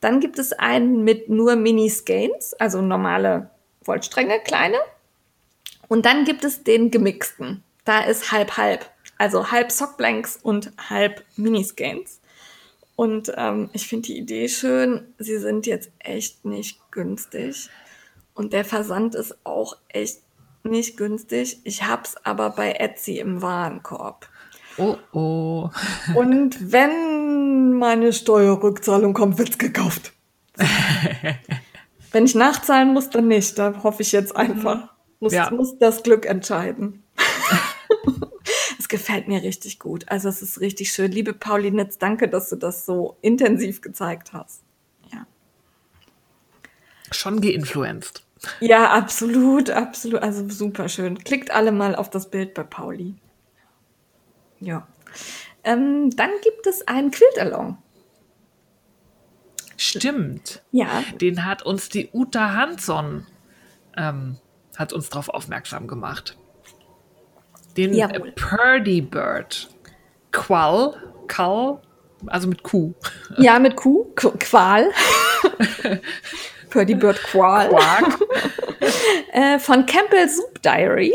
Dann 0.00 0.18
gibt 0.18 0.38
es 0.38 0.54
einen 0.54 1.04
mit 1.04 1.28
nur 1.28 1.56
Mini-Skeins, 1.56 2.54
also 2.54 2.80
normale 2.80 3.50
Wollstränge, 3.84 4.40
kleine. 4.40 4.78
Und 5.88 6.06
dann 6.06 6.24
gibt 6.24 6.42
es 6.44 6.64
den 6.64 6.90
gemixten. 6.90 7.62
Da 7.84 8.00
ist 8.00 8.32
halb 8.32 8.56
halb. 8.56 8.90
Also 9.18 9.50
halb 9.50 9.70
Sockblanks 9.70 10.38
und 10.42 10.72
halb 10.88 11.22
Miniscans. 11.36 12.22
Und 12.96 13.30
ähm, 13.36 13.68
ich 13.74 13.86
finde 13.86 14.06
die 14.06 14.16
Idee 14.16 14.48
schön. 14.48 15.12
Sie 15.18 15.36
sind 15.36 15.66
jetzt 15.66 15.90
echt 15.98 16.46
nicht 16.46 16.80
günstig. 16.90 17.68
Und 18.32 18.54
der 18.54 18.64
Versand 18.64 19.14
ist 19.14 19.36
auch 19.44 19.76
echt 19.88 20.22
nicht 20.62 20.96
günstig. 20.96 21.58
Ich 21.64 21.82
hab's 21.82 22.16
aber 22.24 22.48
bei 22.48 22.72
Etsy 22.72 23.18
im 23.18 23.42
Warenkorb. 23.42 24.31
Oh 24.78 24.96
oh. 25.12 25.70
Und 26.14 26.72
wenn 26.72 27.76
meine 27.78 28.12
Steuerrückzahlung 28.12 29.12
kommt, 29.14 29.38
wird's 29.38 29.58
gekauft. 29.58 30.12
Wenn 32.12 32.26
ich 32.26 32.34
nachzahlen 32.34 32.92
muss, 32.92 33.10
dann 33.10 33.28
nicht. 33.28 33.58
Da 33.58 33.82
hoffe 33.82 34.02
ich 34.02 34.12
jetzt 34.12 34.36
einfach. 34.36 34.92
Muss, 35.20 35.32
ja. 35.32 35.50
muss 35.50 35.78
das 35.78 36.02
Glück 36.02 36.26
entscheiden. 36.26 37.02
Es 38.78 38.88
gefällt 38.88 39.28
mir 39.28 39.42
richtig 39.42 39.78
gut. 39.78 40.08
Also 40.08 40.28
es 40.28 40.42
ist 40.42 40.60
richtig 40.60 40.92
schön. 40.92 41.12
Liebe 41.12 41.32
Paulinitz, 41.32 41.98
danke, 41.98 42.28
dass 42.28 42.50
du 42.50 42.56
das 42.56 42.84
so 42.84 43.16
intensiv 43.22 43.80
gezeigt 43.80 44.32
hast. 44.32 44.62
Ja. 45.12 45.24
Schon 47.12 47.40
geinfluenced. 47.40 48.24
Ja, 48.60 48.90
absolut, 48.90 49.70
absolut. 49.70 50.20
Also 50.20 50.48
super 50.48 50.88
schön. 50.88 51.16
Klickt 51.22 51.52
alle 51.52 51.70
mal 51.70 51.94
auf 51.94 52.10
das 52.10 52.28
Bild 52.28 52.54
bei 52.54 52.64
Pauli. 52.64 53.14
Ja. 54.62 54.86
Ähm, 55.64 56.10
dann 56.10 56.30
gibt 56.42 56.66
es 56.66 56.86
einen 56.88 57.10
Quiltalong. 57.10 57.78
Stimmt. 59.76 60.62
Ja. 60.70 61.02
Den 61.20 61.44
hat 61.44 61.62
uns 61.62 61.88
die 61.88 62.08
Uta 62.12 62.54
Hansson 62.54 63.26
ähm, 63.96 64.36
hat 64.76 64.92
uns 64.92 65.08
darauf 65.10 65.28
aufmerksam 65.28 65.86
gemacht. 65.86 66.36
Den 67.76 67.92
Jawohl. 67.94 68.32
Purdy 68.32 69.00
Bird. 69.00 69.68
Qual, 70.30 70.94
Qual, 71.26 71.80
also 72.26 72.48
mit 72.48 72.62
Q. 72.62 72.94
Ja, 73.38 73.58
mit 73.58 73.76
Q, 73.76 74.12
Qual. 74.14 74.90
Purdy 76.72 76.94
Bird 76.94 77.22
Qual. 77.22 77.68
Quark. 77.68 78.18
äh, 79.32 79.58
von 79.58 79.84
Campbell 79.84 80.26
Soup 80.26 80.62
Diary. 80.62 81.14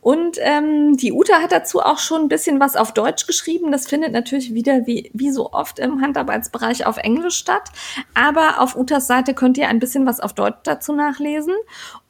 Und 0.00 0.38
ähm, 0.40 0.96
die 0.96 1.12
Uta 1.12 1.42
hat 1.42 1.52
dazu 1.52 1.80
auch 1.80 1.98
schon 1.98 2.22
ein 2.22 2.28
bisschen 2.28 2.58
was 2.58 2.74
auf 2.74 2.94
Deutsch 2.94 3.26
geschrieben. 3.26 3.70
Das 3.70 3.86
findet 3.86 4.12
natürlich 4.12 4.54
wieder 4.54 4.86
wie, 4.86 5.10
wie 5.12 5.30
so 5.30 5.52
oft 5.52 5.78
im 5.78 6.00
Handarbeitsbereich 6.00 6.86
auf 6.86 6.96
Englisch 6.96 7.36
statt. 7.36 7.68
Aber 8.14 8.60
auf 8.60 8.76
Utas 8.76 9.06
Seite 9.06 9.34
könnt 9.34 9.58
ihr 9.58 9.68
ein 9.68 9.78
bisschen 9.78 10.06
was 10.06 10.20
auf 10.20 10.32
Deutsch 10.32 10.60
dazu 10.64 10.94
nachlesen. 10.94 11.54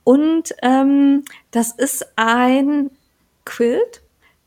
Und 0.05 0.55
ähm, 0.63 1.25
das 1.51 1.73
ist 1.73 2.07
ein 2.15 2.91
Quilt, 3.45 4.03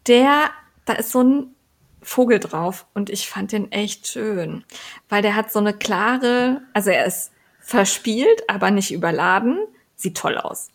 der, 0.07 0.51
da 0.85 0.93
ist 0.93 1.11
so 1.11 1.21
ein 1.21 1.55
Vogel 2.01 2.39
drauf 2.39 2.85
und 2.93 3.09
ich 3.09 3.27
fand 3.27 3.51
den 3.51 3.71
echt 3.73 4.07
schön, 4.07 4.63
weil 5.09 5.21
der 5.21 5.35
hat 5.35 5.51
so 5.51 5.59
eine 5.59 5.73
klare, 5.73 6.61
also 6.73 6.89
er 6.89 7.05
ist 7.05 7.31
verspielt, 7.67 8.43
aber 8.47 8.71
nicht 8.71 8.93
überladen. 8.93 9.59
Sieht 9.95 10.15
toll 10.15 10.37
aus. 10.37 10.69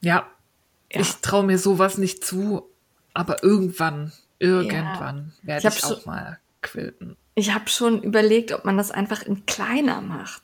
Ja. 0.00 0.26
ja. 0.90 1.00
Ich 1.00 1.16
traue 1.16 1.44
mir 1.44 1.58
sowas 1.58 1.98
nicht 1.98 2.24
zu, 2.24 2.66
aber 3.12 3.44
irgendwann, 3.44 4.12
irgendwann 4.38 5.34
ja. 5.42 5.48
werde 5.48 5.68
ich, 5.68 5.76
ich 5.76 5.84
auch 5.84 5.88
schon, 5.88 6.00
mal 6.06 6.38
quilten. 6.62 7.16
Ich 7.34 7.52
habe 7.52 7.68
schon 7.68 8.02
überlegt, 8.02 8.52
ob 8.52 8.64
man 8.64 8.78
das 8.78 8.90
einfach 8.90 9.22
in 9.22 9.44
kleiner 9.44 10.00
macht. 10.00 10.42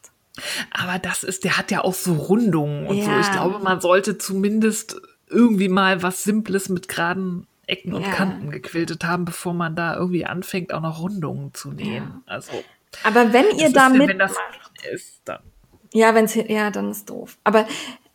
Aber 0.73 0.99
das 0.99 1.23
ist, 1.25 1.45
der 1.45 1.57
hat 1.57 1.71
ja 1.71 1.83
auch 1.83 1.95
so 1.95 2.13
Rundungen 2.13 2.87
und 2.87 2.99
ja. 2.99 3.05
so. 3.05 3.21
Ich 3.21 3.33
glaube, 3.33 3.61
man 3.61 3.81
sollte 3.81 4.19
zumindest 4.19 5.01
irgendwie 5.31 5.71
mal 5.71 6.03
was 6.03 6.23
Simples 6.23 6.69
mit 6.69 6.89
geraden 6.89 7.47
Ecken 7.67 7.95
und 7.95 8.03
ja. 8.03 8.11
Kanten 8.11 8.51
gequiltet 8.51 9.05
haben, 9.05 9.25
bevor 9.25 9.55
man 9.55 9.75
da 9.75 9.97
irgendwie 9.97 10.27
anfängt, 10.27 10.75
auch 10.75 10.83
noch 10.83 11.01
Rundungen 11.01 11.55
zu 11.55 11.73
nähen. 11.73 12.05
Ja. 12.05 12.23
Also. 12.27 12.53
Aber 13.05 13.33
wenn 13.33 13.57
ihr 13.59 13.73
damit. 13.73 14.09
Wenn 14.09 14.19
das 14.19 14.35
ist, 14.93 15.23
dann 15.25 15.41
ja, 15.95 16.12
wenn's 16.15 16.35
ja, 16.35 16.71
dann 16.71 16.91
ist 16.91 17.09
doof. 17.09 17.39
Aber 17.45 17.66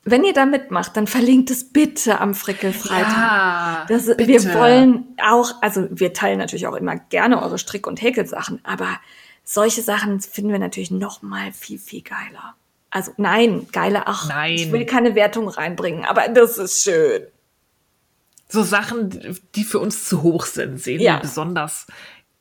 wenn 0.04 0.26
ihr 0.26 0.34
da 0.34 0.46
mitmacht, 0.46 0.98
dann 0.98 1.08
verlinkt 1.08 1.50
es 1.50 1.72
bitte 1.72 2.20
am 2.20 2.36
Frickelfreitag. 2.36 3.08
Ja, 3.10 3.86
das, 3.88 4.06
bitte. 4.06 4.28
Wir 4.28 4.54
wollen 4.54 5.06
auch, 5.24 5.54
also 5.62 5.88
wir 5.90 6.14
teilen 6.14 6.40
natürlich 6.40 6.68
auch 6.68 6.76
immer 6.76 6.98
gerne 6.98 7.42
eure 7.42 7.58
Strick- 7.58 7.88
und 7.88 8.02
Häkelsachen, 8.02 8.60
aber 8.66 9.00
solche 9.46 9.82
Sachen 9.82 10.20
finden 10.20 10.52
wir 10.52 10.60
natürlich 10.60 10.92
noch 10.92 11.22
mal 11.22 11.54
viel, 11.54 11.80
viel 11.80 12.02
geiler. 12.02 12.56
Also 12.90 13.14
nein, 13.16 13.68
geile, 13.72 14.08
ach, 14.08 14.28
nein. 14.28 14.56
ich 14.56 14.72
will 14.74 14.86
keine 14.86 15.16
Wertung 15.16 15.48
reinbringen, 15.48 16.04
aber 16.04 16.28
das 16.28 16.58
ist 16.58 16.84
schön. 16.84 17.28
So 18.50 18.64
Sachen, 18.64 19.40
die 19.56 19.64
für 19.64 19.80
uns 19.80 20.04
zu 20.04 20.22
hoch 20.22 20.46
sind, 20.46 20.82
sehen 20.82 21.00
ja. 21.00 21.14
wir 21.14 21.22
besonders 21.22 21.88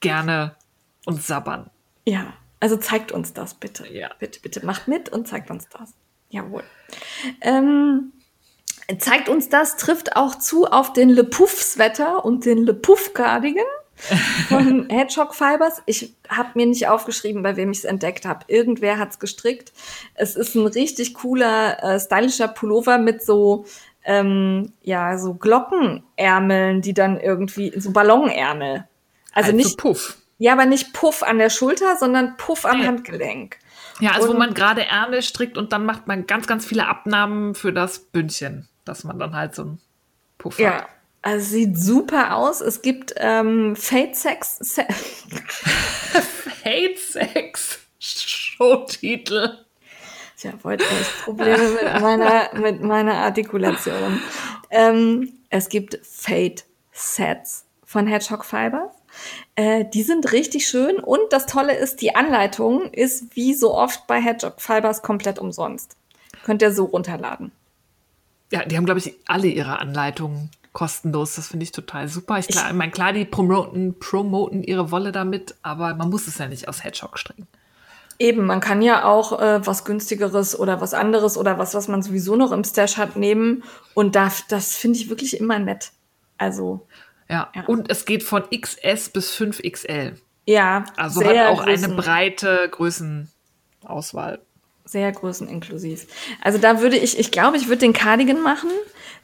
gerne 0.00 0.56
und 1.04 1.22
sabbern. 1.22 1.70
Ja, 2.06 2.32
also 2.60 2.76
zeigt 2.76 3.12
uns 3.12 3.32
das 3.32 3.54
bitte. 3.54 3.92
Ja. 3.92 4.10
Bitte, 4.18 4.40
bitte 4.40 4.64
macht 4.64 4.88
mit 4.88 5.08
und 5.08 5.28
zeigt 5.28 5.50
uns 5.50 5.68
das. 5.68 5.94
Jawohl. 6.30 6.64
Ähm, 7.40 8.12
zeigt 8.98 9.28
uns 9.28 9.48
das, 9.48 9.76
trifft 9.76 10.16
auch 10.16 10.34
zu 10.36 10.66
auf 10.66 10.92
den 10.92 11.08
Le 11.08 11.24
Puff-Sweater 11.24 12.24
und 12.24 12.44
den 12.44 12.64
Le 12.64 12.74
Puff-Cardigan 12.74 13.64
von 14.48 14.88
Hedgehog 14.90 15.34
Fibers. 15.34 15.82
Ich 15.86 16.14
habe 16.28 16.50
mir 16.54 16.66
nicht 16.66 16.88
aufgeschrieben, 16.88 17.42
bei 17.42 17.56
wem 17.56 17.70
ich 17.70 17.78
es 17.78 17.84
entdeckt 17.84 18.26
habe. 18.26 18.44
Irgendwer 18.48 18.98
hat 18.98 19.10
es 19.10 19.18
gestrickt. 19.18 19.72
Es 20.14 20.36
ist 20.36 20.54
ein 20.54 20.66
richtig 20.66 21.14
cooler, 21.14 21.82
äh, 21.82 22.00
stylischer 22.00 22.48
Pullover 22.48 22.98
mit 22.98 23.22
so 23.24 23.64
ähm, 24.04 24.72
ja 24.82 25.18
so 25.18 25.34
Glockenärmeln, 25.34 26.80
die 26.80 26.94
dann 26.94 27.20
irgendwie 27.20 27.72
so 27.78 27.90
Ballonärmel. 27.90 28.86
Also, 29.32 29.52
also 29.52 29.56
nicht 29.56 29.78
Puff. 29.78 30.18
Ja, 30.38 30.52
aber 30.52 30.66
nicht 30.66 30.92
Puff 30.92 31.22
an 31.22 31.38
der 31.38 31.50
Schulter, 31.50 31.96
sondern 31.96 32.36
Puff 32.36 32.64
am 32.64 32.84
Handgelenk. 32.86 33.58
Ja, 34.00 34.12
also 34.12 34.28
und, 34.28 34.34
wo 34.34 34.38
man 34.38 34.54
gerade 34.54 34.86
Ärmel 34.86 35.22
strickt 35.22 35.58
und 35.58 35.72
dann 35.72 35.84
macht 35.84 36.06
man 36.06 36.26
ganz, 36.26 36.46
ganz 36.46 36.64
viele 36.64 36.86
Abnahmen 36.86 37.54
für 37.54 37.72
das 37.72 37.98
Bündchen, 37.98 38.68
dass 38.84 39.02
man 39.02 39.18
dann 39.18 39.34
halt 39.34 39.54
so 39.54 39.64
ein 39.64 39.80
Puff 40.38 40.58
ja. 40.58 40.74
hat. 40.74 40.88
Also 41.22 41.50
sieht 41.50 41.76
super 41.76 42.36
aus. 42.36 42.60
Es 42.60 42.80
gibt 42.80 43.14
ähm, 43.16 43.74
Fate 43.74 44.14
Sex. 44.14 44.58
Se 44.60 44.86
Fate 46.62 46.98
Sex 46.98 47.80
Showtitel. 47.98 49.58
Tja, 50.36 50.52
wollte 50.62 50.84
ich 50.84 51.24
Probleme 51.24 51.70
mit 51.70 51.82
meiner, 52.00 52.54
mit 52.54 52.82
meiner 52.82 53.14
Artikulation. 53.14 54.22
Ähm, 54.70 55.32
es 55.50 55.68
gibt 55.68 55.98
Fate 56.06 56.64
Sets 56.92 57.66
von 57.84 58.06
Hedgehog 58.06 58.44
Fibers. 58.44 58.92
Äh, 59.54 59.84
die 59.92 60.02
sind 60.02 60.32
richtig 60.32 60.66
schön 60.66 60.96
und 60.96 61.20
das 61.30 61.46
Tolle 61.46 61.76
ist, 61.76 62.00
die 62.00 62.14
Anleitung 62.14 62.90
ist 62.92 63.36
wie 63.36 63.54
so 63.54 63.74
oft 63.74 64.06
bei 64.06 64.20
Hedgehog 64.20 64.60
Fibers 64.60 65.02
komplett 65.02 65.38
umsonst. 65.38 65.96
Könnt 66.44 66.62
ihr 66.62 66.72
so 66.72 66.84
runterladen. 66.84 67.52
Ja, 68.50 68.64
die 68.64 68.76
haben, 68.76 68.86
glaube 68.86 69.00
ich, 69.00 69.14
alle 69.26 69.48
ihre 69.48 69.78
Anleitungen 69.78 70.50
kostenlos. 70.72 71.34
Das 71.34 71.48
finde 71.48 71.64
ich 71.64 71.72
total 71.72 72.08
super. 72.08 72.38
Ich, 72.38 72.48
klar, 72.48 72.68
ich 72.68 72.74
meine, 72.74 72.92
klar, 72.92 73.12
die 73.12 73.24
promoten, 73.24 73.98
promoten 73.98 74.62
ihre 74.62 74.90
Wolle 74.90 75.12
damit, 75.12 75.54
aber 75.62 75.94
man 75.94 76.08
muss 76.08 76.26
es 76.28 76.38
ja 76.38 76.46
nicht 76.46 76.68
aus 76.68 76.84
Hedgehog 76.84 77.18
stricken. 77.18 77.46
Eben, 78.20 78.46
man 78.46 78.60
kann 78.60 78.82
ja 78.82 79.04
auch 79.04 79.40
äh, 79.40 79.64
was 79.66 79.84
günstigeres 79.84 80.58
oder 80.58 80.80
was 80.80 80.94
anderes 80.94 81.36
oder 81.36 81.58
was, 81.58 81.74
was 81.74 81.86
man 81.86 82.02
sowieso 82.02 82.34
noch 82.34 82.50
im 82.50 82.64
Stash 82.64 82.96
hat, 82.96 83.16
nehmen. 83.16 83.62
Und 83.94 84.16
da, 84.16 84.32
das 84.48 84.76
finde 84.76 84.98
ich 84.98 85.08
wirklich 85.08 85.38
immer 85.38 85.58
nett. 85.58 85.92
Also 86.36 86.86
Ja. 87.28 87.50
ja. 87.54 87.64
Und 87.66 87.90
es 87.90 88.04
geht 88.04 88.22
von 88.22 88.44
XS 88.50 89.10
bis 89.10 89.32
5XL. 89.34 90.14
Ja. 90.46 90.84
Also 90.96 91.24
hat 91.24 91.36
auch 91.48 91.64
Größen. 91.64 91.84
eine 91.84 91.94
breite 91.94 92.68
Größenauswahl. 92.70 94.40
Sehr 94.84 95.12
größeninklusiv. 95.12 96.06
Also 96.40 96.58
da 96.58 96.80
würde 96.80 96.96
ich, 96.96 97.18
ich 97.18 97.30
glaube, 97.30 97.58
ich 97.58 97.68
würde 97.68 97.80
den 97.80 97.92
Cardigan 97.92 98.42
machen. 98.42 98.70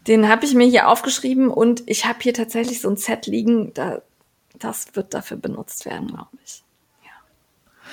Den 0.07 0.29
habe 0.29 0.45
ich 0.45 0.53
mir 0.55 0.67
hier 0.67 0.89
aufgeschrieben 0.89 1.49
und 1.49 1.83
ich 1.87 2.05
habe 2.05 2.19
hier 2.21 2.35
tatsächlich 2.35 2.83
so 2.83 2.91
ein 2.91 2.99
Set 2.99 3.27
liegen, 3.27 3.73
da, 3.73 4.03
das 4.59 4.95
wird 4.95 5.15
dafür 5.15 5.39
benutzt 5.39 5.87
werden, 5.87 6.09
glaube 6.09 6.37
ich. 6.45 6.63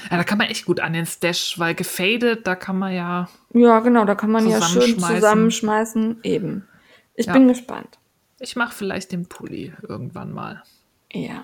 Ja, 0.10 0.18
da 0.18 0.24
kann 0.24 0.38
man 0.38 0.48
echt 0.48 0.66
gut 0.66 0.80
an 0.80 0.94
den 0.94 1.06
Stash, 1.06 1.60
weil 1.60 1.76
gefadet, 1.76 2.48
da 2.48 2.56
kann 2.56 2.78
man 2.78 2.94
ja. 2.94 3.30
Ja, 3.54 3.80
genau, 3.80 4.04
da 4.04 4.16
kann 4.16 4.32
man 4.32 4.50
ja 4.50 4.62
schön 4.62 5.00
zusammenschmeißen. 5.00 6.20
Eben. 6.24 6.68
Ich 7.16 7.28
ja. 7.28 7.34
bin 7.34 7.48
gespannt. 7.48 8.00
Ich 8.42 8.56
mache 8.56 8.76
vielleicht 8.76 9.12
den 9.12 9.28
Pulli 9.28 9.74
irgendwann 9.88 10.32
mal. 10.32 10.64
Ja. 11.12 11.44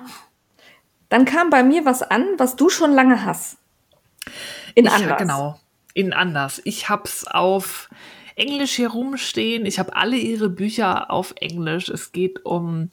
Dann 1.10 1.26
kam 1.26 1.49
bei 1.49 1.64
mir 1.64 1.86
was 1.86 2.02
an, 2.02 2.26
was 2.38 2.56
du 2.56 2.69
schon 2.69 2.91
lange 2.91 3.24
hast. 3.24 3.57
In 4.76 4.86
ich, 4.86 4.91
anders. 4.91 5.18
Genau, 5.18 5.60
in 5.94 6.14
anders. 6.14 6.61
Ich 6.65 6.90
hab's 6.90 7.26
auf 7.26 7.90
Englisch 8.36 8.74
hier 8.74 8.90
rumstehen. 8.90 9.65
Ich 9.65 9.80
habe 9.80 9.95
alle 9.95 10.18
ihre 10.18 10.49
Bücher 10.49 11.10
auf 11.10 11.34
Englisch. 11.38 11.90
Es 11.90 12.11
geht 12.11 12.45
um 12.45 12.90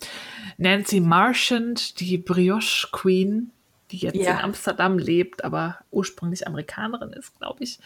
Nancy 0.58 1.00
Marchand, 1.00 1.98
die 2.00 2.18
Brioche 2.18 2.88
Queen 2.92 3.50
die 3.94 3.98
jetzt 3.98 4.16
ja. 4.16 4.32
in 4.32 4.38
Amsterdam 4.38 4.98
lebt, 4.98 5.44
aber 5.44 5.78
ursprünglich 5.90 6.46
Amerikanerin 6.46 7.12
ist, 7.12 7.38
glaube 7.38 7.62
ich. 7.62 7.78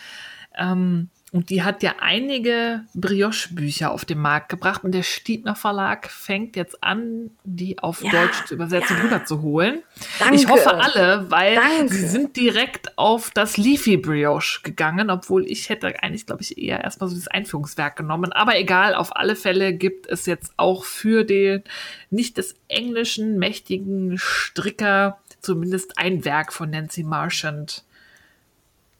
Ähm, 0.56 1.10
und 1.30 1.50
die 1.50 1.62
hat 1.62 1.82
ja 1.82 1.96
einige 2.00 2.84
Brioche-Bücher 2.94 3.90
auf 3.90 4.06
den 4.06 4.18
Markt 4.18 4.48
gebracht 4.48 4.82
und 4.82 4.92
der 4.92 5.02
Stiebner 5.02 5.54
Verlag 5.54 6.10
fängt 6.10 6.56
jetzt 6.56 6.82
an, 6.82 7.30
die 7.44 7.78
auf 7.78 8.02
ja, 8.02 8.10
Deutsch 8.10 8.46
zu 8.46 8.54
übersetzen 8.54 8.96
ja. 8.96 9.02
und 9.02 9.08
rüberzuholen. 9.10 9.82
Danke. 10.18 10.36
Ich 10.36 10.48
hoffe 10.48 10.74
alle, 10.74 11.30
weil 11.30 11.56
Danke. 11.56 11.92
sie 11.92 12.06
sind 12.06 12.34
direkt 12.36 12.96
auf 12.96 13.30
das 13.30 13.58
Leafy 13.58 13.98
Brioche 13.98 14.62
gegangen, 14.62 15.10
obwohl 15.10 15.46
ich 15.46 15.68
hätte 15.68 16.02
eigentlich, 16.02 16.24
glaube 16.24 16.40
ich, 16.40 16.56
eher 16.56 16.82
erstmal 16.82 17.10
so 17.10 17.16
das 17.16 17.28
Einführungswerk 17.28 17.96
genommen. 17.96 18.32
Aber 18.32 18.56
egal, 18.58 18.94
auf 18.94 19.14
alle 19.14 19.36
Fälle 19.36 19.74
gibt 19.74 20.06
es 20.06 20.24
jetzt 20.24 20.54
auch 20.56 20.84
für 20.84 21.24
den 21.24 21.62
nicht 22.08 22.38
des 22.38 22.54
englischen 22.68 23.38
mächtigen 23.38 24.16
Stricker 24.16 25.18
zumindest 25.40 25.98
ein 25.98 26.24
Werk 26.24 26.54
von 26.54 26.70
Nancy 26.70 27.04
Marchand 27.04 27.84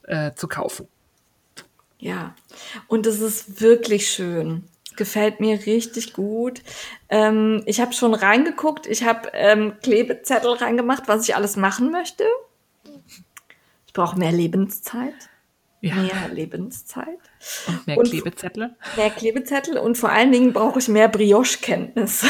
äh, 0.03 0.33
zu 0.33 0.47
kaufen. 0.47 0.87
Ja, 1.99 2.33
und 2.87 3.05
es 3.05 3.19
ist 3.19 3.61
wirklich 3.61 4.09
schön. 4.09 4.63
Gefällt 4.95 5.39
mir 5.39 5.65
richtig 5.65 6.13
gut. 6.13 6.61
Ähm, 7.09 7.61
ich 7.65 7.79
habe 7.79 7.93
schon 7.93 8.13
reingeguckt. 8.13 8.87
Ich 8.87 9.03
habe 9.03 9.29
ähm, 9.33 9.73
Klebezettel 9.81 10.53
reingemacht, 10.53 11.07
was 11.07 11.27
ich 11.27 11.35
alles 11.35 11.55
machen 11.55 11.91
möchte. 11.91 12.23
Ich 13.85 13.93
brauche 13.93 14.17
mehr 14.17 14.31
Lebenszeit. 14.31 15.13
Ja. 15.81 15.95
Mehr 15.95 16.29
Lebenszeit. 16.33 17.19
Und 17.67 17.87
mehr 17.87 17.97
und 17.97 18.09
Klebezettel. 18.09 18.75
Mehr 18.97 19.09
Klebezettel 19.09 19.77
und 19.77 19.97
vor 19.97 20.09
allen 20.09 20.31
Dingen 20.31 20.51
brauche 20.51 20.79
ich 20.79 20.87
mehr 20.87 21.07
Brioche-Kenntnis. 21.07 22.25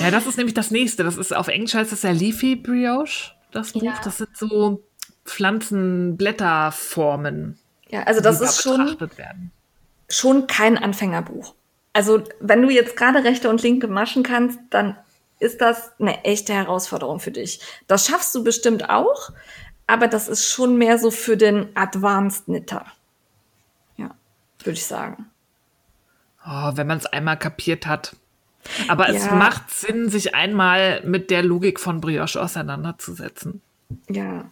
Ja, 0.00 0.10
das 0.10 0.26
ist 0.26 0.38
nämlich 0.38 0.54
das 0.54 0.70
nächste. 0.70 1.04
Das 1.04 1.16
ist 1.16 1.34
auf 1.34 1.48
Englisch 1.48 1.74
heißt 1.74 1.92
das 1.92 2.02
ja 2.02 2.10
Leafy 2.10 2.56
Brioche, 2.56 3.32
das 3.52 3.72
Buch. 3.72 3.82
Ja. 3.82 4.00
Das 4.02 4.18
sind 4.18 4.34
so 4.36 4.82
Pflanzenblätterformen. 5.30 7.58
Ja, 7.88 8.04
also 8.04 8.20
das 8.20 8.40
ist 8.40 8.58
da 8.58 8.62
schon, 8.62 8.96
schon 10.08 10.46
kein 10.46 10.78
Anfängerbuch. 10.78 11.56
Also 11.92 12.22
wenn 12.40 12.62
du 12.62 12.70
jetzt 12.70 12.96
gerade 12.96 13.24
rechte 13.24 13.50
und 13.50 13.62
linke 13.62 13.88
maschen 13.88 14.22
kannst, 14.22 14.60
dann 14.70 14.96
ist 15.40 15.60
das 15.60 15.90
eine 15.98 16.24
echte 16.24 16.52
Herausforderung 16.52 17.18
für 17.18 17.32
dich. 17.32 17.60
Das 17.86 18.06
schaffst 18.06 18.34
du 18.34 18.44
bestimmt 18.44 18.90
auch, 18.90 19.30
aber 19.86 20.06
das 20.06 20.28
ist 20.28 20.48
schon 20.48 20.76
mehr 20.76 20.98
so 20.98 21.10
für 21.10 21.36
den 21.36 21.74
Advanced 21.74 22.44
Knitter. 22.44 22.84
Ja, 23.96 24.10
würde 24.60 24.78
ich 24.78 24.86
sagen. 24.86 25.26
Oh, 26.46 26.72
wenn 26.74 26.86
man 26.86 26.98
es 26.98 27.06
einmal 27.06 27.38
kapiert 27.38 27.86
hat, 27.86 28.14
aber 28.88 29.10
ja. 29.10 29.16
es 29.16 29.30
macht 29.30 29.70
Sinn, 29.70 30.10
sich 30.10 30.34
einmal 30.34 31.02
mit 31.04 31.30
der 31.30 31.42
Logik 31.42 31.80
von 31.80 32.00
Brioche 32.00 32.40
auseinanderzusetzen. 32.40 33.62
Ja, 34.08 34.44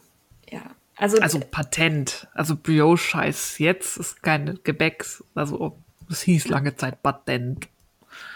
ja. 0.50 0.62
Also, 0.96 1.18
also 1.18 1.38
Patent. 1.38 2.26
Also 2.34 2.56
Brioche 2.56 3.16
heißt 3.16 3.60
jetzt, 3.60 3.98
ist 3.98 4.22
kein 4.22 4.58
Gebäck. 4.64 5.04
Also 5.34 5.78
es 6.10 6.22
hieß 6.22 6.48
lange 6.48 6.74
Zeit 6.76 7.02
Patent. 7.02 7.68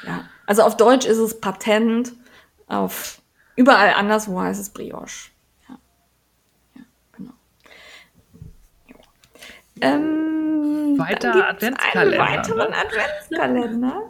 Ja, 0.06 0.28
also 0.46 0.62
auf 0.62 0.76
Deutsch 0.76 1.06
ist 1.06 1.18
es 1.18 1.40
Patent. 1.40 2.12
Auf 2.68 3.20
überall 3.56 3.94
anderswo 3.94 4.40
heißt 4.40 4.60
es 4.60 4.70
Brioche. 4.70 5.30
Ja, 5.68 5.78
ja 6.76 6.82
genau. 7.12 7.32
Ja. 9.80 9.94
Ähm, 9.94 10.98
weiter 10.98 11.48
Adventskalender. 11.48 12.22
Einen 12.22 12.38
weiteren 12.38 12.70
ne? 12.70 12.76
Adventskalender. 12.76 14.02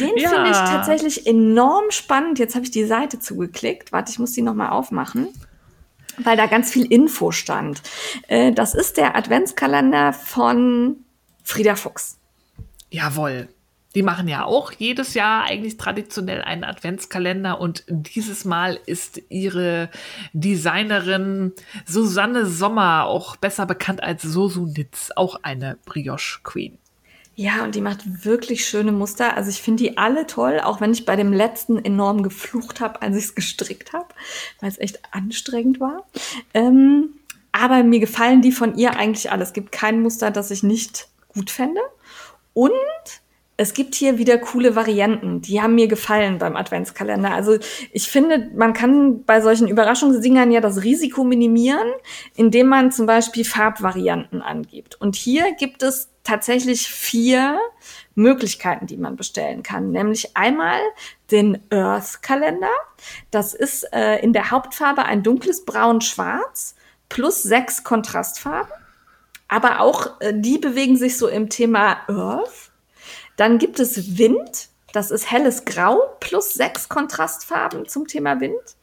Den 0.00 0.16
ja. 0.16 0.28
finde 0.30 0.50
ich 0.50 0.56
tatsächlich 0.56 1.26
enorm 1.26 1.90
spannend. 1.90 2.38
Jetzt 2.38 2.54
habe 2.54 2.64
ich 2.64 2.70
die 2.70 2.84
Seite 2.84 3.18
zugeklickt. 3.18 3.92
Warte, 3.92 4.10
ich 4.10 4.18
muss 4.18 4.32
die 4.32 4.42
nochmal 4.42 4.70
aufmachen, 4.70 5.28
weil 6.24 6.36
da 6.36 6.46
ganz 6.46 6.70
viel 6.70 6.86
Info 6.86 7.32
stand. 7.32 7.82
Äh, 8.28 8.52
das 8.52 8.74
ist 8.74 8.96
der 8.96 9.16
Adventskalender 9.16 10.12
von 10.12 10.96
Frieda 11.42 11.76
Fuchs. 11.76 12.18
Jawohl. 12.90 13.48
Die 13.94 14.02
machen 14.02 14.26
ja 14.26 14.44
auch 14.44 14.72
jedes 14.72 15.12
Jahr 15.12 15.44
eigentlich 15.44 15.76
traditionell 15.76 16.40
einen 16.40 16.64
Adventskalender 16.64 17.60
und 17.60 17.84
dieses 17.88 18.46
Mal 18.46 18.78
ist 18.86 19.20
ihre 19.28 19.90
Designerin 20.32 21.52
Susanne 21.84 22.46
Sommer, 22.46 23.04
auch 23.04 23.36
besser 23.36 23.66
bekannt 23.66 24.02
als 24.02 24.22
Sosu 24.22 24.64
Nitz, 24.66 25.10
auch 25.14 25.40
eine 25.42 25.76
Brioche 25.84 26.40
Queen. 26.42 26.78
Ja, 27.34 27.64
und 27.64 27.74
die 27.74 27.80
macht 27.80 28.24
wirklich 28.24 28.66
schöne 28.66 28.92
Muster. 28.92 29.36
Also 29.36 29.48
ich 29.48 29.62
finde 29.62 29.82
die 29.84 29.96
alle 29.96 30.26
toll, 30.26 30.60
auch 30.60 30.80
wenn 30.80 30.92
ich 30.92 31.06
bei 31.06 31.16
dem 31.16 31.32
letzten 31.32 31.82
enorm 31.82 32.22
geflucht 32.22 32.80
habe, 32.80 33.00
als 33.00 33.16
ich 33.16 33.24
es 33.24 33.34
gestrickt 33.34 33.92
habe, 33.92 34.08
weil 34.60 34.68
es 34.68 34.78
echt 34.78 35.00
anstrengend 35.12 35.80
war. 35.80 36.06
Ähm, 36.52 37.14
aber 37.52 37.82
mir 37.84 38.00
gefallen 38.00 38.42
die 38.42 38.52
von 38.52 38.76
ihr 38.76 38.96
eigentlich 38.96 39.30
alle. 39.30 39.42
Es 39.42 39.52
gibt 39.52 39.72
kein 39.72 40.02
Muster, 40.02 40.30
das 40.30 40.50
ich 40.50 40.62
nicht 40.62 41.08
gut 41.28 41.50
fände. 41.50 41.80
Und 42.54 42.72
es 43.62 43.74
gibt 43.74 43.94
hier 43.94 44.18
wieder 44.18 44.38
coole 44.38 44.74
Varianten. 44.74 45.40
Die 45.40 45.62
haben 45.62 45.76
mir 45.76 45.86
gefallen 45.86 46.38
beim 46.38 46.56
Adventskalender. 46.56 47.32
Also 47.32 47.58
ich 47.92 48.08
finde, 48.08 48.50
man 48.54 48.72
kann 48.72 49.24
bei 49.24 49.40
solchen 49.40 49.68
Überraschungsdingern 49.68 50.50
ja 50.50 50.60
das 50.60 50.82
Risiko 50.82 51.22
minimieren, 51.22 51.88
indem 52.34 52.66
man 52.66 52.90
zum 52.90 53.06
Beispiel 53.06 53.44
Farbvarianten 53.44 54.42
angibt. 54.42 55.00
Und 55.00 55.14
hier 55.14 55.52
gibt 55.54 55.82
es 55.84 56.10
tatsächlich 56.24 56.88
vier 56.88 57.58
Möglichkeiten, 58.16 58.86
die 58.86 58.96
man 58.96 59.14
bestellen 59.14 59.62
kann. 59.62 59.92
Nämlich 59.92 60.36
einmal 60.36 60.80
den 61.30 61.62
Earth-Kalender. 61.70 62.70
Das 63.30 63.54
ist 63.54 63.84
äh, 63.92 64.18
in 64.18 64.32
der 64.32 64.50
Hauptfarbe 64.50 65.04
ein 65.04 65.22
dunkles 65.22 65.64
Braun-Schwarz 65.64 66.74
plus 67.08 67.42
sechs 67.42 67.84
Kontrastfarben. 67.84 68.72
Aber 69.46 69.80
auch 69.80 70.20
äh, 70.20 70.32
die 70.34 70.58
bewegen 70.58 70.96
sich 70.96 71.16
so 71.16 71.28
im 71.28 71.48
Thema 71.48 71.98
Earth. 72.08 72.71
Dann 73.42 73.58
gibt 73.58 73.80
es 73.80 74.18
Wind, 74.18 74.68
das 74.92 75.10
ist 75.10 75.28
helles 75.28 75.64
Grau 75.64 75.98
plus 76.20 76.54
sechs 76.54 76.88
Kontrastfarben 76.88 77.88
zum 77.88 78.06
Thema 78.06 78.38
Wind. 78.38 78.76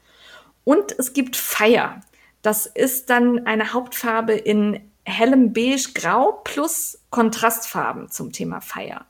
Und 0.65 0.99
es 0.99 1.13
gibt 1.13 1.37
Fire, 1.37 2.01
das 2.41 2.65
ist 2.65 3.09
dann 3.09 3.47
eine 3.47 3.71
Hauptfarbe 3.71 4.33
in 4.33 4.91
hellem 5.05 5.53
Beige-Grau 5.53 6.41
plus 6.43 6.99
Kontrastfarben 7.09 8.11
zum 8.11 8.33
Thema 8.33 8.59
Fire. 8.59 9.05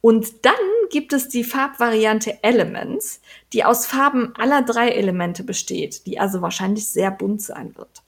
Und 0.00 0.46
dann 0.46 0.54
gibt 0.88 1.12
es 1.12 1.28
die 1.28 1.44
Farbvariante 1.44 2.42
Elements, 2.42 3.20
die 3.52 3.64
aus 3.64 3.86
Farben 3.86 4.34
aller 4.36 4.62
drei 4.62 4.88
Elemente 4.88 5.44
besteht, 5.44 6.06
die 6.06 6.18
also 6.18 6.40
wahrscheinlich 6.40 6.88
sehr 6.88 7.10
bunt 7.10 7.42
sein 7.42 7.76
wird. 7.76 8.02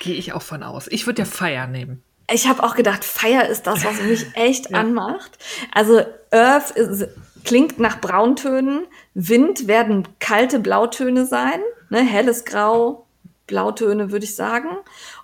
Gehe 0.00 0.16
ich 0.16 0.32
auch 0.32 0.42
von 0.42 0.64
aus. 0.64 0.88
Ich 0.88 1.06
würde 1.06 1.22
ja 1.22 1.26
Fire 1.26 1.68
nehmen 1.68 2.02
ich 2.32 2.48
habe 2.48 2.62
auch 2.62 2.74
gedacht, 2.74 3.04
Fire 3.04 3.46
ist 3.46 3.66
das, 3.66 3.84
was 3.84 4.00
mich 4.02 4.26
echt 4.34 4.70
ja. 4.70 4.78
anmacht. 4.78 5.38
Also 5.72 6.02
Earth 6.30 6.70
ist, 6.70 7.08
klingt 7.44 7.78
nach 7.78 8.00
Brauntönen, 8.00 8.86
Wind 9.14 9.66
werden 9.66 10.08
kalte 10.18 10.60
Blautöne 10.60 11.26
sein, 11.26 11.60
ne, 11.88 12.00
helles 12.00 12.44
Grau, 12.44 13.06
Blautöne 13.46 14.12
würde 14.12 14.24
ich 14.24 14.36
sagen. 14.36 14.68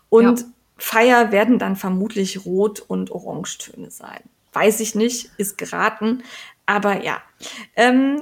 Und 0.09 0.41
ja. 0.41 0.47
Fire 0.79 1.33
werden 1.33 1.59
dann 1.59 1.77
vermutlich 1.77 2.45
Rot- 2.45 2.81
und 2.81 3.11
Orangetöne 3.11 3.91
sein. 3.91 4.21
Weiß 4.53 4.81
ich 4.81 4.95
nicht, 4.95 5.31
ist 5.37 5.59
geraten, 5.59 6.23
aber 6.67 7.03
ja. 7.03 7.23
Ähm, 7.77 8.21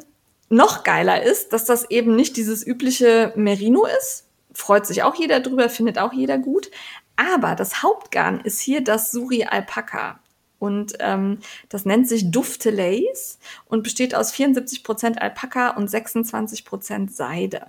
noch 0.49 0.85
geiler 0.85 1.23
ist, 1.23 1.53
dass 1.53 1.65
das 1.65 1.91
eben 1.91 2.15
nicht 2.15 2.37
dieses 2.37 2.67
übliche 2.67 3.33
Merino 3.35 3.87
ist. 3.99 4.27
Freut 4.53 4.87
sich 4.87 5.03
auch 5.03 5.15
jeder 5.17 5.41
drüber, 5.41 5.69
findet 5.69 5.99
auch 5.99 6.13
jeder 6.13 6.39
gut. 6.39 6.71
Aber 7.17 7.55
das 7.55 7.83
Hauptgarn 7.83 8.41
ist 8.41 8.61
hier 8.61 8.83
das 8.83 9.13
Suri 9.13 9.45
Alpaka. 9.45 10.19
Und 10.59 10.95
ähm, 11.01 11.41
das 11.69 11.85
nennt 11.85 12.09
sich 12.09 12.31
Duftelace 12.31 13.39
und 13.67 13.83
besteht 13.83 14.15
aus 14.15 14.33
74% 14.33 15.19
Alpaka 15.19 15.71
und 15.71 15.91
26% 15.91 17.11
Seide 17.11 17.67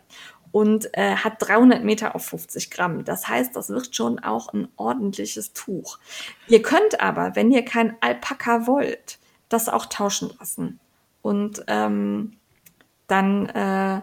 und 0.56 0.98
äh, 0.98 1.18
hat 1.18 1.34
300 1.40 1.84
Meter 1.84 2.16
auf 2.16 2.28
50 2.28 2.72
Gramm. 2.72 3.04
Das 3.04 3.28
heißt, 3.28 3.54
das 3.58 3.68
wird 3.70 3.94
schon 3.94 4.20
auch 4.20 4.54
ein 4.54 4.70
ordentliches 4.78 5.52
Tuch. 5.52 6.00
Ihr 6.48 6.62
könnt 6.62 7.02
aber, 7.02 7.36
wenn 7.36 7.52
ihr 7.52 7.66
kein 7.66 7.98
Alpaka 8.00 8.66
wollt, 8.66 9.20
das 9.50 9.68
auch 9.68 9.88
tauschen 9.88 10.32
lassen. 10.40 10.80
Und 11.22 11.66
ähm, 11.68 12.38
dann 13.08 13.48
äh, 13.48 14.02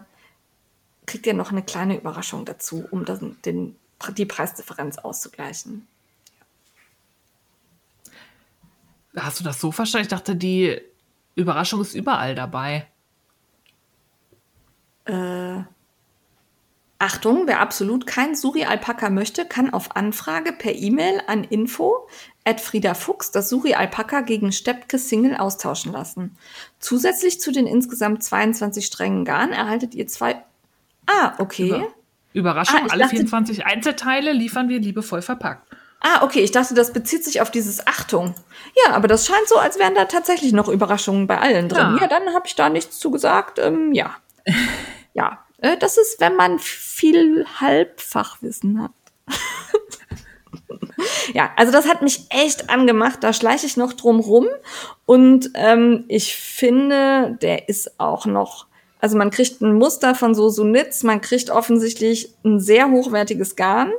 kriegt 1.06 1.27
ihr 1.27 1.35
noch 1.35 1.52
eine 1.52 1.62
kleine 1.62 1.97
Überraschung 1.97 2.44
dazu, 2.44 2.85
um 2.90 3.06
das, 3.06 3.20
den, 3.47 3.77
die 4.10 4.26
Preisdifferenz 4.26 4.98
auszugleichen. 4.98 5.86
Hast 9.16 9.40
du 9.40 9.44
das 9.44 9.60
so 9.60 9.72
verstanden? 9.72 10.04
Ich 10.04 10.10
dachte, 10.10 10.34
die 10.36 10.80
Überraschung 11.34 11.80
ist 11.80 11.94
überall 11.94 12.34
dabei. 12.34 12.86
Äh, 15.04 15.62
Achtung, 16.98 17.46
wer 17.46 17.60
absolut 17.60 18.06
kein 18.06 18.36
Suri-Alpaka 18.36 19.10
möchte, 19.10 19.44
kann 19.44 19.72
auf 19.74 19.96
Anfrage 19.96 20.52
per 20.52 20.72
E-Mail 20.72 21.20
an 21.26 21.42
info 21.42 22.06
at 22.44 22.60
Frieda 22.60 22.94
Fuchs 22.94 23.32
das 23.32 23.48
Suri-Alpaka 23.48 24.20
gegen 24.20 24.52
Steppke 24.52 24.98
Single 24.98 25.36
austauschen 25.36 25.92
lassen. 25.92 26.36
Zusätzlich 26.78 27.40
zu 27.40 27.50
den 27.50 27.66
insgesamt 27.66 28.22
22 28.22 28.86
Strängen 28.86 29.24
Garn 29.24 29.52
erhaltet 29.52 29.94
ihr 29.94 30.06
zwei... 30.06 30.42
Ah, 31.06 31.34
okay. 31.38 31.68
Über 31.68 31.88
Überraschung, 32.32 32.80
Ah, 32.84 32.86
alle 32.90 33.02
dachte- 33.04 33.16
24 33.16 33.66
Einzelteile 33.66 34.32
liefern 34.32 34.68
wir 34.68 34.78
liebevoll 34.80 35.22
verpackt. 35.22 35.66
Ah, 36.00 36.24
okay, 36.24 36.40
ich 36.40 36.50
dachte, 36.50 36.74
das 36.74 36.92
bezieht 36.92 37.24
sich 37.24 37.40
auf 37.40 37.50
dieses 37.52 37.86
Achtung. 37.86 38.34
Ja, 38.84 38.94
aber 38.94 39.06
das 39.06 39.24
scheint 39.26 39.46
so, 39.46 39.56
als 39.59 39.78
wären 39.78 39.94
da 39.94 40.06
tatsächlich 40.06 40.52
noch 40.52 40.68
Überraschungen 40.68 41.28
bei 41.28 41.38
allen 41.38 41.68
drin. 41.68 41.94
Ja. 41.96 41.98
Ja, 42.00 42.06
dann 42.09 42.34
habe 42.34 42.46
ich 42.46 42.56
da 42.56 42.68
nichts 42.68 42.98
zu 42.98 43.12
gesagt. 43.12 43.60
Ähm, 43.60 43.92
ja. 43.92 44.16
ja, 45.14 45.38
äh, 45.59 45.76
das 45.76 45.98
ist, 45.98 46.20
wenn 46.20 46.34
man 46.34 46.59
viel 46.59 47.46
Halbfachwissen 47.60 48.82
hat. 48.82 48.90
ja, 51.34 51.50
also 51.56 51.70
das 51.72 51.88
hat 51.88 52.02
mich 52.02 52.26
echt 52.30 52.68
angemacht. 52.70 53.22
Da 53.22 53.32
schleiche 53.32 53.66
ich 53.66 53.76
noch 53.76 53.92
drum 53.92 54.18
rum. 54.20 54.46
Und 55.06 55.50
ähm, 55.54 56.04
ich 56.09 56.36
finde, 56.36 57.38
der 57.40 57.68
ist 57.68 58.00
auch 58.00 58.26
noch. 58.26 58.66
Also 59.02 59.18
man 59.18 59.30
kriegt 59.30 59.60
ein 59.60 59.74
Muster 59.74 60.14
von 60.14 60.32
so 60.32 60.48
Sunitz, 60.48 61.02
man 61.02 61.20
kriegt 61.20 61.50
offensichtlich 61.50 62.32
ein 62.44 62.60
sehr 62.60 62.88
hochwertiges 62.88 63.56
Garn 63.56 63.90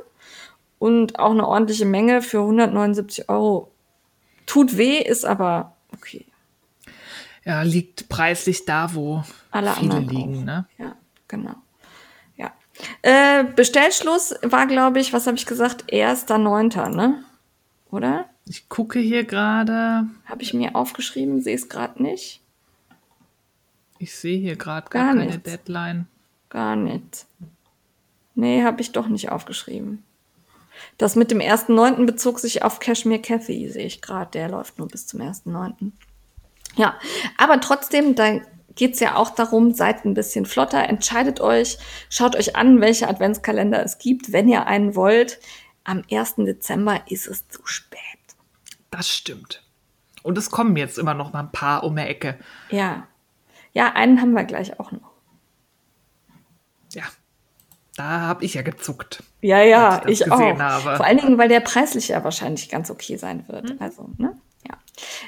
und 0.78 1.18
auch 1.18 1.32
eine 1.32 1.46
ordentliche 1.46 1.84
Menge 1.84 2.22
für 2.22 2.40
179 2.40 3.28
Euro. 3.28 3.70
Tut 4.46 4.78
weh, 4.78 4.96
ist 4.98 5.26
aber 5.26 5.76
okay. 5.92 6.24
Ja, 7.44 7.60
liegt 7.60 8.08
preislich 8.08 8.64
da, 8.64 8.94
wo 8.94 9.22
Alle 9.50 9.72
viele 9.72 9.92
anderen 9.92 10.08
liegen. 10.08 10.38
auch. 10.40 10.44
Ne? 10.44 10.66
Ja, 10.78 10.96
genau. 11.28 11.54
Ja. 12.36 12.52
Äh, 13.02 13.44
Bestellschluss 13.44 14.34
war, 14.40 14.66
glaube 14.66 15.00
ich, 15.00 15.12
was 15.12 15.26
habe 15.26 15.36
ich 15.36 15.44
gesagt? 15.44 15.92
1.9., 15.92 16.88
ne? 16.88 17.22
Oder? 17.90 18.24
Ich 18.46 18.70
gucke 18.70 19.00
hier 19.00 19.24
gerade. 19.24 20.06
Habe 20.24 20.42
ich 20.42 20.54
mir 20.54 20.74
aufgeschrieben, 20.74 21.42
sehe 21.42 21.56
es 21.56 21.68
gerade 21.68 22.02
nicht. 22.02 22.40
Ich 23.98 24.14
sehe 24.14 24.38
hier 24.38 24.56
gerade 24.56 24.88
gar, 24.90 25.04
Gar 25.04 25.14
keine 25.14 25.26
nichts. 25.26 25.42
Deadline. 25.44 26.06
Gar 26.50 26.76
nicht. 26.76 27.26
Nee, 28.34 28.64
habe 28.64 28.80
ich 28.80 28.92
doch 28.92 29.08
nicht 29.08 29.30
aufgeschrieben. 29.30 30.02
Das 30.98 31.14
mit 31.16 31.30
dem 31.30 31.38
1.9. 31.38 32.04
bezog 32.04 32.40
sich 32.40 32.62
auf 32.62 32.80
Cashmere 32.80 33.20
Cathy, 33.20 33.68
sehe 33.68 33.86
ich 33.86 34.02
gerade. 34.02 34.30
Der 34.32 34.48
läuft 34.48 34.78
nur 34.78 34.88
bis 34.88 35.06
zum 35.06 35.20
1.9. 35.20 35.92
Ja, 36.76 36.98
aber 37.38 37.60
trotzdem, 37.60 38.16
da 38.16 38.40
geht's 38.74 38.98
ja 38.98 39.14
auch 39.14 39.30
darum, 39.30 39.72
seid 39.72 40.04
ein 40.04 40.14
bisschen 40.14 40.46
flotter, 40.46 40.88
entscheidet 40.88 41.40
euch, 41.40 41.78
schaut 42.10 42.34
euch 42.34 42.56
an, 42.56 42.80
welche 42.80 43.08
Adventskalender 43.08 43.82
es 43.84 43.98
gibt, 43.98 44.32
wenn 44.32 44.48
ihr 44.48 44.66
einen 44.66 44.96
wollt. 44.96 45.38
Am 45.84 46.02
1. 46.10 46.36
Dezember 46.38 47.02
ist 47.08 47.28
es 47.28 47.46
zu 47.48 47.64
spät. 47.66 48.00
Das 48.90 49.08
stimmt. 49.08 49.62
Und 50.22 50.38
es 50.38 50.50
kommen 50.50 50.76
jetzt 50.76 50.98
immer 50.98 51.14
noch 51.14 51.32
mal 51.32 51.40
ein 51.40 51.52
paar 51.52 51.84
um 51.84 51.94
die 51.96 52.02
Ecke. 52.02 52.38
Ja. 52.70 53.06
Ja, 53.74 53.92
einen 53.92 54.20
haben 54.20 54.32
wir 54.32 54.44
gleich 54.44 54.80
auch 54.80 54.92
noch. 54.92 55.12
Ja, 56.90 57.02
da 57.96 58.02
habe 58.02 58.44
ich 58.44 58.54
ja 58.54 58.62
gezuckt. 58.62 59.22
Ja, 59.40 59.62
ja, 59.62 60.02
ich 60.06 60.22
ich, 60.22 60.32
auch. 60.32 60.40
habe. 60.40 60.96
Vor 60.96 61.04
allen 61.04 61.18
Dingen, 61.18 61.38
weil 61.38 61.48
der 61.48 61.60
preislich 61.60 62.08
ja 62.08 62.24
wahrscheinlich 62.24 62.68
ganz 62.68 62.90
okay 62.90 63.16
sein 63.16 63.46
wird. 63.48 63.74
Also, 63.80 64.08
ne? 64.16 64.38
Ja. 64.66 64.78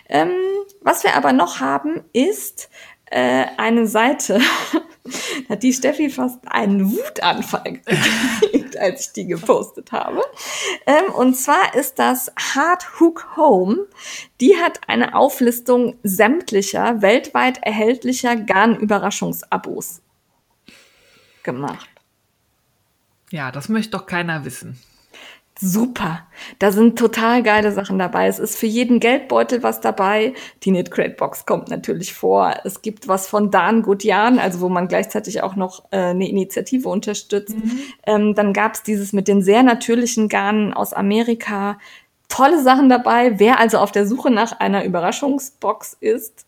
Ähm, 0.09 0.33
was 0.81 1.05
wir 1.05 1.15
aber 1.15 1.33
noch 1.33 1.61
haben, 1.61 2.05
ist 2.13 2.71
äh, 3.07 3.47
eine 3.57 3.87
Seite. 3.87 4.41
hat 5.49 5.63
die 5.63 5.73
Steffi 5.73 6.11
fast 6.11 6.39
einen 6.47 6.91
Wutanfall 6.91 7.81
gekriegt, 7.85 8.77
als 8.77 9.07
ich 9.07 9.13
die 9.13 9.27
gepostet 9.27 9.93
habe. 9.93 10.23
Ähm, 10.87 11.13
und 11.15 11.35
zwar 11.35 11.75
ist 11.75 11.99
das 11.99 12.33
Hard 12.55 13.01
Hook 13.01 13.37
Home. 13.37 13.87
Die 14.41 14.57
hat 14.57 14.81
eine 14.89 15.15
Auflistung 15.15 15.97
sämtlicher 16.03 17.03
weltweit 17.03 17.59
erhältlicher 17.63 18.37
Garn-Überraschungsabos 18.37 20.03
gemacht. 21.43 21.89
Ja, 23.31 23.51
das 23.51 23.69
möchte 23.69 23.93
doch 23.93 24.07
keiner 24.07 24.45
wissen. 24.45 24.79
Super. 25.59 26.27
Da 26.59 26.71
sind 26.71 26.99
total 26.99 27.43
geile 27.43 27.73
Sachen 27.73 27.99
dabei. 27.99 28.27
Es 28.27 28.39
ist 28.39 28.59
für 28.59 28.67
jeden 28.67 29.01
Geldbeutel 29.01 29.63
was 29.63 29.81
dabei. 29.81 30.35
Die 30.63 30.71
Knit 30.71 30.91
Crate 30.91 31.15
Box 31.17 31.47
kommt 31.47 31.71
natürlich 31.71 32.13
vor. 32.13 32.55
Es 32.65 32.83
gibt 32.83 33.09
was 33.09 33.27
von 33.27 33.51
Dan 33.51 33.81
Gutjan, 33.81 34.39
also 34.39 34.61
wo 34.61 34.69
man 34.69 34.87
gleichzeitig 34.87 35.43
auch 35.43 35.57
noch 35.57 35.85
äh, 35.93 35.97
eine 35.97 36.29
Initiative 36.29 36.91
unterstützt. 36.91 37.57
Ähm, 38.07 38.35
dann 38.35 38.53
gab 38.53 38.75
es 38.75 38.83
dieses 38.83 39.15
mit 39.15 39.29
den 39.29 39.41
sehr 39.41 39.63
natürlichen 39.63 40.29
Garnen 40.29 40.75
aus 40.75 40.93
Amerika. 40.93 41.79
Tolle 42.29 42.63
Sachen 42.63 42.91
dabei. 42.91 43.39
Wer 43.39 43.59
also 43.59 43.79
auf 43.79 43.93
der 43.93 44.07
Suche 44.07 44.31
nach 44.31 44.61
einer 44.61 44.85
Überraschungsbox 44.85 45.97
ist, 46.01 46.47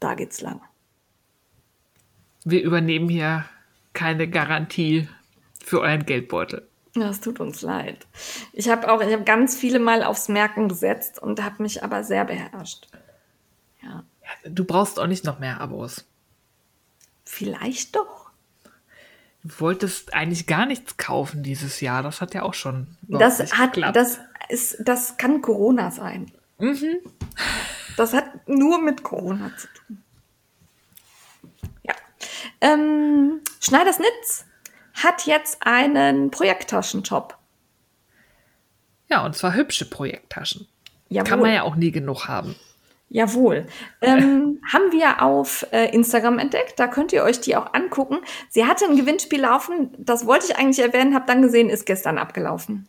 da 0.00 0.14
geht's 0.14 0.42
lang. 0.42 0.60
Wir 2.44 2.62
übernehmen 2.62 3.08
hier 3.08 3.46
keine 3.94 4.28
Garantie 4.28 5.08
für 5.64 5.80
euren 5.80 6.04
Geldbeutel. 6.04 6.68
Ja, 6.96 7.10
es 7.10 7.20
tut 7.20 7.40
uns 7.40 7.62
leid. 7.62 8.06
Ich 8.52 8.68
habe 8.68 8.90
auch, 8.90 9.00
ich 9.02 9.12
habe 9.12 9.24
ganz 9.24 9.56
viele 9.56 9.78
Mal 9.78 10.02
aufs 10.02 10.28
Merken 10.28 10.68
gesetzt 10.68 11.20
und 11.20 11.42
habe 11.44 11.62
mich 11.62 11.84
aber 11.84 12.02
sehr 12.04 12.24
beherrscht. 12.24 12.88
Ja, 13.82 14.02
Ja, 14.22 14.50
du 14.50 14.64
brauchst 14.64 14.98
auch 14.98 15.06
nicht 15.06 15.24
noch 15.24 15.38
mehr 15.38 15.60
Abos. 15.60 16.04
vielleicht 17.24 17.94
doch. 17.96 18.30
Du 19.44 19.60
wolltest 19.60 20.12
eigentlich 20.14 20.46
gar 20.46 20.66
nichts 20.66 20.96
kaufen 20.96 21.42
dieses 21.42 21.80
Jahr. 21.80 22.02
Das 22.02 22.20
hat 22.20 22.34
ja 22.34 22.42
auch 22.42 22.54
schon. 22.54 22.86
Das 23.02 23.38
hat, 23.56 23.74
geklappt. 23.74 23.94
das 23.96 24.18
ist, 24.48 24.76
das 24.80 25.16
kann 25.18 25.40
Corona 25.42 25.90
sein. 25.92 26.32
Das 27.96 28.12
hat 28.12 28.48
nur 28.48 28.80
mit 28.80 29.02
Corona 29.04 29.52
zu 29.56 29.68
tun. 29.68 30.02
Ja. 31.84 31.94
Ähm, 32.60 33.40
Schneiders 33.60 33.98
Nitz 33.98 34.46
hat 35.02 35.26
jetzt 35.26 35.58
einen 35.60 36.30
Projekttaschenshop. 36.30 37.36
Ja, 39.08 39.24
und 39.24 39.36
zwar 39.36 39.54
hübsche 39.54 39.88
Projekttaschen. 39.88 40.66
Jawohl. 41.08 41.28
Kann 41.28 41.40
man 41.40 41.52
ja 41.52 41.62
auch 41.62 41.76
nie 41.76 41.92
genug 41.92 42.26
haben. 42.26 42.56
Jawohl. 43.08 43.66
Ähm, 44.00 44.60
haben 44.72 44.90
wir 44.90 45.22
auf 45.22 45.66
äh, 45.70 45.94
Instagram 45.94 46.38
entdeckt. 46.38 46.78
Da 46.80 46.88
könnt 46.88 47.12
ihr 47.12 47.22
euch 47.22 47.40
die 47.40 47.56
auch 47.56 47.72
angucken. 47.72 48.18
Sie 48.48 48.64
hatte 48.64 48.84
ein 48.86 48.96
Gewinnspiel 48.96 49.40
laufen. 49.40 49.94
Das 49.98 50.26
wollte 50.26 50.46
ich 50.46 50.56
eigentlich 50.56 50.84
erwähnen, 50.84 51.14
habe 51.14 51.26
dann 51.26 51.42
gesehen, 51.42 51.70
ist 51.70 51.86
gestern 51.86 52.18
abgelaufen. 52.18 52.88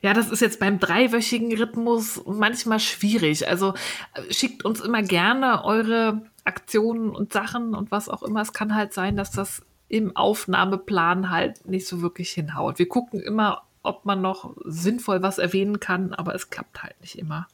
Ja, 0.00 0.14
das 0.14 0.30
ist 0.30 0.40
jetzt 0.40 0.58
beim 0.58 0.80
dreiwöchigen 0.80 1.56
Rhythmus 1.56 2.22
manchmal 2.26 2.80
schwierig. 2.80 3.46
Also 3.46 3.74
äh, 4.14 4.32
schickt 4.32 4.64
uns 4.64 4.80
immer 4.80 5.02
gerne 5.02 5.64
eure 5.64 6.22
Aktionen 6.44 7.10
und 7.10 7.32
Sachen 7.32 7.74
und 7.74 7.90
was 7.90 8.08
auch 8.08 8.22
immer. 8.22 8.40
Es 8.40 8.52
kann 8.52 8.74
halt 8.74 8.92
sein, 8.92 9.16
dass 9.16 9.30
das 9.30 9.62
im 9.88 10.16
Aufnahmeplan 10.16 11.30
halt 11.30 11.66
nicht 11.66 11.86
so 11.86 12.02
wirklich 12.02 12.30
hinhaut. 12.30 12.78
Wir 12.78 12.88
gucken 12.88 13.20
immer, 13.20 13.62
ob 13.82 14.04
man 14.04 14.22
noch 14.22 14.54
sinnvoll 14.64 15.22
was 15.22 15.38
erwähnen 15.38 15.78
kann, 15.80 16.14
aber 16.14 16.34
es 16.34 16.50
klappt 16.50 16.82
halt 16.82 16.98
nicht 17.00 17.18
immer. 17.18 17.46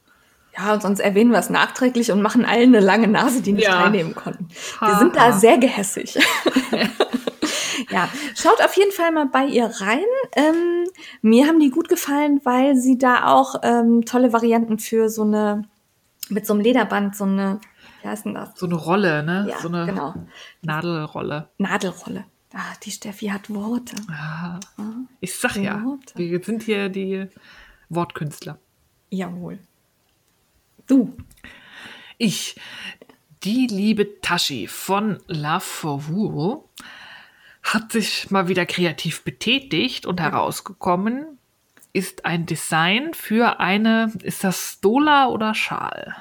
Ja, 0.57 0.73
und 0.75 0.83
sonst 0.83 1.01
erwähnen 1.01 1.31
wir 1.31 1.39
es 1.39 1.51
nachträglich 1.51 2.11
und 2.13 2.23
machen 2.23 2.45
allen 2.45 2.75
eine 2.75 2.85
lange 2.85 3.07
Nase, 3.09 3.41
die 3.41 3.53
nicht 3.53 3.65
Ja. 3.67 3.83
teilnehmen 3.83 4.15
konnten. 4.15 4.49
Wir 4.81 4.89
Ha, 4.89 4.99
sind 4.99 5.15
da 5.17 5.27
ha. 5.27 5.33
sehr 5.33 5.59
gehässig. 5.59 6.19
ja, 7.91 8.09
schaut 8.37 8.63
auf 8.63 8.75
jeden 8.77 8.93
Fall 8.93 9.13
mal 9.13 9.27
bei 9.27 9.47
ihr 9.47 9.67
rein. 9.81 10.05
Ähm, 10.37 10.85
mir 11.23 11.47
haben 11.47 11.61
die 11.61 11.71
gut 11.71 11.89
gefallen, 11.89 12.41
weil 12.45 12.77
sie 12.77 12.99
da 12.99 13.27
auch 13.29 13.57
ähm, 13.63 14.05
tolle 14.05 14.33
Varianten 14.33 14.79
für 14.79 15.09
so 15.09 15.23
eine, 15.23 15.65
mit 16.29 16.47
so 16.47 16.53
einem 16.55 16.63
Lederband, 16.63 17.17
so 17.17 17.25
eine, 17.25 17.61
wie 18.03 18.09
heißt 18.09 18.25
denn 18.25 18.35
das? 18.35 18.59
So 18.59 18.67
eine 18.67 18.77
Rolle, 18.77 19.23
ne? 19.23 19.47
Ja, 19.49 19.59
so 19.59 19.69
eine 19.69 19.87
genau. 19.87 20.15
Nadelrolle. 20.63 21.49
Nadelrolle. 21.59 22.25
Ah, 22.53 22.75
die 22.83 22.91
Steffi 22.91 23.27
hat 23.27 23.49
Worte. 23.51 23.95
Ah, 24.11 24.59
ich 25.21 25.39
sag 25.39 25.57
ja, 25.57 25.83
Worte. 25.85 26.15
wir 26.17 26.43
sind 26.43 26.65
hier 26.65 26.89
die 26.89 27.29
Wortkünstler. 27.89 28.59
Jawohl. 29.11 29.59
Du. 30.87 31.17
Ich, 32.19 32.57
die 33.45 33.67
liebe 33.69 34.21
Tashi 34.21 34.67
von 34.67 35.19
Love 35.29 35.61
for 35.61 36.09
Wu, 36.09 36.65
hat 37.63 37.93
sich 37.93 38.31
mal 38.31 38.49
wieder 38.49 38.67
kreativ 38.67 39.23
betätigt 39.23 40.07
und 40.07 40.21
herausgekommen 40.21 41.39
ist 41.93 42.25
ein 42.25 42.47
Design 42.47 43.15
für 43.15 43.61
eine, 43.61 44.13
ist 44.23 44.45
das 44.45 44.75
Stola 44.75 45.29
oder 45.29 45.55
Schal? 45.55 46.15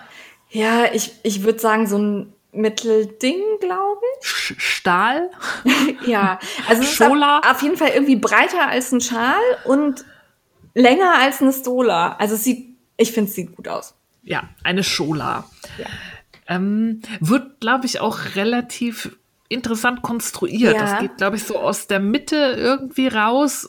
Ja, 0.50 0.86
ich, 0.94 1.14
ich 1.24 1.44
würde 1.44 1.60
sagen, 1.60 1.88
so 1.88 1.98
ein 1.98 2.34
Mittelding, 2.52 3.42
glaube 3.60 4.02
ich. 4.20 4.56
Stahl? 4.58 5.30
ja, 6.06 6.40
also 6.68 6.82
es 6.82 6.90
ist 6.90 6.96
Schola? 6.96 7.40
auf, 7.40 7.52
auf 7.52 7.62
jeden 7.62 7.78
Fall 7.78 7.90
irgendwie 7.90 8.16
breiter 8.16 8.68
als 8.68 8.92
ein 8.92 9.02
Schal 9.02 9.40
und 9.66 10.06
länger 10.74 11.14
als 11.20 11.42
eine 11.42 11.54
Stola. 11.54 12.16
Also 12.18 12.36
es 12.36 12.44
sieht, 12.44 12.78
ich 12.98 13.12
finde, 13.12 13.30
es 13.30 13.36
sieht 13.36 13.56
gut 13.56 13.68
aus. 13.68 13.96
Ja, 14.24 14.50
eine 14.64 14.84
Schola. 14.84 15.50
Ja. 15.78 15.86
Ähm, 16.48 17.02
wird, 17.20 17.60
glaube 17.60 17.86
ich, 17.86 18.00
auch 18.00 18.20
relativ 18.36 19.18
interessant 19.50 20.02
konstruiert. 20.02 20.76
Ja. 20.76 20.82
Das 20.82 21.00
geht, 21.00 21.18
glaube 21.18 21.36
ich, 21.36 21.44
so 21.44 21.58
aus 21.58 21.88
der 21.88 22.00
Mitte 22.00 22.36
irgendwie 22.58 23.08
raus 23.08 23.68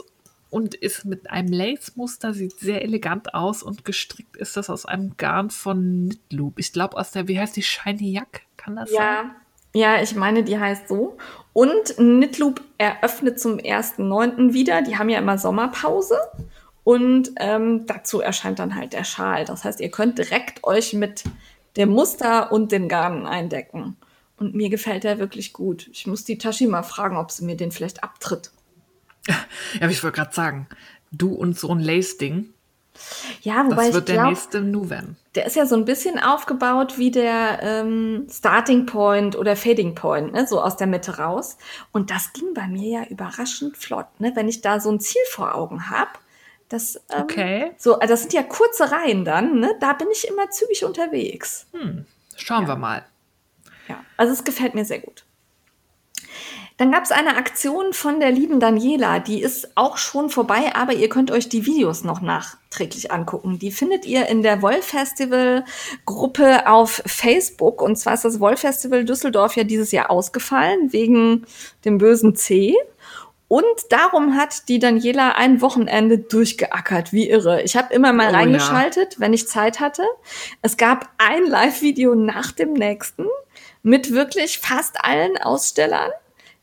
und 0.50 0.74
ist 0.74 1.04
mit 1.04 1.30
einem 1.30 1.52
Lace-Muster, 1.52 2.34
sieht 2.34 2.58
sehr 2.58 2.82
elegant 2.82 3.34
aus 3.34 3.62
und 3.62 3.84
gestrickt 3.84 4.36
ist 4.36 4.56
das 4.56 4.68
aus 4.68 4.84
einem 4.84 5.16
Garn 5.16 5.50
von 5.50 6.08
Knitloop. 6.10 6.58
Ich 6.58 6.72
glaube 6.72 6.96
aus 6.96 7.12
der, 7.12 7.28
wie 7.28 7.38
heißt 7.38 7.56
die, 7.56 7.62
Shiny 7.62 8.12
Yak? 8.12 8.42
Kann 8.56 8.76
das 8.76 8.90
sein? 8.90 8.98
Ja, 8.98 9.34
ja, 9.72 10.02
ich 10.02 10.14
meine, 10.16 10.42
die 10.42 10.58
heißt 10.58 10.88
so. 10.88 11.16
Und 11.52 11.96
Knitloop 11.96 12.60
eröffnet 12.78 13.38
zum 13.38 13.58
1.9. 13.58 14.52
wieder. 14.52 14.82
Die 14.82 14.98
haben 14.98 15.08
ja 15.08 15.18
immer 15.18 15.38
Sommerpause. 15.38 16.18
Und 16.82 17.30
ähm, 17.36 17.86
dazu 17.86 18.20
erscheint 18.20 18.58
dann 18.58 18.74
halt 18.74 18.92
der 18.92 19.04
Schal. 19.04 19.44
Das 19.44 19.64
heißt, 19.64 19.80
ihr 19.80 19.90
könnt 19.90 20.18
direkt 20.18 20.64
euch 20.64 20.92
mit 20.92 21.24
dem 21.76 21.90
Muster 21.90 22.50
und 22.50 22.72
den 22.72 22.88
Garnen 22.88 23.26
eindecken. 23.26 23.96
Und 24.38 24.54
mir 24.54 24.70
gefällt 24.70 25.04
der 25.04 25.18
wirklich 25.18 25.52
gut. 25.52 25.88
Ich 25.92 26.06
muss 26.06 26.24
die 26.24 26.38
Tashi 26.38 26.66
mal 26.66 26.82
fragen, 26.82 27.16
ob 27.16 27.30
sie 27.30 27.44
mir 27.44 27.56
den 27.56 27.70
vielleicht 27.70 28.02
abtritt. 28.02 28.50
Ja, 29.28 29.36
aber 29.80 29.90
ich 29.90 30.02
wollte 30.02 30.16
gerade 30.16 30.34
sagen, 30.34 30.66
du 31.12 31.32
und 31.34 31.58
so 31.58 31.70
ein 31.74 31.80
Lace-Ding, 31.80 32.52
Ja, 33.42 33.64
wobei 33.66 33.86
das 33.86 33.94
wird 33.94 34.02
ich 34.02 34.04
der 34.06 34.14
glaube, 34.16 34.28
nächste 34.30 34.60
Nuven. 34.62 35.16
der 35.34 35.46
ist 35.46 35.56
ja 35.56 35.66
so 35.66 35.74
ein 35.76 35.84
bisschen 35.84 36.18
aufgebaut 36.18 36.98
wie 36.98 37.10
der 37.10 37.60
ähm, 37.62 38.26
Starting 38.30 38.86
Point 38.86 39.36
oder 39.36 39.56
Fading 39.56 39.94
Point, 39.94 40.32
ne? 40.32 40.46
so 40.46 40.60
aus 40.60 40.76
der 40.76 40.86
Mitte 40.86 41.18
raus. 41.18 41.56
Und 41.92 42.10
das 42.10 42.32
ging 42.32 42.54
bei 42.54 42.66
mir 42.66 43.00
ja 43.02 43.06
überraschend 43.08 43.76
flott, 43.76 44.06
ne? 44.18 44.32
wenn 44.34 44.48
ich 44.48 44.60
da 44.60 44.80
so 44.80 44.90
ein 44.90 45.00
Ziel 45.00 45.22
vor 45.30 45.54
Augen 45.54 45.88
habe. 45.90 46.10
Das, 46.68 46.96
ähm, 47.10 47.22
Okay. 47.22 47.70
So, 47.78 47.98
also 47.98 48.12
das 48.14 48.20
sind 48.22 48.32
ja 48.32 48.42
kurze 48.42 48.90
Reihen 48.92 49.24
dann, 49.24 49.58
ne? 49.58 49.74
Da 49.80 49.92
bin 49.92 50.06
ich 50.12 50.28
immer 50.28 50.50
zügig 50.50 50.84
unterwegs. 50.84 51.66
Schauen 52.36 52.62
Ja. 52.62 52.68
wir 52.68 52.76
mal. 52.76 53.04
Ja, 53.88 54.04
also 54.16 54.32
es 54.32 54.44
gefällt 54.44 54.74
mir 54.76 54.84
sehr 54.84 55.00
gut. 55.00 55.24
Dann 56.80 56.92
gab 56.92 57.04
es 57.04 57.12
eine 57.12 57.36
Aktion 57.36 57.92
von 57.92 58.20
der 58.20 58.30
lieben 58.30 58.58
Daniela, 58.58 59.18
die 59.18 59.42
ist 59.42 59.72
auch 59.74 59.98
schon 59.98 60.30
vorbei, 60.30 60.72
aber 60.74 60.94
ihr 60.94 61.10
könnt 61.10 61.30
euch 61.30 61.50
die 61.50 61.66
Videos 61.66 62.04
noch 62.04 62.22
nachträglich 62.22 63.12
angucken. 63.12 63.58
Die 63.58 63.70
findet 63.70 64.06
ihr 64.06 64.28
in 64.28 64.42
der 64.42 64.62
Wollfestival-Gruppe 64.62 66.66
auf 66.66 67.02
Facebook. 67.04 67.82
Und 67.82 67.96
zwar 67.96 68.14
ist 68.14 68.24
das 68.24 68.40
Wollfestival 68.40 69.04
Düsseldorf 69.04 69.56
ja 69.56 69.64
dieses 69.64 69.92
Jahr 69.92 70.10
ausgefallen 70.10 70.90
wegen 70.90 71.44
dem 71.84 71.98
bösen 71.98 72.34
C. 72.34 72.74
Und 73.46 73.66
darum 73.90 74.34
hat 74.34 74.66
die 74.70 74.78
Daniela 74.78 75.32
ein 75.32 75.60
Wochenende 75.60 76.16
durchgeackert, 76.16 77.12
wie 77.12 77.28
irre. 77.28 77.60
Ich 77.60 77.76
habe 77.76 77.92
immer 77.92 78.14
mal 78.14 78.28
Oh 78.28 78.32
ja. 78.32 78.38
reingeschaltet, 78.38 79.20
wenn 79.20 79.34
ich 79.34 79.48
Zeit 79.48 79.80
hatte. 79.80 80.04
Es 80.62 80.78
gab 80.78 81.10
ein 81.18 81.44
Live-Video 81.44 82.14
nach 82.14 82.52
dem 82.52 82.72
nächsten 82.72 83.26
mit 83.82 84.12
wirklich 84.12 84.60
fast 84.60 85.04
allen 85.04 85.36
Ausstellern, 85.36 86.10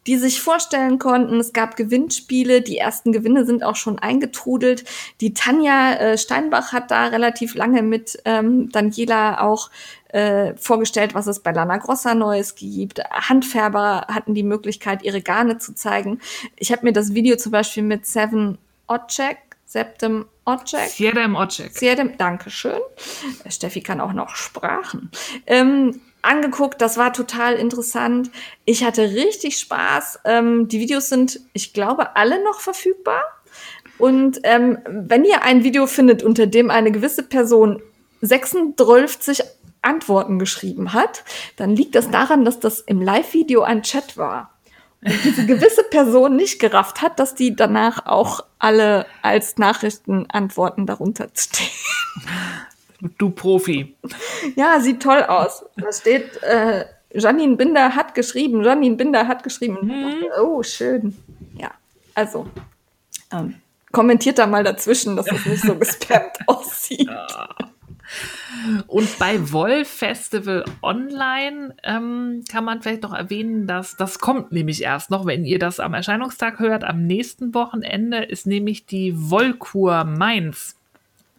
die 0.07 0.17
sich 0.17 0.41
vorstellen 0.41 0.99
konnten. 0.99 1.39
Es 1.39 1.53
gab 1.53 1.75
Gewinnspiele, 1.75 2.61
die 2.61 2.77
ersten 2.77 3.11
Gewinne 3.11 3.45
sind 3.45 3.63
auch 3.63 3.75
schon 3.75 3.99
eingetrudelt. 3.99 4.85
Die 5.19 5.33
Tanja 5.33 5.93
äh, 5.93 6.17
Steinbach 6.17 6.71
hat 6.71 6.91
da 6.91 7.07
relativ 7.07 7.55
lange 7.55 7.83
mit 7.83 8.17
ähm, 8.25 8.69
Daniela 8.71 9.41
auch 9.41 9.69
äh, 10.09 10.55
vorgestellt, 10.55 11.13
was 11.13 11.27
es 11.27 11.41
bei 11.41 11.51
Lana 11.51 11.77
Grossa 11.77 12.15
Neues 12.15 12.55
gibt. 12.55 13.01
Handfärber 13.11 14.07
hatten 14.07 14.33
die 14.33 14.43
Möglichkeit, 14.43 15.03
ihre 15.03 15.21
Garne 15.21 15.57
zu 15.57 15.75
zeigen. 15.75 16.21
Ich 16.55 16.71
habe 16.71 16.85
mir 16.85 16.93
das 16.93 17.13
Video 17.13 17.35
zum 17.35 17.51
Beispiel 17.51 17.83
mit 17.83 18.05
Seven 18.05 18.57
Ocek, 18.87 19.37
Septem 19.65 20.25
Ocek, 20.45 20.89
Sierra 20.89 21.25
im 21.25 21.35
Ocek. 21.35 21.71
sehr 21.71 21.95
dem 21.95 22.17
Dankeschön. 22.17 22.79
Steffi 23.49 23.81
kann 23.81 23.99
auch 23.99 24.13
noch 24.13 24.35
Sprachen. 24.37 25.11
Ähm, 25.45 25.99
angeguckt, 26.21 26.81
das 26.81 26.97
war 26.97 27.13
total 27.13 27.55
interessant. 27.55 28.31
Ich 28.65 28.83
hatte 28.83 29.11
richtig 29.11 29.57
Spaß. 29.57 30.19
Ähm, 30.25 30.67
die 30.67 30.79
Videos 30.79 31.09
sind, 31.09 31.39
ich 31.53 31.73
glaube, 31.73 32.15
alle 32.15 32.43
noch 32.43 32.59
verfügbar. 32.59 33.23
Und 33.97 34.39
ähm, 34.43 34.79
wenn 34.87 35.25
ihr 35.25 35.43
ein 35.43 35.63
Video 35.63 35.87
findet, 35.87 36.23
unter 36.23 36.47
dem 36.47 36.69
eine 36.69 36.91
gewisse 36.91 37.23
Person 37.23 37.81
36 38.21 39.43
Antworten 39.81 40.39
geschrieben 40.39 40.93
hat, 40.93 41.23
dann 41.55 41.75
liegt 41.75 41.95
das 41.95 42.11
daran, 42.11 42.45
dass 42.45 42.59
das 42.59 42.79
im 42.79 43.01
Live-Video 43.01 43.63
ein 43.63 43.83
Chat 43.83 44.17
war. 44.17 44.51
Und 45.03 45.23
diese 45.23 45.45
gewisse 45.47 45.83
Person 45.83 46.35
nicht 46.35 46.59
gerafft 46.59 47.01
hat, 47.01 47.19
dass 47.19 47.35
die 47.35 47.55
danach 47.55 48.05
auch 48.05 48.41
alle 48.59 49.05
als 49.21 49.57
Nachrichtenantworten 49.57 50.85
darunter 50.85 51.27
stehen. 51.33 51.67
Du 53.17 53.29
Profi. 53.29 53.95
Ja, 54.55 54.79
sieht 54.79 55.01
toll 55.01 55.23
aus. 55.23 55.63
Da 55.77 55.91
steht, 55.93 56.41
äh, 56.43 56.85
Janine 57.13 57.55
Binder 57.55 57.95
hat 57.95 58.15
geschrieben, 58.15 58.63
Janine 58.63 58.95
Binder 58.95 59.27
hat 59.27 59.43
geschrieben. 59.43 59.87
Dachte, 59.87 60.41
Oh, 60.41 60.63
schön. 60.63 61.15
Ja, 61.57 61.71
also, 62.15 62.47
ähm, 63.31 63.55
kommentiert 63.91 64.39
da 64.39 64.47
mal 64.47 64.63
dazwischen, 64.63 65.15
dass 65.15 65.31
es 65.31 65.45
nicht 65.45 65.63
so 65.63 65.75
gespammt 65.75 66.37
aussieht. 66.47 67.09
Und 68.87 69.19
bei 69.19 69.51
Woll 69.51 69.85
Festival 69.85 70.65
Online 70.81 71.75
ähm, 71.83 72.43
kann 72.49 72.63
man 72.63 72.81
vielleicht 72.81 73.03
noch 73.03 73.13
erwähnen, 73.13 73.67
dass 73.67 73.95
das 73.95 74.19
kommt 74.19 74.51
nämlich 74.51 74.81
erst 74.81 75.11
noch, 75.11 75.25
wenn 75.25 75.45
ihr 75.45 75.59
das 75.59 75.79
am 75.79 75.93
Erscheinungstag 75.93 76.59
hört. 76.59 76.83
Am 76.83 77.05
nächsten 77.05 77.53
Wochenende 77.53 78.23
ist 78.23 78.47
nämlich 78.47 78.85
die 78.85 79.13
Wollkur 79.15 80.05
Mainz 80.05 80.76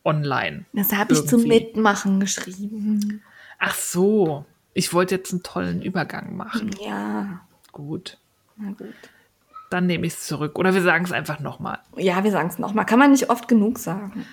online. 0.05 0.65
Das 0.73 0.93
habe 0.93 1.15
ich 1.15 1.27
zum. 1.27 1.43
Mitmachen 1.45 2.21
geschrieben. 2.21 3.23
Ach 3.59 3.75
so, 3.75 4.45
ich 4.75 4.93
wollte 4.93 5.17
jetzt 5.17 5.33
einen 5.33 5.43
tollen 5.43 5.83
Übergang 5.83 6.37
machen. 6.37 6.71
Ja, 6.85 7.41
Gut, 7.73 8.19
na 8.57 8.71
gut. 8.73 8.95
dann 9.71 9.87
nehme 9.87 10.07
ich 10.07 10.15
es 10.15 10.27
zurück. 10.27 10.59
Oder 10.59 10.75
wir 10.75 10.83
sagen 10.83 11.05
es 11.05 11.13
einfach 11.13 11.41
nochmal. 11.41 11.79
Ja, 11.97 12.23
wir 12.25 12.31
sagen 12.31 12.49
es 12.49 12.59
nochmal. 12.59 12.87
Kann 12.87 12.99
man 12.99 13.13
nicht 13.13 13.31
oft 13.31 13.49
genug 13.49 13.79
sagen. 13.79 14.25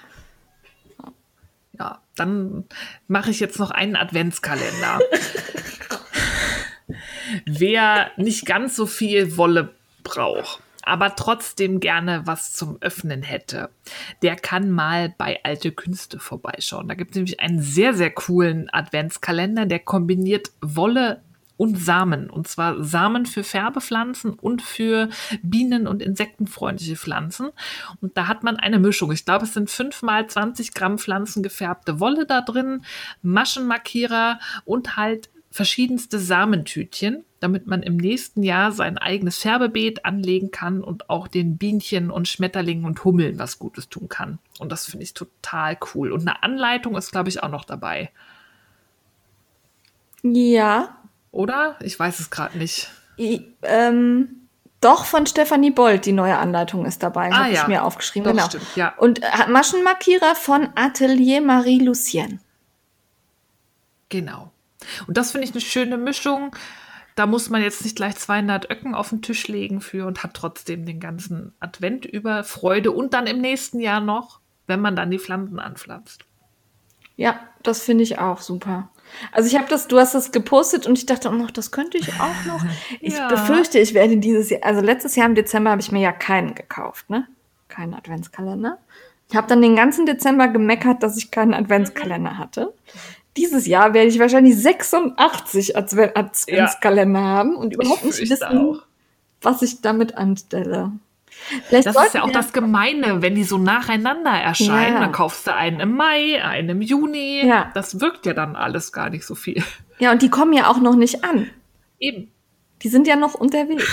Ja, 1.78 2.00
dann 2.16 2.64
mache 3.08 3.32
ich 3.32 3.40
jetzt 3.42 3.60
noch 3.60 3.72
einen 3.72 3.96
Adventskalender. 3.98 5.00
Wer 7.46 8.12
nicht 8.18 8.46
ganz 8.46 8.76
so 8.76 8.86
viel 8.86 9.38
Wolle 9.38 9.74
braucht, 10.04 10.60
aber 10.86 11.16
trotzdem 11.16 11.80
gerne 11.80 12.22
was 12.26 12.54
zum 12.54 12.78
Öffnen 12.82 13.24
hätte, 13.24 13.70
der 14.22 14.36
kann 14.36 14.70
mal 14.70 15.14
bei 15.18 15.40
Alte 15.44 15.72
Künste 15.72 16.20
vorbeischauen. 16.20 16.88
Da 16.88 16.94
gibt 16.94 17.12
es 17.12 17.16
nämlich 17.16 17.40
einen 17.40 17.62
sehr, 17.62 17.94
sehr 17.94 18.12
coolen 18.12 18.70
Adventskalender, 18.72 19.66
der 19.66 19.80
kombiniert 19.80 20.52
Wolle 20.62 21.22
und 21.58 21.78
Samen. 21.78 22.30
Und 22.30 22.48
zwar 22.48 22.84
Samen 22.84 23.26
für 23.26 23.44
Färbepflanzen 23.44 24.34
und 24.34 24.62
für 24.62 25.10
bienen- 25.42 25.88
und 25.88 26.02
insektenfreundliche 26.02 26.96
Pflanzen. 26.96 27.50
Und 28.02 28.18
da 28.18 28.28
hat 28.28 28.44
man 28.44 28.58
eine 28.58 28.80
Mischung. 28.80 29.12
Ich 29.12 29.26
glaube, 29.26 29.46
es 29.46 29.54
sind 29.54 29.70
5 29.70 30.02
mal 30.02 30.28
20 30.28 30.74
Gramm 30.74 30.98
pflanzengefärbte 30.98 32.00
Wolle 32.00 32.26
da 32.26 32.42
drin, 32.42 32.84
Maschenmarkierer 33.22 34.40
und 34.66 34.98
halt 34.98 35.30
verschiedenste 35.50 36.20
Samentütchen, 36.20 37.24
damit 37.46 37.68
man 37.68 37.84
im 37.84 37.98
nächsten 37.98 38.42
Jahr 38.42 38.72
sein 38.72 38.98
eigenes 38.98 39.38
Färbebeet 39.38 40.04
anlegen 40.04 40.50
kann 40.50 40.84
und 40.84 41.12
auch 41.12 41.28
den 41.28 41.60
Bienchen 41.60 42.10
und 42.10 42.28
Schmetterlingen 42.28 42.86
und 42.86 43.04
Hummeln 43.04 43.38
was 43.38 43.60
Gutes 43.60 43.88
tun 43.88 44.10
kann. 44.10 44.40
Und 44.58 44.72
das 44.72 44.88
finde 44.88 45.04
ich 45.04 45.14
total 45.14 45.78
cool. 45.94 46.12
Und 46.12 46.22
eine 46.22 46.42
Anleitung 46.42 46.96
ist, 46.98 47.12
glaube 47.12 47.30
ich, 47.30 47.44
auch 47.44 47.50
noch 47.50 47.64
dabei. 47.64 48.10
Ja, 50.24 50.98
Oder? 51.32 51.76
Ich 51.82 52.00
weiß 52.00 52.20
es 52.20 52.32
gerade 52.32 52.58
nicht. 52.58 52.90
I, 53.20 53.46
ähm, 53.62 54.48
doch 54.82 55.06
von 55.06 55.28
Stefanie 55.28 55.70
Bold, 55.70 56.08
die 56.08 56.14
neue 56.14 56.38
Anleitung 56.40 56.84
ist 56.86 57.04
dabei, 57.04 57.30
Ah, 57.32 57.44
habe 57.44 57.50
ich 57.52 57.58
ja. 57.58 57.68
mir 57.68 57.84
aufgeschrieben. 57.84 58.26
Doch, 58.26 58.32
genau. 58.34 58.48
stimmt, 58.48 58.76
ja. 58.76 58.96
Und 58.98 59.22
äh, 59.22 59.48
Maschenmarkierer 59.50 60.34
von 60.34 60.70
Atelier 60.74 61.42
Marie-Lucienne. 61.42 62.40
Genau. 64.10 64.52
Und 65.06 65.18
das 65.18 65.32
finde 65.32 65.46
ich 65.46 65.52
eine 65.52 65.62
schöne 65.62 65.98
Mischung. 65.98 66.56
Da 67.16 67.26
muss 67.26 67.50
man 67.50 67.62
jetzt 67.62 67.84
nicht 67.84 67.96
gleich 67.96 68.16
200 68.16 68.70
Öcken 68.70 68.94
auf 68.94 69.10
den 69.10 69.22
Tisch 69.22 69.48
legen 69.48 69.80
für 69.82 70.06
und 70.06 70.24
hat 70.24 70.34
trotzdem 70.34 70.86
den 70.86 71.00
ganzen 71.00 71.54
Advent 71.60 72.06
über 72.06 72.44
Freude 72.44 72.92
und 72.92 73.14
dann 73.14 73.26
im 73.26 73.40
nächsten 73.40 73.80
Jahr 73.80 74.02
noch, 74.02 74.40
wenn 74.68 74.82
man 74.82 74.96
dann 74.96 75.12
die 75.12 75.20
Pflanzen 75.20 75.60
anpflanzt. 75.60 76.26
Ja, 77.16 77.40
das 77.64 77.82
finde 77.82 78.04
ich 78.04 78.20
auch 78.20 78.42
super. 78.42 78.90
Also 79.32 79.48
ich 79.48 79.56
habe 79.56 79.70
das, 79.70 79.88
du 79.88 79.98
hast 79.98 80.14
das 80.16 80.32
gepostet 80.34 80.88
und 80.88 80.98
ich 80.98 81.06
dachte, 81.06 81.30
oh, 81.30 81.48
das 81.54 81.72
könnte 81.72 81.98
ich 81.98 82.10
auch 82.20 82.46
noch. 82.46 82.64
Ich 83.00 83.14
Ja. 83.14 83.28
befürchte, 83.30 83.80
ich 83.80 83.94
werde 83.94 84.18
dieses 84.18 84.50
Jahr, 84.50 84.62
also 84.64 84.82
letztes 84.82 85.16
Jahr 85.16 85.28
im 85.28 85.36
Dezember 85.36 85.72
habe 85.72 85.82
ich 85.82 85.92
mir 85.92 86.02
ja 86.02 86.12
keinen 86.12 86.56
gekauft, 86.56 87.10
ne? 87.10 87.28
Keinen 87.70 87.94
Adventskalender. 87.94 88.78
Ich 89.30 89.36
habe 89.36 89.48
dann 89.48 89.62
den 89.62 89.76
ganzen 89.76 90.06
Dezember 90.06 90.48
gemeckert, 90.50 91.02
dass 91.02 91.18
ich 91.18 91.32
keinen 91.32 91.54
Adventskalender 91.54 92.38
hatte. 92.38 92.74
Dieses 93.38 93.68
Jahr 93.68 93.94
werde 93.94 94.08
ich 94.08 94.20
wahrscheinlich 94.20 94.58
86 94.58 95.76
Adven 95.78 96.12
Adventskalender 96.16 97.22
haben 97.22 97.56
und 97.56 97.74
überhaupt 97.74 98.06
nicht 98.06 98.30
wissen, 98.30 98.44
auch. 98.44 98.82
was 99.42 99.62
ich 99.62 99.82
damit 99.82 100.18
anstelle. 100.18 100.92
Vielleicht 101.68 101.88
Das 101.88 101.96
ist 101.96 102.14
ja 102.14 102.24
auch 102.24 102.32
das 102.32 102.54
Gemeine, 102.54 103.22
wenn 103.22 103.36
die 103.36 103.44
so 103.44 103.58
nacheinander 103.58 104.32
erscheinen. 104.32 104.94
Ja. 104.94 105.00
Dann 105.02 105.12
kaufst 105.12 105.46
du 105.48 105.54
einen 105.54 105.80
im 105.80 105.96
Mai, 105.96 106.44
einen 106.44 106.70
im 106.70 106.82
Juni. 106.82 107.46
Ja. 107.46 107.72
Das 107.74 108.00
wirkt 108.00 108.26
ja 108.26 108.34
dann 108.34 108.56
alles 108.56 108.94
gar 108.94 109.10
nicht 109.10 109.26
so 109.26 109.36
viel. 109.36 109.62
Ja, 110.00 110.12
und 110.12 110.22
die 110.22 110.30
kommen 110.30 110.54
ja 110.54 110.70
auch 110.70 110.80
noch 110.80 110.96
nicht 110.96 111.24
an. 111.24 111.48
Eben. 112.00 112.32
Die 112.86 112.90
sind 112.90 113.08
ja 113.08 113.16
noch 113.16 113.34
unterwegs. 113.34 113.84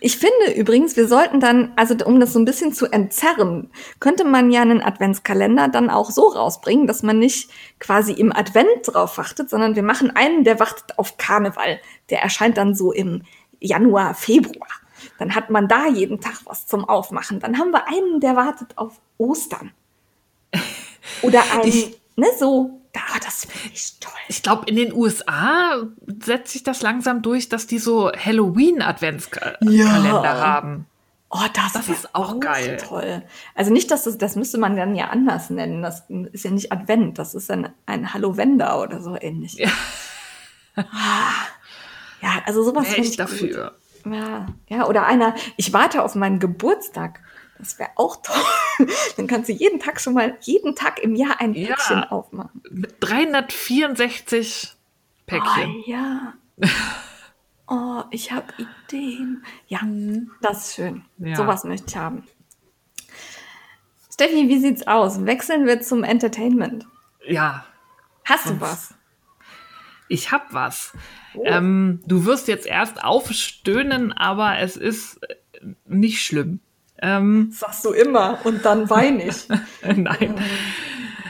Ich 0.00 0.16
finde 0.16 0.54
übrigens, 0.56 0.96
wir 0.96 1.06
sollten 1.06 1.38
dann, 1.38 1.70
also 1.76 1.94
um 2.06 2.18
das 2.18 2.32
so 2.32 2.38
ein 2.38 2.46
bisschen 2.46 2.72
zu 2.72 2.86
entzerren, 2.86 3.70
könnte 4.00 4.24
man 4.24 4.50
ja 4.50 4.62
einen 4.62 4.80
Adventskalender 4.80 5.68
dann 5.68 5.90
auch 5.90 6.10
so 6.10 6.28
rausbringen, 6.28 6.86
dass 6.86 7.02
man 7.02 7.18
nicht 7.18 7.50
quasi 7.78 8.12
im 8.12 8.34
Advent 8.34 8.70
drauf 8.86 9.18
wartet, 9.18 9.50
sondern 9.50 9.76
wir 9.76 9.82
machen 9.82 10.10
einen, 10.16 10.44
der 10.44 10.58
wartet 10.58 10.98
auf 10.98 11.18
Karneval. 11.18 11.78
Der 12.08 12.22
erscheint 12.22 12.56
dann 12.56 12.74
so 12.74 12.90
im 12.90 13.22
Januar, 13.60 14.14
Februar. 14.14 14.68
Dann 15.18 15.34
hat 15.34 15.50
man 15.50 15.68
da 15.68 15.88
jeden 15.88 16.18
Tag 16.22 16.40
was 16.46 16.66
zum 16.66 16.88
Aufmachen. 16.88 17.38
Dann 17.38 17.58
haben 17.58 17.70
wir 17.70 17.86
einen, 17.86 18.18
der 18.20 18.34
wartet 18.34 18.78
auf 18.78 18.98
Ostern. 19.18 19.72
Oder 21.20 21.42
einen, 21.52 21.64
Ich- 21.68 22.00
ne, 22.16 22.28
so, 22.38 22.80
da, 22.92 23.00
das 23.24 23.46
finde 23.46 23.70
ich 23.74 23.98
toll. 24.00 24.12
Ich 24.28 24.42
glaube, 24.42 24.68
in 24.68 24.76
den 24.76 24.92
USA 24.92 25.82
setzt 26.22 26.52
sich 26.52 26.62
das 26.62 26.82
langsam 26.82 27.22
durch, 27.22 27.48
dass 27.48 27.66
die 27.66 27.78
so 27.78 28.12
Halloween-Adventskalender 28.12 30.22
Ja. 30.22 30.40
haben. 30.40 30.86
Oh, 31.30 31.38
das, 31.54 31.72
Das 31.72 31.88
ist 31.88 32.14
auch 32.14 32.38
geil. 32.40 32.76
Toll. 32.86 33.22
Also 33.54 33.72
nicht, 33.72 33.90
dass 33.90 34.04
das, 34.04 34.18
das 34.18 34.36
müsste 34.36 34.58
man 34.58 34.76
dann 34.76 34.94
ja 34.94 35.06
anders 35.08 35.48
nennen. 35.48 35.80
Das 35.80 36.02
ist 36.32 36.44
ja 36.44 36.50
nicht 36.50 36.70
Advent, 36.72 37.18
das 37.18 37.34
ist 37.34 37.48
dann 37.48 37.70
ein 37.86 38.12
Hallovender 38.12 38.82
oder 38.82 39.00
so 39.00 39.16
ähnlich. 39.18 39.54
Ja. 39.54 39.70
Ah. 40.76 40.82
Ja, 42.20 42.42
also 42.46 42.62
sowas 42.62 42.86
finde 42.86 43.02
ich 43.02 43.10
ich 43.10 43.16
dafür. 43.16 43.72
Gut. 44.04 44.14
Ja, 44.14 44.46
ja, 44.68 44.86
oder 44.86 45.06
einer, 45.06 45.34
ich 45.56 45.72
warte 45.72 46.02
auf 46.02 46.14
meinen 46.14 46.38
Geburtstag. 46.38 47.20
Das 47.62 47.78
wäre 47.78 47.90
auch 47.94 48.16
toll. 48.22 48.42
Dann 49.16 49.28
kannst 49.28 49.48
du 49.48 49.52
jeden 49.52 49.78
Tag 49.78 50.00
schon 50.00 50.14
mal, 50.14 50.36
jeden 50.40 50.74
Tag 50.74 50.98
im 50.98 51.14
Jahr 51.14 51.40
ein 51.40 51.54
Ja. 51.54 51.68
Päckchen 51.68 52.02
aufmachen. 52.02 52.60
Mit 52.70 52.96
364 52.98 54.74
Päckchen. 55.26 55.76
Oh, 55.76 55.82
ja. 55.90 56.34
Oh, 57.68 58.02
ich 58.10 58.32
habe 58.32 58.52
Ideen. 58.58 59.46
Ja, 59.66 59.80
das 60.42 60.68
ist 60.68 60.74
schön. 60.74 61.04
Ja. 61.16 61.36
Sowas 61.36 61.64
möchte 61.64 61.86
ich 61.88 61.96
haben. 61.96 62.26
Steffi, 64.12 64.48
wie 64.48 64.58
sieht's 64.58 64.86
aus? 64.86 65.24
Wechseln 65.24 65.64
wir 65.64 65.80
zum 65.80 66.04
Entertainment. 66.04 66.86
Ja, 67.26 67.64
Hast 68.24 68.46
du 68.50 68.60
was? 68.60 68.94
ich 70.08 70.32
hab 70.32 70.52
was. 70.52 70.92
Oh. 71.34 71.44
Ähm, 71.46 72.00
du 72.06 72.26
wirst 72.26 72.46
jetzt 72.48 72.66
erst 72.66 73.02
aufstöhnen, 73.02 74.12
aber 74.12 74.58
es 74.58 74.76
ist 74.76 75.22
äh, 75.22 75.36
nicht 75.86 76.22
schlimm. 76.22 76.60
Ähm, 77.02 77.50
Sagst 77.52 77.84
du 77.84 77.90
immer 77.90 78.38
und 78.44 78.64
dann 78.64 78.88
weine 78.88 79.26
ich. 79.28 79.48
Nein. 79.82 80.34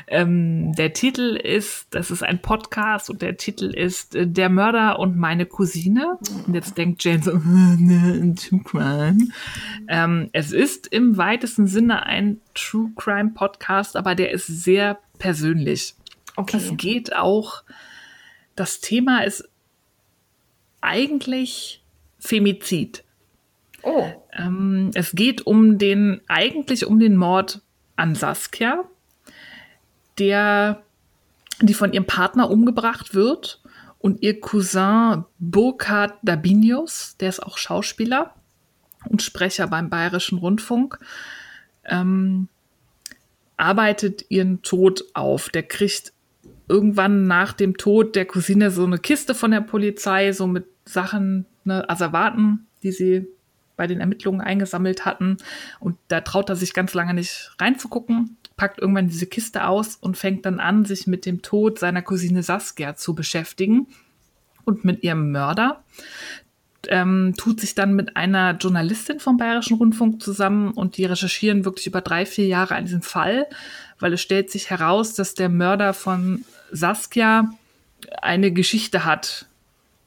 Ähm, 0.07 0.75
der 0.75 0.93
Titel 0.93 1.37
ist, 1.37 1.87
das 1.91 2.11
ist 2.11 2.23
ein 2.23 2.43
Podcast 2.43 3.09
und 3.09 3.23
der 3.23 3.39
Titel 3.39 3.75
ist 3.75 4.15
äh, 4.15 4.27
Der 4.27 4.51
Mörder 4.51 4.99
und 4.99 5.17
meine 5.17 5.47
Cousine. 5.47 6.19
Und 6.47 6.53
jetzt 6.55 6.77
denkt 6.77 7.03
Jane 7.03 7.23
so, 7.23 7.33
ne, 7.45 8.19
ein 8.21 8.37
True 8.37 8.61
Crime. 8.63 9.29
Ähm, 9.89 10.29
es 10.35 10.53
ist 10.53 10.87
im 10.89 11.17
weitesten 11.17 11.67
Sinne 11.67 12.05
ein 12.05 12.43
True 12.55 12.91
Crime 12.97 13.31
Podcast, 13.31 13.97
aber 13.97 14.15
der 14.15 14.33
ist 14.33 14.47
sehr 14.47 14.99
persönlich. 15.19 15.81
Es 15.83 15.95
Okay. 16.37 16.75
geht 16.77 17.17
auch, 17.17 17.63
das 18.55 18.81
Thema 18.81 19.25
ist 19.25 19.49
eigentlich 20.83 21.83
Femizid. 22.19 23.05
Oh, 23.83 24.07
Ähm, 24.33 24.91
es 24.95 25.13
geht 25.13 25.47
um 25.47 25.79
den, 25.79 26.21
eigentlich 26.29 26.87
um 26.87 26.99
den 26.99 27.17
Mord 27.17 27.61
an 27.97 28.15
Saskia, 28.15 28.85
der, 30.19 30.83
die 31.61 31.75
von 31.75 31.93
ihrem 31.93 32.07
Partner 32.07 32.51
umgebracht 32.51 33.15
wird 33.15 33.61
und 33.99 34.23
ihr 34.23 34.41
Cousin 34.41 35.25
Burkhard 35.39 36.15
Dabinius, 36.23 37.17
der 37.19 37.29
ist 37.29 37.43
auch 37.43 37.59
Schauspieler 37.59 38.35
und 39.09 39.23
Sprecher 39.23 39.67
beim 39.67 39.91
Bayerischen 39.91 40.39
Rundfunk, 40.39 40.99
ähm, 41.85 42.49
arbeitet 43.57 44.25
ihren 44.29 44.63
Tod 44.63 45.05
auf. 45.15 45.49
Der 45.49 45.63
kriegt 45.63 46.13
irgendwann 46.69 47.27
nach 47.27 47.53
dem 47.53 47.77
Tod 47.77 48.17
der 48.17 48.25
Cousine 48.25 48.71
so 48.71 48.85
eine 48.85 48.99
Kiste 48.99 49.35
von 49.35 49.51
der 49.51 49.61
Polizei, 49.61 50.33
so 50.33 50.47
mit 50.47 50.67
Sachen, 50.85 51.47
ne, 51.65 51.89
Asservaten, 51.89 52.67
die 52.83 52.93
sie 52.93 53.27
bei 53.83 53.89
den 53.89 54.01
Ermittlungen 54.01 54.41
eingesammelt 54.41 55.05
hatten. 55.05 55.39
Und 55.81 55.99
da 56.07 56.21
traut 56.21 56.49
er 56.49 56.55
sich 56.55 56.73
ganz 56.73 56.95
lange 56.95 57.15
nicht 57.15 57.51
reinzugucken, 57.61 58.37
packt 58.57 58.79
irgendwann 58.79 59.09
diese 59.09 59.27
Kiste 59.27 59.67
aus 59.67 59.97
und 59.97 60.17
fängt 60.17 60.47
dann 60.47 60.61
an, 60.61 60.85
sich 60.85 61.09
mit 61.09 61.27
dem 61.27 61.43
Tod 61.43 61.81
seiner 61.81 62.01
Cousine 62.01 62.45
Saskia 62.45 62.95
zu 62.95 63.17
beschäftigen 63.17 63.89
und 64.65 64.85
mit 64.85 65.03
ihrem 65.03 65.33
Mörder. 65.33 65.83
Ähm, 66.87 67.35
tut 67.37 67.61
sich 67.61 67.75
dann 67.75 67.95
mit 67.95 68.17
einer 68.17 68.53
Journalistin 68.53 69.19
vom 69.19 69.37
Bayerischen 69.37 69.79
Rundfunk 69.79 70.23
zusammen 70.23 70.71
und 70.71 70.97
die 70.97 71.05
recherchieren 71.05 71.65
wirklich 71.65 71.89
über 71.89 72.03
drei, 72.03 72.25
vier 72.25 72.47
Jahre 72.47 72.77
an 72.77 72.85
diesem 72.85 73.03
Fall, 73.03 73.49
weil 73.99 74.13
es 74.13 74.23
stellt 74.23 74.49
sich 74.49 74.71
heraus, 74.71 75.15
dass 75.15 75.35
der 75.35 75.49
Mörder 75.49 75.93
von 75.93 76.45
Saskia 76.71 77.53
eine 78.21 78.53
Geschichte 78.53 79.05
hat 79.05 79.47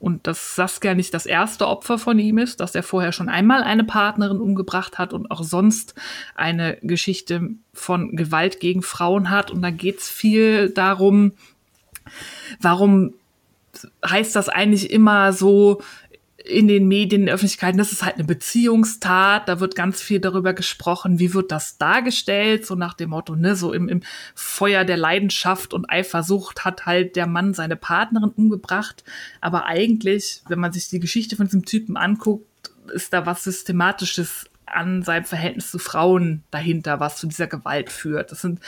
und 0.06 0.28
dass 0.28 0.56
Saskia 0.56 0.94
nicht 0.94 1.16
das 1.16 1.26
erste 1.26 1.68
Opfer 1.68 1.98
von 1.98 2.20
ihm 2.20 2.38
ist, 2.38 2.60
dass 2.60 2.76
er 2.76 2.84
vorher 2.84 3.12
schon 3.12 3.28
einmal 3.28 3.64
eine 3.64 3.84
Partnerin 3.84 4.38
umgebracht 4.38 5.00
hat 5.00 5.14
und 5.14 5.32
auch 5.32 5.42
sonst 5.42 5.96
eine 6.36 6.78
Geschichte 6.84 7.56
von 7.74 8.16
Gewalt 8.16 8.60
gegen 8.60 8.84
Frauen 8.84 9.32
hat. 9.32 9.50
Und 9.50 9.64
da 9.64 9.72
geht 9.72 9.98
es 10.02 10.08
viel 10.08 10.70
darum, 10.70 11.32
warum 12.62 13.16
heißt 14.08 14.36
das 14.36 14.48
eigentlich 14.48 14.92
immer 14.92 15.34
so 15.34 15.82
in 16.48 16.68
den 16.68 16.88
Medien, 16.88 17.22
in 17.22 17.26
der 17.26 17.36
Öffentlichkeit, 17.36 17.78
das 17.78 17.92
ist 17.92 18.04
halt 18.04 18.16
eine 18.16 18.24
Beziehungstat, 18.24 19.50
da 19.50 19.60
wird 19.60 19.76
ganz 19.76 20.02
viel 20.02 20.20
darüber 20.20 20.54
gesprochen, 20.54 21.20
wie 21.20 21.34
wird 21.34 21.52
das 21.52 21.78
dargestellt, 21.78 22.66
so 22.66 22.76
nach 22.76 22.94
dem 22.94 23.10
Motto, 23.10 23.36
ne, 23.36 23.56
so 23.56 23.74
im, 23.74 23.90
im 23.90 24.02
Feuer 24.36 24.86
der 24.86 24.98
Leidenschaft 24.98 25.74
und 25.74 25.90
Eifersucht 25.90 26.64
hat 26.64 26.86
halt 26.86 27.16
der 27.16 27.28
Mann 27.28 27.54
seine 27.54 27.76
Partnerin 27.76 28.30
umgebracht, 28.30 29.04
aber 29.42 29.66
eigentlich, 29.66 30.42
wenn 30.48 30.60
man 30.60 30.72
sich 30.72 30.90
die 30.90 31.00
Geschichte 31.00 31.36
von 31.36 31.48
diesem 31.48 31.66
Typen 31.66 31.98
anguckt, 31.98 32.46
ist 32.94 33.14
da 33.14 33.26
was 33.26 33.44
Systematisches 33.44 34.46
an 34.66 35.04
seinem 35.04 35.26
Verhältnis 35.26 35.72
zu 35.72 35.80
Frauen 35.80 36.44
dahinter, 36.52 37.00
was 37.00 37.18
zu 37.18 37.28
dieser 37.28 37.48
Gewalt 37.48 37.92
führt. 37.92 38.32
Das 38.32 38.42
sind 38.42 38.60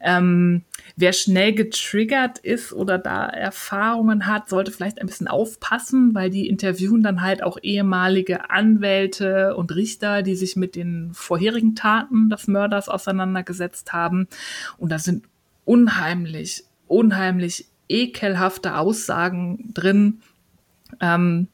ähm, 0.00 0.62
wer 1.00 1.12
schnell 1.12 1.54
getriggert 1.54 2.38
ist 2.40 2.72
oder 2.72 2.98
da 2.98 3.26
Erfahrungen 3.26 4.26
hat, 4.26 4.48
sollte 4.48 4.72
vielleicht 4.72 5.00
ein 5.00 5.06
bisschen 5.06 5.28
aufpassen, 5.28 6.12
weil 6.12 6.28
die 6.28 6.48
interviewen 6.48 7.04
dann 7.04 7.22
halt 7.22 7.40
auch 7.44 7.56
ehemalige 7.62 8.50
Anwälte 8.50 9.54
und 9.54 9.72
Richter, 9.76 10.22
die 10.22 10.34
sich 10.34 10.56
mit 10.56 10.74
den 10.74 11.10
vorherigen 11.14 11.76
Taten 11.76 12.30
des 12.30 12.48
Mörders 12.48 12.88
auseinandergesetzt 12.88 13.92
haben. 13.92 14.26
Und 14.76 14.90
da 14.90 14.98
sind 14.98 15.26
unheimlich, 15.64 16.64
unheimlich 16.88 17.66
ekelhafte 17.88 18.76
Aussagen 18.76 19.70
drin. 19.74 20.20
Ähm, 20.98 21.46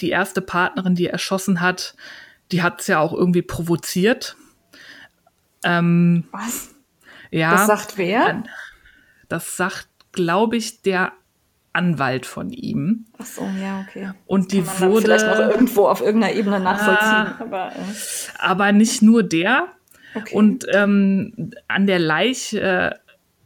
die 0.00 0.08
erste 0.08 0.40
Partnerin, 0.40 0.94
die 0.94 1.04
er 1.04 1.12
erschossen 1.12 1.60
hat, 1.60 1.94
die 2.50 2.62
hat 2.62 2.80
es 2.80 2.86
ja 2.86 2.98
auch 2.98 3.12
irgendwie 3.12 3.42
provoziert. 3.42 4.36
Ähm, 5.62 6.24
was? 6.32 6.70
Ja, 7.30 7.52
Das 7.52 7.66
sagt 7.66 7.98
wer? 7.98 8.42
das 9.28 9.56
sagt, 9.56 9.88
glaube 10.12 10.56
ich, 10.56 10.82
der 10.82 11.12
Anwalt 11.72 12.26
von 12.26 12.50
ihm. 12.50 13.06
Ach 13.18 13.24
so, 13.26 13.48
ja, 13.60 13.84
okay. 13.88 14.10
Und 14.26 14.50
die 14.52 14.62
Kann 14.62 14.80
man 14.80 14.90
wurde, 14.90 15.02
vielleicht 15.04 15.26
noch 15.26 15.38
irgendwo 15.38 15.86
auf 15.86 16.00
irgendeiner 16.00 16.34
Ebene 16.34 16.58
nachvollziehen. 16.58 16.98
Ah. 17.06 17.36
aber, 17.38 17.72
äh, 17.72 18.38
aber 18.38 18.72
nicht 18.72 19.02
nur 19.02 19.22
der. 19.22 19.68
okay. 20.16 20.34
Und 20.34 20.66
ähm, 20.72 21.52
an 21.68 21.86
der 21.86 22.00
Leiche 22.00 22.98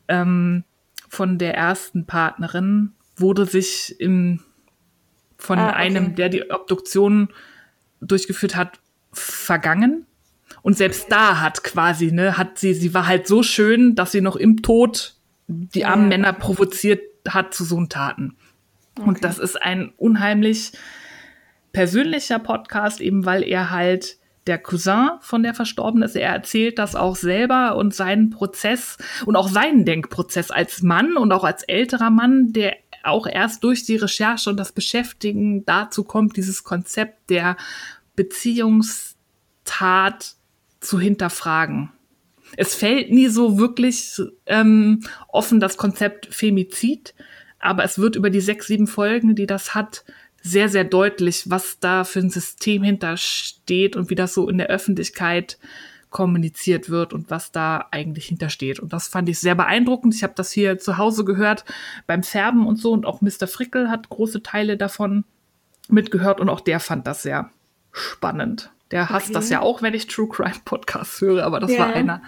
ähm, 0.08 0.64
von 1.08 1.36
der 1.38 1.54
ersten 1.54 2.06
Partnerin 2.06 2.92
wurde 3.16 3.44
sich 3.44 3.94
im, 4.00 4.40
von 5.36 5.58
Ah, 5.58 5.68
okay. 5.68 5.76
einem, 5.76 6.14
der 6.14 6.30
die 6.30 6.50
Obduktion 6.50 7.28
durchgeführt 8.00 8.56
hat, 8.56 8.80
vergangen. 9.12 10.06
Und 10.64 10.76
selbst 10.78 11.12
da 11.12 11.42
hat 11.42 11.62
quasi, 11.62 12.10
ne, 12.10 12.38
hat 12.38 12.58
sie, 12.58 12.72
sie 12.72 12.94
war 12.94 13.06
halt 13.06 13.28
so 13.28 13.42
schön, 13.42 13.94
dass 13.94 14.12
sie 14.12 14.22
noch 14.22 14.36
im 14.36 14.62
Tod 14.62 15.14
die 15.46 15.84
armen 15.84 16.08
Männer 16.08 16.32
provoziert 16.32 17.02
hat 17.28 17.52
zu 17.52 17.64
so 17.64 17.84
Taten. 17.84 18.34
Okay. 18.96 19.06
Und 19.06 19.24
das 19.24 19.38
ist 19.38 19.60
ein 19.60 19.92
unheimlich 19.98 20.72
persönlicher 21.72 22.38
Podcast, 22.38 23.02
eben 23.02 23.26
weil 23.26 23.42
er 23.42 23.68
halt 23.68 24.16
der 24.46 24.56
Cousin 24.56 25.10
von 25.20 25.42
der 25.42 25.52
Verstorbenen 25.52 26.08
ist. 26.08 26.16
Er 26.16 26.30
erzählt 26.30 26.78
das 26.78 26.96
auch 26.96 27.16
selber 27.16 27.76
und 27.76 27.94
seinen 27.94 28.30
Prozess 28.30 28.96
und 29.26 29.36
auch 29.36 29.48
seinen 29.48 29.84
Denkprozess 29.84 30.50
als 30.50 30.80
Mann 30.80 31.18
und 31.18 31.30
auch 31.30 31.44
als 31.44 31.62
älterer 31.64 32.08
Mann, 32.08 32.54
der 32.54 32.74
auch 33.02 33.26
erst 33.26 33.64
durch 33.64 33.84
die 33.84 33.96
Recherche 33.96 34.48
und 34.48 34.56
das 34.56 34.72
Beschäftigen 34.72 35.66
dazu 35.66 36.04
kommt, 36.04 36.38
dieses 36.38 36.64
Konzept 36.64 37.28
der 37.28 37.58
Beziehungstat 38.16 40.36
zu 40.84 41.00
hinterfragen. 41.00 41.90
Es 42.56 42.74
fällt 42.74 43.10
nie 43.10 43.28
so 43.28 43.58
wirklich 43.58 44.20
ähm, 44.46 45.02
offen 45.28 45.60
das 45.60 45.76
Konzept 45.76 46.26
Femizid, 46.26 47.14
aber 47.58 47.84
es 47.84 47.98
wird 47.98 48.16
über 48.16 48.30
die 48.30 48.40
sechs, 48.40 48.66
sieben 48.66 48.86
Folgen, 48.86 49.34
die 49.34 49.46
das 49.46 49.74
hat, 49.74 50.04
sehr, 50.42 50.68
sehr 50.68 50.84
deutlich, 50.84 51.48
was 51.48 51.78
da 51.80 52.04
für 52.04 52.20
ein 52.20 52.28
System 52.28 52.82
hintersteht 52.82 53.96
und 53.96 54.10
wie 54.10 54.14
das 54.14 54.34
so 54.34 54.48
in 54.48 54.58
der 54.58 54.66
Öffentlichkeit 54.66 55.58
kommuniziert 56.10 56.90
wird 56.90 57.12
und 57.12 57.30
was 57.30 57.50
da 57.50 57.88
eigentlich 57.90 58.26
hintersteht. 58.26 58.78
Und 58.78 58.92
das 58.92 59.08
fand 59.08 59.28
ich 59.28 59.40
sehr 59.40 59.54
beeindruckend. 59.54 60.14
Ich 60.14 60.22
habe 60.22 60.34
das 60.36 60.52
hier 60.52 60.78
zu 60.78 60.98
Hause 60.98 61.24
gehört 61.24 61.64
beim 62.06 62.22
Färben 62.22 62.66
und 62.66 62.76
so 62.76 62.92
und 62.92 63.06
auch 63.06 63.22
Mr. 63.22 63.48
Frickel 63.48 63.90
hat 63.90 64.10
große 64.10 64.42
Teile 64.42 64.76
davon 64.76 65.24
mitgehört 65.88 66.40
und 66.40 66.50
auch 66.50 66.60
der 66.60 66.78
fand 66.78 67.06
das 67.06 67.22
sehr 67.22 67.50
spannend. 67.90 68.70
Der 68.90 69.08
hasst 69.08 69.26
okay. 69.26 69.34
das 69.34 69.50
ja 69.50 69.60
auch, 69.60 69.82
wenn 69.82 69.94
ich 69.94 70.06
True 70.06 70.28
Crime 70.28 70.60
Podcasts 70.64 71.20
höre, 71.20 71.44
aber 71.44 71.60
das 71.60 71.70
yeah. 71.70 71.80
war 71.80 71.94
einer, 71.94 72.22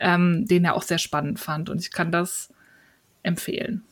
ähm, 0.00 0.46
den 0.46 0.64
er 0.64 0.74
auch 0.74 0.82
sehr 0.82 0.98
spannend 0.98 1.38
fand 1.38 1.68
und 1.68 1.80
ich 1.80 1.92
kann 1.92 2.10
das 2.10 2.52
empfehlen. 3.22 3.84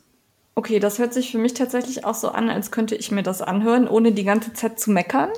Okay, 0.55 0.79
das 0.79 0.99
hört 0.99 1.13
sich 1.13 1.31
für 1.31 1.37
mich 1.37 1.53
tatsächlich 1.53 2.03
auch 2.03 2.15
so 2.15 2.29
an, 2.29 2.49
als 2.49 2.71
könnte 2.71 2.95
ich 2.95 3.11
mir 3.11 3.23
das 3.23 3.41
anhören, 3.41 3.87
ohne 3.87 4.11
die 4.11 4.25
ganze 4.25 4.51
Zeit 4.53 4.79
zu 4.79 4.91
meckern. 4.91 5.29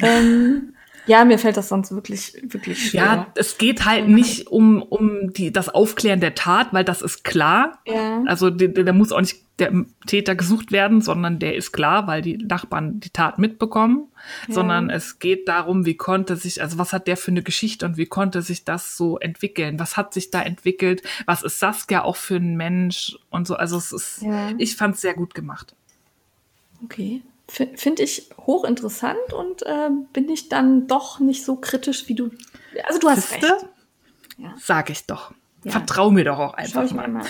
Ähm, 0.00 0.74
ja, 1.06 1.24
mir 1.24 1.38
fällt 1.38 1.56
das 1.56 1.68
sonst 1.68 1.92
wirklich, 1.92 2.36
wirklich 2.42 2.90
schwer. 2.90 3.02
Ja, 3.02 3.26
es 3.36 3.58
geht 3.58 3.84
halt 3.84 4.08
nicht 4.08 4.48
um, 4.48 4.82
um 4.82 5.32
die, 5.32 5.52
das 5.52 5.68
Aufklären 5.68 6.20
der 6.20 6.34
Tat, 6.34 6.72
weil 6.72 6.84
das 6.84 7.00
ist 7.00 7.24
klar. 7.24 7.78
Ja. 7.86 8.22
Also 8.26 8.50
da 8.50 8.92
muss 8.92 9.12
auch 9.12 9.20
nicht 9.20 9.46
der 9.58 9.72
Täter 10.06 10.34
gesucht 10.34 10.70
werden, 10.70 11.00
sondern 11.00 11.38
der 11.38 11.54
ist 11.54 11.72
klar, 11.72 12.06
weil 12.06 12.22
die 12.22 12.36
Nachbarn 12.36 13.00
die 13.00 13.10
Tat 13.10 13.38
mitbekommen, 13.38 14.08
ja. 14.48 14.54
sondern 14.54 14.90
es 14.90 15.18
geht 15.18 15.48
darum, 15.48 15.86
wie 15.86 15.96
konnte 15.96 16.36
sich, 16.36 16.60
also 16.60 16.76
was 16.76 16.92
hat 16.92 17.06
der 17.06 17.16
für 17.16 17.30
eine 17.30 17.42
Geschichte 17.42 17.86
und 17.86 17.96
wie 17.96 18.06
konnte 18.06 18.42
sich 18.42 18.64
das 18.64 18.96
so 18.96 19.18
entwickeln? 19.18 19.78
Was 19.78 19.96
hat 19.96 20.12
sich 20.12 20.30
da 20.30 20.42
entwickelt? 20.42 21.02
Was 21.24 21.42
ist 21.42 21.58
Saskia 21.58 22.02
auch 22.02 22.16
für 22.16 22.36
ein 22.36 22.56
Mensch 22.56 23.16
und 23.30 23.46
so? 23.46 23.54
Also 23.54 23.78
es 23.78 23.92
ist, 23.92 24.22
ja. 24.22 24.50
ich 24.58 24.76
fand 24.76 24.96
es 24.96 25.00
sehr 25.00 25.14
gut 25.14 25.34
gemacht. 25.34 25.74
Okay. 26.84 27.22
Finde 27.48 28.02
ich 28.02 28.28
hochinteressant 28.38 29.32
und 29.32 29.62
äh, 29.62 29.90
bin 30.12 30.28
ich 30.28 30.48
dann 30.48 30.88
doch 30.88 31.20
nicht 31.20 31.44
so 31.44 31.56
kritisch, 31.56 32.08
wie 32.08 32.14
du. 32.14 32.30
Also 32.84 32.98
du 32.98 33.08
hast 33.08 33.32
recht. 33.32 33.44
Ja. 34.38 34.54
Sag 34.58 34.90
ich 34.90 35.06
doch. 35.06 35.32
Vertrau 35.64 36.10
mir 36.10 36.24
doch 36.24 36.38
auch 36.38 36.54
einfach 36.54 36.90
mal. 36.92 37.08
mal 37.08 37.24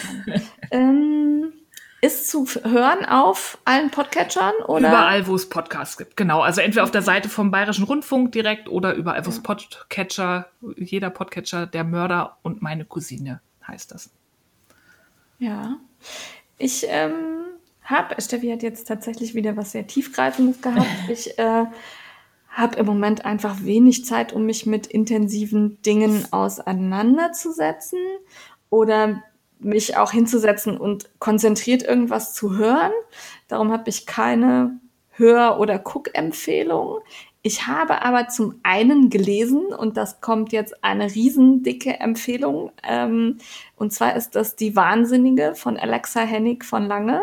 ähm, 0.70 1.52
ist 2.00 2.28
zu 2.28 2.46
hören 2.46 3.04
auf 3.04 3.58
allen 3.64 3.90
Podcatchern 3.90 4.54
oder? 4.66 4.88
Überall, 4.88 5.26
wo 5.26 5.34
es 5.34 5.48
Podcasts 5.48 5.96
gibt, 5.96 6.16
genau. 6.16 6.40
Also 6.40 6.60
entweder 6.60 6.84
auf 6.84 6.90
der 6.90 7.02
Seite 7.02 7.28
vom 7.28 7.50
Bayerischen 7.50 7.84
Rundfunk 7.84 8.32
direkt 8.32 8.68
oder 8.68 8.94
überall, 8.94 9.24
wo 9.24 9.30
es 9.30 9.42
Podcatcher, 9.42 10.50
jeder 10.76 11.10
Podcatcher, 11.10 11.66
der 11.66 11.84
Mörder 11.84 12.36
und 12.42 12.62
meine 12.62 12.84
Cousine 12.84 13.40
heißt 13.66 13.92
das. 13.92 14.10
Ja. 15.38 15.76
Ich 16.58 16.86
ähm, 16.88 17.45
habe, 17.86 18.20
Steffi 18.20 18.50
hat 18.50 18.62
jetzt 18.62 18.86
tatsächlich 18.86 19.34
wieder 19.34 19.56
was 19.56 19.72
sehr 19.72 19.86
Tiefgreifendes 19.86 20.60
gehabt. 20.60 20.86
Ich 21.08 21.38
äh, 21.38 21.64
habe 22.48 22.76
im 22.76 22.86
Moment 22.86 23.24
einfach 23.24 23.62
wenig 23.62 24.04
Zeit, 24.04 24.32
um 24.32 24.46
mich 24.46 24.66
mit 24.66 24.86
intensiven 24.86 25.80
Dingen 25.82 26.26
auseinanderzusetzen 26.32 27.98
oder 28.70 29.22
mich 29.58 29.96
auch 29.96 30.12
hinzusetzen 30.12 30.76
und 30.76 31.08
konzentriert 31.18 31.82
irgendwas 31.82 32.34
zu 32.34 32.56
hören. 32.56 32.92
Darum 33.48 33.72
habe 33.72 33.88
ich 33.88 34.06
keine 34.06 34.80
Hör- 35.10 35.58
oder 35.60 35.78
Guck-Empfehlung. 35.78 37.00
Ich 37.42 37.66
habe 37.66 38.02
aber 38.02 38.28
zum 38.28 38.58
einen 38.64 39.08
gelesen, 39.08 39.66
und 39.66 39.96
das 39.96 40.20
kommt 40.20 40.52
jetzt 40.52 40.82
eine 40.82 41.14
riesendicke 41.14 42.00
Empfehlung, 42.00 42.72
ähm, 42.82 43.38
und 43.76 43.92
zwar 43.92 44.16
ist 44.16 44.34
das 44.34 44.56
Die 44.56 44.74
Wahnsinnige 44.74 45.54
von 45.54 45.76
Alexa 45.76 46.22
Hennig 46.22 46.64
von 46.64 46.86
Lange. 46.86 47.22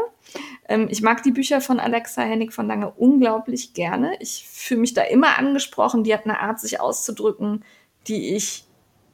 Ähm, 0.67 0.87
ich 0.89 1.01
mag 1.01 1.23
die 1.23 1.31
Bücher 1.31 1.61
von 1.61 1.79
Alexa 1.79 2.21
Hennig 2.21 2.53
von 2.53 2.67
Lange 2.67 2.91
unglaublich 2.91 3.73
gerne. 3.73 4.15
Ich 4.19 4.45
fühle 4.49 4.81
mich 4.81 4.93
da 4.93 5.03
immer 5.03 5.37
angesprochen. 5.37 6.03
Die 6.03 6.13
hat 6.13 6.25
eine 6.25 6.39
Art, 6.39 6.59
sich 6.59 6.79
auszudrücken, 6.79 7.63
die 8.07 8.35
ich 8.35 8.65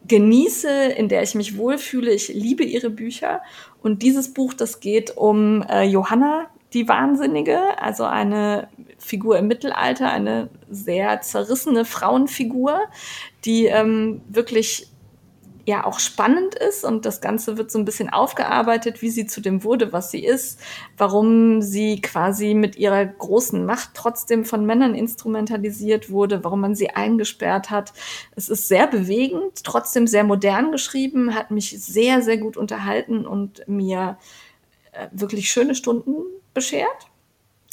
genieße, 0.07 0.69
in 0.69 1.09
der 1.09 1.23
ich 1.23 1.35
mich 1.35 1.57
wohlfühle. 1.57 2.11
Ich 2.11 2.29
liebe 2.29 2.63
ihre 2.63 2.89
Bücher. 2.89 3.41
Und 3.81 4.01
dieses 4.01 4.33
Buch, 4.33 4.53
das 4.53 4.79
geht 4.79 5.17
um 5.17 5.63
äh, 5.63 5.83
Johanna, 5.83 6.47
die 6.73 6.87
Wahnsinnige, 6.87 7.59
also 7.81 8.03
eine 8.03 8.67
Figur 8.99 9.37
im 9.39 9.47
Mittelalter, 9.47 10.11
eine 10.11 10.49
sehr 10.69 11.21
zerrissene 11.21 11.83
Frauenfigur, 11.83 12.79
die 13.43 13.65
ähm, 13.65 14.21
wirklich 14.29 14.88
ja 15.65 15.85
auch 15.85 15.99
spannend 15.99 16.55
ist 16.55 16.83
und 16.83 17.05
das 17.05 17.21
Ganze 17.21 17.57
wird 17.57 17.71
so 17.71 17.79
ein 17.79 17.85
bisschen 17.85 18.09
aufgearbeitet, 18.09 19.01
wie 19.01 19.09
sie 19.09 19.27
zu 19.27 19.41
dem 19.41 19.63
wurde, 19.63 19.93
was 19.93 20.11
sie 20.11 20.23
ist, 20.23 20.59
warum 20.97 21.61
sie 21.61 22.01
quasi 22.01 22.53
mit 22.53 22.77
ihrer 22.77 23.05
großen 23.05 23.65
Macht 23.65 23.91
trotzdem 23.93 24.45
von 24.45 24.65
Männern 24.65 24.95
instrumentalisiert 24.95 26.09
wurde, 26.09 26.43
warum 26.43 26.61
man 26.61 26.75
sie 26.75 26.89
eingesperrt 26.89 27.69
hat. 27.69 27.93
Es 28.35 28.49
ist 28.49 28.67
sehr 28.67 28.87
bewegend, 28.87 29.63
trotzdem 29.63 30.07
sehr 30.07 30.23
modern 30.23 30.71
geschrieben, 30.71 31.35
hat 31.35 31.51
mich 31.51 31.79
sehr, 31.81 32.21
sehr 32.21 32.37
gut 32.37 32.57
unterhalten 32.57 33.25
und 33.25 33.67
mir 33.67 34.17
äh, 34.91 35.07
wirklich 35.11 35.51
schöne 35.51 35.75
Stunden 35.75 36.15
beschert. 36.53 37.07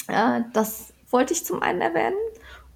Äh, 0.07 0.41
das 0.53 0.93
wollte 1.09 1.33
ich 1.33 1.45
zum 1.45 1.61
einen 1.61 1.81
erwähnen. 1.81 2.15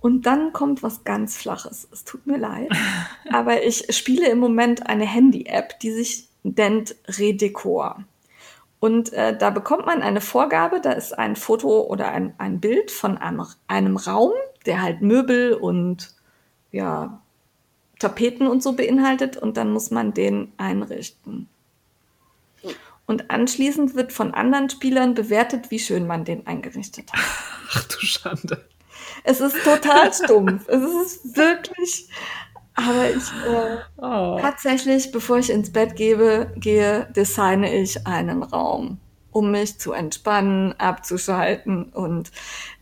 Und 0.01 0.25
dann 0.25 0.51
kommt 0.51 0.83
was 0.83 1.03
ganz 1.03 1.37
Flaches. 1.37 1.87
Es 1.91 2.03
tut 2.03 2.27
mir 2.27 2.37
leid. 2.37 2.69
Aber 3.31 3.63
ich 3.63 3.95
spiele 3.95 4.29
im 4.29 4.39
Moment 4.39 4.87
eine 4.87 5.05
Handy-App, 5.05 5.79
die 5.79 5.91
sich 5.91 6.27
nennt 6.43 6.95
Redekor. 7.07 8.03
Und 8.79 9.13
äh, 9.13 9.37
da 9.37 9.51
bekommt 9.51 9.85
man 9.85 10.01
eine 10.01 10.21
Vorgabe, 10.21 10.81
da 10.81 10.93
ist 10.93 11.17
ein 11.17 11.35
Foto 11.35 11.81
oder 11.83 12.09
ein, 12.11 12.33
ein 12.39 12.59
Bild 12.59 12.89
von 12.89 13.15
einem, 13.19 13.45
einem 13.67 13.95
Raum, 13.95 14.31
der 14.65 14.81
halt 14.81 15.01
Möbel 15.03 15.53
und 15.53 16.15
ja, 16.71 17.21
Tapeten 17.99 18.47
und 18.47 18.63
so 18.63 18.73
beinhaltet 18.73 19.37
und 19.37 19.57
dann 19.57 19.71
muss 19.71 19.91
man 19.91 20.15
den 20.15 20.51
einrichten. 20.57 21.47
Und 23.05 23.29
anschließend 23.29 23.93
wird 23.93 24.13
von 24.13 24.33
anderen 24.33 24.71
Spielern 24.71 25.13
bewertet, 25.13 25.69
wie 25.69 25.79
schön 25.79 26.07
man 26.07 26.25
den 26.25 26.47
eingerichtet 26.47 27.11
hat. 27.13 27.19
Ach 27.73 27.83
du 27.83 27.99
Schande. 27.99 28.65
Es 29.23 29.41
ist 29.41 29.55
total 29.63 30.13
stumpf. 30.13 30.67
es 30.67 30.83
ist 30.83 31.37
wirklich. 31.37 32.09
Aber 32.75 33.09
ich 33.09 33.23
äh, 33.47 33.77
oh. 33.97 34.39
tatsächlich, 34.41 35.11
bevor 35.11 35.37
ich 35.37 35.49
ins 35.49 35.71
Bett 35.71 35.95
gebe, 35.95 36.53
gehe, 36.55 37.07
designe 37.15 37.73
ich 37.75 38.07
einen 38.07 38.43
Raum, 38.43 38.97
um 39.31 39.51
mich 39.51 39.77
zu 39.77 39.91
entspannen, 39.91 40.73
abzuschalten 40.79 41.85
und 41.91 42.31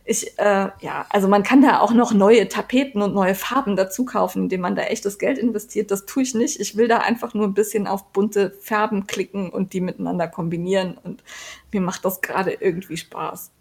ich, 0.06 0.40
äh, 0.40 0.70
ja, 0.82 1.06
also 1.10 1.28
man 1.28 1.44
kann 1.44 1.62
da 1.62 1.82
auch 1.82 1.94
noch 1.94 2.14
neue 2.14 2.48
Tapeten 2.48 3.04
und 3.04 3.14
neue 3.14 3.36
Farben 3.36 3.76
dazu 3.76 4.06
kaufen, 4.06 4.44
indem 4.44 4.62
man 4.62 4.76
da 4.76 4.82
echtes 4.82 5.20
Geld 5.20 5.38
investiert. 5.38 5.92
Das 5.92 6.08
tue 6.08 6.24
ich 6.24 6.34
nicht. 6.34 6.60
Ich 6.60 6.76
will 6.76 6.88
da 6.88 6.98
einfach 6.98 7.36
nur 7.36 7.46
ein 7.46 7.54
bisschen 7.54 7.86
auf 7.86 8.12
bunte 8.12 8.50
Farben 8.60 9.06
klicken 9.06 9.52
und 9.52 9.74
die 9.74 9.82
miteinander 9.82 10.28
kombinieren 10.28 10.98
und 10.98 11.24
mir 11.72 11.82
macht 11.82 12.06
das 12.06 12.22
gerade 12.22 12.54
irgendwie 12.54 12.98
Spaß. 12.98 13.52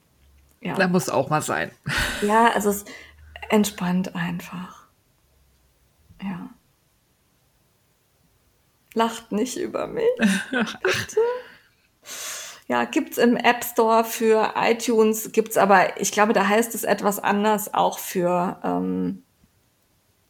Ja. 0.60 0.74
Da 0.74 0.88
muss 0.88 1.08
auch 1.08 1.30
mal 1.30 1.42
sein. 1.42 1.70
Ja, 2.22 2.50
also 2.52 2.70
es 2.70 2.84
entspannt 3.48 4.14
einfach. 4.14 4.88
Ja. 6.22 6.50
Lacht 8.94 9.32
nicht 9.32 9.56
über 9.56 9.86
mich. 9.86 10.04
Bitte. 10.50 11.20
Ja, 12.66 12.84
gibt's 12.84 13.16
im 13.16 13.36
App 13.36 13.64
Store 13.64 14.04
für 14.04 14.52
iTunes, 14.56 15.32
gibt's 15.32 15.56
aber, 15.56 16.00
ich 16.00 16.12
glaube, 16.12 16.34
da 16.34 16.46
heißt 16.46 16.74
es 16.74 16.84
etwas 16.84 17.18
anders 17.18 17.72
auch 17.72 17.98
für, 17.98 18.60
ähm, 18.62 19.22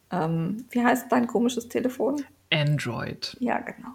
ähm, 0.09 0.65
wie 0.69 0.83
heißt 0.83 1.11
dein 1.11 1.27
komisches 1.27 1.67
Telefon? 1.67 2.23
Android. 2.51 3.35
Ja, 3.41 3.59
genau. 3.59 3.89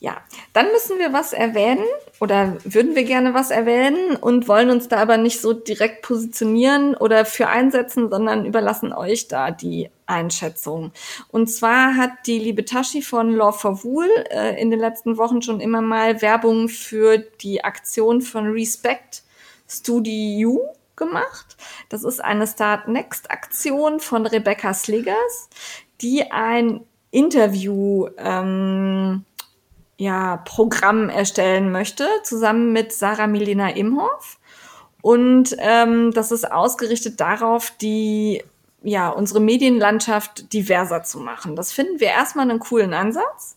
Ja, 0.00 0.18
dann 0.52 0.70
müssen 0.70 1.00
wir 1.00 1.12
was 1.12 1.32
erwähnen 1.32 1.84
oder 2.20 2.56
würden 2.62 2.94
wir 2.94 3.02
gerne 3.02 3.34
was 3.34 3.50
erwähnen 3.50 4.14
und 4.14 4.46
wollen 4.46 4.70
uns 4.70 4.86
da 4.86 4.98
aber 4.98 5.16
nicht 5.16 5.40
so 5.40 5.52
direkt 5.52 6.02
positionieren 6.02 6.94
oder 6.94 7.24
für 7.24 7.48
einsetzen, 7.48 8.08
sondern 8.08 8.44
überlassen 8.44 8.92
euch 8.92 9.26
da 9.26 9.50
die 9.50 9.90
Einschätzung. 10.06 10.92
Und 11.32 11.48
zwar 11.48 11.96
hat 11.96 12.10
die 12.26 12.38
liebe 12.38 12.64
Tashi 12.64 13.02
von 13.02 13.32
Law 13.32 13.50
for 13.50 13.82
Wool 13.82 14.08
äh, 14.30 14.60
in 14.60 14.70
den 14.70 14.78
letzten 14.78 15.16
Wochen 15.16 15.42
schon 15.42 15.58
immer 15.58 15.80
mal 15.80 16.22
Werbung 16.22 16.68
für 16.68 17.18
die 17.18 17.64
Aktion 17.64 18.20
von 18.20 18.52
Respect 18.52 19.24
Studio 19.68 20.74
gemacht. 20.94 21.56
Das 21.88 22.04
ist 22.04 22.22
eine 22.22 22.46
Start 22.46 22.86
Next 22.86 23.32
Aktion 23.32 23.98
von 23.98 24.26
Rebecca 24.26 24.74
Sliggers, 24.74 25.48
die 26.00 26.30
ein 26.30 26.82
Interview 27.10 28.08
ähm, 28.16 29.24
ja, 29.98 30.38
Programm 30.38 31.10
erstellen 31.10 31.70
möchte, 31.70 32.06
zusammen 32.22 32.72
mit 32.72 32.92
Sarah 32.92 33.26
Milena 33.26 33.70
Imhoff. 33.70 34.38
Und 35.02 35.56
ähm, 35.58 36.12
das 36.12 36.32
ist 36.32 36.50
ausgerichtet 36.50 37.20
darauf, 37.20 37.72
die 37.80 38.42
ja, 38.82 39.08
unsere 39.08 39.40
Medienlandschaft 39.40 40.52
diverser 40.52 41.02
zu 41.02 41.18
machen. 41.18 41.56
Das 41.56 41.72
finden 41.72 41.98
wir 41.98 42.08
erstmal 42.08 42.48
einen 42.48 42.60
coolen 42.60 42.94
Ansatz 42.94 43.56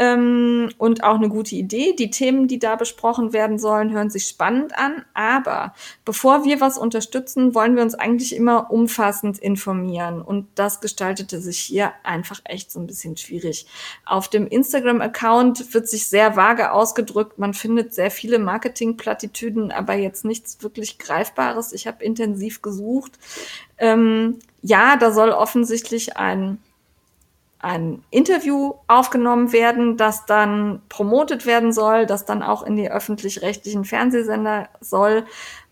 ähm, 0.00 0.70
und 0.78 1.04
auch 1.04 1.16
eine 1.16 1.28
gute 1.28 1.54
Idee. 1.54 1.94
Die 1.94 2.10
Themen, 2.10 2.48
die 2.48 2.58
da 2.58 2.74
besprochen 2.76 3.34
werden 3.34 3.58
sollen, 3.58 3.92
hören 3.92 4.08
sich 4.08 4.26
spannend 4.26 4.72
an. 4.78 5.04
Aber 5.12 5.74
bevor 6.06 6.42
wir 6.42 6.58
was 6.62 6.78
unterstützen, 6.78 7.54
wollen 7.54 7.76
wir 7.76 7.82
uns 7.82 7.94
eigentlich 7.94 8.34
immer 8.34 8.70
umfassend 8.70 9.38
informieren. 9.38 10.22
Und 10.22 10.46
das 10.54 10.80
gestaltete 10.80 11.42
sich 11.42 11.58
hier 11.58 11.92
einfach 12.02 12.40
echt 12.44 12.72
so 12.72 12.80
ein 12.80 12.86
bisschen 12.86 13.18
schwierig. 13.18 13.66
Auf 14.06 14.28
dem 14.28 14.46
Instagram-Account 14.46 15.74
wird 15.74 15.86
sich 15.86 16.08
sehr 16.08 16.34
vage 16.34 16.72
ausgedrückt. 16.72 17.38
Man 17.38 17.52
findet 17.52 17.92
sehr 17.92 18.10
viele 18.10 18.38
Marketing-Plattitüden, 18.38 19.70
aber 19.70 19.92
jetzt 19.92 20.24
nichts 20.24 20.62
wirklich 20.62 20.98
Greifbares. 20.98 21.74
Ich 21.74 21.86
habe 21.86 22.02
intensiv 22.02 22.62
gesucht. 22.62 23.18
Ähm, 23.76 24.38
ja, 24.62 24.96
da 24.96 25.12
soll 25.12 25.30
offensichtlich 25.30 26.16
ein, 26.16 26.58
ein 27.60 28.02
Interview 28.10 28.74
aufgenommen 28.88 29.52
werden, 29.52 29.96
das 29.96 30.24
dann 30.24 30.80
promotet 30.88 31.44
werden 31.44 31.72
soll, 31.72 32.06
das 32.06 32.24
dann 32.24 32.42
auch 32.42 32.62
in 32.62 32.76
die 32.76 32.90
öffentlich-rechtlichen 32.90 33.84
Fernsehsender 33.84 34.68
soll. 34.80 35.26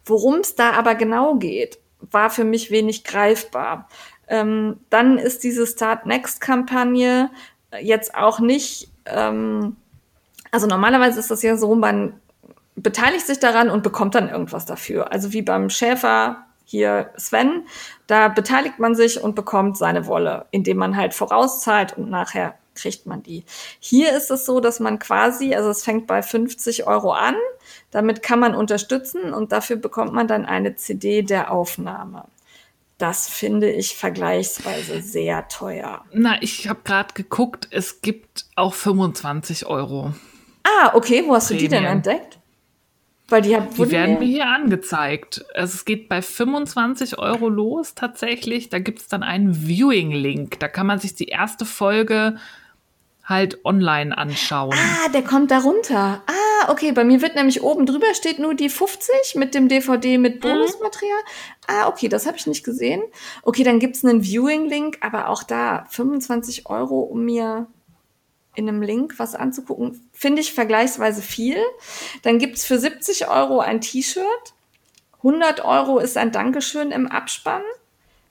Worum 0.04 0.36
es 0.36 0.54
da 0.54 0.72
aber 0.72 0.94
genau 0.94 1.36
geht, 1.36 1.78
war 2.00 2.30
für 2.30 2.44
mich 2.44 2.70
wenig 2.70 3.04
greifbar. 3.04 3.88
Ähm, 4.28 4.78
dann 4.90 5.18
ist 5.18 5.42
diese 5.44 5.66
Start 5.66 6.04
Next-Kampagne 6.04 7.30
jetzt 7.80 8.14
auch 8.14 8.40
nicht, 8.40 8.90
ähm, 9.06 9.76
also 10.50 10.66
normalerweise 10.66 11.18
ist 11.18 11.30
das 11.30 11.42
ja 11.42 11.56
so, 11.56 11.74
man 11.74 12.14
beteiligt 12.76 13.26
sich 13.26 13.40
daran 13.40 13.70
und 13.70 13.82
bekommt 13.82 14.14
dann 14.14 14.28
irgendwas 14.28 14.66
dafür. 14.66 15.10
Also 15.10 15.32
wie 15.32 15.42
beim 15.42 15.70
Schäfer 15.70 16.47
hier 16.70 17.10
Sven, 17.16 17.66
da 18.06 18.28
beteiligt 18.28 18.78
man 18.78 18.94
sich 18.94 19.22
und 19.22 19.34
bekommt 19.34 19.78
seine 19.78 20.06
Wolle, 20.06 20.44
indem 20.50 20.76
man 20.76 20.96
halt 20.96 21.14
vorauszahlt 21.14 21.96
und 21.96 22.10
nachher 22.10 22.58
kriegt 22.74 23.06
man 23.06 23.22
die. 23.22 23.44
Hier 23.80 24.14
ist 24.14 24.30
es 24.30 24.44
so, 24.44 24.60
dass 24.60 24.78
man 24.78 24.98
quasi, 24.98 25.54
also 25.54 25.70
es 25.70 25.82
fängt 25.82 26.06
bei 26.06 26.22
50 26.22 26.86
Euro 26.86 27.12
an, 27.12 27.34
damit 27.90 28.22
kann 28.22 28.38
man 28.38 28.54
unterstützen 28.54 29.32
und 29.32 29.50
dafür 29.50 29.76
bekommt 29.76 30.12
man 30.12 30.28
dann 30.28 30.44
eine 30.44 30.76
CD 30.76 31.22
der 31.22 31.50
Aufnahme. 31.50 32.24
Das 32.98 33.28
finde 33.28 33.70
ich 33.70 33.96
vergleichsweise 33.96 35.00
sehr 35.00 35.48
teuer. 35.48 36.04
Na, 36.12 36.36
ich 36.42 36.68
habe 36.68 36.80
gerade 36.84 37.14
geguckt, 37.14 37.68
es 37.70 38.02
gibt 38.02 38.44
auch 38.56 38.74
25 38.74 39.66
Euro. 39.66 40.12
Ah, 40.64 40.90
okay, 40.94 41.24
wo 41.26 41.34
hast 41.34 41.48
Prämien. 41.48 41.64
du 41.64 41.68
die 41.68 41.74
denn 41.74 41.84
entdeckt? 41.84 42.37
Weil 43.30 43.42
die, 43.42 43.54
haben, 43.54 43.68
die 43.74 43.90
werden 43.90 44.18
mir 44.18 44.26
hier 44.26 44.46
angezeigt. 44.46 45.44
Also 45.54 45.74
es 45.74 45.84
geht 45.84 46.08
bei 46.08 46.22
25 46.22 47.18
Euro 47.18 47.50
los 47.50 47.94
tatsächlich. 47.94 48.70
Da 48.70 48.78
gibt 48.78 49.00
es 49.00 49.08
dann 49.08 49.22
einen 49.22 49.66
Viewing-Link. 49.66 50.58
Da 50.60 50.68
kann 50.68 50.86
man 50.86 50.98
sich 50.98 51.14
die 51.14 51.26
erste 51.26 51.66
Folge 51.66 52.36
halt 53.28 53.62
online 53.66 54.16
anschauen. 54.16 54.74
Ah, 54.74 55.10
der 55.10 55.22
kommt 55.22 55.50
darunter. 55.50 56.22
Ah, 56.26 56.70
okay. 56.72 56.92
Bei 56.92 57.04
mir 57.04 57.20
wird 57.20 57.34
nämlich 57.34 57.62
oben 57.62 57.84
drüber 57.84 58.14
steht 58.14 58.38
nur 58.38 58.54
die 58.54 58.70
50 58.70 59.34
mit 59.34 59.54
dem 59.54 59.68
DVD 59.68 60.16
mit 60.16 60.36
mhm. 60.36 60.40
Bonusmaterial. 60.40 61.18
Mhm. 61.18 61.64
Ah, 61.66 61.88
okay, 61.88 62.08
das 62.08 62.26
habe 62.26 62.38
ich 62.38 62.46
nicht 62.46 62.64
gesehen. 62.64 63.02
Okay, 63.42 63.62
dann 63.62 63.78
gibt's 63.78 64.02
einen 64.02 64.22
Viewing-Link, 64.22 64.98
aber 65.02 65.28
auch 65.28 65.42
da 65.42 65.84
25 65.90 66.66
Euro, 66.70 67.00
um 67.00 67.26
mir 67.26 67.66
in 68.58 68.68
einem 68.68 68.82
Link 68.82 69.14
was 69.18 69.36
anzugucken, 69.36 70.10
finde 70.12 70.42
ich 70.42 70.52
vergleichsweise 70.52 71.22
viel. 71.22 71.58
Dann 72.22 72.38
gibt's 72.38 72.64
für 72.64 72.78
70 72.78 73.28
Euro 73.28 73.60
ein 73.60 73.80
T-Shirt. 73.80 74.26
100 75.18 75.64
Euro 75.64 76.00
ist 76.00 76.16
ein 76.16 76.32
Dankeschön 76.32 76.90
im 76.90 77.06
Abspann. 77.06 77.62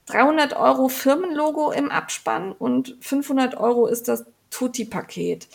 300 0.06 0.54
Euro 0.54 0.88
Firmenlogo 0.88 1.72
im 1.72 1.90
Abspann 1.90 2.52
und 2.52 2.96
500 3.00 3.56
Euro 3.56 3.86
ist 3.86 4.06
das 4.06 4.26
Tutti-Paket. 4.50 5.48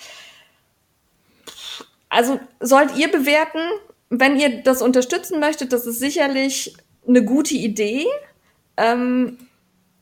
Also 2.10 2.40
sollt 2.60 2.98
ihr 2.98 3.12
bewerten, 3.12 3.62
wenn 4.10 4.40
ihr 4.40 4.64
das 4.64 4.82
unterstützen 4.82 5.40
möchtet, 5.40 5.72
das 5.72 5.86
ist 5.86 6.00
sicherlich 6.00 6.76
eine 7.08 7.24
gute 7.24 7.56
Idee. 7.56 8.06
Ähm, 8.78 9.38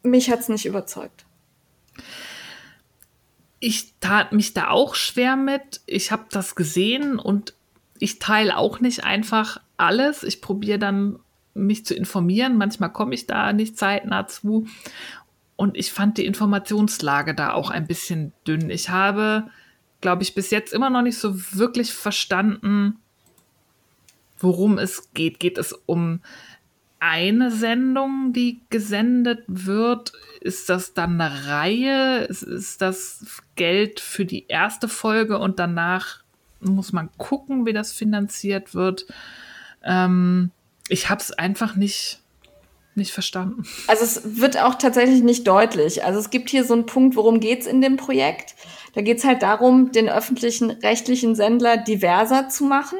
mich 0.03 0.31
hat's 0.31 0.49
nicht 0.49 0.65
überzeugt 0.65 1.25
ich 3.61 3.93
tat 3.99 4.33
mich 4.33 4.53
da 4.53 4.69
auch 4.69 4.95
schwer 4.95 5.37
mit. 5.37 5.81
Ich 5.85 6.11
habe 6.11 6.25
das 6.31 6.55
gesehen 6.55 7.19
und 7.19 7.53
ich 7.99 8.17
teile 8.17 8.57
auch 8.57 8.79
nicht 8.79 9.03
einfach 9.03 9.61
alles. 9.77 10.23
Ich 10.23 10.41
probiere 10.41 10.79
dann 10.79 11.19
mich 11.53 11.85
zu 11.85 11.93
informieren. 11.93 12.57
Manchmal 12.57 12.91
komme 12.91 13.13
ich 13.13 13.27
da 13.27 13.53
nicht 13.53 13.77
zeitnah 13.77 14.25
zu. 14.25 14.65
Und 15.55 15.77
ich 15.77 15.93
fand 15.93 16.17
die 16.17 16.25
Informationslage 16.25 17.35
da 17.35 17.53
auch 17.53 17.69
ein 17.69 17.85
bisschen 17.85 18.33
dünn. 18.47 18.71
Ich 18.71 18.89
habe, 18.89 19.47
glaube 20.01 20.23
ich, 20.23 20.33
bis 20.33 20.49
jetzt 20.49 20.73
immer 20.73 20.89
noch 20.89 21.03
nicht 21.03 21.19
so 21.19 21.35
wirklich 21.53 21.93
verstanden, 21.93 22.97
worum 24.39 24.79
es 24.79 25.13
geht. 25.13 25.39
Geht 25.39 25.59
es 25.59 25.71
um 25.85 26.21
eine 27.01 27.49
Sendung, 27.49 28.31
die 28.31 28.61
gesendet 28.69 29.43
wird? 29.47 30.13
Ist 30.39 30.69
das 30.69 30.93
dann 30.93 31.19
eine 31.19 31.47
Reihe? 31.47 32.25
Ist, 32.25 32.43
ist 32.43 32.81
das 32.81 33.41
Geld 33.55 33.99
für 33.99 34.23
die 34.23 34.47
erste 34.47 34.87
Folge 34.87 35.39
und 35.39 35.57
danach 35.59 36.21
muss 36.59 36.93
man 36.93 37.09
gucken, 37.17 37.65
wie 37.65 37.73
das 37.73 37.91
finanziert 37.91 38.75
wird? 38.75 39.07
Ähm, 39.83 40.51
ich 40.89 41.09
habe 41.09 41.21
es 41.21 41.31
einfach 41.31 41.75
nicht, 41.75 42.19
nicht 42.93 43.11
verstanden. 43.11 43.63
Also 43.87 44.03
es 44.03 44.39
wird 44.39 44.59
auch 44.59 44.75
tatsächlich 44.75 45.23
nicht 45.23 45.47
deutlich. 45.47 46.05
Also 46.05 46.19
es 46.19 46.29
gibt 46.29 46.51
hier 46.51 46.63
so 46.63 46.75
einen 46.75 46.85
Punkt, 46.85 47.15
worum 47.15 47.39
geht 47.39 47.61
es 47.61 47.67
in 47.67 47.81
dem 47.81 47.97
Projekt? 47.97 48.53
Da 48.93 49.01
geht 49.01 49.17
es 49.17 49.23
halt 49.23 49.41
darum, 49.41 49.91
den 49.91 50.07
öffentlichen 50.07 50.69
rechtlichen 50.69 51.33
Sender 51.33 51.77
diverser 51.77 52.47
zu 52.47 52.65
machen. 52.65 52.99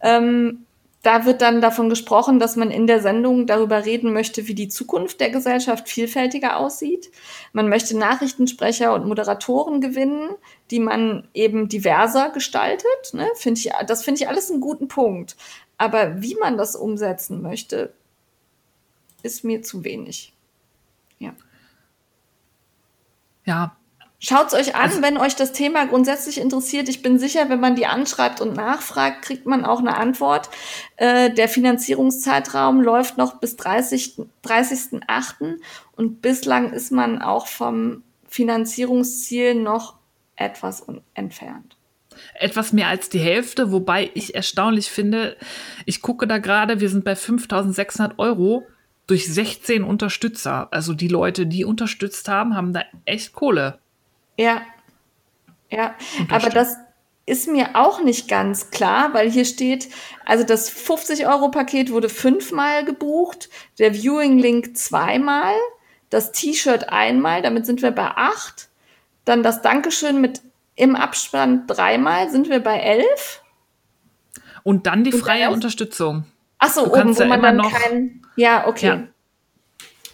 Ähm, 0.00 0.64
da 1.02 1.24
wird 1.24 1.42
dann 1.42 1.60
davon 1.60 1.88
gesprochen, 1.88 2.40
dass 2.40 2.56
man 2.56 2.70
in 2.70 2.86
der 2.88 3.00
Sendung 3.00 3.46
darüber 3.46 3.84
reden 3.84 4.12
möchte, 4.12 4.48
wie 4.48 4.54
die 4.54 4.68
Zukunft 4.68 5.20
der 5.20 5.30
Gesellschaft 5.30 5.88
vielfältiger 5.88 6.56
aussieht. 6.56 7.10
Man 7.52 7.68
möchte 7.68 7.96
Nachrichtensprecher 7.96 8.92
und 8.92 9.06
Moderatoren 9.06 9.80
gewinnen, 9.80 10.30
die 10.70 10.80
man 10.80 11.28
eben 11.34 11.68
diverser 11.68 12.30
gestaltet. 12.30 13.12
Ne? 13.12 13.28
Find 13.36 13.58
ich, 13.58 13.70
das 13.86 14.02
finde 14.02 14.22
ich 14.22 14.28
alles 14.28 14.50
einen 14.50 14.60
guten 14.60 14.88
Punkt. 14.88 15.36
Aber 15.76 16.20
wie 16.20 16.34
man 16.34 16.58
das 16.58 16.74
umsetzen 16.74 17.42
möchte, 17.42 17.94
ist 19.22 19.44
mir 19.44 19.62
zu 19.62 19.84
wenig. 19.84 20.32
Ja. 21.20 21.32
Ja, 23.44 23.77
Schaut's 24.20 24.52
euch 24.52 24.74
an, 24.74 24.82
also, 24.82 25.00
wenn 25.00 25.16
euch 25.16 25.36
das 25.36 25.52
Thema 25.52 25.86
grundsätzlich 25.86 26.40
interessiert. 26.40 26.88
Ich 26.88 27.02
bin 27.02 27.20
sicher, 27.20 27.48
wenn 27.48 27.60
man 27.60 27.76
die 27.76 27.86
anschreibt 27.86 28.40
und 28.40 28.56
nachfragt, 28.56 29.22
kriegt 29.22 29.46
man 29.46 29.64
auch 29.64 29.78
eine 29.78 29.96
Antwort. 29.96 30.50
Äh, 30.96 31.30
der 31.30 31.48
Finanzierungszeitraum 31.48 32.80
läuft 32.80 33.16
noch 33.16 33.38
bis 33.38 33.54
30. 33.56 34.16
30.8. 34.44 35.58
und 35.94 36.20
bislang 36.20 36.72
ist 36.72 36.90
man 36.90 37.22
auch 37.22 37.46
vom 37.46 38.02
Finanzierungsziel 38.28 39.54
noch 39.54 39.94
etwas 40.34 40.84
entfernt. 41.14 41.76
Etwas 42.34 42.72
mehr 42.72 42.88
als 42.88 43.10
die 43.10 43.20
Hälfte, 43.20 43.70
wobei 43.70 44.10
ich 44.14 44.34
erstaunlich 44.34 44.90
finde, 44.90 45.36
ich 45.86 46.02
gucke 46.02 46.26
da 46.26 46.38
gerade, 46.38 46.80
wir 46.80 46.88
sind 46.88 47.04
bei 47.04 47.14
5600 47.14 48.18
Euro 48.18 48.66
durch 49.06 49.32
16 49.32 49.84
Unterstützer. 49.84 50.66
Also 50.72 50.92
die 50.92 51.06
Leute, 51.06 51.46
die 51.46 51.64
unterstützt 51.64 52.28
haben, 52.28 52.56
haben 52.56 52.72
da 52.72 52.82
echt 53.04 53.32
Kohle 53.32 53.78
ja. 54.38 54.62
Ja, 55.70 55.94
aber 56.30 56.48
das 56.48 56.78
ist 57.26 57.46
mir 57.46 57.70
auch 57.74 58.00
nicht 58.02 58.26
ganz 58.26 58.70
klar, 58.70 59.12
weil 59.12 59.30
hier 59.30 59.44
steht, 59.44 59.90
also 60.24 60.44
das 60.44 60.70
50-Euro-Paket 60.72 61.92
wurde 61.92 62.08
fünfmal 62.08 62.86
gebucht, 62.86 63.50
der 63.78 63.92
Viewing-Link 63.92 64.78
zweimal, 64.78 65.52
das 66.08 66.32
T-Shirt 66.32 66.88
einmal, 66.88 67.42
damit 67.42 67.66
sind 67.66 67.82
wir 67.82 67.90
bei 67.90 68.06
acht, 68.16 68.70
dann 69.26 69.42
das 69.42 69.60
Dankeschön 69.60 70.22
mit 70.22 70.40
im 70.74 70.96
Abstand 70.96 71.64
dreimal 71.70 72.30
sind 72.30 72.48
wir 72.48 72.60
bei 72.60 72.78
elf. 72.78 73.42
Und 74.62 74.86
dann 74.86 75.04
die 75.04 75.12
freie 75.12 75.50
Unterstützung. 75.50 76.24
Ach 76.58 76.70
so, 76.70 76.86
Du 76.86 76.92
oben, 76.94 77.14
wo 77.14 77.22
ja 77.22 77.28
man 77.28 77.42
dann 77.42 77.56
noch- 77.56 77.72
kein. 77.72 78.22
Ja, 78.36 78.66
okay. 78.66 78.86
Ja. 78.86 79.02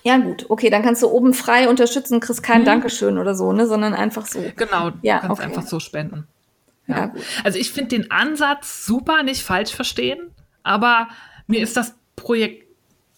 Ja. 0.05 0.18
gut, 0.18 0.47
okay, 0.51 0.68
dann 0.70 0.82
kannst 0.82 1.02
du 1.02 1.09
oben 1.09 1.32
frei 1.35 1.68
unterstützen, 1.68 2.20
kriegst 2.20 2.43
kein 2.43 2.60
Mhm. 2.60 2.66
Dankeschön 2.66 3.18
oder 3.18 3.35
so, 3.35 3.52
ne, 3.52 3.66
sondern 3.66 3.94
einfach 3.94 4.26
so. 4.26 4.44
Genau, 4.56 4.90
Ja, 5.02 5.16
du 5.16 5.26
kannst 5.28 5.40
okay. 5.40 5.43
einfach 5.48 5.66
so 5.66 5.81
spenden. 5.81 6.26
Ja, 6.86 7.06
gut. 7.06 7.22
Also 7.43 7.59
ich 7.59 7.72
finde 7.72 7.97
den 7.97 8.10
Ansatz 8.10 8.85
super, 8.85 9.22
nicht 9.22 9.43
falsch 9.43 9.74
verstehen, 9.74 10.31
aber 10.62 11.09
mir 11.47 11.60
ist 11.62 11.76
das 11.78 11.94
Projekt 12.16 12.66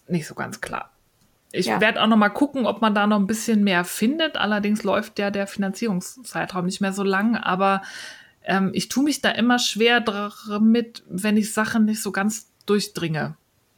nicht 0.08 0.26
so 0.28 0.34
ganz 0.36 0.60
klar. 0.60 0.90
Ich 1.50 1.66
Ja. 1.66 1.80
werde 1.80 2.00
auch 2.02 2.06
noch 2.06 2.16
mal 2.16 2.28
gucken, 2.28 2.66
ob 2.66 2.80
man 2.80 2.94
da 2.94 3.06
noch 3.08 3.18
ein 3.18 3.26
bisschen 3.26 3.64
mehr 3.64 3.84
findet. 3.84 4.36
Allerdings 4.36 4.84
läuft 4.84 5.18
ja 5.18 5.30
der 5.32 5.46
Finanzierungszeitraum 5.48 6.66
nicht 6.66 6.80
mehr 6.80 6.92
so 6.92 7.02
lang, 7.02 7.36
aber 7.36 7.82
ähm, 8.44 8.70
ich 8.74 8.88
tue 8.88 9.02
mich 9.02 9.20
da 9.22 9.30
immer 9.30 9.58
schwer 9.58 10.00
damit, 10.00 11.02
wenn 11.08 11.36
ich 11.36 11.52
Sachen 11.52 11.84
nicht 11.86 12.00
so 12.02 12.12
ganz 12.12 12.48
durchdringe. 12.66 13.36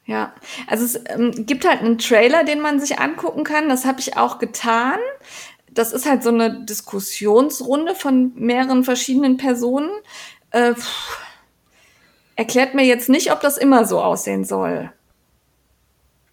Ja, 0.09 0.32
also 0.66 0.86
es 0.86 0.98
ähm, 1.10 1.44
gibt 1.44 1.68
halt 1.68 1.80
einen 1.80 1.98
Trailer, 1.98 2.43
den 2.43 2.62
man 2.62 2.80
sich 2.80 2.98
angucken 2.98 3.44
kann. 3.44 3.68
Das 3.68 3.85
habe 3.85 4.01
ich 4.01 4.16
auch 4.16 4.39
getan. 4.39 4.98
Das 5.70 5.93
ist 5.93 6.06
halt 6.06 6.22
so 6.22 6.30
eine 6.30 6.64
Diskussionsrunde 6.64 7.94
von 7.94 8.32
mehreren 8.35 8.85
verschiedenen 8.85 9.36
Personen. 9.36 9.90
Äh, 10.51 10.72
pff, 10.74 11.18
erklärt 12.36 12.74
mir 12.74 12.86
jetzt 12.86 13.10
nicht, 13.10 13.30
ob 13.32 13.43
das 13.43 13.59
immer 13.59 13.85
so 13.85 14.01
aussehen 14.01 14.47
soll. 14.47 14.90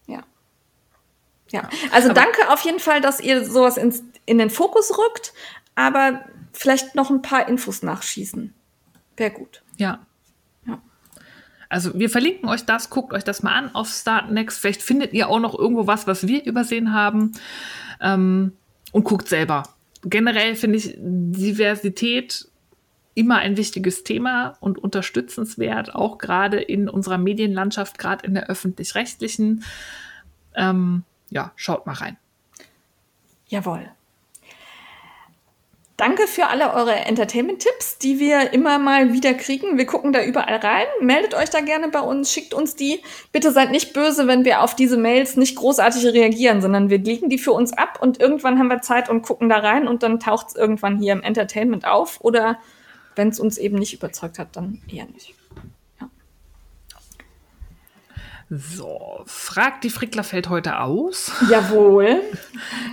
Ja. 0.07 0.23
Ja, 1.51 1.69
also 1.91 2.11
Aber- 2.11 2.21
danke 2.21 2.49
auf 2.53 2.61
jeden 2.61 2.79
Fall, 2.79 3.01
dass 3.01 3.19
ihr 3.19 3.43
sowas 3.43 3.75
ins, 3.75 4.03
in 4.25 4.37
den 4.37 4.49
Fokus 4.49 4.97
rückt, 4.97 5.33
aber 5.75 6.21
vielleicht 6.53 6.95
noch 6.95 7.09
ein 7.09 7.21
paar 7.21 7.49
Infos 7.49 7.83
nachschießen. 7.83 8.53
Wäre 9.17 9.31
gut. 9.31 9.63
Ja. 9.75 9.85
Ja. 9.87 9.99
Also 11.75 11.99
wir 11.99 12.09
verlinken 12.09 12.47
euch 12.47 12.63
das, 12.63 12.89
guckt 12.89 13.11
euch 13.11 13.25
das 13.25 13.43
mal 13.43 13.51
an 13.51 13.75
auf 13.75 13.89
Startnext. 13.89 14.61
Vielleicht 14.61 14.81
findet 14.81 15.11
ihr 15.11 15.27
auch 15.27 15.41
noch 15.41 15.53
irgendwo 15.59 15.87
was, 15.87 16.07
was 16.07 16.25
wir 16.25 16.45
übersehen 16.45 16.93
haben. 16.93 17.33
Ähm, 17.99 18.53
und 18.93 19.03
guckt 19.03 19.27
selber. 19.27 19.63
Generell 20.01 20.55
finde 20.55 20.77
ich 20.77 20.95
Diversität 20.97 22.47
immer 23.13 23.39
ein 23.39 23.57
wichtiges 23.57 24.05
Thema 24.05 24.55
und 24.61 24.77
unterstützenswert, 24.77 25.93
auch 25.93 26.17
gerade 26.17 26.61
in 26.61 26.87
unserer 26.87 27.17
Medienlandschaft, 27.17 27.97
gerade 27.97 28.25
in 28.25 28.35
der 28.35 28.47
öffentlich-rechtlichen. 28.47 29.65
Ähm, 30.55 31.03
ja, 31.29 31.51
schaut 31.57 31.85
mal 31.85 31.95
rein. 31.95 32.15
Jawohl. 33.47 33.89
Danke 35.97 36.27
für 36.27 36.47
alle 36.47 36.73
eure 36.73 36.93
Entertainment-Tipps, 36.93 37.99
die 37.99 38.19
wir 38.19 38.51
immer 38.51 38.79
mal 38.79 39.13
wieder 39.13 39.33
kriegen. 39.33 39.77
Wir 39.77 39.85
gucken 39.85 40.11
da 40.11 40.25
überall 40.25 40.57
rein. 40.57 40.85
Meldet 40.99 41.33
euch 41.33 41.49
da 41.49 41.61
gerne 41.61 41.87
bei 41.87 42.01
uns, 42.01 42.33
schickt 42.33 42.53
uns 42.53 42.75
die. 42.75 43.01
Bitte 43.31 43.53
seid 43.53 43.71
nicht 43.71 43.93
böse, 43.93 44.27
wenn 44.27 44.43
wir 44.43 44.61
auf 44.61 44.75
diese 44.75 44.97
Mails 44.97 45.37
nicht 45.37 45.55
großartig 45.55 46.05
reagieren, 46.07 46.61
sondern 46.61 46.89
wir 46.89 46.97
legen 46.97 47.29
die 47.29 47.37
für 47.37 47.53
uns 47.53 47.71
ab 47.71 47.99
und 48.01 48.19
irgendwann 48.19 48.59
haben 48.59 48.67
wir 48.67 48.81
Zeit 48.81 49.07
und 49.09 49.21
gucken 49.21 49.47
da 49.47 49.59
rein 49.59 49.87
und 49.87 50.03
dann 50.03 50.19
taucht 50.19 50.49
es 50.49 50.55
irgendwann 50.55 50.99
hier 50.99 51.13
im 51.13 51.23
Entertainment 51.23 51.87
auf. 51.87 52.19
Oder 52.19 52.59
wenn 53.15 53.29
es 53.29 53.39
uns 53.39 53.57
eben 53.57 53.77
nicht 53.77 53.93
überzeugt 53.93 54.37
hat, 54.37 54.57
dann 54.57 54.81
eher 54.93 55.05
nicht. 55.05 55.33
So, 58.49 59.23
fragt 59.25 59.85
die 59.85 59.89
Frickler 59.89 60.23
fällt 60.23 60.49
heute 60.49 60.79
aus. 60.79 61.31
Jawohl. 61.49 62.21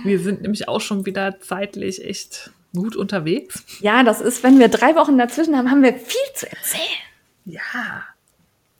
Wir 0.05 0.19
sind 0.19 0.41
nämlich 0.41 0.69
auch 0.69 0.81
schon 0.81 1.05
wieder 1.05 1.41
zeitlich 1.41 2.03
echt 2.03 2.51
gut 2.75 2.95
unterwegs. 2.95 3.63
Ja, 3.79 4.03
das 4.03 4.21
ist, 4.21 4.43
wenn 4.43 4.59
wir 4.59 4.67
drei 4.67 4.95
Wochen 4.95 5.17
dazwischen 5.17 5.55
haben, 5.55 5.69
haben 5.69 5.83
wir 5.83 5.93
viel 5.93 6.33
zu 6.35 6.49
erzählen. 6.49 6.83
Ja. 7.45 8.03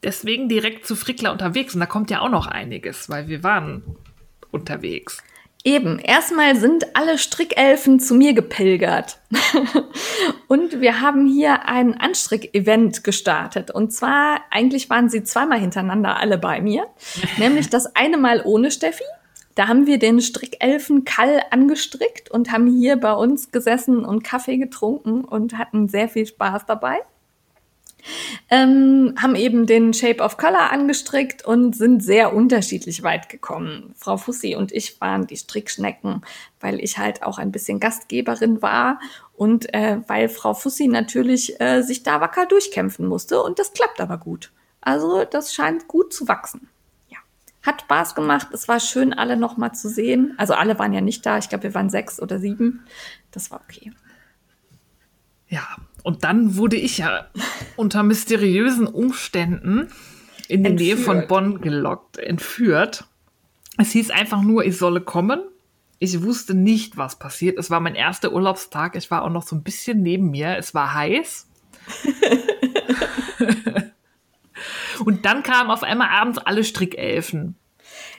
Deswegen 0.01 0.49
direkt 0.49 0.85
zu 0.85 0.95
Frickler 0.95 1.31
unterwegs. 1.31 1.73
Und 1.73 1.79
da 1.79 1.85
kommt 1.85 2.11
ja 2.11 2.21
auch 2.21 2.29
noch 2.29 2.47
einiges, 2.47 3.09
weil 3.09 3.27
wir 3.27 3.43
waren 3.43 3.83
unterwegs. 4.51 5.23
Eben, 5.65 5.97
erstmal 5.97 6.57
sind 6.57 6.93
alle 6.93 7.17
Strickelfen 7.17 8.01
zu 8.01 8.15
mir 8.15 8.33
gepilgert. 8.33 9.19
und 10.47 10.81
wir 10.81 10.99
haben 10.99 11.25
hier 11.25 11.65
ein 11.69 11.97
Anstrick-Event 11.97 13.05
gestartet. 13.05 13.71
Und 13.71 13.93
zwar, 13.93 14.41
eigentlich 14.51 14.89
waren 14.89 15.07
sie 15.07 15.23
zweimal 15.23 15.59
hintereinander 15.59 16.17
alle 16.17 16.37
bei 16.37 16.59
mir. 16.59 16.87
Nämlich 17.37 17.69
das 17.69 17.95
eine 17.95 18.17
Mal 18.17 18.41
ohne 18.43 18.71
Steffi. 18.71 19.05
Da 19.55 19.67
haben 19.67 19.85
wir 19.85 19.99
den 19.99 20.19
Strickelfen 20.21 21.05
Kall 21.05 21.41
angestrickt 21.51 22.31
und 22.31 22.51
haben 22.51 22.67
hier 22.67 22.97
bei 22.97 23.13
uns 23.13 23.51
gesessen 23.51 24.03
und 24.03 24.23
Kaffee 24.23 24.57
getrunken 24.57 25.23
und 25.23 25.57
hatten 25.57 25.87
sehr 25.87 26.09
viel 26.09 26.25
Spaß 26.25 26.65
dabei. 26.65 26.97
Ähm, 28.49 29.15
haben 29.21 29.35
eben 29.35 29.65
den 29.65 29.93
Shape 29.93 30.21
of 30.21 30.37
Color 30.37 30.71
angestrickt 30.71 31.45
und 31.45 31.75
sind 31.75 32.03
sehr 32.03 32.33
unterschiedlich 32.33 33.01
weit 33.03 33.29
gekommen. 33.29 33.93
Frau 33.97 34.17
Fussi 34.17 34.55
und 34.55 34.71
ich 34.71 34.99
waren 34.99 35.25
die 35.25 35.37
Strickschnecken, 35.37 36.21
weil 36.59 36.79
ich 36.81 36.97
halt 36.97 37.23
auch 37.23 37.37
ein 37.37 37.51
bisschen 37.51 37.79
Gastgeberin 37.79 38.61
war 38.61 38.99
und 39.35 39.73
äh, 39.73 39.99
weil 40.07 40.27
Frau 40.27 40.53
Fussi 40.53 40.87
natürlich 40.87 41.59
äh, 41.61 41.81
sich 41.81 42.03
da 42.03 42.19
wacker 42.19 42.45
durchkämpfen 42.45 43.07
musste 43.07 43.41
und 43.41 43.57
das 43.59 43.71
klappt 43.71 44.01
aber 44.01 44.17
gut. 44.17 44.51
Also 44.81 45.23
das 45.23 45.53
scheint 45.53 45.87
gut 45.87 46.13
zu 46.13 46.27
wachsen. 46.27 46.67
Hat 47.63 47.81
Spaß 47.81 48.13
gemacht. 48.13 48.47
Es 48.51 48.67
war 48.67 48.79
schön, 48.79 49.13
alle 49.13 49.37
noch 49.37 49.57
mal 49.57 49.73
zu 49.73 49.89
sehen. 49.89 50.33
Also 50.37 50.53
alle 50.53 50.77
waren 50.79 50.93
ja 50.93 51.01
nicht 51.01 51.25
da. 51.25 51.37
Ich 51.37 51.49
glaube, 51.49 51.63
wir 51.63 51.73
waren 51.73 51.89
sechs 51.89 52.21
oder 52.21 52.37
sieben. 52.37 52.85
Das 53.31 53.51
war 53.51 53.61
okay. 53.61 53.93
Ja, 55.47 55.65
und 56.03 56.23
dann 56.25 56.57
wurde 56.57 56.75
ich 56.75 56.97
ja 56.97 57.27
unter 57.77 58.03
mysteriösen 58.03 58.87
Umständen 58.87 59.87
in 60.47 60.63
die 60.63 60.71
Nähe 60.71 60.97
von 60.97 61.19
Entführt. 61.19 61.27
Bonn 61.29 61.61
gelockt, 61.61 62.17
entführt. 62.17 63.05
Es 63.77 63.91
hieß 63.91 64.11
einfach 64.11 64.41
nur, 64.41 64.65
ich 64.65 64.77
solle 64.77 65.01
kommen. 65.01 65.41
Ich 65.99 66.21
wusste 66.21 66.53
nicht, 66.53 66.97
was 66.97 67.17
passiert. 67.17 67.57
Es 67.57 67.69
war 67.69 67.79
mein 67.79 67.95
erster 67.95 68.33
Urlaubstag. 68.33 68.97
Ich 68.97 69.09
war 69.09 69.23
auch 69.23 69.29
noch 69.29 69.43
so 69.43 69.55
ein 69.55 69.63
bisschen 69.63 70.01
neben 70.01 70.31
mir. 70.31 70.57
Es 70.57 70.73
war 70.73 70.93
heiß. 70.93 71.47
und 75.05 75.25
dann 75.25 75.43
kamen 75.43 75.69
auf 75.71 75.83
einmal 75.83 76.09
abends 76.09 76.37
alle 76.39 76.63
Strickelfen. 76.63 77.55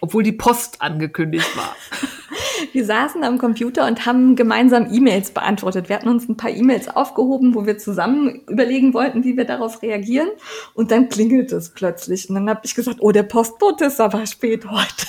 Obwohl 0.01 0.23
die 0.23 0.33
Post 0.33 0.83
angekündigt 0.83 1.57
war. 1.57 1.75
Wir 2.73 2.85
saßen 2.85 3.23
am 3.25 3.39
Computer 3.39 3.87
und 3.87 4.07
haben 4.07 4.37
gemeinsam 4.37 4.93
E-Mails 4.93 5.31
beantwortet. 5.33 5.89
Wir 5.89 5.97
hatten 5.97 6.09
uns 6.09 6.29
ein 6.29 6.37
paar 6.37 6.51
E-Mails 6.51 6.89
aufgehoben, 6.89 7.55
wo 7.55 7.67
wir 7.67 7.79
zusammen 7.79 8.43
überlegen 8.49 8.95
wollten, 8.95 9.25
wie 9.25 9.37
wir 9.37 9.45
darauf 9.45 9.83
reagieren. 9.83 10.29
Und 10.75 10.91
dann 10.91 11.09
klingelt 11.09 11.53
es 11.53 11.71
plötzlich. 11.71 12.29
Und 12.29 12.35
dann 12.37 12.49
habe 12.49 12.61
ich 12.65 12.75
gesagt, 12.75 12.99
oh, 13.01 13.13
der 13.13 13.23
Postbote 13.25 13.87
ist 13.87 14.01
aber 14.01 14.27
spät 14.27 14.67
heute. 14.69 15.07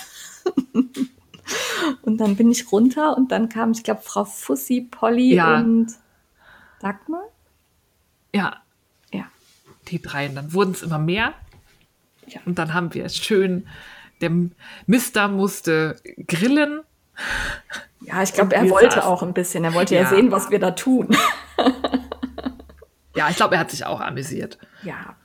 und 2.02 2.18
dann 2.20 2.36
bin 2.36 2.52
ich 2.52 2.72
runter 2.72 3.16
und 3.18 3.32
dann 3.32 3.50
kam, 3.50 3.72
ich 3.72 3.84
glaube, 3.84 4.02
Frau 4.04 4.26
Fussi, 4.26 4.88
Polly 4.90 5.36
Ja. 5.36 5.58
und 5.60 5.88
Dagmar. 6.80 7.24
Ja, 8.34 8.58
Ja. 9.12 9.26
die 9.88 10.02
drei. 10.02 10.30
Und 10.30 10.36
dann 10.36 10.54
wurden 10.54 10.72
es 10.72 10.84
immer 10.84 11.00
mehr. 11.00 11.34
Ja. 12.27 12.39
Und 12.45 12.57
dann 12.60 12.73
haben 12.73 12.93
wir 12.93 13.06
es 13.06 13.18
schön. 13.18 13.68
Der 14.22 14.31
Mister 14.85 15.27
musste 15.27 15.97
grillen. 16.27 16.81
Ja, 18.02 18.22
ich 18.23 18.34
glaube, 18.34 18.56
er 18.56 18.69
wollte 18.69 18.99
saßen- 18.99 19.03
auch 19.03 19.23
ein 19.23 19.34
bisschen. 19.34 19.64
Er 19.64 19.73
wollte 19.73 19.95
ja, 19.95 20.02
Ja. 20.03 20.10
sehen, 20.10 20.31
was 20.31 20.49
wir 20.49 20.60
da 20.60 20.72
tun. 20.72 21.15
Ja, 23.15 23.30
ich 23.30 23.35
glaube, 23.38 23.56
er 23.56 23.61
hat 23.61 23.72
sich 23.72 23.85
auch 23.85 24.02
amüsiert. 24.02 24.57
Ja. 24.84 25.15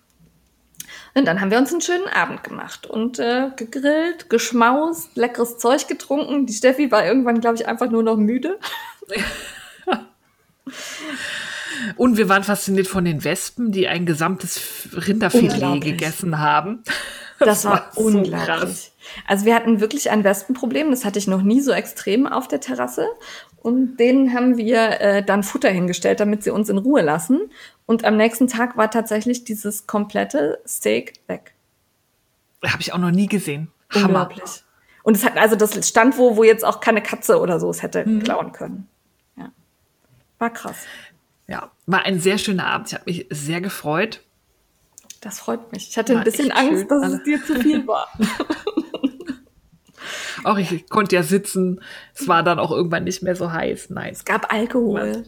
Und 1.15 1.25
dann 1.27 1.41
haben 1.41 1.51
wir 1.51 1.59
uns 1.59 1.73
einen 1.73 1.81
schönen 1.81 2.07
Abend 2.07 2.45
gemacht 2.45 2.87
und 2.87 3.19
äh, 3.19 3.49
gegrillt, 3.57 4.31
geschmaust, 4.31 5.17
leckeres 5.17 5.59
Zeug 5.59 5.89
getrunken. 5.89 6.47
Die 6.47 6.53
Steffi 6.53 6.93
war 6.93 7.05
irgendwann, 7.05 7.41
glaube 7.41 7.57
ich, 7.57 7.67
einfach 7.67 7.91
nur 7.91 8.05
noch 8.05 8.17
müde. 8.17 8.59
Und 11.97 12.17
wir 12.17 12.29
waren 12.29 12.45
fasziniert 12.45 12.87
von 12.87 13.05
den 13.05 13.25
Wespen, 13.25 13.73
die 13.73 13.89
ein 13.89 14.07
gesamtes 14.07 14.61
Rinderfilet 14.95 15.81
gegessen 15.81 16.39
haben. 16.39 16.83
Das, 17.39 17.65
war, 17.65 17.91
so 17.95 18.03
unglaublich. 18.03 18.45
krass. 18.45 18.93
Also 19.27 19.47
wir 19.47 19.55
hatten 19.55 19.81
wirklich 19.81 20.11
ein 20.11 20.25
Wespenproblem. 20.25 20.91
Das 20.91 21.05
hatte 21.05 21.19
ich 21.19 21.27
noch 21.27 21.43
nie 21.43 21.61
so 21.61 21.73
extrem 21.73 22.27
auf 22.27 22.49
der 22.49 22.61
Terrasse. 22.61 23.07
Und 23.57 23.97
denen 23.97 24.35
haben 24.35 24.57
wir 24.57 25.01
äh, 25.01 25.25
dann 25.25 25.43
Futter 25.43 25.71
hingestellt, 25.71 26.21
damit 26.21 26.43
sie 26.43 26.51
uns 26.51 26.69
in 26.69 26.79
Ruhe 26.79 27.03
lassen. 27.03 27.51
Und 27.87 28.05
am 28.05 28.17
nächsten 28.17 28.47
Tag 28.47 28.77
war 28.77 28.91
tatsächlich 28.91 29.45
dieses 29.45 29.87
komplette 29.87 30.61
Steak 30.67 31.15
weg. 31.29 31.55
Habe 32.65 32.81
ich 32.81 32.93
auch 32.93 32.99
noch 32.99 33.11
nie 33.11 33.27
gesehen. 33.27 33.73
Hammer. 33.91 34.07
Unglaublich. 34.29 34.63
Und 35.03 35.17
es 35.17 35.25
hat, 35.25 35.37
also 35.39 35.57
das 35.57 35.89
stand 35.89 36.19
wo, 36.19 36.37
wo 36.37 36.45
jetzt 36.45 36.65
auch 36.65 36.81
keine 36.81 37.03
Katze 37.03 37.41
oder 37.41 37.59
so 37.59 37.71
es 37.71 37.83
hätte 37.83 38.05
Mhm. 38.07 38.23
klauen 38.23 38.53
können. 38.53 38.87
Ja. 39.37 39.51
War 40.39 40.51
krass. 40.51 40.77
Ja, 41.51 41.71
war 41.87 42.05
ein 42.05 42.21
sehr 42.21 42.39
schöner 42.39 42.67
Abend. 42.67 42.89
Ich 42.89 42.95
habe 42.95 43.05
mich 43.07 43.27
sehr 43.31 43.61
gefreut. 43.61 44.23
Das 45.21 45.41
freut 45.41 45.73
mich. 45.73 45.89
Ich 45.91 45.99
hatte 45.99 46.15
War 46.15 46.21
ein 46.21 46.25
bisschen 46.25 46.53
Angst, 46.53 46.79
schön. 46.79 46.89
dass 46.89 47.13
es 47.13 47.23
dir 47.25 47.45
zu 47.45 47.61
viel 47.61 47.87
war. 47.87 48.09
Auch 50.45 50.57
ich 50.57 50.89
konnte 50.89 51.17
ja 51.17 51.23
sitzen. 51.23 51.81
Es 52.15 52.27
war 52.27 52.43
dann 52.43 52.59
auch 52.59 52.71
irgendwann 52.71 53.05
nicht 53.05 53.23
mehr 53.23 53.37
so 53.37 53.53
heiß. 53.53 53.91
Nice. 53.91 54.19
Es 54.19 54.25
gab 54.25 54.51
Alkohol. 54.53 55.25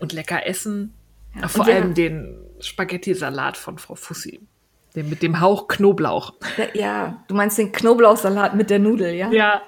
Und 0.00 0.12
lecker 0.12 0.46
essen. 0.46 0.94
Ja, 1.38 1.48
Vor 1.48 1.66
wir- 1.66 1.74
allem 1.74 1.92
den 1.94 2.38
Spaghetti-Salat 2.60 3.56
von 3.58 3.78
Frau 3.78 3.94
Fussi. 3.96 4.40
Den 4.96 5.10
mit 5.10 5.22
dem 5.22 5.40
Hauch 5.40 5.68
Knoblauch. 5.68 6.34
Ja, 6.56 6.66
ja, 6.74 7.24
du 7.28 7.34
meinst 7.34 7.58
den 7.58 7.72
Knoblauchsalat 7.72 8.54
mit 8.54 8.70
der 8.70 8.78
Nudel, 8.78 9.12
ja? 9.14 9.30
Ja. 9.32 9.62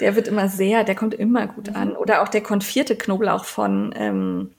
Der 0.00 0.16
wird 0.16 0.28
immer 0.28 0.48
sehr, 0.48 0.84
der 0.84 0.94
kommt 0.94 1.14
immer 1.14 1.46
gut 1.46 1.74
an. 1.74 1.96
Oder 1.96 2.22
auch 2.22 2.28
der 2.28 2.42
konfierte 2.42 2.96
Knoblauch 2.96 3.44
von 3.44 3.94
ähm, 3.96 4.52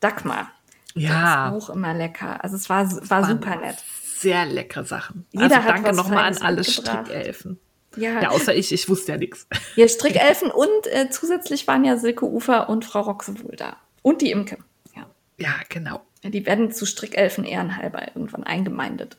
Dagmar. 0.00 0.50
Ja. 0.94 1.52
Auch 1.52 1.70
immer 1.70 1.94
lecker. 1.94 2.42
Also 2.42 2.56
es 2.56 2.68
war, 2.68 2.90
war 3.08 3.24
super 3.24 3.56
nett. 3.56 3.76
Sehr 4.16 4.46
leckere 4.46 4.84
Sachen. 4.84 5.26
Jeder 5.30 5.56
also 5.56 5.68
danke 5.68 5.94
nochmal 5.94 6.24
an 6.24 6.38
alle. 6.38 6.64
Strickelfen. 6.64 7.60
Ja, 7.96 8.20
Ja, 8.20 8.30
außer 8.30 8.54
ich, 8.54 8.72
ich 8.72 8.88
wusste 8.88 9.12
ja 9.12 9.18
nichts. 9.18 9.46
ja 9.76 9.88
Strickelfen 9.88 10.50
und 10.50 10.86
äh, 10.86 11.08
zusätzlich 11.10 11.66
waren 11.68 11.84
ja 11.84 11.96
Silke 11.96 12.26
Ufer 12.26 12.68
und 12.68 12.84
Frau 12.84 13.00
Roxewohl 13.00 13.56
da. 13.56 13.76
Und 14.02 14.20
die 14.22 14.30
Imke. 14.30 14.58
Ja. 14.94 15.06
Ja, 15.36 15.54
genau. 15.68 16.00
Die 16.24 16.46
werden 16.46 16.72
zu 16.72 16.84
Strickelfen 16.84 17.44
ehrenhalber 17.44 18.08
irgendwann 18.08 18.44
eingemeindet. 18.44 19.16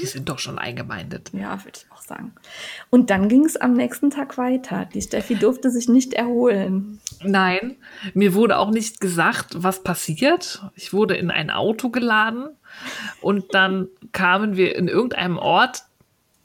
Die 0.00 0.06
sind 0.06 0.28
doch 0.28 0.38
schon 0.38 0.58
eingemeindet. 0.58 1.30
ja 1.32 1.64
würde 1.64 1.78
ich 1.78 1.92
auch 1.92 2.02
sagen. 2.02 2.32
Und 2.90 3.10
dann 3.10 3.28
ging 3.28 3.44
es 3.44 3.56
am 3.56 3.74
nächsten 3.74 4.10
Tag 4.10 4.38
weiter. 4.38 4.88
Die 4.92 5.02
Steffi 5.02 5.34
durfte 5.34 5.70
sich 5.70 5.88
nicht 5.88 6.14
erholen. 6.14 7.00
Nein, 7.22 7.76
mir 8.14 8.34
wurde 8.34 8.58
auch 8.58 8.70
nicht 8.70 9.00
gesagt, 9.00 9.62
was 9.62 9.82
passiert. 9.82 10.62
Ich 10.74 10.92
wurde 10.92 11.16
in 11.16 11.30
ein 11.30 11.50
Auto 11.50 11.90
geladen 11.90 12.48
und 13.20 13.54
dann 13.54 13.88
kamen 14.12 14.56
wir 14.56 14.76
in 14.76 14.88
irgendeinem 14.88 15.38
Ort, 15.38 15.84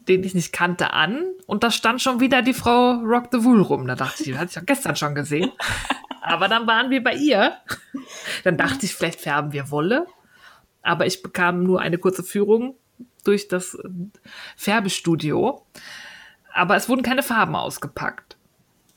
den 0.07 0.23
ich 0.23 0.35
nicht 0.35 0.53
kannte, 0.53 0.93
an 0.93 1.23
und 1.47 1.64
da 1.64 1.72
stand 1.72 2.01
schon 2.01 2.19
wieder 2.19 2.41
die 2.41 2.53
Frau 2.53 2.93
Rock 3.03 3.30
the 3.31 3.43
Wool 3.43 3.61
rum. 3.61 3.88
Da 3.88 3.95
dachte 3.95 4.23
ich, 4.23 4.26
die 4.26 4.38
hatte 4.38 4.49
ich 4.49 4.55
ja 4.55 4.61
gestern 4.65 4.95
schon 4.95 5.15
gesehen. 5.15 5.51
Aber 6.22 6.49
dann 6.49 6.68
waren 6.68 6.89
wir 6.89 7.01
bei 7.01 7.14
ihr. 7.14 7.53
Dann 8.43 8.57
dachte 8.57 8.85
ich, 8.85 8.93
vielleicht 8.93 9.22
färben 9.22 9.53
wir 9.53 9.72
Wolle. 9.72 10.05
Aber 10.81 11.05
ich 11.05 11.23
bekam 11.23 11.64
nur 11.64 11.80
eine 11.80 11.97
kurze 11.97 12.23
Führung 12.23 12.76
durch 13.28 13.48
das 13.48 13.76
äh, 13.76 13.88
Färbestudio. 14.56 15.66
Aber 16.54 16.76
es 16.76 16.90
wurden 16.90 17.04
keine 17.04 17.24
Farben 17.24 17.56
ausgepackt. 17.56 18.38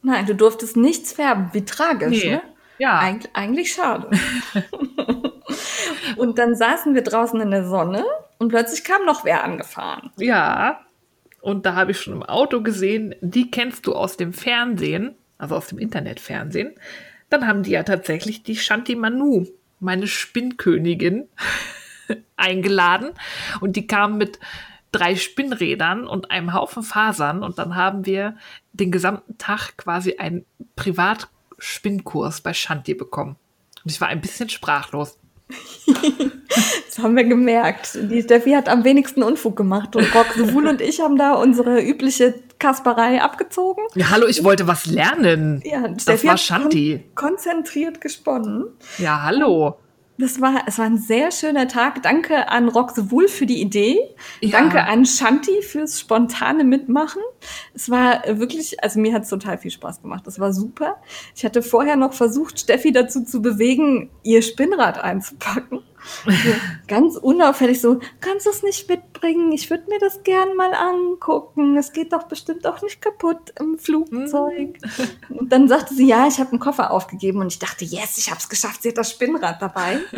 Nein, 0.03 0.27
du 0.27 0.35
durftest 0.35 0.77
nichts 0.77 1.13
färben. 1.13 1.51
Wie 1.53 1.65
tragisch, 1.65 2.25
Nee. 2.25 2.31
ne? 2.31 2.43
Ja. 2.79 3.01
Eig 3.01 3.29
eigentlich 3.35 3.73
schade. 3.75 4.09
und 6.17 6.39
dann 6.39 6.55
saßen 6.55 6.95
wir 6.95 7.03
draußen 7.03 7.39
in 7.41 7.51
der 7.51 7.67
Sonne 7.69 8.05
und 8.39 8.49
plötzlich 8.49 8.85
kam 8.85 9.05
noch 9.05 9.25
wer 9.25 9.45
angefahren. 9.45 10.11
Ja, 10.17 10.81
und 11.43 11.67
da 11.67 11.75
habe 11.75 11.91
ich 11.91 12.01
schon 12.01 12.15
im 12.15 12.23
Auto 12.23 12.63
gesehen, 12.63 13.15
die 13.21 13.51
kennst 13.51 13.87
du 13.87 13.95
aus 13.95 14.17
dem 14.17 14.33
Fernsehen, 14.33 15.15
also 15.37 15.57
aus 15.57 15.69
dem 15.69 15.79
Internetfernsehen. 15.79 16.75
Dann 17.29 17.47
haben 17.47 17.63
die 17.63 17.71
ja 17.73 17.83
tatsächlich 17.83 18.43
die 18.43 18.57
Shanti 18.57 18.97
Manu, 18.97 19.47
meine 19.79 20.07
Spinnkönigin, 20.07 21.29
eingeladen. 22.37 23.11
Und 23.61 23.77
die 23.77 23.87
kam 23.87 24.19
mit 24.19 24.39
drei 24.93 25.17
Spinnrädern 25.17 26.07
und 26.07 26.31
einem 26.31 26.53
Haufen 26.53 26.83
Fasern. 26.83 27.43
Und 27.43 27.59
dann 27.59 27.77
haben 27.77 28.07
wir 28.07 28.37
den 28.73 28.91
gesamten 28.91 29.39
Tag 29.39 29.77
quasi 29.77 30.17
einen 30.17 30.45
Privatspinnkurs 30.77 32.41
bei 32.41 32.55
Shanti 32.55 32.95
bekommen. 32.95 33.37
Und 33.85 33.91
ich 33.91 34.01
war 34.01 34.09
ein 34.09 34.21
bisschen 34.21 34.49
sprachlos. 34.49 35.19
Das 36.87 36.99
haben 36.99 37.15
wir 37.17 37.23
gemerkt. 37.23 37.97
Die 38.11 38.21
Steffi 38.23 38.51
hat 38.51 38.69
am 38.69 38.83
wenigsten 38.83 39.23
Unfug 39.23 39.55
gemacht 39.55 39.95
und 39.95 40.13
Rock 40.13 40.35
Sowohl 40.37 40.67
und 40.67 40.81
ich 40.81 41.01
haben 41.01 41.17
da 41.17 41.35
unsere 41.35 41.81
übliche 41.81 42.35
Kasperei 42.59 43.23
abgezogen. 43.23 43.85
Ja, 43.95 44.11
hallo, 44.11 44.27
ich 44.27 44.43
wollte 44.43 44.67
was 44.67 44.87
lernen. 44.87 45.63
Ja, 45.65 45.87
das 45.87 46.03
Steffi 46.03 46.27
war 46.27 46.33
hat 46.33 46.41
Shanti. 46.41 47.05
kon 47.15 47.31
konzentriert 47.31 48.01
gesponnen. 48.01 48.67
Ja, 48.99 49.23
hallo. 49.23 49.79
Das 50.21 50.39
war, 50.41 50.65
es 50.67 50.79
war 50.79 50.85
ein 50.85 50.99
sehr 50.99 51.33
schöner 51.33 51.67
Tag. 51.67 52.03
Danke 52.03 52.49
an 52.49 52.69
Rock 52.69 52.91
Sowohl 52.91 53.27
für 53.27 53.47
die 53.47 53.61
Idee. 53.61 53.99
Ja. 54.43 54.59
Danke 54.59 54.85
an 54.85 55.07
Shanti 55.07 55.63
fürs 55.63 55.99
spontane 55.99 56.63
Mitmachen. 56.63 57.23
Es 57.73 57.89
war 57.89 58.23
wirklich, 58.39 58.85
also 58.85 59.01
mir 59.01 59.15
hat 59.15 59.23
es 59.23 59.31
total 59.31 59.57
viel 59.57 59.71
Spaß 59.71 60.03
gemacht. 60.03 60.27
Das 60.27 60.39
war 60.39 60.53
super. 60.53 60.99
Ich 61.35 61.45
hatte 61.45 61.63
vorher 61.63 61.97
noch 61.97 62.13
versucht, 62.13 62.61
Steffi 62.61 62.93
dazu 62.93 63.25
zu 63.25 63.41
bewegen, 63.41 64.11
ihr 64.23 64.43
Spinnrad 64.43 65.03
einzupacken. 65.03 65.81
So, 66.25 66.31
ganz 66.87 67.17
unauffällig 67.17 67.81
so, 67.81 68.01
kannst 68.21 68.47
du 68.47 68.51
es 68.51 68.63
nicht 68.63 68.89
mitbringen? 68.89 69.53
Ich 69.53 69.71
würde 69.71 69.89
mir 69.89 69.99
das 69.99 70.23
gern 70.23 70.57
mal 70.57 70.73
angucken. 70.75 71.77
Es 71.77 71.93
geht 71.93 72.13
doch 72.13 72.25
bestimmt 72.25 72.67
auch 72.67 72.83
nicht 72.83 73.01
kaputt 73.01 73.53
im 73.59 73.79
Flugzeug. 73.79 74.79
Und 75.29 75.53
dann 75.53 75.69
sagte 75.69 75.95
sie, 75.95 76.07
ja, 76.07 76.27
ich 76.27 76.39
habe 76.39 76.51
einen 76.51 76.61
Koffer 76.61 76.91
aufgegeben. 76.91 77.41
Und 77.41 77.49
ich 77.53 77.59
dachte, 77.59 77.85
yes, 77.85 78.19
ich 78.19 78.31
habe 78.31 78.41
es 78.41 78.49
geschafft. 78.49 78.83
Sie 78.83 78.91
hat 78.91 78.99
das 78.99 79.11
Spinnrad 79.11 79.61
dabei. 79.61 80.01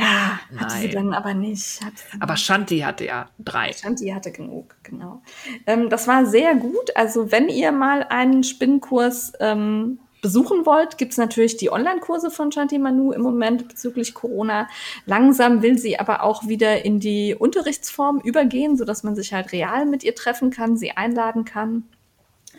Ja, 0.00 0.38
hatte 0.56 0.74
sie 0.74 0.86
Nein. 0.86 0.94
dann 0.94 1.12
aber 1.12 1.34
nicht. 1.34 1.80
Aber 2.20 2.36
Shanti 2.36 2.78
hatte 2.78 3.04
ja 3.04 3.30
drei. 3.40 3.72
Shanti 3.72 4.08
hatte 4.10 4.30
genug, 4.30 4.76
genau. 4.84 5.22
Ähm, 5.66 5.90
das 5.90 6.06
war 6.06 6.24
sehr 6.24 6.54
gut. 6.54 6.94
Also 6.96 7.32
wenn 7.32 7.48
ihr 7.48 7.72
mal 7.72 8.04
einen 8.04 8.44
Spinnkurs 8.44 9.32
ähm, 9.40 9.98
besuchen 10.20 10.66
wollt, 10.66 10.98
gibt's 10.98 11.16
natürlich 11.16 11.56
die 11.56 11.70
Online-Kurse 11.70 12.30
von 12.30 12.52
Shanti 12.52 12.78
Manu 12.78 13.12
im 13.12 13.22
Moment 13.22 13.68
bezüglich 13.68 14.14
Corona. 14.14 14.68
Langsam 15.06 15.62
will 15.62 15.78
sie 15.78 15.98
aber 15.98 16.22
auch 16.22 16.46
wieder 16.48 16.84
in 16.84 17.00
die 17.00 17.34
Unterrichtsform 17.34 18.20
übergehen, 18.20 18.76
sodass 18.76 19.02
man 19.02 19.14
sich 19.16 19.32
halt 19.32 19.52
real 19.52 19.86
mit 19.86 20.04
ihr 20.04 20.14
treffen 20.14 20.50
kann, 20.50 20.76
sie 20.76 20.92
einladen 20.92 21.44
kann. 21.44 21.84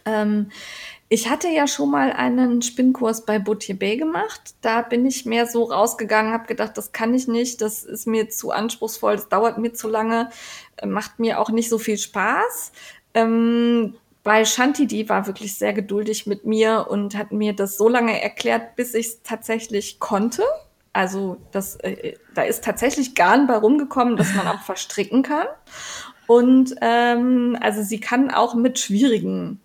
Ähm, 0.05 0.49
ich 1.11 1.29
hatte 1.29 1.47
ja 1.47 1.67
schon 1.67 1.89
mal 1.89 2.11
einen 2.11 2.61
Spinnkurs 2.61 3.25
bei 3.25 3.39
Boutier 3.39 3.77
Bay 3.77 3.97
gemacht. 3.97 4.53
Da 4.61 4.83
bin 4.83 5.05
ich 5.05 5.25
mehr 5.25 5.47
so 5.47 5.63
rausgegangen, 5.63 6.31
habe 6.31 6.45
gedacht, 6.45 6.77
das 6.77 6.91
kann 6.91 7.13
ich 7.15 7.27
nicht, 7.27 7.61
das 7.61 7.83
ist 7.83 8.05
mir 8.05 8.29
zu 8.29 8.51
anspruchsvoll, 8.51 9.15
das 9.15 9.27
dauert 9.27 9.57
mir 9.57 9.73
zu 9.73 9.89
lange, 9.89 10.29
äh, 10.77 10.85
macht 10.85 11.19
mir 11.19 11.39
auch 11.39 11.49
nicht 11.49 11.69
so 11.69 11.79
viel 11.79 11.97
Spaß. 11.97 12.71
Ähm, 13.15 13.95
bei 14.23 14.45
Shanti, 14.45 14.85
die 14.85 15.07
war 15.09 15.27
wirklich 15.27 15.55
sehr 15.55 15.73
geduldig 15.73 16.27
mit 16.27 16.45
mir 16.45 16.87
und 16.89 17.15
hat 17.15 17.31
mir 17.31 17.53
das 17.53 17.77
so 17.77 17.87
lange 17.87 18.21
erklärt, 18.21 18.75
bis 18.75 18.93
ich 18.93 19.07
es 19.07 19.23
tatsächlich 19.23 19.99
konnte. 19.99 20.43
Also 20.91 21.37
das, 21.51 21.77
äh, 21.77 22.15
da 22.33 22.41
ist 22.41 22.63
tatsächlich 22.63 23.15
Garn 23.15 23.47
bei 23.47 23.55
rumgekommen, 23.55 24.17
dass 24.17 24.33
man 24.33 24.47
auch 24.47 24.61
verstricken 24.65 25.23
kann. 25.23 25.47
Und 26.27 26.75
ähm, 26.81 27.57
also 27.61 27.81
sie 27.81 27.99
kann 27.99 28.29
auch 28.31 28.53
mit 28.53 28.77
schwierigen 28.77 29.59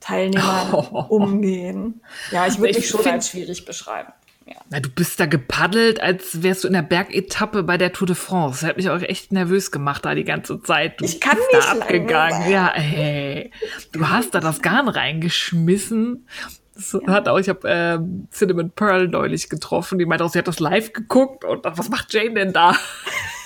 Teilnehmern 0.00 0.72
umgehen. 1.08 2.00
Ja, 2.30 2.46
ich 2.46 2.58
würde 2.58 2.70
Ich 2.70 2.76
mich 2.76 2.88
schon 2.88 3.06
als 3.06 3.30
schwierig 3.30 3.64
beschreiben. 3.64 4.12
Ja. 4.48 4.56
Na, 4.70 4.80
du 4.80 4.88
bist 4.88 5.20
da 5.20 5.26
gepaddelt, 5.26 6.00
als 6.00 6.42
wärst 6.42 6.64
du 6.64 6.68
in 6.68 6.74
der 6.74 6.80
Bergetappe 6.82 7.62
bei 7.64 7.76
der 7.76 7.92
Tour 7.92 8.06
de 8.06 8.16
France. 8.16 8.60
Das 8.60 8.70
hat 8.70 8.78
mich 8.78 8.88
auch 8.88 9.02
echt 9.02 9.30
nervös 9.30 9.70
gemacht 9.70 10.06
da 10.06 10.14
die 10.14 10.24
ganze 10.24 10.62
Zeit. 10.62 11.00
Du 11.00 11.04
Ich 11.04 11.20
kann 11.20 11.36
bist 11.36 11.52
nicht 11.52 11.66
da 11.66 11.72
abgegangen. 11.72 12.50
Ja, 12.50 12.72
hey. 12.72 13.50
Du 13.92 14.08
hast 14.08 14.34
da 14.34 14.40
das 14.40 14.62
Garn 14.62 14.88
reingeschmissen. 14.88 16.26
Das 16.74 16.96
hat 17.08 17.28
auch, 17.28 17.38
ich 17.38 17.50
habe 17.50 17.68
äh, 17.68 17.98
Cinnamon 18.32 18.70
Pearl 18.70 19.08
neulich 19.08 19.50
getroffen, 19.50 19.98
die 19.98 20.06
meinte 20.06 20.24
auch, 20.24 20.30
sie 20.30 20.38
hat 20.38 20.48
das 20.48 20.60
live 20.60 20.92
geguckt 20.92 21.44
und 21.44 21.66
dachte, 21.66 21.76
was 21.78 21.90
macht 21.90 22.14
Jane 22.14 22.34
denn 22.34 22.52
da? 22.52 22.74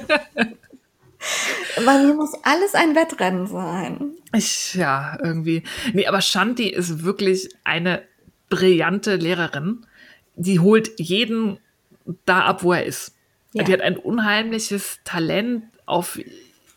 Bei 1.86 1.98
mir 1.98 2.14
muss 2.14 2.34
alles 2.42 2.74
ein 2.74 2.94
Wettrennen 2.94 3.46
sein. 3.46 4.12
Ich, 4.34 4.74
ja, 4.74 5.16
irgendwie. 5.22 5.62
Nee, 5.94 6.06
aber 6.06 6.20
Shanti 6.20 6.68
ist 6.68 7.04
wirklich 7.04 7.48
eine 7.64 8.02
brillante 8.50 9.16
Lehrerin. 9.16 9.86
Die 10.36 10.60
holt 10.60 10.98
jeden 10.98 11.58
da 12.26 12.40
ab, 12.44 12.62
wo 12.62 12.72
er 12.72 12.84
ist. 12.84 13.14
Ja. 13.52 13.64
Die 13.64 13.72
hat 13.72 13.80
ein 13.80 13.96
unheimliches 13.96 14.98
Talent, 15.04 15.64
auf 15.86 16.18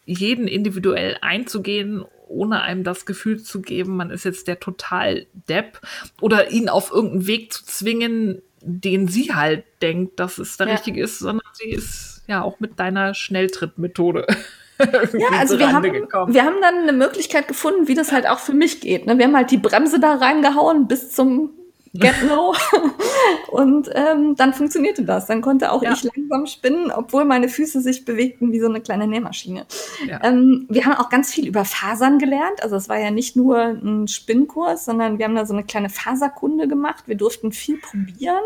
jeden 0.06 0.48
individuell 0.48 1.18
einzugehen, 1.22 2.04
ohne 2.28 2.62
einem 2.62 2.84
das 2.84 3.06
Gefühl 3.06 3.42
zu 3.42 3.62
geben, 3.62 3.96
man 3.96 4.10
ist 4.12 4.26
jetzt 4.26 4.48
der 4.48 4.60
total 4.60 5.26
Depp 5.48 5.80
oder 6.22 6.52
ihn 6.52 6.68
auf 6.70 6.92
irgendeinen 6.92 7.28
Weg 7.28 7.54
zu 7.54 7.66
zwingen, 7.66 8.42
den 8.62 9.08
sie 9.08 9.34
halt 9.34 9.64
denkt, 9.82 10.20
dass 10.20 10.38
es 10.38 10.58
der 10.58 10.68
Ja. 10.68 10.74
richtige 10.74 11.02
ist, 11.02 11.20
sondern 11.20 11.48
sie 11.54 11.70
ist 11.70 12.24
ja 12.28 12.42
auch 12.42 12.60
mit 12.60 12.80
deiner 12.80 13.14
Schnelltrittmethode. 13.14 14.28
Ja, 14.80 15.30
also 15.40 15.58
wir 15.58 15.72
haben, 15.74 15.92
gekommen. 15.92 16.36
wir 16.36 16.44
haben 16.44 16.62
dann 16.62 16.84
eine 16.84 16.94
Möglichkeit 16.94 17.48
gefunden, 17.48 17.88
wie 17.88 17.96
das 17.96 18.12
halt 18.12 18.28
auch 18.30 18.38
für 18.38 18.54
mich 18.54 18.80
geht. 18.80 19.08
Ne? 19.08 19.18
Wir 19.18 19.26
haben 19.26 19.36
halt 19.36 19.50
die 19.50 19.58
Bremse 19.58 20.00
da 20.00 20.14
reingehauen 20.18 20.88
bis 20.88 21.10
zum 21.12 21.50
Get 22.00 22.16
No. 22.24 22.54
Und 23.50 23.90
ähm, 23.94 24.36
dann 24.36 24.54
funktionierte 24.54 25.04
das. 25.04 25.26
Dann 25.26 25.42
konnte 25.42 25.72
auch 25.72 25.82
Ja. 25.82 25.94
ich 25.94 26.04
langsam 26.04 26.46
spinnen, 26.48 26.92
obwohl 26.92 27.26
meine 27.26 27.50
Füße 27.50 27.82
sich 27.82 28.06
bewegten 28.06 28.52
wie 28.52 28.60
so 28.60 28.68
eine 28.68 28.82
kleine 28.82 29.08
Nähmaschine. 29.08 29.66
Ja. 30.06 30.24
Ähm, 30.24 30.66
wir 30.70 30.86
haben 30.86 30.94
auch 30.94 31.10
ganz 31.10 31.34
viel 31.34 31.48
über 31.48 31.66
Fasern 31.66 32.20
gelernt. 32.20 32.62
Also 32.64 32.76
es 32.76 32.90
war 32.90 32.98
ja 33.00 33.12
nicht 33.12 33.36
nur 33.36 33.58
ein 33.60 34.08
Spinnkurs, 34.08 34.86
sondern 34.86 35.18
wir 35.18 35.26
haben 35.26 35.36
da 35.36 35.46
so 35.46 35.54
eine 35.54 35.64
kleine 35.64 35.90
Faserkunde 35.90 36.68
gemacht. 36.68 37.04
Wir 37.08 37.16
durften 37.16 37.52
viel 37.52 37.78
probieren. 37.80 38.44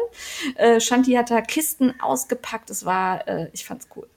Äh, 0.56 0.80
Shanti 0.80 1.14
hat 1.14 1.32
da 1.32 1.42
Kisten 1.42 1.94
ausgepackt. 2.02 2.70
Es 2.70 2.86
war, 2.86 3.28
äh, 3.28 3.50
ich 3.54 3.66
fand's 3.66 3.88
cool. 3.96 4.08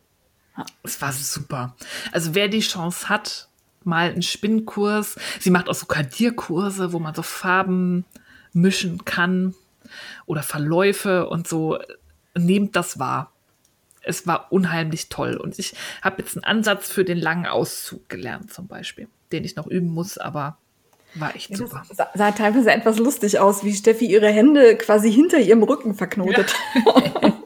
Es 0.84 1.00
war 1.02 1.12
super. 1.12 1.74
Also 2.12 2.34
wer 2.34 2.48
die 2.48 2.60
Chance 2.60 3.08
hat, 3.08 3.48
mal 3.82 4.10
einen 4.10 4.22
Spinnkurs, 4.22 5.16
sie 5.40 5.50
macht 5.50 5.68
auch 5.68 5.74
so 5.74 5.86
Kadierkurse, 5.86 6.92
wo 6.92 6.98
man 7.00 7.14
so 7.14 7.22
Farben 7.22 8.04
mischen 8.54 9.04
kann 9.04 9.54
oder 10.26 10.42
Verläufe 10.42 11.28
und 11.28 11.46
so. 11.46 11.78
Nehmt 12.36 12.74
das 12.76 12.98
wahr. 12.98 13.32
Es 14.02 14.26
war 14.26 14.52
unheimlich 14.52 15.08
toll. 15.08 15.36
Und 15.36 15.58
ich 15.58 15.74
habe 16.02 16.22
jetzt 16.22 16.36
einen 16.36 16.44
Ansatz 16.44 16.90
für 16.90 17.04
den 17.04 17.18
langen 17.18 17.46
Auszug 17.46 18.08
gelernt, 18.08 18.52
zum 18.52 18.66
Beispiel, 18.66 19.08
den 19.32 19.44
ich 19.44 19.56
noch 19.56 19.66
üben 19.66 19.88
muss, 19.88 20.18
aber 20.18 20.58
war 21.14 21.34
echt 21.36 21.56
super. 21.56 21.84
Sah, 21.92 22.08
sah 22.14 22.32
teilweise 22.32 22.72
etwas 22.72 22.98
lustig 22.98 23.38
aus, 23.38 23.62
wie 23.64 23.72
Steffi 23.72 24.06
ihre 24.06 24.28
Hände 24.28 24.76
quasi 24.76 25.12
hinter 25.12 25.38
ihrem 25.38 25.62
Rücken 25.62 25.94
verknotet. 25.94 26.54
Ja. 26.74 27.32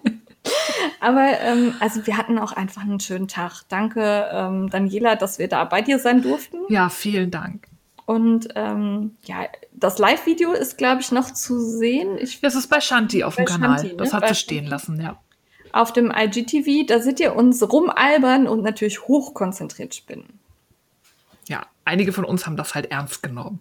Aber 1.01 1.40
ähm, 1.40 1.74
also 1.78 2.06
wir 2.06 2.16
hatten 2.16 2.39
auch 2.39 2.52
einfach 2.52 2.82
einen 2.82 3.01
schönen 3.01 3.28
Tag. 3.28 3.62
Danke, 3.68 4.28
ähm, 4.32 4.68
Daniela, 4.68 5.14
dass 5.14 5.39
wir 5.39 5.48
da 5.48 5.64
bei 5.64 5.80
dir 5.80 5.98
sein 5.98 6.22
durften. 6.22 6.59
Ja, 6.68 6.89
vielen 6.89 7.30
Dank. 7.30 7.68
Und 8.05 8.48
ähm, 8.56 9.16
ja, 9.24 9.47
das 9.79 9.99
Live-Video 9.99 10.53
ist, 10.53 10.79
glaube 10.79 11.01
ich, 11.01 11.13
noch 11.13 11.33
zu 11.33 11.61
sehen. 11.61 12.19
Ich, 12.19 12.41
das 12.41 12.55
ist 12.55 12.69
bei 12.69 12.81
Shanti 12.81 13.25
auf 13.25 13.37
dem 13.37 13.45
Kanal. 13.45 13.79
Shanti, 13.79 13.89
ne? 13.89 13.97
Das 13.97 14.13
hat 14.13 14.23
bei 14.23 14.29
sie 14.29 14.35
stehen 14.37 14.67
lassen, 14.67 15.01
ja. 15.01 15.21
Auf 15.73 15.93
dem 15.93 16.11
IGTV, 16.11 16.87
da 16.87 17.01
seht 17.01 17.21
ihr 17.21 17.37
uns 17.37 17.63
rumalbern 17.63 18.49
und 18.49 18.63
natürlich 18.63 19.03
hochkonzentriert 19.03 19.95
spinnen 19.95 20.39
ja, 21.49 21.67
einige 21.85 22.13
von 22.13 22.25
uns 22.25 22.47
haben 22.47 22.57
das 22.57 22.75
halt 22.75 22.91
ernst 22.91 23.23
genommen. 23.23 23.61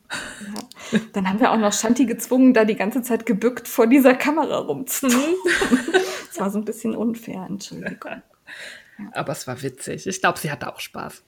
Ja. 0.92 1.00
Dann 1.14 1.28
haben 1.28 1.40
wir 1.40 1.52
auch 1.52 1.58
noch 1.58 1.74
Shanti 1.74 2.06
gezwungen, 2.06 2.54
da 2.54 2.66
die 2.66 2.76
ganze 2.76 3.02
Zeit 3.02 3.26
gebückt 3.26 3.68
vor 3.68 3.88
dieser 3.88 4.14
Kamera 4.14 4.58
rumzutun. 4.60 5.36
das 6.28 6.40
war 6.40 6.50
so 6.52 6.60
ein 6.60 6.66
bisschen 6.66 6.96
unfair, 6.96 7.46
Entschuldigung. 7.50 8.22
Aber 9.14 9.32
es 9.32 9.48
war 9.48 9.62
witzig. 9.62 10.06
Ich 10.06 10.20
glaube, 10.20 10.38
sie 10.38 10.52
hatte 10.52 10.72
auch 10.74 10.80
Spaß. 10.80 11.24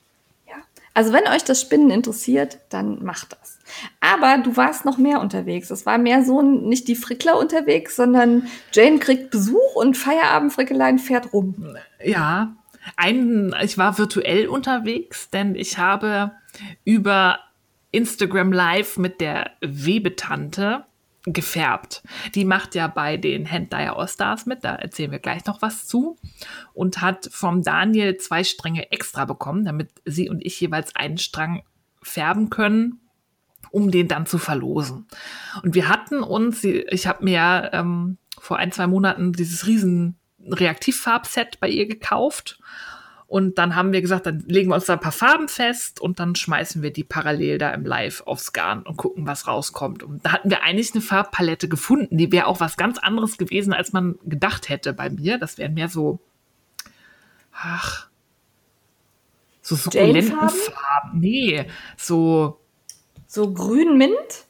Also 0.99 1.13
wenn 1.13 1.29
euch 1.29 1.45
das 1.45 1.61
Spinnen 1.61 1.91
interessiert, 1.91 2.57
dann 2.67 3.01
macht 3.05 3.31
das. 3.31 3.57
Aber 4.01 4.37
du 4.43 4.57
warst 4.57 4.83
noch 4.83 4.97
mehr 4.97 5.21
unterwegs. 5.21 5.69
Es 5.69 5.85
war 5.85 5.97
mehr 5.97 6.25
so 6.25 6.41
nicht 6.41 6.89
die 6.89 6.95
Frickler 6.97 7.39
unterwegs, 7.39 7.95
sondern 7.95 8.49
Jane 8.73 8.99
kriegt 8.99 9.31
Besuch 9.31 9.75
und 9.75 9.95
Feierabendfrickelein 9.95 10.99
fährt 10.99 11.31
rum. 11.31 11.77
Ja, 12.03 12.53
ein, 12.97 13.55
ich 13.63 13.77
war 13.77 13.97
virtuell 13.97 14.49
unterwegs, 14.49 15.29
denn 15.29 15.55
ich 15.55 15.77
habe 15.77 16.33
über 16.83 17.39
Instagram 17.91 18.51
Live 18.51 18.97
mit 18.97 19.21
der 19.21 19.51
Webetante 19.61 20.83
gefärbt. 21.23 22.03
Die 22.35 22.45
macht 22.45 22.75
ja 22.75 22.87
bei 22.87 23.17
den 23.17 23.49
Hand 23.49 23.73
Dyer 23.73 23.97
All-Stars 23.97 24.45
mit, 24.45 24.63
da 24.63 24.75
erzählen 24.75 25.11
wir 25.11 25.19
gleich 25.19 25.45
noch 25.45 25.61
was 25.61 25.87
zu. 25.87 26.17
Und 26.73 27.01
hat 27.01 27.29
vom 27.31 27.61
Daniel 27.61 28.17
zwei 28.17 28.43
Stränge 28.43 28.91
extra 28.91 29.25
bekommen, 29.25 29.65
damit 29.65 29.89
sie 30.05 30.29
und 30.29 30.45
ich 30.45 30.59
jeweils 30.59 30.95
einen 30.95 31.17
Strang 31.17 31.63
färben 32.01 32.49
können, 32.49 33.01
um 33.71 33.91
den 33.91 34.07
dann 34.07 34.25
zu 34.25 34.37
verlosen. 34.37 35.07
Und 35.63 35.75
wir 35.75 35.89
hatten 35.89 36.23
uns, 36.23 36.63
ich 36.63 37.07
habe 37.07 37.23
mir 37.23 37.69
ähm, 37.73 38.17
vor 38.39 38.57
ein, 38.57 38.71
zwei 38.71 38.87
Monaten 38.87 39.33
dieses 39.33 39.67
riesen 39.67 40.17
Reaktivfarbset 40.39 41.59
bei 41.59 41.67
ihr 41.67 41.85
gekauft 41.85 42.59
und 43.29 43.59
dann 43.59 43.75
haben 43.75 43.93
wir 43.93 44.01
gesagt, 44.01 44.25
dann 44.25 44.43
legen 44.47 44.71
wir 44.71 44.75
uns 44.75 44.85
da 44.85 44.93
ein 44.93 44.99
paar 44.99 45.11
Farben 45.11 45.47
fest 45.49 46.01
und 46.01 46.19
dann 46.19 46.33
schmeißen 46.33 46.81
wir 46.81 46.91
die 46.91 47.03
parallel 47.03 47.59
da 47.59 47.69
im 47.69 47.85
Live 47.85 48.23
aufs 48.25 48.53
Garn 48.53 48.81
und 48.81 48.97
gucken, 48.97 49.27
was 49.27 49.45
rauskommt. 49.45 50.01
Und 50.01 50.25
da 50.25 50.31
hatten 50.31 50.49
wir 50.49 50.63
eigentlich 50.63 50.93
eine 50.93 51.01
Farbpalette 51.01 51.69
gefunden, 51.69 52.17
die 52.17 52.31
wäre 52.31 52.47
auch 52.47 52.59
was 52.59 52.75
ganz 52.75 52.97
anderes 52.97 53.37
gewesen, 53.37 53.71
als 53.71 53.93
man 53.93 54.17
gedacht 54.25 54.67
hätte 54.67 54.93
bei 54.93 55.11
mir. 55.11 55.37
Das 55.37 55.59
wären 55.59 55.75
mehr 55.75 55.89
so, 55.89 56.19
ach, 57.53 58.09
so 59.61 59.75
Sukkulentenfarben. 59.75 61.19
Nee, 61.19 61.67
so. 61.97 62.59
So 63.27 63.53
grün-mint? 63.53 64.47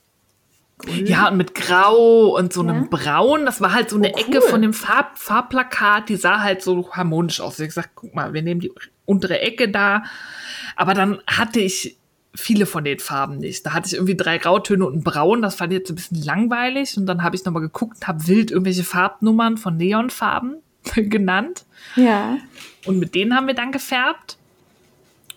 Grün. 0.79 1.05
Ja, 1.05 1.27
und 1.27 1.37
mit 1.37 1.53
Grau 1.53 2.37
und 2.37 2.53
so 2.53 2.61
einem 2.61 2.83
ja. 2.83 2.87
Braun. 2.89 3.45
Das 3.45 3.61
war 3.61 3.73
halt 3.73 3.89
so 3.89 3.97
eine 3.97 4.11
oh, 4.13 4.17
Ecke 4.17 4.41
von 4.41 4.61
dem 4.61 4.73
Farb 4.73 5.17
Farbplakat, 5.17 6.09
die 6.09 6.15
sah 6.15 6.39
halt 6.39 6.61
so 6.61 6.91
harmonisch 6.93 7.41
aus. 7.41 7.59
Ich 7.59 7.67
gesagt, 7.67 7.91
guck 7.95 8.15
mal, 8.15 8.33
wir 8.33 8.41
nehmen 8.41 8.61
die 8.61 8.71
untere 9.05 9.41
Ecke 9.41 9.69
da. 9.69 10.03
Aber 10.75 10.93
dann 10.93 11.19
hatte 11.27 11.59
ich 11.59 11.97
viele 12.33 12.65
von 12.65 12.83
den 12.83 12.99
Farben 12.99 13.37
nicht. 13.37 13.65
Da 13.65 13.73
hatte 13.73 13.87
ich 13.87 13.93
irgendwie 13.93 14.15
drei 14.15 14.37
Grautöne 14.37 14.85
und 14.85 14.95
ein 14.95 15.03
Braun. 15.03 15.41
Das 15.41 15.55
fand 15.55 15.73
ich 15.73 15.79
jetzt 15.79 15.89
ein 15.89 15.95
bisschen 15.95 16.23
langweilig. 16.23 16.97
Und 16.97 17.05
dann 17.05 17.23
habe 17.23 17.35
ich 17.35 17.43
nochmal 17.43 17.61
geguckt, 17.61 18.07
habe 18.07 18.27
wild 18.27 18.49
irgendwelche 18.49 18.83
Farbnummern 18.83 19.57
von 19.57 19.75
Neonfarben 19.77 20.61
genannt. 20.95 21.65
Ja. 21.95 22.37
Und 22.85 22.99
mit 22.99 23.15
denen 23.15 23.35
haben 23.35 23.47
wir 23.47 23.55
dann 23.55 23.71
gefärbt. 23.71 24.37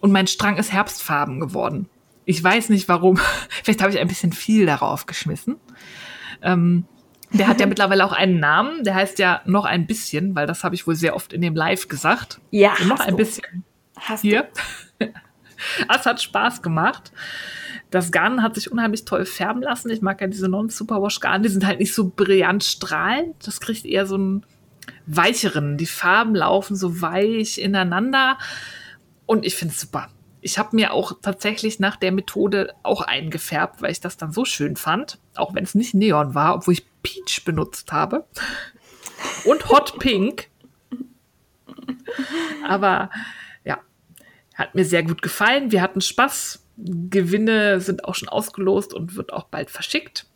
Und 0.00 0.12
mein 0.12 0.26
Strang 0.26 0.56
ist 0.56 0.72
herbstfarben 0.72 1.40
geworden. 1.40 1.88
Ich 2.24 2.42
weiß 2.42 2.68
nicht 2.68 2.88
warum. 2.88 3.18
Vielleicht 3.62 3.82
habe 3.82 3.92
ich 3.92 3.98
ein 3.98 4.08
bisschen 4.08 4.32
viel 4.32 4.66
darauf 4.66 5.06
geschmissen. 5.06 5.56
Ähm, 6.42 6.84
der 7.32 7.48
hat 7.48 7.60
ja 7.60 7.66
mittlerweile 7.68 8.04
auch 8.04 8.12
einen 8.12 8.40
Namen. 8.40 8.84
Der 8.84 8.94
heißt 8.94 9.18
ja 9.18 9.42
noch 9.44 9.64
ein 9.64 9.86
bisschen, 9.86 10.34
weil 10.34 10.46
das 10.46 10.64
habe 10.64 10.74
ich 10.74 10.86
wohl 10.86 10.94
sehr 10.94 11.16
oft 11.16 11.32
in 11.32 11.40
dem 11.40 11.54
Live 11.54 11.88
gesagt. 11.88 12.40
Ja. 12.50 12.74
noch 12.86 13.00
ein 13.00 13.10
du. 13.10 13.16
bisschen. 13.16 13.64
Hast 13.96 14.22
Hier. 14.22 14.48
Es 14.98 15.06
hat 16.06 16.20
Spaß 16.20 16.62
gemacht. 16.62 17.12
Das 17.90 18.10
Garn 18.10 18.42
hat 18.42 18.54
sich 18.54 18.72
unheimlich 18.72 19.04
toll 19.04 19.26
färben 19.26 19.62
lassen. 19.62 19.90
Ich 19.90 20.00
mag 20.00 20.20
ja 20.20 20.26
diese 20.26 20.48
Non-Superwash-Garn. 20.48 21.42
Die 21.42 21.50
sind 21.50 21.66
halt 21.66 21.78
nicht 21.78 21.94
so 21.94 22.08
brillant 22.08 22.64
strahlend. 22.64 23.46
Das 23.46 23.60
kriegt 23.60 23.84
eher 23.84 24.06
so 24.06 24.14
einen 24.14 24.46
weicheren. 25.06 25.76
Die 25.76 25.86
Farben 25.86 26.34
laufen 26.34 26.74
so 26.74 27.02
weich 27.02 27.58
ineinander. 27.58 28.38
Und 29.26 29.44
ich 29.44 29.56
finde 29.56 29.74
es 29.74 29.80
super 29.80 30.08
ich 30.42 30.58
habe 30.58 30.76
mir 30.76 30.92
auch 30.92 31.12
tatsächlich 31.22 31.78
nach 31.78 31.96
der 31.96 32.12
Methode 32.12 32.74
auch 32.82 33.00
eingefärbt, 33.00 33.80
weil 33.80 33.92
ich 33.92 34.00
das 34.00 34.16
dann 34.16 34.32
so 34.32 34.44
schön 34.44 34.76
fand, 34.76 35.18
auch 35.36 35.54
wenn 35.54 35.64
es 35.64 35.74
nicht 35.74 35.94
Neon 35.94 36.34
war, 36.34 36.56
obwohl 36.56 36.74
ich 36.74 36.84
Peach 37.02 37.44
benutzt 37.44 37.92
habe 37.92 38.26
und 39.44 39.68
Hot 39.68 39.98
Pink. 40.00 40.48
Aber 42.68 43.10
ja, 43.64 43.78
hat 44.54 44.74
mir 44.74 44.84
sehr 44.84 45.04
gut 45.04 45.22
gefallen. 45.22 45.70
Wir 45.70 45.80
hatten 45.80 46.00
Spaß. 46.00 46.58
Gewinne 46.76 47.80
sind 47.80 48.04
auch 48.04 48.16
schon 48.16 48.28
ausgelost 48.28 48.94
und 48.94 49.14
wird 49.14 49.32
auch 49.32 49.44
bald 49.44 49.70
verschickt. 49.70 50.26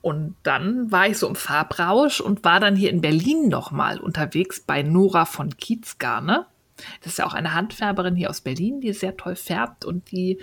Und 0.00 0.36
dann 0.44 0.90
war 0.90 1.08
ich 1.08 1.18
so 1.18 1.28
im 1.28 1.34
Farbrausch 1.34 2.20
und 2.20 2.44
war 2.44 2.60
dann 2.60 2.76
hier 2.76 2.90
in 2.90 3.02
Berlin 3.02 3.48
nochmal 3.48 3.98
unterwegs 3.98 4.60
bei 4.60 4.82
Nora 4.82 5.26
von 5.26 5.56
Kiezgarne. 5.56 6.46
Das 7.02 7.12
ist 7.12 7.18
ja 7.18 7.26
auch 7.26 7.34
eine 7.34 7.54
Handfärberin 7.54 8.16
hier 8.16 8.30
aus 8.30 8.40
Berlin, 8.40 8.80
die 8.80 8.92
sehr 8.92 9.16
toll 9.16 9.36
färbt 9.36 9.84
und 9.84 10.10
die 10.10 10.38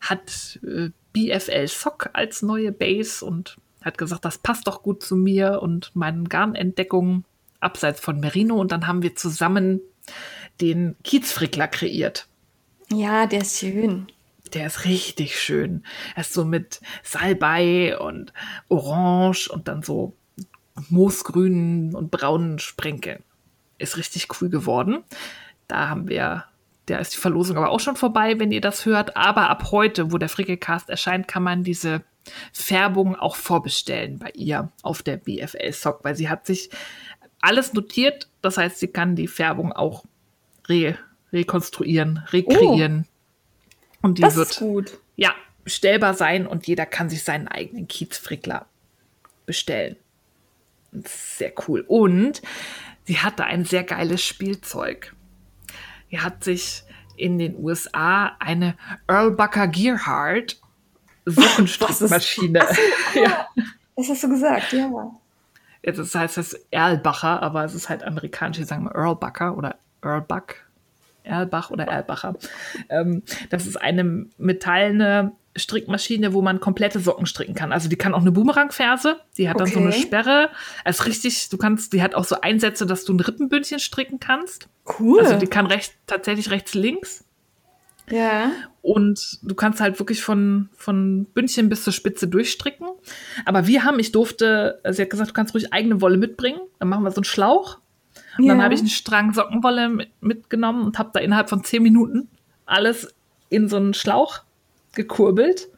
hat 0.00 0.58
äh, 0.66 0.90
BFL 1.12 1.68
Sock 1.68 2.10
als 2.12 2.42
neue 2.42 2.72
Base 2.72 3.24
und 3.24 3.56
hat 3.82 3.98
gesagt, 3.98 4.24
das 4.24 4.38
passt 4.38 4.66
doch 4.66 4.82
gut 4.82 5.02
zu 5.02 5.16
mir 5.16 5.62
und 5.62 5.94
meinen 5.94 6.28
Garnentdeckungen 6.28 7.24
abseits 7.60 8.00
von 8.00 8.20
Merino. 8.20 8.56
Und 8.56 8.72
dann 8.72 8.86
haben 8.86 9.02
wir 9.02 9.14
zusammen 9.14 9.80
den 10.60 10.96
Kiezfrickler 11.04 11.68
kreiert. 11.68 12.26
Ja, 12.92 13.26
der 13.26 13.42
ist 13.42 13.58
schön. 13.58 14.08
Der 14.54 14.66
ist 14.66 14.84
richtig 14.84 15.38
schön. 15.40 15.84
Er 16.14 16.20
ist 16.20 16.32
so 16.32 16.44
mit 16.44 16.80
Salbei 17.02 17.98
und 17.98 18.32
Orange 18.68 19.48
und 19.48 19.68
dann 19.68 19.82
so 19.82 20.14
moosgrünen 20.88 21.94
und 21.94 22.10
braunen 22.10 22.58
Sprenkeln. 22.58 23.22
Ist 23.78 23.96
richtig 23.96 24.28
cool 24.40 24.48
geworden. 24.48 25.04
Da 25.68 25.88
haben 25.88 26.08
wir, 26.08 26.44
da 26.86 26.98
ist 26.98 27.14
die 27.14 27.18
Verlosung 27.18 27.56
aber 27.56 27.70
auch 27.70 27.80
schon 27.80 27.96
vorbei, 27.96 28.38
wenn 28.38 28.52
ihr 28.52 28.60
das 28.60 28.86
hört. 28.86 29.16
Aber 29.16 29.50
ab 29.50 29.70
heute, 29.70 30.12
wo 30.12 30.18
der 30.18 30.28
Frickelcast 30.28 30.88
erscheint, 30.88 31.28
kann 31.28 31.42
man 31.42 31.64
diese 31.64 32.02
Färbung 32.52 33.16
auch 33.16 33.36
vorbestellen 33.36 34.18
bei 34.18 34.30
ihr 34.34 34.70
auf 34.82 35.02
der 35.02 35.16
BFL 35.16 35.72
Sock, 35.72 36.00
weil 36.02 36.16
sie 36.16 36.28
hat 36.28 36.46
sich 36.46 36.70
alles 37.40 37.72
notiert. 37.72 38.28
Das 38.42 38.58
heißt, 38.58 38.78
sie 38.78 38.88
kann 38.88 39.16
die 39.16 39.28
Färbung 39.28 39.72
auch 39.72 40.04
re 40.68 40.98
rekonstruieren, 41.32 42.18
rekreieren. 42.30 43.06
Oh, 43.06 44.06
und 44.06 44.18
die 44.18 44.22
das 44.22 44.36
wird 44.36 44.50
ist 44.50 44.58
gut. 44.58 44.98
ja 45.16 45.34
bestellbar 45.64 46.14
sein 46.14 46.46
und 46.46 46.68
jeder 46.68 46.86
kann 46.86 47.10
sich 47.10 47.24
seinen 47.24 47.48
eigenen 47.48 47.88
Kiezfrickler 47.88 48.66
bestellen. 49.46 49.96
Sehr 50.92 51.52
cool. 51.66 51.84
Und 51.88 52.40
sie 53.04 53.18
hatte 53.18 53.44
ein 53.44 53.64
sehr 53.64 53.82
geiles 53.82 54.22
Spielzeug. 54.22 55.15
Er 56.10 56.24
hat 56.24 56.44
sich 56.44 56.82
in 57.16 57.38
den 57.38 57.56
USA 57.62 58.36
eine 58.38 58.76
Earl 59.08 59.32
Bucker 59.32 59.68
Gearhart 59.68 60.60
Sockenstrickmaschine. 61.24 62.60
ja. 63.14 63.48
Das 63.96 64.08
hast 64.08 64.22
du 64.22 64.28
gesagt, 64.28 64.72
ja. 64.72 64.90
Jetzt 65.82 66.14
heißt 66.14 66.38
es 66.38 66.54
Erlbacher, 66.70 67.42
aber 67.42 67.64
es 67.64 67.74
ist 67.74 67.88
halt 67.88 68.04
amerikanisch, 68.04 68.58
die 68.58 68.64
sagen 68.64 68.90
Earl 68.92 69.16
Bucker 69.16 69.56
oder 69.56 69.76
Earl 70.02 70.22
Buck. 70.22 70.66
Erlbach 71.26 71.70
oder 71.70 71.84
Erlbacher. 71.84 72.34
Ähm, 72.88 73.22
das 73.50 73.66
ist 73.66 73.76
eine 73.76 74.26
metallene 74.38 75.32
Strickmaschine, 75.56 76.32
wo 76.32 76.42
man 76.42 76.60
komplette 76.60 77.00
Socken 77.00 77.26
stricken 77.26 77.54
kann. 77.54 77.72
Also 77.72 77.88
die 77.88 77.96
kann 77.96 78.14
auch 78.14 78.20
eine 78.20 78.32
Boomerangferse, 78.32 79.16
die 79.36 79.48
hat 79.48 79.58
dann 79.60 79.66
so 79.66 79.78
eine 79.78 79.92
Sperre. 79.92 80.50
Also 80.84 81.04
richtig, 81.04 81.48
du 81.48 81.56
kannst, 81.56 81.92
die 81.92 82.02
hat 82.02 82.14
auch 82.14 82.24
so 82.24 82.40
Einsätze, 82.40 82.86
dass 82.86 83.04
du 83.04 83.14
ein 83.14 83.20
Rippenbündchen 83.20 83.78
stricken 83.78 84.20
kannst. 84.20 84.68
Cool. 84.98 85.20
Also 85.20 85.36
die 85.36 85.46
kann 85.46 85.66
recht, 85.66 85.94
tatsächlich 86.06 86.50
rechts, 86.50 86.74
links. 86.74 87.24
Ja. 88.10 88.52
Und 88.82 89.38
du 89.42 89.54
kannst 89.54 89.80
halt 89.80 89.98
wirklich 89.98 90.22
von, 90.22 90.68
von 90.76 91.24
Bündchen 91.34 91.68
bis 91.68 91.82
zur 91.82 91.92
Spitze 91.92 92.28
durchstricken. 92.28 92.86
Aber 93.44 93.66
wir 93.66 93.84
haben, 93.84 93.98
ich 93.98 94.12
durfte, 94.12 94.80
sie 94.88 95.02
hat 95.02 95.10
gesagt, 95.10 95.30
du 95.30 95.34
kannst 95.34 95.54
ruhig 95.54 95.72
eigene 95.72 96.00
Wolle 96.00 96.16
mitbringen. 96.16 96.60
Dann 96.78 96.88
machen 96.88 97.02
wir 97.02 97.10
so 97.10 97.16
einen 97.16 97.24
Schlauch. 97.24 97.78
Und 98.38 98.44
Ja. 98.44 98.54
dann 98.54 98.62
habe 98.62 98.74
ich 98.74 98.80
einen 98.80 98.88
Strang 98.88 99.34
Sockenwolle 99.34 99.88
mit, 99.88 100.10
mitgenommen 100.20 100.84
und 100.84 100.98
habe 100.98 101.10
da 101.12 101.20
innerhalb 101.20 101.48
von 101.48 101.64
zehn 101.64 101.82
Minuten 101.82 102.28
alles 102.64 103.12
in 103.48 103.68
so 103.68 103.76
einen 103.76 103.94
Schlauch 103.94 104.42
gekurbelt. 104.96 105.68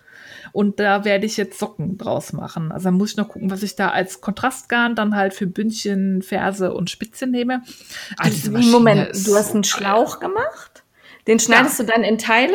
Und 0.53 0.81
da 0.81 1.05
werde 1.05 1.27
ich 1.27 1.37
jetzt 1.37 1.59
Socken 1.59 1.99
draus 1.99 2.33
machen. 2.33 2.73
Also 2.73 2.85
dann 2.85 2.95
muss 2.95 3.11
ich 3.11 3.17
noch 3.19 3.29
gucken, 3.29 3.51
was 3.51 3.63
ich 3.63 3.77
da 3.77 3.91
als 3.91 4.23
Kontrastgarn 4.23 4.95
dann 4.95 5.15
halt 5.15 5.35
für 5.35 5.47
Bündchen, 5.47 6.23
Ferse 6.23 6.73
und 6.73 6.89
Spitze 6.89 7.27
nehme. 7.27 7.63
Ah, 8.17 8.25
Maschine 8.29 8.73
Moment, 8.73 9.27
du 9.27 9.37
hast 9.37 9.53
einen. 9.55 9.63
Schlauch 9.65 10.21
gemacht, 10.21 10.85
den 11.27 11.39
schneidest 11.39 11.79
du 11.79 11.85
dann 11.85 12.03
in 12.03 12.17
Teile 12.17 12.55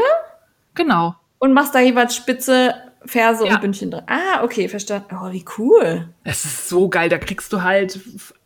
Genau. 0.73 1.15
und 1.37 1.53
machst 1.53 1.75
da 1.75 1.79
jeweils 1.81 2.15
Spitze, 2.15 2.73
Ferse 3.05 3.45
Ja. 3.45 3.55
und 3.55 3.61
Bündchen 3.61 3.91
drin. 3.91 4.03
Ah, 4.07 4.43
okay, 4.43 4.67
verstanden. 4.67 5.15
Oh, 5.21 5.31
wie 5.31 5.45
cool. 5.59 6.09
Es 6.23 6.45
ist 6.45 6.69
so 6.69 6.89
geil. 6.89 7.09
Da 7.09 7.19
kriegst 7.19 7.53
du 7.53 7.61
halt 7.61 7.99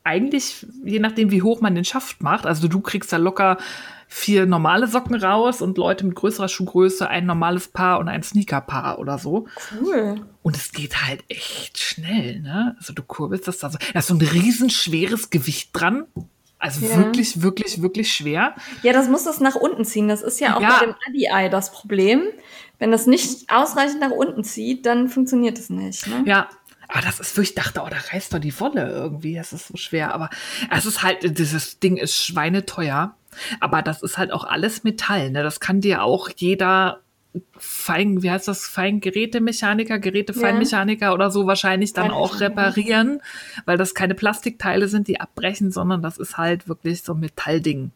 eigentlich, 0.04 0.66
je 0.84 1.00
nachdem, 1.00 1.32
wie 1.32 1.42
hoch 1.42 1.62
man 1.62 1.74
den 1.76 1.86
Schaft 1.86 2.22
macht, 2.22 2.46
also 2.46 2.68
du 2.68 2.82
kriegst 2.82 3.14
da 3.14 3.18
locker 3.18 3.58
vier 4.08 4.46
normale 4.46 4.88
Socken 4.88 5.16
raus 5.16 5.62
und 5.62 5.78
Leute 5.78 6.06
mit 6.06 6.16
größerer 6.16 6.48
Schuhgröße 6.48 7.08
ein 7.08 7.26
normales 7.26 7.68
Paar 7.68 8.00
und 8.00 8.08
ein 8.08 8.24
Sneakerpaar 8.24 9.00
oder 9.00 9.18
so. 9.18 9.48
Cool. 9.82 10.22
Und 10.44 10.56
es 10.56 10.72
geht 10.72 11.06
halt 11.06 11.24
echt 11.28 11.78
schnell, 11.78 12.40
ne? 12.40 12.76
Also 12.80 12.94
du 12.94 13.04
kurbelst 13.04 13.48
das 13.48 13.58
da 13.60 13.70
so. 13.70 13.78
Da 13.94 14.00
ist 14.00 14.08
so 14.08 14.14
ein 14.14 14.22
riesenschweres 14.22 15.30
Gewicht 15.30 15.70
dran. 15.74 16.06
Also 16.60 16.86
Ja. 16.86 16.98
wirklich, 16.98 17.42
wirklich, 17.42 17.82
wirklich 17.82 18.12
schwer. 18.12 18.56
Ja, 18.82 18.94
das 18.94 19.10
muss 19.10 19.26
das 19.26 19.40
nach 19.40 19.56
unten 19.56 19.86
ziehen. 19.86 20.08
Das 20.08 20.22
ist 20.22 20.40
ja 20.40 20.56
auch 20.56 20.62
Ja. 20.62 20.80
bei 20.80 20.86
dem 20.88 20.96
Adi-Eye 21.08 21.50
das 21.50 21.72
Problem. 21.72 22.24
Wenn 22.80 22.92
das 22.92 23.08
nicht 23.08 23.50
ausreichend 23.52 24.00
nach 24.00 24.12
unten 24.12 24.44
zieht, 24.44 24.86
dann 24.86 25.10
funktioniert 25.10 25.60
es 25.60 25.70
nicht. 25.70 26.08
Ne? 26.08 26.24
Ja. 26.26 26.48
Aber 26.90 27.02
das 27.02 27.20
ist 27.20 27.36
wirklich, 27.36 27.50
ich 27.50 27.56
dachte, 27.56 27.82
oh, 27.86 27.90
da 27.90 27.98
reißt 28.14 28.34
doch 28.34 28.40
die 28.40 28.58
Wolle 28.62 28.90
irgendwie. 28.90 29.36
Das 29.36 29.52
ist 29.52 29.68
so 29.68 29.76
schwer. 29.76 30.14
Aber 30.14 30.30
es 30.72 30.86
ist 30.86 31.04
halt, 31.04 31.38
dieses 31.38 31.80
Ding 31.80 31.98
ist 31.98 32.16
schweineteuer. 32.16 33.14
Aber 33.60 33.82
das 33.82 34.02
ist 34.04 34.18
halt 34.18 34.32
auch 34.32 34.44
alles 34.44 34.84
Metall, 34.84 35.32
ne? 35.32 35.44
Das 35.44 35.60
kann 35.60 35.82
dir 35.82 36.04
auch 36.04 36.30
jeder 36.36 37.02
Fein, 37.58 38.24
wie 38.24 38.32
heißt 38.32 38.48
das, 38.48 38.66
Feingerätemechaniker, 38.68 40.00
Gerätefeinmechaniker 40.00 41.14
oder 41.14 41.30
so 41.30 41.46
wahrscheinlich 41.46 41.94
dann 41.94 42.10
auch 42.10 42.34
Feinmechaniker. 42.36 42.68
reparieren, 42.74 43.22
weil 43.66 43.78
das 43.78 43.94
keine 43.94 44.16
Plastikteile 44.16 44.88
sind, 44.88 45.08
die 45.08 45.20
abbrechen, 45.20 45.72
sondern 45.72 46.02
das 46.02 46.18
ist 46.18 46.38
halt 46.38 46.68
wirklich 46.68 47.04
so 47.04 47.14
ein 47.14 47.20
Metallding. 47.20 47.92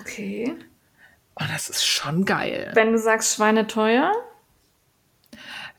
Okay. 0.00 0.54
Und 1.34 1.50
das 1.52 1.68
ist 1.68 1.84
schon 1.84 2.24
geil. 2.24 2.70
Wenn 2.74 2.92
du 2.92 2.98
sagst 2.98 3.34
schweineteuer, 3.34 4.12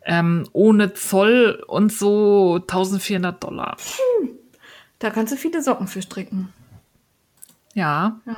Ähm, 0.08 0.48
ohne 0.52 0.94
Zoll 0.94 1.64
und 1.68 1.92
so 1.92 2.56
1400 2.62 3.44
Dollar. 3.44 3.76
da 5.00 5.10
kannst 5.10 5.34
du 5.34 5.38
viele 5.38 5.62
Socken 5.64 5.88
für 5.88 6.02
stricken. 6.02 6.54
Ja. 7.76 8.22
Ja. 8.26 8.38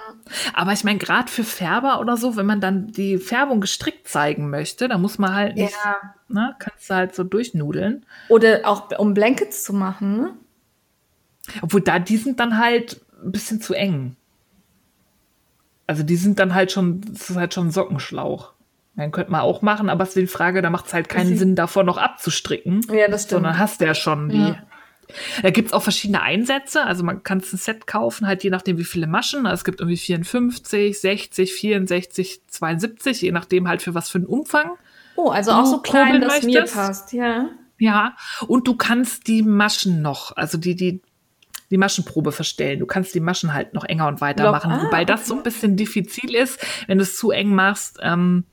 Aber 0.54 0.74
ich 0.74 0.84
meine, 0.84 0.98
gerade 1.00 1.32
für 1.32 1.44
Färber 1.44 2.00
oder 2.02 2.18
so, 2.18 2.36
wenn 2.36 2.48
man 2.48 2.60
dann 2.60 2.88
die 2.92 3.20
Färbung 3.20 3.62
gestrickt 3.62 4.08
zeigen 4.08 4.50
möchte, 4.50 4.88
da 4.90 4.98
muss 4.98 5.20
man 5.20 5.34
halt 5.34 5.56
nicht, 5.56 5.76
Ja. 5.86 5.96
ne, 6.28 6.56
kannst 6.60 6.90
du 6.90 6.96
halt 6.96 7.16
so 7.16 7.24
durchnudeln. 7.24 8.06
Oder 8.30 8.62
auch 8.66 8.90
um 8.98 9.14
Blankets 9.14 9.64
zu 9.64 9.74
machen, 9.74 10.18
ne? 10.18 10.34
Obwohl 11.62 11.82
da, 11.82 12.00
die 12.00 12.18
sind 12.18 12.40
dann 12.42 12.58
halt 12.58 13.00
ein 13.24 13.32
bisschen 13.32 13.62
zu 13.62 13.74
eng. 13.74 14.18
Also 15.86 16.04
die 16.04 16.18
sind 16.18 16.40
dann 16.40 16.54
halt 16.54 16.72
schon, 16.72 17.02
das 17.02 17.30
ist 17.30 17.38
halt 17.38 17.54
schon 17.54 17.68
ein 17.68 17.72
Sockenschlauch. 17.72 18.54
Den 18.96 19.12
könnte 19.12 19.32
man 19.32 19.42
auch 19.42 19.62
machen, 19.62 19.90
aber 19.90 20.04
es 20.04 20.10
ist 20.10 20.18
die 20.18 20.28
Frage, 20.28 20.64
da 20.64 20.72
macht 20.72 20.88
es 20.88 20.94
halt 20.94 21.08
keinen. 21.08 21.38
Sinn, 21.38 21.56
davor 21.56 21.84
noch 21.84 21.98
abzustricken. 22.00 22.82
Ja, 22.92 23.08
das 23.08 23.22
stimmt. 23.24 23.30
Sondern 23.44 23.60
hast 23.60 23.80
du 23.80 23.86
ja 23.86 23.94
schon 23.94 24.30
die. 24.30 24.40
Ja. 24.40 24.58
Da 25.42 25.50
gibt's 25.50 25.74
auch 25.74 25.84
verschiedene 25.84 26.22
Einsätze. 26.22 26.84
Also 26.84 27.04
man 27.04 27.24
kann 27.24 27.40
ein 27.40 27.58
Set 27.58 27.88
kaufen, 27.88 28.28
halt 28.28 28.44
je 28.44 28.50
nachdem, 28.50 28.78
wie 28.78 28.84
viele 28.84 29.08
Maschen. 29.08 29.46
Also 29.46 29.62
es 29.62 29.64
gibt 29.64 29.80
irgendwie 29.80 29.98
54, 29.98 31.00
60, 31.00 31.54
64, 31.54 32.42
72, 32.48 33.22
je 33.22 33.32
nachdem 33.32 33.68
halt 33.68 33.82
für 33.82 33.94
was 33.94 34.10
für 34.10 34.18
einen 34.18 34.28
Umfang. 34.28 34.72
Oh, 35.16 35.30
also 35.30 35.52
auch 35.52 35.66
so 35.66 35.82
klein, 35.82 36.22
dass 36.22 36.44
mir 36.44 36.66
passt, 36.66 37.14
ja. 37.14 37.50
Ja, 37.80 38.16
und 38.48 38.68
du 38.68 38.76
kannst 38.76 39.28
die 39.28 39.44
Maschen 39.44 40.02
noch, 40.02 40.36
also 40.36 40.58
die, 40.58 40.76
die, 40.76 41.02
die 41.70 41.78
Maschenprobe 41.78 42.32
verstellen. 42.32 42.80
Du 42.80 42.86
kannst 42.86 43.14
die 43.14 43.20
Maschen 43.20 43.54
halt 43.54 43.74
noch 43.74 43.84
enger 43.84 44.08
und 44.08 44.22
weiter 44.22 44.52
machen. 44.52 44.72
ah, 44.72 44.84
Wobei 44.86 45.06
das 45.06 45.28
so 45.28 45.36
ein 45.36 45.44
bisschen 45.44 45.76
diffizil 45.76 46.34
ist. 46.34 46.60
Wenn 46.88 46.98
du 46.98 47.04
es 47.04 47.18
zu 47.18 47.32
eng 47.32 47.54
machst, 47.54 48.00
ähm, 48.02 48.46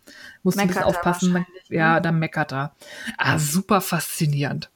musst 0.43 0.59
du 0.59 0.63
ein 0.63 0.69
bisschen 0.69 0.81
Meckert 0.81 0.97
aufpassen. 0.97 1.35
Wahrscheinlich, 1.35 1.71
ne? 1.71 1.77
ja, 1.77 2.01
dann 2.01 2.19
meckert 2.19 2.53
er. 2.53 2.75
Ah, 3.17 3.39
super 3.39 3.81
faszinierend. 3.81 4.71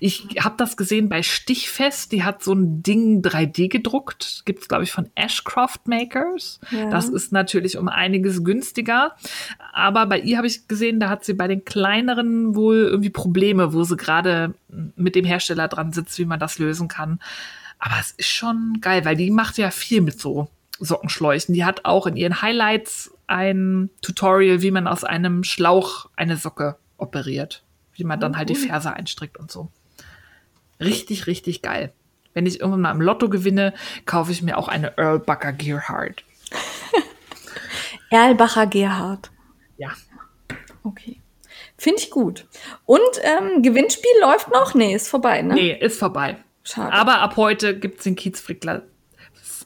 Ich 0.00 0.26
habe 0.40 0.54
das 0.56 0.76
gesehen 0.76 1.08
bei 1.08 1.22
Stichfest. 1.22 2.12
Die 2.12 2.24
hat 2.24 2.42
so 2.42 2.52
ein 2.52 2.82
Ding 2.82 3.22
3D 3.22 3.68
gedruckt. 3.68 4.42
Gibt's 4.44 4.68
glaube 4.68 4.84
ich, 4.84 4.92
von 4.92 5.08
Ashcroft 5.14 5.86
Makers. 5.86 6.60
Ja. 6.70 6.90
Das 6.90 7.08
ist 7.08 7.32
natürlich 7.32 7.76
um 7.78 7.88
einiges 7.88 8.44
günstiger. 8.44 9.16
Aber 9.72 10.06
bei 10.06 10.20
ihr 10.20 10.36
habe 10.36 10.46
ich 10.46 10.68
gesehen, 10.68 11.00
da 11.00 11.08
hat 11.08 11.24
sie 11.24 11.34
bei 11.34 11.48
den 11.48 11.64
kleineren 11.64 12.54
wohl 12.54 12.76
irgendwie 12.76 13.10
Probleme, 13.10 13.72
wo 13.72 13.84
sie 13.84 13.96
gerade 13.96 14.54
mit 14.96 15.14
dem 15.14 15.24
Hersteller 15.24 15.68
dran 15.68 15.92
sitzt, 15.92 16.18
wie 16.18 16.24
man 16.24 16.40
das 16.40 16.58
lösen 16.58 16.88
kann. 16.88 17.20
Aber 17.78 17.96
es 18.00 18.12
ist 18.12 18.28
schon 18.28 18.78
geil, 18.80 19.04
weil 19.04 19.16
die 19.16 19.30
macht 19.30 19.58
ja 19.58 19.70
viel 19.70 20.00
mit 20.00 20.20
so 20.20 20.48
Sockenschläuchen. 20.78 21.54
Die 21.54 21.64
hat 21.64 21.84
auch 21.84 22.06
in 22.06 22.16
ihren 22.16 22.42
Highlights 22.42 23.12
ein 23.26 23.90
Tutorial, 24.02 24.62
wie 24.62 24.70
man 24.70 24.86
aus 24.86 25.04
einem 25.04 25.42
Schlauch 25.44 26.08
eine 26.16 26.36
Socke 26.36 26.76
operiert. 26.98 27.62
Wie 27.94 28.04
man 28.04 28.20
dann 28.20 28.36
halt 28.36 28.48
die 28.48 28.54
Ferse 28.54 28.92
einstrickt 28.94 29.36
und 29.38 29.50
so. 29.50 29.70
Richtig, 30.80 31.26
richtig 31.26 31.62
geil. 31.62 31.92
Wenn 32.34 32.46
ich 32.46 32.60
irgendwann 32.60 32.80
mal 32.80 32.90
im 32.92 33.00
Lotto 33.02 33.28
gewinne, 33.28 33.74
kaufe 34.06 34.32
ich 34.32 34.42
mir 34.42 34.56
auch 34.56 34.68
eine 34.68 34.96
Earl 34.96 35.18
Bucker 35.18 35.52
Gearhart. 35.52 36.24
Erlbacher 38.10 38.66
Gerhard. 38.66 39.30
Ja. 39.78 39.90
Okay. 40.84 41.20
Finde 41.76 42.00
ich 42.00 42.10
gut. 42.10 42.46
Und 42.84 43.00
ähm, 43.22 43.62
Gewinnspiel 43.62 44.10
läuft 44.20 44.50
noch? 44.50 44.74
Nee, 44.74 44.94
ist 44.94 45.08
vorbei, 45.08 45.42
ne? 45.42 45.54
Nee, 45.54 45.72
ist 45.78 45.98
vorbei. 45.98 46.36
Schade. 46.62 46.92
Aber 46.92 47.20
ab 47.20 47.36
heute 47.36 47.78
gibt 47.78 47.98
es 47.98 48.04
den 48.04 48.14
Kiezfrickler 48.16 48.82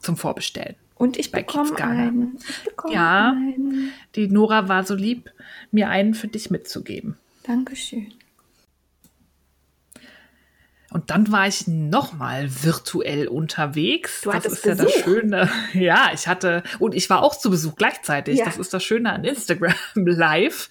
zum 0.00 0.16
Vorbestellen. 0.16 0.76
Und 0.94 1.18
ich 1.18 1.30
bei 1.30 1.40
bekomme 1.42 1.76
einen. 1.76 2.38
Ich 2.38 2.64
bekomme 2.64 2.94
Ja. 2.94 3.30
einen. 3.32 3.92
Die 4.14 4.28
Nora 4.28 4.68
war 4.68 4.84
so 4.84 4.94
lieb, 4.94 5.30
mir 5.70 5.88
einen 5.90 6.14
für 6.14 6.28
dich 6.28 6.50
mitzugeben. 6.50 7.18
Dankeschön. 7.46 8.12
Und 10.96 11.10
dann 11.10 11.30
war 11.30 11.46
ich 11.46 11.66
nochmal 11.66 12.48
virtuell 12.62 13.28
unterwegs. 13.28 14.22
Du 14.22 14.30
das 14.30 14.46
ist 14.46 14.64
ja 14.64 14.74
das 14.74 14.86
Besuch. 14.86 15.04
Schöne. 15.04 15.50
Ja, 15.74 16.10
ich 16.14 16.26
hatte, 16.26 16.62
und 16.78 16.94
ich 16.94 17.10
war 17.10 17.22
auch 17.22 17.36
zu 17.36 17.50
Besuch 17.50 17.74
gleichzeitig. 17.76 18.38
Ja. 18.38 18.46
Das 18.46 18.56
ist 18.56 18.72
das 18.72 18.82
Schöne 18.82 19.12
an 19.12 19.24
Instagram 19.24 19.74
Live. 19.94 20.70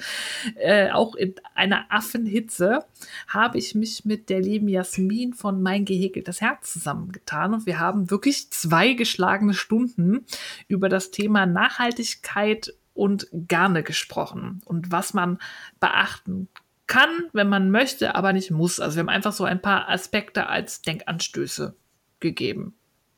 Äh, 0.56 0.90
auch 0.92 1.14
in 1.16 1.36
einer 1.54 1.86
Affenhitze 1.90 2.86
habe 3.28 3.60
ich 3.60 3.76
mich 3.76 4.06
mit 4.06 4.30
der 4.30 4.42
lieben 4.42 4.68
Jasmin 4.68 5.34
von 5.34 5.62
Mein 5.62 5.86
gehäkeltes 5.86 6.42
Herz 6.42 6.74
zusammengetan. 6.74 7.54
Und 7.54 7.66
wir 7.68 7.80
haben 7.80 8.10
wirklich 8.10 8.50
zwei 8.52 8.94
geschlagene 8.94 9.54
Stunden 9.54 10.26
über 10.68 10.90
das 10.90 11.12
Thema 11.12 11.46
Nachhaltigkeit 11.46 12.74
und 12.96 13.28
Garne 13.48 13.84
gesprochen 13.84 14.62
und 14.66 14.92
was 14.92 15.14
man 15.14 15.38
beachten 15.80 16.48
kann, 16.88 17.30
wenn 17.34 17.50
man 17.50 17.72
möchte, 17.72 18.16
aber 18.16 18.34
nicht 18.34 18.52
muss. 18.52 18.80
Also 18.80 18.96
wir 18.96 19.02
haben 19.02 19.10
einfach 19.10 19.34
so 19.34 19.44
ein 19.44 19.62
paar 19.62 19.90
Aspekte 19.90 20.48
als 20.48 20.82
Denkanstöße 20.82 21.76
gegeben, 22.20 22.76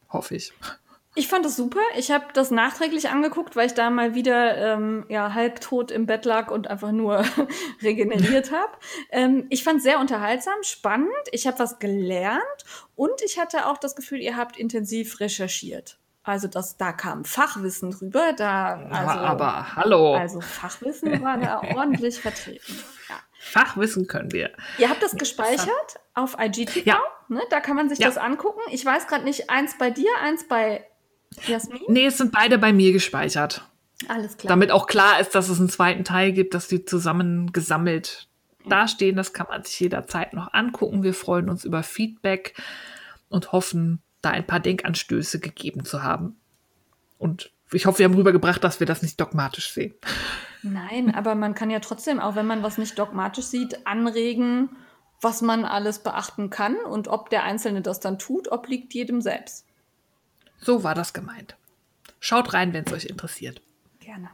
hoffe 0.10 0.36
ich. 0.36 0.54
Ich 1.18 1.28
fand 1.28 1.48
es 1.48 1.56
super. 1.56 1.80
Ich 1.98 2.12
habe 2.12 2.26
das 2.34 2.52
nachträglich 2.52 3.10
angeguckt, 3.10 3.56
weil 3.56 3.66
ich 3.66 3.74
da 3.74 3.90
mal 3.90 4.14
wieder 4.14 4.56
ähm, 4.56 5.04
ja, 5.10 5.34
halbtot 5.34 5.90
im 5.90 6.06
Bett 6.06 6.26
lag 6.26 6.52
und 6.52 6.68
einfach 6.68 6.92
nur 6.92 7.26
regeneriert 7.82 8.52
habe. 8.52 8.72
Ähm, 9.10 9.48
ich 9.50 9.64
fand 9.64 9.78
es 9.78 9.84
sehr 9.84 10.00
unterhaltsam, 10.00 10.62
spannend. 10.62 11.10
Ich 11.32 11.48
habe 11.48 11.58
was 11.58 11.80
gelernt 11.80 12.44
und 12.96 13.20
ich 13.26 13.40
hatte 13.40 13.66
auch 13.66 13.80
das 13.80 13.96
Gefühl, 13.96 14.20
ihr 14.20 14.38
habt 14.38 14.58
intensiv 14.58 15.20
recherchiert. 15.20 15.98
Also 16.22 16.48
das, 16.48 16.78
da 16.78 16.92
kam 16.92 17.26
Fachwissen 17.26 17.90
drüber. 17.90 18.34
Da, 18.34 18.76
also, 18.76 19.12
aber, 19.12 19.22
aber 19.22 19.76
hallo, 19.76 20.14
also 20.14 20.40
Fachwissen 20.40 21.20
war 21.24 21.40
da 21.40 21.62
ordentlich 21.76 22.20
vertreten. 22.20 22.76
Ja. 23.10 23.16
Fachwissen 23.40 24.08
können 24.08 24.32
wir. 24.32 24.52
Ihr 24.78 24.90
habt 24.90 25.02
das 25.04 25.16
gespeichert 25.16 26.00
auf 26.14 26.38
IGTV, 26.40 26.86
Ja. 26.86 27.00
ne? 27.30 27.42
Da 27.50 27.60
kann 27.60 27.76
man 27.76 27.90
sich 27.90 28.00
Ja. 28.00 28.08
das 28.08 28.18
angucken. 28.18 28.60
Ich 28.72 28.86
weiß 28.86 29.08
gerade 29.08 29.24
nicht, 29.24 29.50
eins 29.50 29.78
bei 29.78 29.90
dir, 29.90 30.10
eins 30.22 30.48
bei 30.48 30.86
Jasmin. 31.46 31.82
Nee, 31.88 32.06
es 32.08 32.18
sind 32.18 32.32
beide 32.32 32.58
bei 32.58 32.74
mir 32.74 32.92
gespeichert. 32.92 33.64
Alles 34.08 34.38
klar. 34.38 34.50
Damit 34.50 34.72
auch 34.72 34.88
klar 34.88 35.20
ist, 35.20 35.34
dass 35.36 35.50
es 35.50 35.60
einen 35.60 35.70
zweiten 35.70 36.04
Teil 36.04 36.32
gibt, 36.32 36.54
dass 36.54 36.68
die 36.68 36.86
zusammen 36.86 37.52
gesammelt 37.52 38.28
dastehen. 38.66 39.16
Das 39.16 39.34
kann 39.34 39.48
man 39.50 39.64
sich 39.64 39.80
jederzeit 39.80 40.34
noch 40.34 40.54
angucken. 40.54 41.04
Wir 41.04 41.14
freuen 41.14 41.50
uns 41.50 41.64
über 41.66 41.84
Feedback 41.84 42.54
und 43.30 43.52
hoffen, 43.52 44.02
da 44.22 44.32
ein 44.32 44.46
paar 44.46 44.60
Denkanstöße 44.60 45.40
gegeben 45.40 45.86
zu 45.86 46.04
haben. 46.04 46.38
Und 47.18 47.52
ich 47.72 47.86
hoffe, 47.86 48.00
wir 48.00 48.06
haben 48.06 48.16
rübergebracht, 48.16 48.64
dass 48.64 48.80
wir 48.80 48.88
das 48.88 49.02
nicht 49.02 49.20
dogmatisch 49.20 49.72
sehen. 49.72 49.94
Nein, 50.64 51.14
aber 51.14 51.36
man 51.36 51.54
kann 51.54 51.70
ja 51.70 51.80
trotzdem, 51.80 52.20
auch 52.20 52.36
wenn 52.36 52.48
man 52.48 52.64
was 52.64 52.78
nicht 52.78 52.98
dogmatisch 52.98 53.46
sieht, 53.46 53.86
anregen, 53.86 54.70
was 55.22 55.42
man 55.42 55.66
alles 55.66 56.00
beachten 56.00 56.50
kann 56.50 56.76
und 56.76 57.08
ob 57.08 57.30
der 57.30 57.44
Einzelne 57.44 57.82
das 57.82 58.00
dann 58.00 58.20
tut, 58.20 58.52
obliegt 58.52 58.94
jedem 58.94 59.22
selbst. 59.22 59.66
So 60.60 60.84
war 60.84 60.96
das 60.96 61.14
gemeint. 61.14 61.56
Schaut 62.20 62.54
rein, 62.54 62.74
wenn 62.74 62.86
es 62.86 62.94
euch 62.94 63.06
interessiert. 63.06 63.62
Gerne. 64.00 64.30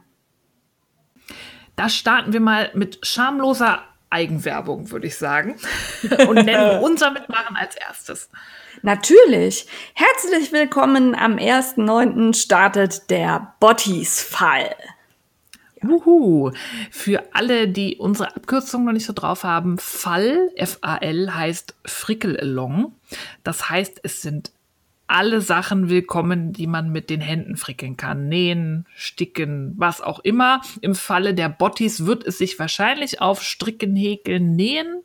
Da 1.76 1.88
starten 1.88 2.32
wir 2.32 2.40
mal 2.40 2.70
mit 2.74 3.04
schamloser 3.04 3.82
Eigenwerbung, 4.10 4.90
würde 4.90 5.06
ich 5.06 5.16
sagen. 5.16 5.56
Und 6.28 6.44
nennen 6.44 6.78
unser 6.82 7.10
Mitmachen 7.10 7.56
als 7.56 7.76
erstes. 7.76 8.30
Natürlich. 8.82 9.66
Herzlich 9.94 10.52
willkommen. 10.52 11.14
Am 11.14 11.36
1.9. 11.36 12.34
startet 12.34 13.10
der 13.10 13.54
Bottis-Fall. 13.60 14.76
Wuhu. 15.88 16.52
Für 16.90 17.22
alle, 17.32 17.68
die 17.68 17.96
unsere 17.96 18.34
Abkürzung 18.36 18.84
noch 18.84 18.92
nicht 18.92 19.06
so 19.06 19.12
drauf 19.12 19.44
haben, 19.44 19.78
Fall, 19.78 20.50
F-A-L, 20.56 21.34
heißt 21.34 21.74
Frickel-Along. 21.84 22.92
Das 23.42 23.70
heißt, 23.70 24.00
es 24.02 24.22
sind 24.22 24.52
alle 25.06 25.40
Sachen 25.40 25.88
willkommen, 25.90 26.52
die 26.52 26.66
man 26.66 26.90
mit 26.90 27.10
den 27.10 27.20
Händen 27.20 27.56
frickeln 27.56 27.96
kann. 27.96 28.28
Nähen, 28.28 28.86
sticken, 28.96 29.74
was 29.76 30.00
auch 30.00 30.20
immer. 30.20 30.62
Im 30.80 30.94
Falle 30.94 31.34
der 31.34 31.48
Bottis 31.48 32.06
wird 32.06 32.26
es 32.26 32.38
sich 32.38 32.58
wahrscheinlich 32.58 33.20
auf 33.20 33.42
Stricken, 33.42 33.96
Häkeln, 33.96 34.56
Nähen 34.56 35.02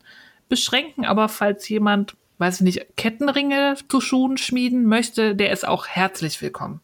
beschränken. 0.47 1.05
Aber 1.05 1.27
falls 1.29 1.67
jemand, 1.67 2.15
weiß 2.37 2.55
ich 2.55 2.61
nicht, 2.61 2.97
Kettenringe 2.97 3.75
zu 3.89 3.99
Schuhen 3.99 4.37
schmieden 4.37 4.85
möchte, 4.85 5.35
der 5.35 5.51
ist 5.51 5.67
auch 5.67 5.87
herzlich 5.87 6.41
willkommen. 6.41 6.79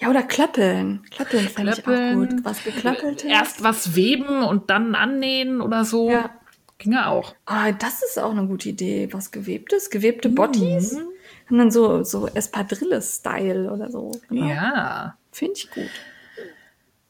Ja, 0.00 0.08
oder 0.08 0.22
Klöppeln. 0.22 1.02
Klöppeln 1.10 1.48
fände 1.48 1.72
ich 1.72 1.86
auch 1.86 2.14
gut. 2.14 2.44
Was 2.44 2.64
geklöppelt 2.64 3.24
Erst 3.24 3.62
was 3.62 3.94
weben 3.94 4.42
und 4.42 4.70
dann 4.70 4.94
annähen 4.94 5.60
oder 5.60 5.84
so. 5.84 6.10
Ja. 6.10 6.30
Ginge 6.78 7.06
auch. 7.06 7.34
Ah, 7.44 7.72
das 7.72 8.02
ist 8.02 8.18
auch 8.18 8.30
eine 8.30 8.46
gute 8.46 8.70
Idee. 8.70 9.08
Was 9.12 9.30
gewebtes, 9.30 9.90
gewebte 9.90 10.30
Bottis. 10.30 10.92
Mhm. 10.92 11.08
Und 11.50 11.58
dann 11.58 11.70
so, 11.70 12.02
so 12.02 12.26
Espadrille-Style 12.28 13.70
oder 13.70 13.90
so. 13.90 14.12
Genau. 14.28 14.48
Ja. 14.48 15.16
Finde 15.30 15.54
ich 15.56 15.70
gut. 15.70 15.90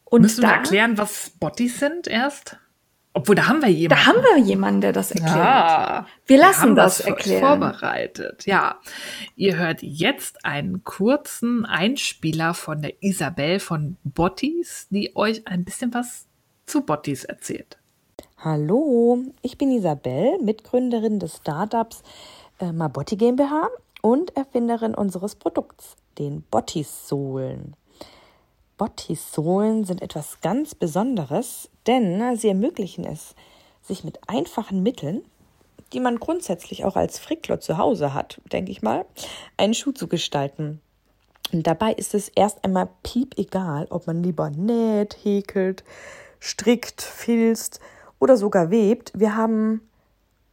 Und 0.04 0.22
Müssen 0.22 0.42
da, 0.42 0.48
wir 0.48 0.54
erklären, 0.54 0.98
was 0.98 1.30
Bottis 1.38 1.78
sind 1.78 2.08
erst? 2.08 2.56
Obwohl, 3.20 3.34
da 3.34 3.48
haben 3.48 3.60
wir 3.60 3.68
jemanden. 3.68 3.88
Da 3.88 4.06
haben 4.06 4.22
wir 4.22 4.38
jemanden, 4.38 4.80
der 4.80 4.92
das 4.92 5.10
erklärt. 5.10 5.36
Ja, 5.36 6.06
wir 6.26 6.38
lassen 6.38 6.70
wir 6.70 6.82
das 6.82 7.00
erklären. 7.00 7.60
Vorbereitet. 7.60 8.46
Ja. 8.46 8.80
Ihr 9.36 9.58
hört 9.58 9.82
jetzt 9.82 10.44
einen 10.44 10.84
kurzen 10.84 11.66
Einspieler 11.66 12.54
von 12.54 12.80
der 12.80 13.02
Isabel 13.02 13.60
von 13.60 13.98
Bottis, 14.04 14.88
die 14.88 15.14
euch 15.16 15.46
ein 15.46 15.64
bisschen 15.64 15.92
was 15.92 16.26
zu 16.64 16.80
Bottis 16.80 17.24
erzählt. 17.24 17.76
Hallo, 18.38 19.18
ich 19.42 19.58
bin 19.58 19.70
Isabel, 19.70 20.38
Mitgründerin 20.42 21.18
des 21.18 21.36
Startups 21.36 22.02
äh, 22.58 22.72
Mabotti 22.72 23.16
GmbH 23.16 23.68
und 24.02 24.36
Erfinderin 24.36 24.94
unseres 24.94 25.34
Produkts, 25.34 25.96
den 26.18 26.42
Bottis-Sohlen. 26.50 27.74
Bottis-Sohlen 28.80 29.84
sind 29.84 30.00
etwas 30.00 30.40
ganz 30.40 30.74
Besonderes, 30.74 31.68
denn 31.86 32.34
sie 32.38 32.48
ermöglichen 32.48 33.04
es, 33.04 33.34
sich 33.82 34.04
mit 34.04 34.18
einfachen 34.26 34.82
Mitteln, 34.82 35.22
die 35.92 36.00
man 36.00 36.18
grundsätzlich 36.18 36.86
auch 36.86 36.96
als 36.96 37.18
Frickler 37.18 37.60
zu 37.60 37.76
Hause 37.76 38.14
hat, 38.14 38.40
denke 38.50 38.72
ich 38.72 38.80
mal, 38.80 39.04
einen 39.58 39.74
Schuh 39.74 39.92
zu 39.92 40.08
gestalten. 40.08 40.80
Und 41.52 41.66
dabei 41.66 41.92
ist 41.92 42.14
es 42.14 42.30
erst 42.30 42.64
einmal 42.64 42.88
piep 43.02 43.36
egal, 43.36 43.86
ob 43.90 44.06
man 44.06 44.22
lieber 44.22 44.48
näht, 44.48 45.14
häkelt, 45.24 45.84
strickt, 46.38 47.02
filzt 47.02 47.80
oder 48.18 48.38
sogar 48.38 48.70
webt. 48.70 49.12
Wir 49.14 49.36
haben 49.36 49.82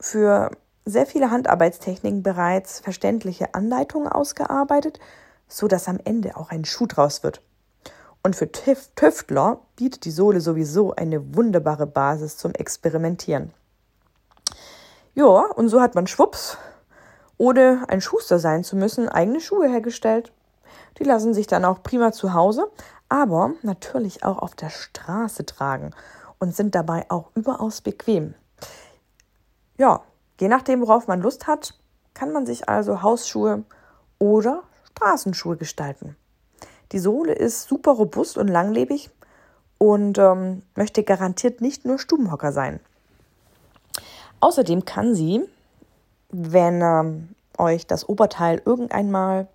für 0.01 0.51
sehr 0.83 1.05
viele 1.05 1.31
Handarbeitstechniken 1.31 2.23
bereits 2.23 2.81
verständliche 2.81 3.53
Anleitungen 3.53 4.09
ausgearbeitet, 4.09 4.99
so 5.47 5.69
dass 5.69 5.87
am 5.87 6.01
Ende 6.03 6.35
auch 6.35 6.49
ein 6.49 6.65
Schuh 6.65 6.87
draus 6.87 7.23
wird. 7.23 7.41
Und 8.27 8.35
für 8.35 8.51
Tüftler 8.51 9.61
bietet 9.77 10.03
die 10.03 10.11
Sohle 10.11 10.41
sowieso 10.41 10.93
eine 10.93 11.33
wunderbare 11.33 11.87
Basis 11.87 12.35
zum 12.35 12.51
Experimentieren. 12.51 13.53
Ja, 15.15 15.45
und 15.55 15.69
so 15.69 15.79
hat 15.79 15.95
man 15.95 16.07
schwupps, 16.07 16.57
ohne 17.37 17.85
ein 17.87 18.01
Schuster 18.01 18.37
sein 18.37 18.65
zu 18.65 18.75
müssen, 18.75 19.07
eigene 19.07 19.39
Schuhe 19.39 19.69
hergestellt. 19.69 20.33
Die 20.99 21.05
lassen 21.05 21.33
sich 21.33 21.47
dann 21.47 21.63
auch 21.63 21.81
prima 21.83 22.11
zu 22.11 22.33
Hause, 22.33 22.69
aber 23.07 23.51
natürlich 23.61 24.25
auch 24.25 24.39
auf 24.39 24.55
der 24.55 24.71
Straße 24.71 25.45
tragen 25.45 25.91
und 26.37 26.53
sind 26.53 26.75
dabei 26.75 27.05
auch 27.07 27.31
überaus 27.33 27.79
bequem. 27.79 28.33
Ja, 29.77 30.01
je 30.37 30.49
nachdem, 30.49 30.81
worauf 30.81 31.07
man 31.07 31.21
Lust 31.21 31.47
hat, 31.47 31.75
kann 32.13 32.33
man 32.33 32.45
sich 32.45 32.67
also 32.67 33.01
Hausschuhe 33.01 33.63
oder 34.19 34.63
Straßenschuhe 34.83 35.55
gestalten. 35.55 36.17
Die 36.91 36.99
Sohle 36.99 37.33
ist 37.33 37.67
super 37.67 37.91
robust 37.91 38.37
und 38.37 38.47
langlebig 38.47 39.09
und 39.77 40.17
ähm, 40.17 40.63
möchte 40.75 41.03
garantiert 41.03 41.61
nicht 41.61 41.85
nur 41.85 41.99
Stubenhocker 41.99 42.51
sein. 42.51 42.79
Außerdem 44.39 44.85
kann 44.85 45.15
sie, 45.15 45.41
wenn 46.29 46.81
ähm, 46.81 47.29
euch 47.57 47.87
das 47.87 48.07
Oberteil 48.07 48.61
irgendeinmal 48.63 49.47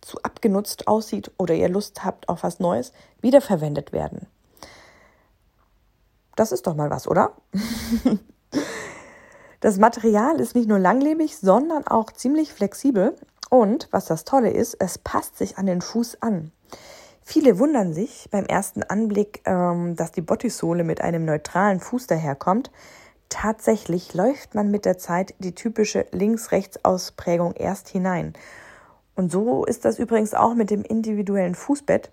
zu 0.00 0.22
abgenutzt 0.22 0.88
aussieht 0.88 1.30
oder 1.36 1.54
ihr 1.54 1.68
Lust 1.68 2.04
habt 2.04 2.28
auf 2.28 2.42
was 2.42 2.60
Neues, 2.60 2.92
wiederverwendet 3.20 3.92
werden. 3.92 4.26
Das 6.36 6.52
ist 6.52 6.66
doch 6.66 6.74
mal 6.74 6.90
was, 6.90 7.06
oder? 7.06 7.32
das 9.60 9.76
Material 9.76 10.40
ist 10.40 10.54
nicht 10.54 10.68
nur 10.68 10.78
langlebig, 10.78 11.36
sondern 11.36 11.86
auch 11.86 12.12
ziemlich 12.12 12.52
flexibel 12.52 13.14
und, 13.50 13.88
was 13.90 14.06
das 14.06 14.24
Tolle 14.24 14.50
ist, 14.50 14.74
es 14.74 14.96
passt 14.96 15.36
sich 15.36 15.58
an 15.58 15.66
den 15.66 15.82
Fuß 15.82 16.22
an. 16.22 16.52
Viele 17.32 17.60
wundern 17.60 17.94
sich 17.94 18.26
beim 18.32 18.44
ersten 18.44 18.82
Anblick, 18.82 19.42
ähm, 19.44 19.94
dass 19.94 20.10
die 20.10 20.20
Bottisohle 20.20 20.82
mit 20.82 21.00
einem 21.00 21.24
neutralen 21.24 21.78
Fuß 21.78 22.08
daherkommt. 22.08 22.72
Tatsächlich 23.28 24.14
läuft 24.14 24.56
man 24.56 24.72
mit 24.72 24.84
der 24.84 24.98
Zeit 24.98 25.36
die 25.38 25.54
typische 25.54 26.06
Links-Rechts-Ausprägung 26.10 27.52
erst 27.54 27.88
hinein. 27.88 28.32
Und 29.14 29.30
so 29.30 29.64
ist 29.64 29.84
das 29.84 30.00
übrigens 30.00 30.34
auch 30.34 30.56
mit 30.56 30.70
dem 30.70 30.82
individuellen 30.82 31.54
Fußbett. 31.54 32.10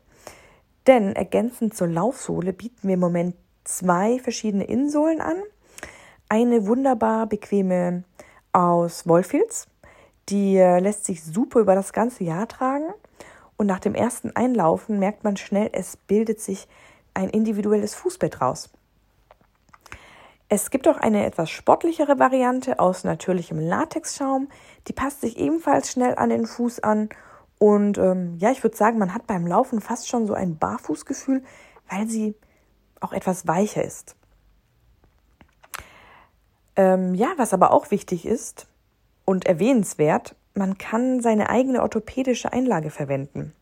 Denn 0.85 1.15
ergänzend 1.15 1.75
zur 1.75 1.87
Laufsohle 1.87 2.53
bieten 2.53 2.87
wir 2.87 2.93
im 2.93 2.99
Moment 2.99 3.35
zwei 3.63 4.19
verschiedene 4.19 4.65
Innensohlen 4.65 5.19
an. 5.19 5.37
Eine 6.29 6.67
wunderbar 6.67 7.25
bequeme 7.25 8.03
aus 8.53 9.07
Wollfilz 9.07 9.65
die 10.29 10.57
äh, 10.57 10.79
lässt 10.79 11.05
sich 11.05 11.23
super 11.23 11.59
über 11.59 11.75
das 11.75 11.93
ganze 11.93 12.23
Jahr 12.23 12.47
tragen. 12.47 12.93
Und 13.57 13.67
nach 13.67 13.79
dem 13.79 13.95
ersten 13.95 14.35
Einlaufen 14.35 14.99
merkt 14.99 15.23
man 15.23 15.35
schnell, 15.35 15.69
es 15.73 15.97
bildet 15.97 16.39
sich 16.39 16.67
ein 17.13 17.29
individuelles 17.29 17.95
Fußbett 17.95 18.41
raus. 18.41 18.69
Es 20.49 20.69
gibt 20.69 20.87
auch 20.87 20.97
eine 20.97 21.25
etwas 21.25 21.49
sportlichere 21.49 22.19
Variante 22.19 22.79
aus 22.79 23.03
natürlichem 23.03 23.59
Latexschaum. 23.59 24.47
Die 24.87 24.93
passt 24.93 25.21
sich 25.21 25.37
ebenfalls 25.37 25.91
schnell 25.91 26.15
an 26.15 26.29
den 26.29 26.45
Fuß 26.45 26.79
an. 26.81 27.09
Und 27.59 27.97
ähm, 27.97 28.37
ja, 28.37 28.51
ich 28.51 28.63
würde 28.63 28.77
sagen, 28.77 28.97
man 28.99 29.13
hat 29.13 29.27
beim 29.27 29.45
Laufen 29.45 29.81
fast 29.81 30.07
schon 30.07 30.27
so 30.27 30.33
ein 30.33 30.57
Barfußgefühl, 30.57 31.43
weil 31.89 32.07
sie 32.07 32.35
auch 33.01 33.11
etwas 33.11 33.47
weicher 33.47 33.83
ist. 33.83 34.15
Ähm, 36.75 37.15
ja, 37.15 37.33
was 37.37 37.53
aber 37.53 37.71
auch 37.71 37.91
wichtig 37.91 38.25
ist, 38.25 38.67
und 39.25 39.45
erwähnenswert, 39.45 40.35
man 40.57 40.77
kann 40.77 41.21
seine 41.21 41.49
eigene 41.49 41.81
orthopädische 41.81 42.51
Einlage 42.51 42.89
verwenden. 42.89 43.53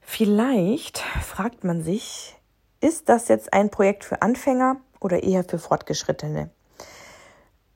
Vielleicht 0.00 0.98
fragt 0.98 1.64
man 1.64 1.82
sich, 1.82 2.36
ist 2.80 3.08
das 3.08 3.28
jetzt 3.28 3.52
ein 3.52 3.70
Projekt 3.70 4.04
für 4.04 4.22
Anfänger 4.22 4.76
oder 5.00 5.22
eher 5.22 5.44
für 5.44 5.58
Fortgeschrittene? 5.58 6.50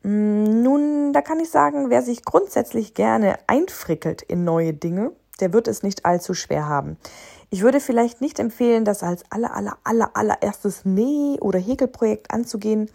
Nun, 0.03 1.13
da 1.13 1.23
kann 1.23 1.41
ich 1.41 1.51
sagen, 1.51 1.91
wer 1.91 2.03
sich 2.03 2.25
grundsätzlich 2.25 2.95
gerne 2.95 3.39
einfrickelt 3.47 4.23
in 4.23 4.45
neue 4.45 4.73
Dinge, 4.73 5.13
der 5.41 5.53
wird 5.53 5.69
es 5.69 5.83
nicht 5.83 6.05
allzu 6.05 6.35
schwer 6.35 6.67
haben. 6.67 6.97
Ich 7.51 7.63
würde 7.63 7.81
vielleicht 7.81 8.21
nicht 8.21 8.39
empfehlen, 8.39 8.85
das 8.85 9.03
als 9.03 9.25
aller, 9.31 9.55
aller, 9.55 9.79
aller, 9.85 10.17
allererstes 10.17 10.85
Näh- 10.85 11.41
oder 11.41 11.59
Häkelprojekt 11.59 12.31
anzugehen, 12.31 12.91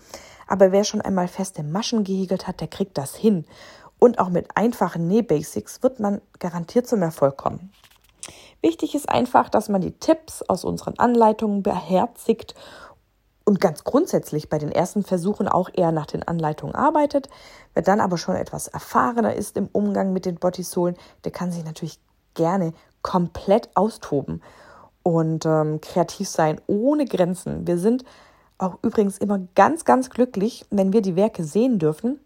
aber 0.53 0.71
wer 0.71 0.83
schon 0.83 1.01
einmal 1.01 1.27
feste 1.27 1.63
Maschen 1.63 2.03
gehegelt 2.03 2.45
hat, 2.47 2.61
der 2.61 2.67
kriegt 2.67 2.99
das 2.99 3.15
hin. 3.15 3.43
Und 3.97 4.19
auch 4.19 4.29
mit 4.29 4.55
einfachen 4.55 5.07
Nähbasics 5.07 5.81
wird 5.81 5.99
man 5.99 6.21
garantiert 6.37 6.85
zum 6.85 7.01
Erfolg 7.01 7.37
kommen. 7.37 7.71
Wichtig 8.61 8.93
ist 8.93 9.09
einfach, 9.09 9.49
dass 9.49 9.67
man 9.67 9.81
die 9.81 9.97
Tipps 9.97 10.43
aus 10.43 10.63
unseren 10.63 10.99
Anleitungen 10.99 11.63
beherzigt 11.63 12.53
und 13.45 13.61
ganz 13.61 13.83
grundsätzlich 13.83 14.47
bei 14.47 14.59
den 14.59 14.71
ersten 14.71 15.01
Versuchen 15.03 15.47
auch 15.47 15.71
eher 15.73 15.91
nach 15.91 16.05
den 16.05 16.21
Anleitungen 16.21 16.75
arbeitet. 16.75 17.29
Wer 17.73 17.81
dann 17.81 17.99
aber 17.99 18.19
schon 18.19 18.35
etwas 18.35 18.67
erfahrener 18.67 19.33
ist 19.33 19.57
im 19.57 19.69
Umgang 19.71 20.13
mit 20.13 20.25
den 20.25 20.35
Bodysohlen, 20.35 20.95
der 21.23 21.31
kann 21.31 21.51
sich 21.51 21.65
natürlich 21.65 21.99
gerne 22.35 22.73
komplett 23.01 23.75
austoben. 23.75 24.43
und 25.01 25.47
ähm, 25.47 25.81
kreativ 25.81 26.29
sein 26.29 26.61
ohne 26.67 27.05
Grenzen. 27.05 27.65
Wir 27.65 27.79
sind 27.79 28.05
auch 28.63 28.79
übrigens 28.81 29.17
immer 29.17 29.39
ganz, 29.55 29.85
ganz 29.85 30.09
glücklich, 30.09 30.65
wenn 30.69 30.93
wir 30.93 31.01
die 31.01 31.15
Werke 31.15 31.43
sehen 31.43 31.79
dürfen. 31.79 32.19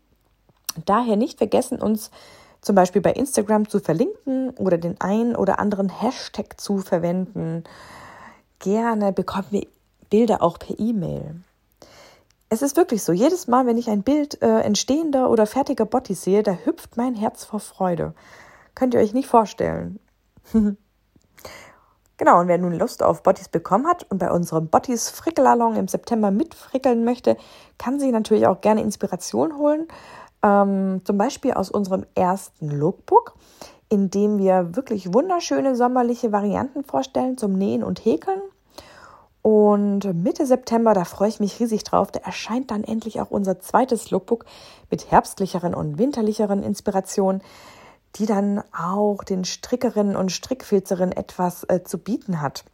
Daher 0.85 1.15
nicht 1.15 1.37
vergessen, 1.37 1.81
uns 1.81 2.11
zum 2.61 2.75
Beispiel 2.75 3.01
bei 3.01 3.13
Instagram 3.13 3.69
zu 3.69 3.79
verlinken 3.79 4.51
oder 4.51 4.77
den 4.77 4.99
einen 4.99 5.35
oder 5.35 5.59
anderen 5.59 5.89
Hashtag 5.89 6.59
zu 6.59 6.79
verwenden. 6.79 7.63
Gerne 8.59 9.13
bekommen 9.13 9.47
wir 9.51 9.67
Bilder 10.09 10.41
auch 10.41 10.59
per 10.59 10.79
E-Mail. 10.79 11.41
Es 12.49 12.61
ist 12.61 12.77
wirklich 12.77 13.03
so, 13.03 13.11
jedes 13.11 13.47
Mal, 13.47 13.65
wenn 13.65 13.77
ich 13.77 13.89
ein 13.89 14.03
Bild 14.03 14.41
äh, 14.41 14.61
entstehender 14.61 15.29
oder 15.29 15.45
fertiger 15.45 15.85
Bottis 15.85 16.23
sehe, 16.23 16.43
da 16.43 16.53
hüpft 16.63 16.95
mein 16.95 17.13
Herz 17.13 17.43
vor 17.43 17.59
Freude. 17.59 18.13
Könnt 18.73 18.93
ihr 18.93 19.01
euch 19.01 19.13
nicht 19.13 19.27
vorstellen. 19.27 19.99
genau, 22.17 22.39
und 22.39 22.47
wer 22.47 22.57
nun 22.57 22.73
Lust 22.73 23.03
auf 23.03 23.23
Bottis 23.23 23.49
bekommen 23.49 23.87
hat 23.87 24.05
und 24.09 24.17
bei 24.17 24.31
unserem 24.31 24.67
Bottis 24.67 25.09
Frickelalong 25.09 25.75
im 25.75 25.87
September 25.87 26.31
mitfrickeln 26.31 27.03
möchte, 27.03 27.37
kann 27.77 27.99
sich 27.99 28.11
natürlich 28.11 28.47
auch 28.47 28.61
gerne 28.61 28.81
Inspiration 28.81 29.57
holen. 29.57 29.87
Ähm, 30.43 31.01
zum 31.03 31.17
Beispiel 31.17 31.53
aus 31.53 31.71
unserem 31.71 32.05
ersten 32.15 32.69
Lookbook, 32.69 33.35
in 33.89 34.09
dem 34.09 34.37
wir 34.37 34.75
wirklich 34.75 35.13
wunderschöne 35.13 35.75
sommerliche 35.75 36.31
Varianten 36.31 36.83
vorstellen 36.83 37.37
zum 37.37 37.53
Nähen 37.53 37.83
und 37.83 38.03
Häkeln. 38.03 38.41
Und 39.41 40.03
Mitte 40.13 40.45
September, 40.45 40.93
da 40.93 41.05
freue 41.05 41.29
ich 41.29 41.39
mich 41.39 41.59
riesig 41.61 41.85
drauf, 41.85 42.11
da 42.11 42.19
erscheint 42.19 42.69
dann 42.69 42.83
endlich 42.83 43.21
auch 43.21 43.31
unser 43.31 43.61
zweites 43.61 44.11
Lookbook 44.11 44.43
mit 44.91 45.09
herbstlicheren 45.09 45.73
und 45.73 45.97
winterlicheren 45.97 46.63
Inspirationen, 46.63 47.41
die 48.17 48.25
dann 48.25 48.63
auch 48.73 49.23
den 49.23 49.45
Strickerinnen 49.45 50.15
und 50.15 50.31
Strickfilzerinnen 50.31 51.15
etwas 51.15 51.63
äh, 51.65 51.83
zu 51.83 51.97
bieten 51.97 52.41
hat. 52.41 52.65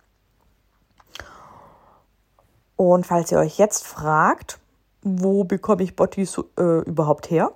Und 2.76 3.06
falls 3.06 3.32
ihr 3.32 3.40
euch 3.40 3.58
jetzt 3.58 3.86
fragt, 3.86 4.60
wo 5.02 5.44
bekomme 5.44 5.84
ich 5.84 5.96
Bottis 5.96 6.38
äh, 6.58 6.80
überhaupt 6.82 7.30
her? 7.30 7.52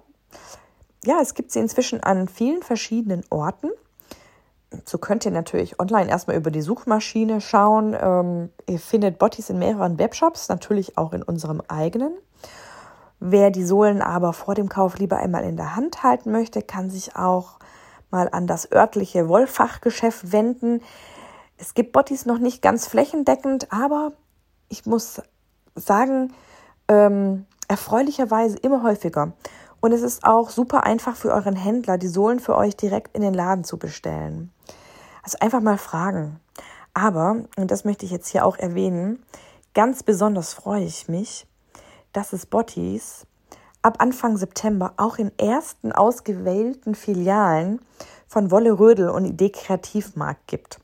Ja, 1.04 1.20
es 1.22 1.34
gibt 1.34 1.52
sie 1.52 1.60
inzwischen 1.60 2.02
an 2.04 2.28
vielen 2.28 2.62
verschiedenen 2.62 3.24
Orten. 3.30 3.70
So 4.84 4.98
könnt 4.98 5.24
ihr 5.26 5.32
natürlich 5.32 5.80
online 5.80 6.10
erstmal 6.10 6.36
über 6.36 6.52
die 6.52 6.62
Suchmaschine 6.62 7.40
schauen. 7.40 7.96
Ähm, 8.00 8.50
ihr 8.68 8.80
findet 8.80 9.18
Bottis 9.18 9.50
in 9.50 9.60
mehreren 9.60 9.98
Webshops, 9.98 10.50
natürlich 10.50 10.98
auch 10.98 11.14
in 11.14 11.24
unserem 11.24 11.62
eigenen. 11.68 12.14
Wer 13.20 13.50
die 13.50 13.64
Sohlen 13.64 14.02
aber 14.02 14.34
vor 14.34 14.54
dem 14.54 14.70
Kauf 14.70 15.00
lieber 15.00 15.18
einmal 15.18 15.44
in 15.44 15.56
der 15.56 15.76
Hand 15.76 16.04
halten 16.04 16.32
möchte, 16.32 16.62
kann 16.62 16.90
sich 16.90 17.16
auch 17.16 17.58
mal 18.12 18.30
an 18.30 18.48
das 18.48 18.72
örtliche 18.72 19.28
Wollfachgeschäft 19.28 20.32
wenden. 20.32 20.82
Es 21.58 21.74
gibt 21.74 21.92
Bottis 21.92 22.26
noch 22.26 22.40
nicht 22.40 22.62
ganz 22.62 22.88
flächendeckend, 22.88 23.72
aber 23.72 24.14
ich 24.70 24.86
muss 24.86 25.22
sagen, 25.76 26.34
ähm, 26.88 27.46
erfreulicherweise 27.68 28.58
immer 28.58 28.84
häufiger. 28.84 29.34
Und 29.80 29.92
es 29.92 30.02
ist 30.02 30.24
auch 30.24 30.50
super 30.50 30.84
einfach 30.86 31.16
für 31.16 31.32
euren 31.32 31.56
Händler, 31.56 31.98
die 31.98 32.08
Sohlen 32.08 32.40
für 32.40 32.56
euch 32.56 32.76
direkt 32.76 33.16
in 33.16 33.22
den 33.22 33.34
Laden 33.34 33.64
zu 33.64 33.78
bestellen. 33.78 34.52
Also 35.22 35.38
einfach 35.40 35.62
mal 35.62 35.78
fragen. 35.78 36.40
Aber, 36.94 37.44
und 37.58 37.70
das 37.70 37.86
möchte 37.86 38.06
ich 38.06 38.12
jetzt 38.12 38.30
hier 38.30 38.46
auch 38.46 38.58
erwähnen, 38.58 39.24
ganz 39.76 40.02
besonders 40.02 40.54
freue 40.54 40.84
ich 40.84 41.08
mich, 41.08 41.46
dass 42.12 42.34
es 42.34 42.48
Bottis 42.48 43.27
ab 43.88 44.02
Anfang 44.02 44.36
September 44.36 44.94
auch 44.98 45.18
in 45.18 45.32
ersten 45.40 45.94
ausgewählten 45.94 46.94
Filialen 46.94 47.80
von 48.28 48.52
Wolle 48.52 48.78
Rödel 48.78 49.10
und 49.10 49.24
Idee 49.24 49.50
Kreativmarkt 49.50 50.46
gibt. 50.48 50.82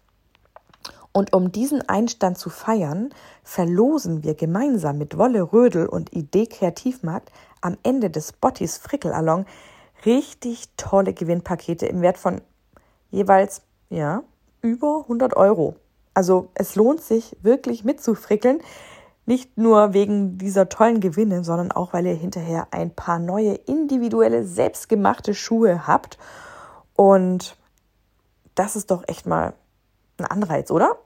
Und 1.11 1.33
um 1.33 1.51
diesen 1.51 1.87
Einstand 1.89 2.37
zu 2.37 2.49
feiern, 2.49 3.13
verlosen 3.43 4.23
wir 4.23 4.35
gemeinsam 4.35 4.97
mit 4.97 5.17
Wolle 5.17 5.51
Rödel 5.51 5.85
und 5.85 6.13
Idee 6.13 6.47
Kreativmarkt 6.47 7.29
am 7.59 7.77
Ende 7.83 8.09
des 8.09 8.31
Bottis 8.31 8.77
Frickelalong 8.77 9.45
richtig 10.05 10.69
tolle 10.77 11.13
Gewinnpakete 11.13 11.85
im 11.85 12.01
Wert 12.01 12.17
von 12.17 12.39
jeweils, 13.11 13.63
ja, 13.89 14.23
über 14.61 15.01
100 15.01 15.35
Euro. 15.35 15.75
Also 16.13 16.47
es 16.53 16.75
lohnt 16.75 17.01
sich 17.01 17.35
wirklich 17.41 17.83
mitzufrickeln. 17.83 18.61
Nicht 19.25 19.57
nur 19.57 19.93
wegen 19.93 20.37
dieser 20.37 20.67
tollen 20.67 20.99
Gewinne, 20.99 21.43
sondern 21.43 21.71
auch, 21.71 21.93
weil 21.93 22.05
ihr 22.05 22.15
hinterher 22.15 22.67
ein 22.71 22.93
paar 22.93 23.19
neue 23.19 23.53
individuelle, 23.53 24.43
selbstgemachte 24.43 25.33
Schuhe 25.33 25.87
habt. 25.87 26.17
Und 26.95 27.57
das 28.55 28.75
ist 28.75 28.91
doch 28.91 29.03
echt 29.07 29.25
mal 29.25 29.53
ein 30.17 30.25
Anreiz, 30.25 30.71
oder? 30.71 30.97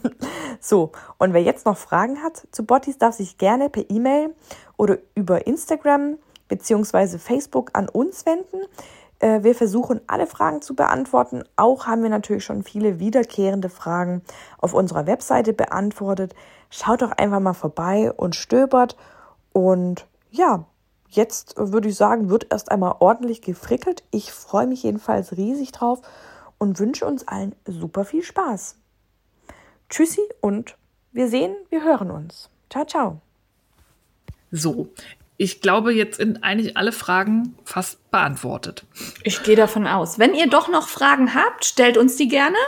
so, 0.60 0.92
und 1.18 1.34
wer 1.34 1.42
jetzt 1.42 1.66
noch 1.66 1.76
Fragen 1.76 2.22
hat 2.22 2.46
zu 2.50 2.64
Bottis, 2.64 2.98
darf 2.98 3.14
sich 3.14 3.38
gerne 3.38 3.68
per 3.68 3.88
E-Mail 3.88 4.34
oder 4.76 4.98
über 5.14 5.46
Instagram 5.46 6.18
bzw. 6.48 7.18
Facebook 7.18 7.70
an 7.74 7.88
uns 7.88 8.26
wenden. 8.26 8.66
Äh, 9.20 9.44
wir 9.44 9.54
versuchen 9.54 10.00
alle 10.06 10.26
Fragen 10.26 10.60
zu 10.62 10.74
beantworten. 10.74 11.44
Auch 11.56 11.86
haben 11.86 12.02
wir 12.02 12.10
natürlich 12.10 12.44
schon 12.44 12.64
viele 12.64 12.98
wiederkehrende 12.98 13.68
Fragen 13.68 14.22
auf 14.58 14.74
unserer 14.74 15.06
Webseite 15.06 15.52
beantwortet. 15.52 16.34
Schaut 16.70 17.02
doch 17.02 17.12
einfach 17.12 17.40
mal 17.40 17.54
vorbei 17.54 18.12
und 18.12 18.34
stöbert. 18.34 18.96
Und 19.52 20.06
ja, 20.30 20.64
jetzt 21.08 21.54
würde 21.56 21.88
ich 21.88 21.96
sagen, 21.96 22.30
wird 22.30 22.46
erst 22.50 22.70
einmal 22.70 22.96
ordentlich 22.98 23.42
gefrickelt. 23.42 24.02
Ich 24.10 24.32
freue 24.32 24.66
mich 24.66 24.82
jedenfalls 24.82 25.36
riesig 25.36 25.72
drauf 25.72 26.00
und 26.58 26.78
wünsche 26.78 27.06
uns 27.06 27.26
allen 27.28 27.54
super 27.66 28.04
viel 28.04 28.22
Spaß. 28.22 28.76
Tschüssi 29.88 30.22
und 30.40 30.76
wir 31.12 31.28
sehen, 31.28 31.56
wir 31.68 31.82
hören 31.82 32.10
uns. 32.10 32.48
Ciao, 32.70 32.84
ciao. 32.84 33.20
So, 34.52 34.88
ich 35.42 35.62
glaube, 35.62 35.94
jetzt 35.94 36.18
sind 36.18 36.44
eigentlich 36.44 36.76
alle 36.76 36.92
Fragen 36.92 37.54
fast 37.64 38.10
beantwortet. 38.10 38.84
Ich 39.24 39.42
gehe 39.42 39.56
davon 39.56 39.86
aus. 39.86 40.18
Wenn 40.18 40.34
ihr 40.34 40.50
doch 40.50 40.68
noch 40.68 40.86
Fragen 40.86 41.34
habt, 41.34 41.64
stellt 41.64 41.96
uns 41.96 42.16
die 42.16 42.28
gerne. 42.28 42.58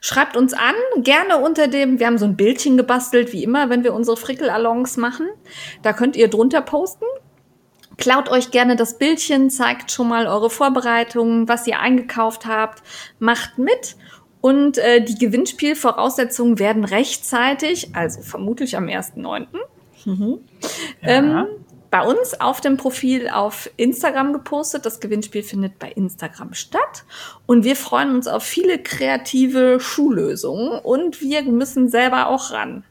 Schreibt 0.00 0.36
uns 0.36 0.52
an, 0.52 0.74
gerne 1.04 1.38
unter 1.38 1.68
dem, 1.68 2.00
wir 2.00 2.06
haben 2.08 2.18
so 2.18 2.24
ein 2.24 2.36
Bildchen 2.36 2.76
gebastelt, 2.76 3.32
wie 3.32 3.44
immer, 3.44 3.70
wenn 3.70 3.84
wir 3.84 3.94
unsere 3.94 4.16
Frickelalongs 4.16 4.96
machen. 4.96 5.28
Da 5.82 5.92
könnt 5.92 6.16
ihr 6.16 6.26
drunter 6.26 6.62
posten. 6.62 7.04
Klaut 7.96 8.28
euch 8.28 8.50
gerne 8.50 8.74
das 8.74 8.98
Bildchen, 8.98 9.48
zeigt 9.48 9.92
schon 9.92 10.08
mal 10.08 10.26
eure 10.26 10.50
Vorbereitungen, 10.50 11.46
was 11.46 11.64
ihr 11.68 11.78
eingekauft 11.78 12.44
habt, 12.44 12.82
macht 13.20 13.56
mit. 13.56 13.94
Und 14.40 14.78
äh, 14.78 15.00
die 15.00 15.16
Gewinnspielvoraussetzungen 15.16 16.58
werden 16.58 16.82
rechtzeitig, 16.82 17.94
also 17.94 18.20
vermutlich 18.22 18.76
am 18.76 18.86
1.9. 18.86 19.46
Mhm. 20.06 20.40
Ja. 21.02 21.08
Ähm, 21.08 21.46
bei 21.90 22.02
uns 22.02 22.40
auf 22.40 22.60
dem 22.60 22.76
Profil 22.76 23.28
auf 23.28 23.70
Instagram 23.76 24.32
gepostet. 24.32 24.86
Das 24.86 25.00
Gewinnspiel 25.00 25.42
findet 25.42 25.78
bei 25.78 25.90
Instagram 25.90 26.54
statt. 26.54 27.04
Und 27.46 27.64
wir 27.64 27.76
freuen 27.76 28.14
uns 28.14 28.26
auf 28.26 28.42
viele 28.42 28.82
kreative 28.82 29.78
Schuhlösungen. 29.80 30.78
Und 30.80 31.20
wir 31.20 31.42
müssen 31.44 31.88
selber 31.88 32.28
auch 32.28 32.50
ran. 32.50 32.84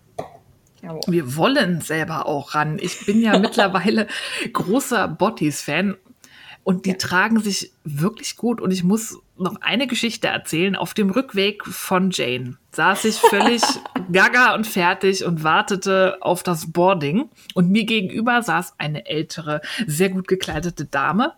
Jawohl. 0.81 1.01
Wir 1.07 1.35
wollen 1.35 1.81
selber 1.81 2.27
auch 2.27 2.55
ran. 2.55 2.77
Ich 2.79 3.05
bin 3.05 3.21
ja 3.21 3.37
mittlerweile 3.39 4.07
großer 4.51 5.07
Bottis-Fan 5.07 5.95
und 6.63 6.85
die 6.85 6.91
ja. 6.91 6.97
tragen 6.97 7.39
sich 7.41 7.71
wirklich 7.83 8.35
gut. 8.35 8.59
Und 8.59 8.71
ich 8.71 8.83
muss 8.83 9.19
noch 9.37 9.61
eine 9.61 9.87
Geschichte 9.87 10.27
erzählen. 10.27 10.75
Auf 10.75 10.93
dem 10.93 11.11
Rückweg 11.11 11.63
von 11.63 12.09
Jane 12.11 12.57
saß 12.71 13.05
ich 13.05 13.17
völlig 13.17 13.61
gaga 14.11 14.55
und 14.55 14.65
fertig 14.65 15.25
und 15.25 15.43
wartete 15.43 16.17
auf 16.21 16.43
das 16.43 16.71
Boarding. 16.71 17.29
Und 17.53 17.69
mir 17.69 17.85
gegenüber 17.85 18.41
saß 18.41 18.75
eine 18.77 19.05
ältere, 19.05 19.61
sehr 19.87 20.09
gut 20.09 20.27
gekleidete 20.27 20.85
Dame. 20.85 21.33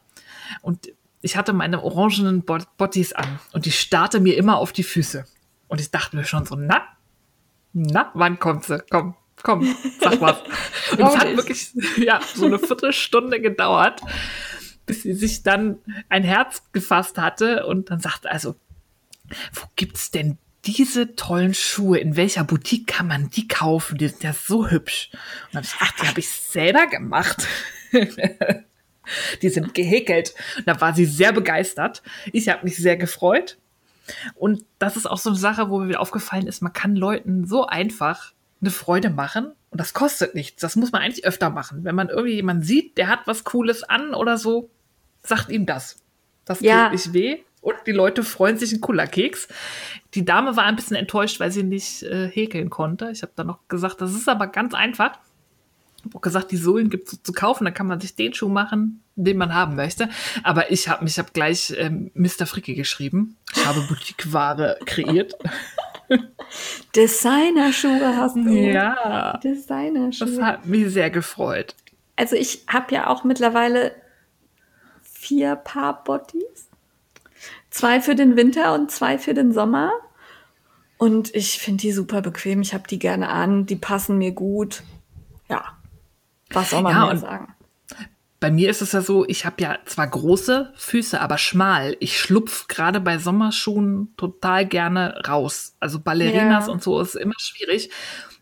Und 0.61 0.89
ich 1.21 1.35
hatte 1.35 1.53
meine 1.53 1.83
orangenen 1.83 2.43
Bottis 2.43 3.13
an 3.13 3.39
und 3.53 3.65
die 3.65 3.71
starrte 3.71 4.19
mir 4.19 4.37
immer 4.37 4.57
auf 4.57 4.71
die 4.71 4.83
Füße. 4.83 5.25
Und 5.67 5.81
ich 5.81 5.91
dachte 5.91 6.15
mir 6.15 6.23
schon 6.23 6.45
so, 6.45 6.55
na, 6.55 6.83
na, 7.73 8.11
wann 8.13 8.39
kommt 8.39 8.65
sie? 8.65 8.83
Komm, 8.89 9.15
komm, 9.43 9.75
sag 9.99 10.21
was. 10.21 10.41
Und 10.91 11.01
es 11.01 11.17
hat 11.17 11.35
wirklich, 11.35 11.71
ja, 11.97 12.19
so 12.33 12.45
eine 12.45 12.59
Viertelstunde 12.59 13.41
gedauert, 13.41 14.01
bis 14.85 15.03
sie 15.03 15.13
sich 15.13 15.43
dann 15.43 15.79
ein 16.09 16.23
Herz 16.23 16.63
gefasst 16.71 17.17
hatte 17.17 17.65
und 17.65 17.89
dann 17.89 17.99
sagte, 17.99 18.31
also, 18.31 18.55
wo 19.53 19.65
gibt's 19.75 20.11
denn 20.11 20.37
diese 20.67 21.15
tollen 21.15 21.53
Schuhe, 21.53 21.97
in 21.97 22.15
welcher 22.15 22.43
Boutique 22.43 22.87
kann 22.87 23.07
man 23.07 23.29
die 23.29 23.47
kaufen? 23.47 23.97
Die 23.97 24.07
sind 24.07 24.23
ja 24.23 24.33
so 24.33 24.69
hübsch. 24.69 25.09
Und 25.13 25.55
dann 25.55 25.63
habe 25.63 25.65
ich 25.65 25.79
gedacht, 25.79 25.95
die 26.01 26.07
habe 26.07 26.19
ich 26.19 26.29
selber 26.29 26.87
gemacht. 26.87 27.47
die 29.41 29.49
sind 29.49 29.73
gehäkelt. 29.73 30.33
Und 30.57 30.67
da 30.67 30.79
war 30.81 30.93
sie 30.93 31.05
sehr 31.05 31.31
begeistert. 31.31 32.03
Ich 32.33 32.49
habe 32.49 32.63
mich 32.63 32.77
sehr 32.77 32.97
gefreut. 32.97 33.57
Und 34.35 34.65
das 34.79 34.97
ist 34.97 35.05
auch 35.05 35.17
so 35.17 35.29
eine 35.29 35.39
Sache, 35.39 35.69
wo 35.69 35.79
mir 35.79 35.89
wieder 35.89 36.01
aufgefallen 36.01 36.47
ist, 36.47 36.61
man 36.61 36.73
kann 36.73 36.95
Leuten 36.95 37.45
so 37.45 37.65
einfach 37.65 38.33
eine 38.61 38.71
Freude 38.71 39.09
machen 39.09 39.51
und 39.69 39.79
das 39.79 39.93
kostet 39.93 40.33
nichts. 40.33 40.61
Das 40.61 40.75
muss 40.75 40.91
man 40.91 41.01
eigentlich 41.01 41.25
öfter 41.25 41.49
machen. 41.49 41.83
Wenn 41.83 41.95
man 41.95 42.09
irgendwie 42.09 42.35
jemanden 42.35 42.63
sieht, 42.63 42.97
der 42.97 43.07
hat 43.07 43.21
was 43.25 43.43
Cooles 43.43 43.83
an 43.83 44.13
oder 44.13 44.37
so, 44.37 44.69
sagt 45.23 45.49
ihm 45.49 45.65
das. 45.65 45.97
Das 46.45 46.61
ja. 46.61 46.85
tut 46.85 46.93
nicht 46.93 47.13
weh. 47.13 47.43
Und 47.61 47.75
die 47.85 47.91
Leute 47.91 48.23
freuen 48.23 48.57
sich 48.57 48.71
ein 48.71 48.81
cooler 48.81 49.07
Keks. 49.07 49.47
Die 50.13 50.23
Dame 50.23 50.55
war 50.55 50.63
ein 50.63 50.75
bisschen 50.75 50.95
enttäuscht, 50.95 51.39
weil 51.39 51.51
sie 51.51 51.63
nicht 51.63 52.03
äh, 52.03 52.29
häkeln 52.29 52.69
konnte. 52.69 53.09
Ich 53.11 53.23
habe 53.23 53.33
dann 53.35 53.47
noch 53.47 53.67
gesagt, 53.67 54.01
das 54.01 54.13
ist 54.13 54.29
aber 54.29 54.47
ganz 54.47 54.73
einfach. 54.73 55.19
Ich 55.97 56.05
habe 56.05 56.17
auch 56.17 56.21
gesagt, 56.21 56.51
die 56.51 56.57
Sohlen 56.57 56.89
gibt 56.89 57.11
es 57.11 57.21
zu 57.23 57.33
kaufen, 57.33 57.65
dann 57.65 57.73
kann 57.73 57.87
man 57.87 57.99
sich 57.99 58.15
den 58.15 58.33
Schuh 58.33 58.47
machen, 58.47 59.03
den 59.15 59.37
man 59.37 59.53
haben 59.53 59.75
möchte. 59.75 60.09
Aber 60.43 60.71
ich 60.71 60.87
habe 60.87 61.03
mich 61.03 61.17
hab 61.17 61.33
gleich 61.33 61.73
ähm, 61.77 62.11
Mr. 62.13 62.45
Fricke 62.45 62.75
geschrieben. 62.75 63.35
Ich 63.53 63.65
habe 63.65 63.81
Boutique-Ware 63.81 64.77
kreiert. 64.85 65.33
Designerschuhe 66.95 68.15
hast 68.15 68.35
du. 68.37 68.49
Ja. 68.49 69.37
Designerschuhe. 69.43 70.27
Das 70.29 70.41
hat 70.41 70.65
mich 70.65 70.93
sehr 70.93 71.09
gefreut. 71.09 71.75
Also 72.15 72.35
ich 72.35 72.63
habe 72.67 72.93
ja 72.93 73.07
auch 73.07 73.23
mittlerweile 73.23 73.91
vier 75.01 75.55
Paar 75.55 76.03
Bottis. 76.03 76.66
Zwei 77.77 78.01
für 78.01 78.15
den 78.15 78.35
Winter 78.35 78.73
und 78.73 78.89
zwei 78.89 79.19
für 79.19 79.35
den 79.35 79.53
Sommer. 79.53 79.91
Und 80.97 81.35
ich 81.35 81.59
finde 81.59 81.81
die 81.81 81.91
super 81.91 82.23
bequem. 82.23 82.61
Ich 82.61 82.73
habe 82.73 82.87
die 82.89 82.97
gerne 82.97 83.29
an. 83.29 83.67
Die 83.67 83.75
passen 83.75 84.17
mir 84.17 84.31
gut. 84.31 84.81
Ja. 85.47 85.77
Was 86.49 86.71
soll 86.71 86.81
man 86.81 86.93
Ja, 86.93 87.05
mehr 87.05 87.17
sagen? 87.17 87.53
Bei 88.39 88.49
mir 88.49 88.71
ist 88.71 88.81
es 88.81 88.93
ja 88.93 89.01
so, 89.01 89.27
ich 89.27 89.45
habe 89.45 89.61
ja 89.61 89.77
zwar 89.85 90.07
große 90.07 90.73
Füße, 90.75 91.21
aber 91.21 91.37
schmal. 91.37 91.95
Ich 91.99 92.19
schlupf 92.19 92.67
gerade 92.67 92.99
bei 92.99 93.19
Sommerschuhen 93.19 94.11
total 94.17 94.65
gerne 94.65 95.21
raus. 95.27 95.75
Also 95.79 95.99
Ballerinas 95.99 96.65
Ja. 96.65 96.73
und 96.73 96.81
so 96.81 96.99
ist 96.99 97.13
immer 97.15 97.35
schwierig. 97.37 97.91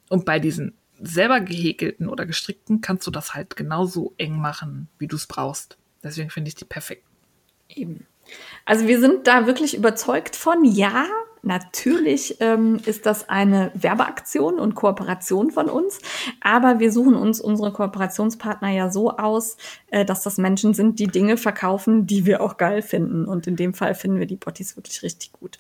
Und 0.08 0.24
bei 0.24 0.40
diesen 0.40 0.78
selber 1.02 1.42
gehäkelten 1.42 2.08
oder 2.08 2.26
gestrickten 2.26 2.80
kannst 2.80 3.06
du 3.06 3.12
das 3.12 3.34
halt 3.34 3.58
genauso 3.58 4.14
eng 4.18 4.40
machen, 4.40 4.88
wie 4.98 5.08
du 5.08 5.18
es 5.18 5.28
brauchst. 5.28 5.78
Deswegen 6.06 6.30
finde 6.30 6.48
ich 6.48 6.56
die 6.56 6.64
perfekt. 6.64 7.04
Eben. 7.68 8.06
Also 8.66 8.88
wir 8.88 9.00
sind 9.00 9.28
da 9.28 9.46
wirklich 9.48 9.76
überzeugt 9.76 10.36
von. 10.36 10.64
Ja, 10.64 11.06
natürlich 11.44 12.38
ähm, 12.40 12.80
ist 12.86 13.06
das 13.06 13.30
eine 13.30 13.72
Werbeaktion 13.76 14.60
und 14.60 14.76
Kooperation 14.76 15.52
von 15.52 15.70
uns, 15.70 16.00
aber 16.42 16.80
wir 16.80 16.92
suchen 16.92 17.16
uns 17.16 17.40
unsere 17.40 17.72
Kooperationspartner 17.72 18.70
ja 18.70 18.90
so 18.90 19.12
aus, 19.12 19.58
äh, 19.92 20.04
dass 20.04 20.24
das 20.24 20.38
Menschen 20.38 20.74
sind, 20.74 21.00
die 21.00 21.08
Dinge 21.08 21.38
verkaufen, 21.38 22.08
die 22.08 22.26
wir 22.26 22.42
auch 22.42 22.58
geil 22.58 22.82
finden. 22.82 23.26
Und 23.26 23.46
in 23.46 23.56
dem 23.56 23.74
Fall 23.74 23.94
finden 23.94 24.20
wir 24.20 24.28
die 24.28 24.38
Bottis 24.38 24.76
wirklich 24.76 25.04
richtig 25.04 25.32
gut. 25.34 25.60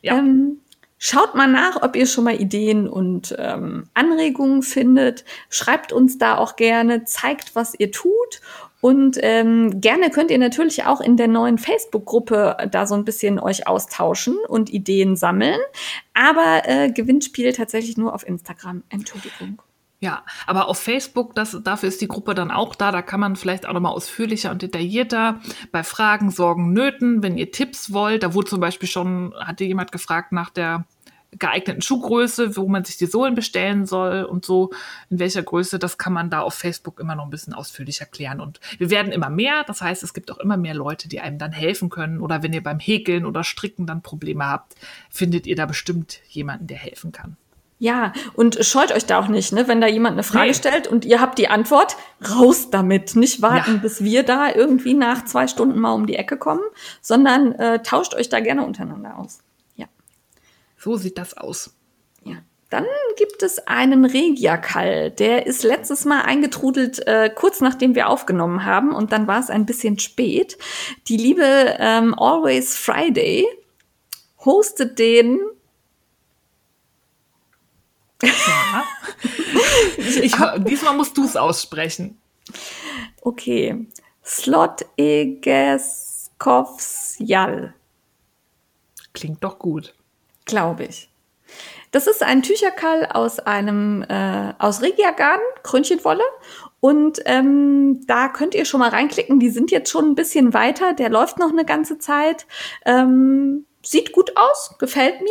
Ja. 0.00 0.16
Ähm, 0.16 0.60
Schaut 0.98 1.34
mal 1.34 1.46
nach, 1.46 1.82
ob 1.82 1.94
ihr 1.94 2.06
schon 2.06 2.24
mal 2.24 2.40
Ideen 2.40 2.88
und 2.88 3.34
ähm, 3.38 3.84
Anregungen 3.92 4.62
findet. 4.62 5.26
Schreibt 5.50 5.92
uns 5.92 6.16
da 6.16 6.38
auch 6.38 6.56
gerne, 6.56 7.04
zeigt, 7.04 7.54
was 7.54 7.74
ihr 7.78 7.92
tut. 7.92 8.40
Und 8.80 9.18
ähm, 9.22 9.80
gerne 9.80 10.10
könnt 10.10 10.30
ihr 10.30 10.38
natürlich 10.38 10.84
auch 10.84 11.00
in 11.00 11.16
der 11.16 11.28
neuen 11.28 11.58
Facebook-Gruppe 11.58 12.68
da 12.70 12.86
so 12.86 12.94
ein 12.94 13.04
bisschen 13.04 13.38
euch 13.38 13.66
austauschen 13.66 14.36
und 14.48 14.70
Ideen 14.70 15.16
sammeln. 15.16 15.58
Aber 16.14 16.62
äh, 16.64 16.90
Gewinnspiel 16.90 17.52
tatsächlich 17.52 17.96
nur 17.96 18.14
auf 18.14 18.26
Instagram. 18.26 18.82
Entschuldigung. 18.90 19.60
Ja, 19.98 20.24
aber 20.46 20.68
auf 20.68 20.78
Facebook, 20.78 21.34
das, 21.34 21.58
dafür 21.64 21.88
ist 21.88 22.02
die 22.02 22.08
Gruppe 22.08 22.34
dann 22.34 22.50
auch 22.50 22.74
da. 22.74 22.92
Da 22.92 23.00
kann 23.00 23.18
man 23.18 23.34
vielleicht 23.34 23.66
auch 23.66 23.72
nochmal 23.72 23.92
ausführlicher 23.92 24.50
und 24.50 24.60
detaillierter 24.60 25.40
bei 25.72 25.82
Fragen, 25.82 26.30
Sorgen, 26.30 26.74
Nöten, 26.74 27.22
wenn 27.22 27.38
ihr 27.38 27.50
Tipps 27.50 27.92
wollt. 27.92 28.22
Da 28.22 28.34
wurde 28.34 28.50
zum 28.50 28.60
Beispiel 28.60 28.88
schon, 28.88 29.34
hatte 29.38 29.64
jemand 29.64 29.92
gefragt 29.92 30.32
nach 30.32 30.50
der 30.50 30.84
geeigneten 31.38 31.82
Schuhgröße, 31.82 32.56
wo 32.56 32.66
man 32.68 32.84
sich 32.84 32.96
die 32.96 33.06
Sohlen 33.06 33.34
bestellen 33.34 33.86
soll 33.86 34.24
und 34.24 34.44
so, 34.44 34.70
in 35.10 35.18
welcher 35.18 35.42
Größe, 35.42 35.78
das 35.78 35.98
kann 35.98 36.12
man 36.12 36.30
da 36.30 36.40
auf 36.40 36.54
Facebook 36.54 37.00
immer 37.00 37.14
noch 37.14 37.24
ein 37.24 37.30
bisschen 37.30 37.52
ausführlicher 37.54 38.06
klären. 38.06 38.40
Und 38.40 38.60
wir 38.78 38.90
werden 38.90 39.12
immer 39.12 39.30
mehr, 39.30 39.64
das 39.66 39.80
heißt, 39.82 40.02
es 40.02 40.14
gibt 40.14 40.30
auch 40.30 40.38
immer 40.38 40.56
mehr 40.56 40.74
Leute, 40.74 41.08
die 41.08 41.20
einem 41.20 41.38
dann 41.38 41.52
helfen 41.52 41.90
können. 41.90 42.20
Oder 42.20 42.42
wenn 42.42 42.52
ihr 42.52 42.62
beim 42.62 42.78
Häkeln 42.78 43.26
oder 43.26 43.44
Stricken 43.44 43.86
dann 43.86 44.02
Probleme 44.02 44.46
habt, 44.46 44.74
findet 45.10 45.46
ihr 45.46 45.56
da 45.56 45.66
bestimmt 45.66 46.20
jemanden, 46.28 46.66
der 46.66 46.78
helfen 46.78 47.12
kann. 47.12 47.36
Ja, 47.78 48.14
und 48.32 48.56
scheut 48.64 48.90
euch 48.90 49.04
da 49.04 49.18
auch 49.18 49.28
nicht, 49.28 49.52
ne? 49.52 49.68
Wenn 49.68 49.82
da 49.82 49.86
jemand 49.86 50.14
eine 50.14 50.22
Frage 50.22 50.46
Nee. 50.48 50.54
stellt 50.54 50.86
und 50.88 51.04
ihr 51.04 51.20
habt 51.20 51.38
die 51.38 51.48
Antwort, 51.48 51.96
raus 52.26 52.70
damit. 52.70 53.16
Nicht 53.16 53.42
warten, 53.42 53.72
Ja. 53.74 53.78
bis 53.82 54.02
wir 54.02 54.22
da 54.22 54.48
irgendwie 54.54 54.94
nach 54.94 55.26
zwei 55.26 55.46
Stunden 55.46 55.78
mal 55.78 55.92
um 55.92 56.06
die 56.06 56.16
Ecke 56.16 56.38
kommen, 56.38 56.62
sondern 57.02 57.52
äh, 57.52 57.82
tauscht 57.82 58.14
euch 58.14 58.30
da 58.30 58.40
gerne 58.40 58.64
untereinander 58.64 59.18
aus. 59.18 59.40
So 60.86 60.96
sieht 60.96 61.18
das 61.18 61.36
aus. 61.36 61.74
Ja. 62.22 62.36
Dann 62.70 62.86
gibt 63.16 63.42
es 63.42 63.66
einen 63.66 64.04
Regiakall. 64.04 65.10
Der 65.10 65.44
ist 65.44 65.64
letztes 65.64 66.04
Mal 66.04 66.22
eingetrudelt, 66.22 67.04
äh, 67.08 67.28
kurz 67.28 67.60
nachdem 67.60 67.96
wir 67.96 68.08
aufgenommen 68.08 68.64
haben. 68.64 68.94
Und 68.94 69.10
dann 69.10 69.26
war 69.26 69.40
es 69.40 69.50
ein 69.50 69.66
bisschen 69.66 69.98
spät. 69.98 70.56
Die 71.08 71.16
liebe 71.16 71.74
ähm, 71.80 72.14
Always 72.16 72.76
Friday 72.76 73.48
hostet 74.44 75.00
den. 75.00 75.40
Ja. 78.22 78.84
ich, 79.98 80.22
ich, 80.22 80.36
diesmal 80.58 80.96
musst 80.96 81.18
du 81.18 81.24
es 81.24 81.34
aussprechen. 81.34 82.16
Okay. 83.22 83.88
Slot 84.24 84.86
Egeskovsjal, 84.96 87.74
Klingt 89.12 89.42
doch 89.42 89.58
gut. 89.58 89.96
Glaube 90.46 90.84
ich. 90.84 91.10
Das 91.92 92.06
ist 92.06 92.22
ein 92.22 92.42
Tücherkall 92.42 93.06
aus 93.06 93.38
einem 93.38 94.02
äh, 94.08 94.52
aus 94.58 94.82
Regiagarn, 94.82 95.40
Krönchenwolle. 95.62 96.24
Und 96.80 97.20
ähm, 97.24 98.04
da 98.06 98.28
könnt 98.28 98.54
ihr 98.54 98.64
schon 98.64 98.80
mal 98.80 98.90
reinklicken. 98.90 99.40
Die 99.40 99.50
sind 99.50 99.70
jetzt 99.70 99.90
schon 99.90 100.10
ein 100.10 100.14
bisschen 100.14 100.52
weiter. 100.52 100.92
Der 100.92 101.08
läuft 101.08 101.38
noch 101.38 101.50
eine 101.50 101.64
ganze 101.64 101.98
Zeit. 101.98 102.46
Ähm, 102.84 103.64
sieht 103.82 104.12
gut 104.12 104.36
aus, 104.36 104.74
gefällt 104.78 105.20
mir. 105.22 105.30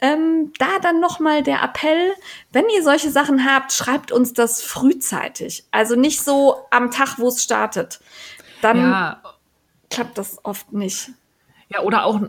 Ähm, 0.00 0.52
da 0.58 0.78
dann 0.80 1.00
noch 1.00 1.20
mal 1.20 1.42
der 1.42 1.62
Appell: 1.62 2.12
Wenn 2.52 2.68
ihr 2.70 2.82
solche 2.82 3.10
Sachen 3.10 3.44
habt, 3.44 3.72
schreibt 3.72 4.10
uns 4.12 4.32
das 4.32 4.62
frühzeitig. 4.62 5.64
Also 5.70 5.96
nicht 5.96 6.22
so 6.22 6.66
am 6.70 6.90
Tag, 6.90 7.18
wo 7.18 7.28
es 7.28 7.42
startet. 7.42 8.00
Dann 8.62 8.78
Ja, 8.78 9.22
klappt 9.90 10.16
das 10.18 10.42
oft 10.44 10.72
nicht. 10.72 11.10
ja, 11.68 11.80
oder 11.82 12.04
auch, 12.04 12.20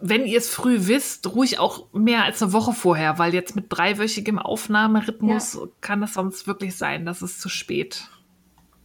wenn 0.00 0.26
ihr 0.26 0.38
es 0.38 0.50
früh 0.50 0.86
wisst, 0.86 1.34
ruhig 1.34 1.58
auch 1.58 1.92
mehr 1.92 2.24
als 2.24 2.42
eine 2.42 2.52
Woche 2.52 2.72
vorher, 2.72 3.18
weil 3.18 3.34
jetzt 3.34 3.56
mit 3.56 3.66
dreiwöchigem 3.68 4.38
Aufnahmerhythmus 4.38 5.58
kann 5.80 6.02
es 6.02 6.14
sonst 6.14 6.46
wirklich 6.46 6.76
sein, 6.76 7.06
dass 7.06 7.22
es 7.22 7.38
zu 7.38 7.48
spät 7.48 8.08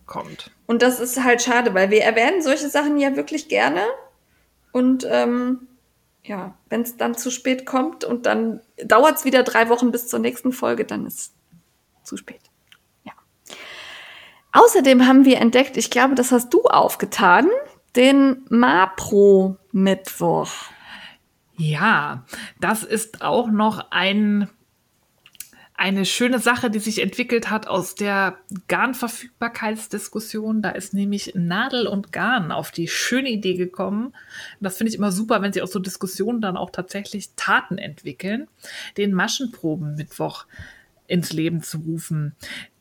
kommt. 0.06 0.52
Und 0.68 0.82
das 0.82 1.00
ist 1.00 1.24
halt 1.24 1.42
schade, 1.42 1.74
weil 1.74 1.90
wir 1.90 2.04
erwähnen 2.04 2.42
solche 2.42 2.70
Sachen 2.70 2.98
ja 2.98 3.16
wirklich 3.16 3.48
gerne. 3.48 3.82
Und 4.72 5.06
ähm, 5.10 5.68
ja, 6.24 6.56
wenn 6.70 6.82
es 6.82 6.98
dann 6.98 7.16
zu 7.16 7.32
spät 7.32 7.66
kommt 7.66 8.04
und 8.04 8.26
dann 8.26 8.62
dauert 8.84 9.18
es 9.18 9.26
wieder 9.26 9.44
drei 9.44 9.70
Wochen 9.70 9.92
bis 9.92 10.08
zur 10.08 10.20
nächsten 10.20 10.54
Folge, 10.54 10.86
dann 10.86 11.06
ist 11.06 11.34
zu 12.04 12.18
spät. 12.18 12.42
Ja. 13.04 13.14
Außerdem 14.54 15.08
haben 15.08 15.26
wir 15.26 15.40
entdeckt, 15.40 15.78
ich 15.78 15.90
glaube, 15.90 16.16
das 16.16 16.32
hast 16.32 16.54
du 16.54 16.64
aufgetan, 16.64 17.50
den 17.96 18.46
Mapro-Mittwoch. 18.50 20.52
Ja, 21.62 22.26
das 22.60 22.84
ist 22.84 23.22
auch 23.22 23.52
noch 23.52 23.92
ein, 23.92 24.50
eine 25.76 26.06
schöne 26.06 26.40
Sache, 26.40 26.72
die 26.72 26.80
sich 26.80 27.04
entwickelt 27.04 27.52
hat 27.52 27.68
aus 27.68 27.94
der 27.94 28.40
Garnverfügbarkeitsdiskussion. 28.68 30.64
Da 30.64 30.72
ist 30.72 30.96
nämlich 30.96 31.34
Nadel 31.36 31.86
und 31.86 32.12
Garn 32.12 32.52
auf 32.52 32.72
die 32.72 32.88
schöne 32.88 33.30
Idee 33.30 33.54
gekommen. 33.54 34.16
Das 34.60 34.78
finde 34.78 34.90
ich 34.90 34.98
immer 34.98 35.12
super, 35.12 35.44
wenn 35.44 35.54
sie 35.54 35.62
aus 35.62 35.72
so 35.72 35.78
Diskussionen 35.78 36.42
dann 36.42 36.58
auch 36.58 36.72
tatsächlich 36.72 37.30
Taten 37.36 37.78
entwickeln, 37.78 38.48
den 38.98 39.14
Maschenproben-Mittwoch 39.14 40.48
ins 41.06 41.32
Leben 41.32 41.62
zu 41.62 41.78
rufen. 41.78 42.36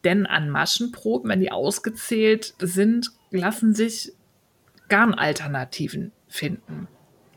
Denn 0.04 0.24
an 0.24 0.48
Maschenproben, 0.48 1.28
wenn 1.28 1.40
die 1.40 1.52
ausgezählt 1.52 2.54
sind, 2.62 3.10
lassen 3.30 3.74
sich 3.74 4.14
Garnalternativen 4.88 6.12
finden. 6.28 6.88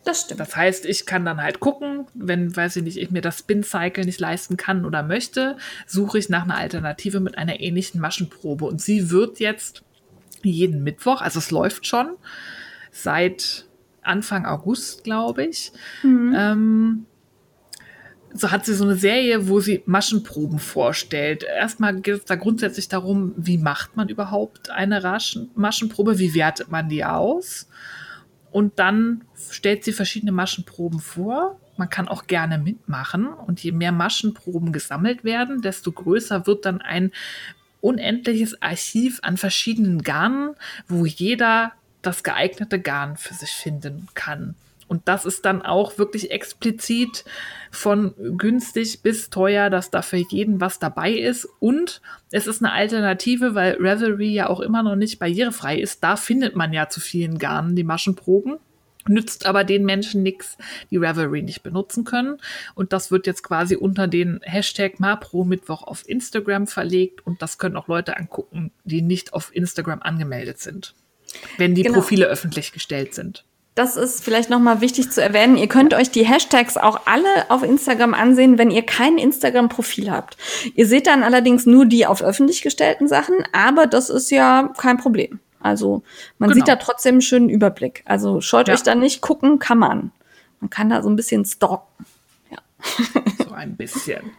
Das 0.03 0.21
stimmt. 0.21 0.39
Das 0.39 0.55
heißt, 0.55 0.85
ich 0.85 1.05
kann 1.05 1.23
dann 1.23 1.41
halt 1.41 1.59
gucken, 1.59 2.07
wenn, 2.13 2.55
weiß 2.55 2.75
ich 2.77 2.83
nicht, 2.83 2.97
ich 2.97 3.11
mir 3.11 3.21
das 3.21 3.39
Spin-Cycle 3.39 4.05
nicht 4.05 4.19
leisten 4.19 4.57
kann 4.57 4.85
oder 4.85 5.01
möchte, 5.03 5.57
suche 5.87 6.17
ich 6.17 6.29
nach 6.29 6.43
einer 6.43 6.57
Alternative 6.57 7.19
mit 7.19 7.37
einer 7.37 7.59
ähnlichen 7.59 8.01
Maschenprobe. 8.01 8.65
Und 8.65 8.81
sie 8.81 9.09
wird 9.11 9.39
jetzt 9.39 9.83
jeden 10.41 10.83
Mittwoch, 10.83 11.21
also 11.21 11.39
es 11.39 11.51
läuft 11.51 11.87
schon 11.87 12.15
seit 12.91 13.65
Anfang 14.01 14.45
August, 14.45 15.05
glaube 15.05 15.45
ich. 15.45 15.71
Ähm, 16.35 17.05
so 18.33 18.51
hat 18.51 18.65
sie 18.65 18.73
so 18.73 18.83
eine 18.83 18.95
Serie, 18.95 19.47
wo 19.47 19.59
sie 19.59 19.83
Maschenproben 19.85 20.59
vorstellt. 20.59 21.43
Erstmal 21.43 22.01
geht 22.01 22.15
es 22.15 22.25
da 22.25 22.35
grundsätzlich 22.35 22.89
darum, 22.89 23.33
wie 23.37 23.57
macht 23.57 23.95
man 23.95 24.09
überhaupt 24.09 24.69
eine 24.69 25.03
Raschen 25.03 25.51
Maschenprobe, 25.55 26.19
wie 26.19 26.33
wertet 26.33 26.69
man 26.69 26.89
die 26.89 27.05
aus? 27.05 27.67
Und 28.53 28.77
dann 28.77 29.23
stellt 29.49 29.83
sie 29.83 29.91
verschiedene 29.91 30.31
Maschenproben 30.31 30.99
vor. 30.99 31.59
Man 31.75 31.89
kann 31.89 32.07
auch 32.07 32.27
gerne 32.27 32.59
mitmachen. 32.59 33.27
Und 33.27 33.63
je 33.63 33.71
mehr 33.71 33.91
Maschenproben 33.91 34.71
gesammelt 34.71 35.23
werden, 35.23 35.61
desto 35.61 35.91
größer 35.91 36.45
wird 36.45 36.65
dann 36.65 36.79
ein 36.79 37.11
unendliches 37.81 38.61
Archiv 38.61 39.19
an 39.23 39.37
verschiedenen 39.37 40.03
Garnen, 40.03 40.55
wo 40.87 41.05
jeder 41.05 41.73
das 42.03 42.23
geeignete 42.23 42.79
Garn 42.79 43.17
für 43.17 43.33
sich 43.33 43.51
finden 43.51 44.07
kann. 44.13 44.55
Und 44.87 45.07
das 45.07 45.25
ist 45.25 45.45
dann 45.45 45.61
auch 45.61 45.97
wirklich 45.97 46.31
explizit 46.31 47.25
von 47.71 48.13
günstig 48.37 49.01
bis 49.01 49.29
teuer, 49.29 49.69
dass 49.69 49.91
da 49.91 50.01
für 50.01 50.17
jeden 50.17 50.61
was 50.61 50.79
dabei 50.79 51.11
ist. 51.11 51.47
Und 51.59 52.01
es 52.31 52.47
ist 52.47 52.63
eine 52.63 52.73
Alternative, 52.73 53.55
weil 53.55 53.75
Revelry 53.75 54.33
ja 54.33 54.49
auch 54.49 54.59
immer 54.59 54.83
noch 54.83 54.95
nicht 54.95 55.19
barrierefrei 55.19 55.79
ist. 55.79 56.03
Da 56.03 56.15
findet 56.15 56.55
man 56.55 56.73
ja 56.73 56.89
zu 56.89 56.99
vielen 56.99 57.37
Garnen 57.37 57.75
die 57.75 57.83
Maschenproben 57.83 58.59
nützt 59.07 59.45
aber 59.45 59.63
den 59.63 59.85
Menschen 59.85 60.23
nichts, 60.23 60.57
die 60.89 60.97
Ravelry 60.97 61.41
nicht 61.41 61.63
benutzen 61.63 62.03
können. 62.03 62.37
Und 62.75 62.93
das 62.93 63.11
wird 63.11 63.27
jetzt 63.27 63.43
quasi 63.43 63.75
unter 63.75 64.07
den 64.07 64.39
Hashtag 64.43 64.99
Mapro 64.99 65.43
Mittwoch 65.43 65.83
auf 65.83 66.07
Instagram 66.07 66.67
verlegt 66.67 67.25
und 67.25 67.41
das 67.41 67.57
können 67.57 67.75
auch 67.75 67.87
Leute 67.87 68.17
angucken, 68.17 68.71
die 68.83 69.01
nicht 69.01 69.33
auf 69.33 69.53
Instagram 69.55 70.01
angemeldet 70.01 70.59
sind, 70.59 70.95
wenn 71.57 71.75
die 71.75 71.83
genau. 71.83 71.95
Profile 71.95 72.27
öffentlich 72.27 72.71
gestellt 72.71 73.13
sind. 73.13 73.45
Das 73.75 73.95
ist 73.95 74.23
vielleicht 74.23 74.51
nochmal 74.51 74.81
wichtig 74.81 75.11
zu 75.11 75.21
erwähnen. 75.21 75.57
Ihr 75.57 75.67
könnt 75.67 75.95
euch 75.95 76.11
die 76.11 76.25
Hashtags 76.25 76.77
auch 76.77 77.01
alle 77.05 77.49
auf 77.49 77.63
Instagram 77.63 78.13
ansehen, 78.13 78.59
wenn 78.59 78.69
ihr 78.69 78.85
kein 78.85 79.17
Instagram-Profil 79.17 80.11
habt. 80.11 80.37
Ihr 80.75 80.85
seht 80.85 81.07
dann 81.07 81.23
allerdings 81.23 81.65
nur 81.65 81.87
die 81.87 82.05
auf 82.05 82.21
öffentlich 82.21 82.61
gestellten 82.61 83.07
Sachen, 83.07 83.35
aber 83.51 83.87
das 83.87 84.11
ist 84.11 84.29
ja 84.29 84.71
kein 84.77 84.97
Problem. 84.97 85.39
Also 85.59 86.03
man 86.37 86.49
genau. 86.49 86.59
sieht 86.59 86.67
da 86.67 86.75
trotzdem 86.75 87.15
einen 87.15 87.21
schönen 87.21 87.49
Überblick. 87.49 88.03
Also 88.05 88.41
scheut 88.41 88.67
ja. 88.67 88.75
euch 88.75 88.83
da 88.83 88.93
nicht, 88.93 89.21
gucken 89.21 89.57
kann 89.57 89.79
man. 89.79 90.11
Man 90.59 90.69
kann 90.69 90.89
da 90.89 91.01
so 91.01 91.09
ein 91.09 91.15
bisschen 91.15 91.45
stalken. 91.45 92.05
Ja. 92.51 92.59
So 93.43 93.53
ein 93.53 93.75
bisschen. 93.75 94.31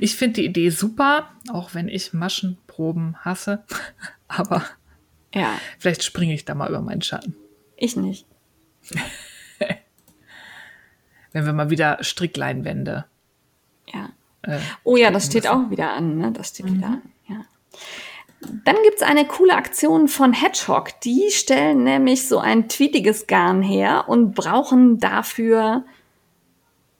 Ich 0.00 0.16
finde 0.16 0.40
die 0.40 0.46
Idee 0.46 0.70
super, 0.70 1.30
auch 1.52 1.74
wenn 1.74 1.88
ich 1.88 2.12
Maschenproben 2.12 3.16
hasse. 3.24 3.64
Aber 4.28 4.64
ja. 5.34 5.50
vielleicht 5.78 6.02
springe 6.02 6.34
ich 6.34 6.44
da 6.44 6.54
mal 6.54 6.68
über 6.68 6.80
meinen 6.80 7.02
Schatten. 7.02 7.36
Ich 7.76 7.96
nicht. 7.96 8.26
wenn 11.32 11.46
wir 11.46 11.52
mal 11.52 11.70
wieder 11.70 11.98
Strickleinwände. 12.02 13.04
Ja. 13.92 14.10
Äh, 14.42 14.58
oh 14.84 14.96
ja, 14.96 15.10
das 15.10 15.26
steht 15.26 15.44
müssen. 15.44 15.66
auch 15.66 15.70
wieder 15.70 15.92
an. 15.92 16.18
Ne? 16.18 16.32
Das 16.32 16.48
steht 16.48 16.66
mhm. 16.66 16.76
wieder 16.76 16.86
an. 16.86 17.02
Ja. 17.28 17.44
Dann 18.64 18.76
gibt's 18.84 19.02
eine 19.02 19.26
coole 19.26 19.54
Aktion 19.54 20.08
von 20.08 20.32
Hedgehog. 20.32 21.00
Die 21.02 21.30
stellen 21.30 21.84
nämlich 21.84 22.26
so 22.26 22.38
ein 22.38 22.68
tweetiges 22.68 23.26
Garn 23.26 23.62
her 23.62 24.08
und 24.08 24.34
brauchen 24.34 24.98
dafür 24.98 25.84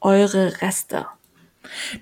eure 0.01 0.61
Reste. 0.61 1.07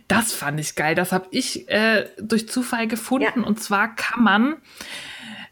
Das 0.08 0.34
fand 0.34 0.60
ich 0.60 0.76
geil. 0.76 0.96
Das 0.96 1.12
habe 1.12 1.28
ich 1.32 1.70
äh, 1.70 2.08
durch 2.20 2.50
Zufall 2.50 2.88
gefunden. 2.88 3.42
Ja. 3.42 3.46
Und 3.46 3.62
zwar 3.62 3.96
kann 3.96 4.24
man 4.24 4.56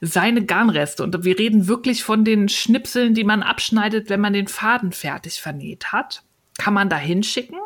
seine 0.01 0.45
Garnreste, 0.45 1.03
und 1.03 1.23
wir 1.23 1.39
reden 1.39 1.67
wirklich 1.67 2.03
von 2.03 2.23
den 2.23 2.49
Schnipseln, 2.49 3.13
die 3.13 3.23
man 3.23 3.43
abschneidet, 3.43 4.09
wenn 4.09 4.21
man 4.21 4.33
den 4.33 4.47
Faden 4.47 4.91
fertig 4.91 5.41
vernäht 5.41 5.91
hat, 5.91 6.23
kann 6.57 6.73
man 6.73 6.89
da 6.89 6.97
hinschicken. 6.97 7.59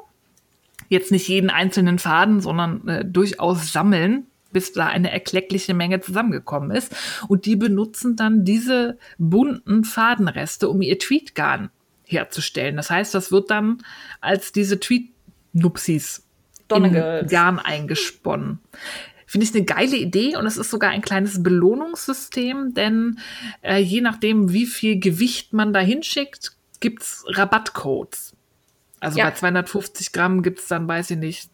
Jetzt 0.90 1.12
nicht 1.12 1.28
jeden 1.28 1.50
einzelnen 1.50 2.00
Faden, 2.00 2.42
sondern 2.42 2.88
äh, 2.88 3.06
durchaus 3.06 3.72
sammeln 3.72 4.28
bis 4.52 4.74
da 4.74 4.88
eine 4.88 5.12
erkleckliche 5.12 5.74
Menge 5.74 6.02
zusammengekommen 6.02 6.72
ist. 6.72 6.96
Und 7.28 7.46
die 7.46 7.56
benutzen 7.56 8.16
dann 8.16 8.44
diese 8.46 8.98
bunten 9.18 9.84
Fadenreste, 9.84 10.70
um 10.70 10.82
ihr 10.82 11.00
Tweetgarn 11.00 11.70
herzustellen. 12.06 12.76
Das 12.76 12.90
heißt, 12.90 13.14
das 13.14 13.32
wird 13.32 13.50
dann 13.50 13.84
als 14.20 14.52
diese 14.52 14.80
Tweet-Nupsis 14.80 16.28
Garn 16.68 17.60
eingesponnen. 17.60 18.60
Finde 19.32 19.48
ich 19.48 19.56
eine 19.56 19.64
geile 19.64 19.96
Idee 19.96 20.36
und 20.36 20.46
es 20.46 20.58
ist 20.58 20.70
sogar 20.70 20.90
ein 20.90 21.02
kleines 21.02 21.42
Belohnungssystem, 21.42 22.74
denn 22.74 23.18
äh, 23.62 23.78
je 23.78 24.02
nachdem, 24.02 24.52
wie 24.52 24.66
viel 24.66 25.00
Gewicht 25.00 25.54
man 25.54 25.72
da 25.72 25.80
hinschickt, 25.80 26.52
gibt's 26.82 27.24
Rabattcodes. 27.28 28.34
Also 29.00 29.20
ja. 29.20 29.30
bei 29.30 29.36
250 29.36 30.12
Gramm 30.12 30.44
gibt's 30.44 30.68
dann, 30.68 30.86
weiß 30.86 31.12
ich 31.12 31.18
nicht, 31.18 31.50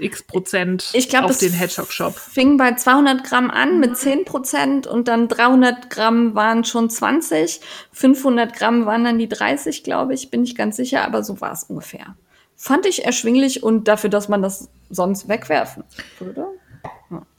x 0.00 0.24
Prozent 0.24 0.90
ich 0.92 1.08
glaub, 1.08 1.26
auf 1.26 1.38
den 1.38 1.52
Hedgehog 1.52 1.92
Shop. 1.92 2.18
Fing 2.18 2.56
bei 2.56 2.74
200 2.74 3.22
Gramm 3.22 3.52
an 3.52 3.78
mit 3.78 3.96
10 3.96 4.24
Prozent 4.24 4.88
und 4.88 5.06
dann 5.06 5.28
300 5.28 5.90
Gramm 5.90 6.34
waren 6.34 6.64
schon 6.64 6.90
20, 6.90 7.60
500 7.92 8.52
Gramm 8.52 8.84
waren 8.86 9.04
dann 9.04 9.20
die 9.20 9.28
30, 9.28 9.84
glaube 9.84 10.14
ich, 10.14 10.28
bin 10.30 10.42
ich 10.42 10.56
ganz 10.56 10.74
sicher, 10.74 11.04
aber 11.04 11.22
so 11.22 11.40
war 11.40 11.52
es 11.52 11.62
ungefähr. 11.62 12.16
Fand 12.56 12.84
ich 12.84 13.04
erschwinglich 13.04 13.62
und 13.62 13.86
dafür, 13.86 14.10
dass 14.10 14.28
man 14.28 14.42
das 14.42 14.68
sonst 14.90 15.28
wegwerfen 15.28 15.84
würde. 16.18 16.48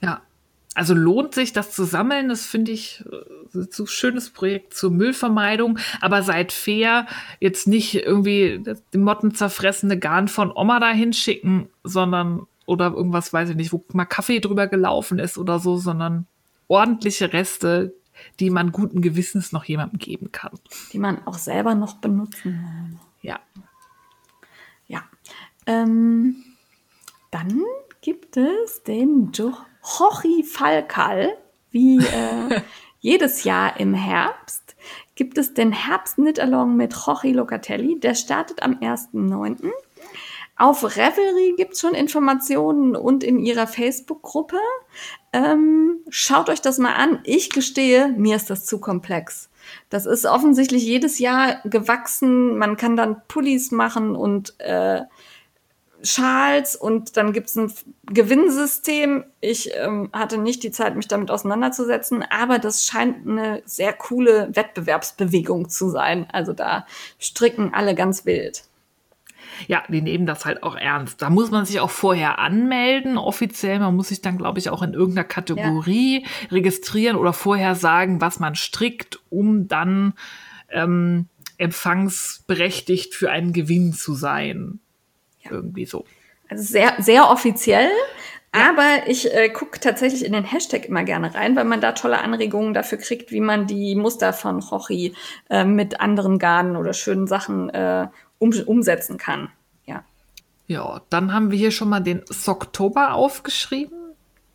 Ja. 0.01 0.21
Also 0.73 0.93
lohnt 0.93 1.35
sich, 1.35 1.51
das 1.51 1.71
zu 1.71 1.83
sammeln. 1.83 2.29
Das 2.29 2.45
finde 2.45 2.71
ich 2.71 3.03
äh, 3.11 3.65
so 3.69 3.83
ein 3.83 3.87
schönes 3.87 4.29
Projekt 4.29 4.73
zur 4.73 4.91
Müllvermeidung. 4.91 5.79
Aber 5.99 6.23
seid 6.23 6.51
fair, 6.51 7.07
jetzt 7.39 7.67
nicht 7.67 7.95
irgendwie 7.95 8.63
die 8.93 8.97
Motten 8.97 9.35
zerfressene 9.35 9.99
Garn 9.99 10.27
von 10.27 10.51
Oma 10.51 10.79
dahin 10.79 11.13
schicken, 11.13 11.69
sondern 11.83 12.47
oder 12.65 12.93
irgendwas, 12.93 13.33
weiß 13.33 13.49
ich 13.49 13.55
nicht, 13.57 13.73
wo 13.73 13.83
mal 13.91 14.05
Kaffee 14.05 14.39
drüber 14.39 14.67
gelaufen 14.67 15.19
ist 15.19 15.37
oder 15.37 15.59
so, 15.59 15.77
sondern 15.77 16.25
ordentliche 16.69 17.33
Reste, 17.33 17.93
die 18.39 18.49
man 18.49 18.71
guten 18.71 19.01
Gewissens 19.01 19.51
noch 19.51 19.65
jemandem 19.65 19.99
geben 19.99 20.31
kann. 20.31 20.57
Die 20.93 20.99
man 20.99 21.25
auch 21.27 21.37
selber 21.37 21.75
noch 21.75 21.95
benutzen 21.95 22.61
kann. 22.63 22.99
Ja. 23.21 23.39
Ja. 24.87 25.03
Ähm, 25.65 26.35
dann 27.29 27.61
gibt 28.01 28.35
es 28.35 28.83
den 28.83 29.31
Jochi 29.31 30.43
Falkal, 30.43 31.37
wie 31.69 31.97
äh, 31.99 32.61
jedes 32.99 33.43
Jahr 33.43 33.79
im 33.79 33.93
Herbst, 33.93 34.75
gibt 35.15 35.37
es 35.37 35.53
den 35.53 35.71
Herbst-Knit-Along 35.71 36.75
mit 36.75 36.93
Jochi 36.93 37.31
Locatelli. 37.31 37.99
Der 37.99 38.15
startet 38.15 38.63
am 38.63 38.79
1.9. 38.79 39.69
Auf 40.57 40.83
Revelry 40.83 41.53
gibt 41.57 41.73
es 41.73 41.79
schon 41.79 41.93
Informationen 41.93 42.95
und 42.95 43.23
in 43.23 43.39
ihrer 43.39 43.67
Facebook-Gruppe. 43.67 44.57
Ähm, 45.33 45.99
schaut 46.09 46.49
euch 46.49 46.61
das 46.61 46.77
mal 46.77 46.93
an. 46.93 47.19
Ich 47.23 47.49
gestehe, 47.49 48.09
mir 48.09 48.35
ist 48.35 48.49
das 48.49 48.65
zu 48.65 48.79
komplex. 48.79 49.49
Das 49.89 50.05
ist 50.05 50.25
offensichtlich 50.25 50.83
jedes 50.83 51.19
Jahr 51.19 51.61
gewachsen. 51.65 52.57
Man 52.57 52.77
kann 52.77 52.95
dann 52.95 53.21
Pullis 53.27 53.71
machen 53.71 54.15
und 54.15 54.59
äh, 54.59 55.01
Schals 56.03 56.75
und 56.75 57.17
dann 57.17 57.33
gibt's 57.33 57.55
ein 57.55 57.71
Gewinnsystem. 58.05 59.23
Ich 59.39 59.71
ähm, 59.75 60.09
hatte 60.13 60.37
nicht 60.37 60.63
die 60.63 60.71
Zeit, 60.71 60.95
mich 60.95 61.07
damit 61.07 61.31
auseinanderzusetzen, 61.31 62.23
aber 62.29 62.59
das 62.59 62.85
scheint 62.85 63.27
eine 63.27 63.61
sehr 63.65 63.93
coole 63.93 64.49
Wettbewerbsbewegung 64.53 65.69
zu 65.69 65.89
sein. 65.89 66.27
Also 66.31 66.53
da 66.53 66.85
stricken 67.19 67.73
alle 67.73 67.95
ganz 67.95 68.25
wild. 68.25 68.63
Ja, 69.67 69.83
die 69.89 70.01
nehmen 70.01 70.25
das 70.25 70.45
halt 70.45 70.63
auch 70.63 70.75
ernst. 70.75 71.21
Da 71.21 71.29
muss 71.29 71.51
man 71.51 71.65
sich 71.65 71.79
auch 71.79 71.89
vorher 71.89 72.39
anmelden, 72.39 73.17
offiziell. 73.17 73.79
Man 73.79 73.95
muss 73.95 74.09
sich 74.09 74.21
dann, 74.21 74.37
glaube 74.37 74.59
ich, 74.59 74.69
auch 74.69 74.81
in 74.81 74.93
irgendeiner 74.93 75.27
Kategorie 75.27 76.23
ja. 76.23 76.27
registrieren 76.51 77.17
oder 77.17 77.33
vorher 77.33 77.75
sagen, 77.75 78.21
was 78.21 78.39
man 78.39 78.55
strickt, 78.55 79.19
um 79.29 79.67
dann 79.67 80.13
ähm, 80.69 81.27
empfangsberechtigt 81.57 83.13
für 83.13 83.29
einen 83.29 83.53
Gewinn 83.53 83.93
zu 83.93 84.13
sein. 84.13 84.79
Ja. 85.43 85.51
Irgendwie 85.51 85.85
so. 85.85 86.05
Also 86.49 86.63
sehr, 86.63 86.93
sehr 86.99 87.29
offiziell. 87.29 87.89
Ja. 88.53 88.69
Aber 88.69 89.07
ich 89.07 89.33
äh, 89.33 89.49
gucke 89.49 89.79
tatsächlich 89.79 90.25
in 90.25 90.33
den 90.33 90.43
Hashtag 90.43 90.85
immer 90.85 91.03
gerne 91.03 91.33
rein, 91.33 91.55
weil 91.55 91.63
man 91.63 91.79
da 91.79 91.93
tolle 91.93 92.19
Anregungen 92.19 92.73
dafür 92.73 92.97
kriegt, 92.97 93.31
wie 93.31 93.39
man 93.39 93.65
die 93.65 93.95
Muster 93.95 94.33
von 94.33 94.59
Rochi 94.59 95.13
äh, 95.49 95.63
mit 95.63 96.01
anderen 96.01 96.37
Garnen 96.37 96.75
oder 96.75 96.93
schönen 96.93 97.27
Sachen 97.27 97.69
äh, 97.69 98.07
um, 98.39 98.51
umsetzen 98.65 99.17
kann. 99.17 99.49
Ja. 99.85 100.03
Ja, 100.67 101.01
dann 101.09 101.33
haben 101.33 101.51
wir 101.51 101.57
hier 101.57 101.71
schon 101.71 101.89
mal 101.89 102.01
den 102.01 102.23
Socktober 102.27 103.13
aufgeschrieben. 103.13 103.97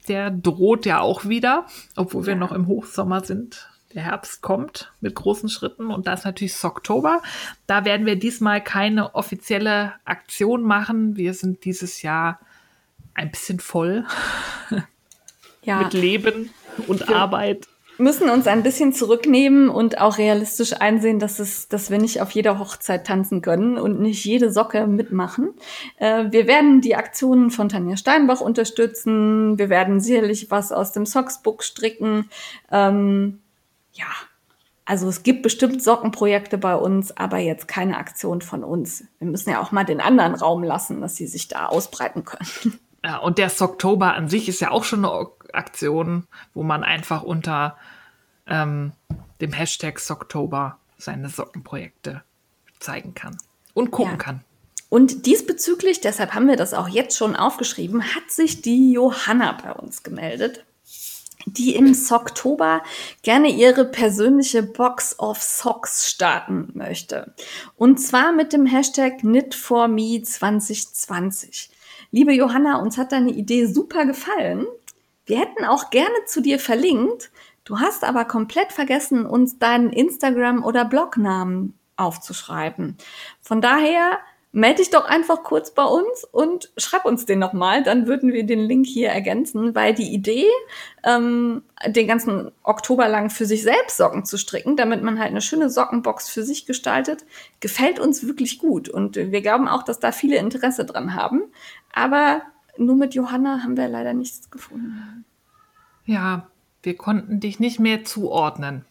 Der 0.09 0.31
droht 0.31 0.85
ja 0.85 1.01
auch 1.01 1.25
wieder, 1.25 1.67
obwohl 1.97 2.23
ja. 2.23 2.29
wir 2.29 2.37
noch 2.37 2.53
im 2.53 2.67
Hochsommer 2.67 3.25
sind 3.25 3.67
der 3.97 4.05
Herbst 4.05 4.43
kommt 4.43 4.93
mit 5.01 5.15
großen 5.15 5.49
Schritten 5.49 5.91
und 5.91 6.07
da 6.07 6.13
ist 6.13 6.27
natürlich 6.27 6.63
Oktober. 6.63 7.23
Da 7.67 7.87
werden 7.87 8.05
wir 8.05 8.17
diesmal 8.17 8.63
keine 8.63 9.15
offizielle 9.15 9.95
Aktion 10.05 10.63
machen. 10.63 11.17
Wir 11.17 11.33
sind 11.33 11.65
dieses 11.65 12.03
Jahr 12.03 12.39
ein 13.15 13.31
bisschen 13.31 13.59
voll 13.59 14.05
ja. 15.63 15.79
mit 15.83 15.95
Leben 15.95 16.51
und 16.87 17.09
wir 17.09 17.17
Arbeit. 17.17 17.67
Müssen 17.99 18.29
uns 18.29 18.47
ein 18.47 18.63
bisschen 18.63 18.93
zurücknehmen 18.93 19.71
und 19.71 19.99
auch 19.99 20.19
realistisch 20.19 20.75
einsehen, 20.75 21.19
dass 21.19 21.39
es, 21.39 21.69
dass 21.69 21.91
wir 21.91 21.97
nicht 21.97 22.21
auf 22.21 22.31
jeder 22.33 22.59
Hochzeit 22.59 23.07
tanzen 23.07 23.41
können 23.41 23.79
und 23.79 23.99
nicht 23.99 24.23
jede 24.27 24.53
Socke 24.53 24.87
mitmachen. 24.87 25.55
Äh, 25.97 26.27
wir 26.31 26.47
werden 26.47 26.83
die 26.83 26.95
Aktionen 26.95 27.51
von 27.51 27.71
Tanja 27.71 27.97
Steinbach 27.97 28.43
unterstützen. 28.43 29.59
Wir 29.59 29.71
werden 29.71 30.01
sicherlich 30.01 30.51
was 30.51 30.73
aus 30.73 30.93
dem 30.93 31.07
Socksbook 31.07 31.63
stricken. 31.63 32.29
Ähm, 32.71 33.39
ja, 33.97 34.07
also 34.85 35.09
es 35.09 35.25
gibt 35.25 35.43
bestimmt 35.43 35.83
Sockenprojekte 35.83 36.59
bei 36.59 36.77
uns, 36.77 37.17
aber 37.17 37.39
jetzt 37.39 37.67
keine 37.67 37.97
Aktion 37.97 38.41
von 38.41 38.63
uns. 38.63 39.03
Wir 39.19 39.27
müssen 39.27 39.51
ja 39.51 39.61
auch 39.61 39.73
mal 39.73 39.85
den 39.85 40.01
anderen 40.01 40.35
Raum 40.37 40.63
lassen, 40.63 41.01
dass 41.01 41.17
sie 41.17 41.27
sich 41.27 41.49
da 41.49 41.67
ausbreiten 41.67 42.25
können. 42.25 42.79
Ja, 43.05 43.19
und 43.19 43.39
der 43.39 43.51
Socktober 43.51 44.15
an 44.15 44.29
sich 44.29 44.49
ist 44.49 44.61
ja 44.61 44.73
auch 44.73 44.83
schon 44.83 45.05
eine 45.05 45.29
Aktion, 45.53 46.27
wo 46.55 46.65
man 46.65 46.83
einfach 46.83 47.23
unter 47.23 47.77
ähm, 48.49 48.91
dem 49.41 49.53
Hashtag 49.53 50.01
Socktober 50.01 50.79
seine 50.99 51.29
Sockenprojekte 51.29 52.23
zeigen 52.81 53.15
kann 53.15 53.39
und 53.75 53.93
gucken 53.93 54.15
Ja. 54.15 54.19
kann. 54.19 54.41
Und 54.89 55.27
diesbezüglich, 55.27 56.01
deshalb 56.01 56.35
haben 56.35 56.49
wir 56.49 56.57
das 56.57 56.75
auch 56.75 56.89
jetzt 56.89 57.17
schon 57.17 57.37
aufgeschrieben, 57.37 58.03
hat 58.03 58.29
sich 58.29 58.63
die 58.63 58.91
Johanna 58.93 59.53
bei 59.63 59.73
uns 59.73 60.03
gemeldet, 60.03 60.65
die 61.47 61.75
im 61.75 61.95
Socktober 61.95 62.83
gerne 63.23 63.49
ihre 63.49 63.87
persönliche 63.87 64.63
Box 64.63 65.19
of 65.19 65.43
Socks 65.43 66.11
starten 66.11 66.69
möchte. 66.75 67.33
Und 67.77 67.99
zwar 67.99 68.33
mit 68.33 68.53
dem 68.53 68.67
Hashtag 68.67 69.21
KnitForMe2020. 69.21 71.71
Liebe 72.11 72.33
Johanna, 72.33 72.81
uns 72.81 72.99
hat 72.99 73.13
deine 73.13 73.31
Idee 73.31 73.67
super 73.67 74.05
gefallen. 74.07 74.67
Wir 75.25 75.39
hätten 75.41 75.65
auch 75.65 75.89
gerne 75.91 76.25
zu 76.27 76.43
dir 76.43 76.59
verlinkt. 76.59 77.31
Du 77.65 77.79
hast 77.81 78.05
aber 78.05 78.25
komplett 78.25 78.73
vergessen, 78.73 79.27
uns 79.27 79.59
deinen 79.59 79.91
Instagram- 79.91 80.65
oder 80.65 80.85
Blognamen 80.85 81.75
aufzuschreiben. 81.97 82.97
Von 83.41 83.61
daher 83.61 84.19
melde 84.57 84.77
dich 84.77 84.89
doch 84.89 85.05
einfach 85.05 85.43
kurz 85.43 85.71
bei 85.71 85.85
uns 85.85 86.25
und 86.25 86.73
schreib 86.79 87.05
uns 87.05 87.27
den 87.27 87.39
nochmal. 87.39 87.83
Dann 87.83 88.07
würden 88.07 88.33
wir 88.33 88.47
den 88.47 88.61
Link 88.61 88.87
hier 88.87 89.11
ergänzen, 89.11 89.75
weil 89.75 89.93
die 89.95 90.15
Idee, 90.15 90.47
ähm, 91.05 91.63
den 91.87 92.09
ganzen 92.09 92.51
Oktober 92.63 93.07
lang 93.07 93.29
für 93.29 93.45
sich 93.45 93.63
selbst 93.63 93.99
Socken 93.99 94.25
zu 94.25 94.39
stricken, 94.39 94.75
damit 94.77 95.03
man 95.03 95.19
halt 95.19 95.29
eine 95.29 95.43
schöne 95.43 95.69
Sockenbox 95.69 96.31
für 96.31 96.43
sich 96.43 96.65
gestaltet, 96.65 97.27
gefällt 97.61 98.01
uns 98.01 98.27
wirklich 98.27 98.59
gut. 98.59 98.89
Und 98.89 99.17
wir 99.17 99.43
glauben 99.43 99.69
auch, 99.69 99.83
dass 99.83 100.01
da 100.01 100.11
viele 100.11 100.39
Interesse 100.39 100.87
dran 100.87 101.15
haben. 101.15 101.43
Aber 101.93 102.41
nur 102.79 102.97
mit 102.97 103.15
Johanna 103.15 103.63
haben 103.63 103.77
wir 103.77 103.89
leider 103.89 104.15
nichts 104.15 104.51
gefunden. 104.51 105.27
Ja, 106.07 106.47
wir 106.83 106.97
konnten 106.97 107.41
dich 107.41 107.61
nicht 107.61 107.79
mehr 107.79 108.05
zuordnen. 108.05 108.87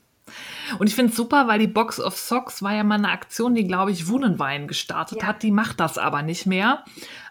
Und 0.80 0.88
ich 0.88 0.96
finde 0.96 1.12
es 1.12 1.18
super, 1.18 1.48
weil 1.48 1.60
die 1.60 1.68
Box 1.68 2.00
of 2.00 2.18
Socks 2.18 2.62
war 2.62 2.74
ja 2.74 2.84
mal 2.84 2.96
eine 2.96 3.10
Aktion, 3.10 3.56
die, 3.56 3.66
glaube 3.68 3.92
ich, 3.92 4.08
Wunenwein 4.08 4.68
gestartet 4.68 5.22
Ja. 5.22 5.28
hat. 5.28 5.44
Die 5.44 5.52
macht 5.52 5.80
das 5.80 5.98
aber 5.98 6.22
nicht 6.22 6.46
mehr. 6.46 6.84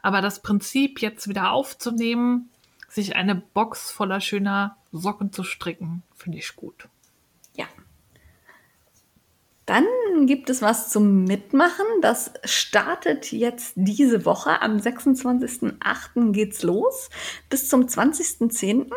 Aber 0.02 0.20
das 0.22 0.40
Prinzip, 0.40 1.00
jetzt 1.00 1.28
wieder 1.28 1.50
aufzunehmen, 1.52 2.50
sich 2.88 3.16
eine 3.16 3.34
Box 3.34 3.90
voller 3.90 4.20
schöner 4.20 4.76
Socken 4.92 5.32
zu 5.32 5.42
stricken, 5.42 6.02
finde 6.14 6.38
ich 6.38 6.54
gut. 6.54 6.88
Ja. 7.56 7.66
Dann 9.66 9.86
gibt 10.26 10.50
es 10.50 10.60
was 10.60 10.90
zum 10.90 11.24
Mitmachen. 11.24 11.86
Das 12.02 12.32
startet 12.44 13.32
jetzt 13.32 13.72
diese 13.76 14.24
Woche. 14.26 14.60
Am 14.60 14.76
26.08. 14.76 16.32
geht's 16.32 16.62
los. 16.62 17.08
Bis 17.48 17.68
zum 17.68 17.86
20.10. 17.86 18.90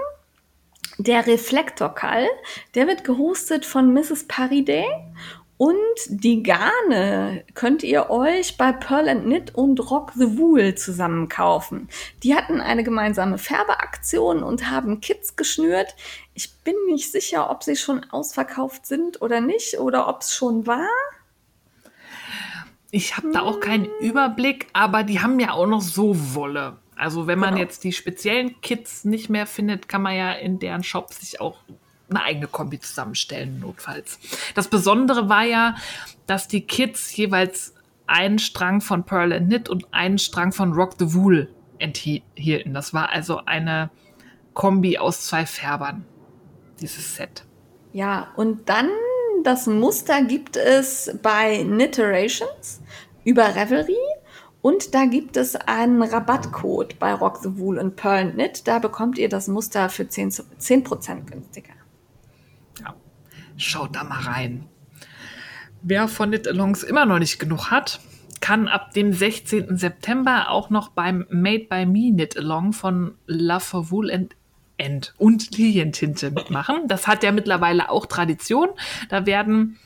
Der 0.99 1.27
Reflektorkall, 1.27 2.27
der 2.73 2.87
wird 2.87 3.03
gehostet 3.03 3.65
von 3.65 3.93
Mrs. 3.93 4.27
Pariday. 4.27 4.85
Und 5.57 5.75
die 6.07 6.43
Garne 6.43 7.43
könnt 7.55 7.81
ihr 7.81 8.11
euch 8.11 8.57
bei 8.57 8.71
Pearl 8.71 9.09
and 9.09 9.23
Knit 9.23 9.55
und 9.55 9.79
Rock 9.89 10.11
the 10.15 10.37
Wool 10.37 10.75
zusammen 10.75 11.29
kaufen. 11.29 11.89
Die 12.21 12.35
hatten 12.35 12.61
eine 12.61 12.83
gemeinsame 12.83 13.39
Färbeaktion 13.39 14.43
und 14.43 14.69
haben 14.69 15.01
Kits 15.01 15.35
geschnürt. 15.35 15.95
Ich 16.35 16.53
bin 16.63 16.75
nicht 16.87 17.11
sicher, 17.11 17.49
ob 17.49 17.63
sie 17.63 17.75
schon 17.75 18.03
ausverkauft 18.11 18.85
sind 18.85 19.21
oder 19.21 19.41
nicht 19.41 19.79
oder 19.79 20.07
ob 20.07 20.21
es 20.21 20.35
schon 20.35 20.67
war. 20.67 20.87
Ich 22.91 23.17
habe 23.17 23.31
da 23.31 23.41
auch 23.41 23.59
keinen 23.59 23.87
Überblick, 23.99 24.67
aber 24.73 25.03
die 25.03 25.19
haben 25.21 25.39
ja 25.39 25.53
auch 25.53 25.67
noch 25.67 25.81
so 25.81 26.15
Wolle. 26.35 26.77
Also 26.97 27.27
wenn 27.27 27.39
man 27.39 27.51
Genau. 27.55 27.61
jetzt 27.61 27.83
die 27.83 27.93
speziellen 27.93 28.59
Kits 28.61 29.05
nicht 29.05 29.29
mehr 29.29 29.45
findet, 29.45 29.87
kann 29.87 30.01
man 30.01 30.15
ja 30.15 30.31
in 30.33 30.59
deren 30.59 30.83
Shop 30.83 31.13
sich 31.13 31.39
auch 31.39 31.59
eine 32.09 32.23
eigene 32.23 32.47
Kombi 32.47 32.79
zusammenstellen, 32.79 33.59
notfalls. 33.59 34.19
Das 34.55 34.67
Besondere 34.69 35.29
war 35.29 35.43
ja, 35.43 35.75
dass 36.25 36.47
die 36.47 36.61
Kits 36.61 37.15
jeweils 37.15 37.73
einen 38.07 38.39
Strang 38.39 38.81
von 38.81 39.03
Pearl 39.03 39.33
and 39.33 39.47
Knit 39.47 39.69
und 39.69 39.93
einen 39.93 40.17
Strang 40.17 40.53
von 40.53 40.73
Rock 40.73 40.95
the 40.97 41.13
Wool 41.13 41.49
enthielten. 41.79 42.73
Das 42.73 42.93
war 42.93 43.09
also 43.09 43.41
eine 43.45 43.89
Kombi 44.53 44.97
aus 44.97 45.27
zwei 45.27 45.45
Färbern, 45.45 46.05
dieses 46.79 47.15
Set. 47.15 47.43
Ja, 47.93 48.29
und 48.35 48.69
dann 48.69 48.89
das 49.43 49.67
Muster 49.67 50.23
gibt 50.23 50.57
es 50.57 51.15
bei 51.21 51.63
Kniterations 51.63 52.81
über 53.23 53.55
Revelry. 53.55 53.97
Und 54.67 54.93
da 54.93 55.05
gibt 55.05 55.37
es 55.37 55.55
einen 55.55 56.03
Rabattcode 56.03 56.99
bei 56.99 57.13
Rock 57.13 57.37
the 57.41 57.57
Wool 57.57 57.77
und 57.79 57.95
Pearl 57.95 58.31
Knit. 58.33 58.67
Da 58.67 58.79
bekommt 58.79 59.17
ihr 59.17 59.29
das 59.29 59.47
Muster 59.47 59.87
für 59.87 60.09
10, 60.09 60.29
zu- 60.31 60.43
10% 60.59 61.21
günstiger. 61.31 61.71
Ja, 62.81 62.93
schaut 63.55 63.95
da 63.95 64.03
mal 64.03 64.19
rein. 64.23 64.65
Wer 65.83 66.09
von 66.09 66.31
Knit-Alongs 66.31 66.83
immer 66.83 67.05
noch 67.05 67.17
nicht 67.17 67.39
genug 67.39 67.71
hat, 67.71 68.01
kann 68.41 68.67
ab 68.67 68.91
dem 68.91 69.13
16. 69.13 69.77
September 69.77 70.49
auch 70.49 70.69
noch 70.69 70.89
beim 70.89 71.25
Made 71.29 71.67
by 71.69 71.85
Me 71.85 72.11
Knit-Along 72.11 72.73
von 72.73 73.15
Love 73.25 73.61
for 73.61 73.89
Wool 73.89 74.11
and 74.11 74.35
End 74.75 75.13
und 75.17 75.57
Lilientinte 75.57 76.29
mitmachen. 76.29 76.89
Das 76.89 77.07
hat 77.07 77.23
ja 77.23 77.31
mittlerweile 77.31 77.89
auch 77.89 78.05
Tradition. 78.05 78.67
Da 79.07 79.25
werden 79.25 79.79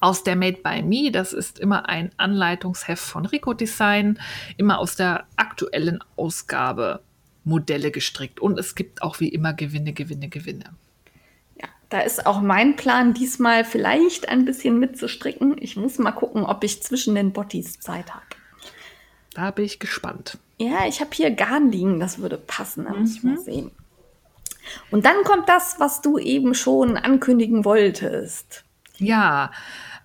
aus 0.00 0.22
der 0.22 0.36
Made 0.36 0.58
by 0.62 0.82
Me, 0.82 1.10
das 1.10 1.32
ist 1.32 1.58
immer 1.58 1.88
ein 1.88 2.10
Anleitungsheft 2.16 3.02
von 3.02 3.26
Rico 3.26 3.54
Design, 3.54 4.18
immer 4.56 4.78
aus 4.78 4.96
der 4.96 5.26
aktuellen 5.36 6.02
Ausgabe 6.16 7.00
Modelle 7.44 7.90
gestrickt. 7.90 8.40
Und 8.40 8.58
es 8.58 8.74
gibt 8.74 9.02
auch 9.02 9.20
wie 9.20 9.28
immer 9.28 9.54
Gewinne, 9.54 9.92
Gewinne, 9.92 10.28
Gewinne. 10.28 10.64
Ja, 11.60 11.68
da 11.88 12.00
ist 12.00 12.26
auch 12.26 12.40
mein 12.40 12.76
Plan, 12.76 13.14
diesmal 13.14 13.64
vielleicht 13.64 14.28
ein 14.28 14.44
bisschen 14.44 14.78
mitzustricken. 14.78 15.56
Ich 15.60 15.76
muss 15.76 15.98
mal 15.98 16.12
gucken, 16.12 16.44
ob 16.44 16.64
ich 16.64 16.82
zwischen 16.82 17.14
den 17.14 17.32
Bottis 17.32 17.80
Zeit 17.80 18.12
habe. 18.12 18.24
Da 19.32 19.50
bin 19.50 19.64
ich 19.64 19.78
gespannt. 19.78 20.38
Ja, 20.58 20.86
ich 20.86 21.00
habe 21.00 21.10
hier 21.12 21.30
Garn 21.30 21.70
liegen, 21.70 22.00
das 22.00 22.18
würde 22.18 22.38
passen, 22.38 22.84
da 22.84 22.94
muss 22.94 23.16
ich 23.16 23.22
mal 23.22 23.38
sehen. 23.38 23.70
Und 24.90 25.04
dann 25.04 25.22
kommt 25.24 25.48
das, 25.48 25.76
was 25.78 26.00
du 26.00 26.18
eben 26.18 26.54
schon 26.54 26.96
ankündigen 26.96 27.64
wolltest. 27.64 28.64
Ja, 28.98 29.52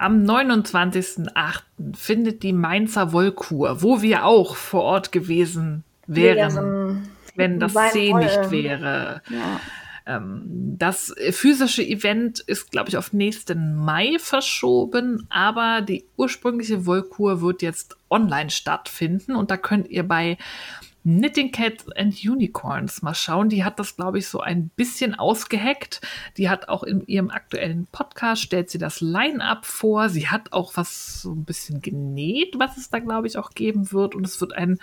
am 0.01 0.23
29.08. 0.23 1.61
findet 1.95 2.43
die 2.43 2.53
Mainzer 2.53 3.13
Wollkur, 3.13 3.81
wo 3.81 4.01
wir 4.01 4.25
auch 4.25 4.55
vor 4.55 4.81
Ort 4.81 5.11
gewesen 5.11 5.83
wären, 6.07 6.55
Wären 6.55 7.09
wenn 7.35 7.59
das 7.59 7.73
C 7.91 8.13
nicht 8.13 8.51
wäre. 8.51 9.21
Ja. 9.29 9.59
Ähm, 10.07 10.43
das 10.79 11.13
physische 11.29 11.83
Event 11.83 12.39
ist, 12.39 12.71
glaube 12.71 12.89
ich, 12.89 12.97
auf 12.97 13.13
nächsten 13.13 13.75
Mai 13.75 14.17
verschoben, 14.17 15.27
aber 15.29 15.81
die 15.81 16.05
ursprüngliche 16.17 16.87
Wollkur 16.87 17.41
wird 17.41 17.61
jetzt 17.61 17.95
online 18.09 18.49
stattfinden 18.49 19.35
und 19.35 19.51
da 19.51 19.57
könnt 19.57 19.87
ihr 19.87 20.07
bei 20.07 20.37
Knitting 21.03 21.51
Cats 21.51 21.85
and 21.95 22.13
Unicorns 22.23 23.01
mal 23.01 23.15
schauen. 23.15 23.49
Die 23.49 23.63
hat 23.63 23.79
das, 23.79 23.95
glaube 23.95 24.19
ich, 24.19 24.27
so 24.27 24.39
ein 24.39 24.69
bisschen 24.69 25.15
ausgeheckt. 25.15 26.01
Die 26.37 26.49
hat 26.49 26.69
auch 26.69 26.83
in 26.83 27.05
ihrem 27.07 27.31
aktuellen 27.31 27.87
Podcast, 27.91 28.43
stellt 28.43 28.69
sie 28.69 28.77
das 28.77 29.01
Line-Up 29.01 29.65
vor. 29.65 30.09
Sie 30.09 30.27
hat 30.27 30.53
auch 30.53 30.77
was 30.77 31.21
so 31.21 31.33
ein 31.33 31.43
bisschen 31.43 31.81
genäht, 31.81 32.55
was 32.59 32.77
es 32.77 32.89
da, 32.89 32.99
glaube 32.99 33.27
ich, 33.27 33.37
auch 33.37 33.51
geben 33.51 33.91
wird. 33.91 34.13
Und 34.15 34.27
es 34.27 34.39
wird 34.41 34.53
ein 34.53 34.79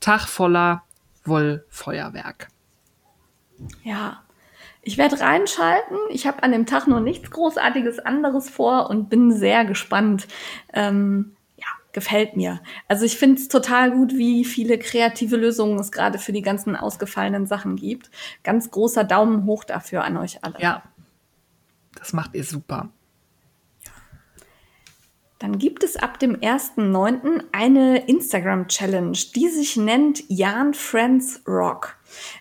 Tag 0.00 0.26
voller 0.26 0.82
Wollfeuerwerk. 1.24 2.48
Ja. 3.84 4.22
Ich 4.82 4.96
werde 4.96 5.20
reinschalten. 5.20 5.98
Ich 6.08 6.26
habe 6.26 6.42
an 6.42 6.52
dem 6.52 6.64
Tag 6.64 6.86
noch 6.86 7.00
nichts 7.00 7.30
Großartiges 7.30 7.98
anderes 7.98 8.48
vor 8.48 8.88
und 8.88 9.10
bin 9.10 9.30
sehr 9.30 9.66
gespannt. 9.66 10.26
Ähm, 10.72 11.36
gefällt 11.92 12.36
mir. 12.36 12.60
Also 12.88 13.04
ich 13.04 13.16
finde 13.16 13.40
es 13.40 13.48
total 13.48 13.90
gut, 13.90 14.12
wie 14.14 14.44
viele 14.44 14.78
kreative 14.78 15.36
Lösungen 15.36 15.78
es 15.78 15.92
gerade 15.92 16.18
für 16.18 16.32
die 16.32 16.42
ganzen 16.42 16.76
ausgefallenen 16.76 17.46
Sachen 17.46 17.76
gibt. 17.76 18.10
Ganz 18.42 18.70
großer 18.70 19.04
Daumen 19.04 19.46
hoch 19.46 19.64
dafür 19.64 20.04
an 20.04 20.16
euch 20.16 20.44
alle. 20.44 20.60
Ja, 20.60 20.82
das 21.96 22.12
macht 22.12 22.34
ihr 22.34 22.44
super. 22.44 22.90
Dann 25.40 25.58
gibt 25.58 25.82
es 25.84 25.96
ab 25.96 26.18
dem 26.18 26.36
1.9. 26.36 27.44
eine 27.50 28.06
Instagram-Challenge, 28.06 29.16
die 29.34 29.48
sich 29.48 29.78
nennt 29.78 30.22
Jan 30.28 30.74
Friends 30.74 31.40
Rock. 31.48 31.96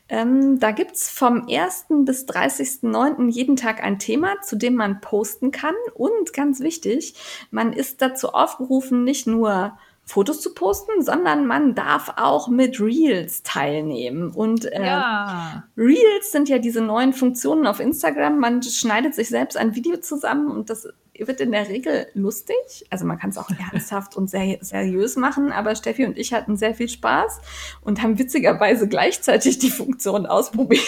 Ähm, 0.10 0.60
da 0.60 0.72
gibt's 0.72 1.10
vom 1.10 1.48
1. 1.50 1.86
bis 2.04 2.26
30.9. 2.26 3.30
jeden 3.30 3.56
Tag 3.56 3.82
ein 3.82 4.00
Thema, 4.00 4.42
zu 4.42 4.58
dem 4.58 4.76
man 4.76 5.00
posten 5.00 5.52
kann. 5.52 5.76
Und 5.94 6.34
ganz 6.34 6.60
wichtig, 6.60 7.14
man 7.52 7.72
ist 7.72 8.02
dazu 8.02 8.34
aufgerufen, 8.34 9.06
nicht 9.06 9.28
nur 9.28 9.78
Fotos 10.04 10.42
zu 10.42 10.54
posten, 10.54 11.02
sondern 11.02 11.46
man 11.46 11.76
darf 11.76 12.14
auch 12.18 12.50
mit 12.50 12.82
Reels 12.82 13.44
teilnehmen. 13.44 14.32
Und 14.32 14.66
äh, 14.66 14.86
Ja. 14.86 15.64
Reels 15.78 16.34
sind 16.34 16.50
ja 16.50 16.58
diese 16.58 16.82
neuen 16.82 17.14
Funktionen 17.14 17.66
auf 17.66 17.80
Instagram. 17.80 18.40
Man 18.40 18.62
schneidet 18.62 19.16
sich 19.16 19.30
selbst 19.30 19.56
ein 19.56 19.74
Video 19.74 19.98
zusammen 19.98 20.52
und 20.52 20.70
das 20.70 20.90
wird 21.28 21.42
in 21.42 21.52
der 21.52 21.68
Regel 21.68 22.08
lustig. 22.14 22.86
Also 22.90 23.06
man 23.06 23.18
kann 23.18 23.30
es 23.30 23.38
auch 23.38 23.50
ernsthaft 23.72 24.16
und 24.16 24.30
sehr 24.30 24.58
seriös 24.62 25.16
machen, 25.16 25.52
aber 25.52 25.76
Steffi 25.76 26.06
und 26.06 26.18
ich 26.18 26.34
hatten 26.34 26.58
sehr 26.58 26.74
viel 26.74 26.90
Spaß 26.90 27.42
und 27.82 28.02
haben 28.02 28.18
witzigerweise 28.18 28.88
gleichzeitig 28.88 29.60
die 29.60 29.72
Funktion 29.72 30.26
ausprobiert. 30.26 30.84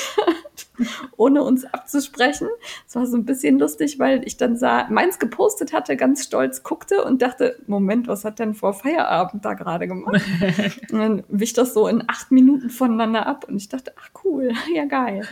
ohne 1.17 1.43
uns 1.43 1.65
abzusprechen. 1.65 2.47
Es 2.87 2.95
war 2.95 3.05
so 3.05 3.17
ein 3.17 3.25
bisschen 3.25 3.59
lustig, 3.59 3.99
weil 3.99 4.25
ich 4.25 4.37
dann 4.37 4.57
sah, 4.57 4.87
meins 4.89 5.19
gepostet 5.19 5.73
hatte, 5.73 5.95
ganz 5.97 6.23
stolz 6.23 6.63
guckte 6.63 7.03
und 7.03 7.21
dachte, 7.21 7.57
Moment, 7.67 8.07
was 8.07 8.25
hat 8.25 8.39
denn 8.39 8.53
vor 8.53 8.73
Feierabend 8.73 9.45
da 9.45 9.53
gerade 9.53 9.87
gemacht? 9.87 10.21
und 10.91 10.99
dann 10.99 11.23
wich 11.29 11.53
das 11.53 11.73
so 11.73 11.87
in 11.87 12.03
acht 12.07 12.31
Minuten 12.31 12.69
voneinander 12.69 13.25
ab 13.25 13.45
und 13.47 13.57
ich 13.57 13.69
dachte, 13.69 13.93
ach 13.99 14.09
cool, 14.23 14.51
ja 14.73 14.85
geil. 14.85 15.27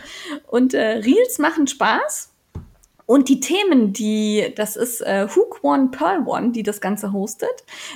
Und 0.48 0.74
äh, 0.74 1.00
Reels 1.00 1.40
machen 1.40 1.68
Spaß. 1.68 2.29
Und 3.10 3.28
die 3.28 3.40
Themen, 3.40 3.92
die, 3.92 4.54
das 4.56 4.76
ist 4.76 5.02
äh, 5.02 5.28
Hook 5.36 5.64
One, 5.64 5.88
Pearl 5.90 6.28
One, 6.28 6.52
die 6.52 6.62
das 6.62 6.80
Ganze 6.80 7.12
hostet, 7.12 7.50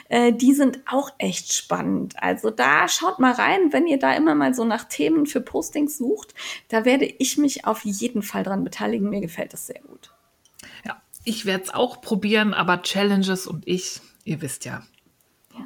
äh, 0.10 0.34
die 0.34 0.56
sind 0.56 0.80
auch 0.88 1.12
echt 1.20 1.54
spannend. 1.54 2.16
Also 2.18 2.50
da 2.50 2.88
schaut 2.88 3.20
mal 3.20 3.34
rein, 3.34 3.72
wenn 3.72 3.86
ihr 3.86 4.00
da 4.00 4.16
immer 4.16 4.34
mal 4.34 4.56
so 4.56 4.66
nach 4.66 4.86
Themen 4.86 5.28
für 5.28 5.40
Postings 5.40 6.00
sucht. 6.00 6.34
Da 6.70 6.84
werde 6.84 7.06
ich 7.06 7.38
mich 7.38 7.68
auf 7.68 7.86
jeden 7.86 8.24
Fall 8.24 8.42
dran 8.42 8.64
beteiligen. 8.64 9.08
Mir 9.08 9.22
gefällt 9.22 9.54
das 9.54 9.68
sehr 9.68 9.82
gut. 9.82 10.10
Ja, 10.84 11.00
ich 11.24 11.46
werde 11.46 11.66
es 11.66 11.70
auch 11.72 12.02
probieren, 12.02 12.56
aber 12.56 12.82
Challenges 12.82 13.46
und 13.46 13.68
ich, 13.68 14.02
ihr 14.24 14.42
wisst 14.42 14.66
ja, 14.66 14.82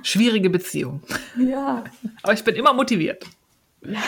schwierige 0.03 0.49
Beziehung. 0.49 1.03
Ja. 1.39 1.85
aber 2.21 2.33
ich 2.33 2.43
bin 2.43 2.55
immer 2.55 2.73
motiviert. 2.73 3.25
Ja. 3.81 4.03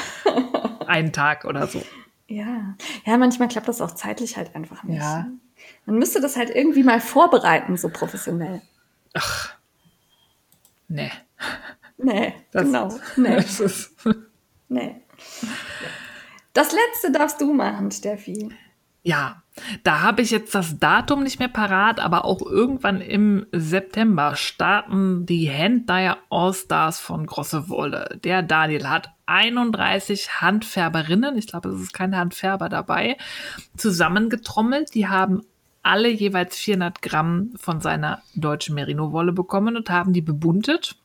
Einen 0.86 1.14
Tag 1.14 1.46
oder 1.46 1.66
so. 1.66 1.82
Ja, 2.30 2.76
ja, 3.06 3.18
manchmal 3.18 3.48
klappt 3.48 3.68
das 3.68 3.82
auch 3.82 3.92
zeitlich 3.92 4.38
halt 4.38 4.56
einfach 4.56 4.84
nicht. 4.84 5.02
Ja. 5.02 5.28
Man 5.86 5.98
müsste 5.98 6.22
das 6.22 6.38
halt 6.38 6.52
irgendwie 6.52 6.84
mal 6.84 7.02
vorbereiten, 7.02 7.76
so 7.76 7.90
professionell. 7.90 8.62
Ach. 9.14 9.56
Nee. 10.88 11.12
Nee, 11.98 12.34
das, 12.52 12.64
genau. 12.64 13.00
Nee. 13.18 13.36
Das 13.36 13.60
ist 13.60 13.96
nee. 14.70 15.02
Das 16.54 16.72
letzte 16.72 17.12
darfst 17.12 17.42
du 17.42 17.52
machen, 17.54 17.92
Steffi. 17.92 18.50
Ja, 19.02 19.44
da 19.84 20.02
habe 20.02 20.22
ich 20.22 20.32
jetzt 20.32 20.56
das 20.56 20.78
Datum 20.80 21.24
nicht 21.24 21.40
mehr 21.40 21.48
parat, 21.48 22.00
aber 22.00 22.26
auch 22.26 22.42
irgendwann 22.42 23.02
im 23.02 23.46
September 23.52 24.36
starten 24.36 25.26
die 25.26 25.50
Handdyer 25.50 26.18
All-Stars 26.30 27.00
von 27.00 27.26
Grosse 27.26 27.70
Wolle. 27.70 28.20
Der 28.24 28.42
Daniel 28.42 28.90
hat 28.90 29.10
31 29.26 30.42
Handfärberinnen, 30.42 31.38
ich 31.38 31.48
glaube, 31.48 31.70
es 31.70 31.82
ist 31.82 31.94
kein 31.94 32.16
Handfärber 32.16 32.68
dabei, 32.68 33.18
zusammengetrommelt. 33.78 34.94
Die 34.94 35.08
haben 35.08 35.44
alle 35.82 36.10
jeweils 36.10 36.58
400 36.58 37.02
Gramm 37.02 37.54
von 37.56 37.80
seiner 37.80 38.22
deutschen 38.36 38.76
Merino-Wolle 38.76 39.32
bekommen 39.32 39.78
und 39.78 39.90
haben 39.90 40.14
die 40.14 40.22
bebuntet 40.22 40.99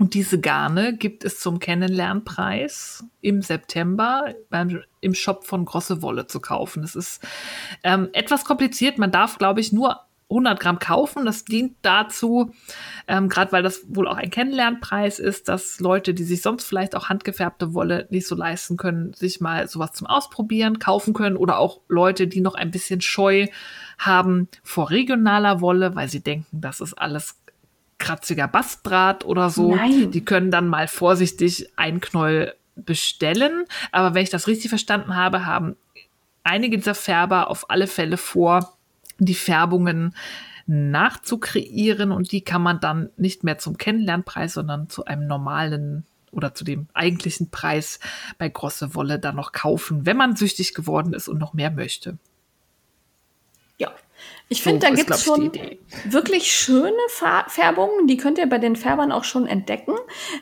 und 0.00 0.14
diese 0.14 0.40
Garne 0.40 0.96
gibt 0.96 1.26
es 1.26 1.40
zum 1.40 1.58
Kennenlernpreis 1.58 3.04
im 3.20 3.42
September 3.42 4.34
beim, 4.48 4.82
im 5.02 5.12
Shop 5.12 5.44
von 5.44 5.66
Grosse 5.66 6.00
Wolle 6.00 6.26
zu 6.26 6.40
kaufen. 6.40 6.82
Es 6.82 6.96
ist 6.96 7.22
ähm, 7.84 8.08
etwas 8.14 8.46
kompliziert. 8.46 8.96
Man 8.96 9.10
darf, 9.10 9.36
glaube 9.36 9.60
ich, 9.60 9.72
nur 9.74 10.00
100 10.30 10.58
Gramm 10.58 10.78
kaufen. 10.78 11.26
Das 11.26 11.44
dient 11.44 11.76
dazu, 11.82 12.52
ähm, 13.08 13.28
gerade 13.28 13.52
weil 13.52 13.62
das 13.62 13.82
wohl 13.88 14.08
auch 14.08 14.16
ein 14.16 14.30
Kennenlernpreis 14.30 15.18
ist, 15.18 15.48
dass 15.48 15.80
Leute, 15.80 16.14
die 16.14 16.24
sich 16.24 16.40
sonst 16.40 16.64
vielleicht 16.64 16.96
auch 16.96 17.08
handgefärbte 17.08 17.74
Wolle 17.74 18.06
nicht 18.10 18.26
so 18.26 18.34
leisten 18.34 18.78
können, 18.78 19.12
sich 19.12 19.40
mal 19.40 19.68
sowas 19.68 19.92
zum 19.92 20.06
Ausprobieren 20.06 20.78
kaufen 20.78 21.12
können 21.12 21.36
oder 21.36 21.58
auch 21.58 21.80
Leute, 21.88 22.26
die 22.26 22.40
noch 22.40 22.54
ein 22.54 22.70
bisschen 22.70 23.00
Scheu 23.00 23.48
haben 23.98 24.48
vor 24.62 24.88
regionaler 24.88 25.60
Wolle, 25.60 25.94
weil 25.94 26.08
sie 26.08 26.22
denken, 26.22 26.60
das 26.62 26.80
ist 26.80 26.94
alles 26.94 27.39
kratziger 28.00 28.48
Bastdraht 28.48 29.24
oder 29.24 29.50
so. 29.50 29.76
Nein. 29.76 30.10
Die 30.10 30.24
können 30.24 30.50
dann 30.50 30.66
mal 30.66 30.88
vorsichtig 30.88 31.68
ein 31.76 32.00
Knäuel 32.00 32.54
bestellen. 32.74 33.64
Aber 33.92 34.14
wenn 34.14 34.24
ich 34.24 34.30
das 34.30 34.48
richtig 34.48 34.70
verstanden 34.70 35.14
habe, 35.14 35.46
haben 35.46 35.76
einige 36.42 36.76
dieser 36.76 36.96
Färber 36.96 37.48
auf 37.48 37.70
alle 37.70 37.86
Fälle 37.86 38.16
vor, 38.16 38.76
die 39.18 39.34
Färbungen 39.34 40.14
nachzukreieren 40.66 42.12
und 42.12 42.32
die 42.32 42.42
kann 42.42 42.62
man 42.62 42.80
dann 42.80 43.10
nicht 43.16 43.44
mehr 43.44 43.58
zum 43.58 43.76
Kennenlernpreis, 43.76 44.54
sondern 44.54 44.88
zu 44.88 45.04
einem 45.04 45.26
normalen 45.26 46.04
oder 46.30 46.54
zu 46.54 46.64
dem 46.64 46.86
eigentlichen 46.94 47.50
Preis 47.50 47.98
bei 48.38 48.48
Grosse 48.48 48.94
Wolle 48.94 49.18
dann 49.18 49.36
noch 49.36 49.52
kaufen, 49.52 50.06
wenn 50.06 50.16
man 50.16 50.36
süchtig 50.36 50.74
geworden 50.74 51.12
ist 51.12 51.28
und 51.28 51.38
noch 51.38 51.54
mehr 51.54 51.70
möchte. 51.70 52.18
Ich 54.52 54.64
finde, 54.64 54.84
so 54.84 54.90
da 54.90 54.96
gibt 54.96 55.10
es 55.10 55.22
schon 55.22 55.52
wirklich 56.06 56.52
schöne 56.52 56.90
Färbungen. 57.46 58.08
Die 58.08 58.16
könnt 58.16 58.36
ihr 58.36 58.48
bei 58.48 58.58
den 58.58 58.74
Färbern 58.74 59.12
auch 59.12 59.22
schon 59.22 59.46
entdecken. 59.46 59.94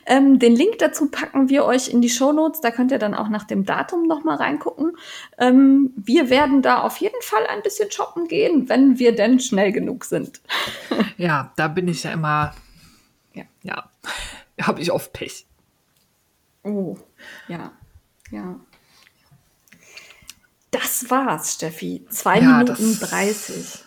Ähm, 0.07 0.39
den 0.39 0.55
Link 0.55 0.79
dazu 0.79 1.11
packen 1.11 1.47
wir 1.47 1.63
euch 1.63 1.89
in 1.89 2.01
die 2.01 2.09
Show 2.09 2.33
Notes. 2.33 2.59
Da 2.59 2.71
könnt 2.71 2.91
ihr 2.91 2.97
dann 2.97 3.13
auch 3.13 3.29
nach 3.29 3.43
dem 3.43 3.65
Datum 3.65 4.07
noch 4.07 4.23
mal 4.23 4.35
reingucken. 4.35 4.97
Ähm, 5.37 5.93
wir 5.95 6.31
werden 6.31 6.63
da 6.63 6.81
auf 6.81 6.97
jeden 6.97 7.21
Fall 7.21 7.45
ein 7.45 7.61
bisschen 7.61 7.91
shoppen 7.91 8.27
gehen, 8.27 8.67
wenn 8.67 8.97
wir 8.97 9.15
denn 9.15 9.39
schnell 9.39 9.71
genug 9.71 10.05
sind. 10.05 10.41
Ja, 11.17 11.51
da 11.57 11.67
bin 11.67 11.87
ich 11.87 12.03
ja 12.03 12.11
immer. 12.11 12.55
Ja, 13.33 13.43
ja 13.61 13.89
habe 14.61 14.81
ich 14.81 14.91
oft 14.91 15.13
Pech. 15.13 15.45
Oh, 16.63 16.97
ja, 17.47 17.73
ja. 18.31 18.59
Das 20.71 21.09
war's, 21.09 21.53
Steffi. 21.55 22.05
Zwei 22.09 22.39
ja, 22.39 22.57
Minuten 22.57 22.99
dreißig. 22.99 23.83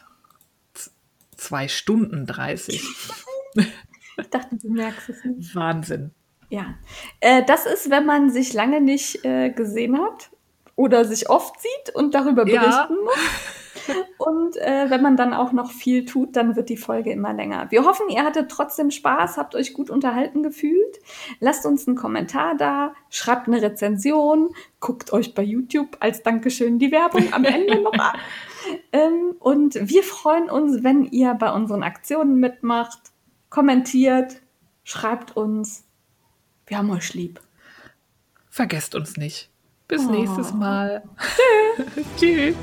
Zwei 1.43 1.67
Stunden 1.67 2.25
dreißig. 2.25 2.85
ich 3.57 4.31
dachte, 4.31 4.57
du 4.57 4.71
merkst 4.71 5.09
es 5.09 5.25
nicht. 5.25 5.57
Wahnsinn. 5.57 6.12
Ja. 6.51 6.75
Äh, 7.19 7.45
das 7.45 7.67
ist, 7.67 7.91
wenn 7.91 8.07
man 8.07 8.31
sich 8.31 8.53
lange 8.53 8.81
nicht 8.81 9.25
äh, 9.25 9.51
gesehen 9.51 10.01
hat 10.01 10.31
oder 10.77 11.05
sich 11.05 11.29
oft 11.29 11.61
sieht 11.61 11.97
und 11.97 12.15
darüber 12.15 12.45
berichten 12.45 12.62
ja. 12.62 12.89
muss. 13.03 13.19
Und 14.19 14.57
äh, 14.59 14.89
wenn 14.89 15.03
man 15.03 15.17
dann 15.17 15.35
auch 15.35 15.51
noch 15.51 15.73
viel 15.73 16.05
tut, 16.05 16.37
dann 16.37 16.55
wird 16.55 16.69
die 16.69 16.77
Folge 16.77 17.11
immer 17.11 17.33
länger. 17.33 17.67
Wir 17.71 17.85
hoffen, 17.85 18.09
ihr 18.09 18.23
hattet 18.23 18.53
trotzdem 18.53 18.93
Spaß, 18.93 19.37
habt 19.37 19.57
euch 19.57 19.75
gut 19.75 19.91
unterhalten 19.91 20.45
gefühlt. 20.45 21.01
Lasst 21.41 21.67
uns 21.67 21.89
einen 21.89 21.97
Kommentar 21.97 22.55
da, 22.57 22.95
schreibt 23.11 23.49
eine 23.49 23.61
Rezension, 23.61 24.55
guckt 24.79 25.12
euch 25.12 25.35
bei 25.35 25.43
YouTube 25.43 25.97
als 25.99 26.23
Dankeschön 26.23 26.79
die 26.79 26.93
Werbung 26.93 27.33
am 27.33 27.45
Ende 27.45 27.81
noch 27.81 27.95
an. 27.95 28.17
Ähm, 28.93 29.35
und 29.39 29.75
wir 29.75 30.03
freuen 30.03 30.51
uns, 30.51 30.83
wenn 30.83 31.05
ihr 31.05 31.35
bei 31.35 31.53
unseren 31.53 31.83
Aktionen 31.83 32.37
mitmacht, 32.39 32.99
kommentiert, 33.51 34.41
schreibt 34.85 35.37
uns. 35.37 35.85
Wir 36.67 36.79
haben 36.79 36.91
euch 36.91 37.15
lieb. 37.15 37.41
Vergesst 38.49 38.95
uns 38.95 39.17
nicht. 39.17 39.51
Bis 39.89 40.07
oh. 40.07 40.11
nächstes 40.11 40.53
Mal. 40.53 41.03
Tschüss. 41.77 42.07
Tschüss. 42.19 42.57